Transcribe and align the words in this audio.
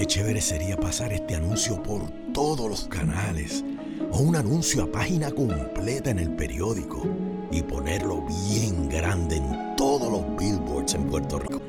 qué 0.00 0.06
chévere 0.06 0.40
sería 0.40 0.78
pasar 0.78 1.12
este 1.12 1.34
anuncio 1.34 1.82
por 1.82 2.10
todos 2.32 2.70
los 2.70 2.84
canales 2.84 3.62
o 4.10 4.20
un 4.20 4.34
anuncio 4.34 4.84
a 4.84 4.90
página 4.90 5.30
completa 5.30 6.08
en 6.08 6.18
el 6.18 6.30
periódico 6.30 7.02
y 7.50 7.60
ponerlo 7.60 8.24
bien 8.48 8.88
grande 8.88 9.36
en 9.36 9.76
todos 9.76 10.10
los 10.10 10.24
billboards 10.38 10.94
en 10.94 11.04
Puerto 11.04 11.38
Rico. 11.38 11.60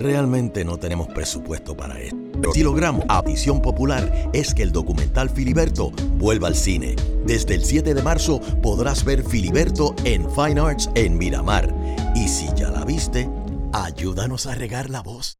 Realmente 0.00 0.64
no 0.64 0.78
tenemos 0.78 1.06
presupuesto 1.06 1.76
para 1.76 2.00
esto. 2.00 2.16
Pero 2.40 2.52
si 2.52 2.64
logramos 2.64 3.04
a 3.08 3.22
visión 3.22 3.62
popular 3.62 4.30
es 4.32 4.52
que 4.52 4.64
el 4.64 4.72
documental 4.72 5.30
Filiberto 5.30 5.92
vuelva 6.18 6.48
al 6.48 6.56
cine. 6.56 6.96
Desde 7.24 7.54
el 7.54 7.64
7 7.64 7.94
de 7.94 8.02
marzo 8.02 8.40
podrás 8.64 9.04
ver 9.04 9.22
Filiberto 9.22 9.94
en 10.02 10.28
Fine 10.32 10.60
Arts 10.60 10.90
en 10.96 11.16
Miramar. 11.16 11.72
Y 12.16 12.26
si 12.26 12.48
ya 12.56 12.68
la 12.68 12.84
viste, 12.84 13.30
ayúdanos 13.72 14.46
a 14.46 14.56
regar 14.56 14.90
la 14.90 15.02
voz. 15.02 15.36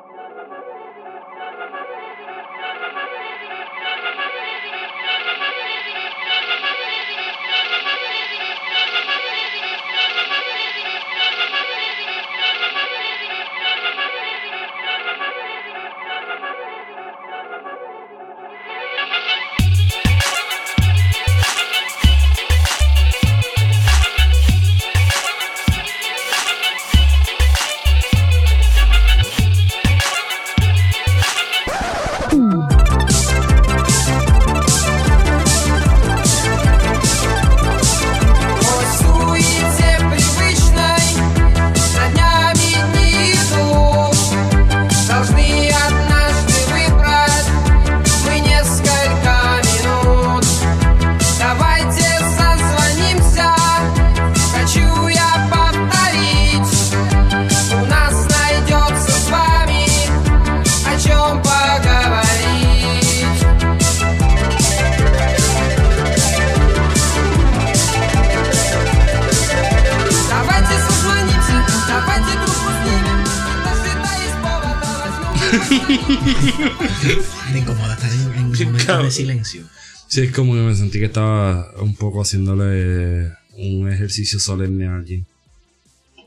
Haciéndole 82.26 83.32
un 83.56 83.90
ejercicio 83.90 84.38
solemne 84.38 84.86
a 84.86 84.96
alguien. 84.96 85.26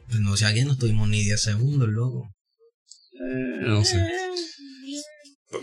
Pues 0.08 0.20
no 0.22 0.36
sé 0.38 0.46
a 0.46 0.54
quién, 0.54 0.66
no 0.68 0.74
estuvimos 0.74 1.08
ni 1.10 1.22
10 1.24 1.42
segundos, 1.42 1.88
loco. 1.90 2.30
Eh, 3.14 3.60
no 3.62 3.84
sé. 3.84 4.04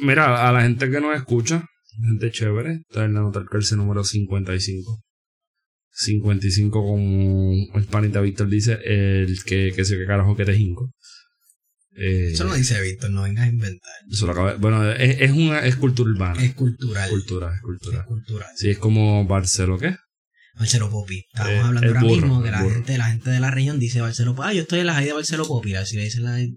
Mira, 0.00 0.48
a 0.48 0.52
la 0.52 0.62
gente 0.62 0.90
que 0.90 1.00
nos 1.00 1.16
escucha, 1.16 1.64
gente 2.00 2.30
chévere, 2.30 2.82
está 2.88 3.04
en 3.04 3.14
la 3.14 3.20
nota 3.20 3.44
cárcel 3.50 3.78
número 3.78 4.04
55. 4.04 5.00
55 5.90 6.70
como 6.82 7.52
el 7.74 7.84
panita 7.86 8.20
Víctor 8.20 8.48
dice, 8.48 8.78
el 8.84 9.42
que, 9.44 9.72
que 9.74 9.84
sé 9.84 9.96
qué 9.96 10.06
carajo 10.06 10.36
que 10.36 10.44
te 10.44 10.54
jinco. 10.54 10.92
Eh, 11.96 12.32
Eso 12.34 12.44
no 12.44 12.54
dice 12.54 12.78
Víctor, 12.82 13.10
no 13.10 13.22
vengas 13.22 13.46
a 13.46 13.48
inventar. 13.48 13.90
eso 14.10 14.26
lo 14.26 14.32
acaba- 14.32 14.54
bueno, 14.56 14.90
es, 14.92 15.20
es 15.22 15.30
una 15.32 15.60
es 15.60 15.76
cultura 15.76 16.10
urbana. 16.10 16.44
Es 16.44 16.52
cultural. 16.54 17.08
cultura, 17.08 17.48
es 17.48 17.54
Es 17.56 17.62
cultura. 17.62 18.04
cultural. 18.04 18.48
Sí, 18.56 18.68
es 18.68 18.78
como 18.78 19.24
Barcelo, 19.26 19.78
¿qué? 19.78 19.96
Barcelo 20.58 20.90
Popi. 20.90 21.24
Estamos 21.32 21.52
Eh, 21.52 21.58
hablando 21.58 21.86
ahora 21.88 22.00
burro, 22.00 22.16
mismo 22.26 22.42
que 22.42 22.50
la 22.50 22.62
burro. 22.62 22.74
gente, 22.74 22.98
la 22.98 23.06
gente 23.06 23.30
de 23.30 23.40
la 23.40 23.50
región 23.50 23.78
dice 23.78 24.00
Barcelo 24.00 24.34
Popi. 24.34 24.48
Ah, 24.48 24.52
yo 24.54 24.62
estoy 24.62 24.80
en 24.80 24.86
la 24.86 24.94
high 24.94 25.06
de 25.06 25.12
Barcelo 25.12 25.46
Popi. 25.46 25.74
Si 25.84 25.96
le 25.96 26.04
dicen 26.04 26.24
la 26.24 26.32
de 26.32 26.50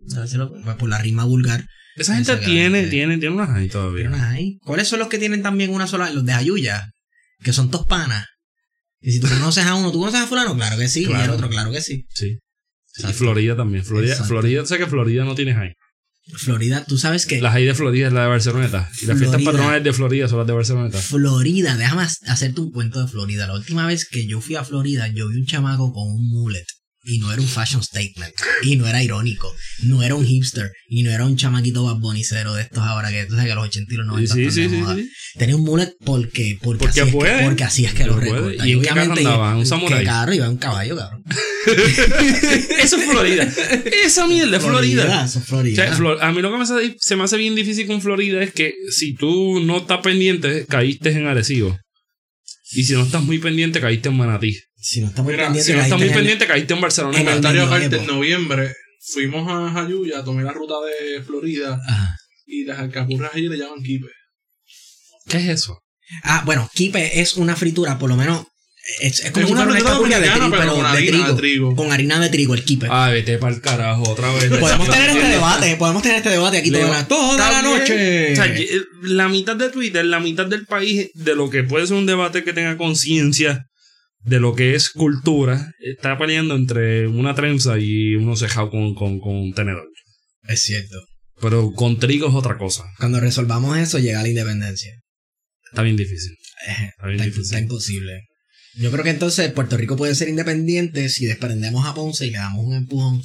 Popi, 0.50 0.62
pues 0.64 0.76
por 0.78 0.90
la 0.90 0.98
rima 1.00 1.26
vulgar. 1.26 1.66
Esa 1.96 2.16
gente 2.16 2.38
tiene, 2.38 2.80
gente. 2.80 2.90
tiene, 2.92 3.18
tiene 3.18 3.36
unas 3.36 3.50
ahí 3.50 3.68
todavía. 3.68 4.10
Nada, 4.10 4.30
ahí. 4.30 4.58
¿Cuáles 4.64 4.88
son 4.88 5.00
los 5.00 5.10
que 5.10 5.18
tienen 5.20 5.42
también 5.44 5.72
una 5.72 5.86
sola? 5.86 6.10
Los 6.12 6.24
de 6.26 6.32
Ayuya, 6.34 6.92
que 7.44 7.52
son 7.52 7.70
tospanas. 7.70 8.26
Y 9.02 9.12
si 9.12 9.20
tú 9.20 9.28
conoces 9.28 9.66
a 9.66 9.76
uno, 9.76 9.92
¿tú 9.92 10.00
conoces 10.00 10.22
a 10.22 10.28
fulano? 10.28 10.56
Claro 10.56 10.78
que 10.78 10.88
sí. 10.88 11.02
Y 11.02 11.04
el 11.06 11.10
Claro. 11.12 11.34
otro, 11.34 11.50
claro 11.50 11.72
que 11.72 11.82
sí. 11.82 12.06
Sí. 12.10 12.38
Sí, 12.86 13.02
y. 13.04 13.14
Florida 13.14 13.56
también. 13.58 13.84
Florida, 13.84 14.12
Exacto. 14.14 14.30
Florida, 14.30 14.66
sé 14.66 14.78
que 14.78 14.88
Florida 14.88 15.26
no 15.26 15.36
tiene 15.36 15.54
high. 15.54 15.74
Florida, 16.34 16.86
tú 16.88 16.98
sabes 16.98 17.26
que 17.26 17.42
La 17.42 17.52
high 17.52 17.66
de 17.66 17.76
Florida 17.76 18.08
es 18.08 18.14
la 18.14 18.24
de 18.24 18.28
Barceloneta. 18.28 18.90
Y 19.02 19.06
las 19.06 19.18
fiestas 19.18 19.42
patronales 19.42 19.84
de 19.84 19.94
Florida 19.94 20.28
son 20.28 20.40
las 20.40 20.48
de 20.48 20.54
Barceloneta. 20.54 20.98
Florida, 21.00 21.76
déjame 21.76 22.04
hacerte 22.04 22.62
un 22.62 22.72
cuento 22.72 23.02
de 23.02 23.08
Florida. 23.08 23.48
La 23.48 23.56
última 23.56 23.86
vez 23.88 24.08
que 24.08 24.28
yo 24.28 24.42
fui 24.42 24.56
a 24.56 24.64
Florida, 24.64 25.08
yo 25.08 25.28
vi 25.30 25.38
un 25.38 25.46
chamaco 25.46 25.92
con 25.92 26.08
un 26.08 26.30
mullet. 26.30 26.66
Y 27.10 27.20
no 27.20 27.32
era 27.34 27.42
un 27.42 27.48
fashion 27.48 27.82
statement. 27.84 28.34
Y 28.64 28.76
no 28.76 28.88
era 28.88 29.02
irónico. 29.04 29.54
No 29.84 30.04
era 30.04 30.16
un 30.16 30.26
hipster. 30.26 30.72
Y 30.88 31.04
no 31.04 31.12
era 31.12 31.26
un 31.26 31.36
chamaquito 31.38 31.84
barbonicero 31.86 32.54
de 32.54 32.64
estos 32.64 32.80
ahora 32.84 33.10
que 33.10 33.28
sabes 33.28 33.46
que 33.46 33.56
los 33.56 33.64
80 33.66 33.94
y 33.94 33.98
los 33.98 34.06
90 34.08 34.34
Sí, 34.36 34.52
sí, 34.52 34.70
sí, 34.70 34.76
moda. 34.78 34.96
sí. 34.96 35.10
Tenía 35.38 35.56
un 35.56 35.64
mullet 35.64 35.92
porque, 36.06 36.58
porque, 36.62 36.80
Porque 36.86 37.02
así, 37.02 37.10
es 37.10 37.16
puede. 37.16 37.40
que, 37.40 37.46
porque 37.46 37.64
así 37.64 37.86
es 37.86 37.94
que 37.94 38.06
lo 38.06 38.18
recorta. 38.20 38.68
¿Y 38.68 38.76
obviamente, 38.76 39.20
andaba? 39.22 39.56
¿Un 39.56 39.62
¿qué 39.62 39.66
samurái? 39.66 40.06
carro? 40.06 40.34
Iba 40.34 40.50
un 40.50 40.58
caballo, 40.58 40.96
cabrón. 40.98 41.24
Eso 42.80 42.98
es 42.98 43.06
Florida. 43.06 43.48
Esa 44.06 44.28
mierda 44.28 44.58
es 44.58 44.64
Florida. 44.64 45.26
Eso 45.26 45.40
es 45.40 45.46
O 45.46 45.48
Florida. 45.48 45.86
sea, 45.88 45.96
Flor- 45.96 46.18
a 46.22 46.32
mí 46.32 46.42
lo 46.42 46.52
que 46.52 46.58
me 46.58 46.64
hace, 46.64 46.96
se 47.00 47.16
me 47.16 47.24
hace 47.24 47.38
bien 47.38 47.56
difícil 47.56 47.88
con 47.88 48.02
Florida 48.02 48.42
es 48.44 48.54
que 48.54 48.74
si 48.92 49.14
tú 49.16 49.60
no 49.62 49.78
estás 49.78 50.00
pendiente, 50.02 50.66
caíste 50.68 51.12
en 51.12 51.28
Arecibo. 51.28 51.78
Y 52.72 52.84
si 52.84 52.94
no 52.94 53.04
estás 53.04 53.24
muy 53.24 53.40
pendiente, 53.40 53.80
caíste 53.82 54.10
en 54.10 54.18
Manatí. 54.18 54.58
si 54.76 55.02
no 55.02 55.08
está 55.08 55.24
muy 55.24 55.34
Mira, 55.34 55.46
pendiente, 55.46 55.66
Si 55.66 55.74
no 55.74 55.80
estás 55.82 55.90
caíste 55.92 55.96
muy 55.98 56.04
en 56.04 56.10
el- 56.12 56.18
pendiente, 56.20 56.48
caíste 56.48 56.74
en 56.74 56.82
Barcelona. 56.82 57.14
en 57.16 57.20
el 57.22 57.26
Comentario 57.28 57.62
medioevo. 57.66 57.86
aparte, 57.86 57.98
en 57.98 58.08
noviembre 58.08 58.74
fuimos 59.14 59.52
a 59.52 59.72
Jayuya, 59.72 60.24
tomé 60.24 60.44
la 60.44 60.52
ruta 60.54 60.76
de 60.86 61.22
Florida 61.24 61.80
Ajá. 61.88 62.16
y 62.46 62.64
las 62.66 62.80
alcapurras 62.80 63.32
allí 63.34 63.48
le 63.50 63.58
llaman 63.58 63.82
kipe. 63.84 64.08
¿Qué 65.28 65.38
es 65.38 65.48
eso? 65.50 65.80
Ah, 66.24 66.44
bueno, 66.46 66.70
kipe 66.74 67.20
es 67.22 67.36
una 67.38 67.56
fritura, 67.56 67.98
por 68.00 68.10
lo 68.10 68.16
menos. 68.16 68.46
Es, 69.02 69.20
es 69.24 69.32
como 69.32 69.46
Es 69.46 69.52
una 69.52 69.64
una 69.64 69.76
de 69.76 69.82
trigo, 69.82 70.52
pero 70.52 70.74
con 70.74 70.82
de 70.84 70.88
harina 70.88 70.96
trigo, 70.96 71.28
de 71.28 71.34
trigo. 71.36 71.76
Con 71.76 71.92
harina 71.92 72.20
de 72.20 72.30
trigo, 72.30 72.54
el 72.56 72.64
kipe. 72.64 72.88
Ah, 72.90 73.10
vete 73.12 73.38
para 73.38 73.54
el 73.56 73.62
carajo 73.62 74.04
otra 74.10 74.32
vez. 74.34 74.50
podemos 74.60 74.90
tener 74.90 75.10
este 75.12 75.28
debate, 75.28 75.76
podemos 75.78 76.02
tener 76.04 76.18
este 76.18 76.30
debate 76.30 76.58
aquí 76.58 76.72
toda 76.72 76.88
la, 76.90 77.08
toda 77.08 77.62
noche. 77.62 78.34
O 78.34 78.36
sea, 78.36 78.56
ye- 78.56 78.68
la 79.04 79.30
mitad 79.30 79.56
de 79.56 79.70
Twitter, 79.70 80.04
la 80.06 80.20
mitad 80.20 80.46
del 80.48 80.66
país, 80.66 81.10
de 81.14 81.36
lo 81.36 81.50
que 81.50 81.64
puede 81.64 81.88
ser 81.88 81.98
un 81.98 82.06
debate 82.06 82.44
que 82.44 82.54
tenga 82.54 82.78
conciencia 82.78 83.66
de 84.22 84.40
lo 84.40 84.54
que 84.56 84.76
es 84.76 84.90
cultura, 84.90 85.72
está 85.80 86.18
peleando 86.18 86.56
entre 86.56 87.08
una 87.08 87.36
trenza 87.36 87.78
y 87.80 88.16
uno 88.16 88.36
cejado 88.36 88.70
con, 88.70 88.94
con, 88.96 89.20
con 89.20 89.36
un 89.36 89.54
tenedor. 89.54 89.88
es 90.48 90.62
cierto. 90.64 90.98
Pero 91.42 91.72
con 91.72 92.00
trigo 92.00 92.28
es 92.28 92.34
otra 92.36 92.58
cosa. 92.58 92.84
Cuando 92.98 93.20
resolvamos 93.22 93.78
eso, 93.78 93.98
llega 93.98 94.22
la 94.22 94.28
independencia. 94.28 94.92
Está 95.72 95.84
bien 95.84 95.96
difícil. 95.96 96.32
Eh, 96.68 96.90
Está 96.90 97.06
bien 97.08 97.16
está, 97.16 97.26
difícil. 97.26 97.44
está 97.46 97.60
imposible. 97.60 98.20
Yo 98.76 98.92
creo 98.92 99.04
que 99.04 99.10
entonces 99.10 99.52
Puerto 99.52 99.78
Rico 99.78 99.96
puede 99.98 100.16
ser 100.16 100.30
independiente 100.30 101.10
si 101.10 101.26
desprendemos 101.26 101.86
a 101.88 101.94
Ponce 101.94 102.28
y 102.28 102.32
le 102.32 102.38
damos 102.38 102.66
un 102.66 102.74
empujón. 102.76 103.22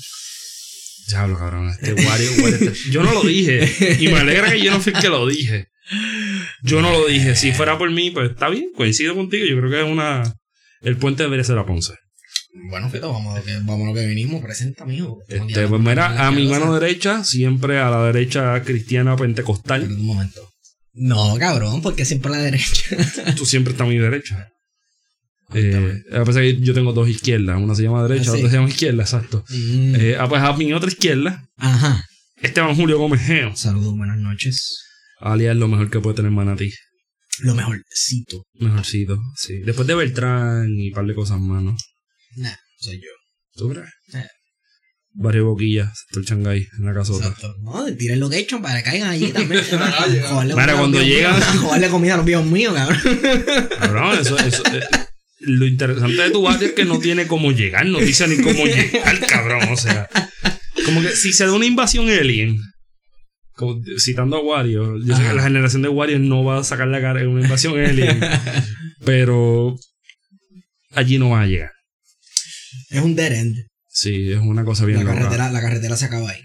Diablo, 1.09 1.39
cabrón. 1.39 1.69
Este 1.71 1.93
Wario, 2.07 2.31
este- 2.49 2.73
Yo 2.91 3.03
no 3.03 3.13
lo 3.13 3.23
dije. 3.23 3.97
Y 4.01 4.09
me 4.09 4.19
alegra 4.21 4.51
que 4.51 4.63
yo 4.63 4.71
no 4.71 4.81
fui 4.81 4.93
el 4.95 5.01
que 5.01 5.09
lo 5.09 5.27
dije. 5.27 5.69
Yo 6.63 6.81
no 6.81 6.91
lo 6.91 7.07
dije. 7.07 7.37
Si 7.37 7.53
fuera 7.53 7.77
por 7.77 7.91
mí, 7.91 8.11
pues 8.11 8.31
está 8.31 8.49
bien. 8.49 8.71
Coincido 8.75 9.15
contigo. 9.15 9.45
Yo 9.47 9.59
creo 9.59 9.71
que 9.71 9.81
es 9.83 9.87
una. 9.87 10.35
El 10.81 10.97
puente 10.97 11.23
debería 11.23 11.45
ser 11.45 11.59
a 11.59 11.67
Ponce. 11.67 11.93
Bueno, 12.71 12.89
Fito, 12.89 13.13
vamos 13.13 13.35
a 13.35 13.39
lo 13.41 13.45
que, 13.45 13.53
vamos 13.63 13.83
a 13.83 13.89
lo 13.91 13.95
que 13.95 14.07
vinimos. 14.07 14.43
Presenta. 14.43 14.85
Estamos 14.85 15.23
Este, 15.29 15.67
pues 15.69 15.81
mira, 15.83 16.27
a 16.27 16.31
mi 16.31 16.47
mano 16.47 16.79
derecha, 16.79 17.25
siempre 17.25 17.79
a 17.81 17.91
la 17.91 18.05
derecha 18.07 18.63
cristiana 18.63 19.17
pentecostal. 19.17 19.83
Pero 19.83 19.95
un 19.95 20.07
momento. 20.07 20.51
No, 20.93 21.37
cabrón, 21.39 21.83
porque 21.83 22.05
siempre 22.05 22.33
a 22.33 22.37
la 22.37 22.43
derecha. 22.43 22.97
Tú 23.37 23.45
siempre 23.45 23.73
estás 23.73 23.87
a 23.87 23.91
mi 23.91 23.99
derecha. 23.99 24.49
Eh, 25.55 26.03
a 26.13 26.25
pesar 26.25 26.43
que 26.43 26.61
yo 26.61 26.75
tengo 26.75 26.93
dos 26.93 27.09
izquierdas. 27.09 27.61
Una 27.61 27.75
se 27.75 27.83
llama 27.85 28.03
derecha, 28.07 28.31
Ah, 28.31 28.35
sí. 28.35 28.39
otra 28.39 28.51
se 28.51 28.57
llama 28.57 28.69
izquierda, 28.69 29.03
exacto. 29.03 29.45
Mm. 29.49 29.95
Eh, 29.97 30.17
ah, 30.19 30.29
pues 30.29 30.43
a 30.43 30.53
mi 30.55 30.73
otra 30.73 30.89
izquierda, 30.89 31.49
Ajá. 31.57 32.05
Esteban 32.43 32.75
Julio 32.75 32.99
Gómez 32.99 33.21
Geo. 33.23 33.55
Saludos, 33.57 33.97
buenas 33.97 34.19
noches. 34.19 34.81
Alias 35.21 35.57
lo 35.57 35.69
mejor 35.69 35.91
que 35.91 36.01
puede 36.01 36.17
tener 36.17 36.31
Manatí. 36.33 36.73
Lo 37.41 37.55
mejorcito. 37.55 38.45
Mejorcito, 38.55 39.19
sí. 39.37 39.61
Después 39.65 39.87
de 39.89 39.95
Beltrán 39.95 40.69
y 40.79 40.89
un 40.89 40.95
par 40.95 41.07
de 41.07 41.15
cosas 41.15 41.41
más, 41.41 41.63
¿no? 41.63 41.77
Nah, 42.37 42.55
soy 42.79 42.97
yo. 42.97 43.11
¿Tú 43.55 43.71
crees? 43.71 43.89
Barrio 45.17 45.47
Boquilla, 45.47 45.93
sector 45.95 46.25
Changay, 46.25 46.67
en 46.77 46.85
la 46.87 46.93
casota. 46.93 47.29
Exacto. 47.29 47.55
No, 47.63 47.87
tiren 47.97 48.19
location 48.19 48.61
para 48.61 48.79
que 48.79 48.91
caigan 48.91 49.11
allí 49.11 49.29
también. 49.33 49.63
la 49.73 49.97
calle, 49.97 50.21
Joderle 50.23 50.55
Mira, 50.55 50.55
comida 50.55 50.63
a 50.63 50.67
los 50.67 50.79
cuando 50.81 51.03
llegan-. 51.03 51.41
Joderle 51.59 51.89
comida 51.89 52.15
a 52.15 52.17
los 52.17 52.27
viejos 52.27 52.47
míos, 52.47 52.75
cabrón. 52.75 52.99
Cabrón, 53.79 54.19
eso, 54.19 54.37
eso, 54.39 54.63
eh, 54.73 54.81
lo 55.47 55.67
interesante 55.67 56.23
de 56.23 56.31
tu 56.31 56.43
barrio 56.43 56.69
es 56.69 56.75
que 56.75 56.85
no 56.85 56.99
tiene 56.99 57.27
cómo 57.27 57.53
llegar, 57.53 57.87
no 57.87 57.99
dice 57.99 58.27
ni 58.29 58.37
cómo 58.43 58.65
llegar, 58.67 59.21
cabrón. 59.27 59.69
O 59.71 59.77
sea, 59.77 60.09
como 60.85 61.03
que 61.03 61.11
si 61.11 61.33
se 61.33 61.47
da 61.47 61.53
una 61.53 61.67
invasión 61.67 62.09
alien, 62.09 62.59
como 63.53 63.81
citando 63.99 64.37
a 64.37 64.41
Wario, 64.43 64.99
yo 65.05 65.17
sé 65.17 65.23
que 65.23 65.33
la 65.35 65.43
generación 65.43 65.83
de 65.83 65.89
Wario 65.89 66.19
no 66.19 66.45
va 66.45 66.59
a 66.59 66.65
sacar 66.65 66.89
la 66.89 67.01
cara 67.01 67.21
en 67.21 67.29
una 67.29 67.43
invasión 67.43 67.79
alien, 67.79 68.21
pero 69.05 69.77
allí 70.93 71.19
no 71.19 71.31
va 71.31 71.43
a 71.43 71.47
llegar. 71.47 71.71
Es 72.91 73.03
un 73.03 73.15
dead 73.15 73.33
end. 73.33 73.57
Sí, 73.89 74.33
es 74.33 74.39
una 74.41 74.65
cosa 74.65 74.85
bien 74.85 74.99
La 74.99 75.05
loca. 75.05 75.17
carretera, 75.17 75.51
la 75.53 75.61
carretera 75.61 75.97
se 75.97 76.07
acaba 76.07 76.31
ahí. 76.31 76.41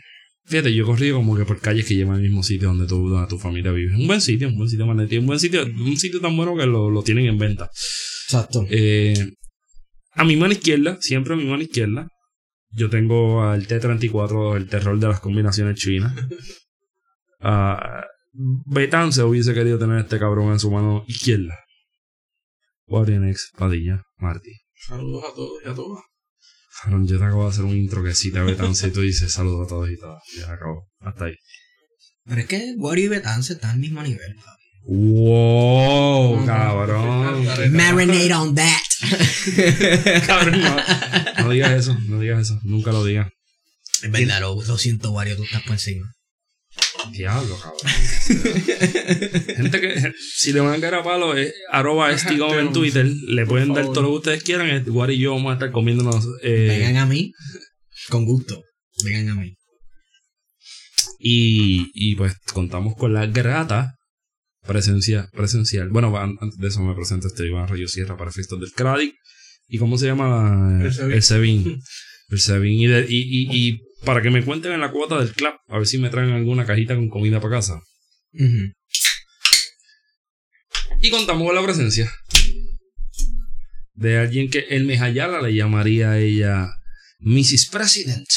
Fíjate, 0.46 0.74
yo 0.74 0.84
he 0.84 0.86
corrido 0.86 1.18
como 1.18 1.38
que 1.38 1.46
por 1.46 1.60
calles 1.60 1.86
que 1.86 1.96
llevan 1.96 2.16
al 2.16 2.22
mismo 2.22 2.42
sitio 2.42 2.70
donde 2.70 2.88
tu, 2.88 3.08
donde 3.08 3.28
tu 3.28 3.38
familia 3.38 3.72
vive. 3.72 3.96
Un 3.96 4.08
buen 4.08 4.20
sitio, 4.22 4.48
un 4.48 4.58
buen 4.58 4.70
sitio 4.70 4.86
un 4.86 5.26
buen 5.28 5.40
sitio, 5.40 5.64
un 5.64 5.98
sitio 5.98 6.20
tan 6.22 6.36
bueno 6.36 6.56
que 6.56 6.66
lo, 6.66 6.90
lo 6.90 7.04
tienen 7.04 7.28
en 7.28 7.38
venta. 7.38 7.70
Exacto. 8.30 8.64
Eh, 8.70 9.34
a 10.12 10.24
mi 10.24 10.36
mano 10.36 10.54
izquierda, 10.54 10.98
siempre 11.02 11.34
a 11.34 11.38
mi 11.38 11.46
mano 11.46 11.64
izquierda, 11.64 12.08
yo 12.70 12.88
tengo 12.88 13.42
al 13.42 13.66
T-34, 13.66 14.56
el 14.56 14.70
terror 14.70 15.00
de 15.00 15.08
las 15.08 15.20
combinaciones 15.20 15.80
chinas. 15.80 16.14
Betán 18.32 19.12
se 19.12 19.24
hubiese 19.24 19.56
querido 19.56 19.80
tener 19.80 19.98
este 19.98 20.20
cabrón 20.20 20.52
en 20.52 20.60
su 20.60 20.70
mano 20.70 21.04
izquierda. 21.08 21.58
Warrenex, 22.86 23.50
Padilla, 23.58 24.04
Marty. 24.18 24.52
Saludos 24.76 25.24
a 25.32 25.34
todos 25.34 25.64
y 25.66 25.70
a 25.70 25.74
todas. 25.74 26.04
Cabrón, 26.84 27.08
yo 27.08 27.18
te 27.18 27.24
acabo 27.24 27.46
de 27.46 27.50
hacer 27.50 27.66
un 27.66 27.76
intro 27.76 28.04
que 28.04 28.14
cita 28.14 28.42
a 28.42 28.44
Betán 28.44 28.72
y 28.72 28.92
tú 28.92 29.02
dices 29.02 29.32
saludos 29.32 29.66
a 29.66 29.70
todos 29.70 29.90
y 29.90 29.98
todas. 29.98 30.22
Ya 30.38 30.54
acabó. 30.54 30.88
Hasta 31.00 31.26
ahí. 31.26 31.36
Pero 32.26 32.42
es 32.42 32.48
que 32.48 32.76
Wario 32.78 33.06
y 33.06 33.10
Betance 33.10 33.54
están 33.54 33.72
al 33.72 33.80
mismo 33.80 34.04
nivel. 34.04 34.36
papi. 34.36 34.59
¡Wow! 34.84 36.46
Cabrón. 36.46 37.46
Marinate 37.72 38.34
on 38.34 38.56
that. 38.56 38.82
Cabrón, 40.28 40.62
no, 40.62 40.76
no 41.44 41.50
digas 41.52 41.72
eso, 41.72 41.98
no 42.08 42.20
digas 42.20 42.42
eso. 42.42 42.60
Nunca 42.64 42.92
lo 42.92 43.04
digas. 43.06 43.28
Es 44.02 44.12
verdad, 44.12 44.40
lo, 44.42 44.62
lo 44.62 44.78
siento, 44.78 45.12
Wario, 45.12 45.36
tú 45.36 45.44
estás 45.44 45.62
por 45.64 45.74
encima. 45.74 46.12
Diablo, 47.12 47.58
cabrón. 47.60 47.80
Gente 49.56 49.82
que, 49.82 50.14
si 50.36 50.54
le 50.54 50.60
van 50.62 50.76
a 50.76 50.80
caer 50.82 50.96
a 50.96 51.04
palo, 51.04 51.36
es 51.36 51.54
arroba 51.72 52.12
estigom 52.12 52.58
en 52.58 52.72
Twitter. 52.74 53.06
Le 53.06 53.46
pueden 53.46 53.74
dar 53.74 53.86
todo 53.86 54.02
lo 54.04 54.10
que 54.10 54.16
ustedes 54.18 54.44
quieran. 54.44 54.70
Eh, 54.70 54.80
Guari 54.86 55.16
y 55.16 55.20
yo 55.20 55.34
vamos 55.34 55.50
a 55.52 55.54
estar 55.54 55.72
comiéndonos. 55.72 56.26
eh, 56.44 56.68
Vengan 56.80 56.98
a 56.98 57.06
mí. 57.06 57.32
Con 58.10 58.26
gusto. 58.26 58.62
Vengan 59.04 59.30
a 59.30 59.36
mí. 59.42 59.56
y, 61.20 61.90
y 61.94 62.16
pues 62.16 62.34
contamos 62.54 62.96
con 62.96 63.14
la 63.14 63.26
grata 63.26 63.96
presencia 64.74 65.28
presencial. 65.34 65.90
Bueno, 65.90 66.16
an- 66.18 66.38
antes 66.40 66.58
de 66.60 66.68
eso 66.68 66.82
me 66.82 66.94
presento 66.96 67.28
este 67.28 67.46
Iván 67.46 67.68
Rayo 67.68 67.88
Sierra 67.88 68.16
para 68.16 68.30
efectos 68.30 68.60
del 68.60 68.72
Cradic. 68.72 69.16
¿Y 69.68 69.78
cómo 69.78 69.98
se 69.98 70.06
llama? 70.08 70.80
El 70.84 71.22
Sebin. 71.24 71.82
El 72.30 72.40
Sebin. 72.40 72.80
Y, 72.80 72.86
y, 72.86 73.02
y, 73.08 73.48
y 73.70 73.82
para 74.06 74.22
que 74.22 74.30
me 74.30 74.44
cuenten 74.46 74.72
en 74.72 74.80
la 74.80 74.92
cuota 74.92 75.20
del 75.20 75.34
club, 75.34 75.54
a 75.68 75.78
ver 75.78 75.88
si 75.88 75.98
me 75.98 76.10
traen 76.10 76.32
alguna 76.32 76.66
cajita 76.66 76.96
con 76.96 77.10
comida 77.10 77.40
para 77.42 77.56
casa. 77.58 77.82
Y 81.02 81.10
contamos 81.12 81.46
con 81.48 81.56
la 81.56 81.64
presencia 81.64 82.12
de 83.94 84.18
alguien 84.18 84.50
que 84.50 84.60
el 84.70 84.86
Mejayala 84.86 85.42
le 85.42 85.54
llamaría 85.56 86.12
a 86.12 86.20
ella 86.20 86.70
Mrs. 87.20 87.70
President. 87.72 88.28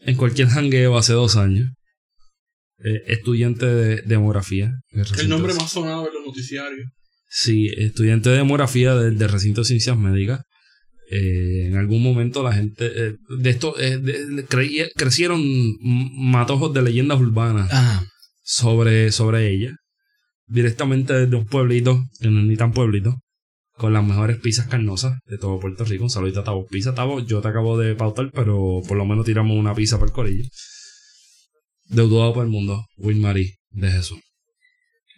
En 0.00 0.16
cualquier 0.16 0.48
jangueo 0.48 0.96
hace 0.96 1.12
dos 1.12 1.36
años. 1.36 1.70
Eh, 2.88 3.02
estudiante 3.08 3.66
de 3.66 4.02
demografía. 4.02 4.72
El 5.18 5.28
nombre 5.28 5.52
más 5.54 5.72
sonado 5.72 6.06
en 6.06 6.14
los 6.14 6.24
noticiarios. 6.26 6.88
Sí, 7.28 7.68
estudiante 7.76 8.30
de 8.30 8.36
demografía 8.36 8.94
del, 8.94 9.18
del 9.18 9.28
recinto 9.28 9.62
de 9.62 9.66
ciencias 9.66 9.98
médicas. 9.98 10.42
Eh, 11.10 11.66
en 11.66 11.76
algún 11.76 12.02
momento 12.02 12.42
la 12.44 12.52
gente 12.52 12.86
eh, 12.86 13.14
de 13.38 13.50
esto 13.50 13.78
eh, 13.80 13.98
de- 13.98 14.26
de- 14.26 14.44
creía- 14.44 14.88
crecieron 14.96 15.40
matojos 15.80 16.72
de 16.74 16.82
leyendas 16.82 17.20
urbanas 17.20 17.72
Ajá. 17.72 18.06
sobre, 18.42 19.10
sobre 19.12 19.50
ella. 19.52 19.74
Directamente 20.48 21.12
desde 21.12 21.34
un 21.36 21.46
pueblito, 21.46 22.04
que 22.20 22.28
no 22.30 22.38
es 22.40 22.46
ni 22.46 22.56
tan 22.56 22.72
pueblito, 22.72 23.16
con 23.72 23.92
las 23.92 24.04
mejores 24.04 24.36
pizzas 24.38 24.68
carnosas 24.68 25.18
de 25.26 25.38
todo 25.38 25.58
Puerto 25.58 25.84
Rico. 25.84 26.04
Un 26.04 26.10
saludito 26.10 26.40
a 26.40 26.44
Tavo 26.44 26.66
Pizza. 26.66 26.94
Tavo, 26.94 27.18
yo 27.18 27.40
te 27.40 27.48
acabo 27.48 27.76
de 27.78 27.96
pautar, 27.96 28.30
pero 28.32 28.80
por 28.86 28.96
lo 28.96 29.04
menos 29.04 29.24
tiramos 29.26 29.56
una 29.58 29.74
pizza 29.74 29.96
para 29.98 30.06
el 30.06 30.12
corillo. 30.14 30.48
Deudado 31.88 32.34
por 32.34 32.44
el 32.44 32.50
mundo, 32.50 32.84
Will 32.96 33.18
Marie 33.20 33.58
de 33.70 33.90
Jesús. 33.90 34.18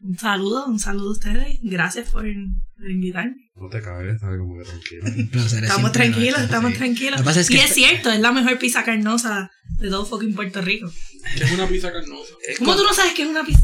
Un 0.02 0.16
saludo, 0.16 0.66
un 0.66 0.78
saludo 0.78 1.08
a 1.08 1.12
ustedes. 1.12 1.58
Gracias 1.62 2.10
por 2.10 2.24
invitarme. 2.26 3.34
No 3.56 3.68
te 3.68 3.80
cagues, 3.82 4.14
estás 4.14 4.38
como 4.38 4.56
que 4.58 4.64
tranquilo. 4.64 5.02
Un 5.06 5.28
placer. 5.30 5.64
es 5.64 5.70
Estamos 5.70 5.90
tranquilos, 5.92 6.24
nuestro, 6.38 6.44
estamos 6.44 6.70
sí. 6.72 6.78
tranquilos. 6.78 7.10
Lo 7.12 7.16
que 7.18 7.24
pasa 7.24 7.40
es 7.40 7.48
que 7.48 7.54
y 7.56 7.58
es 7.60 7.74
cierto, 7.74 8.12
es 8.12 8.20
la 8.20 8.30
mejor 8.30 8.58
pizza 8.58 8.84
carnosa 8.84 9.50
de 9.80 9.88
todo 9.88 10.06
fucking 10.06 10.34
Puerto 10.34 10.60
Rico. 10.62 10.88
Es 11.34 11.50
una 11.50 11.66
pizza 11.66 11.92
carnosa. 11.92 12.32
¿Cómo 12.58 12.76
tú 12.76 12.84
no 12.84 12.94
sabes 12.94 13.14
que 13.14 13.22
es 13.22 13.28
una 13.28 13.44
pizza? 13.44 13.62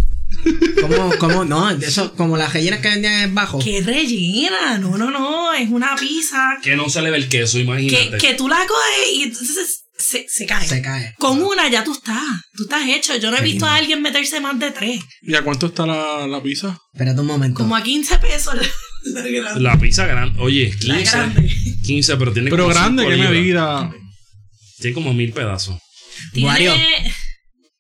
¿Cómo, 0.80 1.12
cómo? 1.20 1.44
No, 1.44 1.70
eso, 1.70 2.14
como 2.16 2.36
las 2.36 2.52
rellenas 2.52 2.80
que 2.80 2.88
vendían 2.88 3.20
en 3.22 3.34
bajo. 3.34 3.60
¡Qué 3.60 3.80
rellena! 3.82 4.78
No, 4.78 4.98
no, 4.98 5.12
no, 5.12 5.54
es 5.54 5.70
una 5.70 5.94
pizza 5.94 6.58
Que 6.62 6.74
no 6.74 6.88
se 6.88 7.00
le 7.02 7.10
ve 7.12 7.18
el 7.18 7.28
queso, 7.28 7.60
imagínate. 7.60 8.10
que, 8.10 8.18
que 8.18 8.34
tú 8.34 8.48
la 8.48 8.56
coges 8.56 9.12
y 9.14 9.22
entonces 9.22 9.83
se, 9.98 10.26
se 10.28 10.46
cae. 10.46 10.66
Se 10.68 10.82
cae. 10.82 11.14
Con 11.18 11.42
una 11.42 11.68
ya 11.70 11.84
tú 11.84 11.92
estás, 11.92 12.22
tú 12.56 12.64
estás 12.64 12.86
hecho. 12.88 13.16
Yo 13.16 13.30
no 13.30 13.36
he 13.36 13.40
Qué 13.40 13.44
visto 13.44 13.64
lindo. 13.64 13.66
a 13.66 13.74
alguien 13.76 14.02
meterse 14.02 14.40
más 14.40 14.58
de 14.58 14.70
tres. 14.70 15.00
¿Y 15.22 15.34
a 15.34 15.42
cuánto 15.42 15.66
está 15.66 15.86
la, 15.86 16.26
la 16.26 16.42
pizza? 16.42 16.78
Espérate 16.92 17.20
un 17.20 17.26
momento. 17.26 17.58
Como 17.58 17.76
a 17.76 17.82
15 17.82 18.18
pesos 18.18 18.54
la, 18.54 18.62
la 19.22 19.28
grande. 19.28 19.60
La 19.60 19.78
pizza 19.78 20.06
grande. 20.06 20.38
Oye, 20.40 20.74
La 20.82 20.96
15. 20.96 21.10
grande. 21.16 21.54
15, 21.84 22.16
pero 22.16 22.32
tiene 22.32 22.50
Pero 22.50 22.64
como 22.64 22.74
grande, 22.74 23.02
cinco 23.02 23.10
¿qué 23.10 23.16
libras. 23.16 23.32
medida? 23.32 23.94
Tiene 24.80 24.94
como 24.94 25.12
mil 25.14 25.32
pedazos. 25.32 25.78
Tiene- 26.32 26.48
Wario. 26.48 26.74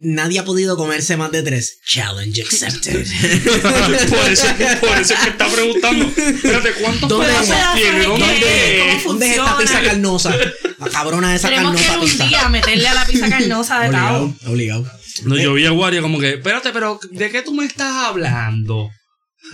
Nadie 0.00 0.38
ha 0.38 0.44
podido 0.44 0.76
comerse 0.76 1.16
más 1.16 1.30
de 1.32 1.42
tres. 1.42 1.78
Challenge 1.86 2.42
accepted. 2.42 3.06
por, 3.62 4.30
eso, 4.30 4.46
por 4.80 4.98
eso 4.98 5.14
es 5.14 5.20
que 5.20 5.30
está 5.30 5.48
preguntando. 5.48 6.04
Espérate, 6.06 6.72
¿cuántos 6.74 7.08
¿Dónde 7.08 7.26
pedazos 7.28 7.56
tiene? 7.74 8.02
¿Dónde. 8.04 8.06
¿Cómo 8.06 8.18
¿Dónde 8.18 9.26
es 9.26 9.32
esta 9.32 9.44
funciona? 9.46 9.58
pizza 9.58 9.82
carnosa? 9.82 10.36
La 10.84 10.90
cabrona 10.90 11.34
esa 11.34 11.48
Tenemos 11.48 11.74
que 11.76 11.80
ir 11.82 11.86
carnosa 11.88 12.04
un 12.04 12.10
pizza. 12.10 12.26
día 12.26 12.48
meterle 12.48 12.88
a 12.88 12.94
la 12.94 13.06
pizza 13.06 13.28
carnosa 13.28 13.80
de 13.80 13.88
Obligado, 13.88 14.34
Tavo. 14.40 14.52
obligado. 14.52 14.90
No, 15.24 15.36
yo 15.38 15.54
vi 15.54 15.66
a 15.66 15.72
Wario 15.72 16.02
como 16.02 16.18
que, 16.18 16.34
espérate, 16.34 16.70
pero 16.72 16.98
¿de 17.10 17.30
qué 17.30 17.42
tú 17.42 17.54
me 17.54 17.64
estás 17.64 17.92
hablando? 18.06 18.90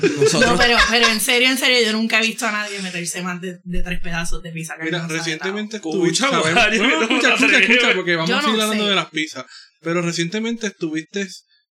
Nosotros 0.01 0.41
No, 0.53 0.57
pero, 0.57 0.79
pero 0.89 1.09
en 1.09 1.21
serio, 1.21 1.49
en 1.51 1.59
serio, 1.59 1.79
yo 1.85 1.93
nunca 1.93 2.19
he 2.23 2.27
visto 2.27 2.47
a 2.47 2.53
nadie 2.53 2.81
meterse 2.81 3.23
más 3.23 3.41
de, 3.41 3.59
de 3.65 3.83
tres 3.83 4.01
pedazos 4.01 4.41
de 4.43 4.51
pizza 4.53 4.77
carnosa. 4.77 4.97
Mira, 5.03 5.07
de 5.09 5.19
recientemente 5.19 5.77
Escucha, 5.77 5.97
estuviste. 5.97 6.25
sabemos- 6.29 6.55
Mario, 6.55 6.83
No, 6.83 6.89
no, 6.89 7.09
que 7.09 7.15
no 7.15 7.19
escucha, 7.21 7.35
escucha, 7.35 7.59
escucha, 7.59 7.95
porque 7.97 8.17
vamos 8.17 8.31
a 8.31 8.41
seguir 8.43 8.61
hablando 8.61 8.85
sé. 8.85 8.91
de 8.91 8.95
las 8.97 9.11
pizzas. 9.11 9.45
Pero 9.83 10.01
recientemente 10.03 10.67
estuviste, 10.69 11.27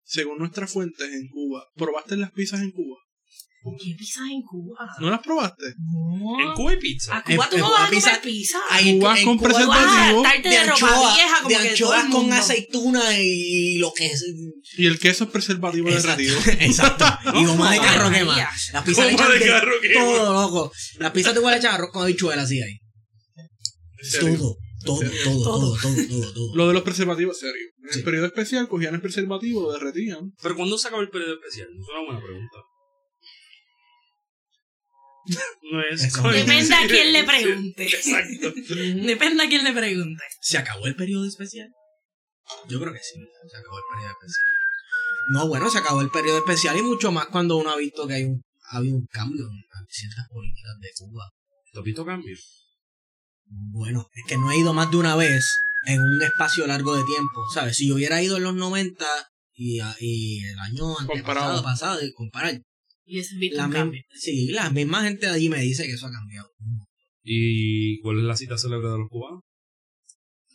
según 0.04 0.38
nuestras 0.38 0.70
fuentes, 0.72 1.06
en 1.12 1.28
Cuba. 1.28 1.62
¿Probaste 1.76 2.16
las 2.16 2.32
pizzas 2.32 2.60
en 2.60 2.72
Cuba? 2.72 2.96
¿Qué 3.76 3.94
pizzas 3.98 4.24
en 4.30 4.42
Cuba? 4.42 4.76
¿No 5.00 5.10
las 5.10 5.20
probaste? 5.20 5.64
No. 5.78 6.40
En 6.40 6.54
Cuba 6.54 6.74
y 6.74 6.76
pizza. 6.78 7.16
A 7.16 7.22
Cuba 7.24 7.48
tú 7.50 7.56
en 7.56 7.60
no 7.62 7.70
vas 7.70 7.80
a 7.80 7.86
comer 7.86 7.90
pizza- 8.02 8.20
pizza. 8.22 8.58
Hay 8.70 8.88
en- 8.90 8.98
Cuba 8.98 9.18
en 9.18 9.24
con 9.24 9.36
vas 9.38 9.44
a 9.44 9.48
preservativo. 9.48 10.22
de, 10.22 10.64
ropa 10.64 10.74
anchoa- 10.74 11.14
vieja 11.14 11.36
como 11.42 11.48
de 11.48 11.56
anchoas 11.68 12.04
con 12.10 12.32
aceituna 12.32 13.18
y 13.20 13.78
lo 13.78 13.92
que 13.92 14.06
es. 14.06 14.24
Y 14.76 14.86
el 14.86 14.98
queso 14.98 15.24
es 15.24 15.30
preservativo 15.30 15.88
Exacto. 15.88 16.22
derretido. 16.22 16.38
Exacto. 16.66 17.04
Y 17.34 17.44
goma 17.44 17.72
de 17.72 17.78
carro 17.78 18.10
quema. 18.10 18.36
Las 18.72 18.84
pizzas 18.84 19.06
le 19.06 19.12
Goma 19.12 19.24
echan 19.24 19.38
de 19.38 19.44
de 19.44 19.50
carro 19.50 19.72
quema. 19.82 20.00
todo, 20.00 20.32
loco. 20.32 20.72
Las 20.98 21.10
pizzas 21.12 21.34
te 21.34 21.40
pueden 21.40 21.58
echar 21.58 21.74
arroz 21.74 21.90
con 21.92 22.02
habichuelas 22.02 22.44
así 22.44 22.62
ahí. 22.62 22.78
Todo, 24.20 24.56
todo, 24.84 25.00
todo, 25.00 25.42
todo, 25.44 25.76
todo, 25.82 26.06
todo, 26.08 26.32
todo. 26.32 26.56
Lo 26.56 26.68
de 26.68 26.74
los 26.74 26.82
preservativos, 26.82 27.38
serio. 27.38 27.54
En 27.84 27.92
Sí. 27.92 27.98
el 27.98 28.04
periodo 28.04 28.26
especial 28.26 28.68
cogían 28.68 28.94
el 28.94 29.00
preservativo, 29.00 29.62
lo 29.62 29.72
derretían. 29.72 30.32
Pero 30.42 30.56
¿cuándo 30.56 30.78
se 30.78 30.88
acaba 30.88 31.02
el 31.02 31.10
periodo 31.10 31.34
especial? 31.34 31.68
Es 31.68 31.88
una 31.88 32.04
buena 32.06 32.20
pregunta. 32.24 32.56
No 35.70 35.82
es. 35.82 36.12
Depende 36.12 36.74
a 36.74 36.86
quién 36.86 37.12
le 37.12 37.24
pregunte. 37.24 37.84
Exacto. 37.84 38.52
Depende 39.06 39.44
a 39.44 39.48
quién 39.48 39.64
le 39.64 39.72
pregunte. 39.72 40.22
¿Se 40.40 40.58
acabó 40.58 40.86
el 40.86 40.96
periodo 40.96 41.26
especial? 41.26 41.68
Yo 42.68 42.80
creo 42.80 42.92
que 42.92 43.00
sí. 43.00 43.20
Se 43.50 43.56
acabó 43.56 43.78
el 43.78 43.84
periodo 43.92 44.12
especial. 44.12 44.52
No, 45.30 45.48
bueno, 45.48 45.70
se 45.70 45.78
acabó 45.78 46.00
el 46.00 46.10
periodo 46.10 46.38
especial 46.38 46.76
y 46.78 46.82
mucho 46.82 47.12
más 47.12 47.26
cuando 47.26 47.56
uno 47.58 47.70
ha 47.70 47.76
visto 47.76 48.06
que 48.06 48.14
hay 48.14 48.24
un, 48.24 48.40
ha 48.70 48.78
habido 48.78 48.96
un 48.96 49.06
cambio 49.06 49.44
en 49.44 49.86
ciertas 49.88 50.26
políticas 50.30 50.72
de 50.80 50.88
Cuba. 50.96 51.30
¿Te 51.72 51.78
has 51.78 51.84
visto 51.84 52.04
cambio? 52.06 52.36
Bueno, 53.44 54.08
es 54.14 54.24
que 54.26 54.36
no 54.38 54.50
he 54.50 54.58
ido 54.58 54.72
más 54.72 54.90
de 54.90 54.96
una 54.96 55.16
vez 55.16 55.60
en 55.86 56.00
un 56.00 56.22
espacio 56.22 56.66
largo 56.66 56.94
de 56.96 57.04
tiempo, 57.04 57.46
¿sabes? 57.52 57.76
Si 57.76 57.88
yo 57.88 57.94
hubiera 57.94 58.22
ido 58.22 58.36
en 58.36 58.44
los 58.44 58.54
90 58.54 59.06
y, 59.54 59.80
y 60.00 60.44
el 60.44 60.58
año 60.58 60.94
Comparado. 61.06 61.56
antepasado, 61.56 61.62
pasado, 61.62 62.04
y 62.04 62.12
comparar, 62.12 62.60
Y 63.10 63.20
ese 63.20 63.34
es 63.34 63.40
visto 63.40 63.56
la, 63.56 63.66
un 63.66 63.72
cambio. 63.72 64.02
sí, 64.12 64.48
la 64.48 64.68
misma 64.68 65.02
gente 65.02 65.26
de 65.26 65.32
allí 65.32 65.48
me 65.48 65.60
dice 65.62 65.86
que 65.86 65.92
eso 65.92 66.06
ha 66.06 66.12
cambiado. 66.12 66.50
¿Y 67.22 67.98
cuál 68.00 68.18
es 68.18 68.24
la 68.24 68.36
cita 68.36 68.58
célebre 68.58 68.88
de 68.88 68.98
los 68.98 69.08
cubanos? 69.08 69.40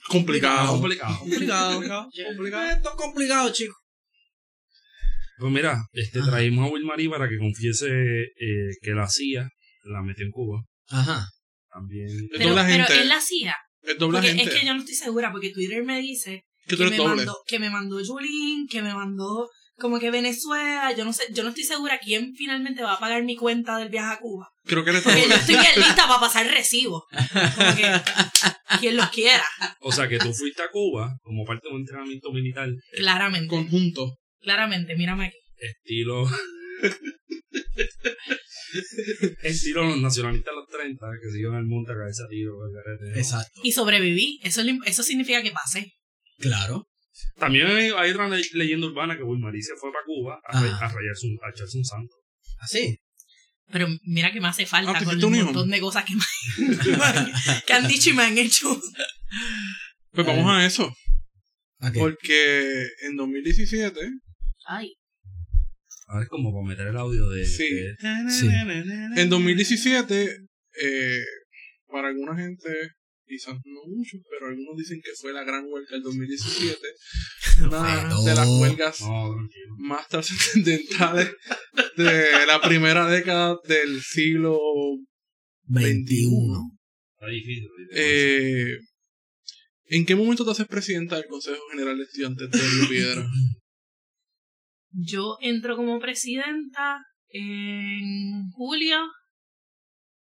Complicado. 0.07 0.73
Complicado. 0.73 1.17
Complicado. 1.19 1.81
Complicado. 2.27 2.71
Esto 2.75 2.89
es 2.89 2.95
complicado, 2.95 3.51
chicos. 3.51 3.77
Pues 5.39 5.51
mira, 5.51 5.77
este, 5.93 6.19
Ajá. 6.19 6.29
traímos 6.29 6.69
a 6.69 6.71
Will 6.71 6.85
Marie 6.85 7.09
para 7.09 7.27
que 7.27 7.37
confiese 7.39 7.89
eh, 7.89 8.69
que 8.81 8.91
la 8.91 9.07
CIA 9.09 9.49
la 9.85 10.03
metió 10.03 10.25
en 10.25 10.31
Cuba. 10.31 10.63
Ajá. 10.89 11.27
También. 11.71 12.07
Pero, 12.37 12.55
pero 12.55 12.85
él 13.01 13.09
la 13.09 13.17
hacía. 13.17 13.55
Es 13.81 13.97
doble 13.97 14.19
Porque 14.19 14.29
agente. 14.31 14.53
es 14.53 14.59
que 14.59 14.65
yo 14.67 14.73
no 14.73 14.79
estoy 14.79 14.95
segura, 14.95 15.31
porque 15.31 15.49
Twitter 15.49 15.83
me 15.83 15.99
dice 15.99 16.43
Que 16.67 16.77
me, 16.77 16.97
mandó, 16.97 17.35
que 17.47 17.59
me 17.59 17.69
mandó 17.69 17.97
Julín, 18.05 18.67
que 18.67 18.81
me 18.81 18.93
mandó 18.93 19.49
como 19.75 19.99
que 19.99 20.11
Venezuela, 20.11 20.93
yo 20.95 21.05
no 21.05 21.13
sé, 21.13 21.23
yo 21.31 21.43
no 21.43 21.49
estoy 21.49 21.63
segura 21.63 21.99
quién 21.99 22.33
finalmente 22.35 22.83
va 22.83 22.93
a 22.93 22.99
pagar 22.99 23.23
mi 23.23 23.35
cuenta 23.35 23.77
del 23.77 23.89
viaje 23.89 24.13
a 24.13 24.19
Cuba. 24.19 24.49
Creo 24.65 24.83
que 24.83 24.91
eres 24.91 25.01
Porque 25.03 25.27
yo 25.27 25.33
estoy 25.33 25.55
bien 25.55 25.67
lista 25.77 26.07
para 26.07 26.19
pasar 26.19 26.45
recibo. 26.47 27.05
Como 27.55 27.75
que 27.75 27.91
quien 28.79 28.97
los 28.97 29.09
quiera, 29.09 29.43
O 29.81 29.91
sea, 29.91 30.07
que 30.07 30.19
tú 30.19 30.31
fuiste 30.33 30.61
a 30.61 30.69
Cuba 30.71 31.17
como 31.21 31.45
parte 31.45 31.67
de 31.67 31.75
un 31.75 31.81
entrenamiento 31.81 32.31
militar 32.31 32.69
claramente. 32.95 33.47
Conjunto. 33.47 34.17
Claramente, 34.39 34.95
mírame 34.95 35.27
aquí. 35.27 35.37
estilo. 35.57 36.29
estilo 39.43 39.85
los 39.85 40.01
nacionalistas 40.01 40.51
de 40.51 40.55
los 40.59 40.67
30 40.69 41.05
que 41.21 41.31
se 41.31 41.39
iban 41.39 41.55
al 41.55 41.65
monte 41.65 41.93
a 41.93 41.95
caerse 41.95 42.23
a 42.23 42.27
tiro. 42.27 42.53
Exacto. 43.15 43.61
Y 43.63 43.71
sobreviví. 43.71 44.39
Eso, 44.43 44.61
eso 44.85 45.03
significa 45.03 45.41
que 45.41 45.51
pasé. 45.51 45.93
Claro. 46.39 46.87
También 47.37 47.67
hay, 47.67 47.89
hay 47.95 48.11
otra 48.11 48.27
le- 48.29 48.41
leyenda 48.53 48.87
urbana 48.87 49.15
que 49.15 49.23
se 49.61 49.75
fue 49.75 49.91
para 49.91 50.05
Cuba 50.05 50.39
a, 50.47 50.59
a 50.59 50.87
rayarse 50.87 51.27
un, 51.27 51.37
a 51.43 51.49
echarse 51.49 51.77
un 51.77 51.85
santo. 51.85 52.15
Así. 52.59 52.97
Pero 53.71 53.87
mira 54.03 54.31
que 54.31 54.39
me 54.41 54.47
hace 54.49 54.65
falta 54.65 54.91
Ah, 54.91 54.99
¿te 54.99 55.05
con 55.05 55.23
un 55.23 55.43
montón 55.45 55.69
de 55.71 55.79
cosas 55.79 56.05
que, 56.05 56.15
me, 56.15 56.21
que 57.65 57.73
han 57.73 57.87
dicho 57.87 58.09
y 58.11 58.13
me 58.13 58.23
han 58.23 58.37
hecho. 58.37 58.79
Pues 60.11 60.27
vamos 60.27 60.51
a 60.51 60.65
eso. 60.65 60.93
Porque 61.93 62.87
en 63.07 63.15
2017, 63.17 63.99
Ay, 64.67 64.93
A 66.07 66.19
ver, 66.19 66.27
como 66.27 66.53
para 66.53 66.65
meter 66.67 66.87
el 66.87 66.97
audio 66.97 67.29
de. 67.29 67.45
Sí. 67.45 67.69
de- 67.73 67.95
Sí. 68.29 68.47
en 69.15 69.29
2017, 69.29 70.37
eh, 70.81 71.23
para 71.87 72.09
alguna 72.09 72.35
gente, 72.35 72.69
quizás 73.25 73.55
no 73.65 73.81
muchos, 73.87 74.21
pero 74.29 74.47
algunos 74.47 74.77
dicen 74.77 75.01
que 75.03 75.11
fue 75.19 75.33
la 75.33 75.43
gran 75.43 75.65
huelga 75.67 75.91
del 75.91 76.03
2017. 76.03 76.79
Una 77.67 78.23
de 78.23 78.35
las 78.35 78.47
huelgas 78.47 79.01
No, 79.01 79.35
más 79.77 80.07
trascendentales 80.07 81.31
de 81.97 82.45
la 82.47 82.61
primera 82.61 83.07
década 83.07 83.57
del 83.67 84.01
siglo 84.01 84.59
21. 85.65 86.71
Está 87.13 87.27
difícil. 87.27 87.67
ahorita. 87.69 87.93
Eh, 87.95 88.77
¿En 89.87 90.05
qué 90.05 90.15
momento 90.15 90.45
te 90.45 90.51
haces 90.51 90.67
presidenta 90.67 91.15
del 91.17 91.27
Consejo 91.27 91.61
General 91.71 91.97
de 91.97 92.03
Estudiantes 92.03 92.49
de 92.49 92.59
Río 92.59 92.89
Piedra? 92.89 93.25
yo 94.91 95.37
entro 95.41 95.75
como 95.75 95.99
presidenta 95.99 97.03
en 97.29 98.49
julio. 98.51 98.97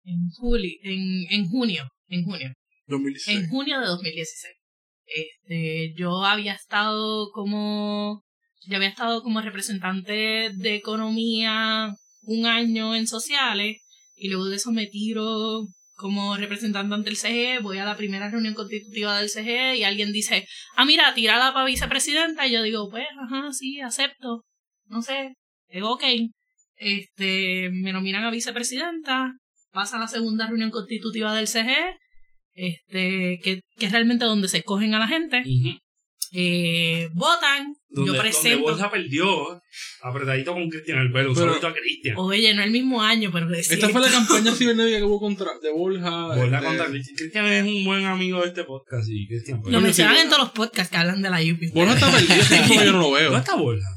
En 0.03 0.29
julio. 0.29 0.71
En, 0.83 1.25
en 1.29 1.45
junio. 1.47 1.87
En 2.07 2.23
junio. 2.23 2.53
2016. 2.87 3.39
En 3.39 3.49
junio 3.49 3.79
de 3.79 3.87
2016. 3.87 4.53
Este, 5.05 5.93
yo 5.95 6.23
había 6.23 6.53
estado 6.53 7.29
como, 7.31 8.23
yo 8.65 8.77
había 8.77 8.89
estado 8.89 9.21
como 9.21 9.41
representante 9.41 10.51
de 10.53 10.75
economía 10.75 11.93
un 12.21 12.45
año 12.45 12.95
en 12.95 13.07
sociales 13.07 13.77
y 14.15 14.29
luego 14.29 14.45
de 14.45 14.55
eso 14.55 14.71
me 14.71 14.87
tiro 14.87 15.67
como 15.95 16.35
representante 16.35 16.93
ante 16.93 17.09
el 17.09 17.17
CGE, 17.17 17.59
voy 17.61 17.77
a 17.77 17.85
la 17.85 17.95
primera 17.95 18.29
reunión 18.29 18.53
constitutiva 18.53 19.17
del 19.17 19.29
CGE 19.29 19.77
y 19.77 19.83
alguien 19.83 20.11
dice, 20.11 20.47
ah, 20.75 20.85
mira, 20.85 21.13
tirada 21.13 21.53
para 21.53 21.65
vicepresidenta 21.65 22.47
y 22.47 22.53
yo 22.53 22.63
digo, 22.63 22.89
pues, 22.89 23.05
ajá, 23.21 23.51
sí, 23.53 23.79
acepto, 23.79 24.43
no 24.87 25.01
sé, 25.01 25.35
es 25.69 25.83
ok. 25.83 26.03
Este, 26.75 27.69
me 27.71 27.93
nominan 27.93 28.25
a 28.25 28.31
vicepresidenta, 28.31 29.33
pasa 29.71 29.97
a 29.97 29.99
la 29.99 30.07
segunda 30.07 30.47
reunión 30.47 30.71
constitutiva 30.71 31.33
del 31.35 31.47
CGE, 31.47 31.97
este, 32.55 33.39
que, 33.43 33.61
que 33.77 33.85
es 33.85 33.91
realmente 33.91 34.25
donde 34.25 34.47
se 34.47 34.57
escogen 34.59 34.93
a 34.93 34.99
la 34.99 35.07
gente, 35.07 35.43
eh, 36.35 37.09
votan, 37.13 37.73
Donde, 37.89 38.11
yo 38.11 38.17
donde 38.17 38.19
presento, 38.21 38.61
Borja 38.63 38.89
perdió 38.89 39.61
apretadito 40.01 40.53
con 40.53 40.67
Cristian 40.67 40.97
Albelo, 40.97 41.29
un 41.29 41.35
Pero- 41.35 41.47
saludito 41.47 41.67
a 41.67 41.73
Cristian. 41.73 42.15
oye, 42.17 42.53
no 42.55 42.63
el 42.63 42.71
mismo 42.71 43.01
año, 43.03 43.29
pero 43.31 43.53
es 43.53 43.69
Esta 43.69 43.89
fue 43.89 44.01
la 44.01 44.09
campaña 44.09 44.51
cibernética 44.55 44.97
que 44.97 45.03
hubo 45.03 45.19
contra 45.19 45.51
de 45.61 45.71
Borja. 45.71 46.27
Borja 46.27 46.43
este, 46.57 46.65
contra 46.65 46.85
Cristian. 46.87 47.15
Cristian 47.17 47.45
es 47.45 47.63
un 47.65 47.85
buen 47.85 48.05
amigo 48.05 48.41
de 48.41 48.47
este 48.47 48.63
podcast 48.63 49.07
y 49.09 49.27
Cristian. 49.27 49.61
Lo 49.65 49.79
mencionan 49.79 50.17
en 50.17 50.27
todos 50.29 50.39
los 50.41 50.51
podcasts 50.51 50.89
que 50.91 50.97
hablan 50.97 51.21
de 51.21 51.29
la 51.29 51.39
UP. 51.39 51.71
Borja 51.73 51.93
está 51.93 52.11
perdido, 52.11 52.67
que 52.67 52.85
yo 52.85 52.91
no 52.93 52.97
lo 52.99 53.03
¿Dónde 53.09 53.19
veo. 53.29 53.37
está 53.37 53.55
Borja? 53.55 53.87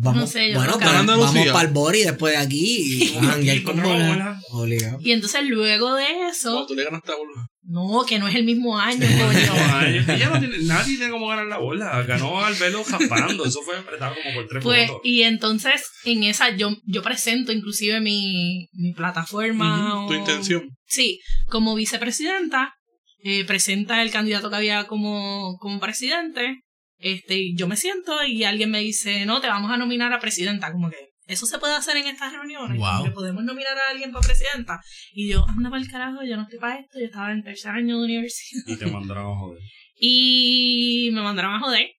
Vamos, 0.00 0.20
No 0.22 0.26
sé, 0.28 0.48
yo 0.52 0.54
bueno, 0.58 0.74
Andalucía. 0.80 1.16
vamos 1.40 1.46
para 1.52 1.68
el 1.68 1.74
Bori 1.74 2.02
después 2.04 2.32
de 2.32 2.38
aquí 2.38 3.10
y 3.12 3.62
con 3.64 3.76
Borja. 3.82 4.08
Borja. 4.08 4.40
Obligado. 4.52 4.98
Y 5.02 5.10
entonces 5.12 5.44
luego 5.46 5.96
de 5.96 6.28
eso, 6.30 6.50
Cuando 6.52 6.66
tú 6.68 6.74
le 6.76 6.84
ganaste 6.84 7.12
a 7.12 7.16
Borja. 7.16 7.46
No, 7.70 8.04
que 8.06 8.18
no 8.18 8.26
es 8.28 8.34
el 8.34 8.44
mismo 8.44 8.78
año, 8.78 9.00
coño. 9.06 9.52
ay, 9.74 9.98
ella 10.08 10.30
no 10.30 10.38
tiene, 10.40 10.58
nadie 10.62 10.96
tiene 10.96 11.12
cómo 11.12 11.28
ganar 11.28 11.46
la 11.46 11.58
bola. 11.58 12.02
Ganó 12.02 12.40
Albelo 12.42 12.82
jaspando. 12.82 13.44
Eso 13.44 13.60
fue 13.62 13.76
apretado 13.78 14.14
como 14.22 14.34
por 14.36 14.48
tres 14.48 14.64
Pues, 14.64 14.90
y 15.04 15.22
entonces 15.22 15.82
en 16.04 16.22
esa 16.22 16.56
yo, 16.56 16.70
yo 16.86 17.02
presento 17.02 17.52
inclusive 17.52 18.00
mi, 18.00 18.68
mi 18.72 18.92
plataforma. 18.94 20.06
Tu 20.08 20.14
o- 20.14 20.16
intención. 20.16 20.70
Sí, 20.86 21.20
como 21.48 21.74
vicepresidenta, 21.74 22.74
eh, 23.22 23.44
presenta 23.44 24.00
el 24.02 24.10
candidato 24.10 24.48
que 24.48 24.56
había 24.56 24.86
como, 24.86 25.58
como 25.58 25.78
presidente. 25.80 26.62
Este, 27.00 27.52
yo 27.54 27.68
me 27.68 27.76
siento 27.76 28.24
y 28.24 28.44
alguien 28.44 28.70
me 28.70 28.80
dice, 28.80 29.24
no, 29.26 29.40
te 29.40 29.46
vamos 29.46 29.70
a 29.70 29.76
nominar 29.76 30.12
a 30.12 30.18
presidenta. 30.20 30.72
Como 30.72 30.88
que, 30.90 30.96
¿eso 31.28 31.46
se 31.46 31.58
puede 31.58 31.76
hacer 31.76 31.96
en 31.98 32.06
estas 32.06 32.32
reuniones? 32.32 32.78
Wow. 32.78 33.04
Que 33.04 33.10
podemos 33.10 33.44
nominar 33.44 33.76
a 33.76 33.92
alguien 33.92 34.10
para 34.10 34.26
presidenta. 34.26 34.80
Y 35.12 35.28
yo, 35.28 35.44
anda 35.46 35.70
para 35.70 35.82
el 35.82 35.90
carajo, 35.90 36.24
yo 36.24 36.36
no 36.36 36.42
estoy 36.42 36.58
para 36.58 36.80
esto, 36.80 36.98
yo 36.98 37.04
estaba 37.04 37.30
en 37.32 37.44
tercer 37.44 37.70
año 37.70 37.98
de 37.98 38.04
universidad. 38.04 38.62
Y 38.66 38.76
te 38.76 38.86
mandaron 38.86 39.26
a 39.26 39.38
joder. 39.38 39.62
Y 40.00 41.10
me 41.12 41.22
mandaron 41.22 41.56
a 41.56 41.60
joder. 41.60 41.90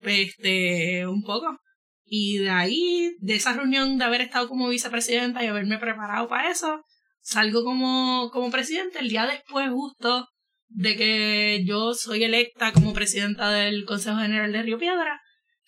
Este, 0.00 1.06
un 1.06 1.22
poco. 1.22 1.58
Y 2.04 2.38
de 2.38 2.50
ahí, 2.50 3.14
de 3.18 3.34
esa 3.34 3.52
reunión 3.52 3.98
de 3.98 4.04
haber 4.04 4.22
estado 4.22 4.48
como 4.48 4.68
vicepresidenta 4.68 5.44
y 5.44 5.48
haberme 5.48 5.78
preparado 5.78 6.26
para 6.26 6.50
eso, 6.50 6.82
salgo 7.20 7.62
como, 7.62 8.30
como 8.32 8.50
presidente. 8.50 8.98
El 8.98 9.10
día 9.10 9.26
después, 9.26 9.70
justo 9.70 10.26
de 10.68 10.96
que 10.96 11.64
yo 11.66 11.92
soy 11.94 12.24
electa 12.24 12.72
como 12.72 12.94
presidenta 12.94 13.50
del 13.50 13.84
Consejo 13.84 14.18
General 14.18 14.50
de 14.50 14.62
Río 14.62 14.78
Piedra, 14.78 15.20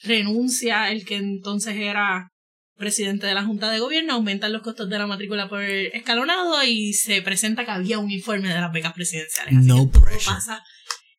renuncia 0.02 0.90
el 0.90 1.04
que 1.04 1.16
entonces 1.16 1.76
era 1.76 2.30
presidente 2.76 3.26
de 3.26 3.34
la 3.34 3.44
Junta 3.44 3.70
de 3.70 3.78
Gobierno, 3.78 4.14
aumentan 4.14 4.52
los 4.52 4.62
costos 4.62 4.88
de 4.88 4.98
la 4.98 5.06
matrícula 5.06 5.48
por 5.48 5.62
escalonado 5.62 6.62
y 6.62 6.92
se 6.92 7.22
presenta 7.22 7.64
que 7.64 7.70
había 7.70 7.98
un 7.98 8.10
informe 8.10 8.48
de 8.48 8.60
las 8.60 8.72
becas 8.72 8.92
presidenciales. 8.92 9.54
Así 9.56 9.66
No 9.66 9.86
que 9.86 9.92
todo 9.92 10.04
pressure. 10.04 10.34
pasa 10.36 10.62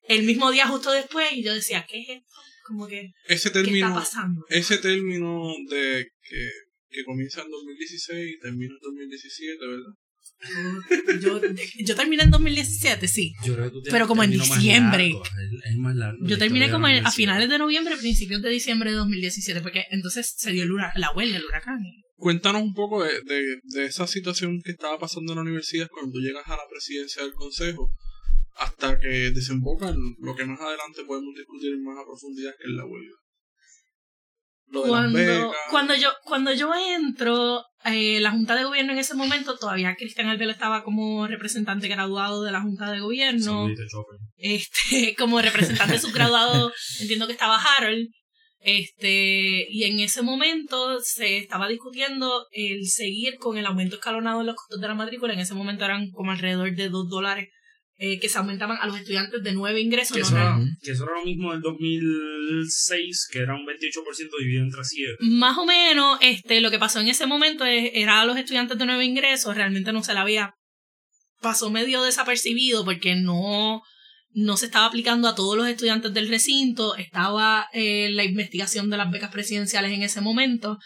el 0.07 0.23
mismo 0.23 0.51
día 0.51 0.67
justo 0.67 0.91
después 0.91 1.27
y 1.33 1.43
yo 1.43 1.53
decía, 1.53 1.85
¿qué 1.89 2.01
es 2.01 2.09
esto? 2.09 2.33
Como 2.65 2.87
que, 2.87 3.11
Ese 3.27 3.51
¿qué 3.51 3.59
está 3.59 3.63
término, 3.63 3.93
pasando? 3.93 4.45
ese 4.49 4.77
término 4.77 5.51
de 5.69 6.07
que, 6.21 6.49
que 6.89 7.03
comienza 7.05 7.41
en 7.41 7.49
2016 7.49 8.35
y 8.35 8.39
termina 8.39 8.73
en 8.73 8.79
2017, 8.81 9.67
¿verdad? 9.67 9.93
Yo, 11.21 11.41
yo 11.79 11.95
terminé 11.95 12.23
en 12.23 12.29
2017, 12.31 13.07
sí. 13.07 13.33
Yo 13.43 13.55
creo 13.55 13.65
que 13.65 13.71
tú 13.71 13.81
Pero 13.89 14.07
como 14.07 14.23
en 14.23 14.37
más 14.37 14.47
diciembre. 14.49 15.09
largo, 15.09 15.23
Es, 15.25 15.71
es 15.71 15.77
más 15.77 15.95
largo. 15.95 16.27
Yo 16.27 16.37
terminé 16.37 16.69
como 16.69 16.87
en- 16.87 17.05
a 17.05 17.11
finales 17.11 17.49
de 17.49 17.57
noviembre, 17.57 17.97
principios 17.97 18.41
de 18.41 18.49
diciembre 18.49 18.91
de 18.91 18.97
2017, 18.97 19.61
porque 19.61 19.85
entonces 19.89 20.33
se 20.37 20.51
dio 20.51 20.63
el 20.63 20.69
la 20.95 21.11
huelga, 21.15 21.37
el 21.37 21.45
huracán. 21.45 21.79
Cuéntanos 22.15 22.61
un 22.61 22.73
poco 22.73 23.03
de, 23.03 23.13
de, 23.25 23.43
de 23.63 23.85
esa 23.85 24.07
situación 24.07 24.61
que 24.63 24.71
estaba 24.71 24.97
pasando 24.99 25.33
en 25.33 25.37
la 25.37 25.41
universidad 25.43 25.87
cuando 25.91 26.11
tú 26.13 26.19
llegas 26.19 26.45
a 26.47 26.51
la 26.57 26.67
presidencia 26.69 27.23
del 27.23 27.33
consejo 27.33 27.91
hasta 28.55 28.97
que 28.99 29.31
desemboca 29.31 29.89
en 29.89 29.97
lo 30.19 30.35
que 30.35 30.45
más 30.45 30.59
adelante 30.59 31.03
podemos 31.05 31.33
discutir 31.35 31.77
más 31.79 31.95
a 31.97 32.05
profundidad 32.05 32.51
que 32.57 32.69
es 32.69 32.75
la 32.75 32.85
huelga. 32.85 33.13
Lo 34.69 34.83
de 34.83 34.89
Cuando, 34.89 35.53
cuando 35.69 35.95
yo 35.95 36.09
cuando 36.23 36.53
yo 36.53 36.71
entro, 36.75 37.63
eh, 37.85 38.19
la 38.19 38.31
Junta 38.31 38.55
de 38.55 38.65
Gobierno 38.65 38.93
en 38.93 38.99
ese 38.99 39.15
momento, 39.15 39.57
todavía 39.57 39.95
Cristian 39.95 40.27
Albelo 40.27 40.51
estaba 40.51 40.83
como 40.83 41.25
representante 41.27 41.87
graduado 41.87 42.43
de 42.43 42.51
la 42.51 42.61
Junta 42.61 42.91
de 42.91 42.99
Gobierno. 42.99 43.67
Este, 44.35 45.15
como 45.17 45.41
representante 45.41 45.99
subgraduado, 45.99 46.71
entiendo 46.99 47.27
que 47.27 47.33
estaba 47.33 47.57
Harold. 47.61 48.09
Este, 48.59 49.67
y 49.69 49.83
en 49.85 49.99
ese 49.99 50.21
momento 50.23 50.99
se 50.99 51.37
estaba 51.37 51.69
discutiendo 51.69 52.47
el 52.51 52.87
seguir 52.87 53.35
con 53.37 53.57
el 53.57 53.65
aumento 53.65 53.95
escalonado 53.95 54.41
en 54.41 54.47
los 54.47 54.55
costos 54.55 54.81
de 54.81 54.87
la 54.87 54.95
matrícula. 54.95 55.33
En 55.33 55.39
ese 55.39 55.53
momento 55.53 55.85
eran 55.85 56.09
como 56.11 56.31
alrededor 56.31 56.75
de 56.75 56.89
2 56.89 57.07
dólares 57.07 57.47
eh, 57.97 58.19
que 58.19 58.29
se 58.29 58.37
aumentaban 58.37 58.77
a 58.79 58.85
los 58.87 58.97
estudiantes 58.97 59.41
de 59.43 59.53
nueve 59.53 59.81
ingresos. 59.81 60.15
Que 60.15 60.21
no 60.21 60.27
eso, 60.27 60.37
era, 60.37 60.57
Ujú. 60.57 60.65
que 60.81 60.91
eso 60.91 61.03
era 61.03 61.13
lo 61.19 61.25
mismo 61.25 61.51
del 61.51 61.61
2006, 61.61 63.27
que 63.31 63.39
era 63.39 63.55
un 63.55 63.65
28% 63.65 64.29
dividido 64.39 64.63
entre 64.63 64.83
7. 64.83 65.13
Más 65.21 65.57
o 65.57 65.65
menos, 65.65 66.17
este, 66.21 66.61
lo 66.61 66.71
que 66.71 66.79
pasó 66.79 66.99
en 66.99 67.07
ese 67.07 67.25
momento 67.25 67.65
es- 67.65 67.91
era 67.93 68.21
a 68.21 68.25
los 68.25 68.37
estudiantes 68.37 68.77
de 68.77 68.85
nueve 68.85 69.05
ingresos, 69.05 69.55
realmente 69.55 69.91
no 69.93 70.03
se 70.03 70.13
la 70.13 70.21
había, 70.21 70.53
pasó 71.41 71.69
medio 71.69 72.01
desapercibido 72.03 72.83
porque 72.85 73.15
no, 73.15 73.81
no 74.31 74.57
se 74.57 74.65
estaba 74.67 74.85
aplicando 74.85 75.27
a 75.27 75.35
todos 75.35 75.57
los 75.57 75.67
estudiantes 75.67 76.13
del 76.13 76.29
recinto, 76.29 76.95
estaba 76.95 77.67
eh, 77.73 78.09
la 78.11 78.23
investigación 78.23 78.89
de 78.89 78.97
las 78.97 79.11
becas 79.11 79.31
presidenciales 79.31 79.91
en 79.91 80.03
ese 80.03 80.21
momento, 80.21 80.77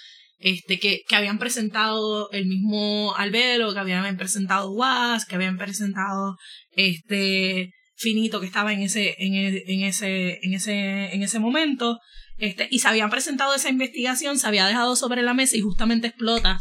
este, 0.42 0.80
que, 0.80 1.02
que 1.08 1.16
habían 1.16 1.40
presentado 1.40 2.30
el 2.32 2.48
mismo 2.48 3.16
Albelo, 3.16 3.74
que 3.74 3.80
habían 3.80 4.18
presentado 4.18 4.72
Was, 4.72 5.26
que 5.26 5.36
habían 5.36 5.58
presentado 5.58 6.36
este 6.72 7.72
Finito 7.96 8.40
que 8.40 8.48
estaba 8.48 8.74
en 8.74 8.82
ese, 8.82 9.16
en, 9.20 9.36
e- 9.36 9.64
en 9.68 9.84
ese, 9.84 10.40
en 10.42 10.54
ese, 10.56 11.14
en 11.14 11.22
ese 11.22 11.38
momento, 11.38 12.00
este, 12.38 12.68
y 12.72 12.80
se 12.80 12.88
habían 12.88 13.12
presentado 13.12 13.54
esa 13.54 13.70
investigación, 13.70 14.40
se 14.40 14.48
había 14.48 14.66
dejado 14.66 14.96
sobre 14.96 15.22
la 15.22 15.36
mesa 15.36 15.56
y 15.56 15.62
justamente 15.62 16.08
explota. 16.08 16.58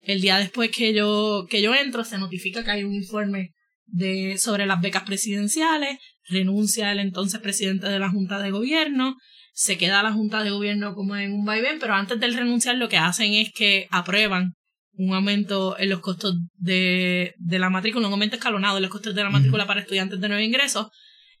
El 0.00 0.20
día 0.20 0.38
después 0.38 0.72
que 0.72 0.92
yo, 0.92 1.46
que 1.48 1.62
yo 1.62 1.72
entro, 1.72 2.02
se 2.02 2.18
notifica 2.18 2.64
que 2.64 2.72
hay 2.72 2.82
un 2.82 2.94
informe 2.94 3.50
de, 3.86 4.36
sobre 4.38 4.66
las 4.66 4.80
becas 4.80 5.04
presidenciales, 5.04 5.98
renuncia 6.28 6.90
el 6.90 6.98
entonces 6.98 7.40
presidente 7.40 7.86
de 7.86 8.00
la 8.00 8.10
Junta 8.10 8.40
de 8.40 8.50
Gobierno, 8.50 9.14
se 9.52 9.78
queda 9.78 10.02
la 10.02 10.12
Junta 10.12 10.42
de 10.42 10.50
Gobierno 10.50 10.94
como 10.94 11.16
en 11.16 11.32
un 11.32 11.44
vaivén, 11.44 11.78
pero 11.78 11.94
antes 11.94 12.18
del 12.18 12.34
renunciar 12.34 12.76
lo 12.76 12.88
que 12.88 12.96
hacen 12.96 13.34
es 13.34 13.52
que 13.52 13.86
aprueban 13.90 14.54
un 14.94 15.14
aumento 15.14 15.78
en 15.78 15.90
los 15.90 16.00
costos 16.00 16.36
de, 16.56 17.34
de 17.38 17.58
la 17.58 17.70
matrícula, 17.70 18.06
un 18.06 18.12
aumento 18.12 18.36
escalonado 18.36 18.76
en 18.76 18.82
los 18.82 18.90
costos 18.90 19.14
de 19.14 19.22
la 19.22 19.30
matrícula 19.30 19.66
para 19.66 19.80
estudiantes 19.80 20.20
de 20.20 20.28
nuevo 20.28 20.42
ingreso. 20.42 20.90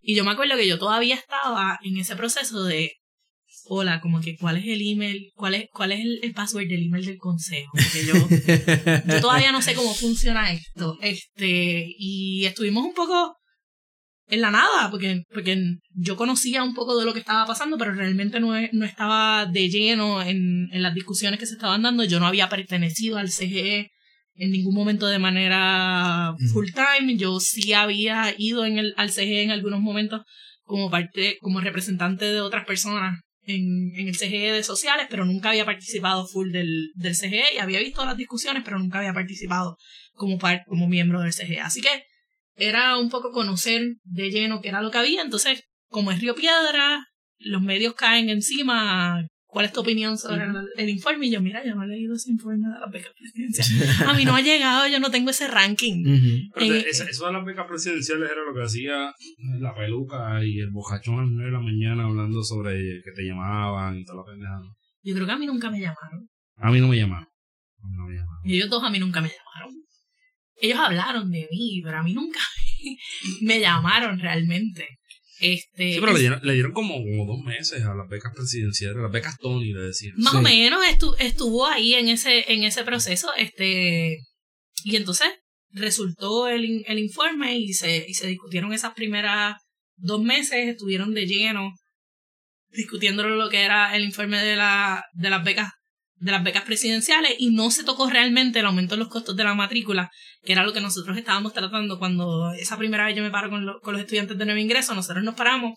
Y 0.00 0.14
yo 0.14 0.24
me 0.24 0.32
acuerdo 0.32 0.56
que 0.56 0.66
yo 0.66 0.78
todavía 0.78 1.14
estaba 1.14 1.78
en 1.82 1.96
ese 1.96 2.16
proceso 2.16 2.64
de, 2.64 2.92
hola, 3.66 4.00
como 4.00 4.20
que 4.20 4.36
cuál 4.36 4.56
es 4.56 4.66
el 4.66 4.80
email, 4.82 5.30
cuál 5.34 5.54
es, 5.54 5.68
cuál 5.72 5.92
es 5.92 6.00
el, 6.00 6.20
el 6.22 6.32
password 6.32 6.66
del 6.66 6.86
email 6.86 7.04
del 7.04 7.18
consejo. 7.18 7.72
Porque 7.72 8.06
yo, 8.06 9.14
yo 9.14 9.20
todavía 9.20 9.52
no 9.52 9.62
sé 9.62 9.74
cómo 9.74 9.94
funciona 9.94 10.52
esto. 10.52 10.98
Este, 11.00 11.86
y 11.98 12.44
estuvimos 12.46 12.84
un 12.84 12.94
poco 12.94 13.36
en 14.34 14.40
la 14.40 14.50
nada, 14.50 14.90
porque, 14.90 15.24
porque 15.32 15.56
yo 15.94 16.16
conocía 16.16 16.62
un 16.64 16.74
poco 16.74 16.98
de 16.98 17.04
lo 17.04 17.12
que 17.12 17.20
estaba 17.20 17.44
pasando, 17.46 17.76
pero 17.76 17.92
realmente 17.92 18.40
no, 18.40 18.52
no 18.72 18.84
estaba 18.86 19.44
de 19.46 19.68
lleno 19.68 20.22
en, 20.22 20.68
en 20.72 20.82
las 20.82 20.94
discusiones 20.94 21.38
que 21.38 21.46
se 21.46 21.54
estaban 21.54 21.82
dando. 21.82 22.04
Yo 22.04 22.18
no 22.18 22.26
había 22.26 22.48
pertenecido 22.48 23.18
al 23.18 23.28
CGE 23.30 23.90
en 24.34 24.50
ningún 24.50 24.74
momento 24.74 25.06
de 25.06 25.18
manera 25.18 26.34
full 26.52 26.68
time. 26.72 27.16
Yo 27.16 27.40
sí 27.40 27.72
había 27.74 28.34
ido 28.38 28.64
en 28.64 28.78
el, 28.78 28.94
al 28.96 29.10
CGE 29.10 29.42
en 29.42 29.50
algunos 29.50 29.80
momentos 29.80 30.22
como 30.64 30.90
parte, 30.90 31.36
como 31.40 31.60
representante 31.60 32.24
de 32.24 32.40
otras 32.40 32.64
personas 32.64 33.20
en, 33.44 33.92
en 33.96 34.08
el 34.08 34.16
CGE 34.16 34.52
de 34.52 34.62
sociales, 34.62 35.08
pero 35.10 35.24
nunca 35.26 35.50
había 35.50 35.66
participado 35.66 36.26
full 36.26 36.52
del, 36.52 36.90
del 36.94 37.14
CGE 37.16 37.44
y 37.54 37.58
había 37.58 37.80
visto 37.80 38.04
las 38.06 38.16
discusiones, 38.16 38.62
pero 38.64 38.78
nunca 38.78 38.98
había 39.00 39.12
participado 39.12 39.76
como, 40.14 40.38
par- 40.38 40.62
como 40.66 40.88
miembro 40.88 41.20
del 41.20 41.32
CGE. 41.34 41.60
Así 41.60 41.80
que 41.82 42.04
era 42.56 42.98
un 42.98 43.08
poco 43.10 43.30
conocer 43.32 43.96
de 44.04 44.30
lleno 44.30 44.60
qué 44.60 44.68
era 44.68 44.82
lo 44.82 44.90
que 44.90 44.98
había. 44.98 45.22
Entonces, 45.22 45.64
como 45.88 46.10
es 46.12 46.20
Río 46.20 46.34
Piedra, 46.34 47.06
los 47.38 47.62
medios 47.62 47.94
caen 47.94 48.28
encima. 48.28 49.26
¿Cuál 49.46 49.66
es 49.66 49.72
tu 49.74 49.80
opinión 49.80 50.16
sobre 50.16 50.44
el, 50.44 50.50
el 50.78 50.88
informe? 50.88 51.26
Y 51.26 51.30
yo, 51.30 51.42
mira, 51.42 51.62
yo 51.62 51.74
no 51.74 51.82
he 51.82 51.86
leído 51.86 52.14
ese 52.14 52.30
informe 52.30 52.66
de 52.66 52.80
la 52.80 52.86
beca 52.90 53.10
presidencial. 53.14 54.08
A 54.08 54.14
mí 54.14 54.24
no 54.24 54.34
ha 54.34 54.40
llegado, 54.40 54.86
yo 54.88 54.98
no 54.98 55.10
tengo 55.10 55.28
ese 55.28 55.46
ranking. 55.46 56.48
Pero 56.54 56.74
Eh, 56.74 56.84
eso, 56.88 57.04
eso 57.04 57.26
de 57.26 57.32
las 57.34 57.44
becas 57.44 57.66
presidenciales 57.66 58.30
era 58.30 58.40
lo 58.46 58.54
que 58.54 58.62
hacía 58.62 59.12
la 59.60 59.74
peluca 59.74 60.42
y 60.42 60.58
el 60.58 60.70
bocachón 60.70 61.18
a 61.18 61.22
las 61.24 61.30
9 61.32 61.44
de 61.44 61.52
la 61.52 61.60
mañana 61.60 62.04
hablando 62.04 62.42
sobre 62.42 63.02
que 63.04 63.12
te 63.14 63.24
llamaban 63.26 63.98
y 63.98 64.04
toda 64.06 64.22
la 64.24 64.32
pendejada. 64.32 64.62
Yo 65.02 65.14
creo 65.14 65.26
que 65.26 65.32
a 65.32 65.36
mí 65.38 65.44
nunca 65.44 65.70
me 65.70 65.80
llamaron. 65.80 66.28
A 66.56 66.70
mí 66.70 66.80
no 66.80 66.88
me 66.88 66.96
llamaron. 66.96 67.28
No 67.82 68.06
me 68.06 68.14
llamaron. 68.14 68.40
Y 68.44 68.56
ellos 68.56 68.70
dos 68.70 68.82
a 68.82 68.88
mí 68.88 68.98
nunca 69.00 69.20
me 69.20 69.28
llamaron. 69.28 69.81
Ellos 70.62 70.78
hablaron 70.78 71.30
de 71.30 71.46
mí, 71.50 71.80
pero 71.84 71.98
a 71.98 72.02
mí 72.02 72.14
nunca 72.14 72.40
me 73.42 73.60
llamaron 73.60 74.18
realmente. 74.18 74.88
Este, 75.40 75.94
Sí, 75.94 75.98
pero 76.00 76.12
le 76.12 76.20
dieron, 76.20 76.40
le 76.44 76.52
dieron 76.54 76.72
como, 76.72 76.94
como 76.94 77.26
dos 77.26 77.44
meses 77.44 77.82
a 77.84 77.94
las 77.94 78.08
becas 78.08 78.32
presidenciales, 78.34 78.96
a 78.98 79.02
las 79.02 79.10
becas 79.12 79.36
Tony, 79.38 79.72
le 79.72 79.80
decían. 79.80 80.14
más 80.16 80.32
Sí. 80.32 80.38
o 80.38 80.42
menos 80.42 80.80
estu- 80.86 81.16
estuvo 81.18 81.66
ahí 81.66 81.94
en 81.94 82.08
ese, 82.08 82.52
en 82.52 82.62
ese 82.62 82.84
proceso, 82.84 83.28
este, 83.36 84.18
y 84.84 84.96
entonces 84.96 85.28
resultó 85.70 86.46
el, 86.48 86.64
in- 86.64 86.84
el 86.86 86.98
informe 87.00 87.58
y 87.58 87.72
se, 87.72 88.04
y 88.08 88.14
se 88.14 88.28
discutieron 88.28 88.72
esas 88.72 88.94
primeras 88.94 89.56
dos 89.96 90.22
meses, 90.22 90.68
estuvieron 90.68 91.12
de 91.12 91.26
lleno 91.26 91.72
discutiendo 92.70 93.24
lo 93.28 93.50
que 93.50 93.62
era 93.62 93.96
el 93.96 94.04
informe 94.04 94.38
de 94.38 94.54
la, 94.56 95.04
de 95.14 95.28
las 95.30 95.42
becas, 95.44 95.72
de 96.22 96.32
las 96.32 96.42
becas 96.44 96.62
presidenciales, 96.64 97.34
y 97.38 97.50
no 97.50 97.70
se 97.70 97.84
tocó 97.84 98.08
realmente 98.08 98.60
el 98.60 98.66
aumento 98.66 98.94
de 98.94 99.00
los 99.00 99.08
costos 99.08 99.36
de 99.36 99.44
la 99.44 99.54
matrícula, 99.54 100.10
que 100.44 100.52
era 100.52 100.62
lo 100.64 100.72
que 100.72 100.80
nosotros 100.80 101.16
estábamos 101.18 101.52
tratando 101.52 101.98
cuando 101.98 102.52
esa 102.52 102.76
primera 102.78 103.06
vez 103.06 103.16
yo 103.16 103.22
me 103.22 103.30
paro 103.30 103.50
con, 103.50 103.66
lo- 103.66 103.80
con 103.80 103.92
los 103.94 104.02
estudiantes 104.02 104.38
de 104.38 104.44
nuevo 104.44 104.60
ingreso, 104.60 104.94
nosotros 104.94 105.24
nos 105.24 105.34
paramos, 105.34 105.72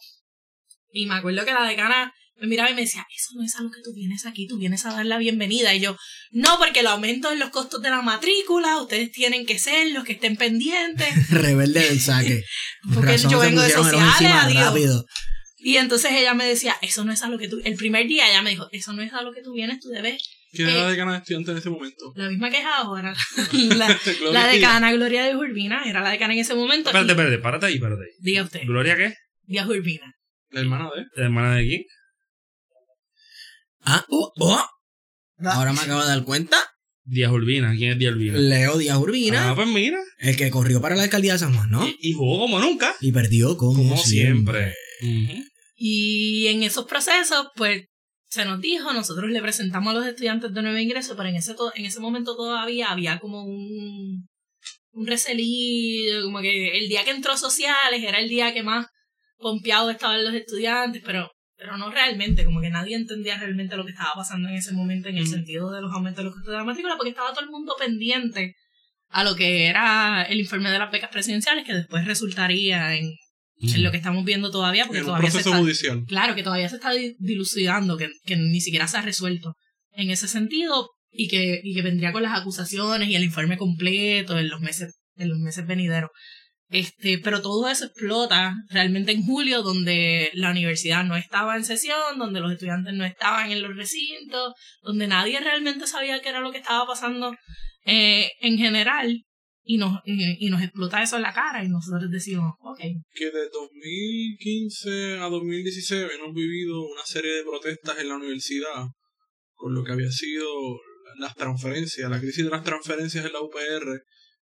y 0.92 1.06
me 1.08 1.16
acuerdo 1.16 1.44
que 1.46 1.52
la 1.54 1.64
decana 1.68 2.14
me 2.38 2.48
miraba 2.48 2.70
y 2.70 2.74
me 2.76 2.82
decía, 2.82 3.06
eso 3.16 3.30
no 3.36 3.44
es 3.44 3.56
a 3.56 3.62
lo 3.62 3.72
que 3.72 3.82
tú 3.82 3.94
vienes 3.96 4.26
aquí, 4.26 4.46
tú 4.46 4.58
vienes 4.58 4.86
a 4.86 4.92
dar 4.92 5.06
la 5.06 5.18
bienvenida. 5.18 5.74
Y 5.74 5.80
yo, 5.80 5.96
no, 6.32 6.58
porque 6.60 6.82
el 6.82 6.88
aumento 6.88 7.32
en 7.32 7.40
los 7.40 7.50
costos 7.50 7.82
de 7.82 7.90
la 7.90 8.02
matrícula, 8.02 8.82
ustedes 8.82 9.10
tienen 9.14 9.46
que 9.46 9.58
ser 9.58 9.92
los 9.94 10.04
que 10.04 10.14
estén 10.14 10.36
pendientes. 10.36 11.08
Rebelde 11.30 11.80
del 11.80 12.02
saque. 12.02 12.44
Porque 12.94 13.14
Razón, 13.14 13.32
yo 13.32 13.40
vengo 13.40 13.62
de 13.62 13.70
sociales, 13.70 14.10
encima 14.20 14.44
adiós. 14.44 14.64
rápido. 14.66 15.06
Y 15.60 15.78
entonces 15.78 16.12
ella 16.12 16.34
me 16.34 16.46
decía, 16.46 16.76
eso 16.82 17.06
no 17.06 17.14
es 17.14 17.24
a 17.24 17.30
lo 17.30 17.38
que 17.38 17.48
tú, 17.48 17.60
el 17.64 17.76
primer 17.76 18.06
día 18.06 18.30
ella 18.30 18.42
me 18.42 18.50
dijo, 18.52 18.68
eso 18.74 18.92
no 18.94 19.02
es 19.02 19.14
a 19.14 19.22
lo 19.22 19.32
que 19.34 19.42
tú 19.42 19.54
vienes, 19.54 19.80
tú 19.80 19.88
debes, 19.88 20.22
¿Quién 20.56 20.70
era 20.70 20.78
Eh, 20.80 20.82
la 20.84 20.89
decana 20.89 21.12
de 21.13 21.18
estudiantes 21.20 21.52
en 21.52 21.58
ese 21.58 21.70
momento? 21.70 22.13
la 22.15 22.30
misma 22.30 22.50
que 22.50 22.58
es 22.60 22.65
ahora, 22.65 23.13
la, 23.54 24.00
la 24.32 24.48
decana 24.48 24.91
Gloria 24.94 25.24
de 25.26 25.36
Urbina, 25.36 25.84
era 25.86 26.02
la 26.02 26.10
decana 26.12 26.34
en 26.34 26.39
ese 26.39 26.56
momento. 26.56 26.89
Espérate, 26.89 27.12
espérate, 27.12 27.38
párate 27.39 27.65
ahí, 27.68 27.80
párate 27.80 28.04
ahí. 28.04 28.12
Diga 28.20 28.44
usted, 28.44 28.62
¿Gloria 28.65 28.96
qué? 28.96 29.13
Díaz 29.44 29.68
Urbina. 29.68 30.12
La 30.50 30.62
hermana 30.62 30.89
de. 30.96 31.06
¿La 31.15 31.26
hermana 31.26 31.56
de 31.58 31.68
quién? 31.68 31.82
Ah, 33.82 34.04
oh, 34.10 34.32
oh. 34.39 34.65
Ahora 35.44 35.74
me 35.74 35.80
acabo 35.82 36.02
de 36.02 36.08
dar 36.08 36.24
cuenta. 36.24 36.58
Díaz 37.04 37.32
Urbina. 37.32 37.74
¿Quién 37.76 37.91
es 37.91 38.00
Díaz 38.00 38.13
Urbina? 38.15 38.38
Leo 38.39 38.78
Díaz 38.78 38.98
Urbina, 38.98 39.52
Ah, 39.52 39.56
pues 39.56 39.68
mira. 39.68 40.00
el 40.20 40.36
que 40.36 40.50
corrió 40.50 40.82
para 40.82 40.96
la 40.96 41.04
alcaldía 41.04 41.34
de 41.34 41.39
San 41.39 41.54
Juan, 41.54 41.70
¿no? 41.70 41.88
Y, 41.88 41.96
y 42.00 42.13
jugó 42.13 42.39
como 42.39 42.60
nunca. 42.60 42.96
Y 43.02 43.12
perdió 43.12 43.58
como, 43.58 43.76
Como 43.78 43.98
siempre. 43.98 44.74
Y 45.76 46.48
en 46.48 46.63
esos 46.63 46.86
procesos, 46.86 47.48
pues, 47.56 47.84
se 48.36 48.43
nos 48.43 48.60
dijo, 48.60 48.91
nosotros 48.91 49.32
le 49.32 49.41
presentamos 49.41 49.91
a 49.91 49.98
los 49.98 50.06
estudiantes 50.06 50.54
de 50.54 50.62
nuevo 50.62 50.78
ingreso, 50.78 51.15
pero 51.15 51.30
en 51.30 51.38
ese, 51.38 51.56
en 51.76 51.86
ese 51.86 52.02
momento 52.02 52.36
todavía 52.36 52.91
había 52.91 53.17
como 53.19 53.43
un, 53.45 54.28
un 54.91 55.08
recelillo, 55.08 56.24
como 56.26 56.41
que 56.41 56.78
el 56.78 56.89
día 56.89 57.06
que 57.06 57.12
entró 57.12 57.38
sociales 57.38 58.04
era 58.04 58.19
el 58.19 58.28
día 58.28 58.54
que 58.54 58.62
más 58.62 58.88
pompeados 59.38 59.91
estaban 59.91 60.21
los 60.26 60.34
estudiantes, 60.34 61.02
pero, 61.06 61.32
pero 61.56 61.78
no 61.78 61.89
realmente, 61.89 62.43
como 62.43 62.60
que 62.60 62.69
nadie 62.69 62.98
entendía 62.98 63.38
realmente 63.38 63.78
lo 63.78 63.86
que 63.86 63.91
estaba 63.91 64.12
pasando 64.15 64.50
en 64.50 64.56
ese 64.56 64.74
momento 64.74 65.08
en 65.08 65.17
el 65.17 65.24
Mm. 65.24 65.28
sentido 65.28 65.71
de 65.71 65.82
los 65.82 65.93
aumentos 65.93 66.17
de 66.17 66.26
los 66.26 66.34
costos 66.34 66.52
de 66.52 66.58
la 66.58 66.65
matrícula, 66.65 66.98
porque 66.98 67.12
estaba 67.12 67.32
todo 67.32 67.45
el 67.45 67.52
mundo 67.52 67.74
pendiente 67.80 68.54
a 69.10 69.24
lo 69.24 69.36
que 69.38 69.67
era 69.67 70.24
el 70.24 70.39
informe 70.39 70.71
de 70.71 70.80
las 70.80 70.91
becas 70.91 71.10
presidenciales, 71.10 71.65
que 71.65 71.74
después 71.74 72.06
resultaría 72.06 72.95
en, 72.95 73.13
lo 73.78 73.91
que 73.91 73.98
estamos 73.98 74.26
viendo 74.26 74.52
todavía, 74.52 74.86
porque 74.86 75.00
En 75.00 75.06
todavía 75.06 75.32
se 75.32 75.39
está, 75.39 75.58
judicial. 75.58 76.04
Claro, 76.08 76.36
que 76.36 76.44
todavía 76.44 76.70
se 76.70 76.76
está 76.76 76.91
di- 76.91 77.15
dilucidando, 77.20 77.98
que, 77.98 78.10
que 78.26 78.36
ni 78.36 78.62
siquiera 78.62 78.88
se 78.88 78.98
ha 78.98 79.02
resuelto 79.02 79.56
en 79.91 80.10
ese 80.10 80.28
sentido 80.28 80.89
y 81.10 81.28
que, 81.30 81.62
y 81.63 81.74
que 81.74 81.82
vendría 81.82 82.12
con 82.12 82.24
las 82.24 82.38
acusaciones 82.39 83.08
y 83.10 83.15
el 83.15 83.24
informe 83.24 83.58
completo 83.58 84.38
en 84.38 84.50
los 84.50 84.60
meses, 84.62 84.96
en 85.15 85.30
los 85.30 85.38
meses 85.39 85.65
venideros. 85.65 86.10
Este, 86.70 87.20
pero 87.20 87.41
todo 87.44 87.70
eso 87.70 87.86
explota 87.86 88.56
realmente 88.70 89.12
en 89.12 89.24
julio, 89.24 89.62
donde 89.62 90.32
la 90.34 90.50
universidad 90.50 91.04
no 91.06 91.15
estaba 91.15 91.56
en 91.56 91.63
sesión, 91.63 92.18
donde 92.18 92.39
los 92.39 92.52
estudiantes 92.52 92.94
no 92.96 93.06
estaban 93.06 93.52
en 93.52 93.62
los 93.62 93.76
recintos, 93.76 94.54
donde 94.82 95.08
nadie 95.08 95.39
realmente 95.39 95.86
sabía 95.88 96.22
qué 96.22 96.30
era 96.30 96.39
lo 96.41 96.52
que 96.52 96.58
estaba 96.58 96.86
pasando 96.88 97.36
eh, 97.86 98.32
en 98.41 98.58
general, 98.58 99.22
y 99.65 99.78
nos, 99.78 99.99
y, 100.06 100.45
y 100.45 100.49
nos 100.49 100.62
explota 100.62 101.01
eso 101.01 101.15
en 101.15 101.23
la 101.23 101.34
cara, 101.34 101.63
y 101.63 101.69
nosotros 101.69 102.10
decimos, 102.12 102.54
ok, 102.60 102.80
Que 103.13 103.25
de 103.25 103.49
2015 103.51 105.19
a 105.19 105.30
2016 105.30 106.08
hemos 106.17 106.34
vivido 106.34 106.82
una 106.82 107.04
serie 107.04 107.32
de 107.34 107.43
protestas 107.43 107.99
en 107.99 108.10
la 108.10 108.15
universidad 108.15 108.86
con 109.56 109.73
lo 109.73 109.84
que 109.84 109.93
había 109.93 110.12
sido 110.12 110.47
las 111.17 111.36
transferencias, 111.36 112.10
la 112.10 112.19
crisis 112.19 112.45
de 112.45 112.51
las 112.51 112.63
transferencias 112.63 113.25
en 113.25 113.34
la 113.34 113.41
UPR, 113.41 114.04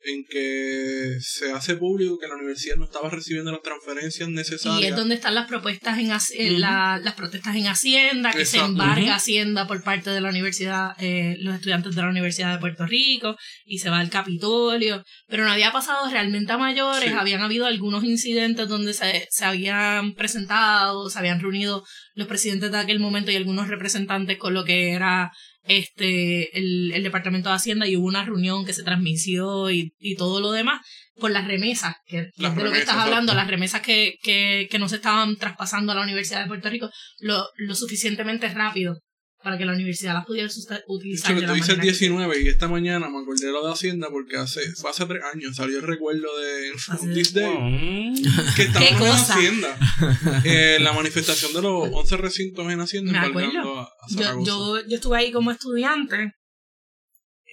en 0.02 0.24
que 0.30 1.18
se 1.20 1.52
hace 1.52 1.76
público 1.76 2.18
que 2.18 2.28
la 2.28 2.36
universidad 2.36 2.78
no 2.78 2.86
estaba 2.86 3.10
recibiendo 3.10 3.52
las 3.52 3.62
transferencias 3.62 4.30
Y 4.30 4.32
es 4.32 4.36
necesarias. 4.36 4.96
donde 4.96 5.16
están 5.16 5.36
las 5.36 5.48
propuestas 5.48 5.98
en, 6.00 6.10
en 6.40 6.62
la- 6.62 7.00
las 7.04 7.16
protestas 7.16 7.56
en 7.56 7.68
Hacienda, 7.68 8.32
que 8.32 8.46
se 8.46 8.60
embarga. 8.60 9.16
Hacienda 9.16 9.68
por 9.68 9.84
parte 9.84 10.10
de 10.10 10.22
la 10.22 10.30
universidad, 10.30 10.92
eh, 11.00 11.36
los 11.40 11.56
estudiantes 11.56 11.96
de 11.96 12.02
la 12.02 12.10
Universidad 12.10 12.54
de 12.54 12.60
Puerto 12.60 12.86
Rico, 12.86 13.36
y 13.66 13.80
se 13.80 13.90
va 13.90 14.00
al 14.00 14.10
Capitolio, 14.10 15.04
pero 15.28 15.44
no 15.44 15.52
había 15.52 15.72
pasado 15.72 16.10
realmente 16.10 16.52
a 16.54 16.58
mayores, 16.58 17.10
Sí. 17.10 17.16
habían 17.18 17.42
habido 17.42 17.66
algunos 17.66 18.04
incidentes 18.06 18.68
donde 18.70 18.94
se, 18.94 19.28
se 19.30 19.46
habían 19.46 20.14
presentado, 20.14 21.10
se 21.10 21.20
habían 21.20 21.40
reunido 21.42 21.84
los 22.16 22.28
presidentes 22.28 22.72
de 22.72 22.78
aquel 22.78 23.00
momento 23.00 23.32
y 23.32 23.36
algunos 23.36 23.68
representantes 23.68 24.38
con 24.38 24.54
lo 24.54 24.64
que 24.64 24.92
era 24.92 25.32
este 25.70 26.58
el, 26.58 26.92
el 26.92 27.04
Departamento 27.04 27.50
de 27.50 27.56
Hacienda 27.56 27.88
y 27.88 27.96
hubo 27.96 28.08
una 28.08 28.26
reunión 28.26 28.66
que 28.66 28.74
se 28.74 28.84
transmitió 28.84 29.70
y, 29.72 29.94
y 30.00 30.16
todo 30.16 30.42
lo 30.42 30.52
demás 30.52 30.82
por 31.16 31.32
las 31.32 31.48
remesas, 31.48 31.96
que 32.06 32.32
Las 32.38 32.52
es 32.52 32.58
de 32.58 32.64
lo 32.64 32.72
que 32.72 32.80
estás 32.80 32.96
hablando, 32.96 33.34
las 33.34 33.48
remesas 33.48 33.82
que, 33.82 34.16
que, 34.24 34.68
que 34.72 34.80
no 34.80 34.90
se 34.90 34.96
estaban 34.96 35.38
traspasando 35.38 35.92
a 35.92 35.96
la 35.96 36.02
Universidad 36.02 36.42
de 36.42 36.48
Puerto 36.48 36.70
Rico 36.70 36.90
lo, 37.20 37.46
lo 37.58 37.76
suficientemente 37.76 38.50
rápido 38.50 39.00
para 39.42 39.58
que 39.58 39.66
la 39.66 39.72
universidad 39.74 40.14
las 40.14 40.26
pudiera 40.26 40.50
utilizar 40.88 41.32
hecho, 41.32 41.42
de 41.42 41.48
la 41.48 41.48
tú 41.48 41.54
dices 41.56 41.70
manera 41.78 41.82
que- 41.84 41.92
19 41.92 42.42
y 42.44 42.48
esta 42.50 42.68
mañana 42.68 43.10
me 43.10 43.20
acordé 43.20 43.46
de 43.48 43.52
lo 43.54 43.66
de 43.66 43.72
Hacienda 43.72 44.08
porque 44.12 44.36
hace, 44.38 44.62
fue 44.76 44.90
hace 44.90 45.06
tres 45.06 45.24
años 45.34 45.56
salió 45.56 45.78
el 45.78 45.84
recuerdo 45.88 46.28
de 46.40 46.72
This 47.14 47.34
Day 47.34 47.58
Mm. 47.58 48.16
que 48.56 48.62
estábamos 48.64 48.92
en 48.92 48.98
cosa? 48.98 49.34
Hacienda. 49.36 49.78
Eh, 50.44 50.78
la 50.82 50.92
manifestación 50.94 51.54
de 51.54 51.62
los 51.62 51.90
11 51.92 52.18
recintos 52.18 52.70
en 52.72 52.80
Hacienda 52.82 53.12
Me 53.12 53.28
embargando 53.28 53.60
acuerdo. 53.60 53.80
a, 53.80 53.84
a 53.84 54.08
yo, 54.10 54.46
yo, 54.46 54.88
yo 54.88 54.96
estuve 54.96 55.18
ahí 55.18 55.32
como 55.32 55.52
estudiante. 55.52 56.34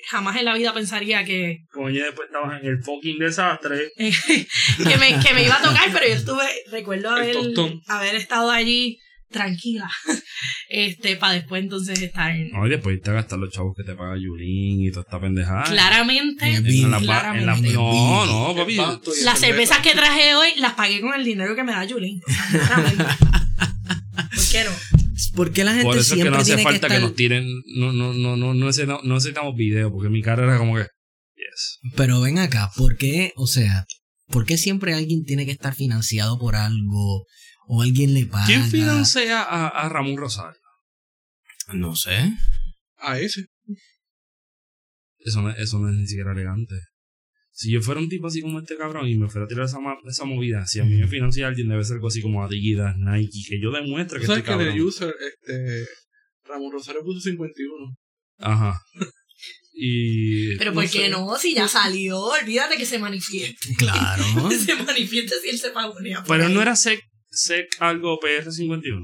Jamás 0.09 0.37
en 0.37 0.45
la 0.45 0.55
vida 0.55 0.73
pensaría 0.73 1.25
que, 1.25 1.65
Coño, 1.73 2.05
después 2.05 2.27
estabas 2.29 2.63
en 2.63 2.69
el 2.69 2.83
fucking 2.83 3.19
desastre. 3.19 3.91
que, 3.97 4.97
me, 4.99 5.19
que 5.21 5.35
me 5.35 5.45
iba 5.45 5.57
a 5.57 5.63
tocar, 5.63 5.91
pero 5.93 6.07
yo 6.07 6.15
estuve, 6.15 6.45
recuerdo 6.71 7.11
haber, 7.11 7.37
haber 7.89 8.15
estado 8.15 8.51
allí 8.53 8.99
tranquila. 9.31 9.91
Este, 10.69 11.15
para 11.17 11.35
después 11.35 11.63
entonces 11.63 12.03
estar 12.03 12.31
en- 12.33 12.51
No, 12.51 12.67
y 12.67 12.71
después 12.71 12.97
irte 12.97 13.11
a 13.11 13.15
gastar 13.15 13.39
los 13.39 13.53
chavos 13.53 13.73
que 13.77 13.85
te 13.85 13.95
paga 13.95 14.17
Yulín 14.19 14.83
y 14.85 14.91
toda 14.91 15.03
esta 15.03 15.21
pendejada. 15.21 15.63
claramente. 15.63 16.45
En 16.45 16.67
el 16.67 16.75
En 16.85 16.91
la- 16.91 16.99
claramente. 17.01 17.41
en 17.41 17.47
la- 17.47 17.57
En 17.59 17.65
el 17.67 17.73
no, 17.75 18.27
no, 18.27 18.55
papi. 18.57 18.75
Las 18.77 19.01
cerveza. 19.01 19.37
cervezas 19.37 19.79
que 19.79 19.93
traje 19.93 20.35
hoy 20.35 20.49
las 20.59 20.75
pagué 20.75 21.01
con 21.01 21.15
el 21.15 21.25
dinero 21.25 21.55
que 21.55 21.63
me 21.63 21.71
da 21.73 21.87
Julín. 21.89 22.21
O 22.27 22.33
sea, 22.33 22.61
claramente. 22.67 23.05
¿Por 24.17 24.51
qué 24.51 24.65
no? 24.65 24.71
¿Por 25.37 25.53
qué 25.53 25.65
la 25.65 25.71
gente 25.73 25.85
Por 25.85 25.97
eso 25.99 26.01
es 26.03 26.09
que 26.09 26.15
siempre 26.15 26.31
no 26.33 26.37
hace 26.39 26.47
tiene 26.51 26.63
falta 26.65 26.89
que, 26.89 26.95
estar... 26.95 27.09
nos 27.09 27.17
tiren. 27.17 27.47
No, 27.77 27.93
no, 27.93 28.13
no, 28.13 28.37
no, 28.37 28.53
no, 28.55 28.67
necesitamos, 28.67 29.05
no 29.05 29.15
necesitamos 29.15 29.55
video, 29.55 29.93
porque 29.93 30.09
mi 30.09 30.21
cara 30.23 30.45
era 30.45 30.59
como 30.59 30.75
que. 30.77 30.83
Yes. 31.37 31.79
Pero 31.97 32.21
ven 32.21 32.39
acá, 32.39 32.71
¿por 32.77 32.97
qué, 32.97 33.33
o 33.37 33.47
sea, 33.47 33.85
por 34.29 34.45
qué 34.47 34.59
siempre 34.59 34.95
alguien 34.95 35.25
tiene 35.25 35.47
que 35.47 35.53
estar 35.53 35.75
financiado 35.75 36.39
por 36.39 36.57
algo 36.57 37.25
o 37.69 37.83
alguien 37.83 38.15
le 38.15 38.27
paga? 38.27 38.47
¿Quién 38.47 38.65
financia 38.65 39.43
a, 39.43 39.69
a 39.69 39.89
Ramón 39.89 40.17
Rosario? 40.17 40.61
No 41.73 41.95
sé. 41.97 42.33
A 42.99 43.19
ese. 43.21 43.47
Eso 45.19 45.43
no, 45.43 45.51
eso 45.51 45.79
no 45.79 45.89
es 45.91 45.97
ni 45.97 46.07
siquiera 46.07 46.33
elegante. 46.33 46.75
Si 47.51 47.73
yo 47.73 47.81
fuera 47.81 48.01
un 48.01 48.09
tipo 48.09 48.27
así 48.27 48.43
como 48.43 48.61
este 48.61 48.77
cabrón 48.77 49.09
y 49.09 49.17
me 49.17 49.29
fuera 49.29 49.47
a 49.47 49.49
tirar 49.49 49.65
esa, 49.65 49.79
esa 50.07 50.25
movida, 50.25 50.67
si 50.67 50.79
a 50.79 50.85
mí 50.85 50.95
me 50.95 51.09
financia 51.09 51.47
alguien, 51.49 51.69
debe 51.69 51.83
ser 51.85 51.95
algo 51.95 52.09
así 52.09 52.21
como 52.21 52.45
Adidas, 52.45 52.95
Nike, 52.99 53.41
que 53.49 53.61
yo 53.61 53.71
demuestre 53.73 54.21
que 54.21 54.27
¿Tú 54.27 54.33
estoy 54.33 54.43
sabes 54.43 54.45
que 54.45 54.53
en 54.53 54.59
cabrón. 54.59 54.75
el 54.77 54.83
user, 54.83 55.15
este, 55.21 55.87
Ramón 56.45 56.73
Rosario 56.73 57.03
puso 57.03 57.21
51? 57.21 57.97
Ajá. 58.41 58.79
Y. 59.73 60.57
Pero 60.59 60.71
No 60.73 60.75
¿por 60.75 60.85
qué 60.85 60.99
sé. 61.05 61.09
no? 61.09 61.37
Si 61.39 61.55
ya 61.55 61.67
salió, 61.67 62.19
olvídate 62.21 62.77
que 62.77 62.87
se 62.87 62.99
manifieste. 62.99 63.75
Claro. 63.77 64.51
se 64.51 64.75
manifieste 64.75 65.35
si 65.43 65.49
él 65.49 65.59
se 65.59 65.71
pagonea. 65.71 66.23
por 66.25 66.37
Pero 66.37 66.49
no 66.51 66.61
era 66.63 66.77
SEC, 66.77 67.01
SEC 67.37 67.67
algo 67.81 68.19
PR51. 68.21 69.03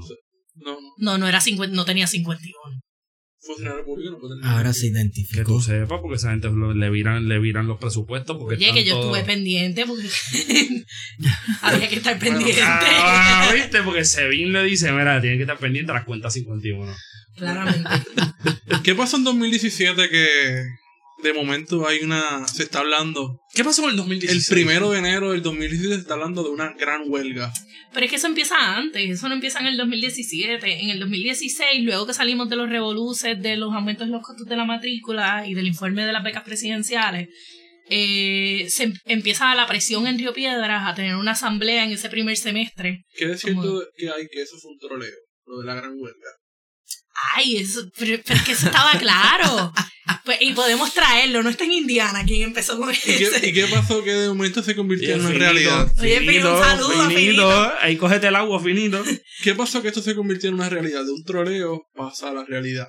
No, 0.55 0.73
no. 0.73 0.79
No, 0.97 1.17
no 1.17 1.27
era 1.27 1.41
50, 1.41 1.75
no 1.75 1.85
tenía 1.85 2.07
51. 2.07 2.79
Funcionario 3.45 3.83
público 3.83 4.11
no 4.11 4.19
puede 4.19 4.35
tener. 4.39 4.49
Ahora 4.51 4.71
se 4.71 4.81
Que 4.83 4.87
identificó. 4.87 5.43
tú 5.43 5.61
sepas, 5.61 5.99
porque 6.01 6.15
esa 6.15 6.31
gente 6.31 6.47
lo- 6.49 6.73
le 6.73 6.89
viran, 6.89 7.27
le 7.27 7.39
viran 7.39 7.67
los 7.67 7.77
presupuestos. 7.77 8.37
Porque 8.37 8.55
Oye, 8.55 8.65
están 8.67 8.75
que 8.83 8.85
yo 8.89 8.93
todos- 8.95 9.17
estuve 9.17 9.25
pendiente 9.33 9.85
porque 9.85 10.07
había 11.61 11.89
que 11.89 11.95
estar 11.95 12.17
Bueno, 12.19 12.37
pendiente. 12.37 12.61
Ah, 12.63 13.51
¿viste? 13.53 13.81
Porque 13.83 14.05
Sevin 14.05 14.53
le 14.53 14.63
dice, 14.63 14.91
mira, 14.91 15.19
tiene 15.21 15.35
que 15.37 15.43
estar 15.43 15.57
pendiente 15.57 15.91
a 15.91 15.95
las 15.95 16.05
cuentas 16.05 16.33
51. 16.33 16.93
Claramente. 17.35 17.89
¿Qué 18.83 18.95
pasó 18.95 19.17
en 19.17 19.23
2017 19.25 20.09
que 20.09 20.63
de 21.23 21.33
momento 21.33 21.87
hay 21.87 21.99
una. 22.01 22.47
Se 22.47 22.63
está 22.63 22.79
hablando. 22.79 23.39
¿Qué 23.53 23.63
pasó 23.63 23.81
en 23.83 23.87
el 23.89 23.91
El 23.93 23.97
2016? 23.97 24.49
primero 24.49 24.91
de 24.91 24.99
enero 24.99 25.31
del 25.31 25.41
2017 25.41 25.95
se 25.95 26.01
está 26.01 26.13
hablando 26.15 26.43
de 26.43 26.49
una 26.49 26.73
gran 26.73 27.03
huelga. 27.07 27.51
Pero 27.93 28.05
es 28.05 28.09
que 28.09 28.15
eso 28.17 28.27
empieza 28.27 28.55
antes, 28.77 29.09
eso 29.09 29.27
no 29.29 29.35
empieza 29.35 29.59
en 29.59 29.67
el 29.67 29.77
2017. 29.77 30.83
En 30.83 30.89
el 30.89 30.99
2016, 30.99 31.83
luego 31.83 32.05
que 32.07 32.13
salimos 32.13 32.49
de 32.49 32.55
los 32.55 32.69
revoluces, 32.69 33.41
de 33.41 33.55
los 33.57 33.73
aumentos 33.73 34.07
de 34.07 34.13
los 34.13 34.21
costos 34.21 34.47
de 34.47 34.55
la 34.57 34.65
matrícula 34.65 35.45
y 35.47 35.53
del 35.53 35.67
informe 35.67 36.05
de 36.05 36.11
las 36.13 36.23
becas 36.23 36.43
presidenciales, 36.43 37.29
eh, 37.89 38.65
se 38.69 38.83
em- 38.83 38.93
empieza 39.05 39.53
la 39.55 39.67
presión 39.67 40.07
en 40.07 40.17
Río 40.17 40.33
Piedras 40.33 40.83
a 40.89 40.95
tener 40.95 41.15
una 41.15 41.31
asamblea 41.31 41.83
en 41.83 41.91
ese 41.91 42.09
primer 42.09 42.37
semestre. 42.37 43.03
¿Qué 43.15 43.31
es 43.31 43.41
cierto 43.41 43.61
¿Cómo? 43.61 43.81
que 43.95 44.09
hay 44.09 44.27
que 44.31 44.41
eso 44.41 44.57
fue 44.57 44.71
un 44.71 44.79
troleo? 44.79 45.15
Lo 45.45 45.59
de 45.59 45.65
la 45.65 45.75
gran 45.75 45.91
huelga. 45.99 46.29
Ay, 47.35 47.57
eso, 47.57 47.81
pero, 47.97 48.21
pero 48.25 48.39
es 48.39 48.45
que 48.45 48.51
eso 48.51 48.65
estaba 48.67 48.91
claro. 48.99 49.71
Pues, 50.25 50.37
y 50.41 50.53
podemos 50.53 50.93
traerlo, 50.93 51.41
no 51.43 51.49
está 51.49 51.63
en 51.63 51.71
Indiana 51.71 52.23
quien 52.25 52.41
empezó 52.43 52.77
con 52.77 52.89
¿Y 52.89 52.93
eso. 52.93 53.31
qué, 53.39 53.47
y 53.47 53.53
qué 53.53 53.67
pasó 53.67 54.03
que 54.03 54.11
de 54.13 54.27
momento 54.27 54.61
se 54.61 54.75
convirtió 54.75 55.13
en 55.13 55.19
una 55.21 55.29
Finito, 55.29 55.43
realidad? 55.45 55.93
Oye, 55.99 56.19
Fino, 56.19 56.53
un 56.55 56.61
saludo, 56.61 57.09
Finito. 57.09 57.71
Ahí 57.79 57.95
cógete 57.97 58.27
el 58.27 58.35
agua, 58.35 58.61
finito. 58.61 59.01
¿Qué 59.43 59.55
pasó 59.55 59.81
que 59.81 59.87
esto 59.87 60.01
se 60.01 60.13
convirtió 60.15 60.49
en 60.49 60.55
una 60.55 60.67
realidad? 60.69 61.05
De 61.05 61.11
un 61.11 61.23
troleo 61.23 61.83
pasa 61.93 62.29
a 62.29 62.33
la 62.33 62.43
realidad. 62.43 62.87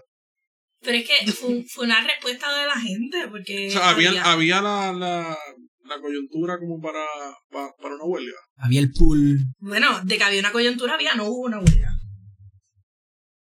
Pero 0.83 0.99
es 0.99 1.09
que 1.09 1.33
fue, 1.33 1.64
fue 1.73 1.85
una 1.87 2.01
respuesta 2.05 2.47
de 2.61 2.66
la 2.66 2.79
gente, 2.81 3.29
porque 3.31 3.68
O 3.68 3.70
sea, 3.70 3.88
había, 3.90 4.09
había- 4.11 4.25
había 4.33 4.61
la, 4.62 4.92
la, 4.92 5.38
la 5.85 6.01
coyuntura 6.01 6.59
como 6.59 6.81
para, 6.81 7.05
pa- 7.51 7.73
para 7.81 7.94
una 7.94 8.05
huelga. 8.05 8.37
Había 8.57 8.81
el 8.81 8.90
pool. 8.90 9.38
bueno, 9.61 10.01
de 10.03 10.18
que 10.18 10.25
había 10.25 10.40
una 10.40 10.53
coyuntura, 10.53 10.94
había, 10.94 11.14
no 11.14 11.25
hubo 11.27 11.47
una 11.47 11.59
huelga. 11.61 11.88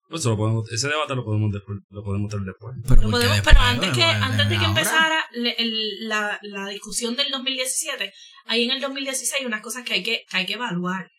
Pues 0.07 0.21
eso 0.21 0.29
lo 0.31 0.37
podemos, 0.37 0.71
ese 0.71 0.87
debate 0.87 1.15
lo 1.15 1.25
podemos, 1.25 1.51
después, 1.51 1.79
lo 1.89 2.03
podemos 2.03 2.29
tener 2.29 2.45
después. 2.45 2.75
Pero, 2.87 3.01
Lo 3.01 3.09
¿por 3.09 3.19
qué 3.21 3.27
podemos, 3.27 3.35
después? 3.37 3.55
pero 3.55 3.65
antes 3.65 3.89
que, 3.91 4.03
Bueno, 4.03 4.25
antes 4.25 4.49
de 4.49 4.57
que 4.59 4.65
empezara 4.65 5.25
le- 5.31 5.55
el- 5.57 6.07
la, 6.07 6.39
la 6.43 6.67
discusión 6.69 7.15
del 7.15 7.31
2017, 7.31 8.13
ahí 8.45 8.63
en 8.65 8.71
el 8.71 8.81
2016 8.81 9.33
hay 9.39 9.45
unas 9.45 9.61
cosas 9.61 9.83
que 9.83 9.93
hay 9.95 10.03
que, 10.03 10.23
que 10.29 10.37
hay 10.37 10.45
que 10.45 10.53
evaluar. 10.53 11.09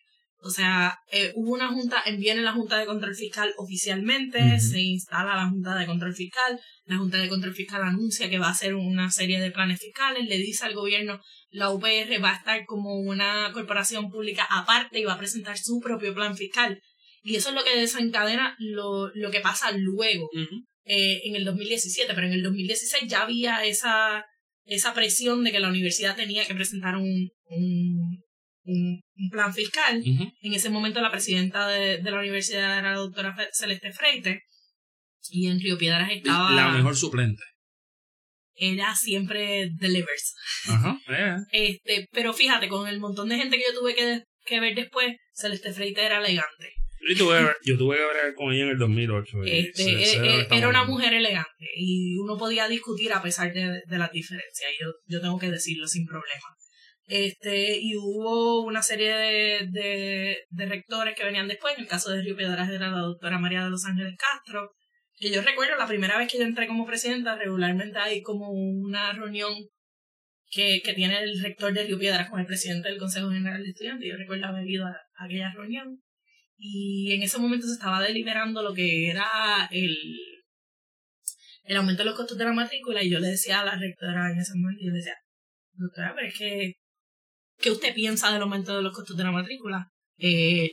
O 0.43 0.51
sea, 0.51 0.99
eh, 1.11 1.33
hubo 1.35 1.55
una 1.55 1.69
junta, 1.69 2.05
viene 2.19 2.43
la 2.43 2.53
Junta 2.53 2.79
de 2.79 2.87
Control 2.87 3.17
Fiscal 3.17 3.53
oficialmente, 3.57 4.61
se 4.61 4.81
instala 4.81 5.35
la 5.35 5.49
Junta 5.49 5.75
de 5.75 5.87
Control 5.87 6.15
Fiscal, 6.15 6.61
la 6.85 6.99
Junta 6.99 7.17
de 7.19 7.29
Control 7.29 7.55
Fiscal 7.55 7.83
anuncia 7.83 8.31
que 8.31 8.39
va 8.39 8.49
a 8.49 8.51
hacer 8.53 8.75
una 8.75 9.11
serie 9.11 9.41
de 9.41 9.51
planes 9.51 9.81
fiscales, 9.81 10.29
le 10.29 10.37
dice 10.39 10.65
al 10.67 10.75
gobierno, 10.75 11.21
la 11.51 11.71
UPR 11.71 12.23
va 12.23 12.31
a 12.33 12.37
estar 12.37 12.65
como 12.67 12.95
una 12.95 13.51
corporación 13.53 14.11
pública 14.11 14.47
aparte 14.49 15.01
y 15.01 15.05
va 15.05 15.15
a 15.15 15.19
presentar 15.19 15.59
su 15.59 15.81
propio 15.81 16.15
plan 16.15 16.37
fiscal. 16.37 16.81
Y 17.27 17.35
eso 17.35 17.49
es 17.49 17.57
lo 17.57 17.65
que 17.65 17.77
desencadena 17.77 18.55
lo, 18.61 19.11
lo 19.13 19.33
que 19.33 19.41
pasa 19.41 19.73
luego 19.73 20.31
eh, 20.85 21.23
en 21.25 21.35
el 21.35 21.45
2017, 21.45 22.15
pero 22.15 22.29
en 22.29 22.35
el 22.35 22.43
2016 22.45 23.03
ya 23.09 23.23
había 23.23 23.65
esa, 23.65 24.25
esa 24.65 24.95
presión 24.95 25.43
de 25.43 25.51
que 25.51 25.59
la 25.59 25.69
universidad 25.69 26.15
tenía 26.15 26.47
que 26.47 26.55
presentar 26.55 26.95
un, 26.95 27.29
un, 27.49 28.23
un, 28.63 29.01
un 29.17 29.31
plan 29.31 29.53
fiscal. 29.53 30.01
En 30.05 30.55
ese 30.55 30.71
momento 30.71 31.01
la 31.01 31.11
presidenta 31.11 31.67
de, 31.67 31.99
de 31.99 32.11
la 32.13 32.21
universidad 32.21 32.79
era 32.79 32.93
la 32.93 32.99
doctora 32.99 33.37
Celeste 33.53 33.93
Freite 33.93 34.43
y 35.29 35.49
en 35.49 35.59
Río 35.59 35.77
Piedras 35.77 36.09
estaba... 36.13 36.53
La 36.53 36.69
mejor 36.69 36.95
suplente. 36.95 37.43
Ella 38.55 38.95
siempre 38.95 39.71
delivers. 39.81 40.33
Ajá. 40.69 40.97
eh. 41.09 41.37
Este, 41.51 42.07
pero 42.13 42.33
fíjate, 42.33 42.69
con 42.69 42.87
el 42.87 43.01
montón 43.01 43.29
de 43.29 43.37
gente 43.37 43.57
que 43.57 43.65
yo 43.69 43.81
tuve 43.81 43.97
que, 43.97 44.23
que 44.45 44.61
ver 44.61 44.77
después, 44.77 45.17
Celeste 45.35 45.73
Freite 45.73 46.05
era 46.05 46.19
elegante. 46.19 46.73
Yo 47.09 47.17
tuve, 47.19 47.41
yo 47.65 47.79
tuve 47.79 47.97
que 47.97 48.03
ver 48.25 48.35
con 48.35 48.53
ella 48.53 48.65
en 48.65 48.69
el 48.71 48.79
2008. 48.79 49.45
y 49.45 49.51
Este, 49.59 49.83
se- 49.83 50.03
eh, 50.03 50.07
se- 50.07 50.17
eh, 50.41 50.47
era 50.51 50.69
una 50.69 50.85
mujer 50.85 51.15
elegante 51.15 51.67
y 51.77 52.17
uno 52.19 52.37
podía 52.37 52.69
discutir 52.69 53.13
a 53.13 53.23
pesar 53.23 53.53
de, 53.53 53.83
de 53.87 53.99
las 53.99 54.11
diferencias. 54.13 54.71
y 54.73 54.83
Yo, 54.83 54.91
yo 55.07 55.21
tengo 55.21 55.39
que 55.39 55.51
decirlo 55.51 55.87
sin 55.87 56.07
problema. 56.07 56.47
Este, 57.09 57.79
y 57.79 57.95
hubo 57.97 58.63
una 58.65 58.83
serie 58.83 59.15
de, 59.15 59.69
de, 59.71 60.39
de 60.51 60.67
rectores 60.67 61.15
que 61.17 61.25
venían 61.25 61.47
después. 61.49 61.75
En 61.77 61.83
el 61.83 61.89
caso 61.89 62.11
de 62.11 62.23
Río 62.23 62.37
Piedras 62.37 62.69
era 62.69 62.91
la 62.91 62.99
doctora 63.01 63.39
María 63.39 63.63
de 63.65 63.71
los 63.71 63.85
Ángeles 63.85 64.15
Castro. 64.19 64.73
Que 65.19 65.31
yo 65.31 65.41
recuerdo 65.43 65.77
la 65.77 65.87
primera 65.87 66.19
vez 66.19 66.31
que 66.31 66.39
yo 66.39 66.45
entré 66.45 66.67
como 66.67 66.85
presidenta, 66.85 67.37
regularmente 67.37 67.99
hay 67.99 68.21
como 68.23 68.51
una 68.51 69.13
reunión 69.13 69.55
que, 70.51 70.81
que 70.85 70.93
tiene 70.95 71.19
el 71.21 71.41
rector 71.43 71.73
de 71.73 71.85
Río 71.85 71.99
Piedras 71.99 72.29
con 72.29 72.41
el 72.41 72.47
presidente 72.47 72.89
del 72.89 72.99
Consejo 72.99 73.31
General 73.31 73.63
de 73.63 73.71
Estudiantes. 73.71 74.09
Yo 74.09 74.17
recuerdo 74.17 74.47
haber 74.47 74.67
ido 74.69 74.85
a, 74.87 74.91
a 74.91 75.25
aquella 75.25 75.53
reunión. 75.55 76.01
Y 76.59 77.13
en 77.13 77.23
ese 77.23 77.39
momento 77.39 77.67
se 77.67 77.75
estaba 77.75 78.01
deliberando 78.03 78.63
lo 78.63 78.73
que 78.73 79.11
era 79.11 79.69
el, 79.71 79.97
el 81.65 81.77
aumento 81.77 82.03
de 82.03 82.07
los 82.11 82.17
costos 82.17 82.39
de 82.39 82.45
la 82.45 82.53
matrícula. 82.53 83.03
Y 83.03 83.11
yo 83.11 83.21
le 83.21 83.29
decía 83.29 83.61
a 83.61 83.65
la 83.65 83.77
rectora 83.77 84.31
en 84.31 84.39
ese 84.39 84.53
momento, 84.57 84.81
yo 84.85 84.91
le 84.91 84.99
decía, 84.99 85.17
doctora, 85.73 86.15
pero 86.15 86.29
es 86.29 86.39
que, 86.39 86.73
¿qué 87.59 87.71
usted 87.71 87.95
piensa 87.95 88.33
del 88.33 88.43
aumento 88.43 88.77
de 88.77 88.83
los 88.83 88.95
costos 88.95 89.17
de 89.17 89.25
la 89.25 89.33
matrícula? 89.33 89.89
Eh, 90.19 90.73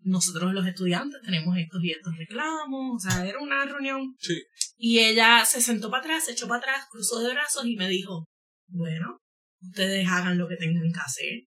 nosotros 0.00 0.52
los 0.52 0.66
estudiantes 0.66 1.20
tenemos 1.22 1.56
estos 1.56 1.82
y 1.82 1.90
estos 1.92 2.16
reclamos. 2.16 2.96
O 2.96 2.98
sea, 3.08 3.26
era 3.26 3.38
una 3.40 3.64
reunión 3.64 4.14
Sí. 4.18 4.42
y 4.76 4.98
ella 5.00 5.44
se 5.44 5.60
sentó 5.60 5.90
para 5.90 6.02
atrás, 6.02 6.24
se 6.24 6.32
echó 6.32 6.48
para 6.48 6.58
atrás, 6.60 6.86
cruzó 6.90 7.20
de 7.20 7.32
brazos 7.32 7.66
y 7.66 7.76
me 7.76 7.88
dijo, 7.88 8.24
bueno, 8.68 9.18
ustedes 9.60 10.06
hagan 10.08 10.38
lo 10.38 10.48
que 10.48 10.56
tengan 10.56 10.90
que 10.92 11.00
hacer. 11.00 11.40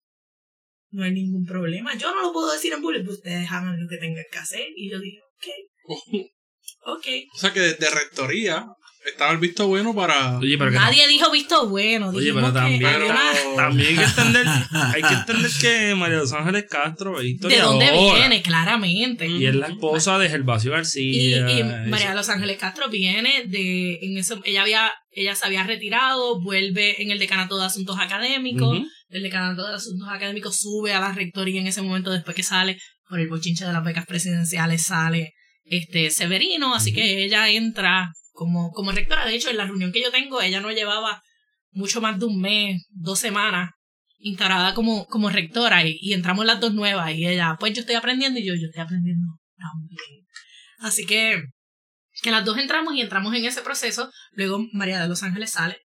No 0.92 1.04
hay 1.04 1.12
ningún 1.12 1.46
problema. 1.46 1.96
Yo 1.98 2.14
no 2.14 2.22
lo 2.24 2.34
puedo 2.34 2.52
decir 2.52 2.74
en 2.74 2.82
público, 2.82 3.12
ustedes 3.12 3.50
hagan 3.52 3.80
lo 3.82 3.88
que 3.88 3.98
tengan 3.98 4.24
que 4.32 4.38
hacer. 4.40 4.68
Y 4.76 4.90
yo 4.90 5.00
dije, 5.00 5.18
ok. 5.38 6.26
Ok. 6.86 7.06
O 7.36 7.38
sea 7.38 7.52
que 7.52 7.60
desde 7.62 7.90
rectoría 7.90 8.66
estaba 9.06 9.32
el 9.32 9.38
visto 9.38 9.68
bueno 9.68 9.94
para. 9.96 10.38
Oye, 10.38 10.58
pero 10.58 10.72
que 10.72 10.78
Nadie 10.78 11.08
dijo 11.08 11.30
visto 11.32 11.68
bueno. 11.68 12.10
Oye, 12.10 12.32
pero 12.34 12.48
que 12.48 12.54
también, 12.54 12.82
Pero- 12.82 13.08
también 13.56 13.90
hay 13.90 13.96
que 13.96 14.04
entender, 14.04 14.46
hay 14.72 15.02
que 15.02 15.14
entender 15.14 15.52
que 15.60 15.96
María 15.96 16.16
de 16.18 16.22
los 16.22 16.34
Ángeles 16.34 16.66
Castro 16.70 17.18
es 17.18 17.24
de 17.24 17.30
historiadora. 17.30 17.92
dónde 17.92 18.14
viene, 18.20 18.42
claramente. 18.42 19.28
Y 19.28 19.46
es 19.46 19.56
la 19.56 19.68
esposa 19.68 20.20
de 20.20 20.30
Gervasio 20.30 20.72
Y, 20.72 20.76
García. 20.76 21.84
y 21.86 21.90
María 21.90 22.10
de 22.10 22.16
los 22.16 22.30
Ángeles 22.30 22.58
Castro 22.58 22.88
viene 22.90 23.46
de, 23.48 24.00
en 24.02 24.18
eso, 24.18 24.40
ella 24.46 24.62
había, 24.62 24.92
ella 25.12 25.36
se 25.36 25.46
había 25.46 25.64
retirado, 25.64 26.40
vuelve 26.42 27.02
en 27.02 27.12
el 27.12 27.20
decanato 27.20 27.58
de 27.58 27.66
asuntos 27.66 27.98
académicos, 28.00 28.78
Ujú. 28.78 28.88
El 29.10 29.24
decanato 29.24 29.68
de 29.68 29.76
asuntos 29.76 30.08
académicos 30.10 30.58
sube 30.58 30.94
a 30.94 31.00
la 31.00 31.12
rectoría 31.12 31.60
en 31.60 31.68
ese 31.68 31.82
momento 31.82 32.12
después 32.12 32.36
que 32.36 32.44
sale 32.44 32.80
por 33.08 33.20
el 33.20 33.28
bochinche 33.28 33.66
de 33.66 33.74
las 33.74 33.84
becas 33.84 34.06
presidenciales 34.06 34.84
sale 34.84 35.34
este 35.64 36.10
Severino, 36.10 36.74
así 36.74 36.94
que 36.94 37.24
ella 37.24 37.50
entra 37.50 38.12
como, 38.32 38.72
como 38.72 38.92
rectora. 38.92 39.26
De 39.26 39.36
hecho, 39.36 39.50
en 39.50 39.58
la 39.58 39.66
reunión 39.66 39.92
que 39.92 40.02
yo 40.02 40.12
tengo, 40.12 40.42
ella 40.42 40.62
no 40.62 40.72
llevaba 40.72 41.22
mucho 41.72 42.02
más 42.02 42.20
de 42.20 42.26
un 42.26 42.40
mes, 42.40 42.86
dos 42.90 43.20
semanas 43.20 43.72
instalada 44.18 44.74
como, 44.74 45.06
como 45.08 45.30
rectora 45.30 45.86
y, 45.86 45.98
y 46.02 46.14
entramos 46.14 46.46
las 46.46 46.60
dos 46.60 46.74
nuevas 46.74 47.14
y 47.16 47.28
ella, 47.28 47.56
pues 47.60 47.74
yo 47.74 47.82
estoy 47.82 47.96
aprendiendo 47.96 48.40
y 48.40 48.46
yo, 48.46 48.54
yo 48.54 48.68
estoy 48.68 48.82
aprendiendo 48.82 49.40
también. 49.58 50.26
Así 50.80 51.06
que, 51.06 51.44
que 52.22 52.32
las 52.32 52.46
dos 52.46 52.58
entramos 52.58 52.96
y 52.96 53.02
entramos 53.02 53.34
en 53.36 53.46
ese 53.46 53.62
proceso. 53.62 54.12
Luego 54.32 54.66
María 54.74 55.02
de 55.02 55.08
los 55.08 55.24
Ángeles 55.24 55.52
sale. 55.52 55.78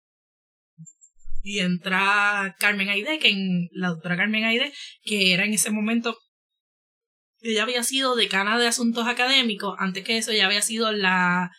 Y 1.43 1.59
entra 1.59 2.55
Carmen 2.57 2.89
Aide, 2.89 3.19
que 3.19 3.29
en, 3.29 3.67
la 3.73 3.89
doctora 3.89 4.15
Carmen 4.15 4.45
Aide, 4.45 4.71
que 5.03 5.33
era 5.33 5.45
en 5.45 5.53
ese 5.53 5.71
momento, 5.71 6.17
ella 7.41 7.63
había 7.63 7.83
sido 7.83 8.15
decana 8.15 8.57
de 8.57 8.67
asuntos 8.67 9.05
académicos. 9.07 9.75
Antes 9.77 10.05
que 10.05 10.17
eso, 10.17 10.31
ella 10.31 10.45
había 10.45 10.61
sido 10.61 10.93
la, 10.93 11.51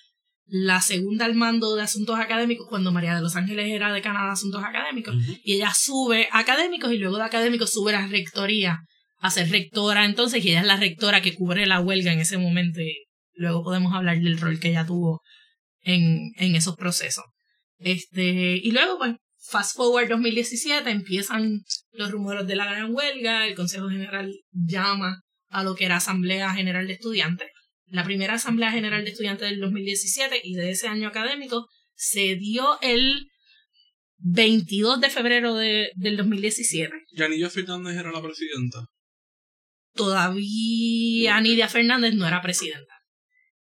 la 0.46 0.80
segunda 0.80 1.26
al 1.26 1.34
mando 1.34 1.76
de 1.76 1.82
asuntos 1.82 2.18
académicos 2.18 2.66
cuando 2.68 2.92
María 2.92 3.14
de 3.14 3.20
los 3.20 3.36
Ángeles 3.36 3.70
era 3.70 3.92
decana 3.92 4.24
de 4.24 4.32
asuntos 4.32 4.64
académicos. 4.64 5.14
Y 5.44 5.54
ella 5.54 5.72
sube 5.74 6.28
a 6.32 6.38
académicos 6.38 6.90
y 6.90 6.96
luego 6.98 7.18
de 7.18 7.24
académicos 7.24 7.70
sube 7.70 7.94
a 7.94 8.00
la 8.00 8.06
rectoría 8.06 8.80
a 9.18 9.30
ser 9.30 9.50
rectora 9.50 10.04
entonces 10.04 10.44
y 10.44 10.50
ella 10.50 10.60
es 10.60 10.66
la 10.66 10.76
rectora 10.76 11.22
que 11.22 11.34
cubre 11.34 11.66
la 11.66 11.80
huelga 11.80 12.12
en 12.12 12.20
ese 12.20 12.36
momento 12.36 12.80
y 12.80 13.06
luego 13.34 13.62
podemos 13.62 13.94
hablar 13.94 14.18
del 14.20 14.38
rol 14.38 14.60
que 14.60 14.68
ella 14.68 14.84
tuvo 14.86 15.22
en, 15.80 16.32
en 16.36 16.56
esos 16.56 16.76
procesos. 16.76 17.24
Este, 17.78 18.60
y 18.62 18.70
luego 18.70 18.98
pues 18.98 19.14
fast 19.54 19.76
forward 19.76 20.08
2017 20.08 20.90
empiezan 20.90 21.60
los 21.92 22.10
rumores 22.10 22.46
de 22.46 22.56
la 22.56 22.64
gran 22.66 22.92
huelga, 22.94 23.46
el 23.46 23.54
Consejo 23.54 23.88
General 23.88 24.28
llama 24.50 25.22
a 25.48 25.62
lo 25.62 25.74
que 25.76 25.84
era 25.84 25.96
Asamblea 25.96 26.52
General 26.54 26.86
de 26.88 26.94
Estudiantes. 26.94 27.48
La 27.86 28.02
primera 28.04 28.34
Asamblea 28.34 28.72
General 28.72 29.04
de 29.04 29.10
Estudiantes 29.10 29.48
del 29.50 29.60
2017 29.60 30.40
y 30.42 30.54
de 30.54 30.70
ese 30.70 30.88
año 30.88 31.06
académico 31.08 31.68
se 31.94 32.34
dio 32.34 32.78
el 32.82 33.28
22 34.18 35.00
de 35.00 35.10
febrero 35.10 35.54
de- 35.54 35.90
del 35.94 36.16
2017. 36.16 36.92
Yanilla 37.12 37.50
Fernández 37.50 37.96
era 37.96 38.10
la 38.10 38.22
presidenta. 38.22 38.86
Todavía 39.94 41.40
Nidia 41.40 41.68
Fernández 41.68 42.14
no 42.14 42.26
era 42.26 42.42
presidenta. 42.42 42.93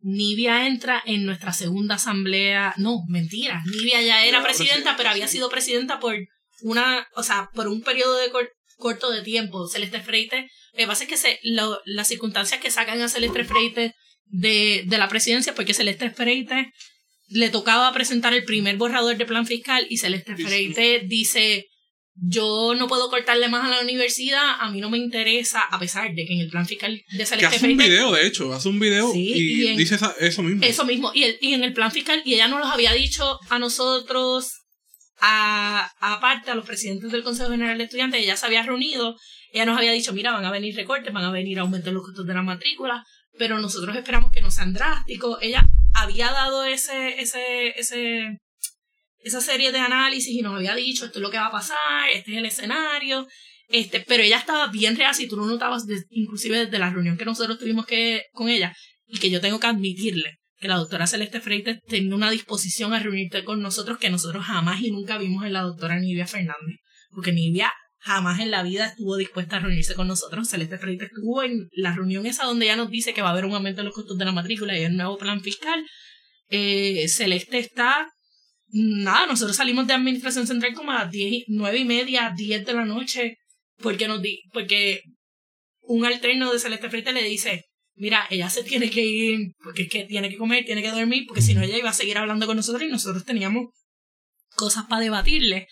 Nivia 0.04 0.68
entra 0.68 1.02
en 1.06 1.26
nuestra 1.26 1.54
segunda 1.54 1.96
asamblea. 1.96 2.74
No, 2.78 3.00
mentira. 3.08 3.64
Nivia 3.66 4.02
ya 4.02 4.26
era 4.26 4.40
presidenta, 4.44 4.98
pero 4.98 5.10
había 5.10 5.28
sido 5.28 5.50
presidenta 5.50 6.00
por 6.00 6.16
una, 6.62 7.08
o 7.16 7.24
sea, 7.24 7.50
por 7.54 7.68
un 7.68 7.82
periodo 7.82 8.18
de 8.18 8.30
cor- 8.30 8.52
corto 8.78 9.12
de 9.12 9.22
tiempo. 9.22 9.68
Celeste 9.68 10.02
Freite, 10.02 10.50
lo 10.74 10.78
que 10.78 10.88
pasa 10.88 11.04
es 11.04 11.10
que 11.10 11.18
se, 11.18 11.40
lo- 11.44 11.80
las 11.86 12.08
circunstancias 12.10 12.60
que 12.62 12.70
sacan 12.72 13.02
a 13.02 13.08
Celeste 13.10 13.44
Freite 13.46 13.96
de, 14.26 14.84
de 14.86 14.98
la 14.98 15.08
presidencia, 15.08 15.56
porque 15.56 15.74
Celeste 15.74 16.10
Freite 16.10 16.72
le 17.28 17.50
tocaba 17.50 17.92
presentar 17.94 18.34
el 18.34 18.44
primer 18.44 18.76
borrador 18.78 19.16
de 19.18 19.26
plan 19.26 19.46
fiscal 19.48 19.86
y 19.90 19.98
Celeste. 19.98 20.36
Freite 20.36 21.02
dice, 21.08 21.66
yo 22.16 22.74
no 22.78 22.88
puedo 22.88 23.10
cortarle 23.10 23.50
más 23.50 23.66
a 23.66 23.70
la 23.76 23.82
universidad, 23.82 24.56
a 24.60 24.70
mí 24.70 24.80
no 24.80 24.90
me 24.90 24.98
interesa, 25.00 25.62
a 25.62 25.80
pesar 25.80 26.10
de 26.14 26.26
que 26.26 26.34
en 26.34 26.42
el 26.42 26.50
plan 26.50 26.66
fiscal 26.68 26.92
de 27.12 27.18
Que 27.18 27.26
Celeste 27.26 27.56
hace 27.56 27.68
un 27.68 27.78
video, 27.78 28.12
de 28.12 28.28
hecho, 28.28 28.54
hace 28.54 28.70
un 28.70 28.80
video 28.80 29.12
Sí, 29.12 29.34
y, 29.34 29.64
y 29.64 29.68
en- 29.68 29.78
dice 29.78 29.96
esa- 29.96 30.16
eso 30.20 30.44
mismo. 30.44 30.64
eso 30.64 30.86
mismo, 30.86 31.12
y, 31.14 31.24
el- 31.24 31.38
y 31.42 31.54
en 31.54 31.64
el 31.64 31.74
plan 31.74 31.92
fiscal, 31.92 32.22
y 32.24 32.36
ella 32.36 32.48
nos 32.48 32.60
los 32.60 32.70
había 32.70 32.94
dicho 32.94 33.40
a 33.50 33.58
nosotros, 33.60 34.52
a, 35.22 35.90
aparte 36.00 36.52
a 36.52 36.56
los 36.56 36.66
presidentes 36.66 37.12
del 37.12 37.24
Consejo 37.24 37.50
General 37.50 37.78
de 37.78 37.86
Estudiantes, 37.86 38.22
ella 38.22 38.36
se 38.36 38.46
había 38.46 38.64
reunido, 38.64 39.16
ella 39.52 39.66
nos 39.66 39.78
había 39.78 39.92
dicho, 39.92 40.14
mira, 40.14 40.32
van 40.32 40.46
a 40.46 40.52
venir 40.52 40.76
recortes, 40.76 41.14
van 41.14 41.24
a 41.24 41.32
venir 41.32 41.60
aumentos 41.60 41.88
en 41.88 41.94
los 41.96 42.04
costos 42.04 42.26
de 42.28 42.34
la 42.34 42.42
matrícula, 42.42 43.04
pero 43.38 43.60
nosotros 43.60 43.96
esperamos 43.96 44.32
que 44.32 44.42
no 44.42 44.52
sean 44.52 44.74
drásticos. 44.74 45.38
Ella 45.42 45.66
había 45.94 46.32
dado 46.32 46.66
ese, 46.66 47.20
ese, 47.22 47.70
ese, 47.80 48.38
esa 49.24 49.42
serie 49.42 49.72
de 49.72 49.80
análisis 49.80 50.34
y 50.36 50.42
nos 50.42 50.56
había 50.56 50.76
dicho, 50.76 51.06
esto 51.06 51.20
es 51.20 51.24
lo 51.24 51.32
que 51.32 51.38
va 51.38 51.48
a 51.48 51.52
pasar, 51.52 52.10
este 52.14 52.32
es 52.32 52.38
el 52.38 52.46
escenario, 52.46 53.28
este, 53.70 54.02
pero 54.02 54.24
ella 54.24 54.38
estaba 54.38 54.68
bien 54.68 54.96
real, 54.96 55.16
si 55.16 55.28
tú 55.28 55.38
lo 55.38 55.46
notabas, 55.46 55.86
inclusive 56.10 56.66
desde 56.66 56.80
la 56.80 56.90
reunión 56.90 57.18
que 57.18 57.26
nosotros 57.26 57.58
tuvimos 57.58 57.86
que, 57.86 58.24
con 58.34 58.50
ella, 58.50 58.76
y 59.08 59.20
que 59.20 59.30
yo 59.30 59.42
tengo 59.42 59.60
que 59.60 59.68
admitirle 59.68 60.40
que 60.64 60.70
la 60.70 60.78
doctora 60.78 61.08
Celeste 61.08 61.42
Freites 61.42 61.82
tenía 61.88 62.16
una 62.16 62.32
disposición 62.32 62.94
a 62.94 63.00
reunirte 63.00 63.44
con 63.44 63.62
nosotros 63.62 63.98
que 63.98 64.10
nosotros 64.10 64.46
jamás 64.46 64.82
y 64.82 64.92
nunca 64.92 65.18
vimos 65.18 65.46
en 65.46 65.54
la 65.54 65.62
doctora 65.62 66.00
Nivia 66.00 66.26
Fernández. 66.26 66.80
Porque 67.12 67.34
Nivia 67.34 67.72
jamás 68.00 68.40
en 68.40 68.50
la 68.50 68.64
vida 68.64 68.88
estuvo 68.88 69.18
dispuesta 69.18 69.58
a 69.58 69.60
reunirse 69.60 69.94
con 69.94 70.08
nosotros. 70.08 70.48
Celeste 70.48 70.78
Freites 70.78 71.10
estuvo 71.10 71.44
en 71.44 71.68
la 71.74 71.94
reunión 71.94 72.26
esa 72.26 72.46
donde 72.46 72.66
ella 72.66 72.78
nos 72.78 72.90
dice 72.90 73.14
que 73.14 73.22
va 73.22 73.28
a 73.28 73.32
haber 73.34 73.44
un 73.44 73.54
aumento 73.54 73.82
en 73.82 73.88
los 73.88 73.94
costos 73.94 74.18
de 74.18 74.24
la 74.24 74.32
matrícula 74.32 74.78
y 74.78 74.84
el 74.84 74.96
nuevo 74.96 75.18
plan 75.18 75.42
fiscal. 75.42 75.86
Eh, 76.50 77.08
Celeste 77.10 77.60
está... 77.60 78.10
Nada, 78.76 79.28
nosotros 79.28 79.56
salimos 79.56 79.86
de 79.86 79.94
Administración 79.94 80.48
Central 80.48 80.74
como 80.74 80.92
a 80.92 81.04
las 81.04 81.12
10, 81.12 81.32
y- 81.32 81.46
9 81.48 81.78
y 81.78 81.86
media, 81.86 82.34
10 82.36 82.66
de 82.66 82.74
la 82.74 82.86
noche, 82.86 83.38
porque 83.78 84.08
nos 84.08 84.20
di, 84.22 84.42
porque 84.52 85.02
un 85.82 86.06
alterno 86.06 86.52
de 86.52 86.58
Celeste 86.60 86.90
Freites 86.90 87.14
le 87.14 87.24
dice, 87.24 87.66
mira, 87.96 88.26
ella 88.32 88.50
se 88.50 88.64
tiene 88.64 88.90
que 88.90 89.06
ir 89.06 89.52
porque 89.64 89.84
es 89.84 89.90
que 89.90 90.06
tiene 90.06 90.30
que 90.30 90.38
comer, 90.38 90.66
tiene 90.66 90.82
que 90.82 90.90
dormir, 90.90 91.26
porque 91.28 91.44
si 91.44 91.54
no 91.54 91.62
ella 91.62 91.78
iba 91.78 91.92
a 91.92 91.94
seguir 91.94 92.18
hablando 92.18 92.48
con 92.48 92.56
nosotros 92.58 92.82
y 92.82 92.88
nosotros 92.88 93.24
teníamos 93.26 93.68
cosas 94.56 94.86
para 94.90 95.04
debatirle. 95.04 95.68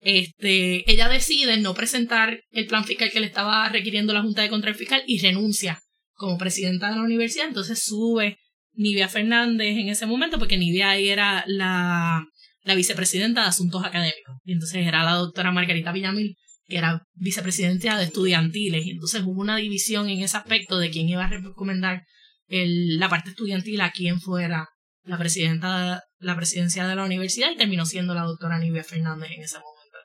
Este, 0.00 0.90
ella 0.90 1.08
decide 1.08 1.58
no 1.58 1.74
presentar 1.74 2.40
el 2.50 2.66
plan 2.66 2.84
fiscal 2.84 3.10
que 3.10 3.20
le 3.20 3.26
estaba 3.26 3.68
requiriendo 3.68 4.14
la 4.14 4.22
Junta 4.22 4.40
de 4.42 4.48
Control 4.48 4.74
Fiscal 4.74 5.02
y 5.06 5.18
renuncia 5.18 5.78
como 6.14 6.38
presidenta 6.38 6.88
de 6.88 6.96
la 6.96 7.02
universidad. 7.02 7.48
Entonces 7.48 7.82
sube 7.82 8.38
Nivia 8.72 9.08
Fernández 9.08 9.76
en 9.76 9.88
ese 9.88 10.06
momento, 10.06 10.38
porque 10.38 10.56
Nivia 10.56 10.90
ahí 10.90 11.08
era 11.08 11.44
la, 11.46 12.24
la 12.66 12.74
vicepresidenta 12.74 13.42
de 13.42 13.48
Asuntos 13.48 13.84
Académicos. 13.84 14.36
Y 14.44 14.52
entonces 14.52 14.86
era 14.86 15.04
la 15.04 15.12
doctora 15.12 15.52
Margarita 15.52 15.92
Villamil, 15.92 16.36
que 16.66 16.76
era 16.76 17.00
vicepresidenta 17.14 17.96
de 17.96 18.04
estudiantiles. 18.04 18.84
Y 18.84 18.90
entonces 18.90 19.22
hubo 19.22 19.40
una 19.40 19.56
división 19.56 20.08
en 20.10 20.20
ese 20.20 20.36
aspecto 20.36 20.78
de 20.78 20.90
quién 20.90 21.08
iba 21.08 21.24
a 21.24 21.28
recomendar 21.28 22.02
el, 22.48 22.98
la 22.98 23.08
parte 23.08 23.30
estudiantil 23.30 23.80
a 23.80 23.92
quién 23.92 24.20
fuera 24.20 24.68
la 25.04 25.16
presidenta 25.16 26.02
la 26.18 26.34
presidencia 26.34 26.86
de 26.88 26.96
la 26.96 27.04
universidad 27.04 27.52
y 27.52 27.56
terminó 27.56 27.86
siendo 27.86 28.14
la 28.14 28.22
doctora 28.22 28.58
Nivia 28.58 28.82
Fernández 28.82 29.30
en 29.30 29.42
ese 29.42 29.58
momento. 29.58 29.98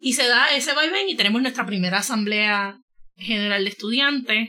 Y 0.00 0.14
se 0.14 0.26
da 0.26 0.56
ese 0.56 0.72
vaivén 0.72 1.08
y 1.08 1.16
tenemos 1.16 1.42
nuestra 1.42 1.66
primera 1.66 1.98
asamblea 1.98 2.78
general 3.16 3.64
de 3.64 3.70
estudiantes. 3.70 4.48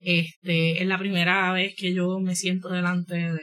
Este, 0.00 0.80
es 0.80 0.86
la 0.86 0.98
primera 0.98 1.52
vez 1.52 1.74
que 1.76 1.92
yo 1.92 2.20
me 2.20 2.36
siento 2.36 2.68
delante 2.70 3.16
de 3.16 3.40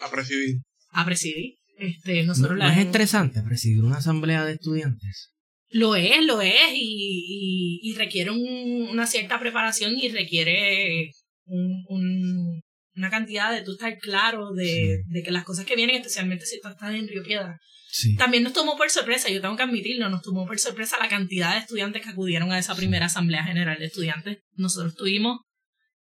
A 0.00 0.10
presidir. 0.10 0.60
a 0.90 1.04
presidir. 1.04 1.57
Este, 1.78 2.22
¿No, 2.22 2.28
nosotros 2.28 2.52
no 2.58 2.64
la 2.64 2.66
es 2.72 2.78
hemos- 2.78 2.86
estresante 2.86 3.42
presidir 3.42 3.84
una 3.84 3.98
asamblea 3.98 4.44
de 4.44 4.52
estudiantes? 4.54 5.32
Lo 5.70 5.94
es, 5.96 6.24
lo 6.24 6.40
es, 6.40 6.54
y, 6.74 7.80
y, 7.82 7.90
y 7.90 7.94
requiere 7.94 8.30
un- 8.30 8.88
una 8.90 9.06
cierta 9.06 9.38
preparación 9.38 9.94
y 9.98 10.08
requiere 10.08 11.10
un, 11.44 11.84
un- 11.88 12.62
una 12.96 13.10
cantidad 13.10 13.52
de 13.52 13.62
tú 13.62 13.72
estar 13.72 13.96
claro 13.98 14.52
de, 14.54 15.02
de 15.06 15.22
que 15.22 15.30
las 15.30 15.44
cosas 15.44 15.64
que 15.66 15.76
vienen, 15.76 15.96
especialmente 15.96 16.46
si 16.46 16.60
tú 16.60 16.68
estás 16.68 16.94
en 16.94 17.06
Río 17.06 17.22
Piedra. 17.22 17.58
Sí. 17.90 18.16
También 18.16 18.42
nos 18.42 18.52
tomó 18.52 18.76
por 18.76 18.90
sorpresa, 18.90 19.28
yo 19.30 19.40
tengo 19.40 19.56
que 19.56 19.62
admitirlo, 19.62 20.08
nos 20.10 20.22
tomó 20.22 20.46
por 20.46 20.58
sorpresa 20.58 20.96
la 21.00 21.08
cantidad 21.08 21.54
de 21.54 21.60
estudiantes 21.60 22.02
que 22.02 22.08
acudieron 22.10 22.50
a 22.52 22.58
esa 22.58 22.74
primera 22.74 23.06
Asamblea 23.06 23.44
General 23.44 23.78
de 23.78 23.86
Estudiantes. 23.86 24.38
Nosotros 24.56 24.94
tuvimos 24.96 25.38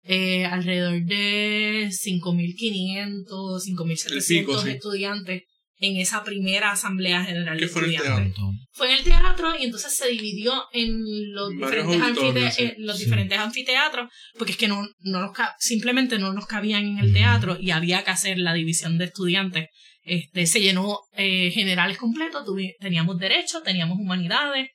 eh, 0.04 0.46
alrededor 0.46 1.04
de 1.06 1.90
5.500, 1.92 3.62
5.700 3.62 4.28
pico, 4.28 4.62
sí. 4.62 4.70
estudiantes 4.72 5.44
en 5.80 5.98
esa 5.98 6.24
primera 6.24 6.72
Asamblea 6.72 7.24
General 7.24 7.58
¿Qué 7.58 7.66
de 7.66 7.72
fue 7.72 7.86
el 7.86 7.94
Estudiantes 7.96 8.34
fue 8.72 8.88
en 8.92 8.98
el 8.98 9.04
teatro 9.04 9.54
y 9.60 9.64
entonces 9.66 9.96
se 9.96 10.08
dividió 10.10 10.54
en 10.74 11.02
los 11.34 11.50
diferentes, 11.52 12.02
anfite- 12.02 12.52
sí. 12.52 12.64
eh, 12.64 12.76
los 12.80 12.98
Sí. 12.98 13.06
diferentes 13.06 13.38
anfiteatros, 13.38 14.10
porque 14.38 14.52
es 14.54 14.58
que 14.58 14.68
no, 14.68 14.88
no 15.02 15.20
nos 15.22 15.32
simplemente 15.60 16.18
no 16.20 16.34
nos 16.34 16.46
cabían 16.48 16.86
en 16.86 16.98
el 17.00 17.14
teatro 17.14 17.58
y 17.60 17.72
había 17.72 18.04
que 18.04 18.12
hacer 18.12 18.38
la 18.40 18.54
división 18.54 18.98
de 18.98 19.06
estudiantes. 19.06 19.70
Este, 20.04 20.46
se 20.48 20.62
llenó 20.62 21.00
eh, 21.16 21.52
generales 21.52 21.98
completos, 21.98 22.44
teníamos 22.80 23.18
derecho, 23.18 23.62
teníamos 23.62 23.98
humanidades, 24.00 24.70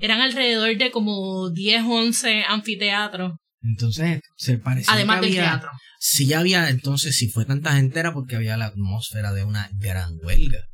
eran 0.00 0.20
alrededor 0.20 0.76
de 0.76 0.90
como 0.90 1.50
10, 1.50 1.82
11 1.86 2.44
anfiteatros 2.46 3.32
Entonces, 3.62 4.20
se 4.36 4.58
parecía 4.58 4.94
Además 4.94 5.20
que 5.20 5.26
del 5.26 5.38
había, 5.38 5.50
teatro. 5.50 5.70
Si 5.98 6.26
ya 6.26 6.40
había, 6.40 6.68
entonces, 6.68 7.16
si 7.16 7.28
fue 7.28 7.44
tanta 7.44 7.72
gente 7.74 7.98
era 7.98 8.12
porque 8.12 8.36
había 8.36 8.56
la 8.56 8.66
atmósfera 8.66 9.32
de 9.32 9.44
una 9.44 9.70
gran 9.74 10.18
huelga. 10.22 10.64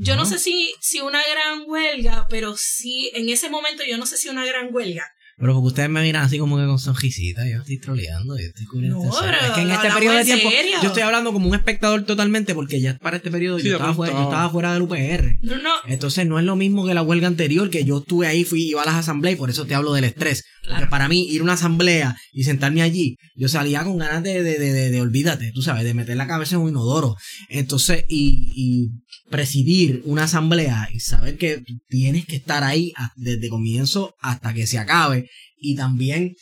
Yo 0.00 0.14
no 0.14 0.22
¿no? 0.22 0.28
sé 0.28 0.38
si, 0.38 0.72
si 0.80 1.00
una 1.00 1.20
gran 1.28 1.62
huelga, 1.66 2.26
pero 2.30 2.54
sí, 2.56 3.10
en 3.14 3.28
ese 3.28 3.50
momento 3.50 3.82
yo 3.84 3.98
no 3.98 4.06
sé 4.06 4.16
si 4.16 4.28
una 4.28 4.44
gran 4.44 4.68
huelga. 4.72 5.04
Pero 5.38 5.54
porque 5.54 5.66
ustedes 5.68 5.88
me 5.88 6.02
miran 6.02 6.24
así 6.24 6.36
como 6.38 6.56
que 6.56 6.64
con 6.66 6.78
sonrisita, 6.80 7.48
yo 7.48 7.58
estoy 7.58 7.78
troleando, 7.78 8.36
yo 8.36 8.44
estoy 8.46 8.66
cubriendo 8.66 8.98
No, 8.98 9.04
este 9.10 9.46
Es 9.46 9.52
que 9.52 9.60
en 9.60 9.70
este 9.70 9.88
periodo 9.90 10.16
de 10.16 10.24
tiempo, 10.24 10.50
serio. 10.50 10.72
yo 10.82 10.88
estoy 10.88 11.02
hablando 11.02 11.32
como 11.32 11.48
un 11.48 11.54
espectador 11.54 12.02
totalmente 12.04 12.54
porque 12.54 12.80
ya 12.80 12.98
para 12.98 13.18
este 13.18 13.30
periodo 13.30 13.58
Sí, 13.60 13.68
yo, 13.68 13.76
estaba 13.76 13.94
fuera, 13.94 14.12
yo 14.14 14.22
estaba 14.24 14.50
fuera 14.50 14.72
del 14.72 14.82
UPR. 14.82 15.38
No, 15.42 15.56
no, 15.62 15.70
Entonces 15.86 16.26
no 16.26 16.38
es 16.40 16.44
lo 16.44 16.56
mismo 16.56 16.84
que 16.86 16.94
la 16.94 17.02
huelga 17.02 17.28
anterior, 17.28 17.70
que 17.70 17.84
yo 17.84 17.98
estuve 17.98 18.26
ahí, 18.26 18.44
fui, 18.44 18.62
iba 18.68 18.82
a 18.82 18.86
las 18.86 18.96
asambleas 18.96 19.34
y 19.36 19.38
por 19.38 19.48
eso 19.50 19.64
te 19.64 19.74
hablo 19.76 19.92
del 19.92 20.04
estrés. 20.04 20.44
Porque 20.62 20.74
Claro. 20.76 20.90
para 20.90 21.08
mí 21.08 21.26
ir 21.30 21.40
a 21.40 21.44
una 21.44 21.52
asamblea 21.54 22.16
y 22.32 22.42
sentarme 22.44 22.82
allí, 22.82 23.16
yo 23.36 23.48
salía 23.48 23.84
con 23.84 23.96
ganas 23.98 24.22
de, 24.22 24.42
de, 24.42 24.58
de, 24.58 24.72
de, 24.72 24.90
de 24.90 25.00
olvídate, 25.00 25.50
tú 25.54 25.62
sabes, 25.62 25.84
de 25.84 25.94
meter 25.94 26.16
la 26.16 26.26
cabeza 26.26 26.56
en 26.56 26.62
un 26.62 26.68
inodoro. 26.70 27.14
Entonces, 27.48 28.04
y, 28.08 28.52
y 28.54 28.88
presidir 29.30 30.02
una 30.04 30.24
asamblea 30.24 30.88
y 30.92 31.00
saber 31.00 31.36
que 31.36 31.62
tienes 31.88 32.26
que 32.26 32.36
estar 32.36 32.64
ahí 32.64 32.92
desde 33.16 33.48
comienzo 33.48 34.14
hasta 34.20 34.54
que 34.54 34.66
se 34.66 34.78
acabe. 34.78 35.28
Y 35.56 35.74
también, 35.76 36.34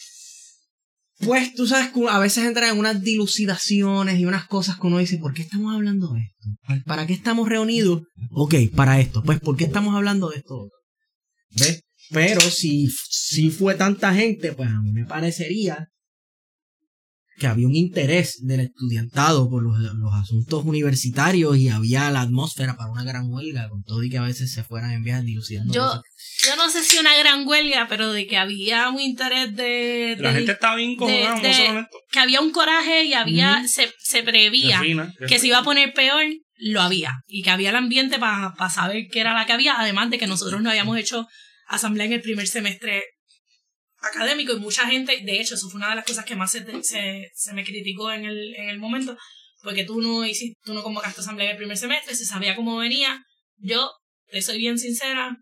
pues 1.18 1.54
tú 1.54 1.66
sabes 1.66 1.90
a 2.10 2.18
veces 2.18 2.44
entra 2.44 2.68
en 2.70 2.78
unas 2.78 3.02
dilucidaciones 3.02 4.18
y 4.20 4.26
unas 4.26 4.46
cosas 4.46 4.78
que 4.78 4.86
uno 4.86 4.98
dice, 4.98 5.18
¿por 5.18 5.32
qué 5.34 5.42
estamos 5.42 5.74
hablando 5.74 6.12
de 6.12 6.20
esto? 6.20 6.48
¿Para- 6.66 6.82
¿Para 6.84 7.06
qué 7.06 7.14
estamos 7.14 7.48
reunidos? 7.48 8.02
Ok, 8.30 8.54
para 8.74 9.00
esto. 9.00 9.22
Pues, 9.22 9.40
¿por 9.40 9.56
qué 9.56 9.64
estamos 9.64 9.94
hablando 9.94 10.28
de 10.30 10.38
esto? 10.38 10.68
¿Ves? 11.50 11.82
Pero 12.10 12.40
si, 12.42 12.88
si 13.10 13.50
fue 13.50 13.74
tanta 13.74 14.14
gente, 14.14 14.52
pues 14.52 14.68
a 14.68 14.80
mí 14.80 14.92
me 14.92 15.06
parecería 15.06 15.88
que 17.38 17.46
había 17.46 17.66
un 17.66 17.74
interés 17.74 18.38
del 18.42 18.60
estudiantado 18.60 19.50
por 19.50 19.62
los, 19.62 19.78
los 19.78 20.14
asuntos 20.14 20.64
universitarios 20.64 21.56
y 21.56 21.68
había 21.68 22.10
la 22.10 22.22
atmósfera 22.22 22.76
para 22.76 22.90
una 22.90 23.04
gran 23.04 23.30
huelga, 23.30 23.68
con 23.68 23.82
todo 23.82 24.02
y 24.02 24.10
que 24.10 24.18
a 24.18 24.22
veces 24.22 24.52
se 24.52 24.64
fueran 24.64 24.92
en 24.92 25.02
viajes 25.02 25.24
dilucidando. 25.24 25.72
yo, 25.72 25.82
cosas. 25.82 26.02
yo 26.44 26.56
no 26.56 26.70
sé 26.70 26.82
si 26.82 26.98
una 26.98 27.16
gran 27.18 27.46
huelga, 27.46 27.86
pero 27.88 28.12
de 28.12 28.26
que 28.26 28.38
había 28.38 28.88
un 28.88 29.00
interés 29.00 29.54
de... 29.54 30.16
La 30.18 30.32
gente 30.32 30.52
estaba 30.52 30.76
bien 30.76 30.96
que 30.96 32.18
había 32.18 32.40
un 32.40 32.52
coraje 32.52 33.04
y 33.04 33.12
había, 33.12 33.66
se, 33.68 33.92
se 33.98 34.22
prevía 34.22 34.80
que 35.28 35.38
se 35.38 35.48
iba 35.48 35.58
a 35.58 35.64
poner 35.64 35.92
peor, 35.92 36.24
lo 36.58 36.80
había. 36.80 37.12
Y 37.26 37.42
que 37.42 37.50
había 37.50 37.70
el 37.70 37.76
ambiente 37.76 38.18
para 38.18 38.54
saber 38.70 39.08
qué 39.10 39.20
era 39.20 39.34
la 39.34 39.44
que 39.44 39.52
había, 39.52 39.78
además 39.78 40.10
de 40.10 40.18
que 40.18 40.26
nosotros 40.26 40.62
no 40.62 40.70
habíamos 40.70 40.96
hecho 40.98 41.26
asamblea 41.68 42.06
en 42.06 42.12
el 42.12 42.22
primer 42.22 42.46
semestre 42.46 43.02
académico 44.06 44.52
y 44.52 44.60
mucha 44.60 44.86
gente, 44.86 45.20
de 45.22 45.40
hecho, 45.40 45.54
eso 45.54 45.68
fue 45.68 45.78
una 45.78 45.90
de 45.90 45.96
las 45.96 46.04
cosas 46.04 46.24
que 46.24 46.36
más 46.36 46.50
se, 46.50 46.64
se, 46.82 47.30
se 47.34 47.52
me 47.54 47.64
criticó 47.64 48.10
en 48.12 48.24
el, 48.24 48.54
en 48.54 48.68
el 48.68 48.78
momento, 48.78 49.16
porque 49.62 49.84
tú 49.84 50.00
no 50.00 50.24
hiciste, 50.24 50.58
tú 50.64 50.74
no 50.74 50.82
convocaste 50.82 51.20
asamblea 51.20 51.48
en 51.48 51.52
el 51.52 51.58
primer 51.58 51.76
semestre, 51.76 52.14
se 52.14 52.24
sabía 52.24 52.56
cómo 52.56 52.76
venía. 52.76 53.22
Yo, 53.56 53.90
te 54.30 54.42
soy 54.42 54.58
bien 54.58 54.78
sincera, 54.78 55.36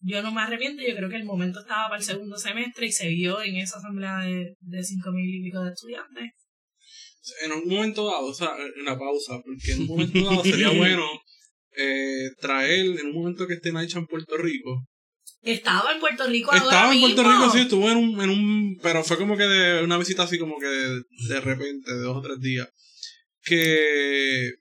yo 0.00 0.22
no 0.22 0.32
me 0.32 0.42
arrepiento, 0.42 0.82
yo 0.82 0.94
creo 0.94 1.08
que 1.08 1.16
el 1.16 1.24
momento 1.24 1.60
estaba 1.60 1.88
para 1.88 1.98
el 1.98 2.04
segundo 2.04 2.38
semestre 2.38 2.86
y 2.86 2.92
se 2.92 3.08
vio 3.08 3.42
en 3.42 3.56
esa 3.56 3.78
asamblea 3.78 4.18
de, 4.18 4.54
de 4.60 4.82
cinco 4.84 5.10
mil 5.10 5.28
y 5.34 5.42
pico 5.42 5.62
de 5.62 5.70
estudiantes. 5.70 6.30
En 7.44 7.52
un 7.52 7.68
momento 7.68 8.06
dado, 8.06 8.26
o 8.26 8.34
sea, 8.34 8.52
en 8.76 8.84
la 8.84 8.98
pausa, 8.98 9.40
porque 9.44 9.72
en 9.72 9.80
un 9.82 9.86
momento 9.86 10.24
dado 10.24 10.42
sería 10.42 10.70
bueno 10.76 11.04
eh, 11.76 12.30
traer, 12.40 12.86
en 12.86 13.06
un 13.06 13.14
momento 13.14 13.46
que 13.46 13.54
esté 13.54 13.72
Naicha 13.72 13.98
en 13.98 14.06
Puerto 14.06 14.36
Rico. 14.36 14.84
Estaba 15.42 15.92
en 15.92 16.00
Puerto 16.00 16.26
Rico 16.26 16.50
ahora 16.50 16.64
Estaba 16.64 16.92
en 16.92 17.00
Puerto 17.00 17.22
mismo. 17.22 17.38
Rico, 17.38 17.52
sí, 17.52 17.58
estuvo 17.60 17.90
en 17.90 17.96
un, 17.96 18.20
en 18.20 18.30
un. 18.30 18.78
Pero 18.82 19.04
fue 19.04 19.16
como 19.16 19.36
que 19.36 19.44
de 19.44 19.82
una 19.82 19.96
visita 19.98 20.24
así 20.24 20.38
como 20.38 20.58
que 20.58 20.66
de, 20.66 21.02
de 21.28 21.40
repente, 21.40 21.92
de 21.92 22.00
dos 22.00 22.16
o 22.16 22.20
tres 22.20 22.40
días. 22.40 22.68
Que. 23.42 24.52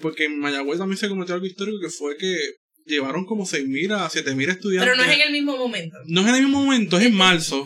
Porque 0.00 0.24
en 0.24 0.38
Mayagüez 0.38 0.78
también 0.78 0.98
se 0.98 1.08
cometió 1.08 1.34
algo 1.34 1.46
histórico 1.46 1.78
que 1.80 1.88
fue 1.88 2.16
que 2.16 2.36
llevaron 2.84 3.24
como 3.24 3.44
6.000 3.44 3.92
a 3.92 4.10
7.000 4.10 4.48
estudiantes. 4.48 4.90
Pero 4.90 4.96
no 4.96 5.04
es 5.04 5.16
en 5.16 5.22
el 5.22 5.32
mismo 5.32 5.56
momento. 5.56 5.96
No 6.06 6.20
es 6.22 6.28
en 6.28 6.34
el 6.34 6.42
mismo 6.42 6.62
momento, 6.64 6.98
es 6.98 7.06
en 7.06 7.14
marzo. 7.14 7.64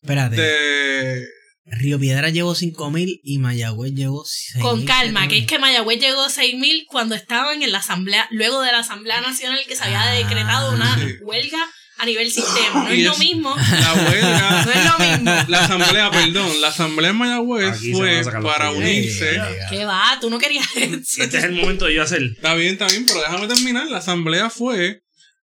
Espérate, 0.00 0.36
De. 0.36 1.26
Río 1.64 1.98
Piedra 1.98 2.28
llevó 2.30 2.54
5000 2.54 3.20
y 3.22 3.38
Mayagüez 3.38 3.92
llevó 3.94 4.24
6000. 4.24 4.62
Con 4.62 4.84
calma, 4.84 5.28
que 5.28 5.38
es 5.38 5.46
que 5.46 5.58
Mayagüez 5.58 6.00
llegó 6.00 6.22
a 6.24 6.28
6.000 6.28 6.86
cuando 6.88 7.14
estaban 7.14 7.62
en 7.62 7.70
la 7.72 7.78
asamblea, 7.78 8.26
luego 8.30 8.60
de 8.62 8.72
la 8.72 8.80
asamblea 8.80 9.20
nacional 9.20 9.60
que 9.68 9.76
se 9.76 9.84
había 9.84 10.02
Ah, 10.02 10.12
decretado 10.12 10.72
una 10.74 10.96
sí. 10.96 11.14
huelga 11.22 11.58
a 11.98 12.06
nivel 12.06 12.30
sistema. 12.32 12.82
No 12.84 12.88
es 12.88 13.04
lo 13.04 13.16
mismo. 13.16 13.54
La 13.56 13.94
huelga. 13.94 14.48
No 14.66 14.72
es 14.72 14.84
lo 14.84 14.98
mismo. 14.98 15.44
La 15.48 15.64
asamblea, 15.64 16.10
perdón, 16.10 16.60
la 16.60 16.68
asamblea 16.68 17.10
en 17.10 17.16
Mayagüez 17.16 17.76
Aquí 17.76 17.92
fue 17.92 18.22
para 18.42 18.72
unirse. 18.72 19.40
¿Qué 19.70 19.84
va? 19.84 20.18
Tú 20.20 20.30
no 20.30 20.38
querías 20.38 20.66
eso. 20.74 21.22
Este 21.22 21.38
es 21.38 21.44
el 21.44 21.52
momento 21.52 21.84
de 21.86 21.94
yo 21.94 22.02
hacer. 22.02 22.22
Está 22.22 22.54
bien, 22.54 22.72
está 22.72 22.88
bien, 22.88 23.06
pero 23.06 23.20
déjame 23.20 23.46
terminar. 23.46 23.86
La 23.88 23.98
asamblea 23.98 24.50
fue 24.50 25.00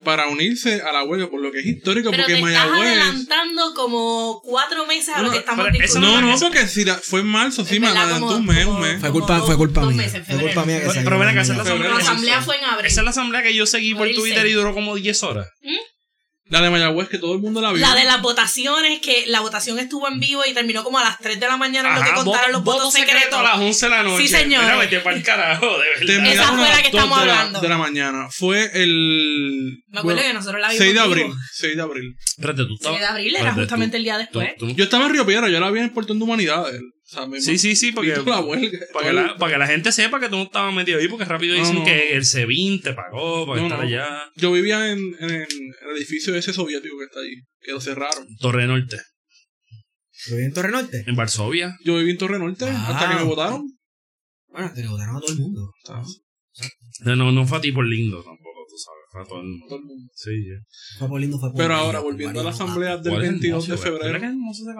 para 0.04 0.28
unirse 0.28 0.82
a 0.82 0.92
la 0.92 1.04
huelga, 1.04 1.28
por 1.30 1.40
lo 1.40 1.50
que 1.50 1.60
es 1.60 1.66
histórico, 1.66 2.10
Pero 2.10 2.24
porque 2.24 2.34
te 2.34 2.38
estás 2.48 2.68
Mayagüez. 2.70 2.88
adelantando 3.02 3.74
como 3.74 4.40
cuatro 4.44 4.86
meses 4.86 5.08
a 5.10 5.18
No, 5.18 5.22
lo 5.24 5.30
que 5.32 5.38
estamos 5.38 5.66
discutiendo. 5.72 6.00
No, 6.08 6.20
no, 6.20 6.38
porque 6.38 6.68
si 6.68 6.84
la- 6.84 6.96
fue 6.98 7.20
en 7.20 7.26
marzo, 7.26 7.64
sí, 7.64 7.80
me 7.80 7.88
adelantó 7.88 8.36
un 8.36 8.46
mes, 8.46 8.66
un 8.66 8.80
mes. 8.80 9.00
Fue 9.00 9.10
culpa, 9.10 9.40
fue 9.40 9.56
culpa 9.56 9.80
mía. 9.86 9.96
meses, 9.96 10.22
fue 10.26 10.36
culpa 10.38 10.64
mía 10.64 10.76
que 10.76 10.80
Pero- 10.82 10.92
se 10.92 11.00
pero 11.02 11.18
ven 11.18 11.28
acá, 11.28 11.40
esa 11.40 11.52
es 11.52 11.56
la 11.58 11.62
asamblea 11.64 11.90
La 11.92 11.98
asamblea 11.98 12.42
fue 12.42 12.56
en 12.58 12.64
abril. 12.64 12.86
Esa 12.86 13.00
es 13.00 13.04
la 13.04 13.10
asamblea 13.10 13.42
que 13.42 13.54
yo 13.54 13.66
seguí 13.66 13.94
por 13.94 14.08
Twitter 14.10 14.46
y 14.46 14.52
duró 14.52 14.74
como 14.74 14.94
10 14.96 15.22
horas. 15.22 15.48
La 16.48 16.60
de 16.60 16.70
Mayagüez, 16.70 17.08
que 17.08 17.18
todo 17.18 17.34
el 17.34 17.40
mundo 17.40 17.60
la 17.60 17.72
vio. 17.72 17.80
La 17.80 17.96
de 17.96 18.04
las 18.04 18.22
votaciones, 18.22 19.00
que 19.00 19.24
la 19.26 19.40
votación 19.40 19.80
estuvo 19.80 20.06
en 20.06 20.20
vivo 20.20 20.42
y 20.48 20.54
terminó 20.54 20.84
como 20.84 20.98
a 20.98 21.02
las 21.02 21.18
3 21.18 21.40
de 21.40 21.46
la 21.48 21.56
mañana, 21.56 21.88
en 21.88 21.94
lo 21.96 22.00
que 22.02 22.06
Ajá, 22.10 22.22
contaron 22.22 22.52
los 22.52 22.62
voto 22.62 22.76
votos 22.78 22.92
secreto 22.92 23.16
secretos. 23.18 23.40
a 23.40 23.42
las 23.42 23.58
11 23.58 23.86
de 23.86 23.90
la 23.90 24.02
noche. 24.04 24.22
Sí, 24.22 24.28
señor. 24.28 24.62
Mira, 24.62 24.76
vete 24.76 25.00
pa'l 25.00 25.22
carajo, 25.24 25.66
de 25.66 25.78
verdad. 25.78 26.06
Terminaron 26.06 26.32
Esa 26.32 26.52
fue 26.56 26.68
la 26.68 26.82
que 26.82 26.88
estamos 26.88 27.20
de 27.20 27.26
la- 27.26 27.32
hablando. 27.40 27.60
De 27.60 27.68
la 27.68 27.78
mañana. 27.78 28.28
Fue 28.30 28.70
el. 28.74 29.82
Me 29.88 29.98
acuerdo 29.98 30.16
bueno, 30.18 30.28
que 30.28 30.34
nosotros 30.34 30.60
la 30.60 30.68
vimos 30.68 30.78
6 30.82 30.94
de 30.94 31.00
abril. 31.00 31.24
vivo. 31.24 31.36
6 31.52 31.76
de 31.76 31.82
abril. 31.82 32.14
Espérate, 32.36 32.62
tú 32.62 32.68
6 32.68 32.80
estabas. 32.80 33.00
de 33.00 33.06
abril 33.06 33.28
era 33.30 33.38
espérate, 33.38 33.60
justamente 33.62 33.90
tú- 33.92 33.96
el 33.96 34.04
día 34.04 34.14
tú- 34.30 34.38
después. 34.38 34.56
tú- 34.58 34.76
Yo 34.76 34.84
estaba 34.84 35.06
en 35.06 35.12
Río 35.12 35.26
Piedra, 35.26 35.48
yo 35.48 35.58
la 35.60 35.70
vi 35.70 35.78
en 35.80 35.84
el 35.86 35.90
portón 35.92 36.18
de 36.18 36.24
humanidades. 36.24 36.80
O 37.06 37.08
sea, 37.08 37.26
me 37.26 37.40
Sí, 37.40 37.56
sí, 37.56 37.76
sí, 37.76 37.92
porque. 37.92 38.16
la 38.26 38.40
huelga. 38.40 38.78
Para 38.92 39.06
que, 39.06 39.12
la, 39.12 39.36
para 39.36 39.52
que 39.52 39.58
la 39.58 39.66
gente 39.68 39.92
sepa 39.92 40.18
que 40.18 40.28
tú 40.28 40.36
no 40.36 40.42
estabas 40.42 40.74
metido 40.74 40.98
ahí, 40.98 41.06
porque 41.08 41.24
rápido 41.24 41.54
No, 41.54 41.60
dicen 41.60 41.76
no. 41.78 41.84
que 41.84 42.16
el 42.16 42.24
SEBIN 42.24 42.82
te 42.82 42.94
pagó 42.94 43.46
para 43.46 43.60
No, 43.60 43.66
estar 43.68 43.78
no. 43.80 43.86
allá. 43.86 44.30
Yo 44.34 44.50
vivía 44.52 44.90
en, 44.90 44.98
en 45.20 45.30
el 45.30 45.96
edificio 45.96 46.34
ese 46.34 46.52
soviético 46.52 46.98
que 46.98 47.04
está 47.04 47.20
allí, 47.20 47.42
que 47.60 47.72
lo 47.72 47.80
cerraron. 47.80 48.26
Torre 48.40 48.66
Norte, 48.66 48.96
¿Lo 50.30 50.36
vi 50.36 50.42
en 50.44 50.52
Torre 50.52 50.70
Norte? 50.72 51.04
en 51.06 51.14
Varsovia. 51.14 51.76
Yo 51.84 51.96
viví 51.98 52.10
en 52.10 52.18
Torre 52.18 52.38
Norte 52.40 52.64
Ah. 52.68 52.86
hasta 52.88 53.10
que 53.10 53.14
me 53.16 53.22
votaron. 53.22 53.62
Bueno, 54.48 54.72
te 54.74 54.82
lo 54.82 54.90
votaron 54.92 55.16
a 55.16 55.20
todo 55.20 55.32
el 55.32 55.38
mundo. 55.38 55.70
No, 57.04 57.30
no 57.32 57.46
fue 57.46 57.58
a 57.58 57.60
ti 57.60 57.70
por 57.70 57.84
lindo 57.86 58.16
tampoco, 58.24 58.45
a 59.22 59.24
todo 59.24 59.40
el 59.40 59.46
mundo. 59.46 59.66
Todo 59.68 59.78
el 59.78 59.84
mundo. 59.84 60.12
Sí, 60.14 60.30
lindo, 61.18 61.52
Pero 61.56 61.74
ahora, 61.74 62.00
volviendo 62.00 62.40
a 62.40 62.44
la 62.44 62.50
asamblea 62.50 62.96
del 62.98 63.12
¿Cuál 63.12 63.24
es 63.24 63.30
22 63.30 63.68
de 63.68 63.76
febrero. 63.76 64.18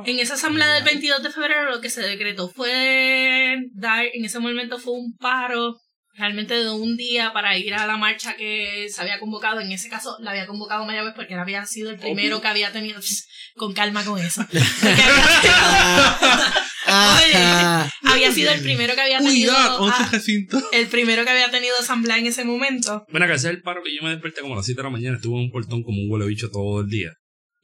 En 0.06 0.18
esa 0.18 0.34
asamblea 0.34 0.72
del 0.74 0.84
22 0.84 1.22
de 1.22 1.30
febrero 1.30 1.70
lo 1.70 1.80
que 1.80 1.90
se 1.90 2.02
decretó 2.02 2.48
fue 2.48 3.56
dar, 3.72 4.04
en 4.12 4.24
ese 4.24 4.38
momento 4.38 4.78
fue 4.78 4.94
un 4.94 5.16
paro 5.16 5.80
realmente 6.14 6.54
de 6.54 6.70
un 6.70 6.96
día 6.96 7.32
para 7.34 7.58
ir 7.58 7.74
a 7.74 7.86
la 7.86 7.98
marcha 7.98 8.36
que 8.36 8.86
se 8.90 9.00
había 9.00 9.20
convocado. 9.20 9.60
En 9.60 9.70
ese 9.70 9.88
caso 9.88 10.16
la 10.20 10.30
había 10.30 10.46
convocado 10.46 10.86
Mayagüez 10.86 11.14
porque 11.14 11.34
él 11.34 11.40
había 11.40 11.64
sido 11.66 11.90
el 11.90 11.98
primero 11.98 12.36
Obvio. 12.36 12.42
que 12.42 12.48
había 12.48 12.72
tenido... 12.72 13.00
Pss, 13.00 13.26
con 13.56 13.72
calma 13.72 14.04
con 14.04 14.18
eso. 14.18 14.44
Había, 16.86 18.32
sido 18.32 18.52
el 18.52 18.60
primero 18.62 18.94
que 18.94 19.00
había 19.00 19.18
tenido... 19.18 19.52
Cuidado, 19.52 19.78
11 19.82 19.96
ah, 19.98 20.08
recintos. 20.12 20.64
el 20.72 20.86
primero 20.86 21.24
que 21.24 21.30
había 21.30 21.50
tenido 21.50 21.76
asamblea 21.78 22.18
en 22.18 22.26
ese 22.26 22.44
momento. 22.44 23.04
Mira, 23.08 23.26
que 23.26 23.34
ese 23.34 23.48
es 23.48 23.54
el 23.54 23.62
paro 23.62 23.82
que 23.82 23.94
yo 23.94 24.02
me 24.02 24.10
desperté 24.10 24.40
como 24.40 24.54
a 24.54 24.56
las 24.58 24.66
7 24.66 24.78
de 24.78 24.84
la 24.84 24.90
mañana. 24.90 25.16
Estuve 25.16 25.36
en 25.36 25.44
un 25.44 25.50
portón 25.50 25.82
como 25.82 26.00
un 26.00 26.10
huele 26.10 26.26
bicho 26.26 26.50
todo 26.50 26.80
el 26.80 26.88
día. 26.88 27.10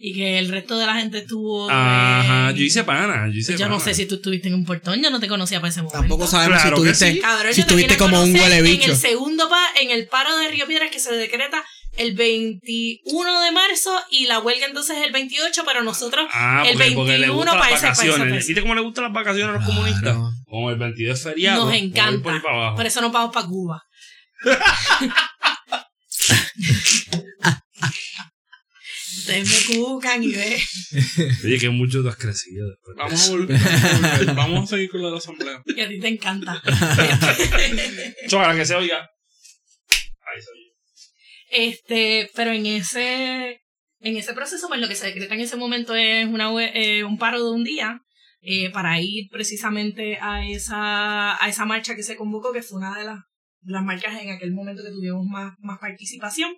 Y 0.05 0.15
que 0.15 0.39
el 0.39 0.49
resto 0.49 0.79
de 0.79 0.87
la 0.87 0.97
gente 0.97 1.19
estuvo... 1.19 1.71
Ajá, 1.71 2.51
yo 2.51 2.65
hice 2.65 2.83
pana. 2.83 3.29
Yo, 3.29 3.39
hice 3.39 3.57
Yo 3.57 3.69
no 3.69 3.79
sé 3.79 3.95
si 3.95 4.07
tú 4.07 4.17
estuviste 4.17 4.49
en 4.49 4.55
un 4.55 4.65
portón, 4.65 5.01
yo 5.01 5.11
no 5.11 5.21
te 5.21 5.29
conocía 5.29 5.61
para 5.61 5.71
ese 5.71 5.83
momento. 5.83 6.01
tampoco 6.01 6.27
sabemos 6.27 6.61
Claro 6.61 6.77
si 6.77 6.83
que 6.83 6.89
tuviste, 6.89 7.13
sí. 7.13 7.21
Cabrón, 7.21 7.55
si 7.55 7.61
yo 7.61 7.67
te 7.69 7.75
vine 7.77 7.87
tuviste 7.87 8.05
a 8.05 8.09
como 8.09 8.23
un 8.25 8.35
huele 8.35 8.59
En 8.59 8.65
bicho. 8.65 8.91
el 8.91 8.97
segundo 8.97 9.49
pa, 9.49 9.65
en 9.81 9.93
el 9.93 10.09
paro 10.09 10.37
de 10.39 10.49
Río 10.49 10.67
Piedras 10.67 10.91
que 10.91 10.99
se 10.99 11.15
decreta 11.15 11.65
el 11.97 12.15
21 12.15 13.41
de 13.43 13.51
marzo 13.53 13.99
y 14.11 14.27
la 14.27 14.39
huelga 14.41 14.67
entonces 14.67 14.97
el 15.05 15.13
28, 15.13 15.63
pero 15.67 15.83
nosotros 15.83 16.27
Ah, 16.33 16.65
el 16.67 16.73
porque, 16.79 16.93
porque 16.93 17.13
le 17.19 17.29
21 17.29 17.35
gustan 17.37 17.55
las 17.59 17.63
para 17.65 17.75
ese- 17.77 17.81
para 17.83 17.93
ese 17.93 18.03
vacaciones. 18.09 18.33
precio. 18.35 18.49
¿Viste 18.49 18.63
cómo 18.63 18.75
le 18.75 18.81
gustan 18.81 19.05
las 19.05 19.13
vacaciones 19.13 19.49
a 19.49 19.53
los 19.59 19.65
Claro. 19.65 19.81
comunistas? 19.81 20.17
Como 20.47 20.71
el 20.71 20.77
22 20.79 21.19
es 21.19 21.25
feriado. 21.25 21.65
nos 21.67 21.75
encanta. 21.75 22.23
por 22.23 22.43
para 22.43 22.89
eso 22.89 23.01
nos 23.01 23.13
vamos 23.13 23.33
para 23.35 23.47
Cuba. 23.47 23.83
Ustedes 29.19 29.69
me 29.71 29.77
cucan 29.77 30.23
y 30.25 30.33
ve. 30.33 30.59
Oye, 31.45 31.59
que 31.59 31.69
mucho 31.71 32.03
tú 32.03 32.09
has 32.09 32.17
crecido 32.17 32.67
Vamos 32.97 33.29
a 33.29 33.31
volver. 33.31 33.59
Vamos 33.59 34.05
a, 34.05 34.17
volver. 34.19 34.35
Vamos 34.35 34.65
a 34.65 34.67
seguir 34.67 34.91
con 34.91 35.01
la 35.03 35.07
de 35.09 35.13
la 35.13 35.19
asamblea. 35.19 35.63
Que 35.75 35.83
a 35.83 35.89
ti 35.89 36.01
te 36.01 36.09
encanta. 36.09 36.63
Chócala, 38.29 38.57
que 38.57 38.65
se 38.67 38.75
oiga. 38.75 39.09
Este, 41.53 42.31
pero 42.35 42.51
en 42.53 42.65
ese, 42.65 43.61
en 44.01 44.17
ese 44.17 44.33
proceso, 44.33 44.69
pues 44.69 44.81
lo 44.81 44.89
que 44.89 44.95
se 44.95 45.07
decreta 45.07 45.35
en 45.35 45.43
ese 45.43 45.57
momento 45.57 45.95
es 45.95 46.27
una, 46.27 46.51
eh, 46.65 47.05
un 47.05 47.19
paro 47.19 47.45
de 47.45 47.51
un 47.51 47.63
día 47.63 48.01
eh, 48.41 48.71
para 48.71 48.99
ir 49.03 49.29
precisamente 49.31 50.17
a 50.19 50.49
esa, 50.49 51.45
a 51.45 51.49
esa 51.51 51.67
marcha 51.67 51.95
que 51.95 52.03
se 52.03 52.17
convocó, 52.17 52.55
que 52.55 52.63
fue 52.63 52.79
una 52.79 52.97
de 52.99 53.05
las, 53.05 53.19
las 53.65 53.85
marchas 53.85 54.19
en 54.23 54.31
aquel 54.31 54.53
momento 54.53 54.83
que 54.83 54.93
tuvimos 54.93 55.27
más, 55.27 55.55
más 55.59 55.79
participación, 55.79 56.57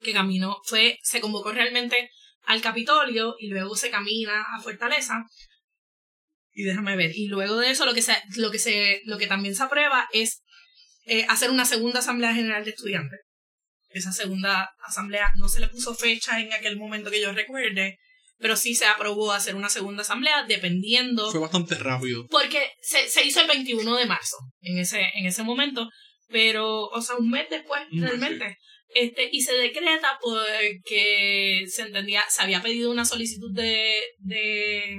que 0.00 0.12
caminó, 0.12 0.58
fue, 0.64 1.00
se 1.02 1.20
convocó 1.20 1.50
realmente 1.50 2.08
al 2.44 2.62
Capitolio 2.62 3.34
y 3.40 3.48
luego 3.48 3.74
se 3.74 3.90
camina 3.90 4.44
a 4.54 4.60
Fortaleza. 4.62 5.26
Y 6.52 6.62
déjame 6.62 6.94
ver. 6.94 7.10
Y 7.16 7.26
luego 7.26 7.56
de 7.56 7.70
eso 7.70 7.84
lo 7.84 7.94
que 7.94 8.02
se, 8.02 8.14
lo 8.36 8.52
que 8.52 8.60
se, 8.60 9.02
lo 9.06 9.18
que 9.18 9.26
también 9.26 9.56
se 9.56 9.64
aprueba 9.64 10.08
es 10.12 10.44
eh, 11.04 11.26
hacer 11.28 11.50
una 11.50 11.64
segunda 11.64 11.98
asamblea 11.98 12.32
general 12.32 12.64
de 12.64 12.70
estudiantes. 12.70 13.18
Esa 13.94 14.12
segunda 14.12 14.70
asamblea 14.86 15.32
no 15.36 15.48
se 15.48 15.60
le 15.60 15.68
puso 15.68 15.94
fecha 15.94 16.40
en 16.40 16.52
aquel 16.52 16.76
momento 16.76 17.10
que 17.10 17.20
yo 17.22 17.32
recuerde, 17.32 17.98
pero 18.38 18.56
sí 18.56 18.74
se 18.74 18.86
aprobó 18.86 19.32
hacer 19.32 19.54
una 19.54 19.68
segunda 19.70 20.02
asamblea 20.02 20.44
dependiendo 20.46 21.30
Fue 21.30 21.40
bastante 21.40 21.76
rápido. 21.76 22.26
porque 22.28 22.60
se, 22.82 23.08
se 23.08 23.24
hizo 23.24 23.40
el 23.40 23.46
21 23.48 23.96
de 23.96 24.06
marzo 24.06 24.36
en 24.60 24.78
ese, 24.78 25.00
en 25.14 25.26
ese 25.26 25.42
momento, 25.44 25.88
pero, 26.28 26.86
o 26.86 27.00
sea, 27.00 27.16
un 27.16 27.30
mes 27.30 27.46
después, 27.48 27.80
realmente. 27.92 28.58
Este, 28.96 29.28
y 29.32 29.40
se 29.42 29.52
decreta 29.54 30.18
porque 30.22 31.64
se 31.68 31.82
entendía, 31.82 32.22
se 32.28 32.42
había 32.42 32.62
pedido 32.62 32.90
una 32.90 33.04
solicitud 33.04 33.52
de, 33.52 34.00
de, 34.18 34.98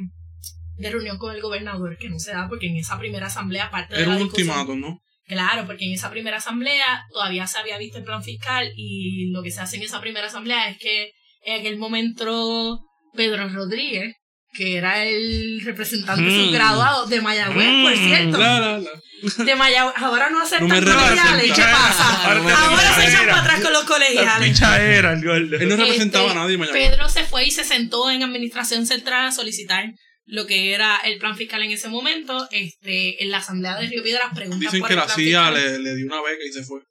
de 0.77 0.89
reunión 0.89 1.17
con 1.17 1.33
el 1.33 1.41
gobernador, 1.41 1.97
que 1.97 2.09
no 2.09 2.19
se 2.19 2.31
da 2.31 2.47
porque 2.49 2.67
en 2.67 2.77
esa 2.77 2.97
primera 2.99 3.27
asamblea, 3.27 3.69
parte 3.71 3.95
de 3.95 4.01
Era 4.01 4.11
la 4.11 4.17
un 4.17 4.23
discusión- 4.23 4.49
ultimátum, 4.49 4.79
¿no? 4.81 5.01
Claro, 5.27 5.65
porque 5.65 5.85
en 5.85 5.93
esa 5.93 6.11
primera 6.11 6.37
asamblea 6.37 7.03
todavía 7.11 7.47
se 7.47 7.57
había 7.57 7.77
visto 7.77 7.97
el 7.97 8.03
plan 8.03 8.23
fiscal 8.23 8.71
y 8.75 9.31
lo 9.31 9.41
que 9.41 9.51
se 9.51 9.61
hace 9.61 9.77
en 9.77 9.83
esa 9.83 9.99
primera 9.99 10.27
asamblea 10.27 10.69
es 10.69 10.77
que 10.77 11.11
en 11.43 11.59
aquel 11.59 11.77
momento 11.77 12.79
Pedro 13.15 13.47
Rodríguez, 13.49 14.13
que 14.53 14.77
era 14.77 15.03
el 15.03 15.61
representante 15.65 16.21
Mm. 16.23 16.45
subgraduado 16.45 17.07
de 17.07 17.21
Mayagüez, 17.21 17.67
por 17.83 17.91
Mm. 17.97 18.07
cierto, 18.07 18.37
La, 18.37 18.59
la, 18.59 18.77
la. 18.79 19.43
de 19.43 19.55
Mayagüez, 19.55 19.95
ahora 19.97 20.29
no 20.29 20.41
aceptan 20.41 20.67
No 20.69 20.75
colegiales, 20.75 21.53
¿qué 21.53 21.61
pasa? 21.61 22.31
Ahora 22.31 22.93
se 22.95 23.07
echan 23.09 23.25
para 23.27 23.41
atrás 23.41 23.61
con 23.61 23.73
los 23.73 23.83
colegiales. 23.83 24.49
Picha 24.49 24.81
era 24.81 25.13
el 25.13 25.23
gordo. 25.25 25.57
Él 25.57 25.69
no 25.69 25.75
representaba 25.75 26.27
Este, 26.27 26.37
a 26.37 26.41
nadie, 26.43 26.57
Mayagüez. 26.57 26.89
Pedro 26.91 27.09
se 27.09 27.23
fue 27.23 27.45
y 27.45 27.51
se 27.51 27.63
sentó 27.63 28.09
en 28.11 28.21
administración 28.23 28.85
central 28.85 29.27
a 29.27 29.31
solicitar 29.31 29.85
lo 30.25 30.45
que 30.45 30.73
era 30.73 30.97
el 30.97 31.17
plan 31.19 31.35
fiscal 31.37 31.61
en 31.63 31.71
ese 31.71 31.87
momento. 31.89 32.47
Este, 32.51 33.21
en 33.23 33.31
la 33.31 33.37
asamblea 33.37 33.79
de 33.79 33.87
Río 33.87 34.03
Piedras 34.03 34.33
preguntan 34.33 34.59
Dicen 34.59 34.79
por 34.79 34.87
que 34.89 34.93
el 34.93 34.99
la 34.99 35.05
plan 35.05 35.17
CIA 35.17 35.51
le, 35.51 35.79
le 35.79 35.95
dio 35.95 36.05
una 36.07 36.21
beca 36.21 36.43
y 36.43 36.51
se 36.51 36.63
fue. 36.63 36.81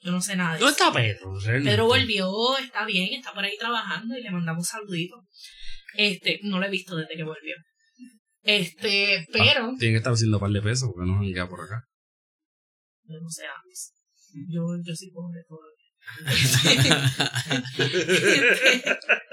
Yo 0.00 0.12
no 0.12 0.20
sé 0.20 0.36
nada 0.36 0.54
de 0.54 0.60
¿Dónde 0.60 0.76
eso. 0.76 0.84
está 0.88 0.96
Pedro? 0.96 1.38
realmente? 1.40 1.70
Pedro 1.70 1.86
volvió, 1.86 2.58
está 2.58 2.84
bien, 2.86 3.14
está 3.14 3.32
por 3.34 3.44
ahí 3.44 3.56
trabajando 3.58 4.16
y 4.16 4.22
le 4.22 4.30
mandamos 4.30 4.66
saluditos. 4.66 5.20
Este, 5.94 6.38
no 6.42 6.60
lo 6.60 6.66
he 6.66 6.70
visto 6.70 6.94
desde 6.94 7.16
que 7.16 7.24
volvió. 7.24 7.56
Este, 8.42 9.26
pero, 9.32 9.74
Tiene 9.78 9.94
que 9.94 9.98
estar 9.98 10.12
haciendo 10.12 10.36
un 10.36 10.40
par 10.40 10.50
de 10.50 10.62
pesos 10.62 10.88
porque 10.94 11.10
no 11.10 11.20
queda 11.20 11.48
por 11.48 11.60
acá. 11.62 11.82
yo 13.04 13.18
no 13.20 13.28
sé 13.28 13.42
antes. 13.46 13.92
Yo, 14.48 14.62
yo 14.84 14.94
sí 14.94 15.10
pobre 15.10 15.40
todavía. 15.48 15.67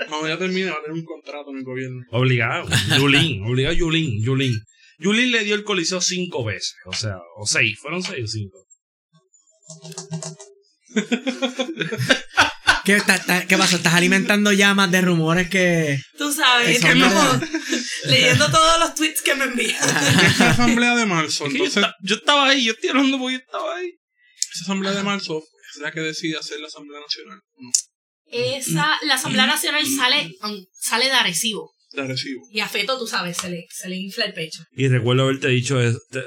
Cuando 0.07 0.27
ya 0.27 0.37
termine 0.37 0.69
va 0.69 0.77
a 0.77 0.81
tener 0.83 0.97
un 0.97 1.03
contrato 1.05 1.49
en 1.51 1.57
el 1.57 1.63
gobierno. 1.63 2.01
Obligado. 2.11 2.67
Yulín, 2.97 3.43
obligado 3.45 3.75
Yulín, 3.75 4.23
Yulín. 4.23 4.53
Yulín 4.99 5.31
le 5.31 5.43
dio 5.43 5.55
el 5.55 5.63
coliseo 5.63 5.99
cinco 6.01 6.43
veces. 6.45 6.75
O 6.85 6.93
sea, 6.93 7.17
o 7.37 7.45
seis. 7.45 7.77
¿Fueron 7.81 8.01
seis 8.03 8.23
o 8.23 8.27
cinco? 8.27 8.65
¿Qué, 12.85 13.01
ta- 13.01 13.17
ta- 13.19 13.45
¿Qué 13.47 13.57
pasó? 13.57 13.77
¿Estás 13.77 13.95
alimentando 13.95 14.51
llamas 14.53 14.91
de 14.91 15.01
rumores 15.01 15.49
que.? 15.49 15.99
Tú 16.17 16.31
sabes, 16.31 16.79
que 16.79 16.91
como 16.91 17.39
leyendo 18.05 18.49
todos 18.51 18.79
los 18.79 18.93
tweets 18.93 19.21
que 19.23 19.33
me 19.35 19.45
envían. 19.45 19.75
Esa 20.23 20.51
asamblea 20.51 20.95
de 20.95 21.05
marzo, 21.07 21.47
Es 21.47 21.51
que 21.53 21.57
yo, 21.57 21.65
entonces, 21.65 21.83
esta- 21.83 21.95
yo 22.03 22.15
estaba 22.15 22.47
ahí, 22.49 22.63
yo 22.63 22.73
estoy 22.73 22.89
hablando 22.91 23.17
porque 23.17 23.33
yo 23.33 23.39
estaba 23.39 23.75
ahí. 23.77 23.89
esa 24.53 24.63
asamblea 24.65 24.91
de 24.93 25.01
marzo 25.03 25.43
es 25.75 25.81
la 25.81 25.91
que 25.91 25.99
decide 26.01 26.37
hacer 26.37 26.59
la 26.59 26.67
asamblea 26.67 26.99
nacional. 26.99 27.39
No, 27.57 27.69
Esa, 28.25 28.87
la 29.05 29.15
Asamblea 29.15 29.45
Nacional 29.47 29.85
sale, 29.85 30.31
sale 30.73 31.05
de 31.05 31.11
Arecibo. 31.11 31.71
de 31.93 32.07
recibo. 32.07 32.41
Y 32.51 32.59
a 32.59 32.67
Feto, 32.67 32.97
tú 32.97 33.07
sabes, 33.07 33.37
se 33.37 33.49
le, 33.49 33.65
se 33.69 33.87
le 33.89 33.97
infla 33.97 34.25
el 34.25 34.33
pecho. 34.33 34.63
Y 34.71 34.87
recuerdo 34.87 35.23
haberte 35.23 35.47
dicho, 35.49 35.77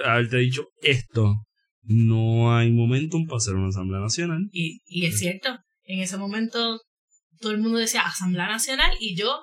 haberte 0.05 0.37
dicho 0.39 0.69
esto. 0.83 1.35
No 1.83 2.55
hay 2.57 2.71
momentum 2.71 3.27
para 3.27 3.39
hacer 3.39 3.55
una 3.55 3.69
asamblea 3.69 4.01
nacional. 4.01 4.49
Y, 4.53 4.81
y 4.87 5.07
es 5.07 5.19
cierto, 5.19 5.59
en 5.85 6.01
ese 6.01 6.17
momento 6.19 6.81
todo 7.41 7.53
el 7.53 7.59
mundo 7.59 7.79
decía 7.79 8.03
Asamblea 8.03 8.47
Nacional 8.49 8.91
y 9.01 9.17
yo 9.17 9.43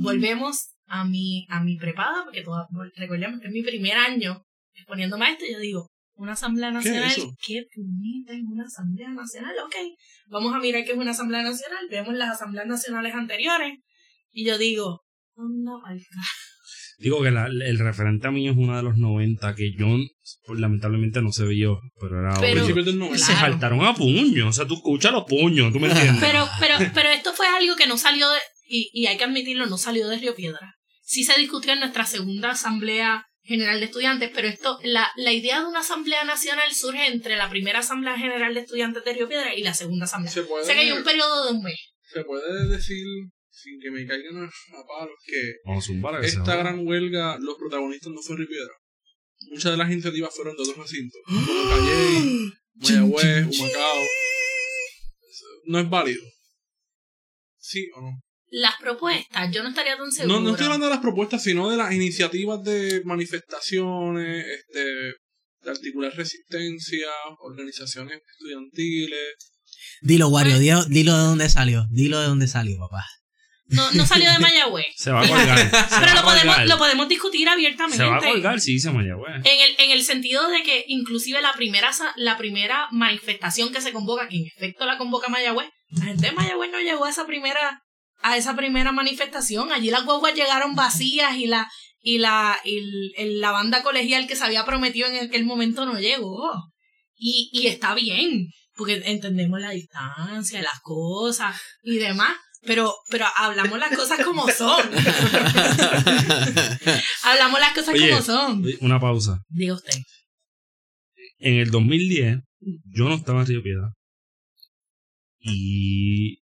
volvemos 0.00 0.68
a 0.86 1.04
mi, 1.04 1.46
a 1.48 1.62
mi 1.62 1.76
prepada, 1.76 2.24
porque 2.24 2.42
toda, 2.42 2.66
recordemos 2.96 3.40
que 3.40 3.46
es 3.48 3.52
mi 3.52 3.62
primer 3.62 3.96
año 3.96 4.42
exponiéndome 4.74 5.26
a 5.26 5.32
esto, 5.32 5.44
y 5.46 5.52
yo 5.52 5.58
digo, 5.58 5.90
una 6.16 6.32
Asamblea 6.32 6.70
¿Qué 6.72 6.78
es 6.78 6.84
Nacional? 6.86 7.36
¿qué 7.46 7.62
puñeta 7.74 8.32
es 8.32 8.42
una 8.42 8.64
Asamblea 8.64 9.08
Nacional? 9.10 9.54
Ok, 9.64 9.74
vamos 10.28 10.54
a 10.54 10.58
mirar 10.58 10.84
qué 10.84 10.92
es 10.92 10.98
una 10.98 11.10
Asamblea 11.12 11.42
Nacional, 11.42 11.86
vemos 11.90 12.14
las 12.14 12.30
Asambleas 12.30 12.66
Nacionales 12.66 13.14
anteriores, 13.14 13.78
y 14.32 14.44
yo 14.46 14.58
digo, 14.58 15.02
anda 15.36 15.72
pa'l 15.84 15.98
ca-". 15.98 16.20
Digo 16.98 17.22
que 17.22 17.30
la- 17.30 17.46
el 17.46 17.78
referente 17.78 18.26
a 18.26 18.30
mí 18.30 18.48
es 18.48 18.56
uno 18.56 18.74
de 18.76 18.82
los 18.82 18.96
90 18.96 19.54
que 19.54 19.70
yo 19.78 19.86
pues, 20.46 20.58
lamentablemente 20.58 21.20
no 21.20 21.30
se 21.30 21.44
vio, 21.44 21.78
pero 22.00 22.20
era 22.20 22.34
Pero- 22.40 22.66
del 22.66 22.98
90. 22.98 23.18
Se 23.18 23.34
saltaron 23.34 23.84
a 23.84 23.94
puño, 23.94 24.48
o 24.48 24.52
sea, 24.52 24.66
tú 24.66 24.74
escuchas 24.76 25.12
los 25.12 25.24
puños, 25.24 25.72
tú 25.72 25.78
me 25.78 25.88
entiendes. 25.88 26.22
Pero, 26.24 26.46
pero, 26.58 26.76
pero 26.94 27.10
esto 27.10 27.32
fue 27.34 27.46
algo 27.48 27.76
que 27.76 27.86
no 27.86 27.98
salió 27.98 28.30
de, 28.30 28.38
y, 28.66 28.88
y 28.94 29.06
hay 29.06 29.18
que 29.18 29.24
admitirlo, 29.24 29.66
no 29.66 29.76
salió 29.76 30.08
de 30.08 30.16
Río 30.18 30.34
Piedra. 30.34 30.74
Sí 31.02 31.22
se 31.22 31.38
discutió 31.38 31.72
en 31.74 31.80
nuestra 31.80 32.06
segunda 32.06 32.50
Asamblea 32.52 33.26
General 33.46 33.78
de 33.78 33.86
Estudiantes, 33.86 34.30
pero 34.34 34.48
esto, 34.48 34.78
la, 34.82 35.08
la 35.16 35.32
idea 35.32 35.60
de 35.60 35.66
una 35.66 35.80
Asamblea 35.80 36.24
Nacional 36.24 36.72
surge 36.74 37.06
entre 37.06 37.36
la 37.36 37.48
primera 37.48 37.78
Asamblea 37.78 38.18
General 38.18 38.52
de 38.52 38.60
Estudiantes 38.60 39.04
de 39.04 39.12
Río 39.12 39.28
Piedra 39.28 39.54
y 39.54 39.62
la 39.62 39.72
segunda 39.72 40.04
Asamblea. 40.04 40.32
Se 40.32 40.42
puede, 40.42 40.64
O 40.64 40.66
sea 40.66 40.74
que 40.74 40.80
hay 40.80 40.92
un 40.92 41.04
periodo 41.04 41.46
de 41.46 41.52
un 41.52 41.62
mes. 41.62 41.78
se 42.12 42.24
puede 42.24 42.68
decir, 42.68 43.06
sin 43.50 43.80
que 43.80 43.90
me 43.90 44.06
caigan 44.06 44.44
a, 44.44 44.86
palos, 44.86 45.14
que 45.24 45.54
Vamos 45.64 45.88
a 45.88 46.26
esta 46.26 46.56
gran 46.56 46.86
huelga, 46.86 47.38
los 47.40 47.56
protagonistas 47.56 48.12
no 48.12 48.20
fue 48.20 48.36
Ripiedra. 48.36 48.72
Muchas 49.50 49.72
de 49.72 49.78
las 49.78 49.90
iniciativas 49.90 50.34
fueron 50.34 50.56
de 50.56 50.62
otros 50.62 50.78
recintos. 50.78 51.20
Como 51.26 51.68
Calley, 51.68 52.52
Mayagüez, 52.74 53.60
Humacao. 53.60 54.04
No 55.66 55.78
es 55.78 55.90
válido. 55.90 56.22
¿Sí 57.58 57.90
o 57.94 58.00
no? 58.00 58.25
Las 58.50 58.74
propuestas, 58.80 59.50
yo 59.52 59.62
no 59.62 59.70
estaría 59.70 59.96
tan 59.96 60.10
seguro. 60.12 60.38
No, 60.38 60.40
no 60.40 60.50
estoy 60.50 60.66
hablando 60.66 60.86
de 60.86 60.92
las 60.92 61.02
propuestas, 61.02 61.42
sino 61.42 61.68
de 61.68 61.76
las 61.76 61.92
iniciativas 61.92 62.62
de 62.62 63.02
manifestaciones, 63.04 64.46
este, 64.46 64.84
de 64.84 65.70
articular 65.70 66.14
resistencia, 66.14 67.08
organizaciones 67.40 68.20
estudiantiles. 68.32 69.34
Dilo, 70.00 70.28
Wario, 70.28 70.58
dilo, 70.58 70.84
dilo 70.84 71.16
de 71.16 71.24
dónde 71.24 71.48
salió. 71.48 71.86
Dilo 71.90 72.20
de 72.20 72.26
dónde 72.26 72.46
salió, 72.46 72.78
papá. 72.78 73.04
No, 73.68 73.90
no 73.92 74.06
salió 74.06 74.30
de 74.32 74.38
Mayagüez. 74.40 74.86
Se 74.96 75.10
va 75.10 75.22
a 75.22 75.28
colgar. 75.28 75.70
Pero 76.00 76.14
lo 76.14 76.22
podemos, 76.22 76.64
lo 76.66 76.78
podemos 76.78 77.08
discutir 77.08 77.48
abiertamente. 77.48 77.96
Se 77.96 78.04
va 78.04 78.16
a 78.16 78.20
colgar 78.20 78.60
si 78.60 78.74
dice 78.74 78.90
Mayagüez. 78.90 79.36
En 79.44 79.60
el, 79.60 79.74
en 79.78 79.90
el 79.90 80.02
sentido 80.04 80.48
de 80.48 80.62
que 80.62 80.84
inclusive 80.88 81.40
la 81.40 81.52
primera, 81.52 81.90
la 82.16 82.36
primera 82.36 82.86
manifestación 82.92 83.72
que 83.72 83.80
se 83.80 83.92
convoca, 83.92 84.28
que 84.28 84.36
en 84.36 84.46
efecto 84.46 84.86
la 84.86 84.98
convoca 84.98 85.28
Mayagüez, 85.28 85.68
la 85.90 86.04
gente 86.04 86.26
de 86.26 86.32
Mayagüez 86.32 86.70
no 86.70 86.80
llegó 86.80 87.04
a 87.06 87.10
esa 87.10 87.26
primera, 87.26 87.82
a 88.22 88.36
esa 88.36 88.54
primera 88.56 88.92
manifestación. 88.92 89.72
Allí 89.72 89.90
las 89.90 90.04
guaguas 90.04 90.34
llegaron 90.34 90.74
vacías 90.74 91.36
y 91.36 91.46
la, 91.46 91.70
y 92.00 92.18
la, 92.18 92.58
y 92.64 92.78
el- 92.78 93.12
el- 93.16 93.40
la 93.40 93.50
banda 93.52 93.82
colegial 93.82 94.26
que 94.26 94.36
se 94.36 94.44
había 94.44 94.64
prometido 94.64 95.08
en 95.08 95.16
aquel 95.26 95.44
momento 95.44 95.84
no 95.86 95.98
llegó. 96.00 96.50
Y, 97.16 97.48
y 97.52 97.66
está 97.68 97.94
bien, 97.94 98.48
porque 98.74 99.02
entendemos 99.06 99.60
la 99.60 99.70
distancia, 99.70 100.60
las 100.62 100.80
cosas 100.82 101.60
y 101.82 101.96
demás. 101.98 102.36
Pero, 102.62 102.94
pero 103.10 103.26
hablamos 103.36 103.78
las 103.78 103.94
cosas 103.96 104.24
como 104.24 104.48
son. 104.58 104.80
hablamos 107.22 107.60
las 107.60 107.72
cosas 107.74 107.94
Oye, 107.94 108.10
como 108.10 108.22
son. 108.22 108.64
Una 108.80 108.98
pausa. 109.00 109.40
Diga 109.48 109.74
usted. 109.74 109.94
En 111.38 111.54
el 111.54 111.70
2010, 111.70 112.38
yo 112.60 113.08
no 113.08 113.14
estaba 113.14 113.40
en 113.42 113.46
Río 113.46 113.62
Piedra. 113.62 113.92
Y 115.38 116.38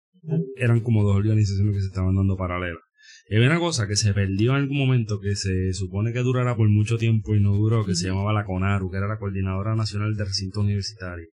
eran 0.55 0.81
como 0.81 1.03
dos 1.03 1.15
organizaciones 1.15 1.75
que 1.75 1.81
se 1.81 1.87
estaban 1.87 2.15
dando 2.15 2.37
paralelas. 2.37 2.81
Y 3.29 3.35
había 3.35 3.49
una 3.49 3.59
cosa 3.59 3.87
que 3.87 3.95
se 3.95 4.13
perdió 4.13 4.51
en 4.51 4.63
algún 4.63 4.77
momento 4.77 5.19
que 5.19 5.35
se 5.35 5.73
supone 5.73 6.13
que 6.13 6.19
durará 6.19 6.55
por 6.55 6.67
mucho 6.69 6.97
tiempo 6.97 7.35
y 7.35 7.39
no 7.39 7.55
duró, 7.55 7.85
que 7.85 7.95
se 7.95 8.07
llamaba 8.07 8.33
la 8.33 8.45
CONARU, 8.45 8.89
que 8.89 8.97
era 8.97 9.07
la 9.07 9.19
Coordinadora 9.19 9.75
Nacional 9.75 10.15
de 10.15 10.25
Recintos 10.25 10.63
Universitarios. 10.63 11.29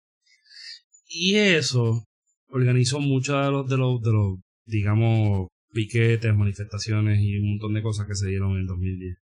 Y 1.07 1.37
eso 1.37 2.05
organizó 2.49 3.01
muchos 3.01 3.45
de 3.45 3.51
los, 3.51 3.69
de 3.69 3.77
los, 3.77 4.01
de 4.03 4.13
los, 4.13 4.39
digamos, 4.67 5.49
piquetes, 5.73 6.35
manifestaciones 6.35 7.21
y 7.21 7.39
un 7.39 7.51
montón 7.51 7.75
de 7.75 7.83
cosas 7.83 8.07
que 8.07 8.15
se 8.15 8.29
dieron 8.29 8.53
en 8.53 8.59
el 8.59 8.67
2010 8.67 9.17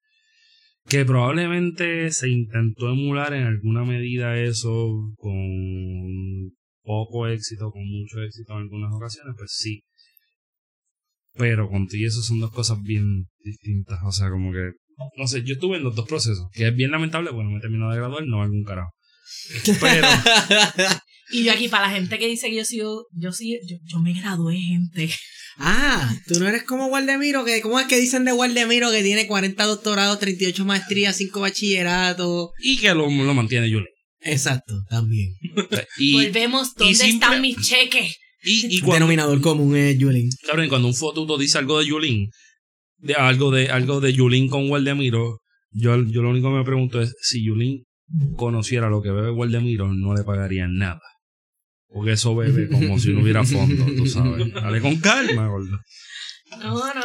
que 0.89 1.05
probablemente 1.05 2.11
se 2.11 2.29
intentó 2.29 2.91
emular 2.91 3.33
en 3.35 3.45
alguna 3.45 3.85
medida 3.85 4.37
eso 4.41 5.15
con 5.19 6.53
poco 6.83 7.27
éxito, 7.29 7.71
con 7.71 7.83
mucho 7.87 8.23
éxito 8.23 8.53
en 8.53 8.61
algunas 8.61 8.93
ocasiones, 8.93 9.35
pues 9.37 9.53
sí. 9.55 9.83
Pero 11.35 11.69
contigo 11.69 12.09
eso 12.09 12.23
son 12.23 12.41
dos 12.41 12.51
cosas 12.51 12.79
bien 12.83 13.27
distintas, 13.45 14.01
o 14.05 14.13
sea, 14.13 14.31
como 14.31 14.53
que 14.53 14.73
no 15.17 15.27
sé, 15.27 15.43
yo 15.45 15.55
estuve 15.55 15.79
en 15.79 15.85
los 15.85 15.95
dos 15.95 16.07
procesos, 16.07 16.47
que 16.53 16.69
es 16.69 16.75
bien 16.75 16.91
lamentable, 16.91 17.31
bueno, 17.31 17.51
me 17.51 17.61
terminó 17.61 17.91
de 17.91 17.97
graduar, 17.97 18.27
no 18.27 18.43
algún 18.43 18.65
carajo. 18.65 18.91
Pero, 19.81 20.07
Y 21.33 21.45
yo 21.45 21.53
aquí, 21.53 21.69
para 21.69 21.87
la 21.87 21.95
gente 21.95 22.19
que 22.19 22.27
dice 22.27 22.51
que 22.51 22.57
yo 22.57 22.65
sigo, 22.65 23.07
yo 23.13 23.33
sí, 23.33 23.59
yo, 23.67 23.77
yo 23.85 23.99
me 24.01 24.13
gradué, 24.13 24.59
gente. 24.59 25.11
Ah, 25.59 26.13
tú 26.27 26.41
no 26.41 26.49
eres 26.49 26.65
como 26.65 26.87
Waldemiro, 26.87 27.45
que 27.45 27.61
¿cómo 27.61 27.79
es 27.79 27.87
que 27.87 27.99
dicen 27.99 28.25
de 28.25 28.33
Waldemiro 28.33 28.91
que 28.91 29.03
tiene 29.03 29.27
40 29.27 29.65
doctorados, 29.65 30.19
38 30.19 30.65
maestrías, 30.65 31.17
5 31.17 31.41
bachilleratos? 31.41 32.51
y 32.61 32.79
que 32.79 32.89
lo, 32.95 33.09
lo 33.09 33.35
mantiene 33.35 33.71
Yulín. 33.71 33.90
Exacto, 34.23 34.75
también. 34.89 35.35
Y, 35.99 36.13
Volvemos, 36.13 36.75
¿dónde 36.75 36.95
simple- 36.95 37.15
están 37.15 37.41
mis 37.43 37.57
cheques? 37.61 38.17
y, 38.43 38.67
y 38.77 38.81
cuando, 38.81 38.95
Denominador 38.95 39.41
común 39.41 39.77
es 39.77 39.97
Julin. 40.01 40.29
cabrón, 40.47 40.69
cuando 40.69 40.89
un 40.89 40.95
fotuto 40.95 41.37
dice 41.39 41.59
algo 41.59 41.79
de 41.79 41.87
Yulín, 41.87 42.31
de 42.99 43.15
algo 43.15 43.51
de 43.51 43.69
algo 43.71 44.01
de 44.01 44.13
Yulín 44.13 44.49
con 44.49 44.71
Waldemiro, 44.71 45.39
yo, 45.73 46.03
yo 46.05 46.23
lo 46.23 46.31
único 46.31 46.49
que 46.51 46.59
me 46.59 46.65
pregunto 46.65 47.01
es 47.01 47.15
si 47.21 47.45
Yulín 47.45 47.85
conociera 48.37 48.89
lo 48.91 49.03
que 49.03 49.11
bebe 49.11 49.31
Waldemiro, 49.31 49.93
no 49.93 50.15
le 50.15 50.25
pagarían 50.25 50.77
nada. 50.77 51.01
Porque 51.89 52.13
eso 52.13 52.35
bebe 52.37 52.69
como 52.69 52.99
si 52.99 53.13
no 53.13 53.23
hubiera 53.23 53.45
fondo, 53.45 53.85
tú 53.97 54.07
sabes. 54.07 54.53
Dale 54.53 54.81
con 54.81 54.97
calma, 55.01 55.49
gordo. 55.49 55.79
No, 56.59 56.75
no, 56.95 57.01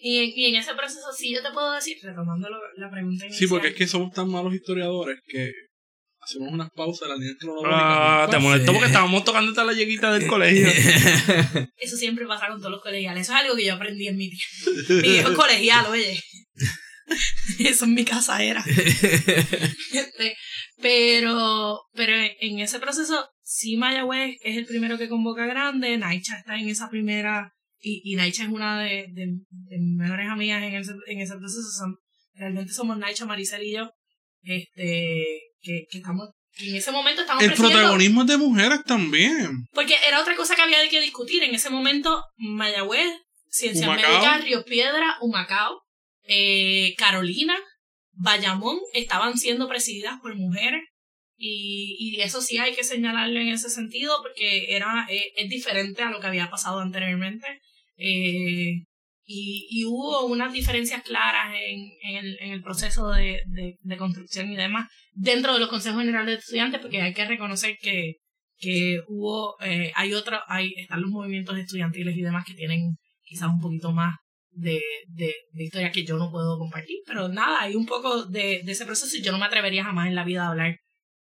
y 0.00 0.16
en, 0.18 0.30
y 0.34 0.44
en 0.46 0.56
ese 0.56 0.74
proceso 0.74 1.06
sí 1.16 1.32
yo 1.34 1.42
te 1.42 1.52
puedo 1.52 1.72
decir, 1.72 1.96
retomando 2.02 2.48
lo- 2.48 2.56
la 2.76 2.90
pregunta 2.90 3.24
inicial. 3.26 3.38
Sí, 3.38 3.46
porque 3.46 3.68
es 3.68 3.74
que 3.74 3.86
somos 3.86 4.12
tan 4.12 4.30
malos 4.30 4.54
historiadores 4.54 5.18
que 5.26 5.52
hacemos 6.26 6.52
unas 6.52 6.70
pausas, 6.70 7.08
las 7.08 7.18
líneas 7.18 7.36
Ah, 7.36 7.40
cronológicas. 7.40 8.30
te 8.30 8.38
molestó 8.38 8.72
porque 8.72 8.86
estábamos 8.88 9.24
tocando 9.24 9.50
esta 9.50 9.64
la 9.64 9.72
lleguita 9.72 10.12
del 10.12 10.26
colegio. 10.26 10.66
Eso 11.78 11.96
siempre 11.96 12.26
pasa 12.26 12.48
con 12.48 12.58
todos 12.58 12.72
los 12.72 12.82
colegiales. 12.82 13.22
Eso 13.22 13.32
es 13.34 13.38
algo 13.42 13.56
que 13.56 13.64
yo 13.66 13.74
aprendí 13.74 14.08
en 14.08 14.16
mi 14.16 14.28
tiempo. 14.30 14.82
Mi 15.06 15.12
viejo 15.12 15.34
colegial, 15.34 15.86
oye. 15.86 16.20
Eso 17.60 17.84
en 17.84 17.94
mi 17.94 18.04
casa 18.04 18.42
era. 18.42 18.64
Este, 18.66 20.36
pero, 20.82 21.80
pero 21.94 22.12
en 22.40 22.58
ese 22.58 22.78
proceso, 22.80 23.28
sí 23.42 23.76
Mayagüez 23.76 24.36
es 24.42 24.56
el 24.56 24.66
primero 24.66 24.98
que 24.98 25.08
convoca 25.08 25.46
grande, 25.46 25.96
Naicha 25.98 26.36
está 26.36 26.58
en 26.58 26.68
esa 26.68 26.88
primera, 26.90 27.52
y, 27.80 28.02
y 28.04 28.16
Naicha 28.16 28.42
es 28.44 28.48
una 28.48 28.80
de, 28.82 29.06
de, 29.12 29.26
de 29.48 29.78
mis 29.78 29.96
mejores 29.96 30.28
amigas 30.28 30.62
en 30.64 30.74
ese, 30.74 30.92
en 31.06 31.20
ese 31.20 31.36
proceso. 31.36 31.62
Son- 31.78 31.96
realmente 32.34 32.72
somos 32.72 32.98
Naicha, 32.98 33.24
Maricel 33.24 33.62
y 33.62 33.72
yo, 33.74 33.90
este, 34.42 35.24
que, 35.66 35.86
que 35.90 35.98
estamos, 35.98 36.30
en 36.58 36.76
ese 36.76 36.92
momento 36.92 37.22
estamos 37.22 37.42
El 37.42 37.52
protagonismo 37.52 38.22
es 38.22 38.28
de 38.28 38.36
mujeres 38.36 38.84
también. 38.84 39.66
porque 39.72 39.96
era 40.06 40.20
otra 40.20 40.36
cosa 40.36 40.54
que 40.54 40.62
había 40.62 40.88
que 40.88 41.00
discutir. 41.00 41.42
En 41.42 41.54
ese 41.54 41.70
momento, 41.70 42.22
Mayagüez, 42.36 43.12
Ciencias. 43.48 43.88
Médicas, 43.88 44.44
Río 44.44 44.64
Piedra, 44.64 45.16
Humacao, 45.20 45.82
eh, 46.22 46.94
Carolina, 46.96 47.56
Bayamón 48.12 48.78
estaban 48.94 49.36
siendo 49.36 49.68
presididas 49.68 50.20
por 50.20 50.34
mujeres. 50.36 50.82
Y, 51.38 51.96
y 51.98 52.20
eso 52.22 52.40
sí 52.40 52.56
hay 52.56 52.74
que 52.74 52.84
señalarlo 52.84 53.38
en 53.38 53.48
ese 53.48 53.68
sentido 53.68 54.16
porque 54.22 54.74
era 54.74 55.06
eh, 55.10 55.32
es 55.36 55.50
diferente 55.50 56.02
a 56.02 56.10
lo 56.10 56.20
que 56.20 56.28
había 56.28 56.48
pasado 56.48 56.80
anteriormente. 56.80 57.46
Eh, 57.98 58.84
y, 59.26 59.66
y 59.70 59.84
hubo 59.84 60.24
unas 60.26 60.52
diferencias 60.52 61.02
claras 61.02 61.52
en, 61.54 61.90
en, 62.02 62.24
el, 62.24 62.38
en 62.40 62.52
el 62.52 62.62
proceso 62.62 63.10
de, 63.10 63.42
de, 63.46 63.76
de 63.80 63.96
construcción 63.96 64.50
y 64.50 64.56
demás 64.56 64.88
dentro 65.12 65.52
de 65.52 65.60
los 65.60 65.68
consejos 65.68 66.00
generales 66.00 66.34
de 66.34 66.40
estudiantes 66.40 66.80
porque 66.80 67.02
hay 67.02 67.12
que 67.12 67.26
reconocer 67.26 67.76
que, 67.80 68.14
que 68.58 69.00
hubo, 69.08 69.56
eh, 69.60 69.92
hay 69.96 70.14
otro, 70.14 70.38
hay, 70.46 70.72
están 70.76 71.02
los 71.02 71.10
movimientos 71.10 71.58
estudiantiles 71.58 72.16
y 72.16 72.22
demás 72.22 72.44
que 72.46 72.54
tienen 72.54 72.96
quizás 73.22 73.48
un 73.48 73.60
poquito 73.60 73.92
más 73.92 74.14
de, 74.50 74.80
de, 75.08 75.34
de 75.52 75.64
historia 75.64 75.90
que 75.90 76.04
yo 76.04 76.16
no 76.16 76.30
puedo 76.30 76.56
compartir, 76.56 76.98
pero 77.04 77.28
nada, 77.28 77.60
hay 77.60 77.74
un 77.74 77.84
poco 77.84 78.24
de, 78.24 78.62
de 78.64 78.72
ese 78.72 78.86
proceso 78.86 79.16
y 79.16 79.22
yo 79.22 79.32
no 79.32 79.38
me 79.38 79.46
atrevería 79.46 79.84
jamás 79.84 80.06
en 80.06 80.14
la 80.14 80.24
vida 80.24 80.44
a 80.44 80.50
hablar 80.50 80.78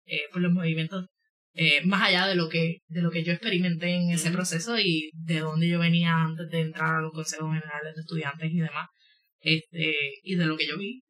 eh, 0.05 0.21
por 0.31 0.41
los 0.41 0.51
movimientos 0.51 1.05
eh, 1.55 1.85
más 1.85 2.01
allá 2.01 2.25
de 2.27 2.35
lo 2.35 2.49
que 2.49 2.79
de 2.87 3.01
lo 3.01 3.11
que 3.11 3.23
yo 3.23 3.31
experimenté 3.31 3.89
en 3.89 4.09
ese 4.09 4.31
proceso 4.31 4.79
y 4.79 5.11
de 5.13 5.39
donde 5.39 5.69
yo 5.69 5.79
venía 5.79 6.15
antes 6.15 6.49
de 6.49 6.61
entrar 6.61 6.95
a 6.95 7.01
los 7.01 7.13
consejos 7.13 7.53
generales 7.53 7.95
de 7.95 8.01
estudiantes 8.01 8.51
y 8.51 8.59
demás 8.59 8.87
este 9.39 9.95
y 10.23 10.35
de 10.35 10.45
lo 10.45 10.57
que 10.57 10.67
yo 10.67 10.77
vi. 10.77 11.03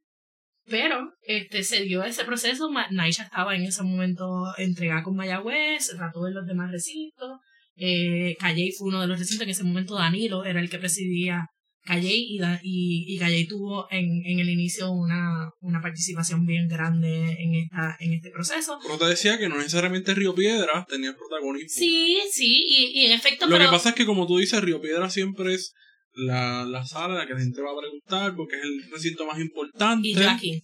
Pero 0.66 1.14
este 1.22 1.64
se 1.64 1.84
dio 1.84 2.04
ese 2.04 2.26
proceso 2.26 2.70
Naisha 2.92 3.24
estaba 3.24 3.56
en 3.56 3.64
ese 3.64 3.84
momento 3.84 4.26
entregada 4.58 5.04
con 5.04 5.16
Mayagüez 5.16 5.90
trató 5.96 6.24
de 6.26 6.32
los 6.34 6.46
demás 6.46 6.72
recintos 6.72 7.40
eh, 7.76 8.36
Calley 8.40 8.72
fue 8.72 8.90
uno 8.90 9.02
de 9.02 9.08
los 9.08 9.20
recintos 9.20 9.44
en 9.44 9.50
ese 9.50 9.64
momento 9.64 9.96
Danilo 9.96 10.46
era 10.46 10.60
el 10.62 10.70
que 10.70 10.80
presidía 10.80 11.48
Calley 11.84 12.38
y, 12.38 12.40
y, 12.64 13.14
y 13.14 13.18
Calley 13.20 13.46
tuvo 13.46 13.88
en, 13.92 14.26
en 14.26 14.40
el 14.40 14.50
inicio 14.50 14.90
una, 14.92 15.52
una 15.60 15.82
participación 15.82 16.46
bien 16.46 16.68
grande 16.68 17.36
en 17.40 17.56
esta 17.56 17.98
en 18.00 18.14
este 18.14 18.30
proceso 18.32 18.80
Pero 18.82 18.98
te 18.98 19.06
decía 19.06 19.38
que 19.38 19.50
no 19.50 19.58
necesariamente 19.58 20.16
Río 20.16 20.34
Piedra 20.34 20.86
tenía 20.90 21.14
protagonismo. 21.16 21.70
Sí, 21.78 22.20
sí, 22.32 22.64
y, 22.68 23.02
y 23.02 23.06
en 23.08 23.12
efecto, 23.12 23.46
Lo 23.48 23.56
pero 23.58 23.66
que 23.66 23.72
pasa 23.72 23.90
es 23.90 23.96
que, 23.96 24.06
como 24.06 24.26
tú 24.28 24.38
dices, 24.38 24.62
Río 24.62 24.82
Piedra 24.82 25.10
siempre 25.10 25.54
es 25.54 25.74
la, 26.14 26.64
la 26.66 26.86
sala 26.86 27.14
en 27.16 27.20
la 27.20 27.28
que 27.28 27.34
la 27.34 27.40
gente 27.40 27.62
va 27.62 27.72
a 27.72 27.80
preguntar 27.80 28.36
porque 28.36 28.58
es 28.58 28.64
el 28.64 28.92
recinto 28.92 29.26
más 29.26 29.40
importante. 29.40 30.08
y 30.08 30.14
yo 30.14 30.30
aquí. 30.30 30.62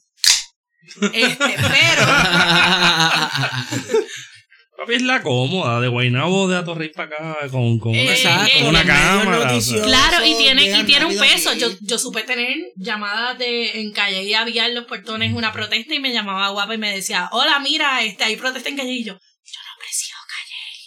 Este, 1.14 1.38
pero 1.38 2.06
Papi 4.80 4.94
es 4.94 5.02
la 5.02 5.22
cómoda, 5.22 5.82
de 5.82 5.88
Guaynabo 5.88 6.48
de 6.48 6.58
Atorrey 6.58 6.90
para 6.90 7.08
acá, 7.16 7.50
con, 7.52 7.80
con, 7.80 7.94
Eh, 7.96 8.04
una, 8.04 8.12
Exacto, 8.14 8.60
con 8.60 8.68
una 8.70 8.84
cámara. 8.86 9.38
o 9.38 9.42
sea. 9.42 9.52
noticiosos. 9.52 9.88
claro, 9.88 10.26
y 10.26 10.36
tiene, 10.38 10.80
y 10.80 10.84
tiene 10.84 11.06
un 11.06 11.18
peso. 11.18 11.54
Yo, 11.54 11.68
yo 11.82 11.98
supe 12.00 12.24
tener 12.24 12.56
llamadas 12.76 13.38
de 13.38 13.82
en 13.82 13.92
calle 13.92 14.24
y 14.24 14.34
había 14.34 14.68
en 14.68 14.76
los 14.76 14.86
portones 14.86 15.34
una 15.34 15.52
protesta 15.52 15.94
y 15.94 16.00
me 16.00 16.14
llamaba 16.14 16.50
guapa 16.50 16.76
y 16.76 16.78
me 16.78 16.94
decía, 16.96 17.30
hola, 17.32 17.60
mira, 17.60 18.04
este, 18.04 18.24
hay 18.24 18.36
protesta 18.38 18.70
en 18.70 18.78
calle 18.78 18.94
y 18.94 19.04
yo, 19.04 19.14
yo 19.14 19.60
no 19.60 19.80
presido 19.80 20.20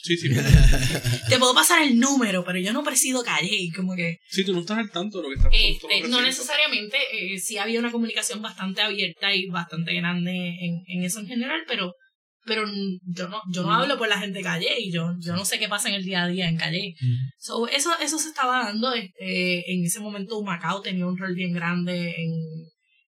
Sí, 0.04 0.16
sí. 0.16 0.34
calle. 0.34 0.48
Te 1.28 1.38
puedo 1.38 1.54
pasar 1.54 1.82
el 1.82 1.98
número, 2.00 2.44
pero 2.44 2.58
yo 2.58 2.72
no 2.72 2.82
presido 2.82 3.22
calle. 3.22 3.50
Y 3.52 3.70
como 3.70 3.94
que 3.94 4.18
Sí, 4.28 4.44
tú 4.44 4.52
no 4.52 4.60
estás 4.60 4.78
al 4.78 4.90
tanto 4.90 5.18
de 5.18 5.22
lo 5.22 5.28
que 5.28 5.36
está 5.36 5.48
pasando. 5.48 5.88
Este, 5.88 6.08
no 6.08 6.20
necesariamente, 6.20 6.96
eh, 7.12 7.38
sí 7.38 7.56
había 7.58 7.78
una 7.78 7.92
comunicación 7.92 8.42
bastante 8.42 8.82
abierta 8.82 9.32
y 9.32 9.46
bastante 9.46 9.94
grande 9.94 10.30
en, 10.32 10.82
en 10.88 11.04
eso 11.04 11.20
en 11.20 11.28
general, 11.28 11.60
pero, 11.68 11.94
pero 12.44 12.64
yo 12.66 13.28
no, 13.28 13.40
yo 13.52 13.62
no 13.62 13.72
hablo 13.72 13.96
por 13.98 14.08
la 14.08 14.18
gente 14.18 14.38
de 14.38 14.44
Calle 14.44 14.80
y 14.80 14.90
yo, 14.92 15.14
yo 15.20 15.34
no 15.34 15.44
sé 15.44 15.58
qué 15.58 15.68
pasa 15.68 15.88
en 15.88 15.94
el 15.94 16.04
día 16.04 16.24
a 16.24 16.28
día 16.28 16.48
en 16.48 16.56
Calle. 16.56 16.94
So, 17.38 17.68
eso, 17.68 17.90
eso 18.00 18.18
se 18.18 18.28
estaba 18.28 18.64
dando, 18.64 18.92
este, 18.92 19.72
en 19.72 19.84
ese 19.84 20.00
momento 20.00 20.42
Macao 20.42 20.80
tenía 20.80 21.06
un 21.06 21.16
rol 21.16 21.34
bien 21.34 21.52
grande 21.52 22.14
en, 22.16 22.32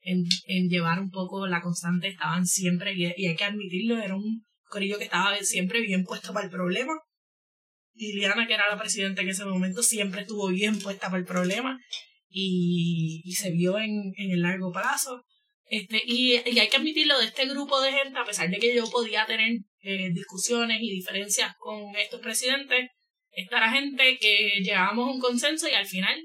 en, 0.01 0.25
en 0.47 0.69
llevar 0.69 0.99
un 0.99 1.11
poco 1.11 1.47
la 1.47 1.61
constante, 1.61 2.07
estaban 2.07 2.45
siempre, 2.45 2.93
y, 2.95 3.05
y 3.17 3.27
hay 3.27 3.35
que 3.35 3.43
admitirlo, 3.43 3.99
era 4.01 4.15
un 4.15 4.45
corillo 4.69 4.97
que 4.97 5.05
estaba 5.05 5.35
siempre 5.41 5.81
bien 5.81 6.03
puesto 6.03 6.33
para 6.33 6.45
el 6.45 6.51
problema. 6.51 6.93
Y 7.93 8.13
Liana, 8.13 8.47
que 8.47 8.53
era 8.53 8.69
la 8.69 8.79
presidenta 8.79 9.21
en 9.21 9.29
ese 9.29 9.43
momento, 9.45 9.83
siempre 9.83 10.21
estuvo 10.21 10.47
bien 10.47 10.79
puesta 10.79 11.07
para 11.07 11.19
el 11.19 11.25
problema 11.25 11.77
y, 12.29 13.21
y 13.25 13.31
se 13.33 13.51
vio 13.51 13.77
en, 13.77 14.13
en 14.15 14.31
el 14.31 14.41
largo 14.41 14.71
plazo. 14.71 15.23
Este, 15.69 16.01
y, 16.03 16.33
y 16.49 16.59
hay 16.59 16.67
que 16.67 16.77
admitirlo 16.77 17.19
de 17.19 17.25
este 17.25 17.45
grupo 17.45 17.79
de 17.79 17.91
gente, 17.91 18.17
a 18.17 18.25
pesar 18.25 18.49
de 18.49 18.57
que 18.57 18.75
yo 18.75 18.89
podía 18.89 19.25
tener 19.27 19.59
eh, 19.81 20.09
discusiones 20.11 20.79
y 20.81 20.89
diferencias 20.89 21.55
con 21.59 21.95
estos 21.95 22.19
presidentes, 22.21 22.89
esta 23.31 23.57
era 23.57 23.71
gente 23.71 24.17
que 24.19 24.61
llegábamos 24.63 25.07
a 25.07 25.11
un 25.11 25.19
consenso 25.19 25.69
y 25.69 25.73
al 25.73 25.85
final 25.85 26.19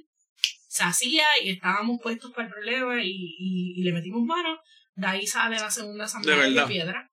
se 0.66 0.82
hacía 0.82 1.24
y 1.44 1.50
estábamos 1.50 2.00
puestos 2.02 2.32
para 2.32 2.48
el 2.48 2.52
problema 2.54 3.02
y, 3.04 3.10
y, 3.10 3.80
y 3.80 3.82
le 3.84 3.92
metimos 3.92 4.22
mano. 4.24 4.58
De 4.94 5.06
ahí 5.06 5.26
sale 5.26 5.56
la 5.56 5.70
segunda 5.70 6.04
asamblea 6.04 6.36
De 6.36 6.50
de, 6.50 6.66
piedra. 6.66 7.10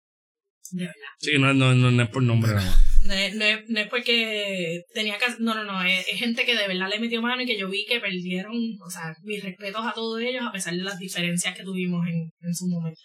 De 0.71 0.85
verdad. 0.85 1.09
Sí, 1.19 1.37
no, 1.37 1.53
no, 1.53 1.75
no, 1.75 1.91
no 1.91 2.03
es 2.03 2.09
por 2.09 2.23
nombre 2.23 2.53
nada 2.53 2.65
más. 2.65 2.90
No 3.05 3.13
es, 3.13 3.35
no, 3.35 3.45
es, 3.45 3.69
no 3.69 3.79
es 3.79 3.87
porque 3.87 4.83
tenía 4.93 5.17
que... 5.17 5.25
No, 5.39 5.55
no, 5.55 5.63
no. 5.63 5.83
Es, 5.83 6.07
es 6.07 6.19
gente 6.19 6.45
que 6.45 6.55
de 6.55 6.67
verdad 6.67 6.89
le 6.89 6.99
metió 6.99 7.21
mano 7.21 7.41
y 7.41 7.45
que 7.45 7.57
yo 7.57 7.69
vi 7.69 7.85
que 7.85 7.99
perdieron... 7.99 8.55
O 8.85 8.89
sea, 8.89 9.15
mis 9.23 9.43
respetos 9.43 9.85
a 9.85 9.93
todos 9.93 10.21
ellos 10.21 10.43
a 10.47 10.51
pesar 10.51 10.73
de 10.75 10.83
las 10.83 10.99
diferencias 10.99 11.55
que 11.57 11.63
tuvimos 11.63 12.07
en, 12.07 12.31
en 12.41 12.55
su 12.55 12.67
momento. 12.67 13.01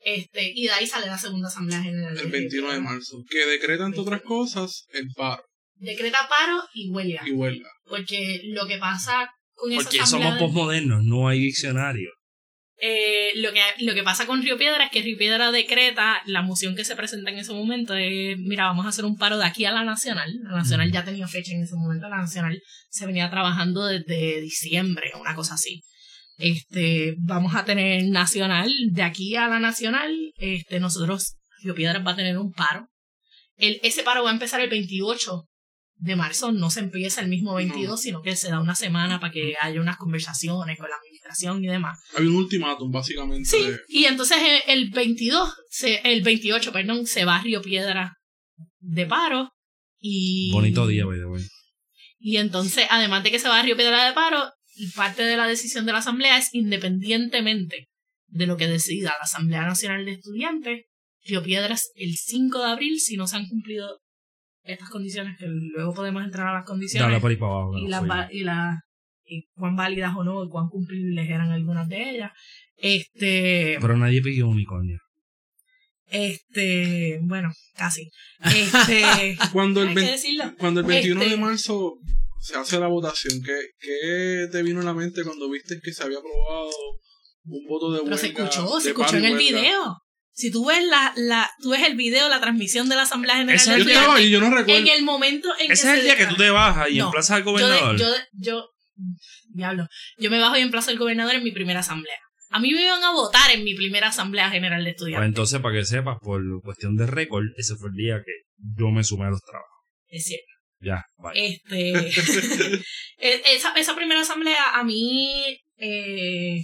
Este, 0.00 0.52
y 0.54 0.64
de 0.64 0.70
ahí 0.70 0.86
sale 0.86 1.06
la 1.06 1.18
segunda 1.18 1.48
asamblea 1.48 1.82
general. 1.82 2.16
El 2.16 2.30
21 2.30 2.72
de 2.72 2.80
marzo. 2.80 3.24
Que 3.28 3.46
decreta, 3.46 3.86
entre 3.86 4.00
otras 4.00 4.22
cosas, 4.22 4.86
el 4.92 5.08
paro 5.16 5.42
Decreta 5.78 6.18
paro 6.28 6.62
y 6.74 6.90
huelga. 6.90 7.22
y 7.26 7.32
huelga. 7.32 7.68
Porque 7.84 8.40
lo 8.44 8.66
que 8.66 8.78
pasa 8.78 9.28
con 9.52 9.72
esa 9.72 9.82
Porque 9.82 10.00
asamblea... 10.00 10.30
somos 10.30 10.42
posmodernos, 10.42 11.04
no 11.04 11.28
hay 11.28 11.40
diccionario. 11.40 12.10
Eh, 12.78 13.30
lo, 13.36 13.52
que, 13.52 13.60
lo 13.78 13.94
que 13.94 14.02
pasa 14.02 14.26
con 14.26 14.42
Río 14.42 14.58
Piedra 14.58 14.84
es 14.84 14.90
que 14.90 15.00
Río 15.00 15.16
Piedra 15.16 15.50
decreta 15.50 16.20
la 16.26 16.42
moción 16.42 16.76
que 16.76 16.84
se 16.84 16.94
presenta 16.94 17.30
en 17.30 17.38
ese 17.38 17.54
momento 17.54 17.94
es, 17.94 18.36
mira, 18.38 18.66
vamos 18.66 18.84
a 18.84 18.90
hacer 18.90 19.06
un 19.06 19.16
paro 19.16 19.38
de 19.38 19.46
aquí 19.46 19.64
a 19.64 19.72
la 19.72 19.82
Nacional. 19.82 20.30
La 20.42 20.56
Nacional 20.56 20.92
ya 20.92 21.04
tenía 21.04 21.26
fecha 21.26 21.52
en 21.52 21.62
ese 21.62 21.74
momento, 21.74 22.08
la 22.08 22.18
Nacional 22.18 22.60
se 22.90 23.06
venía 23.06 23.30
trabajando 23.30 23.86
desde 23.86 24.40
diciembre, 24.42 25.12
una 25.18 25.34
cosa 25.34 25.54
así. 25.54 25.82
Este, 26.36 27.14
vamos 27.18 27.54
a 27.54 27.64
tener 27.64 28.04
Nacional, 28.04 28.70
de 28.90 29.02
aquí 29.02 29.36
a 29.36 29.48
la 29.48 29.58
Nacional, 29.58 30.14
este, 30.36 30.78
nosotros, 30.78 31.36
Río 31.62 31.74
Piedra 31.74 32.00
va 32.00 32.12
a 32.12 32.16
tener 32.16 32.36
un 32.36 32.52
paro. 32.52 32.90
El, 33.56 33.80
ese 33.82 34.02
paro 34.02 34.22
va 34.22 34.30
a 34.30 34.34
empezar 34.34 34.60
el 34.60 34.68
28 34.68 35.44
de 35.98 36.14
marzo 36.16 36.52
no 36.52 36.70
se 36.70 36.80
empieza 36.80 37.20
el 37.22 37.28
mismo 37.28 37.54
22, 37.54 38.00
sino 38.00 38.20
que 38.22 38.36
se 38.36 38.48
da 38.50 38.60
una 38.60 38.74
semana 38.74 39.18
para 39.18 39.32
que 39.32 39.54
haya 39.60 39.80
unas 39.80 39.96
conversaciones 39.96 40.78
con 40.78 40.90
la 40.90 40.96
administración 40.96 41.64
y 41.64 41.68
demás. 41.68 41.98
Había 42.14 42.28
un 42.30 42.36
ultimátum, 42.36 42.90
básicamente. 42.92 43.48
Sí, 43.48 43.62
de- 43.62 43.78
y 43.88 44.04
entonces 44.04 44.36
eh, 44.38 44.62
el 44.68 44.90
22, 44.90 45.54
se, 45.70 46.00
el 46.04 46.22
28, 46.22 46.72
perdón, 46.72 47.06
se 47.06 47.24
va 47.24 47.36
a 47.36 47.42
Río 47.42 47.62
Piedra 47.62 48.14
de 48.80 49.06
paro. 49.06 49.50
Y, 49.98 50.52
Bonito 50.52 50.86
día, 50.86 51.06
by 51.06 51.18
the 51.18 51.24
way. 51.24 51.42
Y 52.18 52.36
entonces, 52.36 52.86
además 52.90 53.24
de 53.24 53.30
que 53.30 53.38
se 53.38 53.48
va 53.48 53.58
a 53.60 53.62
Río 53.62 53.76
Piedra 53.76 54.04
de 54.04 54.12
paro, 54.12 54.50
parte 54.94 55.22
de 55.22 55.36
la 55.36 55.46
decisión 55.46 55.86
de 55.86 55.92
la 55.92 55.98
Asamblea 55.98 56.36
es 56.38 56.50
independientemente 56.52 57.88
de 58.28 58.46
lo 58.46 58.56
que 58.56 58.66
decida 58.66 59.14
la 59.18 59.24
Asamblea 59.24 59.62
Nacional 59.62 60.04
de 60.04 60.12
Estudiantes, 60.12 60.84
Río 61.24 61.42
Piedras 61.42 61.90
el 61.94 62.16
5 62.16 62.58
de 62.58 62.70
abril, 62.70 63.00
si 63.00 63.16
no 63.16 63.26
se 63.26 63.36
han 63.36 63.48
cumplido 63.48 64.00
estas 64.66 64.88
condiciones, 64.90 65.36
que 65.38 65.46
luego 65.46 65.94
podemos 65.94 66.22
entrar 66.24 66.48
a 66.48 66.52
las 66.54 66.64
condiciones 66.64 67.08
Dale 67.08 67.20
por 67.20 67.30
ahí 67.30 67.36
para 67.36 67.52
abajo. 67.52 67.78
y 67.78 67.88
las 67.88 68.32
y 68.32 68.42
las 68.44 68.78
y 69.28 69.46
cuán 69.56 69.74
válidas 69.76 70.14
o 70.16 70.22
no, 70.24 70.44
y 70.44 70.48
cuán 70.48 70.68
cumplibles 70.68 71.28
eran 71.28 71.50
algunas 71.50 71.88
de 71.88 72.10
ellas. 72.10 72.32
Este. 72.76 73.78
Pero 73.80 73.96
nadie 73.96 74.22
pidió 74.22 74.48
unicornio. 74.48 74.98
este, 76.08 77.18
bueno, 77.22 77.50
casi. 77.74 78.10
Este, 78.44 79.36
Cuando 79.52 79.82
el, 79.82 79.88
hay 79.88 79.94
que 79.94 80.00
vein- 80.00 80.10
decirlo. 80.12 80.44
cuando 80.58 80.80
el 80.80 80.86
21 80.86 81.20
de 81.20 81.26
Este- 81.26 81.38
marzo 81.40 81.94
se 82.40 82.56
hace 82.56 82.78
la 82.78 82.86
votación, 82.86 83.40
¿qué, 83.42 83.58
¿qué 83.80 84.46
te 84.52 84.62
vino 84.62 84.80
a 84.80 84.84
la 84.84 84.94
mente 84.94 85.24
cuando 85.24 85.50
viste 85.50 85.80
que 85.82 85.92
se 85.92 86.04
había 86.04 86.18
aprobado 86.18 86.70
un 87.46 87.66
voto 87.66 87.92
de 87.92 88.00
Pero 88.04 88.16
se 88.16 88.26
huelga, 88.26 88.44
escuchó, 88.44 88.80
se 88.80 88.88
escuchó 88.90 89.16
en 89.16 89.24
el 89.24 89.32
huelga? 89.34 89.38
video. 89.60 89.96
Si 90.38 90.50
tú 90.50 90.66
ves 90.66 90.84
la, 90.84 91.14
la, 91.16 91.50
tú 91.62 91.70
ves 91.70 91.82
el 91.82 91.96
video, 91.96 92.28
la 92.28 92.40
transmisión 92.40 92.90
de 92.90 92.94
la 92.96 93.02
Asamblea 93.02 93.36
General 93.36 93.56
Ese 93.56 93.70
es 93.70 93.76
Yo 93.78 93.82
el 93.84 93.88
estaba 93.88 94.04
Estudiantes, 94.18 94.24
ahí, 94.26 94.30
yo 94.30 94.40
no 94.40 94.50
recuerdo. 94.54 94.80
en 94.82 94.88
el 94.88 95.02
momento 95.02 95.48
en 95.58 95.66
que 95.68 95.72
Ese 95.72 95.88
es 95.92 95.98
el 95.98 96.04
día 96.04 96.16
que 96.16 96.26
tú 96.26 96.36
te 96.36 96.50
bajas 96.50 96.90
y 96.90 96.98
No, 96.98 97.06
emplazas 97.06 97.30
al 97.38 97.44
yo, 97.44 97.50
gobernador. 97.52 97.96
de- 97.96 98.04
yo, 98.04 98.10
yo, 98.34 98.68
diablo, 99.54 99.88
yo 100.18 100.30
me 100.30 100.38
bajo 100.38 100.58
y 100.58 100.60
emplazo 100.60 100.90
al 100.90 100.98
gobernador 100.98 101.34
en 101.36 101.42
mi 101.42 101.52
primera 101.52 101.80
asamblea. 101.80 102.18
A 102.50 102.58
mí 102.60 102.70
me 102.72 102.82
iban 102.82 103.02
a 103.02 103.12
votar 103.12 103.50
en 103.50 103.64
mi 103.64 103.74
primera 103.74 104.08
asamblea 104.08 104.50
general 104.50 104.80
de 104.84 104.90
Pues 104.90 104.96
estudiantes. 104.96 105.26
entonces, 105.28 105.60
para 105.60 105.74
que 105.74 105.84
sepas, 105.86 106.18
por 106.20 106.42
cuestión 106.62 106.96
de 106.96 107.06
récord, 107.06 107.44
ese 107.56 107.74
fue 107.76 107.88
el 107.88 107.94
día 107.96 108.16
que 108.24 108.32
yo 108.76 108.90
me 108.90 109.02
sumé 109.04 109.24
a 109.26 109.30
los 109.30 109.40
trabajos. 109.42 109.70
Es 110.08 110.24
cierto. 110.24 110.52
Ya, 110.80 111.02
bye. 111.16 111.32
Este, 111.34 111.92
e- 113.18 113.42
esa, 113.56 113.72
esa 113.72 113.96
primera 113.96 114.20
asamblea 114.20 114.62
a 114.74 114.84
mí, 114.84 115.58
eh, 115.78 116.60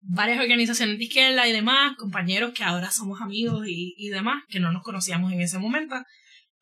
varias 0.00 0.40
organizaciones 0.40 0.98
de 0.98 1.04
izquierda 1.04 1.46
y 1.46 1.52
demás, 1.52 1.96
compañeros 1.96 2.52
que 2.54 2.64
ahora 2.64 2.90
somos 2.90 3.20
amigos 3.20 3.66
y, 3.66 3.94
y 3.96 4.08
demás, 4.08 4.42
que 4.48 4.60
no 4.60 4.72
nos 4.72 4.82
conocíamos 4.82 5.32
en 5.32 5.40
ese 5.40 5.58
momento, 5.58 5.96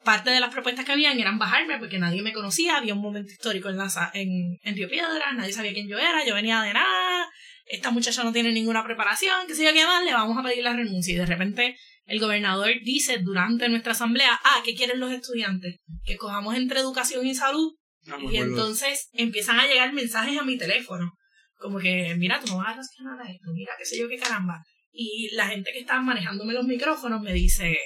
parte 0.05 0.31
de 0.31 0.41
las 0.41 0.51
propuestas 0.51 0.85
que 0.85 0.93
habían 0.93 1.18
eran 1.18 1.39
bajarme 1.39 1.78
porque 1.78 1.99
nadie 1.99 2.22
me 2.22 2.33
conocía, 2.33 2.76
había 2.76 2.95
un 2.95 3.03
momento 3.03 3.31
histórico 3.33 3.68
en, 3.68 3.76
la, 3.76 4.11
en, 4.14 4.59
en 4.62 4.74
Río 4.74 4.89
Piedras, 4.89 5.35
nadie 5.37 5.53
sabía 5.53 5.72
quién 5.72 5.89
yo 5.89 5.99
era, 5.99 6.24
yo 6.26 6.35
venía 6.35 6.62
de 6.62 6.72
nada, 6.72 7.28
esta 7.66 7.91
muchacha 7.91 8.24
no 8.24 8.33
tiene 8.33 8.53
ninguna 8.53 8.85
preparación, 8.85 9.47
qué 9.47 9.55
sé 9.55 9.64
yo 9.64 9.72
qué 9.72 9.85
más, 9.85 10.05
le 10.05 10.12
vamos 10.12 10.37
a 10.39 10.43
pedir 10.43 10.64
la 10.64 10.72
renuncia 10.72 11.14
y 11.14 11.18
de 11.18 11.26
repente 11.26 11.76
el 12.07 12.18
gobernador 12.18 12.70
dice 12.83 13.18
durante 13.18 13.68
nuestra 13.68 13.93
asamblea, 13.93 14.41
ah, 14.43 14.62
¿qué 14.64 14.74
quieren 14.74 14.99
los 14.99 15.12
estudiantes? 15.12 15.76
Que 16.05 16.16
cojamos 16.16 16.57
entre 16.57 16.81
educación 16.81 17.26
y 17.26 17.35
salud 17.35 17.74
Ah, 18.09 18.18
y 18.31 18.37
entonces 18.37 19.09
empiezan 19.12 19.59
a 19.61 19.66
llegar 19.66 19.93
mensajes 19.93 20.39
a 20.39 20.45
mi 20.45 20.57
teléfono. 20.57 21.12
Como 21.61 21.79
que, 21.79 22.15
mira, 22.17 22.41
tú 22.41 22.47
no 22.53 22.57
vas 22.59 22.77
a 22.79 22.81
a 22.81 23.31
esto, 23.31 23.53
mira, 23.53 23.73
qué 23.79 23.85
sé 23.85 23.99
yo, 23.99 24.09
qué 24.09 24.17
caramba. 24.17 24.65
Y 24.93 25.29
la 25.35 25.47
gente 25.49 25.71
que 25.73 25.81
está 25.81 26.01
manejándome 26.01 26.55
los 26.55 26.67
micrófonos 26.67 27.21
me 27.23 27.33
dice, 27.35 27.77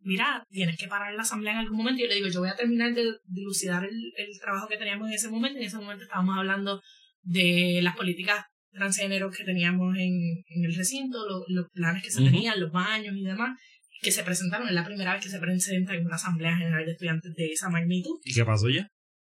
mira, 0.00 0.44
tienes 0.48 0.78
que 0.78 0.86
parar 0.88 1.12
la 1.14 1.22
asamblea 1.22 1.52
en 1.54 1.58
algún 1.58 1.78
momento. 1.78 1.98
Y 2.00 2.04
yo 2.04 2.08
le 2.08 2.14
digo, 2.14 2.28
yo 2.28 2.40
voy 2.40 2.48
a 2.48 2.56
terminar 2.56 2.94
de 2.94 3.04
dilucidar 3.26 3.84
el, 3.84 4.12
el 4.16 4.38
trabajo 4.40 4.68
que 4.68 4.76
teníamos 4.78 5.08
en 5.08 5.14
ese 5.14 5.28
momento. 5.28 5.58
En 5.58 5.64
ese 5.66 5.76
momento 5.76 6.04
estábamos 6.04 6.38
hablando 6.38 6.80
de 7.22 7.80
las 7.82 7.96
políticas 7.96 8.44
transgénero 8.70 9.30
que 9.30 9.44
teníamos 9.44 9.96
en, 9.96 10.12
en 10.46 10.64
el 10.64 10.74
recinto, 10.76 11.28
lo- 11.28 11.44
los 11.48 11.66
planes 11.72 12.02
que 12.04 12.10
se 12.10 12.20
Ujú. 12.22 12.30
tenían, 12.30 12.60
los 12.60 12.70
baños 12.70 13.16
y 13.16 13.24
demás, 13.24 13.58
que 14.00 14.12
se 14.12 14.22
presentaron. 14.22 14.68
Es 14.68 14.74
la 14.74 14.84
primera 14.84 15.12
vez 15.14 15.24
que 15.24 15.30
se 15.30 15.40
presenta 15.40 15.94
en 15.94 16.06
una 16.06 16.14
asamblea 16.16 16.56
general 16.56 16.86
de 16.86 16.92
estudiantes 16.92 17.34
de 17.34 17.46
esa 17.52 17.68
magnitud. 17.68 18.18
¿Y 18.24 18.32
qué 18.32 18.44
pasó 18.44 18.68
ya? 18.70 18.86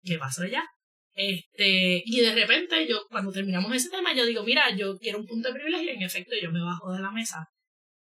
¿qué 0.04 0.18
pasó 0.18 0.46
ya? 0.46 0.64
Este, 1.24 2.02
y 2.04 2.22
de 2.22 2.34
repente 2.34 2.88
yo, 2.90 3.06
cuando 3.08 3.32
terminamos 3.32 3.72
ese 3.76 3.92
tema, 3.92 4.12
yo 4.16 4.26
digo, 4.26 4.44
mira, 4.44 4.76
yo 4.76 4.98
quiero 4.98 5.20
un 5.20 5.28
punto 5.28 5.50
de 5.50 5.54
privilegio, 5.54 5.94
y 5.94 5.98
en 5.98 6.02
efecto 6.02 6.32
yo 6.42 6.52
me 6.52 6.62
bajo 6.62 6.92
de 6.92 7.00
la 7.00 7.12
mesa, 7.12 7.48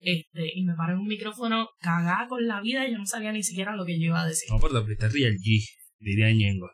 este, 0.02 0.52
y 0.54 0.66
me 0.66 0.76
paro 0.76 0.96
en 0.96 1.00
un 1.00 1.08
micrófono 1.08 1.70
cagada 1.80 2.28
con 2.28 2.46
la 2.46 2.60
vida, 2.60 2.86
y 2.86 2.92
yo 2.92 2.98
no 2.98 3.06
sabía 3.06 3.32
ni 3.32 3.42
siquiera 3.42 3.74
lo 3.74 3.86
que 3.86 3.98
yo 3.98 4.08
iba 4.08 4.22
a 4.22 4.28
decir. 4.28 4.50
No, 4.50 4.60
pero 4.60 4.74
te 4.74 4.80
aprietas 4.80 5.14
Real 5.14 5.34
G, 5.36 5.66
diría 6.00 6.30
Ñengo. 6.30 6.70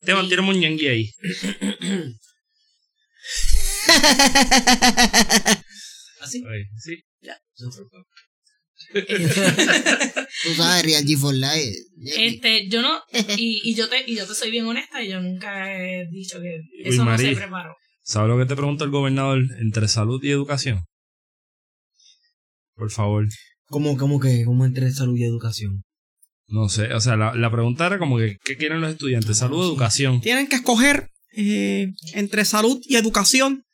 Te 0.00 0.14
mantiene 0.14 0.48
un 0.48 0.58
Ñengui 0.58 0.86
ahí. 0.86 1.10
¿Así? 6.22 6.44
Ay, 6.48 6.64
sí. 6.78 7.04
Tú 8.92 10.54
sabes, 10.56 10.84
Real 10.84 11.04
G 11.04 11.18
for 11.18 11.34
Life. 11.34 11.76
Este, 12.16 12.68
yo 12.68 12.82
no, 12.82 13.00
y, 13.36 13.60
y 13.64 13.74
yo 13.74 13.88
te, 13.88 14.04
y 14.06 14.16
yo 14.16 14.26
te 14.26 14.34
soy 14.34 14.50
bien 14.50 14.66
honesta, 14.66 15.02
y 15.02 15.10
yo 15.10 15.20
nunca 15.20 15.74
he 15.76 16.06
dicho 16.10 16.40
que 16.40 16.60
Uy, 16.84 16.94
eso 16.94 17.04
no 17.04 17.18
se 17.18 17.34
preparó. 17.34 17.74
¿Sabes 18.02 18.28
lo 18.30 18.38
que 18.38 18.46
te 18.46 18.56
pregunta 18.56 18.84
el 18.84 18.90
gobernador 18.90 19.40
entre 19.60 19.88
salud 19.88 20.22
y 20.22 20.30
educación? 20.30 20.84
Por 22.74 22.90
favor. 22.90 23.26
¿Cómo, 23.66 23.98
cómo 23.98 24.18
que, 24.20 24.44
cómo 24.44 24.64
entre 24.64 24.90
salud 24.92 25.16
y 25.18 25.24
educación? 25.24 25.82
No 26.46 26.70
sé, 26.70 26.94
o 26.94 27.00
sea, 27.00 27.16
la, 27.16 27.34
la 27.34 27.50
pregunta 27.50 27.86
era 27.86 27.98
como 27.98 28.16
que, 28.16 28.38
¿qué 28.42 28.56
quieren 28.56 28.80
los 28.80 28.92
estudiantes? 28.92 29.36
¿Salud 29.36 29.58
o 29.58 29.68
educación? 29.68 30.22
Tienen 30.22 30.46
que 30.46 30.56
escoger 30.56 31.10
eh, 31.36 31.88
entre 32.14 32.46
salud 32.46 32.80
y 32.84 32.96
educación. 32.96 33.64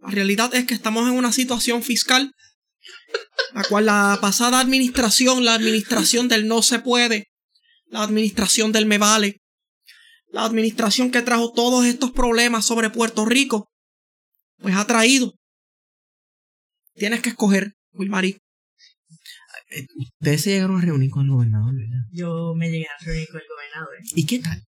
La 0.00 0.10
realidad 0.10 0.54
es 0.54 0.64
que 0.64 0.72
estamos 0.72 1.06
en 1.06 1.14
una 1.14 1.32
situación 1.32 1.82
fiscal, 1.82 2.32
la 3.54 3.64
cual 3.64 3.86
la 3.86 4.18
pasada 4.20 4.60
administración, 4.60 5.44
la 5.44 5.54
administración 5.54 6.28
del 6.28 6.46
no 6.46 6.62
se 6.62 6.78
puede, 6.78 7.28
la 7.86 8.02
administración 8.02 8.72
del 8.72 8.86
me 8.86 8.98
vale, 8.98 9.40
la 10.28 10.44
administración 10.44 11.10
que 11.10 11.22
trajo 11.22 11.52
todos 11.52 11.84
estos 11.84 12.10
problemas 12.12 12.64
sobre 12.64 12.90
Puerto 12.90 13.24
Rico, 13.24 13.70
pues 14.58 14.74
ha 14.76 14.86
traído. 14.86 15.34
Tienes 16.94 17.20
que 17.20 17.30
escoger, 17.30 17.74
Wilmarí. 17.92 18.38
Ustedes 19.98 20.42
se 20.42 20.50
llegaron 20.50 20.78
a 20.78 20.84
reunir 20.84 21.10
con 21.10 21.24
el 21.24 21.32
gobernador, 21.32 21.74
¿verdad? 21.74 22.04
Yo 22.10 22.54
me 22.54 22.70
llegué 22.70 22.86
a 22.86 23.04
reunir 23.04 23.28
con 23.28 23.40
el 23.40 23.46
gobernador. 23.48 23.96
¿Y 24.14 24.26
qué 24.26 24.38
tal? 24.38 24.62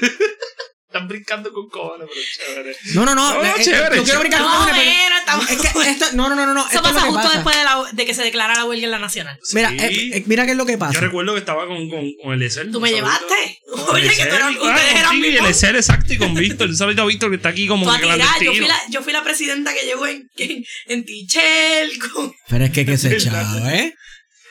Están 0.92 1.06
brincando 1.06 1.52
con 1.52 1.68
cojones, 1.68 2.08
pero 2.12 2.46
chévere. 2.52 2.76
No, 2.94 3.04
no, 3.04 3.14
no. 3.14 3.34
No, 3.34 3.44
eh, 3.44 3.52
eh, 3.58 3.62
chévere, 3.62 3.96
yo 3.98 4.02
quiero 4.02 4.04
chévere. 4.04 4.18
brincar 4.20 4.40
con 4.42 4.50
No, 4.50 4.56
cojones, 4.58 4.74
pero- 4.76 4.90
mira, 4.90 5.18
estamos... 5.20 5.50
Es 5.50 5.56
que 5.58 5.90
esto, 5.90 6.06
no, 6.14 6.28
no, 6.28 6.34
no, 6.34 6.46
no, 6.46 6.54
no. 6.54 6.60
Eso 6.66 6.76
esto 6.78 6.88
es 6.88 6.94
pasa 6.94 6.94
lo 6.94 7.00
que 7.00 7.08
justo 7.12 7.22
pasa. 7.22 7.34
después 7.36 7.56
de, 7.56 7.62
la, 7.64 7.84
de 7.92 8.06
que 8.06 8.14
se 8.14 8.22
declara 8.24 8.54
la 8.56 8.64
huelga 8.64 8.84
en 8.86 8.90
la 8.90 8.98
nacional. 8.98 9.38
Mira, 9.52 9.68
Sí. 9.70 9.76
eh, 9.78 10.10
eh, 10.16 10.22
mira 10.26 10.44
qué 10.46 10.50
es 10.50 10.56
lo 10.56 10.66
que 10.66 10.72
Yo 10.72 10.78
pasa. 10.80 11.00
recuerdo 11.00 11.32
que 11.34 11.38
estaba 11.38 11.68
con, 11.68 11.88
con, 11.88 12.04
con 12.20 12.32
Eliezer. 12.34 12.72
¿Tú 12.72 12.80
me 12.80 12.88
un 12.88 12.94
llevaste? 12.96 13.60
Oye, 13.92 14.08
que 14.08 14.26
tú 14.26 14.34
eras, 14.34 14.42
ah, 14.42 14.50
ustedes 14.50 14.90
eran 14.90 15.04
contigo 15.04 15.26
y 15.28 15.30
mi 15.30 15.36
Eliezer, 15.38 15.76
exacto, 15.76 16.12
y 16.12 16.18
con 16.18 16.34
Víctor. 16.34 16.68
Un 16.68 16.76
saludito 16.76 17.02
a 17.02 17.06
Víctor 17.06 17.30
que 17.30 17.36
está 17.36 17.48
aquí 17.50 17.68
como 17.68 17.84
Tú 17.86 17.92
a 17.92 17.96
que 18.00 18.02
tirar, 18.02 18.18
yo 18.18 18.24
fui, 18.26 18.38
clandestino. 18.40 18.66
la, 18.68 18.80
yo 18.90 19.02
fui 19.02 19.12
la 19.12 19.22
presidenta 19.22 19.72
que 19.72 19.82
llegó 19.86 20.06
en, 20.08 20.28
en, 20.38 20.64
en 20.86 21.04
Tichel. 21.04 21.98
Con... 22.12 22.32
Pero 22.48 22.64
es 22.64 22.72
que 22.72 22.84
que 22.84 22.98
se 22.98 23.14
echaba, 23.14 23.74
¿eh? 23.76 23.94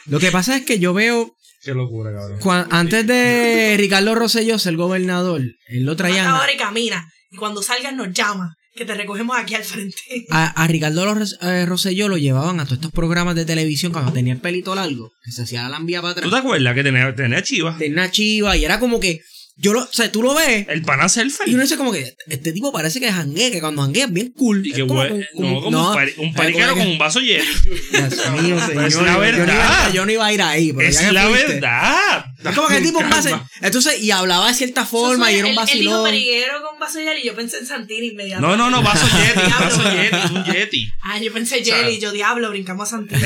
Lo 0.05 0.19
que 0.21 0.31
pasa 0.31 0.55
es 0.55 0.63
que 0.65 0.79
yo 0.79 0.93
veo, 0.93 1.35
Qué 1.61 1.73
locura, 1.73 2.11
cabrón. 2.13 2.39
cuan- 2.39 2.67
antes 2.71 3.05
de 3.05 3.75
Ricardo 3.77 4.15
Rosselló 4.15 4.57
ser 4.59 4.75
gobernador, 4.77 5.41
él 5.67 5.83
lo 5.83 5.95
traían 5.95 6.27
a, 6.27 6.37
ahora 6.37 6.53
y 6.53 6.57
camina. 6.57 7.07
Y 7.31 7.37
cuando 7.37 7.61
salgas 7.61 7.93
nos 7.93 8.11
llama, 8.13 8.55
que 8.73 8.85
te 8.85 8.93
recogemos 8.95 9.37
aquí 9.37 9.55
al 9.55 9.63
frente. 9.63 9.97
a, 10.29 10.47
a 10.63 10.67
Ricardo 10.67 11.05
eh, 11.41 11.65
Rosselló 11.65 12.07
lo 12.07 12.17
llevaban 12.17 12.59
a 12.59 12.63
todos 12.65 12.77
estos 12.77 12.91
programas 12.91 13.35
de 13.35 13.45
televisión 13.45 13.91
cuando 13.91 14.13
tenía 14.13 14.33
el 14.33 14.39
pelito 14.39 14.73
largo, 14.73 15.11
que 15.23 15.31
se 15.31 15.41
hacía 15.43 15.63
la 15.63 15.69
lambia 15.69 16.01
para 16.01 16.13
¿Tú 16.13 16.19
atrás. 16.21 16.31
te 16.31 16.37
acuerdas 16.39 16.73
que 16.75 16.83
tenía, 16.83 17.13
tenía 17.13 17.43
chivas? 17.43 17.77
Tenía 17.77 17.93
una 18.03 18.11
chiva 18.11 18.55
y 18.55 18.63
era 18.65 18.79
como 18.79 18.99
que, 18.99 19.19
yo 19.61 19.73
lo, 19.73 19.81
o 19.81 19.89
sea, 19.91 20.09
tú 20.11 20.23
lo 20.23 20.33
ves 20.33 20.65
El 20.69 20.81
pana 20.83 21.09
selfie. 21.09 21.43
y 21.49 21.53
uno 21.53 21.63
dice 21.63 21.75
como 21.75 21.91
que, 21.91 22.13
este 22.27 22.53
tipo 22.53 22.71
parece 22.71 22.99
que 23.01 23.11
janguea, 23.11 23.51
que 23.51 23.59
cuando 23.59 23.81
janguea 23.81 24.05
es 24.05 24.13
bien 24.13 24.31
cool. 24.31 24.65
Y 24.65 24.69
Es 24.69 24.75
que 24.77 24.87
como 24.87 25.03
no, 25.03 25.69
no, 25.69 25.89
un, 25.89 25.95
pari- 25.95 26.13
un 26.17 26.27
es 26.27 26.67
con 26.67 26.79
que- 26.79 26.87
un 26.87 26.97
vaso 26.97 27.19
lleno. 27.19 27.43
Dios 27.91 28.41
mío, 28.41 28.59
señor. 28.65 28.85
Es 28.85 28.95
la 28.95 28.99
yo 28.99 29.01
no 29.01 29.11
iba- 29.11 29.17
verdad. 29.17 29.93
Yo 29.93 30.05
no 30.05 30.11
iba 30.13 30.25
a 30.25 30.33
ir 30.33 30.41
ahí, 30.41 30.71
pero 30.73 30.87
es 30.87 31.01
ya 31.01 31.11
la 31.11 31.27
fuiste. 31.27 31.53
verdad. 31.55 32.25
Es 32.43 32.55
como 32.55 32.67
que 32.69 32.77
el 32.77 32.83
tipo 32.83 32.99
un 32.99 33.09
base. 33.09 33.35
Entonces, 33.61 34.01
y 34.01 34.11
hablaba 34.11 34.47
de 34.47 34.53
cierta 34.53 34.85
forma 34.85 35.29
y 35.31 35.35
era 35.39 35.47
un 35.47 35.51
Él- 35.51 35.57
Él 35.59 35.79
dijo 35.81 35.91
vacilón. 35.91 36.03
periguero 36.05 36.53
con 36.63 36.79
vaso 36.79 36.99
Yeti 37.01 37.21
y 37.21 37.25
yo 37.27 37.35
pensé 37.35 37.57
en 37.57 37.65
Santini 37.65 38.07
inmediatamente. 38.07 38.57
No, 38.57 38.69
no, 38.69 38.69
no, 38.77 38.81
vaso 38.81 39.05
Yeti, 39.17 39.45
Diablo. 39.45 39.65
vaso 39.65 39.83
Yeti, 39.93 40.35
un 40.35 40.43
Yeti. 40.45 40.89
Ah, 41.03 41.19
yo 41.19 41.33
pensé 41.33 41.59
O 41.61 41.65
sea, 41.65 41.75
Jelly, 41.75 41.99
yo 41.99 42.11
diablo, 42.13 42.49
brincamos 42.49 42.87
a 42.87 42.91
Santini. 42.97 43.21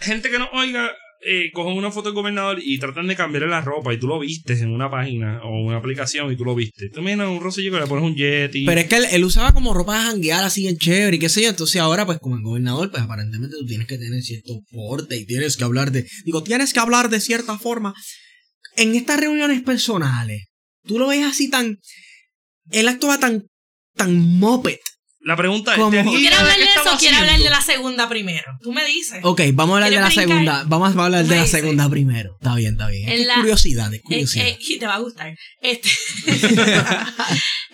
Gente 0.00 0.30
que 0.30 0.38
no 0.38 0.50
oiga, 0.52 0.90
eh, 1.22 1.50
cogen 1.52 1.76
una 1.76 1.90
foto 1.90 2.08
del 2.08 2.14
gobernador 2.14 2.58
y 2.62 2.78
tratan 2.78 3.06
de 3.06 3.14
cambiarle 3.16 3.48
la 3.48 3.60
ropa 3.60 3.92
y 3.92 3.98
tú 3.98 4.06
lo 4.06 4.18
vistes 4.18 4.62
en 4.62 4.70
una 4.70 4.90
página 4.90 5.40
o 5.44 5.60
una 5.62 5.76
aplicación 5.76 6.32
y 6.32 6.36
tú 6.36 6.44
lo 6.44 6.54
vistes. 6.54 6.90
Tú 6.92 7.02
miras 7.02 7.28
un 7.28 7.40
rosillo 7.40 7.72
que 7.72 7.80
le 7.80 7.86
pones 7.86 8.04
un 8.04 8.14
Yeti. 8.14 8.64
Pero 8.64 8.80
es 8.80 8.86
que 8.86 8.96
él, 8.96 9.06
él 9.10 9.24
usaba 9.24 9.52
como 9.52 9.74
ropa 9.74 9.98
de 9.98 10.04
janguear 10.10 10.44
así 10.44 10.66
en 10.66 10.78
chévere 10.78 11.16
y 11.16 11.18
qué 11.18 11.28
sé 11.28 11.42
yo. 11.42 11.50
Entonces 11.50 11.80
ahora, 11.80 12.06
pues 12.06 12.18
como 12.18 12.36
el 12.36 12.42
gobernador, 12.42 12.90
pues 12.90 13.02
aparentemente 13.02 13.56
tú 13.58 13.66
tienes 13.66 13.86
que 13.86 13.98
tener 13.98 14.22
cierto 14.22 14.60
porte 14.70 15.16
y 15.16 15.26
tienes 15.26 15.56
que 15.56 15.64
hablar 15.64 15.92
de... 15.92 16.06
Digo, 16.24 16.42
tienes 16.42 16.72
que 16.72 16.80
hablar 16.80 17.10
de 17.10 17.20
cierta 17.20 17.58
forma. 17.58 17.94
en 18.76 18.94
estas 18.94 19.20
reuniones 19.20 19.62
personales, 19.62 20.46
tú 20.86 20.98
lo 20.98 21.08
ves 21.08 21.24
así 21.24 21.50
tan. 21.50 21.78
Él 22.70 22.88
actúa 22.88 23.18
tan. 23.18 23.46
tan 23.94 24.16
moped. 24.16 24.78
La 25.22 25.36
pregunta 25.36 25.72
es, 25.72 25.78
¿Cómo? 25.78 25.90
¿te 25.90 26.02
¿Tú 26.02 26.10
¿Quieres 26.12 26.38
adivinas 26.38 26.40
hablar 26.40 26.56
de 26.58 26.64
eso 26.64 26.94
o 26.94 26.98
quieres 26.98 27.18
hablar 27.18 27.38
de 27.38 27.50
la 27.50 27.60
segunda 27.60 28.08
primero? 28.08 28.44
Tú 28.62 28.72
me 28.72 28.84
dices. 28.86 29.20
Ok, 29.22 29.42
vamos 29.52 29.74
a 29.74 29.76
hablar 29.76 29.90
de 29.90 30.00
la 30.00 30.10
segunda. 30.10 30.64
Vamos 30.66 30.96
a 30.96 31.04
hablar 31.04 31.24
de 31.24 31.36
la 31.36 31.42
dices. 31.42 31.60
segunda 31.60 31.90
primero. 31.90 32.36
Está 32.40 32.54
bien, 32.54 32.72
está 32.72 32.88
bien. 32.88 33.06
Es 33.08 33.20
es 33.20 33.26
la- 33.26 33.34
curiosidad, 33.34 33.92
es 33.92 34.00
Eh, 34.00 34.02
curiosidad. 34.02 34.46
eh, 34.46 34.58
y 34.58 34.78
te 34.78 34.86
va 34.86 34.94
a 34.94 34.98
gustar. 35.00 35.34
Este, 35.60 35.90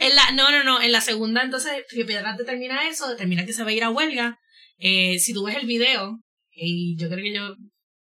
en 0.01 0.15
la, 0.17 0.31
no, 0.33 0.51
no, 0.51 0.65
no. 0.65 0.81
En 0.83 0.91
la 0.93 1.01
segunda, 1.01 1.43
entonces, 1.43 1.73
Río 1.91 2.05
Piedras 2.07 2.37
determina 2.37 2.89
eso, 2.89 3.09
determina 3.09 3.47
que 3.47 3.53
se 3.53 3.63
va 3.63 3.71
a 3.71 3.75
ir 3.75 3.85
a 3.85 3.91
huelga. 3.91 4.39
Eh, 4.79 5.19
si 5.21 5.33
tú 5.33 5.45
ves 5.45 5.57
el 5.57 5.67
video, 5.67 6.19
y 6.53 6.97
yo 6.99 7.09
creo 7.09 7.23
que 7.23 7.35
yo 7.35 7.55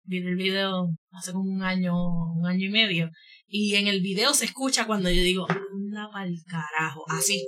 vi 0.06 0.18
el 0.20 0.36
video 0.36 0.90
hace 1.12 1.32
como 1.32 1.50
un 1.52 1.64
año, 1.64 1.94
un 1.96 2.46
año 2.48 2.68
y 2.68 2.70
medio, 2.72 3.10
y 3.48 3.76
en 3.76 3.88
el 3.88 4.02
video 4.02 4.34
se 4.34 4.46
escucha 4.46 4.86
cuando 4.86 5.10
yo 5.10 5.22
digo, 5.24 5.48
anda 5.50 6.08
pa'l 6.14 6.36
carajo, 6.48 7.04
así. 7.10 7.44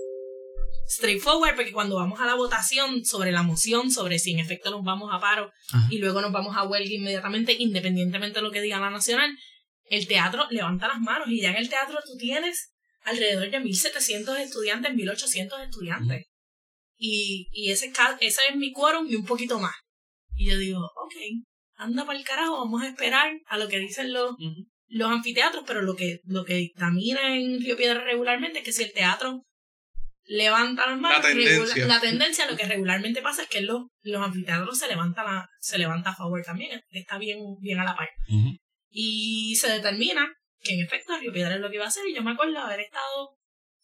Straightforward, 0.87 1.55
porque 1.55 1.71
cuando 1.71 1.95
vamos 1.95 2.19
a 2.19 2.25
la 2.25 2.35
votación 2.35 3.05
sobre 3.05 3.31
la 3.31 3.43
moción, 3.43 3.91
sobre 3.91 4.19
si 4.19 4.33
en 4.33 4.39
efecto 4.39 4.71
nos 4.71 4.83
vamos 4.83 5.09
a 5.11 5.19
paro 5.19 5.51
Ajá. 5.71 5.87
y 5.89 5.97
luego 5.97 6.21
nos 6.21 6.31
vamos 6.31 6.55
a 6.55 6.63
huelga 6.63 6.93
inmediatamente, 6.93 7.55
independientemente 7.57 8.39
de 8.39 8.43
lo 8.43 8.51
que 8.51 8.61
diga 8.61 8.79
la 8.79 8.89
nacional, 8.89 9.35
el 9.85 10.07
teatro 10.07 10.47
levanta 10.49 10.87
las 10.87 10.99
manos 10.99 11.27
y 11.29 11.41
ya 11.41 11.51
en 11.51 11.57
el 11.57 11.69
teatro 11.69 11.99
tú 12.05 12.17
tienes 12.17 12.71
alrededor 13.03 13.49
de 13.49 13.59
1.700 13.59 14.39
estudiantes, 14.39 14.91
1.800 14.93 15.63
estudiantes. 15.63 16.25
Y, 16.97 17.47
y 17.51 17.71
ese, 17.71 17.91
ese 18.21 18.41
es 18.49 18.55
mi 18.55 18.71
quórum 18.71 19.07
y 19.09 19.15
un 19.15 19.25
poquito 19.25 19.59
más. 19.59 19.75
Y 20.35 20.49
yo 20.49 20.57
digo, 20.57 20.79
ok, 20.79 21.13
anda 21.75 22.05
para 22.05 22.17
el 22.17 22.25
carajo, 22.25 22.57
vamos 22.57 22.81
a 22.81 22.87
esperar 22.87 23.31
a 23.45 23.57
lo 23.57 23.67
que 23.67 23.79
dicen 23.79 24.11
los, 24.11 24.35
los 24.87 25.11
anfiteatros, 25.11 25.63
pero 25.67 25.81
lo 25.81 25.95
que, 25.95 26.19
lo 26.25 26.45
que 26.45 26.55
dictamina 26.55 27.35
en 27.35 27.61
Río 27.61 27.77
Piedra 27.77 28.03
regularmente 28.03 28.59
es 28.59 28.65
que 28.65 28.71
si 28.71 28.83
el 28.83 28.93
teatro 28.93 29.45
levanta 30.27 30.87
las 30.89 30.99
manos, 30.99 31.17
La 31.17 31.23
tendencia. 31.29 31.75
regula- 31.85 31.95
la 31.95 32.01
tendencia, 32.01 32.49
lo 32.51 32.57
que 32.57 32.65
regularmente 32.65 33.21
pasa 33.21 33.43
es 33.43 33.49
que 33.49 33.61
los, 33.61 33.83
los 34.03 34.21
anfiteatros 34.21 34.77
se 34.77 34.87
levantan 34.87 35.27
a, 35.27 35.49
se 35.59 35.77
levanta 35.77 36.09
a 36.11 36.15
favor 36.15 36.41
también, 36.43 36.81
está 36.89 37.17
bien, 37.17 37.39
bien 37.59 37.79
a 37.79 37.85
la 37.85 37.95
par. 37.95 38.09
Y 38.89 39.55
se 39.55 39.69
determina 39.69 40.33
que 40.61 40.73
en 40.73 40.85
efecto 40.85 41.17
Río 41.17 41.31
Piedra 41.33 41.55
es 41.55 41.61
lo 41.61 41.69
que 41.69 41.75
iba 41.75 41.85
a 41.85 41.89
hacer. 41.89 42.07
Y 42.07 42.15
yo 42.15 42.23
me 42.23 42.31
acuerdo 42.31 42.57
haber 42.59 42.79
estado 42.79 43.37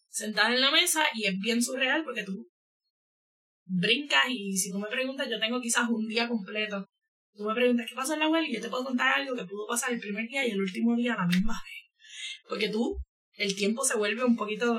sentada 0.10 0.54
en 0.54 0.62
la 0.62 0.72
mesa 0.72 1.04
y 1.14 1.26
es 1.26 1.38
bien 1.40 1.62
surreal 1.62 2.04
porque 2.04 2.24
tú 2.24 2.48
brincas 3.66 4.24
y 4.30 4.58
si 4.58 4.72
tú 4.72 4.80
me 4.80 4.90
preguntas, 4.90 5.28
yo 5.30 5.40
tengo 5.40 5.62
quizás 5.62 5.88
un 5.90 6.08
día 6.08 6.28
completo. 6.28 6.86
Tú 7.34 7.44
me 7.46 7.54
preguntas 7.54 7.86
qué 7.88 7.96
pasó 7.96 8.14
en 8.14 8.20
la 8.20 8.28
huelga 8.28 8.50
y 8.50 8.56
yo 8.56 8.62
te 8.62 8.70
puedo 8.70 8.84
contar 8.84 9.20
algo 9.20 9.36
que 9.36 9.46
pudo 9.46 9.68
pasar 9.68 9.92
el 9.94 10.00
primer 10.00 10.28
día 10.28 10.46
y 10.46 10.52
el 10.52 10.60
último 10.62 10.96
día 10.96 11.14
a 11.14 11.18
la 11.18 11.28
misma 11.28 11.54
vez. 11.54 11.92
Porque 12.50 12.68
tú, 12.70 12.98
el 13.36 13.56
tiempo 13.56 13.86
se 13.86 13.96
vuelve 13.98 14.24
un 14.26 14.36
poquito, 14.36 14.74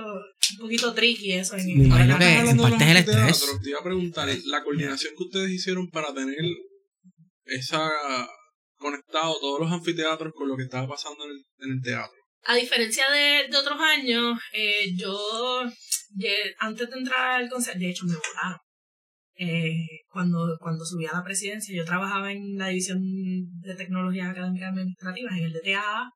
un 0.53 0.59
poquito 0.59 0.93
tricky 0.93 1.33
eso. 1.33 1.57
En, 1.57 1.67
Me 1.67 1.85
imagino 1.85 2.15
Ahora 2.15 2.27
que 2.45 2.51
en 2.51 2.57
parte 2.59 2.85
es 2.85 2.91
el 2.91 2.97
estrés. 2.97 3.45
Te 3.63 3.71
iba 3.71 3.81
a 3.81 3.85
preguntar, 3.85 4.29
la 4.47 4.63
coordinación 4.63 5.15
que 5.17 5.25
ustedes 5.25 5.51
hicieron 5.51 5.91
para 5.91 6.13
tener 6.13 6.37
esa 7.45 7.91
conectado 8.83 9.39
todos 9.41 9.61
los 9.61 9.73
anfiteatros 9.73 10.33
con 10.35 10.49
lo 10.49 10.57
que 10.57 10.65
estaba 10.65 10.89
pasando 10.89 11.25
en 11.25 11.31
el, 11.31 11.45
en 11.61 11.77
el 11.77 11.83
teatro. 11.83 12.17
A 12.45 12.57
diferencia 12.57 13.09
de, 13.11 13.49
de 13.49 13.57
otros 13.57 13.79
años, 13.81 14.39
eh, 14.53 14.93
yo, 14.97 15.63
antes 16.59 16.91
de 16.91 16.99
entrar 16.99 17.41
al 17.41 17.49
consejo, 17.49 17.79
de 17.79 17.91
hecho 17.91 18.05
me 18.05 18.17
votaron. 18.17 18.59
Eh, 19.37 19.87
cuando, 20.11 20.59
cuando 20.61 20.85
subí 20.85 21.07
a 21.07 21.17
la 21.17 21.25
presidencia, 21.25 21.75
yo 21.75 21.85
trabajaba 21.85 22.33
en 22.33 22.57
la 22.57 22.69
división 22.69 23.01
de 23.01 23.75
tecnologías 23.77 24.29
académicas 24.29 24.71
administrativas, 24.71 25.33
en 25.39 25.45
el 25.45 25.53
DTA, 25.53 26.11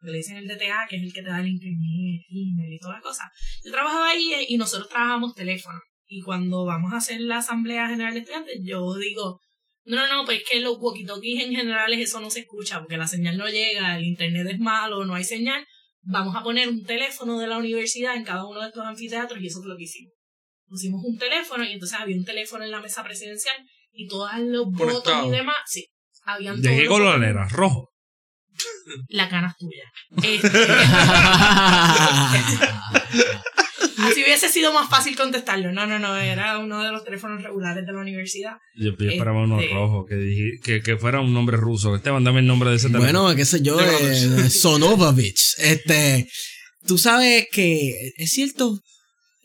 que 0.00 0.10
le 0.10 0.18
dicen 0.18 0.36
el 0.36 0.48
DTA, 0.48 0.86
que 0.88 0.96
es 0.96 1.02
el 1.02 1.12
que 1.12 1.22
te 1.22 1.28
da 1.28 1.40
el 1.40 1.48
internet, 1.48 2.22
el 2.28 2.36
email 2.36 2.74
y 2.74 2.78
todas 2.78 2.96
las 2.96 3.02
cosas. 3.02 3.26
Yo 3.64 3.70
trabajaba 3.72 4.08
ahí 4.10 4.32
eh, 4.32 4.46
y 4.48 4.56
nosotros 4.56 4.88
trabajábamos 4.88 5.34
teléfono. 5.34 5.78
Y 6.06 6.22
cuando 6.22 6.64
vamos 6.64 6.92
a 6.92 6.96
hacer 6.96 7.20
la 7.20 7.38
Asamblea 7.38 7.88
General 7.88 8.12
de 8.12 8.20
Estudiantes, 8.20 8.60
yo 8.64 8.94
digo, 8.96 9.40
no, 9.84 9.96
no, 9.96 10.08
no, 10.08 10.24
pues 10.24 10.38
es 10.38 10.48
que 10.48 10.60
los 10.60 10.78
walkie-talkies 10.78 11.44
en 11.44 11.54
general 11.54 11.92
eso 11.92 12.20
no 12.20 12.30
se 12.30 12.40
escucha 12.40 12.80
porque 12.80 12.96
la 12.96 13.06
señal 13.06 13.36
no 13.36 13.48
llega, 13.48 13.96
el 13.96 14.04
internet 14.04 14.46
es 14.50 14.58
malo, 14.58 15.04
no 15.04 15.14
hay 15.14 15.24
señal. 15.24 15.66
Vamos 16.02 16.34
a 16.34 16.42
poner 16.42 16.68
un 16.68 16.84
teléfono 16.84 17.38
de 17.38 17.46
la 17.46 17.58
universidad 17.58 18.16
en 18.16 18.24
cada 18.24 18.46
uno 18.46 18.60
de 18.60 18.68
estos 18.68 18.84
anfiteatros 18.84 19.40
y 19.40 19.46
eso 19.46 19.60
fue 19.60 19.68
lo 19.68 19.76
que 19.76 19.84
hicimos. 19.84 20.14
Pusimos 20.66 21.04
un 21.04 21.18
teléfono 21.18 21.64
y 21.64 21.72
entonces 21.72 21.98
había 21.98 22.16
un 22.16 22.24
teléfono 22.24 22.64
en 22.64 22.70
la 22.70 22.80
mesa 22.80 23.02
presidencial 23.02 23.56
y 23.92 24.06
todos 24.06 24.30
los 24.38 24.66
votos 24.70 25.26
y 25.26 25.30
demás, 25.30 25.56
sí, 25.66 25.86
habían 26.24 26.60
¿De 26.60 26.76
qué 26.76 26.86
color 26.86 27.22
era? 27.22 27.48
¿Rojo? 27.48 27.90
La 29.08 29.28
cana 29.28 29.48
es 29.48 29.56
tuya. 29.56 29.84
Este, 30.22 30.48
así 33.98 34.22
hubiese 34.22 34.48
sido 34.48 34.72
más 34.72 34.88
fácil 34.88 35.16
contestarlo. 35.16 35.72
No, 35.72 35.86
no, 35.86 35.98
no, 35.98 36.16
era 36.16 36.58
uno 36.58 36.82
de 36.82 36.92
los 36.92 37.04
teléfonos 37.04 37.42
regulares 37.42 37.84
de 37.86 37.92
la 37.92 38.00
universidad. 38.00 38.56
Yo, 38.74 38.96
yo 38.96 39.10
esperaba 39.10 39.42
uno 39.42 39.60
Este- 39.60 39.74
rojo, 39.74 40.06
que, 40.06 40.14
dije- 40.16 40.60
que, 40.62 40.82
que 40.82 40.96
fuera 40.96 41.20
un 41.20 41.32
nombre 41.34 41.56
ruso. 41.56 41.94
Esteban, 41.94 42.24
dame 42.24 42.40
el 42.40 42.46
nombre 42.46 42.70
de 42.70 42.76
ese 42.76 42.88
teléfono. 42.88 43.22
Bueno, 43.22 43.36
qué 43.36 43.44
sé 43.44 43.62
yo, 43.62 43.78
eh, 43.80 44.50
Sonovovich. 44.50 45.54
Este, 45.58 46.28
tú 46.86 46.98
sabes 46.98 47.46
que 47.52 48.12
es 48.16 48.30
cierto, 48.30 48.78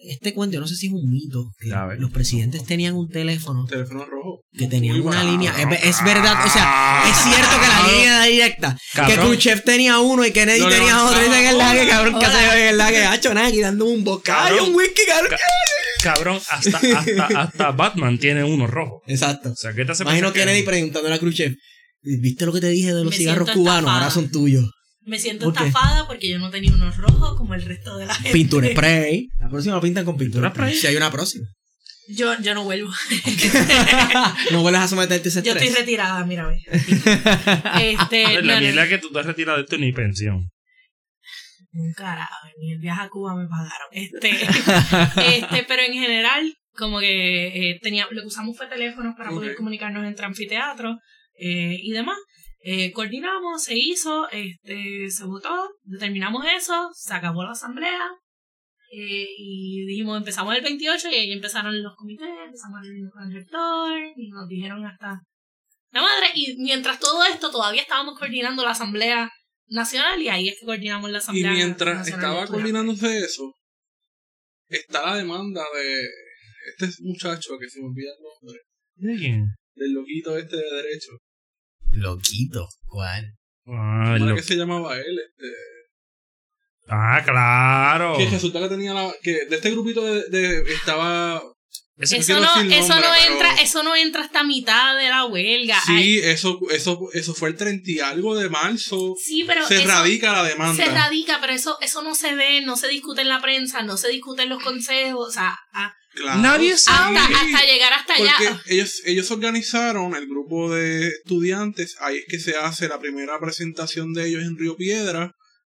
este 0.10 0.34
cuento, 0.34 0.56
yo 0.56 0.62
no 0.62 0.68
sé 0.68 0.76
si 0.76 0.88
es 0.88 0.94
un 0.94 1.10
mito, 1.12 1.52
que 1.60 1.70
los 1.98 2.12
presidentes 2.12 2.64
tenían 2.66 2.96
un 2.96 3.10
teléfono 3.10 3.66
Teléfono 3.66 4.06
rojo. 4.06 4.42
que 4.54 4.68
tenían 4.68 5.02
una 5.02 5.18
barato. 5.18 5.32
línea. 5.32 5.54
Es, 5.74 5.86
es 5.98 6.04
verdad, 6.04 6.46
o 6.46 6.50
sea, 6.50 7.04
es 7.10 7.16
cierto 7.18 7.60
que 7.62 7.68
la 7.68 7.88
línea 7.92 8.04
era 8.18 8.26
directa. 8.26 8.78
Que 8.94 8.98
Cabrón. 9.02 9.28
Khrushchev 9.28 9.64
tenía 9.64 10.00
uno 10.00 10.26
y 10.26 10.32
Kennedy 10.32 10.60
Lo 10.60 10.70
tenía 10.70 11.04
otro. 11.04 11.18
Y 11.20 11.30
levantaba. 11.30 11.40
en 11.42 11.48
el 11.50 11.58
lague, 11.58 11.88
cabrón, 11.90 12.20
que 12.20 12.26
se 12.26 12.32
ve 12.32 12.62
en 12.64 12.68
el 12.70 12.78
lague, 12.78 13.06
hacho, 13.06 13.34
nada, 13.34 13.50
dando 13.62 13.86
un 13.86 14.04
bocado, 14.04 14.50
Cabrón. 14.50 14.70
un 14.70 14.76
whisky, 14.76 15.02
cabrón. 15.08 15.32
Cabrón, 16.04 16.40
hasta, 16.52 16.78
hasta, 16.78 17.26
hasta 17.42 17.72
Batman 17.72 18.18
tiene 18.20 18.44
uno 18.44 18.68
rojo. 18.68 19.02
Exacto. 19.08 19.50
O 19.52 19.56
sea, 19.56 19.74
¿qué 19.74 19.86
te 19.86 19.92
hace 19.94 20.04
Imagino 20.04 20.28
pensar 20.32 20.34
que- 20.34 20.52
Kennedy 20.52 20.66
preguntándole 20.66 21.16
a 21.16 21.20
Khrushchev. 21.20 21.56
¿Viste 22.04 22.46
lo 22.46 22.54
que 22.54 22.62
te 22.62 22.68
dije 22.70 22.94
de 22.94 23.04
los 23.04 23.10
Me 23.12 23.18
cigarros 23.18 23.50
cubanos? 23.50 23.80
estafada. 23.80 23.98
Ahora 23.98 24.12
son 24.12 24.30
tuyos. 24.30 24.70
Me 25.06 25.20
siento 25.20 25.46
¿Por 25.46 25.54
qué? 25.56 25.68
estafada 25.68 26.08
porque 26.08 26.30
yo 26.30 26.40
no 26.40 26.50
tenía 26.50 26.72
unos 26.74 26.98
rojos 26.98 27.38
como 27.38 27.54
el 27.54 27.62
resto 27.64 27.98
de 27.98 28.08
la 28.08 28.16
gente. 28.16 28.32
Pintura 28.32 28.68
spray. 28.72 29.30
La 29.40 29.50
próxima 29.50 29.80
pintan 29.82 30.04
con 30.06 30.18
pintura 30.18 30.50
¿Pintura 30.50 30.68
spray. 30.68 30.80
Si 30.80 30.88
hay 30.88 30.96
una 30.96 31.12
próxima. 31.12 31.48
Yo, 32.08 32.40
yo 32.42 32.54
no 32.54 32.64
vuelvo. 32.64 32.92
no 34.52 34.62
vuelvas 34.62 34.84
a 34.84 34.88
someterte 34.88 35.28
a 35.28 35.32
ese 35.32 35.42
Yo 35.44 35.52
estoy 35.54 35.68
estrés. 35.68 35.86
retirada, 35.86 36.24
mira, 36.26 36.48
ve. 36.48 36.60
Este, 37.82 38.24
La 38.24 38.42
no, 38.42 38.54
no, 38.56 38.60
mierda 38.62 38.84
es 38.84 38.90
que 38.90 38.98
tú 39.00 39.12
te 39.12 39.22
retiras 39.24 39.56
de 39.58 39.64
esto 39.64 39.78
ni 39.78 39.92
pensión. 39.92 40.50
Un 41.74 41.94
carajo, 41.94 42.34
ni 42.60 42.72
el 42.74 42.80
viaje 42.80 43.02
a 43.02 43.10
Cuba 43.10 43.36
me 43.36 43.48
pagaron. 43.48 43.88
Este, 43.92 44.30
este, 45.36 45.66
pero 45.68 45.82
en 45.82 45.94
general, 45.94 46.54
como 46.78 47.00
que 47.00 47.48
eh, 47.72 47.80
tenía, 47.82 48.08
lo 48.12 48.22
que 48.22 48.28
usamos 48.28 48.56
fue 48.56 48.68
teléfonos 48.68 49.16
para 49.18 49.32
poder 49.32 49.52
Ok. 49.52 49.58
comunicarnos 49.58 50.06
entre 50.06 50.26
anfiteatros 50.26 50.98
eh, 51.38 51.78
y 51.82 51.92
demás. 51.92 52.18
Eh, 52.68 52.92
coordinamos, 52.94 53.64
se 53.64 53.78
hizo, 53.78 54.28
este, 54.32 55.12
se 55.12 55.24
votó, 55.26 55.70
determinamos 55.84 56.44
eso, 56.58 56.90
se 56.96 57.14
acabó 57.14 57.44
la 57.44 57.52
asamblea 57.52 58.02
eh, 58.92 59.28
y 59.38 59.86
dijimos, 59.86 60.18
empezamos 60.18 60.56
el 60.56 60.64
28 60.64 61.10
y 61.10 61.14
ahí 61.14 61.32
empezaron 61.32 61.84
los 61.84 61.96
comités, 61.96 62.28
empezamos 62.44 62.82
con 63.14 63.24
el 63.24 63.34
rector 63.36 63.94
y 64.16 64.30
nos 64.30 64.48
dijeron 64.48 64.84
hasta 64.84 65.22
la 65.92 66.02
madre. 66.02 66.32
Y 66.34 66.56
mientras 66.58 67.00
todo 67.00 67.24
esto, 67.26 67.52
todavía 67.52 67.84
estábamos 67.84 68.18
coordinando 68.18 68.64
la 68.64 68.72
asamblea 68.72 69.30
nacional 69.68 70.20
y 70.20 70.30
ahí 70.30 70.50
es 70.50 70.60
que 70.60 70.66
coordinamos 70.66 71.12
la 71.12 71.18
Y 71.18 71.22
asamblea 71.22 71.52
mientras 71.52 71.98
nacional 72.00 72.20
estaba 72.20 72.48
coordinándose 72.48 73.20
eso, 73.20 73.54
está 74.70 75.06
la 75.06 75.18
demanda 75.18 75.62
de 75.76 76.02
este 76.80 77.04
muchacho 77.04 77.60
que 77.60 77.70
se 77.70 77.80
me 77.80 77.90
olvida 77.90 78.10
el 78.10 78.24
nombre, 78.24 78.60
¿De 78.96 79.18
quién? 79.20 79.46
del 79.76 79.94
loquito 79.94 80.36
este 80.36 80.56
de 80.56 80.64
derecho. 80.64 81.12
Loquito. 81.96 82.68
¿Cuál? 82.86 83.34
Ah, 83.68 84.04
¿Cómo 84.04 84.16
era 84.16 84.26
lo- 84.26 84.36
que 84.36 84.44
se 84.44 84.56
llamaba 84.56 84.96
él? 84.98 85.20
Este, 85.28 85.48
ah, 86.90 87.22
claro. 87.26 88.18
Que 88.18 88.30
resulta 88.30 88.60
que 88.60 88.70
tenía 88.70 88.94
la. 88.94 89.14
que 89.22 89.46
de 89.46 89.56
este 89.56 89.72
grupito 89.72 90.02
de. 90.04 90.24
de- 90.30 90.74
estaba. 90.74 91.42
Eso 91.98 92.18
no, 92.42 92.62
eso 92.62 92.96
no 92.96 93.02
pero- 93.02 93.32
entra, 93.34 93.56
eso 93.62 93.82
no 93.82 93.96
entra 93.96 94.22
hasta 94.24 94.44
mitad 94.44 94.98
de 94.98 95.08
la 95.08 95.24
huelga. 95.26 95.80
Ay, 95.88 96.04
Sí, 96.04 96.20
eso, 96.20 96.60
eso, 96.70 97.00
eso 97.14 97.34
fue 97.34 97.48
el 97.48 97.56
30 97.56 97.90
y 97.90 98.00
algo 98.02 98.36
de 98.36 98.50
marzo. 98.50 99.16
sí, 99.18 99.46
pero 99.48 99.66
se 99.66 99.78
eso 99.78 99.88
radica 99.88 100.34
la 100.34 100.44
demanda. 100.44 100.84
se 100.84 100.92
radica, 100.92 101.38
pero 101.40 101.54
eso, 101.54 101.78
eso 101.80 102.04
no 102.04 102.14
se 102.14 102.36
ve, 102.36 102.60
no 102.62 102.76
se 102.76 102.90
discute 102.90 103.22
en 103.22 103.30
la 103.30 103.42
prensa, 103.42 103.82
no 103.84 103.96
se 103.96 104.10
discute 104.10 104.44
en 104.44 104.50
los 104.50 104.62
consejos, 104.62 105.30
o 105.30 105.32
sea, 105.32 105.58
a- 105.72 105.94
Claro, 106.16 106.42
Nadie 106.42 106.78
sabe. 106.78 107.18
hasta, 107.18 107.36
hasta 107.42 107.66
llegar 107.66 107.94
hasta 107.94 108.16
Porque 108.16 108.32
allá. 108.48 108.62
ellos, 108.68 109.02
ellos 109.06 109.30
organizaron 109.32 110.16
el 110.16 110.28
grupo 110.28 110.74
de 110.74 111.08
estudiantes, 111.10 111.96
ahí 112.00 112.18
es 112.18 112.26
que 112.28 112.40
se 112.40 112.56
hace 112.58 112.88
la 112.88 113.00
primera 113.00 113.40
presentación 113.40 114.14
de 114.14 114.28
ellos 114.30 114.44
en 114.44 114.58
Río 114.58 114.76
Piedra, 114.78 115.32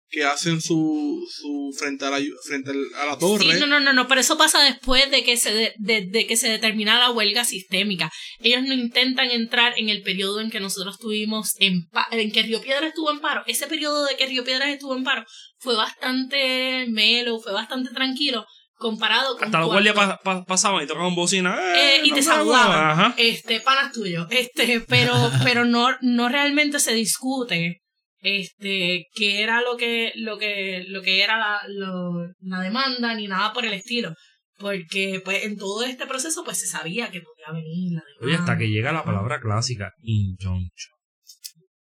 que 0.10 0.26
hacen 0.26 0.62
su, 0.62 1.26
su 1.28 1.76
frente 1.76 2.06
a 2.06 2.12
la, 2.12 2.20
frente 2.46 2.70
al- 2.70 2.94
a 3.02 3.06
la 3.08 3.18
torre. 3.18 3.54
Sí, 3.56 3.60
no, 3.60 3.66
no, 3.66 3.80
no, 3.80 3.94
no, 3.94 4.08
pero 4.08 4.22
eso 4.22 4.38
pasa 4.38 4.62
después 4.64 5.10
de 5.10 5.24
que 5.24 5.38
se 5.38 5.52
de, 5.52 5.74
de- 5.80 6.06
de 6.08 6.28
que 6.28 6.38
se 6.38 6.50
determina 6.50 7.00
la 7.00 7.10
huelga 7.10 7.46
sistémica. 7.46 8.12
Ellos 8.40 8.62
no 8.62 8.76
intentan 8.76 9.32
entrar 9.32 9.74
en 9.78 9.90
el 9.90 10.04
periodo 10.04 10.40
en 10.40 10.52
que 10.52 10.60
nosotros 10.60 10.96
estuvimos 11.00 11.54
en 11.58 11.88
en 12.12 12.32
que 12.32 12.44
Río 12.44 12.62
Piedras 12.62 12.90
estuvo 12.90 13.10
en 13.12 13.22
paro. 13.22 13.42
Ese 13.48 13.66
periodo 13.66 14.06
de 14.06 14.16
que 14.16 14.28
Río 14.28 14.44
Piedras 14.44 14.70
estuvo 14.70 14.96
en 14.96 15.04
paro 15.04 15.24
fue 15.58 15.76
bastante 15.76 16.86
melo, 16.90 17.40
fue 17.40 17.54
bastante 17.54 17.92
tranquilo 17.92 18.46
comparado 18.84 19.36
con 19.36 19.46
Hasta 19.46 19.60
los 19.60 19.68
guardias 19.70 19.96
pa- 19.96 20.20
pa- 20.24 20.44
pasaban 20.46 20.84
y 20.84 20.88
tocaban 20.88 21.16
bocina. 21.16 21.58
Eh, 21.76 22.02
y 22.04 22.10
no 22.12 22.16
te 22.18 22.22
saludaban. 22.22 22.90
Ajá. 22.92 23.16
este 23.18 23.60
panas 23.62 23.92
tuyos 23.92 24.28
este 24.30 24.80
pero 24.88 25.14
pero 25.44 25.66
no 25.66 25.88
no 26.02 26.30
realmente 26.30 26.80
se 26.80 26.94
discute 26.94 27.82
este 28.20 29.08
qué 29.16 29.42
era 29.44 29.62
lo 29.62 29.76
que 29.78 30.12
lo 30.16 30.38
que 30.38 30.84
lo 30.88 31.02
que 31.02 31.24
era 31.24 31.38
la, 31.38 31.60
lo- 31.68 32.28
la 32.42 32.60
demanda 32.62 33.16
ni 33.16 33.28
nada 33.28 33.52
por 33.54 33.66
el 33.66 33.74
estilo 33.74 34.14
porque 34.60 35.20
pues 35.26 35.44
en 35.46 35.58
todo 35.58 35.84
este 35.84 36.06
proceso 36.06 36.44
pues 36.46 36.60
se 36.60 36.68
sabía 36.68 37.10
que 37.12 37.22
podía 37.22 37.52
venir 37.52 37.92
la 37.94 38.02
demanda 38.06 38.26
Oye, 38.26 38.36
hasta 38.36 38.58
que 38.58 38.70
llega 38.70 38.92
la 38.94 39.04
palabra 39.04 39.42
clásica, 39.42 39.92
injunction. 40.04 40.94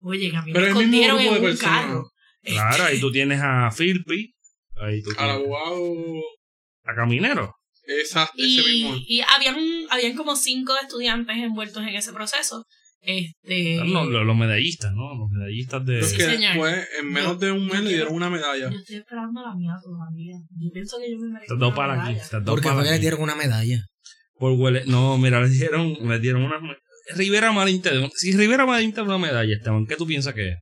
oye 0.00 0.30
que 0.30 0.36
a 0.36 0.42
mí 0.42 0.52
Pero 0.52 0.64
me 0.74 0.80
el 0.80 0.88
mismo 0.88 1.02
escondieron 1.02 1.18
grupo 1.18 1.36
en 1.36 1.42
de 1.42 1.46
un 1.50 1.52
personas. 1.56 1.80
carro 1.86 2.08
Claro, 2.44 2.84
ahí 2.86 2.98
tú 3.00 3.12
tienes 3.12 3.40
a 3.40 3.70
Philpi, 3.70 4.34
ahí 4.80 5.00
tú 5.00 5.10
Al 5.16 5.30
abogado. 5.30 5.94
A 6.84 6.94
Caminero. 6.94 7.54
Exacto, 7.84 8.34
ese 8.42 8.62
mismo. 8.62 8.96
y, 8.96 9.18
y 9.18 9.20
habían 9.22 9.56
habían 9.90 10.14
como 10.16 10.36
cinco 10.36 10.72
estudiantes 10.80 11.36
envueltos 11.36 11.82
en 11.82 11.96
ese 11.96 12.12
proceso 12.12 12.64
este 13.00 13.78
No, 13.84 14.04
los, 14.04 14.24
los 14.24 14.36
medallistas, 14.36 14.92
¿no? 14.94 15.14
Los 15.16 15.28
medallistas 15.30 15.84
de... 15.84 16.02
Sí, 16.04 16.16
que 16.16 16.22
señor. 16.22 16.52
después, 16.52 16.88
en 17.00 17.10
menos 17.10 17.40
de 17.40 17.50
un 17.50 17.66
mes, 17.66 17.80
le 17.82 17.88
dieron 17.94 18.14
una 18.14 18.30
medalla. 18.30 18.70
Yo 18.70 18.78
estoy 18.78 18.96
esperando 18.96 19.42
la 19.42 19.54
mía 19.56 19.74
todavía. 19.82 20.36
Yo 20.56 20.70
pienso 20.72 20.98
que 20.98 21.10
yo 21.10 21.18
me 21.18 21.32
merezco 21.32 21.54
una 21.56 21.74
para 21.74 21.94
aquí. 22.00 22.12
medalla. 22.12 22.38
dos 22.38 22.44
Porque 22.46 22.62
para 22.62 22.74
fue 22.76 22.84
que 22.84 22.90
le 22.90 22.94
aquí. 22.94 23.00
dieron 23.00 23.20
una 23.22 23.34
medalla. 23.34 23.84
Por 24.38 24.52
huele... 24.52 24.84
No, 24.86 25.18
mira, 25.18 25.40
le 25.42 25.48
dieron, 25.48 25.96
le 26.08 26.18
dieron 26.20 26.44
una... 26.44 26.60
Rivera 27.16 27.50
Marín 27.50 27.82
te 27.82 27.90
Si 28.14 28.36
Rivera 28.36 28.64
Marín 28.66 28.92
te 28.92 29.00
da 29.00 29.02
una 29.02 29.18
medalla, 29.18 29.52
Esteban, 29.52 29.84
¿qué 29.86 29.96
tú 29.96 30.06
piensas 30.06 30.34
que 30.34 30.50
es? 30.50 30.58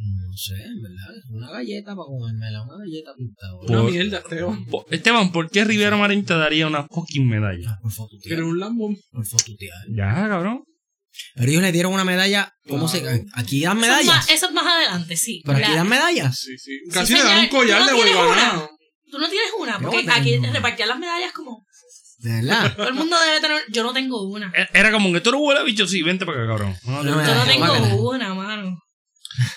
No 0.00 0.32
sé, 0.36 0.54
en 0.54 0.80
verdad. 0.80 1.14
Una 1.30 1.50
galleta 1.50 1.90
para 1.96 2.06
comérmela, 2.06 2.62
una 2.62 2.76
galleta 2.78 3.10
pintada. 3.16 3.54
Una 3.56 3.82
Por- 3.82 3.90
mierda, 3.90 4.18
Esteban. 4.18 4.64
Po- 4.66 4.86
Esteban, 4.90 5.32
¿por 5.32 5.50
qué 5.50 5.64
Rivera 5.64 5.96
Marín 5.96 6.24
te 6.24 6.34
daría 6.34 6.68
una 6.68 6.86
fucking 6.86 7.26
medalla? 7.28 7.78
Por 7.82 7.90
Que 7.90 7.96
fotutear. 7.96 8.42
un 8.44 8.60
lambón. 8.60 8.96
Por 9.10 9.26
fotutear. 9.26 9.76
Ya, 9.90 10.28
cabrón. 10.28 10.62
Pero 11.34 11.50
ellos 11.50 11.62
le 11.62 11.72
dieron 11.72 11.92
una 11.92 12.04
medalla. 12.04 12.52
¿Cómo 12.68 12.88
Claro. 12.88 13.08
se.? 13.16 13.24
Aquí 13.34 13.62
dan 13.62 13.78
Eso 13.78 13.86
es, 13.86 13.90
más, 13.90 14.04
medallas. 14.06 14.30
eso 14.30 14.46
es 14.46 14.52
más 14.52 14.66
adelante, 14.66 15.16
sí. 15.16 15.42
Pero 15.44 15.58
aquí 15.58 15.68
La- 15.70 15.74
dan 15.74 15.88
medallas. 15.88 16.38
Sí, 16.38 16.56
sí. 16.58 16.78
Casi 16.92 17.14
le 17.14 17.18
señor. 17.18 17.34
dan 17.34 17.44
un 17.44 17.50
collar 17.50 17.78
¿Tú 17.80 17.84
no 17.84 17.90
de 17.90 18.02
tienes 18.04 18.16
huelganado. 18.22 18.70
Tú 19.10 19.18
no 19.18 19.28
tienes 19.28 19.50
una, 19.58 19.72
Yo 19.72 19.80
porque 19.82 19.96
tengo 19.98 20.12
aquí 20.12 20.36
una. 20.36 20.52
repartían 20.52 20.88
las 20.90 20.98
medallas 21.00 21.32
como. 21.32 21.64
De 22.18 22.30
verdad. 22.30 22.76
Todo 22.76 22.88
el 22.88 22.94
mundo 22.94 23.16
debe 23.26 23.40
tener. 23.40 23.62
Yo 23.72 23.82
no 23.82 23.92
tengo 23.92 24.22
una. 24.28 24.52
E- 24.56 24.68
Era 24.78 24.92
como 24.92 25.12
que 25.12 25.20
tú 25.20 25.30
eres 25.30 25.40
huele 25.42 25.64
bicho, 25.64 25.88
sí, 25.88 26.02
vente 26.02 26.24
para 26.24 26.38
acá, 26.44 26.46
cabrón. 26.52 26.76
No, 26.84 27.02
No, 27.02 27.16
no, 27.16 27.26
Yo 27.26 27.34
no 27.34 27.44
tengo 27.46 28.10
una, 28.10 28.34
mano. 28.34 28.78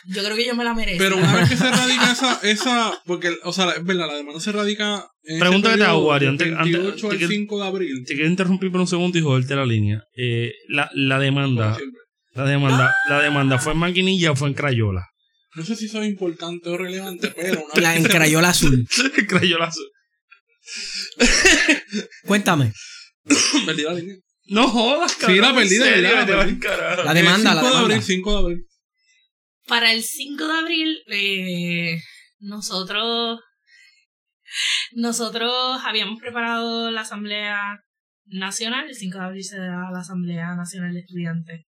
Yo 0.05 0.23
creo 0.23 0.35
que 0.35 0.45
yo 0.45 0.55
me 0.55 0.63
la 0.63 0.73
merezco. 0.73 0.99
Pero 1.03 1.17
una 1.17 1.35
vez 1.35 1.49
que 1.49 1.57
se 1.57 1.69
radica 1.71 2.11
esa, 2.11 2.39
esa 2.43 3.01
porque, 3.05 3.35
o 3.43 3.53
sea, 3.53 3.71
es 3.71 3.83
verdad, 3.83 4.07
la 4.07 4.15
demanda 4.15 4.39
se 4.39 4.51
radica 4.51 5.07
en 5.23 5.39
Pregunta 5.39 5.69
ese 5.69 5.77
que 5.77 5.83
te 5.83 5.89
hago, 5.89 6.07
Wario, 6.07 6.29
antes- 6.29 6.47
antes- 6.53 6.63
28 6.73 7.07
al 7.07 7.13
antes 7.13 7.27
que- 7.27 7.33
5 7.35 7.59
de 7.61 7.67
abril. 7.67 8.03
Te 8.05 8.13
quiero 8.13 8.29
interrumpir 8.29 8.71
por 8.71 8.81
un 8.81 8.87
segundo 8.87 9.17
y 9.17 9.21
joderte 9.21 9.55
la 9.55 9.65
línea. 9.65 10.03
Eh, 10.15 10.51
la, 10.67 10.89
la 10.93 11.19
demanda, 11.19 11.77
la 12.33 12.45
demanda, 12.45 12.95
la 13.09 13.21
demanda 13.21 13.57
fue 13.59 13.73
en 13.73 13.79
maquinilla 13.79 14.31
o 14.31 14.35
fue 14.35 14.47
en 14.49 14.53
crayola. 14.53 15.05
No 15.55 15.65
sé 15.65 15.75
si 15.75 15.85
eso 15.87 16.01
es 16.01 16.07
importante 16.09 16.69
o 16.69 16.77
relevante, 16.77 17.27
pero 17.35 17.61
una 17.65 17.73
La 17.81 17.89
vez 17.93 17.97
que 17.97 18.07
se- 18.07 18.07
encrayola 18.13 18.49
azul. 18.49 18.85
Cuéntame. 22.25 22.73
Perdí 23.65 23.83
la 23.83 23.93
línea. 23.93 24.15
No 24.47 24.67
jodas, 24.67 25.15
cabrón. 25.15 25.35
Sí, 25.37 25.41
la 25.41 25.55
perdí, 25.55 25.75
en 25.75 26.03
la 26.03 26.21
al. 26.21 27.05
La 27.05 27.13
demanda, 27.13 27.51
Eh, 27.51 27.55
la 27.55 27.61
5 27.61 27.61
de 27.61 27.69
demanda. 27.69 27.79
abril, 27.79 28.01
5 28.03 28.31
de 28.31 28.37
abril. 28.37 28.65
Para 29.71 29.93
el 29.93 30.03
5 30.03 30.47
de 30.47 30.53
abril, 30.53 30.97
eh, 31.07 32.01
nosotros. 32.39 33.39
Nosotros 34.91 35.81
habíamos 35.85 36.19
preparado 36.19 36.91
la 36.91 37.01
Asamblea 37.01 37.79
Nacional. 38.25 38.89
El 38.89 38.95
5 38.95 39.17
de 39.17 39.23
abril 39.23 39.43
se 39.45 39.57
da 39.59 39.89
la 39.89 39.99
Asamblea 40.01 40.55
Nacional 40.55 40.93
de 40.93 40.99
Estudiantes 40.99 41.61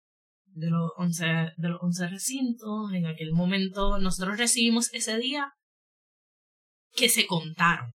de 0.45 0.71
los 0.71 0.89
11, 0.97 1.25
de 1.55 1.69
los 1.69 1.77
11 1.79 2.07
recintos. 2.07 2.91
En 2.91 3.05
aquel 3.05 3.33
momento, 3.33 3.99
nosotros 3.99 4.39
recibimos 4.39 4.91
ese 4.93 5.19
día 5.19 5.53
que 6.95 7.07
se 7.07 7.27
contaron 7.27 7.91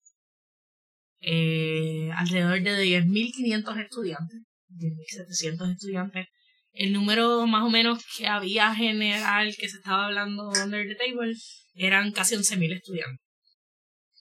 eh, 1.22 2.12
alrededor 2.14 2.62
de 2.62 3.04
10.500 3.06 3.82
estudiantes, 3.82 4.42
10.700 4.68 5.72
estudiantes. 5.72 6.28
El 6.74 6.92
número 6.92 7.46
más 7.48 7.64
o 7.64 7.70
menos 7.70 8.04
que 8.18 8.28
había 8.28 8.74
general 8.74 9.56
que 9.56 9.70
se 9.70 9.78
estaba 9.78 10.08
hablando 10.08 10.50
under 10.50 10.88
the 10.88 10.96
table 10.96 11.34
eran 11.76 12.12
casi 12.12 12.36
11.000 12.36 12.76
estudiantes 12.76 13.24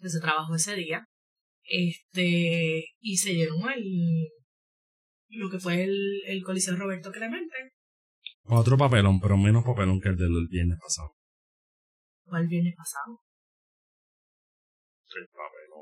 que 0.02 0.08
se 0.10 0.20
trabajó 0.20 0.54
ese 0.54 0.74
día. 0.74 1.06
Este, 1.64 2.84
y 3.00 3.16
se 3.16 3.34
llenó 3.34 3.70
el, 3.70 4.28
lo 5.28 5.48
que 5.48 5.60
fue 5.60 5.84
el, 5.84 6.22
el 6.26 6.42
Coliseo 6.42 6.76
Roberto 6.76 7.12
Clemente, 7.12 7.54
Otro 8.44 8.76
papelón, 8.76 9.20
pero 9.20 9.36
menos 9.36 9.64
papelón 9.64 10.00
que 10.00 10.08
el 10.08 10.16
del 10.16 10.48
viernes 10.50 10.78
pasado. 10.80 11.14
el 12.36 12.48
viernes 12.48 12.74
pasado. 12.76 13.20
El. 15.14 15.28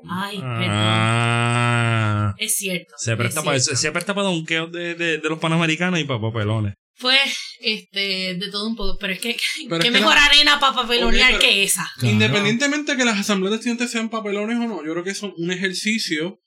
Ay, 0.09 0.37
perdón. 0.39 0.67
Ah. 0.69 2.33
Es 2.37 2.55
cierto. 2.55 2.93
Se 2.97 3.15
presta, 3.15 3.39
es 3.41 3.45
para, 3.45 3.59
cierto. 3.59 3.79
se 3.81 3.91
presta 3.91 4.13
para 4.15 4.27
donqueos 4.27 4.71
de, 4.71 4.95
de, 4.95 5.17
de 5.17 5.29
los 5.29 5.39
panamericanos 5.39 5.99
y 5.99 6.03
para 6.03 6.21
papelones. 6.21 6.73
Pues, 6.99 7.19
este, 7.61 8.35
de 8.35 8.49
todo 8.51 8.67
un 8.67 8.75
poco, 8.75 8.97
pero 8.99 9.13
es 9.13 9.19
que, 9.19 9.35
Pero 9.69 9.81
qué 9.81 9.87
es 9.87 9.93
que 9.93 9.99
mejor 9.99 10.15
la- 10.15 10.25
arena 10.25 10.59
para 10.59 10.75
papelonear 10.75 11.39
que 11.39 11.63
esa. 11.63 11.89
Claro. 11.97 12.13
Independientemente 12.13 12.91
de 12.91 12.97
que 12.97 13.05
las 13.05 13.19
asambleas 13.19 13.51
de 13.51 13.55
estudiantes 13.57 13.91
sean 13.91 14.09
papelones 14.09 14.57
o 14.57 14.67
no, 14.67 14.85
yo 14.85 14.91
creo 14.91 15.03
que 15.03 15.15
son 15.15 15.33
un 15.37 15.51
ejercicio 15.51 16.39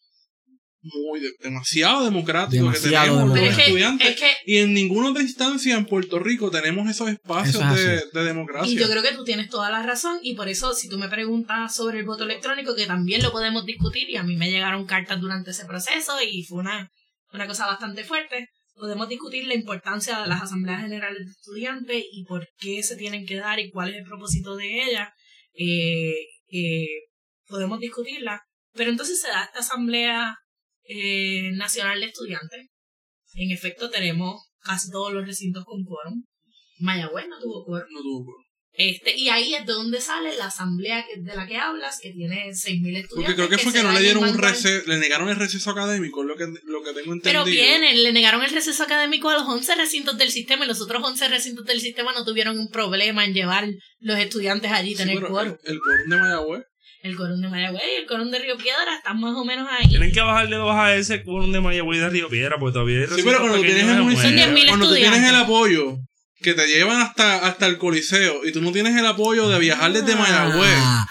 muy 0.84 1.20
de- 1.20 1.32
demasiado 1.40 2.04
democrático 2.04 2.64
Demasiado 2.64 3.04
que 3.04 3.10
tenemos 3.10 3.28
los 3.38 3.48
es 3.48 3.56
que, 3.56 3.62
estudiantes. 3.62 4.08
es 4.10 4.16
que 4.20 4.30
Y 4.46 4.58
en 4.58 4.74
ninguna 4.74 5.10
otra 5.10 5.22
instancia 5.22 5.74
en 5.76 5.86
Puerto 5.86 6.18
Rico 6.18 6.50
tenemos 6.50 6.88
esos 6.88 7.08
espacios 7.08 7.62
es 7.72 7.76
de, 8.12 8.20
de 8.20 8.24
democracia. 8.26 8.72
Y 8.72 8.76
yo 8.76 8.88
creo 8.88 9.02
que 9.02 9.12
tú 9.14 9.24
tienes 9.24 9.48
toda 9.48 9.70
la 9.70 9.82
razón 9.82 10.18
y 10.22 10.34
por 10.34 10.48
eso 10.48 10.74
si 10.74 10.88
tú 10.88 10.98
me 10.98 11.08
preguntas 11.08 11.74
sobre 11.74 12.00
el 12.00 12.04
voto 12.04 12.24
electrónico, 12.24 12.74
que 12.74 12.86
también 12.86 13.22
lo 13.22 13.32
podemos 13.32 13.64
discutir 13.64 14.08
y 14.10 14.16
a 14.16 14.22
mí 14.22 14.36
me 14.36 14.50
llegaron 14.50 14.84
cartas 14.86 15.20
durante 15.20 15.50
ese 15.52 15.64
proceso 15.64 16.12
y 16.22 16.42
fue 16.44 16.58
una, 16.58 16.90
una 17.32 17.46
cosa 17.46 17.66
bastante 17.66 18.04
fuerte, 18.04 18.48
podemos 18.74 19.08
discutir 19.08 19.46
la 19.46 19.54
importancia 19.54 20.20
de 20.20 20.26
las 20.28 20.42
asambleas 20.42 20.82
generales 20.82 21.24
de 21.24 21.30
estudiantes 21.30 22.04
y 22.12 22.24
por 22.24 22.46
qué 22.58 22.82
se 22.82 22.96
tienen 22.96 23.24
que 23.24 23.36
dar 23.36 23.58
y 23.60 23.70
cuál 23.70 23.90
es 23.90 23.96
el 23.98 24.04
propósito 24.04 24.56
de 24.56 24.82
ellas. 24.84 25.08
Eh, 25.56 26.12
eh, 26.50 26.86
podemos 27.46 27.78
discutirla. 27.80 28.42
Pero 28.76 28.90
entonces 28.90 29.20
se 29.20 29.28
da 29.28 29.44
esta 29.44 29.60
asamblea 29.60 30.36
eh, 30.88 31.50
nacional 31.54 32.00
de 32.00 32.06
estudiantes. 32.06 32.68
En 33.34 33.50
efecto 33.50 33.90
tenemos 33.90 34.42
casi 34.60 34.90
todos 34.90 35.12
los 35.12 35.26
recintos 35.26 35.64
con 35.64 35.84
quórum. 35.84 36.24
Mayagüez 36.78 37.26
no 37.28 37.38
tuvo 37.40 37.64
quórum. 37.64 37.88
No 37.92 38.00
tuvo 38.02 38.24
quórum. 38.26 38.44
Este, 38.76 39.16
y 39.16 39.28
ahí 39.28 39.54
es 39.54 39.64
de 39.66 39.72
donde 39.72 40.00
sale 40.00 40.36
la 40.36 40.46
asamblea 40.46 41.06
que- 41.06 41.20
de 41.20 41.36
la 41.36 41.46
que 41.46 41.56
hablas, 41.56 42.00
que 42.02 42.10
tiene 42.10 42.52
6.000 42.54 42.96
estudiantes. 42.96 43.08
Porque 43.14 43.34
creo 43.34 43.48
que 43.48 43.58
fue 43.58 43.72
que 43.72 43.84
no 43.84 43.92
le 43.92 44.00
dieron 44.00 44.24
un 44.24 44.36
receso, 44.36 44.88
le 44.88 44.98
negaron 44.98 45.28
el 45.28 45.36
receso 45.36 45.70
académico, 45.70 46.22
es 46.22 46.26
lo 46.26 46.36
que, 46.36 46.46
lo 46.64 46.82
que 46.82 46.92
tengo 46.92 47.12
entendido. 47.12 47.22
Pero 47.22 47.44
vienen, 47.44 48.02
le 48.02 48.12
negaron 48.12 48.42
el 48.42 48.50
receso 48.50 48.82
académico 48.82 49.28
a 49.30 49.34
los 49.34 49.44
11 49.44 49.76
recintos 49.76 50.18
del 50.18 50.30
sistema 50.32 50.64
y 50.64 50.68
los 50.68 50.80
otros 50.80 51.00
11 51.04 51.28
recintos 51.28 51.64
del 51.66 51.80
sistema 51.80 52.12
no 52.14 52.24
tuvieron 52.24 52.58
un 52.58 52.68
problema 52.68 53.24
en 53.24 53.32
llevar 53.34 53.64
los 54.00 54.18
estudiantes 54.18 54.72
allí 54.72 54.90
y 54.90 54.96
Sí, 54.96 54.98
tener 55.04 55.20
quórum. 55.20 55.56
el, 55.62 55.72
el 55.72 55.78
quórum 55.78 56.08
de 56.10 56.16
Mayagüez. 56.16 56.64
El 57.04 57.16
quórum 57.18 57.38
de 57.38 57.48
Mayagüez 57.48 57.82
y 57.82 58.00
el 58.00 58.06
quórum 58.08 58.30
de 58.30 58.38
Río 58.38 58.56
Piedra 58.56 58.96
están 58.96 59.20
más 59.20 59.34
o 59.36 59.44
menos 59.44 59.68
ahí. 59.70 59.86
Tienen 59.88 60.10
que 60.10 60.20
bajarle 60.22 60.56
dos 60.56 60.74
a 60.74 60.94
ese 60.94 61.22
quórum 61.22 61.52
de 61.52 61.60
Mayagüez 61.60 61.98
y 61.98 62.00
de 62.00 62.08
Río 62.08 62.28
Piedra, 62.30 62.56
porque 62.58 62.72
todavía 62.72 63.00
hay 63.00 63.06
Sí, 63.14 63.20
pero 63.22 63.40
cuando 63.40 63.60
tienes 63.60 63.82
el 63.82 63.96
de 63.96 64.00
municipio, 64.02 64.30
Son 64.30 64.54
10.000 64.54 64.68
cuando 64.68 64.88
tú 64.88 64.94
tienes 64.94 65.22
el 65.28 65.34
apoyo 65.36 65.96
que 66.40 66.54
te 66.54 66.66
llevan 66.66 67.02
hasta, 67.02 67.46
hasta 67.46 67.66
el 67.66 67.76
coliseo 67.76 68.46
y 68.46 68.52
tú 68.52 68.62
no 68.62 68.72
tienes 68.72 68.96
el 68.96 69.04
apoyo 69.06 69.48
de 69.50 69.58
viajar 69.58 69.92
desde 69.92 70.16
Mayagüez. 70.16 70.78
Ah, 70.78 71.06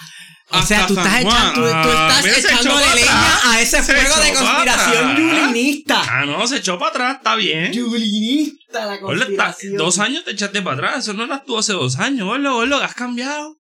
o 0.50 0.56
hasta 0.56 0.66
sea, 0.66 0.86
tú 0.88 0.94
San 0.96 1.06
estás, 1.06 1.22
Juan. 1.22 1.36
echando, 1.36 1.60
tú, 1.62 1.68
tú 1.70 1.72
Ah, 1.74 2.20
estás 2.24 2.44
echándole 2.44 2.84
para 2.84 2.94
leña 2.96 3.36
atrás. 3.36 3.44
a 3.46 3.60
ese 3.60 3.82
Se 3.84 3.92
fuego 3.94 4.16
de 4.20 4.32
conspiración 4.34 5.16
yulinista. 5.16 6.02
Ah, 6.08 6.26
no, 6.26 6.46
se 6.48 6.56
echó 6.56 6.76
para 6.76 6.90
atrás, 6.90 7.16
está 7.18 7.36
bien. 7.36 7.72
Yulinista 7.72 8.84
la 8.86 8.94
está- 8.94 9.00
conspiración. 9.06 9.76
dos 9.76 9.98
años 10.00 10.24
te 10.24 10.32
echaste 10.32 10.60
para 10.60 10.76
atrás, 10.76 11.04
eso 11.04 11.12
no 11.12 11.22
eras 11.24 11.44
tú 11.44 11.56
hace 11.56 11.72
dos 11.72 11.98
años, 12.00 12.26
gordo, 12.26 12.52
gordo, 12.54 12.82
has 12.82 12.94
cambiado. 12.94 13.56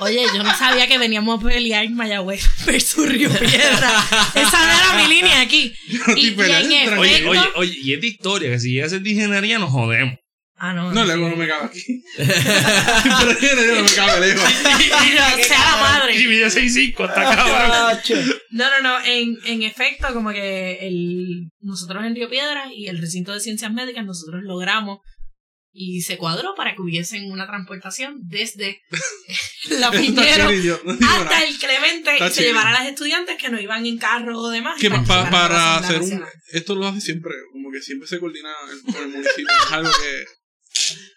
Oye, 0.00 0.24
yo 0.34 0.42
no 0.42 0.56
sabía 0.56 0.86
que 0.86 0.98
veníamos 0.98 1.40
a 1.40 1.46
pelear 1.46 1.88
Mayagüez 1.90 2.44
versus 2.66 3.08
Río 3.08 3.30
Piedra. 3.30 3.90
Esa 4.34 4.66
no 4.66 4.72
era 4.72 5.02
mi 5.02 5.14
línea 5.14 5.40
aquí. 5.40 5.72
Yo 5.88 5.98
no 6.06 6.16
Y- 6.16 6.26
y 6.28 6.30
en 6.30 6.72
efecto- 6.72 7.00
Oye, 7.00 7.26
oye, 7.28 7.40
oye, 7.56 7.78
y 7.82 7.94
es 7.94 8.00
de 8.00 8.06
historia, 8.06 8.50
que 8.50 8.58
si 8.60 8.74
ya 8.76 8.84
es 8.84 8.92
de 9.02 9.10
ingeniería 9.10 9.58
nos 9.58 9.70
jodemos. 9.70 10.16
Ah, 10.62 10.74
no. 10.74 10.92
No, 10.92 11.04
el 11.04 11.10
ego 11.10 11.26
no 11.30 11.36
me 11.36 11.48
cabe 11.48 11.64
aquí. 11.66 12.02
Pero 12.18 13.30
el 13.30 13.58
ego 13.70 13.76
no 13.76 13.82
me 13.84 13.90
cabe 13.94 14.20
lejos. 14.28 14.50
sea 15.46 15.58
la 15.58 15.76
madre. 15.80 16.16
Y 16.20 16.24
6'5, 16.26 17.08
está 17.08 17.14
cabrón. 17.34 17.98
No, 18.50 18.64
no, 18.68 18.80
no. 18.82 19.04
En, 19.06 19.38
en 19.46 19.62
efecto, 19.62 20.12
como 20.12 20.30
que 20.32 20.86
el, 20.86 21.50
nosotros 21.60 22.04
en 22.04 22.14
Río 22.14 22.28
Piedras 22.28 22.68
y 22.76 22.88
el 22.88 22.98
recinto 23.00 23.32
de 23.32 23.40
ciencias 23.40 23.72
médicas, 23.72 24.04
nosotros 24.04 24.42
logramos 24.44 24.98
y 25.72 26.02
se 26.02 26.16
cuadró 26.18 26.54
para 26.56 26.74
que 26.74 26.82
hubiesen 26.82 27.30
una 27.30 27.46
transportación 27.46 28.16
desde 28.22 28.80
la 29.78 29.90
Piñero 29.90 30.50
no 30.84 30.92
hasta 30.92 31.24
nada. 31.24 31.44
el 31.44 31.58
Clemente 31.58 32.12
Está 32.12 32.28
y 32.28 32.30
se 32.32 32.42
llevara 32.42 32.70
a 32.70 32.72
las 32.72 32.86
estudiantes 32.88 33.36
que 33.36 33.50
no 33.50 33.60
iban 33.60 33.86
en 33.86 33.98
carro 33.98 34.38
o 34.38 34.48
demás. 34.48 34.80
Que 34.80 34.90
para 34.90 35.02
Asamblea 35.76 35.76
hacer 35.76 36.00
un. 36.02 36.24
Esto 36.52 36.74
lo 36.74 36.86
hace 36.88 37.00
siempre, 37.00 37.32
como 37.52 37.70
que 37.70 37.80
siempre 37.82 38.08
se 38.08 38.18
coordina 38.18 38.50
el- 38.72 38.92
con 38.92 39.02
el 39.02 39.08
municipio. 39.10 39.46
Es 39.66 39.72
algo 39.72 39.90
que. 39.90 40.24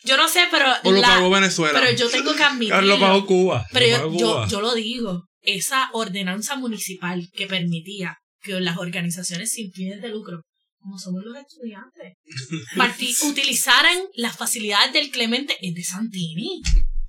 Yo 0.03 0.17
no 0.17 0.27
sé, 0.27 0.41
pero. 0.51 0.65
O 0.83 0.91
lo 0.91 1.01
la- 1.01 1.07
pagó 1.07 1.29
Venezuela. 1.29 1.79
pero 1.79 1.95
yo 1.97 2.09
tengo 2.09 2.35
que 2.35 2.43
admitirlo. 2.43 2.75
Carlos 2.75 2.99
pagó 2.99 3.25
Cuba. 3.25 3.65
Pero 3.71 3.85
lo 3.85 3.91
yo, 3.91 3.97
pagó 4.03 4.19
yo, 4.19 4.33
Cuba. 4.33 4.47
yo 4.47 4.61
lo 4.61 4.75
digo, 4.75 5.23
esa 5.41 5.89
ordenanza 5.93 6.55
municipal 6.55 7.27
que 7.33 7.47
permitía 7.47 8.17
que 8.41 8.59
las 8.59 8.77
organizaciones 8.77 9.49
sin 9.51 9.71
fines 9.71 10.01
de 10.01 10.09
lucro, 10.09 10.41
como 10.83 10.99
somos 10.99 11.23
los 11.23 11.35
estudiantes, 11.37 12.17
parti- 12.77 13.15
utilizaran 13.23 13.97
las 14.15 14.37
facilidades 14.37 14.93
del 14.93 15.09
Clemente 15.09 15.57
es 15.61 15.73
de 15.73 15.83
Santini. 15.83 16.61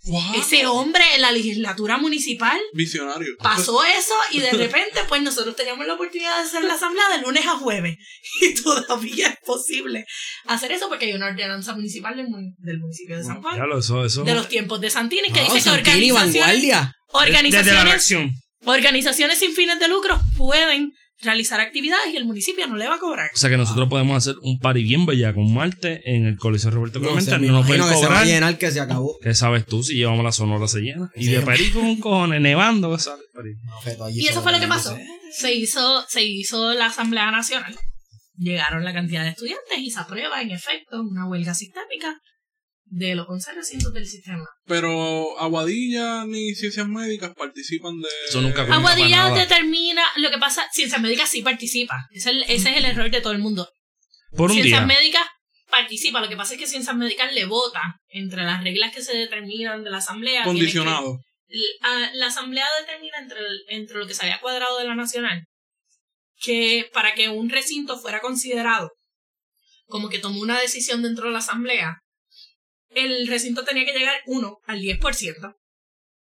Wow. 0.07 0.35
Ese 0.37 0.67
hombre 0.67 1.03
en 1.15 1.23
la 1.23 1.33
legislatura 1.33 1.97
municipal 1.97 2.61
Visionario. 2.75 3.27
pasó 3.39 3.83
eso 3.99 4.13
y 4.33 4.41
de 4.41 4.51
repente 4.51 5.01
pues 5.09 5.23
nosotros 5.23 5.57
teníamos 5.57 5.87
la 5.87 5.95
oportunidad 5.95 6.37
de 6.37 6.43
hacer 6.43 6.63
la 6.63 6.75
asamblea 6.75 7.05
de 7.17 7.23
lunes 7.23 7.47
a 7.47 7.57
jueves 7.57 7.97
y 8.43 8.55
todavía 8.63 9.29
es 9.29 9.39
posible 9.47 10.05
hacer 10.45 10.73
eso 10.73 10.91
porque 10.91 11.07
hay 11.07 11.15
una 11.15 11.29
ordenanza 11.29 11.75
municipal 11.75 12.15
del, 12.19 12.27
del 12.59 12.81
municipio 12.81 13.17
de 13.17 13.25
San 13.25 13.41
Juan 13.41 13.57
Ya 13.57 13.65
lo, 13.65 13.79
eso, 13.79 14.05
eso. 14.05 14.25
de 14.25 14.35
los 14.35 14.47
tiempos 14.49 14.79
de 14.83 14.91
Santini 14.91 15.29
que 15.33 15.41
Wow, 15.43 15.55
dice 15.55 15.71
que 15.71 15.71
Santini, 15.71 16.11
organizaciones, 16.13 16.35
vanguardia. 16.43 16.79
Desde 16.81 16.93
la 17.15 17.19
organizaciones 17.27 17.85
reacción. 17.85 18.33
Organizaciones 18.67 19.39
sin 19.39 19.55
fines 19.55 19.79
de 19.81 19.89
lucro 19.89 20.21
pueden 20.37 20.93
realizar 21.23 21.61
actividades 21.61 22.13
y 22.13 22.17
el 22.17 22.25
municipio 22.25 22.67
no 22.67 22.77
le 22.77 22.89
va 22.89 22.97
a 22.97 22.99
cobrar. 22.99 23.31
O 23.33 23.37
sea 23.37 23.49
que 23.51 23.57
nosotros 23.57 23.89
podemos 23.89 24.17
hacer 24.17 24.35
un 24.43 24.59
party 24.59 24.83
bien 24.83 25.07
bellaco 25.07 25.41
un 25.41 25.55
martes 25.55 26.01
en 26.05 26.27
el 26.27 26.37
Coliseo 26.37 26.71
Roberto 26.71 26.99
No, 26.99 27.07
Clemente. 27.09 27.39
No, 27.39 27.53
nos 27.53 27.67
pueden 27.67 27.83
imagino 27.83 27.89
que 27.89 27.95
se 27.95 28.01
va 28.01 28.07
a 28.07 28.09
cobrar. 28.21 28.27
llenar 28.27 28.59
que 28.59 28.71
se 28.71 28.81
acabó. 28.81 29.19
¿Qué 29.23 29.35
sabes 29.35 29.65
tú 29.67 29.83
si 29.83 29.95
llevamos 29.95 30.25
la 30.25 30.33
sonora 30.33 30.67
se 30.69 30.81
llena? 30.81 31.11
Y 31.17 31.25
Sí. 31.27 31.31
de 31.33 31.41
perico 31.41 31.79
un 31.81 32.01
cojones, 32.01 32.41
nevando, 32.41 32.95
que 32.95 33.03
sale 33.03 33.23
Y 34.13 34.27
eso 34.27 34.43
fue 34.43 34.53
lo 34.53 34.61
que 34.61 34.67
pasó. 34.67 34.97
Se 35.33 35.53
hizo, 35.55 36.05
se 36.09 36.25
hizo 36.25 36.75
la 36.75 36.87
Asamblea 36.87 37.31
Nacional. 37.31 37.75
Llegaron 38.37 38.85
la 38.85 38.93
cantidad 38.93 39.23
de 39.23 39.31
estudiantes 39.31 39.79
y 39.79 39.91
se 39.91 40.01
aprueba, 40.01 40.43
en 40.43 40.51
efecto, 40.51 41.01
una 41.01 41.27
huelga 41.29 41.55
sistémica 41.55 42.21
de 42.97 43.15
los 43.17 43.27
11 43.29 43.53
recintos 43.55 43.93
del 43.93 44.07
sistema. 44.07 44.45
Pero 44.67 45.39
Aguadilla 45.41 46.25
ni 46.27 46.55
Ciencias 46.55 46.87
Médicas 46.87 47.33
participan 47.37 48.01
de. 48.01 48.09
Eso 48.29 48.41
nunca 48.41 48.63
Aguadilla 48.63 49.17
para 49.17 49.29
nada. 49.31 49.41
determina, 49.41 50.03
lo 50.17 50.31
que 50.31 50.39
pasa, 50.39 50.65
Ciencias 50.73 51.01
Médicas 51.01 51.29
sí 51.29 51.43
participa. 51.43 52.07
Ese 52.13 52.31
es 52.31 52.37
el, 52.37 52.43
ese 52.45 52.71
es 52.71 52.77
el 52.77 52.85
error 52.85 53.11
de 53.11 53.21
todo 53.21 53.33
el 53.33 53.41
mundo. 53.41 53.69
Por 54.37 54.51
un 54.51 54.55
Ciencias 54.57 54.87
día. 54.87 54.97
Médicas 54.97 55.27
participa, 55.71 56.21
lo 56.21 56.29
que 56.29 56.37
pasa 56.37 56.55
es 56.55 56.61
que 56.61 56.67
Ciencias 56.69 56.95
Médicas 56.97 57.33
le 57.33 57.47
vota 57.47 57.83
entre 58.09 58.45
las 58.45 58.63
reglas 58.63 58.95
que 58.95 59.03
se 59.03 59.17
determinan 59.17 59.83
de 59.83 59.91
la 59.91 59.97
Asamblea. 59.99 60.43
que- 60.43 60.49
Condicionado. 60.49 61.19
la, 61.49 62.11
la 62.15 62.27
asamblea 62.27 62.67
determina 62.81 63.19
entre, 63.21 63.41
el- 63.41 63.63
entre 63.69 63.99
lo 63.99 64.07
que 64.07 64.15
se 64.15 64.23
había 64.25 64.41
cuadrado 64.41 64.79
de 64.79 64.85
la 64.87 64.95
nacional 64.95 65.45
que 66.43 66.91
para 66.93 67.15
que 67.15 67.29
un 67.29 67.49
recinto 67.49 67.99
fuera 67.99 68.21
considerado 68.21 68.91
como 69.87 70.09
que 70.09 70.19
tomó 70.19 70.41
una 70.41 70.61
decisión 70.61 71.03
dentro 71.03 71.27
de 71.27 71.33
la 71.33 71.39
asamblea, 71.39 71.99
el 72.95 73.27
recinto 73.27 73.65
tenía 73.65 73.85
que 73.85 73.99
llegar, 73.99 74.17
uno, 74.27 74.59
al 74.67 74.81
10% 74.81 75.57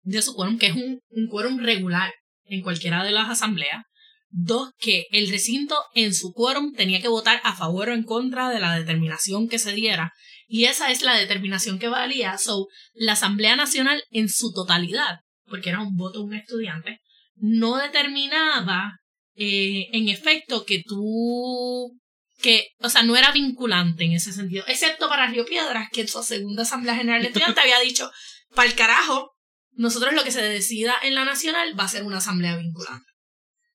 de 0.01 0.22
su 0.22 0.34
quórum, 0.34 0.57
que 0.57 0.67
es 0.67 0.76
un, 0.76 1.01
un 1.09 1.28
quórum 1.28 1.59
regular 1.59 2.13
en 2.45 2.61
cualquiera 2.61 3.03
de 3.03 3.11
las 3.11 3.30
asambleas. 3.30 3.86
Dos, 4.32 4.72
que 4.78 5.07
el 5.11 5.30
recinto 5.30 5.76
en 5.95 6.13
su 6.13 6.34
quórum 6.34 6.74
tenía 6.74 7.01
que 7.01 7.07
votar 7.07 7.41
a 7.43 7.55
favor 7.55 7.89
o 7.89 7.93
en 7.93 8.03
contra 8.03 8.49
de 8.49 8.59
la 8.59 8.78
determinación 8.78 9.49
que 9.49 9.57
se 9.57 9.74
diera. 9.74 10.13
Y 10.47 10.65
esa 10.65 10.91
es 10.91 11.01
la 11.01 11.15
determinación 11.15 11.80
que 11.80 11.88
valía. 11.88 12.38
So, 12.38 12.67
la 12.93 13.13
Asamblea 13.13 13.55
Nacional 13.55 14.03
en 14.11 14.30
su 14.30 14.51
totalidad, 14.53 15.20
porque 15.45 15.70
era 15.70 15.82
un 15.82 15.95
voto 15.95 16.20
de 16.20 16.26
un 16.26 16.34
estudiante, 16.36 16.99
no 17.36 17.78
determinaba 17.78 18.99
eh, 19.36 19.88
en 19.93 20.09
efecto 20.09 20.65
que 20.65 20.84
tú 20.86 21.99
que, 22.41 22.69
o 22.79 22.89
sea, 22.89 23.03
no 23.03 23.15
era 23.15 23.31
vinculante 23.31 24.05
en 24.05 24.13
ese 24.13 24.31
sentido, 24.31 24.63
excepto 24.67 25.09
para 25.09 25.27
Río 25.27 25.45
Piedras, 25.45 25.89
que 25.91 26.01
en 26.01 26.07
su 26.07 26.23
segunda 26.23 26.63
Asamblea 26.63 26.95
General 26.95 27.21
de 27.21 27.43
había 27.43 27.79
dicho, 27.79 28.09
para 28.55 28.69
el 28.69 28.75
carajo, 28.75 29.31
nosotros 29.73 30.13
lo 30.13 30.23
que 30.23 30.31
se 30.31 30.41
decida 30.41 30.95
en 31.03 31.15
la 31.15 31.25
nacional 31.25 31.77
va 31.77 31.85
a 31.85 31.89
ser 31.89 32.03
una 32.03 32.17
asamblea 32.17 32.57
vinculante. 32.57 33.09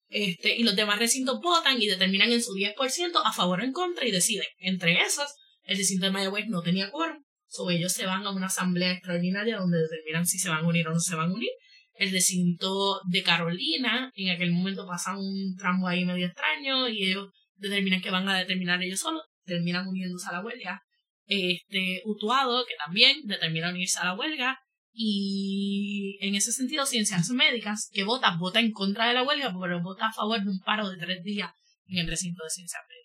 Este, 0.08 0.56
y 0.56 0.62
los 0.62 0.76
demás 0.76 0.98
recintos 0.98 1.40
votan 1.42 1.80
y 1.80 1.86
determinan 1.86 2.30
en 2.30 2.42
su 2.42 2.52
10% 2.52 3.20
a 3.24 3.32
favor 3.32 3.60
o 3.60 3.64
en 3.64 3.72
contra 3.72 4.06
y 4.06 4.12
deciden. 4.12 4.46
Entre 4.58 5.00
esos, 5.00 5.26
el 5.64 5.76
recinto 5.76 6.06
de 6.06 6.12
Mayagüez 6.12 6.46
no 6.48 6.62
tenía 6.62 6.90
quórum, 6.90 7.22
so 7.48 7.70
ellos 7.70 7.92
se 7.92 8.06
van 8.06 8.24
a 8.26 8.30
una 8.30 8.46
asamblea 8.46 8.92
extraordinaria 8.92 9.56
donde 9.56 9.78
determinan 9.78 10.26
si 10.26 10.38
se 10.38 10.48
van 10.48 10.64
a 10.64 10.68
unir 10.68 10.86
o 10.88 10.92
no 10.92 11.00
se 11.00 11.16
van 11.16 11.30
a 11.30 11.34
unir. 11.34 11.50
El 11.94 12.10
recinto 12.10 13.00
de 13.08 13.22
Carolina, 13.22 14.10
en 14.14 14.30
aquel 14.30 14.52
momento 14.52 14.86
pasa 14.86 15.16
un 15.16 15.54
tramo 15.56 15.88
ahí 15.88 16.04
medio 16.04 16.26
extraño 16.26 16.88
y 16.88 17.04
ellos 17.04 17.28
determinan 17.57 18.00
que 18.00 18.11
van 18.11 18.28
a 18.28 18.38
determinar 18.38 18.82
ellos 18.82 19.00
solos, 19.00 19.22
terminan 19.44 19.86
uniéndose 19.86 20.28
a 20.28 20.32
la 20.32 20.44
huelga. 20.44 20.82
Este, 21.26 22.02
Utuado, 22.05 22.64
que 22.66 22.74
también 22.84 23.22
determina 23.24 23.70
unirse 23.70 23.98
a 24.00 24.07
la 24.07 24.14
huelga. 24.14 24.59
Y 24.92 26.18
en 26.20 26.34
ese 26.34 26.52
sentido, 26.52 26.86
Ciencias 26.86 27.28
Médicas, 27.30 27.90
que 27.92 28.05
vota, 28.05 28.36
vota 28.38 28.61
en 28.61 28.70
contra 28.70 29.09
de 29.09 29.14
la 29.14 29.24
huelga, 29.24 29.52
pero 29.61 29.82
vota 29.82 30.07
a 30.07 30.12
favor 30.12 30.40
de 30.42 30.50
un 30.50 30.61
paro 30.61 30.88
de 30.88 30.98
tres 30.98 31.22
días 31.24 31.50
en 31.86 31.98
el 31.98 32.07
recinto 32.07 32.44
de 32.44 32.50
Ciencias 32.50 32.82
Médicas. 32.88 33.05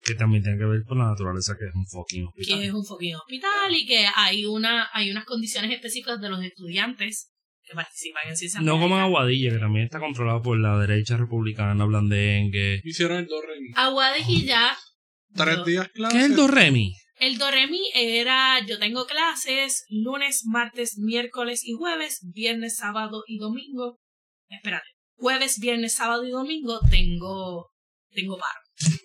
Que 0.00 0.14
también 0.14 0.42
tiene 0.42 0.58
que 0.58 0.64
ver 0.64 0.84
con 0.84 0.98
la 0.98 1.10
naturaleza 1.10 1.56
que 1.58 1.66
es 1.66 1.74
un 1.74 1.86
fucking 1.86 2.26
hospital. 2.26 2.58
que 2.58 2.66
es 2.66 2.72
un 2.72 2.84
fucking 2.84 3.16
hospital 3.16 3.74
y 3.74 3.86
que 3.86 4.06
hay 4.14 4.46
una 4.46 4.88
hay 4.92 5.10
unas 5.10 5.24
condiciones 5.24 5.72
específicas 5.72 6.20
de 6.20 6.28
los 6.30 6.42
estudiantes 6.42 7.32
que 7.68 7.74
participan 7.74 8.22
en 8.28 8.36
ciencias 8.36 8.62
No 8.62 8.78
como 8.80 8.96
en. 8.96 9.02
Aguadilla, 9.02 9.50
que 9.52 9.58
también 9.58 9.84
está 9.84 10.00
controlado 10.00 10.42
por 10.42 10.58
la 10.58 10.78
derecha 10.78 11.16
republicana 11.16 11.84
blandengue. 11.84 12.80
Hicieron 12.84 13.18
el 13.18 13.26
do 13.26 13.40
re 13.42 13.60
mi. 13.60 13.68
Aguadilla 13.74 14.76
Tres 15.34 15.56
yo- 15.58 15.64
días 15.64 15.88
clases. 15.88 16.18
¿Qué 16.18 16.24
es 16.24 16.30
el 16.30 16.36
Doremi? 16.36 16.94
el 17.20 17.36
doremi 17.36 17.80
era 17.94 18.64
yo 18.64 18.78
tengo 18.78 19.04
clases 19.06 19.84
lunes 19.90 20.44
martes 20.46 20.98
miércoles 20.98 21.62
y 21.64 21.72
jueves 21.72 22.20
viernes 22.32 22.76
sábado 22.76 23.24
y 23.26 23.38
domingo 23.38 23.98
espérate 24.48 24.86
jueves 25.16 25.58
viernes 25.58 25.94
sábado 25.94 26.24
y 26.24 26.30
domingo 26.30 26.78
tengo 26.88 27.70
tengo 28.14 28.38
paro 28.38 28.60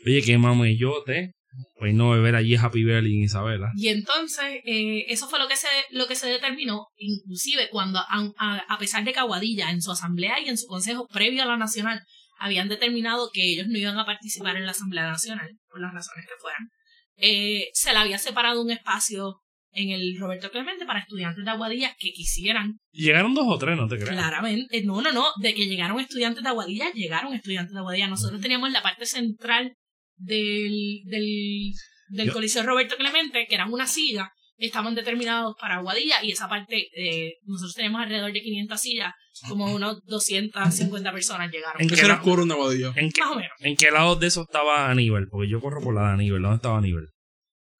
Oye, 0.05 0.21
qué 0.21 0.37
mamellote. 0.37 1.31
Pues 1.77 1.93
no 1.93 2.11
beber 2.11 2.35
allí 2.35 2.55
Happy 2.55 2.83
Valley 2.83 3.15
en 3.17 3.23
Isabela. 3.23 3.71
Y 3.75 3.89
entonces, 3.89 4.61
eh, 4.65 5.05
eso 5.09 5.27
fue 5.29 5.39
lo 5.39 5.47
que 5.47 5.55
se, 5.55 5.67
lo 5.91 6.07
que 6.07 6.15
se 6.15 6.27
determinó, 6.27 6.87
inclusive 6.97 7.69
cuando, 7.69 7.99
a, 7.99 8.05
a- 8.37 8.63
a 8.67 8.77
pesar 8.77 9.03
de 9.03 9.13
que 9.13 9.19
Aguadilla 9.19 9.69
en 9.71 9.81
su 9.81 9.91
asamblea 9.91 10.39
y 10.39 10.49
en 10.49 10.57
su 10.57 10.67
consejo 10.67 11.07
previo 11.07 11.43
a 11.43 11.45
la 11.45 11.57
nacional 11.57 12.01
habían 12.39 12.69
determinado 12.69 13.29
que 13.33 13.43
ellos 13.53 13.67
no 13.67 13.77
iban 13.77 13.97
a 13.99 14.05
participar 14.05 14.55
en 14.57 14.65
la 14.65 14.71
asamblea 14.71 15.07
nacional, 15.07 15.49
por 15.69 15.79
las 15.81 15.93
razones 15.93 16.25
que 16.25 16.33
fueran, 16.41 16.69
eh, 17.17 17.69
se 17.73 17.91
le 17.91 17.97
había 17.99 18.17
separado 18.17 18.61
un 18.61 18.71
espacio 18.71 19.35
en 19.75 19.89
el 19.89 20.17
Roberto 20.19 20.51
Clemente 20.51 20.85
para 20.85 20.99
estudiantes 20.99 21.43
de 21.45 21.49
Aguadilla 21.51 21.95
que 21.97 22.11
quisieran, 22.11 22.79
Llegaron 22.91 23.33
dos 23.33 23.45
o 23.47 23.57
tres, 23.57 23.75
no 23.77 23.87
te 23.87 23.95
creas. 23.97 24.09
claramente, 24.11 24.77
eh, 24.77 24.83
no, 24.83 25.01
no, 25.01 25.11
no, 25.11 25.27
de 25.41 25.53
que 25.53 25.65
llegaron 25.67 25.99
estudiantes 25.99 26.43
de 26.43 26.49
Aguadilla, 26.49 26.91
llegaron 26.93 27.33
estudiantes 27.33 27.73
de 27.73 27.79
Aguadilla. 27.79 28.07
Nosotros 28.07 28.39
teníamos 28.41 28.71
la 28.71 28.83
parte 28.83 29.05
central 29.05 29.73
del, 30.17 31.01
del, 31.05 31.71
del 32.09 32.27
Yo- 32.27 32.33
Coliseo 32.33 32.63
Roberto 32.63 32.95
Clemente, 32.97 33.45
que 33.47 33.55
eran 33.55 33.71
una 33.73 33.87
silla, 33.87 34.31
estaban 34.57 34.95
determinados 34.95 35.55
para 35.59 35.75
Aguadilla 35.75 36.23
y 36.23 36.31
esa 36.31 36.47
parte, 36.47 36.87
eh, 36.95 37.33
nosotros 37.45 37.73
tenemos 37.75 38.01
alrededor 38.01 38.31
de 38.31 38.41
500 38.41 38.79
sillas, 38.79 39.13
como 39.49 39.65
unos 39.73 39.99
250 40.05 41.11
personas 41.11 41.51
llegaron. 41.51 41.81
¿En 41.81 41.89
qué, 41.89 41.99
era 41.99 42.19
quórum 42.21 42.47
de 42.47 42.53
Aguadilla. 42.53 42.93
en 42.95 43.09
qué- 43.11 43.21
Más 43.21 43.31
o 43.31 43.35
menos. 43.35 43.51
en 43.59 43.75
qué 43.75 43.91
lado 43.91 44.15
de 44.15 44.27
eso 44.27 44.43
estaba 44.43 44.89
Aníbal? 44.89 45.27
Porque 45.29 45.49
yo 45.49 45.59
corro 45.59 45.81
por 45.81 45.95
la 45.95 46.07
de 46.09 46.13
Aníbal. 46.13 46.41
¿Dónde 46.41 46.55
estaba 46.57 46.77
Aníbal? 46.77 47.07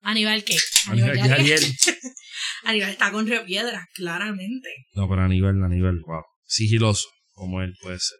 Aníbal, 0.01 0.43
¿qué? 0.43 0.57
Aníbal 0.87 1.15
ya- 1.15 1.27
Yariel. 1.27 1.61
Aníbal 2.63 2.89
está 2.89 3.11
con 3.11 3.25
Río 3.27 3.45
Piedras, 3.45 3.85
claramente. 3.93 4.69
No, 4.95 5.07
pero 5.07 5.21
Aníbal, 5.21 5.63
Aníbal, 5.63 5.99
wow. 6.05 6.23
Sigiloso, 6.45 7.07
como 7.31 7.61
él 7.61 7.73
puede 7.81 7.99
ser. 7.99 8.17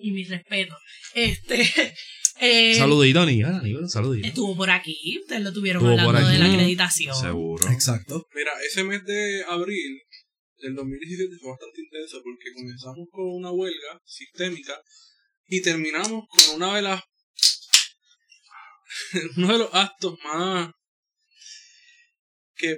Y 0.00 0.12
mi 0.12 0.24
respeto. 0.24 0.76
Este. 1.14 1.64
eh, 2.40 2.74
saludito, 2.74 3.20
Aníbal, 3.20 3.56
Aníbal, 3.56 3.88
saludito. 3.88 4.26
Estuvo 4.26 4.56
por 4.56 4.70
aquí, 4.70 5.18
ustedes 5.20 5.42
lo 5.42 5.52
tuvieron 5.52 5.84
Estuvo 5.84 6.08
hablando 6.08 6.30
de 6.30 6.38
la 6.38 6.46
acreditación. 6.46 7.14
Seguro. 7.14 7.68
Exacto. 7.70 8.26
Mira, 8.34 8.52
ese 8.66 8.84
mes 8.84 9.04
de 9.04 9.44
abril 9.48 10.00
del 10.58 10.74
2017 10.74 11.36
fue 11.40 11.50
bastante 11.50 11.80
intenso 11.80 12.20
porque 12.22 12.52
comenzamos 12.54 13.08
con 13.10 13.26
una 13.26 13.50
huelga 13.50 14.00
sistémica 14.04 14.80
y 15.46 15.62
terminamos 15.62 16.24
con 16.28 16.56
una 16.56 16.76
de 16.76 16.82
las 16.82 17.02
uno 19.36 19.52
de 19.52 19.58
los 19.58 19.74
actos 19.74 20.18
más 20.24 20.70
que 22.54 22.76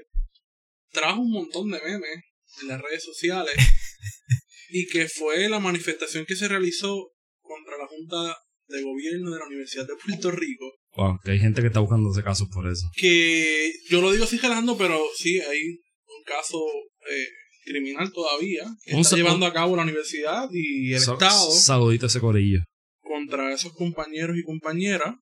trajo 0.90 1.20
un 1.20 1.32
montón 1.32 1.70
de 1.70 1.80
memes 1.80 2.24
en 2.60 2.68
las 2.68 2.80
redes 2.80 3.04
sociales 3.04 3.54
y 4.70 4.86
que 4.86 5.08
fue 5.08 5.48
la 5.48 5.58
manifestación 5.58 6.24
que 6.24 6.36
se 6.36 6.48
realizó 6.48 7.12
contra 7.40 7.76
la 7.78 7.86
Junta 7.86 8.36
de 8.72 8.82
Gobierno 8.82 9.30
de 9.30 9.38
la 9.38 9.46
Universidad 9.46 9.86
de 9.86 9.94
Puerto 10.04 10.30
Rico. 10.30 10.72
Wow, 10.96 11.18
que 11.24 11.30
hay 11.32 11.38
gente 11.38 11.60
que 11.60 11.68
está 11.68 11.80
buscándose 11.80 12.22
casos 12.22 12.48
por 12.52 12.70
eso. 12.70 12.86
Que 12.96 13.72
yo 13.88 14.00
lo 14.00 14.10
digo 14.12 14.24
así 14.24 14.38
gelando, 14.38 14.76
pero 14.76 15.00
sí, 15.16 15.38
hay 15.40 15.60
un 15.68 16.24
caso 16.26 16.58
eh, 17.10 17.28
criminal 17.64 18.10
todavía 18.12 18.64
que 18.84 18.94
Un 18.94 19.00
está 19.00 19.16
llevando 19.16 19.46
a 19.46 19.52
cabo 19.52 19.76
la 19.76 19.82
universidad 19.84 20.48
y 20.52 20.92
el 20.92 20.96
Estado 20.98 21.50
Saludito 21.50 22.06
a 22.06 22.08
ese 22.08 22.20
corillo. 22.20 22.60
contra 23.00 23.52
esos 23.52 23.72
compañeros 23.74 24.36
y 24.36 24.42
compañeras. 24.42 25.14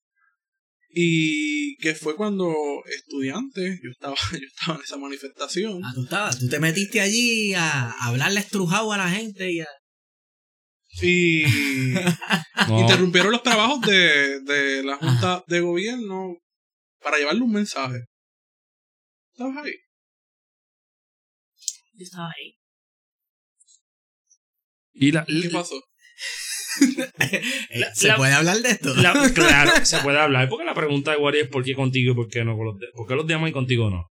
Y 0.93 1.77
que 1.77 1.95
fue 1.95 2.17
cuando 2.17 2.53
estudiantes, 2.93 3.79
yo 3.81 3.91
estaba, 3.91 4.15
yo 4.33 4.45
estaba 4.45 4.77
en 4.77 4.83
esa 4.83 4.97
manifestación. 4.97 5.81
Ah, 5.85 5.91
tú, 5.95 6.03
estabas, 6.03 6.37
tú 6.37 6.49
te 6.49 6.59
metiste 6.59 6.99
allí 6.99 7.53
a, 7.53 7.91
a 7.91 8.07
hablarle 8.07 8.41
estrujado 8.41 8.91
a 8.91 8.97
la 8.97 9.09
gente 9.09 9.49
y 9.53 9.61
a... 9.61 9.67
Y 11.01 11.43
No, 12.67 12.79
interrumpieron 12.81 13.31
los 13.31 13.43
trabajos 13.43 13.81
de, 13.81 14.39
de 14.41 14.83
la 14.83 14.97
Junta 14.97 15.43
de 15.47 15.59
Gobierno 15.61 16.37
para 17.01 17.17
llevarle 17.17 17.41
un 17.41 17.51
mensaje. 17.53 18.05
¿Estabas 19.33 19.57
ahí? 19.65 19.73
Yo 21.93 22.03
estaba 22.03 22.27
ahí. 22.27 22.57
y 24.93 25.11
la, 25.11 25.25
¿Qué 25.25 25.49
pasó? 25.51 25.75
¿Se 27.95 28.07
la- 28.07 28.15
puede 28.17 28.33
hablar 28.33 28.57
de 28.57 28.69
esto? 28.69 28.93
la- 28.95 29.13
claro, 29.33 29.71
se 29.85 29.97
puede 29.99 30.19
hablar. 30.19 30.47
Porque 30.49 30.65
la 30.65 30.73
pregunta 30.75 31.11
de 31.11 31.17
Wari 31.17 31.39
es 31.39 31.47
por 31.49 31.63
qué 31.63 31.73
contigo 31.73 32.11
y 32.11 32.15
por 32.15 32.27
qué 32.29 32.43
no 32.43 32.55
con 32.55 32.65
los 32.67 32.77
de, 32.77 32.87
¿Por 32.93 33.07
qué 33.07 33.15
los 33.15 33.25
demás 33.27 33.49
y 33.49 33.53
contigo 33.53 33.89
no? 33.89 34.07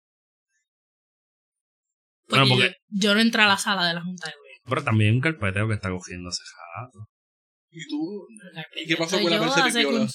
Porque 2.26 2.40
Bueno, 2.44 2.54
porque- 2.54 2.76
yo, 2.88 3.08
yo 3.10 3.14
no 3.14 3.20
entré 3.20 3.42
a 3.42 3.48
la 3.48 3.58
sala 3.58 3.86
de 3.86 3.94
la 3.94 4.02
Junta 4.02 4.26
de 4.28 4.32
Gobierno. 4.34 4.47
Pero 4.68 4.84
también 4.84 5.14
un 5.14 5.20
carpeteo 5.20 5.68
que 5.68 5.74
está 5.74 5.90
cogiendo 5.90 6.28
ese 6.30 6.42
jato. 6.76 7.06
¿Y 7.70 7.86
tú? 7.86 8.26
¿Y 8.82 8.86
qué 8.86 8.96
pasó 8.96 9.20
con 9.20 9.30
la 9.30 9.40
percepipiola? 9.40 10.08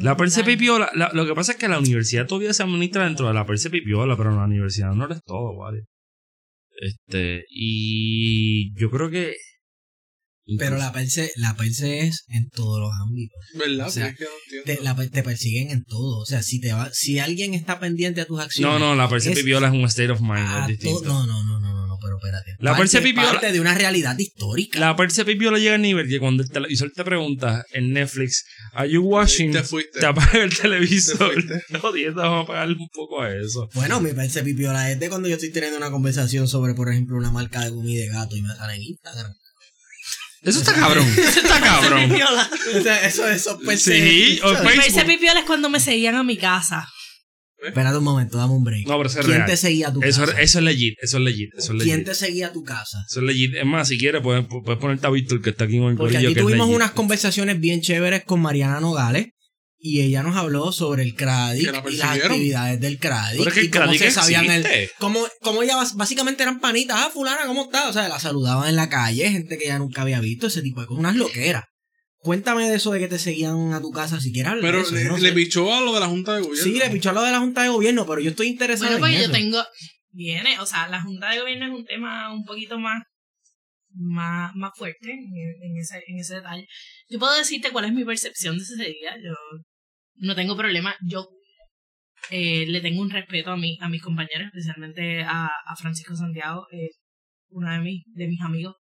La 0.00 0.16
percepipiola, 0.16 0.90
la, 0.94 1.10
lo 1.12 1.26
que 1.26 1.34
pasa 1.34 1.52
es 1.52 1.58
que 1.58 1.66
la 1.68 1.78
universidad 1.80 2.26
todavía 2.26 2.52
se 2.52 2.62
administra 2.62 3.04
dentro 3.04 3.26
de 3.26 3.34
la 3.34 3.46
percepipiola, 3.46 4.16
pero 4.16 4.30
la 4.30 4.44
universidad 4.44 4.92
no 4.92 5.06
eres 5.06 5.20
todo, 5.24 5.56
¿vale? 5.56 5.80
Este, 6.80 7.44
y 7.50 8.72
yo 8.80 8.90
creo 8.90 9.10
que. 9.10 9.34
Pero 10.58 10.78
la 10.78 10.92
perse, 10.92 11.30
la 11.36 11.54
perse 11.54 12.00
es 12.00 12.24
en 12.28 12.48
todos 12.48 12.80
los 12.80 12.90
ámbitos. 13.06 13.38
¿Verdad? 13.54 13.86
O 13.86 13.90
sea, 13.90 14.08
es 14.08 14.16
que 14.16 14.24
no 14.24 14.30
entiendo. 14.44 14.64
Te, 14.64 14.82
la- 15.04 15.10
te 15.10 15.22
persiguen 15.22 15.70
en 15.70 15.84
todo. 15.84 16.20
O 16.20 16.24
sea, 16.26 16.42
si 16.42 16.60
te 16.60 16.72
va, 16.72 16.90
si 16.92 17.18
alguien 17.20 17.54
está 17.54 17.78
pendiente 17.78 18.20
a 18.22 18.26
tus 18.26 18.40
acciones. 18.40 18.72
No, 18.72 18.78
no, 18.78 18.94
la 18.96 19.08
percepipiola 19.08 19.68
es, 19.68 19.74
un 19.74 19.84
state 19.84 20.10
of 20.10 20.20
mind, 20.20 20.38
es 20.62 20.66
distinto. 20.78 21.02
no, 21.04 21.26
no, 21.26 21.44
no, 21.44 21.60
no, 21.60 21.86
no, 21.86 21.89
pero 22.00 22.16
espérate. 22.16 22.52
La 22.58 22.70
Parte- 22.72 22.82
percepipiola- 22.84 23.30
parte 23.32 23.52
de 23.52 23.60
una 23.60 23.74
realidad 23.74 24.18
histórica. 24.18 24.78
La 24.80 24.96
percepipiola 24.96 25.58
llega 25.58 25.74
al 25.74 25.82
nivel 25.82 26.08
que 26.08 26.18
cuando 26.18 26.42
el 26.42 26.50
televisor 26.50 26.90
te 26.94 27.04
pregunta 27.04 27.64
en 27.72 27.92
Netflix, 27.92 28.44
¿Are 28.72 28.88
you 28.90 29.02
watching? 29.02 29.52
Te 29.52 29.62
fuiste. 29.62 30.00
Te 30.00 30.06
apaga 30.06 30.42
el 30.42 30.56
televisor. 30.56 31.34
Te. 31.46 31.62
No, 31.78 31.92
dieta, 31.92 32.22
vamos 32.22 32.44
a 32.44 32.46
pagarle 32.46 32.76
un 32.78 32.88
poco 32.88 33.22
a 33.22 33.30
eso. 33.34 33.68
Bueno, 33.74 34.00
mi 34.00 34.12
percepipiola 34.12 34.90
es 34.90 34.98
de 35.00 35.08
cuando 35.08 35.28
yo 35.28 35.34
estoy 35.34 35.50
teniendo 35.50 35.76
una 35.76 35.90
conversación 35.90 36.48
sobre, 36.48 36.74
por 36.74 36.90
ejemplo, 36.90 37.16
una 37.16 37.30
marca 37.30 37.60
de 37.60 37.70
gumi 37.70 37.96
de 37.96 38.08
gato 38.08 38.36
y 38.36 38.42
me 38.42 38.54
sale 38.54 38.74
en 38.76 38.82
Instagram. 38.82 39.32
Eso 40.42 40.60
está 40.60 40.72
cabrón. 40.72 41.06
Eso 41.18 41.40
está 41.40 41.60
cabrón. 41.60 42.10
O 42.12 42.80
sea, 42.82 43.04
eso, 43.06 43.28
eso, 43.28 43.60
perce- 43.60 43.92
Sí, 44.00 44.40
o. 44.42 44.54
Facebook. 44.54 44.72
Percepipiola 44.84 45.40
es 45.40 45.46
cuando 45.46 45.68
me 45.68 45.80
seguían 45.80 46.14
a 46.14 46.22
mi 46.22 46.38
casa. 46.38 46.88
Espérate 47.62 47.98
un 47.98 48.04
momento, 48.04 48.38
dame 48.38 48.54
un 48.54 48.64
break. 48.64 48.86
No, 48.86 48.96
pero 48.96 49.08
eso 49.08 49.20
es 49.20 49.26
¿Quién 49.26 49.38
real. 49.38 49.50
te 49.50 49.56
seguía 49.56 49.88
a 49.88 49.92
tu 49.92 50.02
Eso, 50.02 50.24
casa? 50.24 50.40
eso 50.40 50.58
es 50.58 50.64
legit, 50.64 50.94
eso 51.02 51.16
es 51.18 51.22
legit, 51.22 51.50
eso 51.56 51.72
es 51.74 51.82
¿Quién 51.82 51.98
legit. 51.98 52.06
te 52.08 52.14
seguía 52.14 52.46
a 52.48 52.52
tu 52.52 52.62
casa? 52.64 52.98
Eso 53.08 53.20
es 53.20 53.26
legit. 53.26 53.54
Es 53.54 53.66
más, 53.66 53.88
si 53.88 53.98
quieres, 53.98 54.22
puedes, 54.22 54.46
puedes 54.46 54.78
ponerte 54.80 55.06
a 55.06 55.10
Víctor 55.10 55.42
que 55.42 55.50
está 55.50 55.64
aquí 55.64 55.76
en 55.76 55.84
el 55.84 55.96
Porque 55.96 56.16
aquí 56.16 56.34
que 56.34 56.40
tuvimos 56.40 56.68
unas 56.68 56.92
conversaciones 56.92 57.60
bien 57.60 57.80
chéveres 57.80 58.24
con 58.24 58.40
Mariana 58.40 58.80
Nogales 58.80 59.28
y 59.82 60.02
ella 60.02 60.22
nos 60.22 60.36
habló 60.36 60.72
sobre 60.72 61.02
el 61.02 61.14
CRADIC 61.14 61.72
la 61.72 61.82
y 61.90 61.96
las 61.96 62.18
actividades 62.18 62.80
del 62.80 62.98
CRADIC 62.98 63.38
Pero 63.38 63.48
es 63.50 63.54
que 63.54 63.64
y 63.64 63.70
cómo 63.70 63.94
se 63.94 64.10
sabían 64.10 64.50
el 64.50 64.66
cómo, 64.98 65.20
cómo 65.40 65.62
ella 65.62 65.76
básicamente 65.94 66.42
eran 66.42 66.60
panitas, 66.60 66.96
ah 66.98 67.10
fulana, 67.12 67.46
¿cómo 67.46 67.62
está? 67.64 67.88
O 67.88 67.92
sea, 67.92 68.06
la 68.08 68.20
saludaban 68.20 68.68
en 68.68 68.76
la 68.76 68.88
calle, 68.90 69.30
gente 69.30 69.56
que 69.56 69.64
ella 69.64 69.78
nunca 69.78 70.02
había 70.02 70.20
visto, 70.20 70.48
ese 70.48 70.60
tipo 70.60 70.82
de 70.82 70.86
cosas, 70.86 71.00
unas 71.00 71.16
loqueras. 71.16 71.64
Cuéntame 72.22 72.68
de 72.68 72.76
eso 72.76 72.92
de 72.92 72.98
que 73.00 73.08
te 73.08 73.18
seguían 73.18 73.72
a 73.72 73.80
tu 73.80 73.90
casa 73.90 74.20
si 74.20 74.32
quieres 74.32 74.52
hablar 74.52 74.64
de 74.64 74.70
Pero 74.70 74.82
eso, 74.82 74.94
le, 74.94 75.04
no 75.04 75.16
le 75.18 75.32
pichó 75.32 75.74
a 75.74 75.80
lo 75.80 75.94
de 75.94 76.00
la 76.00 76.06
Junta 76.06 76.34
de 76.34 76.42
Gobierno. 76.42 76.62
Sí, 76.62 76.78
le 76.78 76.90
pichó 76.90 77.10
a 77.10 77.12
lo 77.14 77.22
de 77.22 77.30
la 77.32 77.38
Junta 77.38 77.62
de 77.62 77.68
Gobierno, 77.70 78.06
pero 78.06 78.20
yo 78.20 78.30
estoy 78.30 78.48
interesado 78.48 78.90
Bueno, 78.90 79.00
pues 79.00 79.12
en 79.14 79.18
yo 79.18 79.24
eso. 79.24 79.32
tengo. 79.32 79.64
Viene, 80.12 80.58
o 80.60 80.66
sea, 80.66 80.88
la 80.88 81.00
Junta 81.00 81.30
de 81.30 81.40
Gobierno 81.40 81.66
es 81.66 81.72
un 81.72 81.84
tema 81.86 82.32
un 82.32 82.44
poquito 82.44 82.78
más. 82.78 83.02
Más, 83.92 84.54
más 84.54 84.70
fuerte 84.76 85.10
en, 85.10 85.18
en 85.18 85.76
ese, 85.76 86.00
en 86.06 86.18
ese 86.20 86.36
detalle. 86.36 86.64
Yo 87.08 87.18
puedo 87.18 87.36
decirte 87.36 87.72
cuál 87.72 87.86
es 87.86 87.92
mi 87.92 88.04
percepción 88.04 88.56
de 88.56 88.62
ese 88.62 88.76
día. 88.76 89.16
Yo 89.20 89.32
no 90.14 90.36
tengo 90.36 90.56
problema. 90.56 90.94
Yo 91.04 91.26
eh, 92.30 92.66
le 92.68 92.80
tengo 92.82 93.02
un 93.02 93.10
respeto 93.10 93.50
a, 93.50 93.56
mi, 93.56 93.76
a 93.80 93.88
mis 93.88 94.00
compañeros, 94.00 94.46
especialmente 94.46 95.22
a, 95.22 95.46
a 95.66 95.76
Francisco 95.76 96.14
Santiago, 96.14 96.66
eh, 96.70 96.90
uno 97.48 97.72
de 97.72 97.80
mis, 97.80 98.04
de 98.14 98.28
mis 98.28 98.40
amigos 98.42 98.76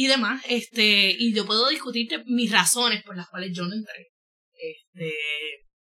y 0.00 0.06
demás. 0.06 0.42
Este, 0.48 1.14
y 1.18 1.34
yo 1.34 1.44
puedo 1.44 1.68
discutirte 1.68 2.24
mis 2.24 2.50
razones 2.50 3.02
por 3.02 3.18
las 3.18 3.28
cuales 3.28 3.54
yo 3.54 3.66
no 3.66 3.74
entré. 3.74 4.06
Este, 4.54 5.12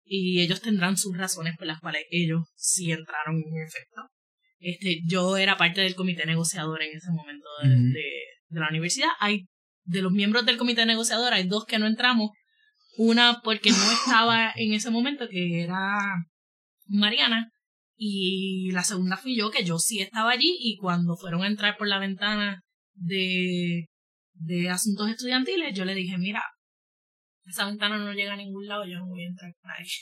y 0.03 0.41
ellos 0.41 0.62
tendrán 0.62 0.97
sus 0.97 1.16
razones 1.16 1.55
por 1.55 1.68
las 1.68 1.80
cuales 1.80 2.05
ellos 2.10 2.41
sí 2.55 2.91
entraron 2.91 3.36
en 3.36 3.64
efecto. 3.64 4.01
Este, 4.57 5.01
yo 5.05 5.38
era 5.38 5.57
parte 5.57 5.82
del 5.82 5.93
comité 5.93 6.26
negociador 6.26 6.82
en 6.82 6.97
ese 6.97 7.12
momento 7.12 7.47
de, 7.62 7.70
de, 7.70 8.10
de 8.47 8.60
la 8.60 8.70
universidad. 8.70 9.10
Hay 9.20 9.45
de 9.84 10.01
los 10.01 10.12
miembros 10.12 10.43
del 10.43 10.57
comité 10.57 10.88
negociador 10.88 11.34
hay 11.34 11.47
dos 11.47 11.66
que 11.66 11.78
no 11.78 11.86
entramos. 11.86 12.32
Una 12.97 13.41
porque 13.43 13.70
no 13.70 13.91
estaba 13.91 14.51
en 14.55 14.74
ese 14.74 14.89
momento, 14.89 15.30
que 15.30 15.62
era 15.62 15.99
Mariana, 16.88 17.51
y 17.95 18.72
la 18.72 18.84
segunda 18.84 19.18
fui 19.18 19.38
yo, 19.38 19.51
que 19.51 19.64
yo 19.64 19.78
sí 19.78 20.01
estaba 20.01 20.32
allí, 20.32 20.57
y 20.60 20.78
cuando 20.78 21.16
fueron 21.16 21.43
a 21.43 21.47
entrar 21.47 21.78
por 21.78 21.88
la 21.88 21.99
ventana 21.99 22.64
de, 22.95 23.88
de 24.39 24.69
asuntos 24.69 25.09
estudiantiles, 25.09 25.75
yo 25.77 25.85
le 25.85 25.93
dije, 25.95 26.17
mira, 26.17 26.41
esa 27.45 27.65
ventana 27.65 27.97
no 27.97 28.13
llega 28.13 28.33
a 28.33 28.37
ningún 28.37 28.67
lado, 28.67 28.85
yo 28.85 28.99
no 28.99 29.07
voy 29.07 29.23
a 29.23 29.27
entrar 29.27 29.51
por 29.61 29.71
ahí. 29.71 29.85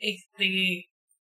Este, 0.00 0.84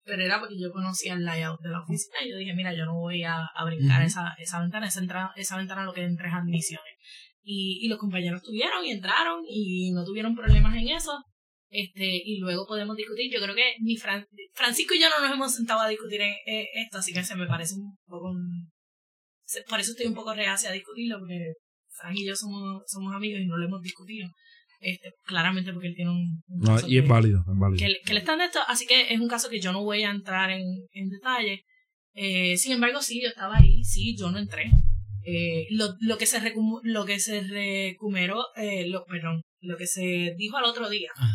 pero 0.05 0.25
era 0.25 0.41
porque 0.41 0.55
yo 0.59 0.73
conocía 0.73 1.13
el 1.13 1.25
layout 1.27 1.61
de 1.61 1.69
la 1.69 1.81
oficina 1.83 2.17
y 2.25 2.31
yo 2.31 2.39
dije, 2.39 2.55
mira, 2.55 2.73
yo 2.75 2.87
no 2.87 2.95
voy 2.95 3.23
a, 3.23 3.45
a 3.55 3.65
brincar 3.67 4.03
esa, 4.03 4.35
esa 4.39 4.59
ventana, 4.63 4.87
esa, 4.87 5.01
entra- 5.01 5.33
esa 5.37 5.59
ventana 5.59 5.85
lo 5.85 5.93
que 5.93 6.03
entra 6.03 6.29
es 6.29 6.35
admisiones. 6.35 6.95
Y, 7.43 7.81
y 7.85 7.89
los 7.89 7.99
compañeros 7.99 8.41
tuvieron 8.43 8.83
y 8.87 8.91
entraron 8.93 9.43
y 9.47 9.91
no 9.93 10.03
tuvieron 10.07 10.35
problemas 10.35 10.75
en 10.77 10.89
eso. 10.89 11.13
Este, 11.69 12.07
y 12.25 12.39
luego 12.39 12.67
podemos 12.67 12.97
discutir. 12.97 13.31
Yo 13.31 13.39
creo 13.43 13.55
que 13.55 13.75
ni 13.81 13.97
Fran- 13.99 14.27
Francisco 14.55 14.95
y 14.95 15.01
yo 15.01 15.11
no 15.11 15.21
nos 15.21 15.31
hemos 15.33 15.55
sentado 15.55 15.81
a 15.83 15.89
discutir 15.89 16.23
en- 16.23 16.37
eh, 16.47 16.69
esto, 16.77 16.99
así 16.99 17.13
que 17.13 17.23
se 17.23 17.35
me 17.37 17.47
parece 17.47 17.75
un 17.75 17.95
poco 18.07 18.31
un- 18.31 18.71
por 19.69 19.79
eso 19.79 19.91
estoy 19.91 20.07
un 20.07 20.15
poco 20.15 20.33
reacia 20.33 20.71
a 20.71 20.73
discutirlo, 20.73 21.19
porque 21.19 21.53
Frank 22.05 22.17
y 22.19 22.27
yo 22.27 22.37
somos, 22.37 22.83
somos 22.87 23.15
amigos 23.15 23.41
y 23.41 23.47
no 23.47 23.57
lo 23.57 23.67
hemos 23.67 23.81
discutido. 23.83 24.29
Este, 24.81 25.13
claramente 25.25 25.73
porque 25.73 25.89
él 25.89 25.95
tiene 25.95 26.11
un, 26.11 26.43
un 26.49 26.59
No, 26.61 26.75
caso 26.75 26.87
y 26.89 26.99
es 26.99 27.03
que- 27.05 27.09
válido, 27.09 27.39
es 27.41 27.59
válido. 27.59 27.79
que, 27.79 27.89
le- 27.89 28.01
que 28.05 28.13
le 28.13 28.21
están 28.21 28.39
de 28.39 28.45
esto, 28.45 28.59
así 28.69 28.87
que 28.87 29.13
es 29.15 29.19
un 29.21 29.29
caso 29.29 29.49
que 29.49 29.61
yo 29.61 29.73
no 29.73 29.83
voy 29.83 30.03
a 30.03 30.11
entrar 30.11 30.51
en, 30.51 30.63
en 30.93 31.09
detalle. 31.09 31.63
Eh, 32.15 32.57
sin 32.59 32.73
embargo, 32.73 33.01
sí, 33.01 33.21
yo 33.23 33.29
estaba 33.29 33.57
ahí, 33.57 33.83
sí, 33.85 34.15
yo 34.19 34.31
no 34.31 34.39
entré. 34.39 34.71
Eh, 35.27 35.67
lo, 35.71 35.95
lo 36.01 36.19
que 36.19 36.27
se 36.27 36.39
recumu- 36.41 36.81
lo 36.83 37.07
que 37.07 37.19
se 37.19 37.41
recumeró, 37.41 38.45
eh, 38.57 38.87
lo, 38.89 39.05
perdón, 39.07 39.41
lo 39.61 39.77
que 39.79 39.87
se 39.87 40.35
dijo 40.37 40.59
al 40.59 40.65
otro 40.65 40.91
día 40.91 41.11
Ajá. 41.17 41.33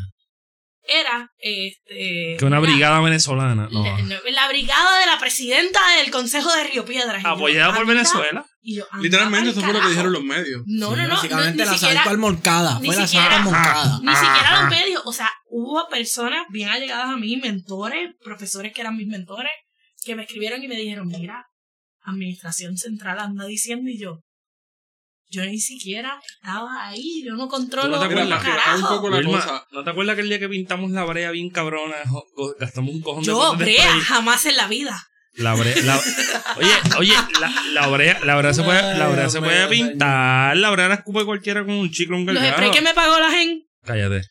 Era 0.92 1.32
este 1.38 2.36
Que 2.38 2.46
una 2.46 2.58
la- 2.60 2.62
brigada 2.68 3.00
venezolana. 3.02 3.68
No. 3.72 3.84
la, 3.84 3.98
no, 4.02 4.16
la 4.32 4.48
brigada 4.48 5.00
de 5.00 5.06
la 5.06 5.20
presidenta 5.20 5.80
del 5.98 6.12
Consejo 6.12 6.52
de 6.54 6.64
Río 6.66 6.86
Piedras. 6.86 7.22
Yo, 7.24 7.30
Apoyada 7.30 7.74
por 7.76 7.86
Venezuela. 7.86 8.46
y 8.62 8.76
yo, 8.78 8.86
anda 8.92 9.04
Literalmente 9.04 9.50
eso 9.52 9.62
fue 9.62 9.74
lo 9.74 9.82
que 9.82 9.90
dijeron 9.90 10.12
los 10.14 10.24
medios. 10.24 10.62
No, 10.66 10.90
Sí, 10.92 10.96
no, 10.96 11.02
no, 11.04 11.08
no, 11.08 11.16
Básicamente 11.16 11.64
ni 11.64 11.70
la 11.70 11.78
siquiera, 11.78 12.04
al 12.04 12.18
Moncada. 12.18 12.80
ni 12.80 12.88
Fue 12.88 12.96
la 12.96 13.08
siquiera- 13.08 13.40
Moncada. 13.40 14.00
ni 14.04 14.16
siquiera 14.16 14.62
los 14.62 14.70
medios, 14.70 15.02
o 15.06 15.14
sea, 15.14 15.30
hubo 15.50 15.88
personas 15.90 16.46
bien 16.50 16.70
allegadas 16.70 17.10
a 17.10 17.18
mí, 17.18 17.38
mentores, 17.38 18.12
profesores 18.24 18.74
que 18.74 18.82
eran 18.82 18.96
mis 18.98 19.08
mentores, 19.08 19.52
que 20.04 20.16
me 20.16 20.24
escribieron 20.24 20.64
y 20.64 20.68
me 20.68 20.76
dijeron, 20.76 21.08
mira, 21.08 21.46
Administración 22.04 22.78
Central 22.78 23.20
anda 23.20 23.46
diciendo 23.46 23.90
y 23.90 24.00
yo, 24.00 24.22
yo 25.30 25.46
ni 25.46 25.60
siquiera 25.60 26.20
estaba 26.42 26.88
ahí, 26.88 27.24
yo 27.26 27.36
no 27.36 27.48
controlo 27.48 27.86
¿Tú 27.98 28.02
no 28.04 28.08
te 28.08 28.14
acuerdas? 28.14 28.44
que 28.44 28.76
un 28.76 28.88
poco 28.88 29.10
la 29.10 29.18
Wilma, 29.18 29.40
cosa. 29.42 29.66
¿no 29.72 29.84
te 29.84 29.90
acuerdas 29.92 30.14
aquel 30.14 30.30
día 30.30 30.40
que 30.40 30.50
pintamos 30.50 30.92
la 30.92 31.04
brea 31.06 31.32
bien 31.32 31.50
cabrona? 31.50 31.96
Gastamos 32.60 32.94
un 32.96 33.02
cojón 33.02 33.22
de 33.24 33.28
Yo, 33.28 33.52
de 33.56 33.64
brea, 33.66 33.84
spray. 33.88 34.00
jamás 34.02 34.46
en 34.46 34.58
la 34.58 34.68
vida. 34.68 35.06
La 35.36 35.54
brea, 35.54 35.76
la- 35.84 36.02
oye, 36.58 36.72
oye, 36.98 37.14
la, 37.40 37.54
la 37.74 37.88
brea, 37.88 38.20
la 38.26 38.36
brea 38.36 38.54
se 38.54 38.64
puede, 38.64 38.98
la 38.98 39.08
brea 39.08 39.30
se 39.30 39.40
puede 39.40 39.68
pintar, 39.68 40.58
la 40.58 40.70
brea 40.72 40.88
la 40.90 40.96
escupe 40.96 41.24
cualquiera 41.24 41.64
con 41.64 41.76
un 41.76 41.92
chicle, 41.92 42.16
un 42.16 42.26
Los 42.26 42.36
gargajo. 42.36 42.56
sprays 42.58 42.72
que 42.76 42.82
me 42.82 42.94
pagó 42.94 43.20
la 43.20 43.30
gente, 43.32 43.66
Cállate. 43.90 44.22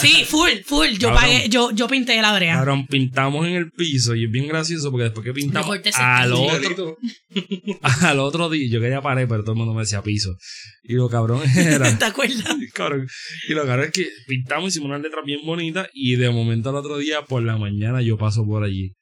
Sí, 0.00 0.24
full, 0.24 0.50
full. 0.64 0.88
Yo 0.92 1.08
Cabrón. 1.08 1.20
pagué, 1.20 1.48
yo, 1.50 1.72
yo 1.72 1.88
pinté 1.88 2.22
la 2.22 2.34
brea. 2.34 2.54
Cabrón, 2.54 2.86
pintamos 2.86 3.46
en 3.46 3.52
el 3.52 3.70
piso 3.70 4.14
y 4.14 4.24
es 4.24 4.30
bien 4.30 4.48
gracioso 4.48 4.90
porque 4.90 5.04
después 5.04 5.26
que 5.26 5.34
pintamos 5.34 5.68
Mejor 5.68 5.82
te 5.82 5.90
al 5.94 6.32
otro, 6.32 6.96
al 7.82 8.18
otro 8.20 8.48
día, 8.48 8.70
yo 8.70 8.80
quería 8.80 9.02
pared, 9.02 9.28
pero 9.28 9.42
todo 9.42 9.52
el 9.52 9.58
mundo 9.58 9.74
me 9.74 9.82
decía 9.82 10.00
piso. 10.00 10.34
Y 10.84 10.94
lo 10.94 11.10
cabrón 11.10 11.42
era, 11.54 11.98
¿Te 11.98 12.04
acuerdas? 12.06 12.56
cabrón, 12.72 13.06
y 13.46 13.52
lo 13.52 13.66
cabrón 13.66 13.84
es 13.86 13.92
que 13.92 14.08
pintamos, 14.26 14.70
hicimos 14.70 14.88
unas 14.88 15.02
letras 15.02 15.22
bien 15.26 15.40
bonitas 15.44 15.88
y 15.92 16.16
de 16.16 16.30
momento 16.30 16.70
al 16.70 16.76
otro 16.76 16.96
día 16.96 17.20
por 17.20 17.42
la 17.42 17.58
mañana 17.58 18.00
yo 18.00 18.16
paso 18.16 18.46
por 18.46 18.64
allí. 18.64 18.94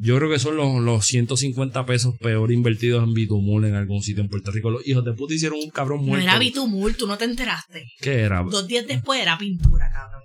Yo 0.00 0.16
creo 0.16 0.30
que 0.30 0.38
son 0.38 0.56
los, 0.56 0.80
los 0.80 1.04
150 1.06 1.84
pesos 1.84 2.14
peor 2.20 2.52
invertidos 2.52 3.02
en 3.02 3.14
Bitumul 3.14 3.64
en 3.64 3.74
algún 3.74 4.00
sitio 4.02 4.22
en 4.22 4.28
Puerto 4.28 4.50
Rico. 4.52 4.70
Los 4.70 4.86
hijos 4.86 5.04
de 5.04 5.12
puta 5.12 5.34
hicieron 5.34 5.58
un 5.62 5.70
cabrón 5.70 6.00
No 6.02 6.06
muerto. 6.08 6.24
era 6.28 6.38
bitumul, 6.38 6.96
tú 6.96 7.06
no 7.08 7.18
te 7.18 7.24
enteraste. 7.24 7.84
¿Qué 8.00 8.20
era? 8.20 8.42
Dos 8.42 8.66
días 8.68 8.86
después 8.86 9.20
era 9.20 9.36
pintura, 9.36 9.90
cabrón. 9.92 10.22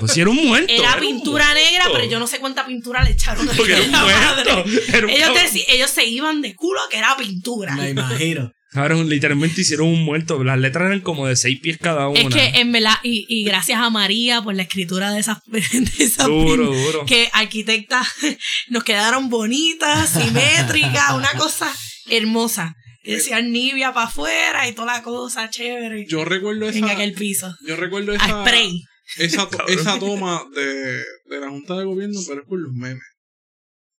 Pues 0.00 0.12
si 0.12 0.20
era 0.20 0.30
un 0.30 0.44
muerto. 0.46 0.72
Era 0.72 0.96
pintura 0.98 1.46
muerto. 1.46 1.60
negra, 1.70 1.84
pero 1.92 2.04
yo 2.10 2.18
no 2.20 2.26
sé 2.28 2.38
cuánta 2.38 2.64
pintura 2.66 3.02
le 3.02 3.10
echaron 3.10 3.48
a 3.48 3.52
Porque 3.52 3.72
era 3.72 3.82
un 3.84 3.92
la 3.92 4.02
muerto. 4.02 4.56
madre. 4.56 4.80
Era 4.88 5.06
un 5.06 5.10
Ellos, 5.10 5.28
deci- 5.30 5.64
ellos 5.68 5.90
se 5.90 6.04
iban 6.06 6.40
de 6.42 6.54
culo 6.54 6.78
que 6.90 6.98
era 6.98 7.16
pintura. 7.16 7.74
Me 7.74 7.90
imagino. 7.90 8.52
Cabrón, 8.74 9.08
literalmente 9.08 9.60
hicieron 9.62 9.86
un 9.88 10.04
muerto. 10.04 10.42
Las 10.44 10.58
letras 10.58 10.86
eran 10.88 11.00
como 11.00 11.26
de 11.26 11.36
seis 11.36 11.58
pies 11.60 11.78
cada 11.80 12.08
una. 12.08 12.20
Es 12.20 12.28
que 12.28 12.60
en 12.60 12.72
verdad, 12.72 12.96
y, 13.04 13.24
y 13.28 13.44
gracias 13.44 13.80
a 13.80 13.88
María 13.88 14.42
por 14.42 14.54
la 14.54 14.62
escritura 14.62 15.12
de 15.12 15.20
esas, 15.20 15.38
de 15.46 15.60
esas 15.98 16.26
Duro, 16.26 16.72
pin- 16.72 16.84
duro. 16.84 17.06
que 17.06 17.30
arquitectas 17.32 18.08
nos 18.68 18.84
quedaron 18.84 19.30
bonitas, 19.30 20.10
simétricas, 20.10 21.12
una 21.14 21.32
cosa 21.38 21.72
hermosa. 22.10 22.74
Que 23.04 23.16
decían 23.16 23.52
Nivea 23.52 23.92
para 23.92 24.06
afuera 24.06 24.66
y 24.66 24.72
toda 24.72 24.94
la 24.94 25.02
cosa 25.02 25.50
chévere 25.50 26.06
Yo 26.08 26.24
recuerdo 26.24 26.70
en 26.70 26.84
esa. 26.84 26.92
aquel 26.94 27.12
piso. 27.12 27.54
Yo 27.68 27.76
recuerdo 27.76 28.12
A 28.12 28.14
esa. 28.16 28.40
spray. 28.42 28.80
Esa, 29.18 29.46
esa 29.68 29.98
toma 29.98 30.42
de, 30.56 31.02
de 31.26 31.38
la 31.40 31.50
Junta 31.50 31.76
de 31.76 31.84
Gobierno, 31.84 32.18
pero 32.26 32.40
es 32.40 32.48
por 32.48 32.58
los 32.58 32.72
memes. 32.72 33.04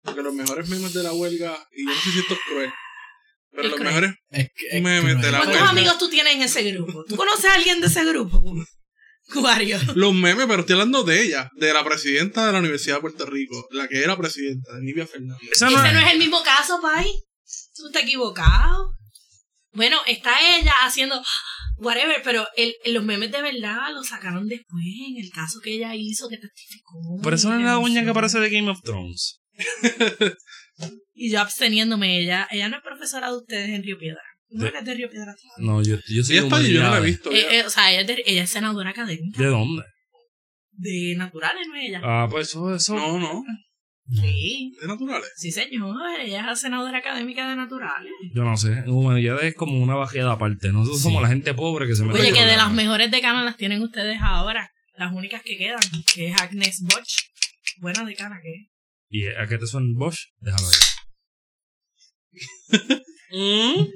Porque 0.03 0.23
los 0.23 0.33
mejores 0.33 0.71
memes 0.71 0.95
de 0.95 1.03
la 1.03 1.13
huelga, 1.13 1.55
y 1.77 1.85
yo 1.85 1.91
no 1.95 2.01
sé 2.01 2.13
si 2.13 2.19
esto 2.21 2.33
es 2.33 2.41
cruel, 2.49 2.71
pero 3.55 3.69
los 3.69 3.81
mejores 3.81 4.13
Es 4.31 4.49
que- 4.55 4.77
es 4.77 4.83
memes 4.83 5.15
de 5.15 5.21
cruel. 5.21 5.33
la 5.33 5.39
¿Cuántos 5.43 5.63
amigos 5.69 5.99
tú 5.99 6.09
tienes 6.09 6.35
en 6.35 6.43
ese 6.43 6.63
grupo? 6.73 7.05
¿Tú 7.09 7.17
conoces 7.17 7.45
a 7.47 7.55
alguien 7.55 7.81
de 7.81 7.87
ese 7.87 8.05
grupo? 8.05 8.43
Varios. 9.43 9.97
Los 9.97 10.13
memes, 10.13 10.47
pero 10.47 10.61
estoy 10.61 10.75
hablando 10.75 11.03
de 11.03 11.23
ella, 11.23 11.49
de 11.57 11.73
la 11.73 11.83
presidenta 11.85 12.47
de 12.47 12.53
la 12.53 12.59
Universidad 12.59 12.97
de 12.97 13.01
Puerto 13.01 13.25
Rico, 13.27 13.67
la 13.71 13.89
que 13.89 14.03
era 14.03 14.17
presidenta, 14.19 14.75
de 14.75 14.83
Nivia 14.83 15.07
Fernández. 15.07 15.49
Esa 15.53 15.69
Ese 15.69 15.77
no 15.77 15.83
no 15.93 15.99
es- 16.01 16.13
el 16.13 16.19
mismo 16.19 16.43
caso, 16.43 16.79
Pai. 16.83 17.07
Tú 17.75 17.87
estás 17.87 18.03
equivocado. 18.03 18.93
Bueno, 19.73 19.97
está 20.07 20.57
ella 20.57 20.73
haciendo 20.83 21.21
whatever, 21.79 22.21
pero 22.23 22.47
el, 22.57 22.75
los 22.93 23.03
memes 23.03 23.33
de 23.33 23.43
verdad 23.43 23.93
los 23.93 24.07
sacaron 24.09 24.47
después 24.47 24.85
en 25.09 25.17
el 25.25 25.31
caso 25.31 25.59
que 25.61 25.75
ella 25.75 25.95
hizo, 25.97 26.29
que 26.29 26.37
testificó. 26.39 27.19
Por 27.23 27.35
eso 27.35 27.49
no 27.49 27.59
es 27.59 27.65
la 27.65 27.73
doña 27.73 28.05
que 28.05 28.11
aparece 28.11 28.39
de 28.41 28.51
Game 28.51 28.71
of 28.71 28.83
Thrones. 28.83 29.41
Y 31.15 31.31
yo 31.31 31.41
absteniéndome, 31.41 32.19
ella, 32.21 32.49
ella 32.51 32.69
no 32.69 32.77
es 32.79 32.83
profesora 32.83 33.31
de 33.31 33.37
ustedes 33.37 33.69
en 33.71 33.83
Río 33.83 33.99
Piedra. 33.99 34.21
No 34.51 34.65
De- 34.65 34.69
eres 34.71 34.85
de 34.85 34.95
Río 34.95 35.11
Piedra. 35.11 35.35
No, 35.59 35.83
yo, 35.83 35.97
yo 36.09 36.23
soy 36.23 36.37
Ella 36.37 36.45
está 36.45 36.57
allí, 36.57 36.73
yo 36.73 36.83
no 36.83 36.91
la 36.91 36.99
he 36.99 37.03
visto. 37.03 37.31
Eh, 37.33 37.59
eh, 37.59 37.65
o 37.67 37.71
sea, 37.71 37.91
ella 37.93 38.01
es, 38.03 38.07
de- 38.07 38.23
ella 38.27 38.43
es 38.45 38.51
senadora 38.51 38.91
académica 38.91 39.41
¿De 39.43 39.47
dónde? 39.49 39.83
de 40.77 41.15
naturales, 41.17 41.67
¿no 41.69 41.77
es 41.77 41.89
ella? 41.89 42.01
Ah, 42.03 42.27
pues 42.31 42.49
eso, 42.49 42.75
eso. 42.75 42.95
No, 42.97 43.19
no, 43.19 43.43
Sí, 44.11 44.73
de 44.81 44.87
naturales. 44.87 45.31
sí 45.37 45.51
señor, 45.51 45.97
ella 46.21 46.51
es 46.53 46.61
senadora 46.61 46.99
académica 46.99 47.49
de 47.49 47.57
naturales. 47.57 48.13
Yo 48.35 48.43
no 48.45 48.55
sé. 48.57 48.73
En 48.73 48.91
humanidades 48.91 49.45
es 49.45 49.55
como 49.55 49.79
una 49.83 49.95
bajada 49.95 50.33
aparte. 50.33 50.73
Nosotros 50.73 50.99
Sí. 50.99 51.05
somos 51.05 51.23
la 51.23 51.29
gente 51.29 51.55
pobre 51.55 51.87
que 51.87 51.95
se 51.95 52.05
mete 52.05 52.21
Oye, 52.21 52.33
que 52.33 52.45
de 52.45 52.57
las 52.57 52.71
mejores 52.73 53.11
decanas 53.11 53.45
las 53.47 53.57
tienen 53.57 53.81
ustedes 53.83 54.19
ahora. 54.21 54.71
Las 54.97 55.13
únicas 55.13 55.43
que 55.43 55.57
quedan, 55.57 55.81
que 56.15 56.29
es 56.29 56.41
Agnes 56.41 56.83
Bosch. 56.83 57.23
Buena 57.81 58.05
decana 58.05 58.41
que 58.43 58.51
es. 58.53 58.69
¿Y 59.17 59.29
a 59.29 59.47
qué 59.49 59.59
te 59.59 59.67
suena 59.69 59.87
el 59.87 59.95
Bosch? 59.95 60.19
Déjalo 60.41 60.67
ahí. 60.67 60.75
Mm. 63.37 63.89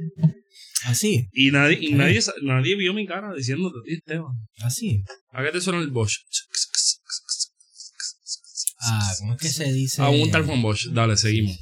Así, 0.87 1.29
Y 1.33 1.53
nadie, 1.53 1.79
y 1.81 1.93
nadie, 1.93 2.19
nadie 2.43 2.75
vio 2.77 2.93
mi 2.93 3.07
cara 3.07 3.33
diciéndote 3.35 3.79
a 3.79 3.83
ti, 3.85 3.93
Esteban. 3.95 4.33
así. 4.63 5.05
¿A 5.33 5.45
qué 5.45 5.53
te 5.53 5.61
suena 5.61 5.79
el 5.81 5.91
Bosch? 5.93 6.17
Ah, 8.81 9.13
¿cómo 9.21 9.35
es 9.35 9.41
que 9.41 9.49
se 9.49 9.73
dice? 9.73 10.03
A 10.03 10.09
un 10.09 10.29
tal 10.33 10.45
Juan 10.45 10.61
Bosch. 10.63 10.87
Dale, 10.93 11.17
seguimos. 11.17 11.57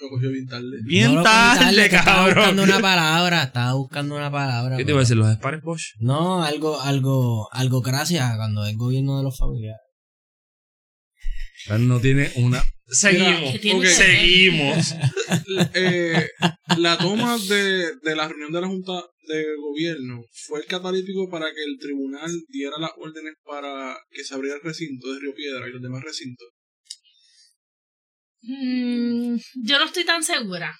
Lo 0.00 0.08
cogió 0.10 0.30
bien 0.30 0.46
tarde. 0.46 0.78
Bien 0.84 1.14
No 1.16 1.22
tarde, 1.22 1.88
que 1.90 1.96
Estaba 1.96 2.16
cabrón. 2.28 2.34
buscando 2.36 2.62
una 2.62 2.80
palabra, 2.80 3.42
estaba 3.42 3.72
buscando 3.74 4.16
una 4.16 4.30
palabra. 4.30 4.76
¿Qué 4.78 4.84
te 4.86 4.90
iba 4.92 5.00
a 5.00 5.02
decir? 5.02 5.16
¿Los 5.16 5.28
espares 5.30 5.60
Bosch? 5.62 5.94
No, 5.98 6.42
algo, 6.42 6.80
algo, 6.80 7.48
algo 7.52 7.80
gracias 7.82 8.36
cuando 8.36 8.64
es 8.64 8.74
gobierno 8.76 9.18
de 9.18 9.24
los 9.24 9.36
familiares. 9.36 9.82
No 11.76 12.00
tiene 12.00 12.30
una. 12.36 12.62
Seguimos. 12.86 13.90
Seguimos. 13.92 14.94
Eh, 15.74 16.26
la 16.78 16.96
toma 16.98 17.36
de, 17.38 17.94
de 18.02 18.16
la 18.16 18.28
reunión 18.28 18.52
de 18.52 18.60
la 18.60 18.66
Junta 18.66 18.92
de 19.26 19.44
Gobierno 19.56 20.22
fue 20.46 20.60
el 20.60 20.66
catalítico 20.66 21.28
para 21.30 21.46
que 21.54 21.62
el 21.64 21.78
tribunal 21.78 22.30
diera 22.48 22.78
las 22.78 22.90
órdenes 22.96 23.34
para 23.44 23.96
que 24.10 24.24
se 24.24 24.34
abriera 24.34 24.56
el 24.56 24.62
recinto 24.62 25.12
de 25.12 25.20
Río 25.20 25.34
Piedra 25.34 25.68
y 25.68 25.72
los 25.72 25.82
demás 25.82 26.02
recintos. 26.02 26.48
Mm, 28.42 29.36
yo 29.64 29.78
no 29.78 29.84
estoy 29.84 30.04
tan 30.04 30.22
segura. 30.22 30.74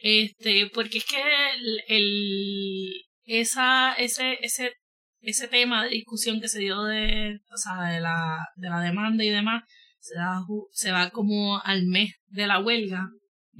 Este, 0.00 0.70
porque 0.72 0.98
es 0.98 1.04
que 1.04 1.20
el, 1.56 1.80
el- 1.88 3.02
esa, 3.24 3.94
ese, 3.94 4.38
ese, 4.42 4.72
ese 5.20 5.48
tema 5.48 5.84
de 5.84 5.90
discusión 5.90 6.40
que 6.40 6.48
se 6.48 6.60
dio 6.60 6.82
de, 6.84 7.38
o 7.52 7.56
sea, 7.56 7.92
de 7.92 8.00
la, 8.00 8.38
de 8.56 8.70
la 8.70 8.80
demanda 8.80 9.24
y 9.24 9.30
demás, 9.30 9.62
se, 10.00 10.14
da, 10.16 10.40
se 10.72 10.92
va 10.92 11.10
como 11.10 11.60
al 11.62 11.86
mes 11.86 12.14
de 12.28 12.46
la 12.46 12.58
huelga. 12.60 13.08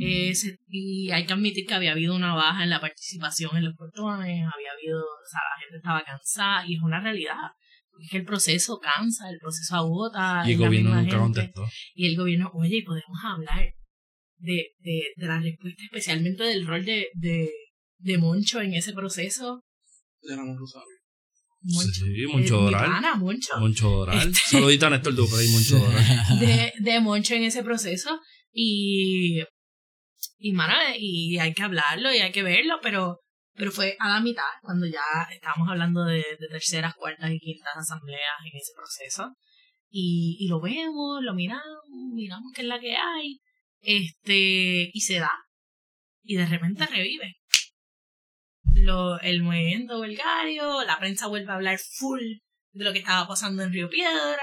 eh, 0.01 0.32
se- 0.36 0.59
y 0.69 1.10
hay 1.10 1.27
que 1.27 1.32
admitir 1.32 1.66
que 1.66 1.74
había 1.74 1.90
habido 1.90 2.15
una 2.15 2.32
baja 2.35 2.62
en 2.62 2.70
la 2.70 2.81
participación 2.81 3.56
en 3.56 3.65
los 3.65 3.74
portones, 3.74 4.28
había 4.55 4.70
habido, 4.70 5.01
o 5.01 5.27
sea, 5.28 5.40
la 5.40 5.60
gente 5.60 5.77
estaba 5.78 6.05
cansada, 6.05 6.65
y 6.66 6.77
es 6.77 6.82
una 6.82 7.01
realidad. 7.01 7.35
Porque 7.90 8.05
es 8.05 8.10
que 8.12 8.16
el 8.19 8.24
proceso 8.24 8.78
cansa, 8.78 9.28
el 9.28 9.39
proceso 9.40 9.74
agota. 9.74 10.44
Y 10.47 10.52
el 10.52 10.59
gobierno 10.59 10.90
nunca 10.90 11.01
gente. 11.02 11.16
contestó. 11.19 11.66
Y 11.94 12.06
el 12.10 12.16
gobierno, 12.16 12.48
oye, 12.55 12.77
y 12.77 12.82
podemos 12.82 13.19
hablar 13.24 13.65
de, 14.36 14.69
de, 14.78 15.02
de 15.16 15.27
la 15.27 15.40
respuesta, 15.40 15.82
especialmente 15.82 16.44
del 16.44 16.65
rol 16.65 16.85
de, 16.85 17.09
de, 17.15 17.51
de 17.98 18.19
Moncho 18.19 18.60
en 18.60 18.74
ese 18.74 18.93
proceso. 18.93 19.65
De 20.23 20.36
la 20.36 20.43
Rosario. 20.43 20.98
Moncho. 21.61 21.91
Sí, 21.93 22.23
Eh, 22.23 22.27
Moncho 22.29 22.59
mi 22.61 22.65
Doral. 22.67 22.87
pana, 22.91 23.15
Moncho. 23.17 23.59
Moncho 23.59 23.89
Doral. 23.91 24.29
Este- 24.29 24.41
Saludito 24.51 24.87
a 24.87 24.91
Néstor 24.91 25.15
Duprey 25.15 25.47
y 25.49 25.51
Moncho 25.53 25.79
Doral. 25.79 26.39
De, 26.41 26.73
de 26.79 27.01
Moncho 27.01 27.35
en 27.35 27.45
ese 27.45 27.63
proceso. 27.63 28.21
Y, 28.53 29.43
y, 30.39 30.53
mano, 30.53 30.75
y 30.99 31.39
hay 31.39 31.53
que 31.55 31.63
hablarlo 31.63 32.13
y 32.15 32.19
hay 32.19 32.33
que 32.33 32.43
verlo, 32.43 32.79
pero, 32.83 33.21
pero 33.55 33.71
fue 33.71 33.97
a 33.99 34.09
la 34.09 34.21
mitad, 34.21 34.43
cuando 34.63 34.87
ya 34.87 35.03
estábamos 35.33 35.69
hablando 35.69 36.05
de, 36.05 36.17
de 36.39 36.49
terceras, 36.51 36.95
cuartas 36.95 37.31
y 37.33 37.39
quintas 37.39 37.77
asambleas 37.77 38.37
en 38.45 38.57
ese 38.59 38.73
proceso. 38.75 39.35
Y, 39.91 40.37
y 40.41 40.49
lo 40.49 40.61
vemos, 40.61 41.23
lo 41.23 41.35
miramos, 41.35 41.63
miramos 42.15 42.53
qué 42.55 42.63
es 42.63 42.69
la 42.69 42.79
que 42.79 42.95
hay, 42.97 43.41
este, 43.81 44.91
y 44.93 45.01
se 45.01 45.19
da. 45.19 45.31
Y 46.23 46.37
de 46.37 46.47
repente 46.47 46.87
revive. 46.87 47.37
Lo, 48.81 49.21
el 49.21 49.43
movimiento 49.43 50.01
belgario, 50.01 50.85
la 50.85 50.99
prensa 50.99 51.27
vuelve 51.27 51.51
a 51.51 51.57
hablar 51.57 51.79
full 51.79 52.23
de 52.73 52.85
lo 52.85 52.93
que 52.93 53.01
estaba 53.01 53.27
pasando 53.27 53.63
en 53.63 53.73
Río 53.73 53.89
Piedra, 53.89 54.39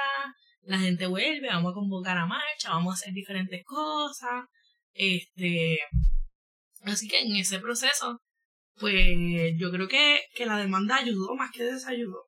la 0.64 0.80
gente 0.80 1.06
vuelve, 1.08 1.48
vamos 1.48 1.72
a 1.72 1.76
convocar 1.76 2.18
a 2.18 2.26
marcha, 2.26 2.70
vamos 2.70 2.94
a 2.94 2.96
hacer 2.96 3.14
diferentes 3.14 3.64
cosas. 3.66 4.46
Este, 4.94 5.80
así 6.84 7.08
que 7.08 7.22
en 7.22 7.36
ese 7.36 7.60
proceso, 7.60 8.22
pues 8.80 9.16
yo 9.58 9.72
creo 9.72 9.88
que, 9.88 10.22
que 10.36 10.46
la 10.46 10.58
demanda 10.58 10.98
ayudó 10.98 11.36
más 11.36 11.52
que 11.52 11.64
desayudó. 11.64 12.26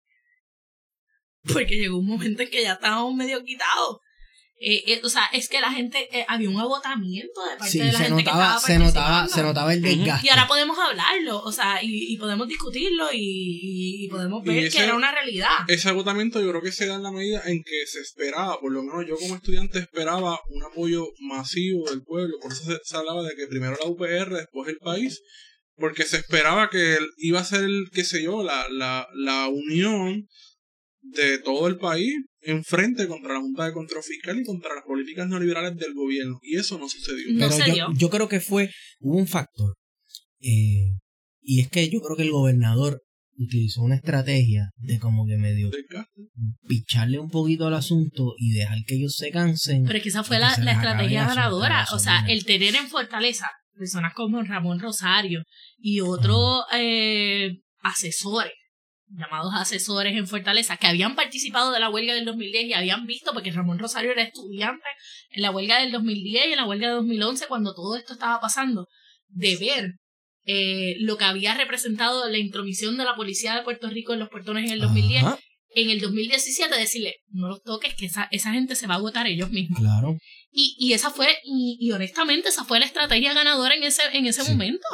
Porque 1.51 1.77
llegó 1.77 1.97
un 1.97 2.07
momento 2.07 2.43
en 2.43 2.49
que 2.49 2.63
ya 2.63 2.73
estábamos 2.73 3.15
medio 3.15 3.43
quitados. 3.43 3.97
Eh, 4.59 4.83
eh, 4.87 5.01
o 5.03 5.09
sea, 5.09 5.25
es 5.33 5.49
que 5.49 5.61
la 5.61 5.71
gente, 5.71 6.07
eh, 6.17 6.25
había 6.27 6.49
un 6.49 6.59
agotamiento 6.59 7.43
de 7.45 7.57
parte 7.57 7.71
Sí, 7.71 7.77
de 7.77 7.85
la 7.85 7.91
se 7.91 7.97
gente 8.05 8.23
que 8.23 8.29
notaba, 8.29 8.43
estaba 8.55 8.59
se 8.59 8.79
notaba, 8.79 9.05
participando. 9.19 9.33
se 9.35 9.43
notaba 9.43 9.73
el 9.73 9.81
desgaste. 9.83 10.25
Y 10.27 10.29
ahora 10.31 10.47
podemos 10.47 10.77
hablarlo, 10.79 11.39
o 11.43 11.51
sea, 11.51 11.83
y, 11.83 12.13
y 12.13 12.17
podemos 12.17 12.47
discutirlo 12.47 13.05
y, 13.13 14.07
podemos 14.09 14.43
Y 14.43 14.49
ver 14.49 14.63
ese- 14.65 14.77
que 14.77 14.83
era 14.83 14.95
una 14.95 15.11
realidad. 15.11 15.49
Ese 15.67 15.89
agotamiento 15.89 16.41
yo 16.41 16.49
creo 16.49 16.61
que 16.63 16.71
se 16.71 16.87
da 16.87 16.95
en 16.95 17.03
la 17.03 17.11
medida 17.11 17.43
en 17.45 17.63
que 17.63 17.85
se 17.85 17.99
esperaba, 17.99 18.59
por 18.59 18.71
lo 18.71 18.81
menos 18.81 19.05
yo 19.07 19.15
como 19.17 19.35
estudiante 19.35 19.77
esperaba 19.79 20.39
un 20.49 20.63
apoyo 20.63 21.05
masivo 21.19 21.87
del 21.89 22.01
pueblo, 22.03 22.37
por 22.41 22.51
eso 22.51 22.63
se, 22.63 22.79
se 22.83 22.97
hablaba 22.97 23.21
de 23.23 23.35
que 23.35 23.45
primero 23.47 23.77
la 23.79 23.89
UPR, 23.89 24.33
después 24.35 24.69
el 24.69 24.77
país, 24.77 25.21
porque 25.75 26.03
se 26.03 26.17
esperaba 26.17 26.71
que 26.71 26.97
iba 27.17 27.39
a 27.39 27.45
ser, 27.45 27.63
el, 27.63 27.91
qué 27.93 28.03
sé 28.03 28.23
yo, 28.23 28.41
la, 28.41 28.67
la, 28.69 29.07
la 29.13 29.47
unión 29.49 30.27
de 31.11 31.39
todo 31.39 31.67
el 31.67 31.77
país 31.77 32.13
en 32.41 32.63
frente 32.63 33.07
contra 33.07 33.33
la 33.33 33.39
Junta 33.41 33.65
de 33.65 33.73
Control 33.73 34.03
Fiscal 34.03 34.39
y 34.39 34.43
contra 34.43 34.75
las 34.75 34.83
políticas 34.83 35.27
neoliberales 35.27 35.75
del 35.77 35.93
gobierno. 35.93 36.39
Y 36.41 36.57
eso 36.57 36.77
no 36.77 36.87
sucedió. 36.87 37.25
No 37.33 37.49
Pero 37.49 37.93
yo, 37.93 38.09
creo 38.09 38.27
que 38.27 38.39
fue, 38.39 38.69
hubo 38.99 39.17
un 39.17 39.27
factor. 39.27 39.75
eh, 40.39 40.97
y 41.41 41.61
es 41.61 41.69
que 41.69 41.89
yo 41.89 42.01
creo 42.01 42.17
que 42.17 42.23
el 42.23 42.31
gobernador 42.31 43.01
utilizó 43.37 43.81
una 43.81 43.95
estrategia 43.95 44.71
de 44.77 44.99
como 44.99 45.25
que 45.25 45.37
medio 45.37 45.69
picharle 46.67 47.19
un 47.19 47.29
poquito 47.29 47.67
al 47.67 47.75
asunto 47.75 48.33
y 48.37 48.51
dejar 48.51 48.79
que 48.85 48.95
ellos 48.95 49.15
se 49.15 49.31
cansen. 49.31 49.85
Pero 49.85 49.97
es 49.97 50.03
que 50.03 50.09
esa 50.09 50.23
fue 50.23 50.39
la, 50.39 50.57
la 50.57 50.73
estrategia 50.73 51.27
ganadora. 51.27 51.85
O 51.93 51.99
sea, 51.99 52.25
el 52.27 52.45
tener 52.45 52.75
en 52.75 52.87
Fortaleza 52.87 53.49
personas 53.77 54.13
como 54.13 54.41
Ramón 54.43 54.79
Rosario 54.79 55.43
y 55.77 56.01
otros 56.01 56.63
eh, 56.73 57.61
asesores, 57.81 58.53
llamados 59.09 59.53
asesores 59.55 60.15
en 60.15 60.27
Fortaleza, 60.27 60.77
que 60.77 60.87
habían 60.87 61.15
participado 61.15 61.71
de 61.71 61.79
la 61.79 61.89
huelga 61.89 62.13
del 62.13 62.25
2010 62.25 62.65
y 62.65 62.73
habían 62.73 63.05
visto, 63.05 63.33
porque 63.33 63.51
Ramón 63.51 63.79
Rosario 63.79 64.11
era 64.11 64.23
estudiante 64.23 64.85
en 65.31 65.41
la 65.41 65.51
huelga 65.51 65.79
del 65.79 65.91
2010 65.91 66.47
y 66.47 66.51
en 66.51 66.57
la 66.57 66.65
huelga 66.65 66.87
de 66.89 66.93
2011, 66.95 67.47
cuando 67.47 67.73
todo 67.73 67.95
esto 67.95 68.13
estaba 68.13 68.39
pasando, 68.39 68.87
de 69.29 69.55
ver 69.57 69.91
eh, 70.45 70.95
lo 70.99 71.17
que 71.17 71.25
había 71.25 71.53
representado 71.55 72.27
la 72.29 72.37
intromisión 72.37 72.97
de 72.97 73.03
la 73.05 73.15
policía 73.15 73.55
de 73.55 73.63
Puerto 73.63 73.89
Rico 73.89 74.13
en 74.13 74.19
los 74.19 74.29
portones 74.29 74.65
en 74.65 74.71
el 74.71 74.79
2010 74.81 75.23
Ajá, 75.23 75.39
en 75.75 75.89
el 75.89 75.99
2017 75.99 76.73
decirle, 76.75 77.15
no 77.29 77.49
los 77.49 77.61
toques, 77.61 77.93
que 77.93 78.05
esa, 78.07 78.27
esa 78.31 78.51
gente 78.51 78.75
se 78.75 78.87
va 78.87 78.95
a 78.95 78.97
agotar 78.97 79.27
ellos 79.27 79.51
mismos. 79.51 79.79
claro. 79.79 80.17
Y, 80.49 80.75
y 80.79 80.93
esa 80.93 81.11
fue, 81.11 81.37
y, 81.43 81.77
y 81.79 81.91
honestamente, 81.91 82.49
esa 82.49 82.63
fue 82.63 82.79
la 82.79 82.85
estrategia 82.85 83.33
ganadora 83.33 83.75
en 83.75 83.83
ese, 83.83 84.01
en 84.13 84.25
ese 84.25 84.43
Sí. 84.43 84.51
momento. 84.51 84.87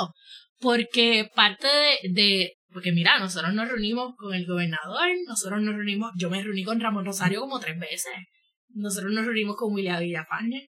Porque 0.59 1.29
parte 1.35 1.67
de, 1.67 2.09
de, 2.11 2.53
porque 2.73 2.91
mira, 2.91 3.19
nosotros 3.19 3.53
nos 3.53 3.67
reunimos 3.67 4.15
con 4.17 4.33
el 4.33 4.45
gobernador, 4.45 5.07
nosotros 5.27 5.61
nos 5.61 5.75
reunimos, 5.75 6.11
yo 6.17 6.29
me 6.29 6.41
reuní 6.41 6.63
con 6.63 6.79
Ramón 6.79 7.05
Rosario 7.05 7.41
como 7.41 7.59
tres 7.59 7.79
veces. 7.79 8.11
Nosotros 8.69 9.13
nos 9.13 9.25
reunimos 9.25 9.55
con 9.55 9.73
William 9.73 9.99
Villafañe. 9.99 10.69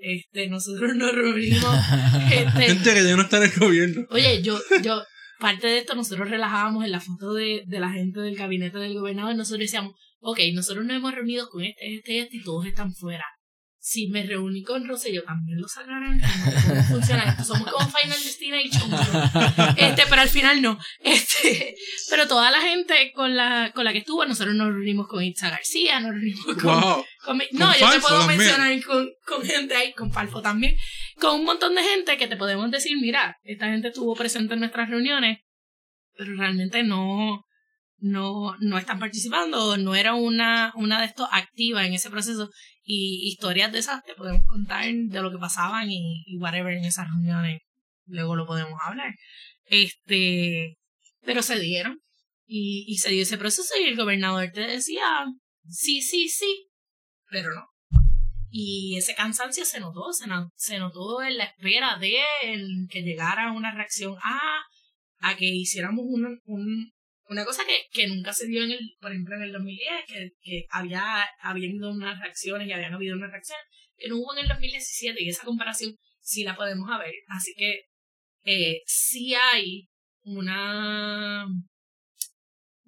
Este, 0.00 0.48
nosotros 0.48 0.94
nos 0.96 1.12
reunimos, 1.12 1.76
este, 2.32 2.62
Gente 2.62 2.94
que 2.94 3.04
ya 3.04 3.16
no 3.16 3.22
está 3.22 3.38
en 3.38 3.42
el 3.44 3.58
gobierno. 3.58 4.06
Oye, 4.10 4.42
yo, 4.42 4.58
yo, 4.82 5.02
parte 5.38 5.66
de 5.66 5.78
esto, 5.78 5.94
nosotros 5.94 6.30
relajábamos 6.30 6.84
en 6.84 6.92
la 6.92 7.00
foto 7.00 7.34
de, 7.34 7.62
de 7.66 7.80
la 7.80 7.90
gente 7.90 8.20
del 8.20 8.36
gabinete 8.36 8.78
del 8.78 8.94
gobernador, 8.94 9.34
nosotros 9.36 9.60
decíamos, 9.60 9.94
ok, 10.20 10.40
nosotros 10.54 10.84
nos 10.86 10.96
hemos 10.96 11.14
reunido 11.14 11.48
con 11.48 11.62
este, 11.62 11.96
este 11.96 12.12
y 12.12 12.18
este 12.18 12.36
y 12.38 12.42
todos 12.42 12.66
están 12.66 12.94
fuera. 12.94 13.24
Si 13.88 14.08
me 14.08 14.24
reuní 14.24 14.64
con 14.64 14.84
Rosselló, 14.88 15.22
también 15.22 15.60
lo 15.60 15.68
sacarán. 15.68 16.20
¿Cómo 16.68 16.82
funciona 16.82 17.22
esto? 17.22 17.44
Somos 17.44 17.70
como 17.70 17.88
Final 17.88 18.18
Destination. 18.20 18.90
¿no? 18.90 18.98
Este, 19.76 20.02
pero 20.10 20.22
al 20.22 20.28
final 20.28 20.60
no. 20.60 20.76
Este, 20.98 21.76
pero 22.10 22.26
toda 22.26 22.50
la 22.50 22.60
gente 22.62 23.12
con 23.14 23.36
la, 23.36 23.70
con 23.72 23.84
la 23.84 23.92
que 23.92 23.98
estuvo, 23.98 24.26
nosotros 24.26 24.56
nos 24.56 24.72
reunimos 24.74 25.06
con 25.06 25.22
Itza 25.22 25.50
García, 25.50 26.00
nos 26.00 26.10
reunimos 26.10 26.44
con, 26.46 26.64
Wow. 26.64 27.04
con 27.24 27.36
mi- 27.38 27.48
Con 27.48 27.58
no, 27.60 27.78
yo 27.78 27.88
te 27.92 28.00
puedo 28.00 28.18
también. 28.18 28.38
mencionar 28.40 28.82
con, 28.82 29.08
con 29.24 29.42
gente 29.46 29.76
ahí, 29.76 29.92
con 29.92 30.10
Falfo 30.12 30.42
también, 30.42 30.74
con 31.20 31.36
un 31.38 31.44
montón 31.44 31.76
de 31.76 31.84
gente 31.84 32.16
que 32.16 32.26
te 32.26 32.36
podemos 32.36 32.68
decir, 32.72 32.96
mira, 33.00 33.36
esta 33.44 33.66
gente 33.66 33.88
estuvo 33.88 34.16
presente 34.16 34.54
en 34.54 34.60
nuestras 34.60 34.90
reuniones, 34.90 35.38
pero 36.16 36.34
realmente 36.34 36.82
no, 36.82 37.45
no, 37.98 38.56
no 38.60 38.78
están 38.78 38.98
participando, 38.98 39.76
no 39.76 39.94
era 39.94 40.14
una, 40.14 40.72
una 40.76 41.00
de 41.00 41.06
estos 41.06 41.28
activa 41.32 41.86
en 41.86 41.94
ese 41.94 42.10
proceso. 42.10 42.50
Y 42.82 43.28
historias 43.28 43.72
de 43.72 43.80
esas 43.80 44.04
te 44.04 44.14
podemos 44.14 44.46
contar 44.46 44.84
de 44.92 45.22
lo 45.22 45.30
que 45.30 45.38
pasaban 45.38 45.90
y, 45.90 46.22
y 46.26 46.36
whatever 46.38 46.72
en 46.74 46.84
esas 46.84 47.08
reuniones. 47.08 47.62
Luego 48.06 48.36
lo 48.36 48.46
podemos 48.46 48.78
hablar. 48.82 49.12
Este, 49.64 50.76
pero 51.22 51.42
se 51.42 51.58
dieron. 51.58 52.00
Y, 52.46 52.84
y 52.86 52.98
se 52.98 53.10
dio 53.10 53.22
ese 53.22 53.38
proceso 53.38 53.74
y 53.80 53.88
el 53.88 53.96
gobernador 53.96 54.50
te 54.52 54.60
decía, 54.60 55.02
sí, 55.68 56.00
sí, 56.00 56.28
sí, 56.28 56.68
pero 57.28 57.50
no. 57.52 57.64
Y 58.48 58.96
ese 58.96 59.16
cansancio 59.16 59.64
se 59.64 59.80
notó, 59.80 60.12
se, 60.12 60.26
se 60.54 60.78
notó 60.78 61.22
en 61.22 61.38
la 61.38 61.44
espera 61.44 61.98
de 61.98 62.14
que 62.88 63.02
llegara 63.02 63.50
una 63.50 63.74
reacción 63.74 64.14
a, 64.22 64.38
a 65.18 65.36
que 65.36 65.46
hiciéramos 65.46 66.04
un- 66.06 66.92
una 67.28 67.44
cosa 67.44 67.62
que, 67.66 67.86
que 67.92 68.06
nunca 68.06 68.32
se 68.32 68.46
dio 68.46 68.62
en 68.64 68.72
el, 68.72 68.96
por 69.00 69.10
ejemplo, 69.10 69.36
en 69.36 69.42
el 69.42 69.52
2010, 69.52 69.90
que, 70.06 70.30
que 70.42 70.64
había 70.70 71.26
habiendo 71.40 71.90
unas 71.90 72.20
reacciones 72.20 72.68
y 72.68 72.72
habían 72.72 72.94
habido 72.94 73.16
unas 73.16 73.30
reacciones 73.30 73.64
que 73.96 74.08
no 74.08 74.18
hubo 74.18 74.34
en 74.34 74.42
el 74.42 74.48
2017 74.48 75.22
y 75.22 75.28
esa 75.28 75.44
comparación 75.44 75.96
sí 76.20 76.44
la 76.44 76.56
podemos 76.56 76.88
ver. 76.98 77.14
Así 77.28 77.54
que 77.56 77.82
eh, 78.44 78.82
sí 78.86 79.34
hay 79.34 79.88
una 80.22 81.46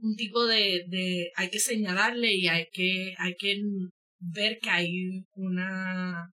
un 0.01 0.15
tipo 0.17 0.47
de, 0.47 0.85
de 0.89 1.31
hay 1.35 1.51
que 1.51 1.59
señalarle 1.59 2.35
y 2.35 2.49
hay 2.49 2.67
que 2.73 3.15
hay 3.19 3.35
que 3.37 3.61
ver 4.21 4.59
que 4.61 4.71
hay 4.71 5.25
una 5.33 6.31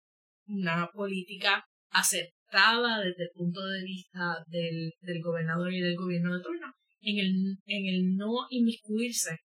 una 0.48 0.88
política 0.94 1.65
aceptada 1.90 2.99
desde 2.99 3.23
el 3.23 3.30
punto 3.34 3.65
de 3.65 3.84
vista 3.84 4.44
del, 4.48 4.91
del 5.02 5.22
gobernador 5.22 5.73
y 5.73 5.82
del 5.82 5.95
gobierno 5.95 6.36
de 6.36 6.44
turno 6.44 6.73
en 7.06 7.19
el, 7.19 7.57
en 7.65 7.86
el 7.94 8.15
no 8.15 8.48
inmiscuirse 8.49 9.38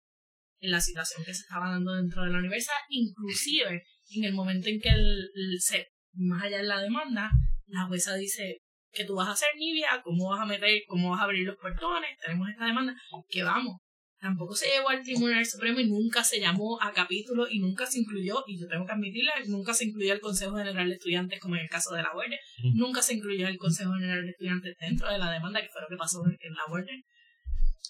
en 0.61 0.71
la 0.71 0.81
situación 0.81 1.25
que 1.25 1.35
se 1.35 1.43
estaba 1.43 1.71
dando 1.71 1.93
dentro 1.95 2.23
de 2.25 2.31
la 2.31 2.39
universidad, 2.39 2.75
inclusive 2.89 3.83
en 4.17 4.25
el 4.25 4.33
momento 4.33 4.69
en 4.69 4.81
que 4.81 4.89
el, 4.89 5.31
el- 5.35 5.61
se, 5.61 5.87
más 6.15 6.43
allá 6.45 6.59
de 6.59 6.65
la 6.65 6.81
demanda, 6.81 7.31
la 7.67 7.87
jueza 7.87 8.15
dice 8.17 8.59
que 8.93 9.05
tú 9.05 9.15
vas 9.17 9.29
a 9.29 9.33
hacer 9.33 9.49
Nivia, 9.57 10.01
cómo 10.03 10.31
vas 10.31 10.41
a 10.41 10.47
meter, 10.47 10.81
cómo 10.89 11.11
vas 11.11 11.21
a 11.21 11.25
abrir 11.25 11.47
los 11.47 11.57
portones, 11.57 12.11
tenemos 12.25 12.49
esta 12.49 12.65
demanda, 12.67 12.95
que 13.29 13.43
vamos. 13.43 13.77
Tampoco 14.21 14.53
se 14.57 14.67
llevó 14.67 14.89
al 14.89 15.03
Tribunal 15.05 15.47
Supremo 15.47 15.79
y 15.79 15.87
nunca 15.89 16.25
se 16.25 16.41
llamó 16.41 16.77
a 16.83 16.93
capítulo 16.93 17.47
y 17.49 17.61
nunca 17.61 17.87
se 17.87 18.01
incluyó, 18.01 18.43
y 18.49 18.59
yo 18.59 18.67
tengo 18.67 18.85
que 18.85 18.91
admitirlo, 18.93 19.31
nunca 19.47 19.73
se 19.75 19.85
incluyó 19.85 20.13
el 20.15 20.21
Consejo 20.21 20.57
General 20.57 20.89
de 20.89 20.95
Estudiantes 20.95 21.39
como 21.39 21.55
en 21.55 21.63
el 21.63 21.69
caso 21.69 21.95
de 21.95 22.03
la 22.03 22.13
Guardia, 22.13 22.39
nunca 22.75 23.01
se 23.01 23.15
incluyó 23.15 23.47
el 23.47 23.59
Consejo 23.59 23.93
General 23.95 24.23
de 24.25 24.31
Estudiantes 24.31 24.75
dentro 24.81 25.09
de 25.13 25.19
la 25.19 25.31
demanda, 25.31 25.63
que 25.63 25.69
fue 25.69 25.83
lo 25.83 25.89
que 25.89 25.97
pasó 25.97 26.25
en 26.27 26.37
en 26.41 26.55
la 26.55 26.63
Guardia. 26.69 26.95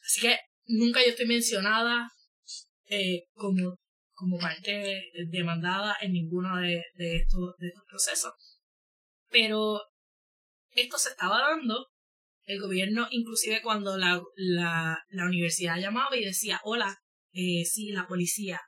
Así 0.08 0.22
que 0.22 0.38
nunca 0.64 1.00
yo 1.04 1.10
estoy 1.10 1.26
mencionada 1.26 2.08
eh, 2.86 3.24
como, 3.34 3.76
como 4.14 4.38
parte 4.38 5.02
demandada 5.28 5.94
en 6.00 6.12
ninguno 6.12 6.56
de, 6.56 6.82
de, 6.94 7.16
estos, 7.16 7.54
de 7.58 7.68
estos 7.68 7.84
procesos. 7.86 8.32
Pero 9.30 9.82
esto 10.70 10.96
se 10.96 11.10
estaba 11.10 11.40
dando, 11.40 11.88
el 12.46 12.58
gobierno, 12.58 13.06
inclusive 13.10 13.60
cuando 13.60 13.98
la, 13.98 14.18
la, 14.36 14.98
la 15.10 15.24
universidad 15.26 15.76
llamaba 15.76 16.16
y 16.16 16.24
decía, 16.24 16.58
hola, 16.64 16.96
eh, 17.32 17.66
sí, 17.66 17.90
la 17.92 18.06
policía, 18.06 18.58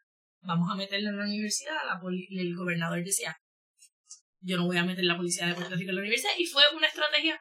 vamos 0.42 0.68
a 0.70 0.76
meterla 0.76 1.08
en 1.08 1.16
la 1.16 1.24
universidad, 1.24 1.78
la 1.86 1.98
poli- 1.98 2.28
el 2.38 2.54
gobernador 2.54 3.02
decía, 3.02 3.34
yo 4.40 4.58
no 4.58 4.66
voy 4.66 4.76
a 4.76 4.84
meter 4.84 5.04
la 5.04 5.16
policía 5.16 5.46
de 5.46 5.54
Puerto 5.54 5.74
Rico 5.74 5.88
en 5.88 5.96
la 5.96 6.02
universidad, 6.02 6.32
y 6.36 6.44
fue 6.44 6.62
una 6.76 6.86
estrategia 6.88 7.40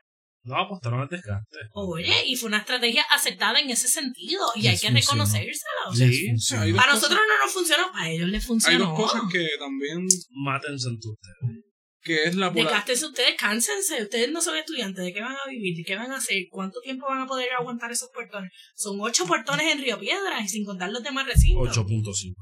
No 0.50 0.60
apostaron 0.60 1.02
al 1.02 1.08
desgaste. 1.08 1.58
Oye, 1.74 2.14
y 2.26 2.36
fue 2.36 2.48
una 2.48 2.58
estrategia 2.58 3.04
aceptada 3.12 3.60
en 3.60 3.70
ese 3.70 3.88
sentido 3.88 4.42
y 4.56 4.64
Les 4.64 4.72
hay 4.72 4.80
que. 4.90 4.94
Les 4.94 5.06
Sí, 5.08 6.56
hay 6.56 6.74
Para 6.74 6.92
cosas- 6.92 6.94
nosotros 6.96 7.20
no 7.28 7.46
nos 7.46 7.54
funcionó, 7.54 7.92
para 7.92 8.10
ellos 8.10 8.30
les 8.30 8.42
Hay 8.44 8.48
funcionó. 8.48 8.86
dos 8.86 8.96
cosas 9.00 9.22
que 9.32 9.48
también, 9.60 10.08
Mátense 10.32 10.90
entre 10.90 11.10
ustedes. 11.12 11.66
que 12.02 12.24
es 12.24 12.36
la 12.36 12.50
Desgástense 12.50 13.06
ustedes, 13.06 13.36
cánsense. 13.38 14.02
Ustedes 14.02 14.32
no 14.32 14.42
son 14.42 14.58
estudiantes. 14.58 15.04
¿De 15.06 15.14
qué 15.14 15.22
van 15.22 15.36
a 15.36 15.50
vivir? 15.50 15.78
¿De 15.78 15.84
qué 15.84 15.96
van 15.96 16.12
a 16.12 16.18
hacer? 16.18 16.38
¿Cuánto 16.50 16.80
tiempo 16.82 17.06
van 17.08 17.22
a 17.22 17.28
poder 17.28 17.50
aguantar 17.60 17.92
esos 17.92 18.10
portones? 18.14 18.52
Son 18.76 18.98
ocho 19.02 19.26
portones 19.28 19.72
en 19.72 19.82
Río 19.84 20.00
Piedras 20.00 20.44
y 20.44 20.48
sin 20.48 20.66
contar 20.66 20.90
los 20.92 21.04
demás 21.04 21.28
recintos. 21.28 21.78
8.5. 21.78 22.36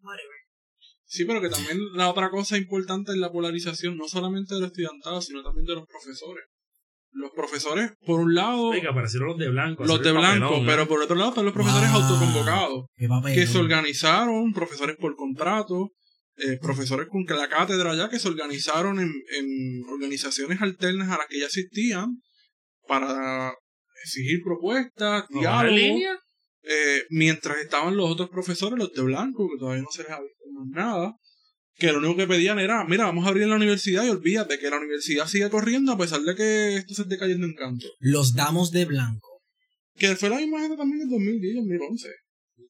Whatever. 0.00 0.36
Sí, 1.04 1.26
pero 1.26 1.42
que 1.42 1.50
también 1.50 1.78
la 1.94 2.08
otra 2.08 2.30
cosa 2.30 2.56
importante 2.56 3.12
es 3.12 3.18
la 3.18 3.30
polarización, 3.30 3.98
no 3.98 4.08
solamente 4.08 4.54
del 4.54 4.64
estudiantado, 4.64 5.20
sino 5.20 5.42
también 5.42 5.66
de 5.66 5.74
los 5.74 5.86
profesores. 5.86 6.44
Los 7.14 7.30
profesores, 7.32 7.92
por 8.06 8.20
un 8.20 8.34
lado, 8.34 8.68
Oiga, 8.68 8.90
aparecieron 8.90 9.28
los 9.28 9.38
de 9.38 9.48
blanco. 9.50 9.84
los 9.84 10.02
de 10.02 10.12
blanco, 10.12 10.46
papelón, 10.48 10.62
¿eh? 10.62 10.66
pero 10.66 10.88
por 10.88 11.02
otro 11.02 11.14
lado 11.16 11.28
están 11.30 11.44
los 11.44 11.52
profesores 11.54 11.90
Wow. 11.92 12.00
autoconvocados, 12.02 12.84
que 13.34 13.46
se 13.46 13.58
organizaron, 13.58 14.52
profesores 14.54 14.96
por 14.96 15.14
contrato, 15.16 15.90
eh, 16.36 16.58
profesores 16.60 17.08
con 17.10 17.26
que 17.26 17.34
la 17.34 17.48
cátedra 17.50 17.94
ya 17.94 18.08
que 18.08 18.18
se 18.18 18.28
organizaron 18.28 18.98
en, 18.98 19.08
en 19.38 19.82
organizaciones 19.90 20.62
alternas 20.62 21.10
a 21.10 21.18
las 21.18 21.26
que 21.28 21.38
ya 21.40 21.46
existían 21.46 22.06
para 22.88 23.52
exigir 24.04 24.40
propuestas, 24.42 25.24
¿No 25.30 25.62
línea? 25.64 26.18
eh, 26.62 27.02
mientras 27.10 27.58
estaban 27.58 27.96
los 27.96 28.10
otros 28.10 28.30
profesores, 28.30 28.78
los 28.78 28.92
de 28.92 29.02
blanco, 29.02 29.48
que 29.50 29.58
todavía 29.58 29.82
no 29.82 29.90
se 29.90 30.02
les 30.02 30.10
ha 30.12 30.20
visto 30.20 30.44
más 30.54 30.66
nada, 30.68 31.12
que 31.76 31.92
lo 31.92 31.98
único 31.98 32.16
que 32.16 32.26
pedían 32.26 32.58
era, 32.58 32.84
mira, 32.84 33.06
vamos 33.06 33.24
a 33.26 33.28
abrir 33.30 33.46
la 33.48 33.56
universidad 33.56 34.04
y 34.04 34.10
olvídate 34.10 34.58
que 34.58 34.70
la 34.70 34.78
universidad 34.78 35.26
sigue 35.26 35.50
corriendo 35.50 35.92
a 35.92 35.98
pesar 35.98 36.20
de 36.20 36.34
que 36.34 36.76
esto 36.76 36.94
se 36.94 37.02
esté 37.02 37.18
cayendo 37.18 37.46
en 37.46 37.54
canto. 37.54 37.86
Los 37.98 38.34
damos 38.34 38.70
de 38.70 38.84
blanco. 38.84 39.28
Que 39.96 40.16
fue 40.16 40.30
la 40.30 40.36
misma 40.36 40.60
gente 40.60 40.76
también 40.76 41.02
en 41.02 41.10
2010 41.10 41.52
y 41.52 41.56
2011. 41.56 42.08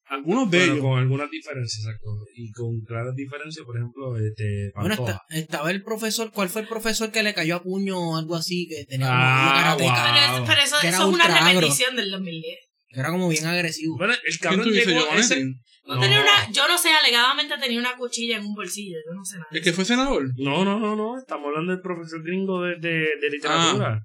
Algunos 0.07 0.51
de 0.51 0.59
Bueno, 0.59 0.73
ellos. 0.75 0.85
con 0.85 0.99
algunas 0.99 1.31
diferencias, 1.31 1.85
exacto. 1.87 2.09
Y 2.35 2.51
con 2.53 2.81
claras 2.83 3.15
diferencias, 3.15 3.65
por 3.65 3.77
ejemplo, 3.77 4.17
este, 4.19 4.71
Bueno, 4.75 4.95
está- 4.95 5.21
estaba 5.31 5.71
el 5.71 5.83
profesor, 5.83 6.31
¿cuál 6.33 6.49
fue 6.49 6.63
el 6.63 6.69
profesor 6.69 7.11
que 7.13 7.23
le 7.23 7.33
cayó 7.33 7.57
a 7.57 7.63
puño 7.63 7.99
o 7.99 8.17
algo 8.17 8.35
así? 8.35 8.67
Que 8.69 8.85
tenía 8.85 9.07
Ah, 9.11 9.53
una 9.53 9.63
karateca, 9.63 9.93
wow. 9.93 10.13
Pero, 10.13 10.45
es- 10.45 10.51
pero 10.51 10.63
eso, 10.63 10.77
es 10.87 11.15
una 11.15 11.51
repetición 11.53 11.97
del 11.97 12.11
2010. 12.11 12.59
Que 12.93 13.01
era 13.01 13.11
como 13.11 13.29
bien 13.29 13.47
agresivo. 13.47 13.97
Bueno, 13.97 14.13
el 14.15 14.21
¿Quién 14.21 14.39
cabrón 14.41 14.73
llegó 14.73 15.15
ese... 15.17 15.45
No 15.85 15.97
No. 15.97 16.01
tenía 16.01 16.21
una, 16.21 16.51
yo 16.53 16.69
no 16.69 16.79
sé, 16.79 16.91
alegadamente 16.91 17.59
tenía 17.59 17.81
una 17.81 17.97
cuchilla 17.97 18.37
en 18.37 18.45
un 18.45 18.55
bolsillo. 18.55 18.99
Yo 19.05 19.15
no 19.15 19.25
sé 19.25 19.37
nada. 19.39 19.49
¿El 19.51 19.63
que 19.63 19.73
fue 19.73 19.85
senador? 19.85 20.31
No, 20.37 20.65
no, 20.65 20.79
no, 20.79 20.95
no. 20.95 21.19
Estamos 21.19 21.49
hablando 21.49 21.73
del 21.73 21.81
profesor 21.81 22.23
gringo 22.23 22.63
de, 22.63 22.77
de, 22.77 23.17
de 23.21 23.31
literatura. 23.31 23.99
Ah. 24.01 24.03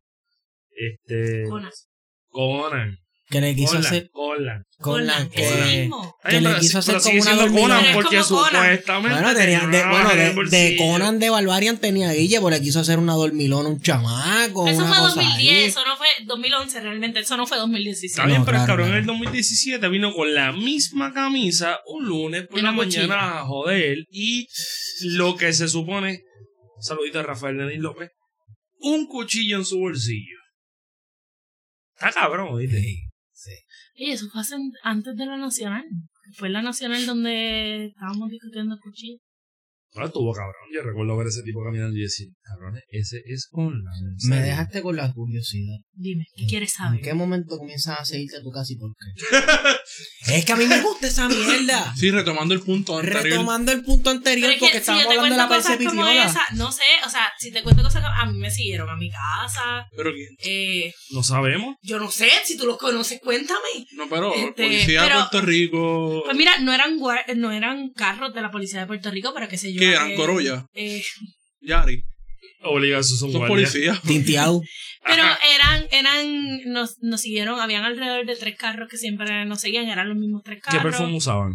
Este... 0.72 1.43
Jonas. 1.47 1.88
Conan. 2.30 2.97
Que 3.30 3.41
le 3.41 3.56
quiso 3.56 3.78
hacer. 3.78 4.10
Conlan, 4.12 4.64
Conlan, 4.80 5.30
ese 5.34 5.56
que, 5.56 5.78
mismo. 5.82 6.16
Ay, 6.24 6.36
que 6.36 6.41
le 6.41 6.60
quiso 6.60 6.80
hacer 6.80 7.02
como 7.02 7.22
una 7.22 7.48
Conan 7.62 7.86
porque 7.94 8.24
supuestamente 8.24 8.91
Bueno, 9.02 9.34
tenía, 9.36 9.68
de, 9.68 9.84
bueno, 9.86 10.49
de. 10.49 10.76
Conan 10.78 11.20
de 11.20 11.30
Barbarian 11.30 11.78
tenía 11.78 12.14
Guille, 12.14 12.40
porque 12.40 12.58
le 12.58 12.64
quiso 12.64 12.80
hacer 12.80 12.99
una 12.99 13.14
dormilona 13.14 13.70
un 13.70 13.82
chamaco. 13.82 14.68
Eso 14.68 14.84
una 14.84 14.88
fue 14.94 14.98
cosa 14.98 15.22
2010, 15.22 15.38
ahí. 15.38 15.64
eso 15.66 15.86
no 15.86 15.98
fue 15.98 16.08
2011 16.26 16.80
realmente, 16.80 17.20
eso 17.20 17.36
no 17.36 17.45
fue 17.48 17.58
2017. 17.58 18.06
Está 18.06 18.26
bien, 18.26 18.40
No, 18.40 18.45
pero 18.45 18.58
el 18.60 18.66
claro, 18.66 18.84
cabrón 18.84 18.90
en 18.95 19.02
el 19.02 19.06
2017 19.06 19.88
vino 19.90 20.14
con 20.14 20.34
la 20.34 20.54
misma 20.54 21.14
camisa 21.14 21.80
un 21.88 22.06
lunes 22.06 22.48
por 22.48 22.62
la 22.62 22.72
mochila. 22.72 23.08
mañana 23.08 23.40
a 23.40 23.45
joder. 23.45 24.06
Y 24.10 24.48
lo 25.02 25.36
que 25.36 25.52
se 25.52 25.68
supone, 25.68 26.22
saludito 26.80 27.20
a 27.20 27.24
Rafael 27.24 27.58
Denis 27.58 27.80
López, 27.80 28.12
un 28.80 29.08
cuchillo 29.08 29.58
en 29.58 29.66
su 29.66 29.80
bolsillo. 29.80 30.38
Está 31.95 32.12
cabrón, 32.12 32.58
¿viste? 32.58 33.06
Y 33.98 34.11
eso 34.11 34.30
fue 34.30 34.44
antes 34.84 35.15
de 35.15 35.26
la 35.26 35.38
nacional. 35.38 35.84
Fue 36.34 36.49
la 36.49 36.61
nacional 36.61 37.06
donde 37.07 37.88
estábamos 37.88 38.30
discutiendo 38.30 38.76
el 38.76 38.80
cuchillo. 38.80 39.19
Ahora 39.98 40.07
estuvo 40.07 40.32
cabrón. 40.34 40.53
Yo 40.74 40.82
recuerdo 40.84 41.18
ver 41.18 41.28
ese 41.28 41.41
tipo 41.44 41.64
caminando 41.64 41.98
y 41.98 42.02
decir, 42.02 42.28
cabrón, 42.44 42.80
ese 42.90 43.22
es 43.26 43.48
con 43.49 43.74
la. 43.84 43.91
Me 44.30 44.41
dejaste 44.41 44.82
con 44.82 44.95
la 44.95 45.11
curiosidad. 45.11 45.78
Dime, 45.94 46.26
¿qué 46.36 46.45
quieres 46.45 46.72
¿En 46.80 46.86
saber? 46.86 47.02
qué 47.02 47.14
momento 47.14 47.57
comienzas 47.57 47.99
a 47.99 48.06
seguirte 48.06 48.38
a 48.38 48.41
tu 48.41 48.52
casa 48.52 48.74
y 48.74 48.78
por 48.78 48.91
qué? 48.95 49.38
es 50.38 50.45
que 50.45 50.52
a 50.52 50.56
mí 50.56 50.65
me 50.65 50.82
gusta 50.82 51.07
esa 51.07 51.28
mierda. 51.28 51.94
Sí, 51.95 52.11
retomando 52.11 52.53
el 52.53 52.61
punto 52.61 52.98
anterior. 52.99 53.24
Retomando 53.24 53.72
el 53.72 53.84
punto 53.84 54.10
anterior, 54.10 54.49
Pero 54.49 54.53
es 54.53 54.60
que 54.60 54.65
porque 54.65 54.74
si 54.74 54.80
estábamos 54.80 55.06
hablando 55.18 55.36
de 55.57 56.15
la 56.15 56.26
esa, 56.26 56.41
no 56.53 56.72
sé, 56.72 56.84
o 57.06 57.10
sea, 57.10 57.30
si 57.40 57.52
te 57.52 57.64
cuento 57.64 57.82
cosas 57.84 58.03
como, 58.03 58.14
a 58.14 58.26
mí 58.32 58.38
me 58.38 58.52
siguieron 58.52 58.90
a 58.90 58.95
mi 58.95 59.10
casa, 59.10 59.88
Pero 59.95 60.11
quién? 60.14 60.28
eh, 60.44 60.94
No 61.11 61.24
sabemos. 61.24 61.76
yo 61.82 61.99
no 61.99 62.11
sé, 62.11 62.30
si 62.45 62.57
tú 62.57 62.65
los 62.65 62.78
conoces, 62.78 63.19
cuéntame. 63.24 63.60
No, 63.95 64.07
pero 64.10 64.34
Este, 64.34 64.64
policía 64.64 65.02
de 65.02 65.07
pero- 65.07 65.19
Puerto 65.19 65.41
Rico. 65.41 66.22
Pues 66.26 66.38
mira, 66.38 66.60
no 66.60 66.74
eran 66.74 66.98
no 67.38 67.52
eran 67.52 67.90
carros 67.95 68.34
de 68.34 68.41
la 68.41 68.52
policía 68.52 68.82
de 68.82 68.88
Puerto 68.88 69.10
Rico, 69.11 69.32
pero 69.34 69.48
qué 69.48 69.57
sé 69.57 69.74
yo. 69.74 69.80
¿Qué 69.89 69.95
eran? 69.95 70.11
eh, 70.11 70.15
Corolla. 70.15 70.65
eh, 70.73 71.03
Yari. 71.61 72.03
Obliga, 72.64 72.99
esos 72.99 73.19
son 73.19 73.31
policías. 73.47 74.01
Tinteado. 74.01 74.61
pero 75.05 75.23
eran, 75.55 75.85
eran, 75.91 76.59
nos, 76.72 76.97
nos 77.01 77.22
siguieron, 77.22 77.59
habían 77.59 77.84
alrededor 77.84 78.26
de 78.26 78.35
tres 78.35 78.57
carros 78.57 78.89
que 78.89 78.97
siempre 78.97 79.45
nos 79.45 79.61
seguían, 79.61 79.88
eran 79.88 80.09
los 80.09 80.18
mismos 80.18 80.41
tres 80.43 80.57
¿Qué 80.57 80.72
carros. 80.77 80.84
perfume 80.84 81.15
usaban? 81.18 81.53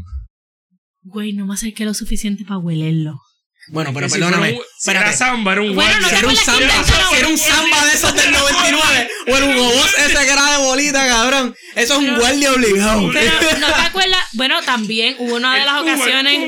Güey, 1.02 1.32
no 1.32 1.46
me 1.46 1.54
acerqué 1.54 1.84
lo 1.84 1.92
suficiente 1.94 2.44
para 2.44 2.58
huelerlo. 2.58 3.20
Bueno, 3.68 3.92
pero 3.94 4.08
perdóname. 4.08 4.52
un- 4.52 4.60
Si 4.78 4.90
era 4.90 5.12
samba, 5.12 5.52
era 5.52 5.62
un 5.62 5.74
Bueno, 5.74 6.00
no 6.00 6.08
era 6.08 6.26
un 6.28 6.36
samba, 6.36 6.74
era 7.16 7.28
un 7.28 7.38
samba 7.38 7.84
de 7.86 7.92
esos 7.94 8.14
del 8.14 8.32
99. 8.32 9.08
O 9.28 9.36
el 9.36 9.44
Hugo 9.44 9.64
Boss 9.72 9.94
ese 9.98 10.14
que 10.26 10.30
era 10.32 10.58
de 10.58 10.64
bolita, 10.66 11.06
cabrón. 11.06 11.54
Eso 11.76 11.92
es 11.94 11.98
un 12.00 12.18
guardia 12.18 12.52
obligado. 12.52 13.08
Pero 13.12 13.32
no 13.60 13.66
te 13.68 13.80
acuerdas, 13.86 14.18
bueno, 14.32 14.60
también 14.62 15.14
hubo 15.20 15.36
una 15.36 15.54
de 15.56 15.64
las 15.64 15.80
ocasiones. 15.80 16.38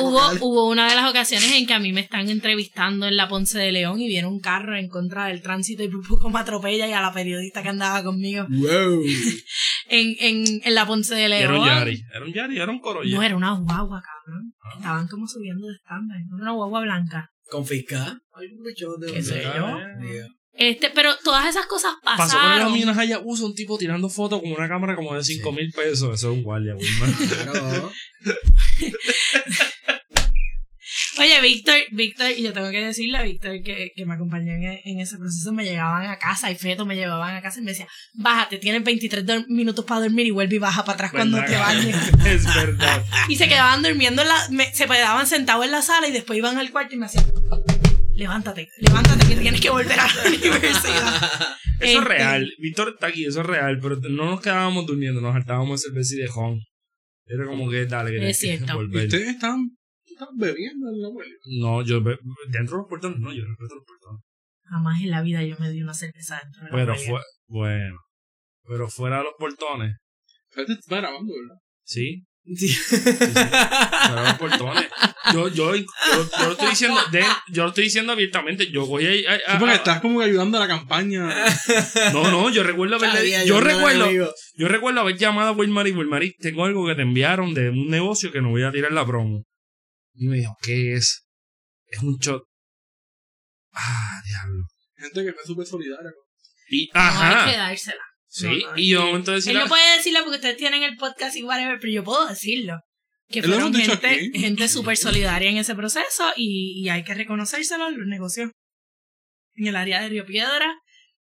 Hubo, 0.00 0.20
hubo 0.40 0.68
una 0.68 0.88
de 0.88 0.96
las 0.96 1.08
ocasiones 1.08 1.52
en 1.52 1.66
que 1.66 1.74
a 1.74 1.78
mí 1.78 1.92
me 1.92 2.00
están 2.00 2.28
entrevistando 2.28 3.06
en 3.06 3.16
la 3.16 3.28
Ponce 3.28 3.58
de 3.58 3.70
León 3.72 4.00
y 4.00 4.08
viene 4.08 4.26
un 4.26 4.40
carro 4.40 4.76
en 4.76 4.88
contra 4.88 5.26
del 5.26 5.40
tránsito 5.40 5.82
y 5.84 5.88
por 5.88 6.06
poco 6.06 6.30
me 6.30 6.40
atropella 6.40 6.86
y 6.88 6.92
a 6.92 7.00
la 7.00 7.12
periodista 7.12 7.62
que 7.62 7.68
andaba 7.68 8.02
conmigo 8.02 8.46
Wow. 8.50 9.02
en, 9.88 10.16
en, 10.20 10.60
en 10.64 10.74
la 10.74 10.86
Ponce 10.86 11.14
de 11.14 11.24
Era 11.24 11.48
un 11.48 11.54
León. 11.64 11.66
Yari. 11.66 12.02
Era 12.14 12.24
un 12.24 12.32
Yari, 12.32 12.58
era 12.60 12.70
un 12.72 12.80
Corolla. 12.80 13.16
No, 13.16 13.22
era 13.22 13.36
una 13.36 13.52
guagua, 13.58 14.02
cabrón. 14.02 14.52
Estaban 14.76 15.08
como 15.08 15.26
subiendo 15.26 15.66
de 15.68 15.74
estándar. 15.74 16.18
Era 16.18 16.42
una 16.42 16.52
guagua 16.52 16.80
blanca. 16.82 17.30
Bichote. 18.64 19.12
¿Qué 19.12 19.22
sé 19.22 19.44
Ah, 19.46 19.54
yo? 19.56 20.06
eh. 20.06 20.26
Este, 20.54 20.90
pero 20.94 21.10
todas 21.24 21.46
esas 21.48 21.64
cosas 21.64 21.94
Pasó 22.02 22.16
con 22.18 22.26
las 22.26 22.34
pasaron. 22.58 22.72
minas 22.74 22.98
allá, 22.98 23.20
usa 23.24 23.46
un 23.46 23.54
tipo 23.54 23.78
tirando 23.78 24.10
fotos 24.10 24.40
con 24.42 24.52
una 24.52 24.68
cámara 24.68 24.94
como 24.96 25.14
de 25.14 25.24
5 25.24 25.50
mil 25.52 25.70
pesos. 25.72 26.14
Eso 26.14 26.30
es 26.30 26.36
un 26.36 26.42
guardia, 26.42 26.74
Wilmar. 26.76 27.08
Oye, 31.18 31.40
Víctor, 31.42 31.74
Víctor, 31.92 32.30
y 32.36 32.42
yo 32.42 32.52
tengo 32.54 32.70
que 32.70 32.84
decirle 32.84 33.18
a 33.18 33.22
Víctor 33.22 33.62
que, 33.62 33.92
que 33.94 34.06
me 34.06 34.14
acompañó 34.14 34.52
en, 34.52 34.80
en 34.84 35.00
ese 35.00 35.18
proceso, 35.18 35.52
me 35.52 35.62
llegaban 35.64 36.06
a 36.10 36.18
casa 36.18 36.50
y 36.50 36.54
Feto 36.56 36.86
me 36.86 36.96
llevaban 36.96 37.36
a 37.36 37.42
casa 37.42 37.60
y 37.60 37.62
me 37.64 37.72
decía, 37.72 37.86
bájate, 38.14 38.56
tienes 38.58 38.82
23 38.82 39.26
dor- 39.26 39.44
minutos 39.48 39.84
para 39.84 40.00
dormir 40.00 40.26
y 40.26 40.30
vuelve 40.30 40.56
y 40.56 40.58
baja 40.58 40.84
para 40.84 40.94
atrás 40.94 41.10
cuando 41.12 41.36
te 41.38 41.50
¿Verdad, 41.50 41.60
bañes. 41.66 41.96
Es 42.26 42.44
verdad. 42.54 43.04
Y 43.28 43.36
se 43.36 43.46
quedaban 43.46 43.82
durmiendo 43.82 44.22
en 44.22 44.28
la, 44.28 44.36
me- 44.50 44.72
se 44.72 44.86
quedaban 44.86 45.26
sentados 45.26 45.64
en 45.66 45.70
la 45.72 45.82
sala 45.82 46.08
y 46.08 46.12
después 46.12 46.38
iban 46.38 46.56
al 46.56 46.70
cuarto 46.70 46.94
y 46.94 46.98
me 46.98 47.06
hacían, 47.06 47.24
levántate, 48.14 48.68
levántate 48.78 49.26
que 49.26 49.36
tienes 49.36 49.60
que 49.60 49.70
volver 49.70 50.00
a 50.00 50.06
la 50.06 50.12
universidad. 50.28 51.16
Eso 51.80 51.80
es 51.80 51.96
Este, 51.96 52.00
real. 52.04 52.50
Víctor 52.58 52.90
está 52.94 53.08
aquí, 53.08 53.24
eso 53.26 53.40
es 53.40 53.46
real. 53.46 53.78
Pero 53.82 53.96
no 54.08 54.30
nos 54.30 54.40
quedábamos 54.40 54.86
durmiendo, 54.86 55.20
nos 55.20 55.34
hartábamos 55.34 55.82
de 55.82 55.88
cerveza 55.88 56.14
y 56.14 56.18
de 56.18 56.28
jón. 56.28 56.60
Era 57.26 57.44
como 57.46 57.68
que 57.70 57.86
dale, 57.86 58.10
que 58.12 58.30
Es 58.30 58.40
que 58.40 58.46
cierto. 58.46 58.72
¿Y 58.72 58.76
volver. 58.76 59.04
ustedes 59.04 59.28
están, 59.28 59.76
están 60.12 60.28
bebiendo 60.36 60.88
en 60.90 61.00
la 61.02 61.08
huelga? 61.08 61.36
No, 61.60 61.82
yo 61.82 62.00
dentro 62.00 62.76
de 62.76 62.82
los 62.82 62.88
portones, 62.88 63.18
no, 63.18 63.32
yo 63.32 63.42
respeto 63.44 63.74
los 63.76 63.84
portones. 63.84 64.22
Jamás 64.64 65.00
en 65.02 65.10
la 65.10 65.22
vida 65.22 65.42
yo 65.42 65.56
me 65.58 65.70
di 65.70 65.82
una 65.82 65.94
cerveza 65.94 66.40
dentro 66.42 66.62
de 66.62 66.70
la 66.70 66.76
Pero 66.76 66.92
huelga. 66.94 67.10
fue, 67.10 67.20
bueno. 67.48 67.96
Pero 68.66 68.88
fuera 68.88 69.18
de 69.18 69.24
los 69.24 69.34
portones, 69.38 69.96
Ustedes 70.50 70.78
están 70.80 71.00
grabando, 71.00 71.32
¿verdad? 71.34 71.56
sí. 71.84 72.24
Sí. 72.56 72.68
Fuera 72.68 74.22
de 74.22 74.28
los 74.28 74.34
portones. 74.38 74.88
Yo, 75.32 75.48
yo, 75.48 75.74
yo, 75.76 75.84
yo 75.84 76.44
lo 76.46 76.52
estoy 76.52 76.70
diciendo, 76.70 76.98
de- 77.12 77.24
yo 77.52 77.62
lo 77.62 77.68
estoy 77.68 77.84
diciendo 77.84 78.12
abiertamente. 78.12 78.70
Yo 78.70 78.84
voy 78.86 79.06
a, 79.06 79.10
a- 79.32 79.36
Sí, 79.36 79.42
a- 79.46 79.58
porque 79.58 79.72
a- 79.74 79.76
estás 79.76 80.00
como 80.00 80.18
que 80.18 80.26
ayudando 80.26 80.58
a 80.58 80.60
la 80.60 80.66
campaña. 80.68 81.28
No, 82.12 82.30
no, 82.30 82.50
yo 82.50 82.62
recuerdo 82.64 82.96
haberle, 82.96 83.46
yo 83.46 83.60
recuerdo, 83.60 84.34
yo 84.56 84.68
recuerdo 84.68 85.00
haber 85.00 85.16
llamado 85.16 85.50
a 85.50 85.52
Wilmary, 85.52 85.92
Wilmary, 85.92 86.34
tengo 86.38 86.64
algo 86.64 86.86
que 86.86 86.94
te 86.96 87.02
enviaron 87.02 87.54
de 87.54 87.70
un 87.70 87.88
negocio 87.88 88.32
que 88.32 88.42
no 88.42 88.50
voy 88.50 88.64
a 88.64 88.72
tirar 88.72 88.92
la 88.92 89.06
promo. 89.06 89.44
Y 90.14 90.28
me 90.28 90.36
dijo, 90.38 90.56
¿qué 90.62 90.94
es? 90.94 91.26
Es 91.86 92.02
un 92.02 92.16
shot. 92.18 92.42
Ah, 93.72 94.20
diablo. 94.26 94.64
Gente 94.96 95.24
que 95.24 95.32
fue 95.32 95.44
súper 95.44 95.66
solidaria. 95.66 96.10
Y, 96.68 96.90
No 96.94 97.00
hay 97.00 97.10
que 97.10 97.18
ajá. 97.18 97.56
dársela. 97.56 98.02
Sí, 98.28 98.46
No, 98.46 98.70
no, 98.70 98.78
y 98.78 98.88
yo 98.88 99.06
momento 99.06 99.34
Él 99.34 99.54
no 99.54 99.66
puede 99.66 99.96
decirlo 99.96 100.20
porque 100.20 100.36
ustedes 100.36 100.56
tienen 100.56 100.82
el 100.82 100.96
podcast 100.96 101.36
y 101.36 101.42
whatever, 101.42 101.78
pero 101.78 101.92
yo 101.92 102.04
puedo 102.04 102.26
decirlo. 102.26 102.80
Que 103.28 103.42
fueron 103.42 103.74
gente, 103.74 104.30
gente 104.34 104.68
súper 104.68 104.96
solidaria 104.96 105.50
en 105.50 105.56
ese 105.56 105.74
proceso 105.74 106.32
y, 106.36 106.82
y 106.82 106.88
hay 106.90 107.02
que 107.02 107.14
reconocérselo 107.14 107.90
los 107.90 108.06
negocios 108.06 108.50
en 109.54 109.66
el 109.66 109.76
área 109.76 110.02
de 110.02 110.08
Río 110.08 110.26
Piedra. 110.26 110.70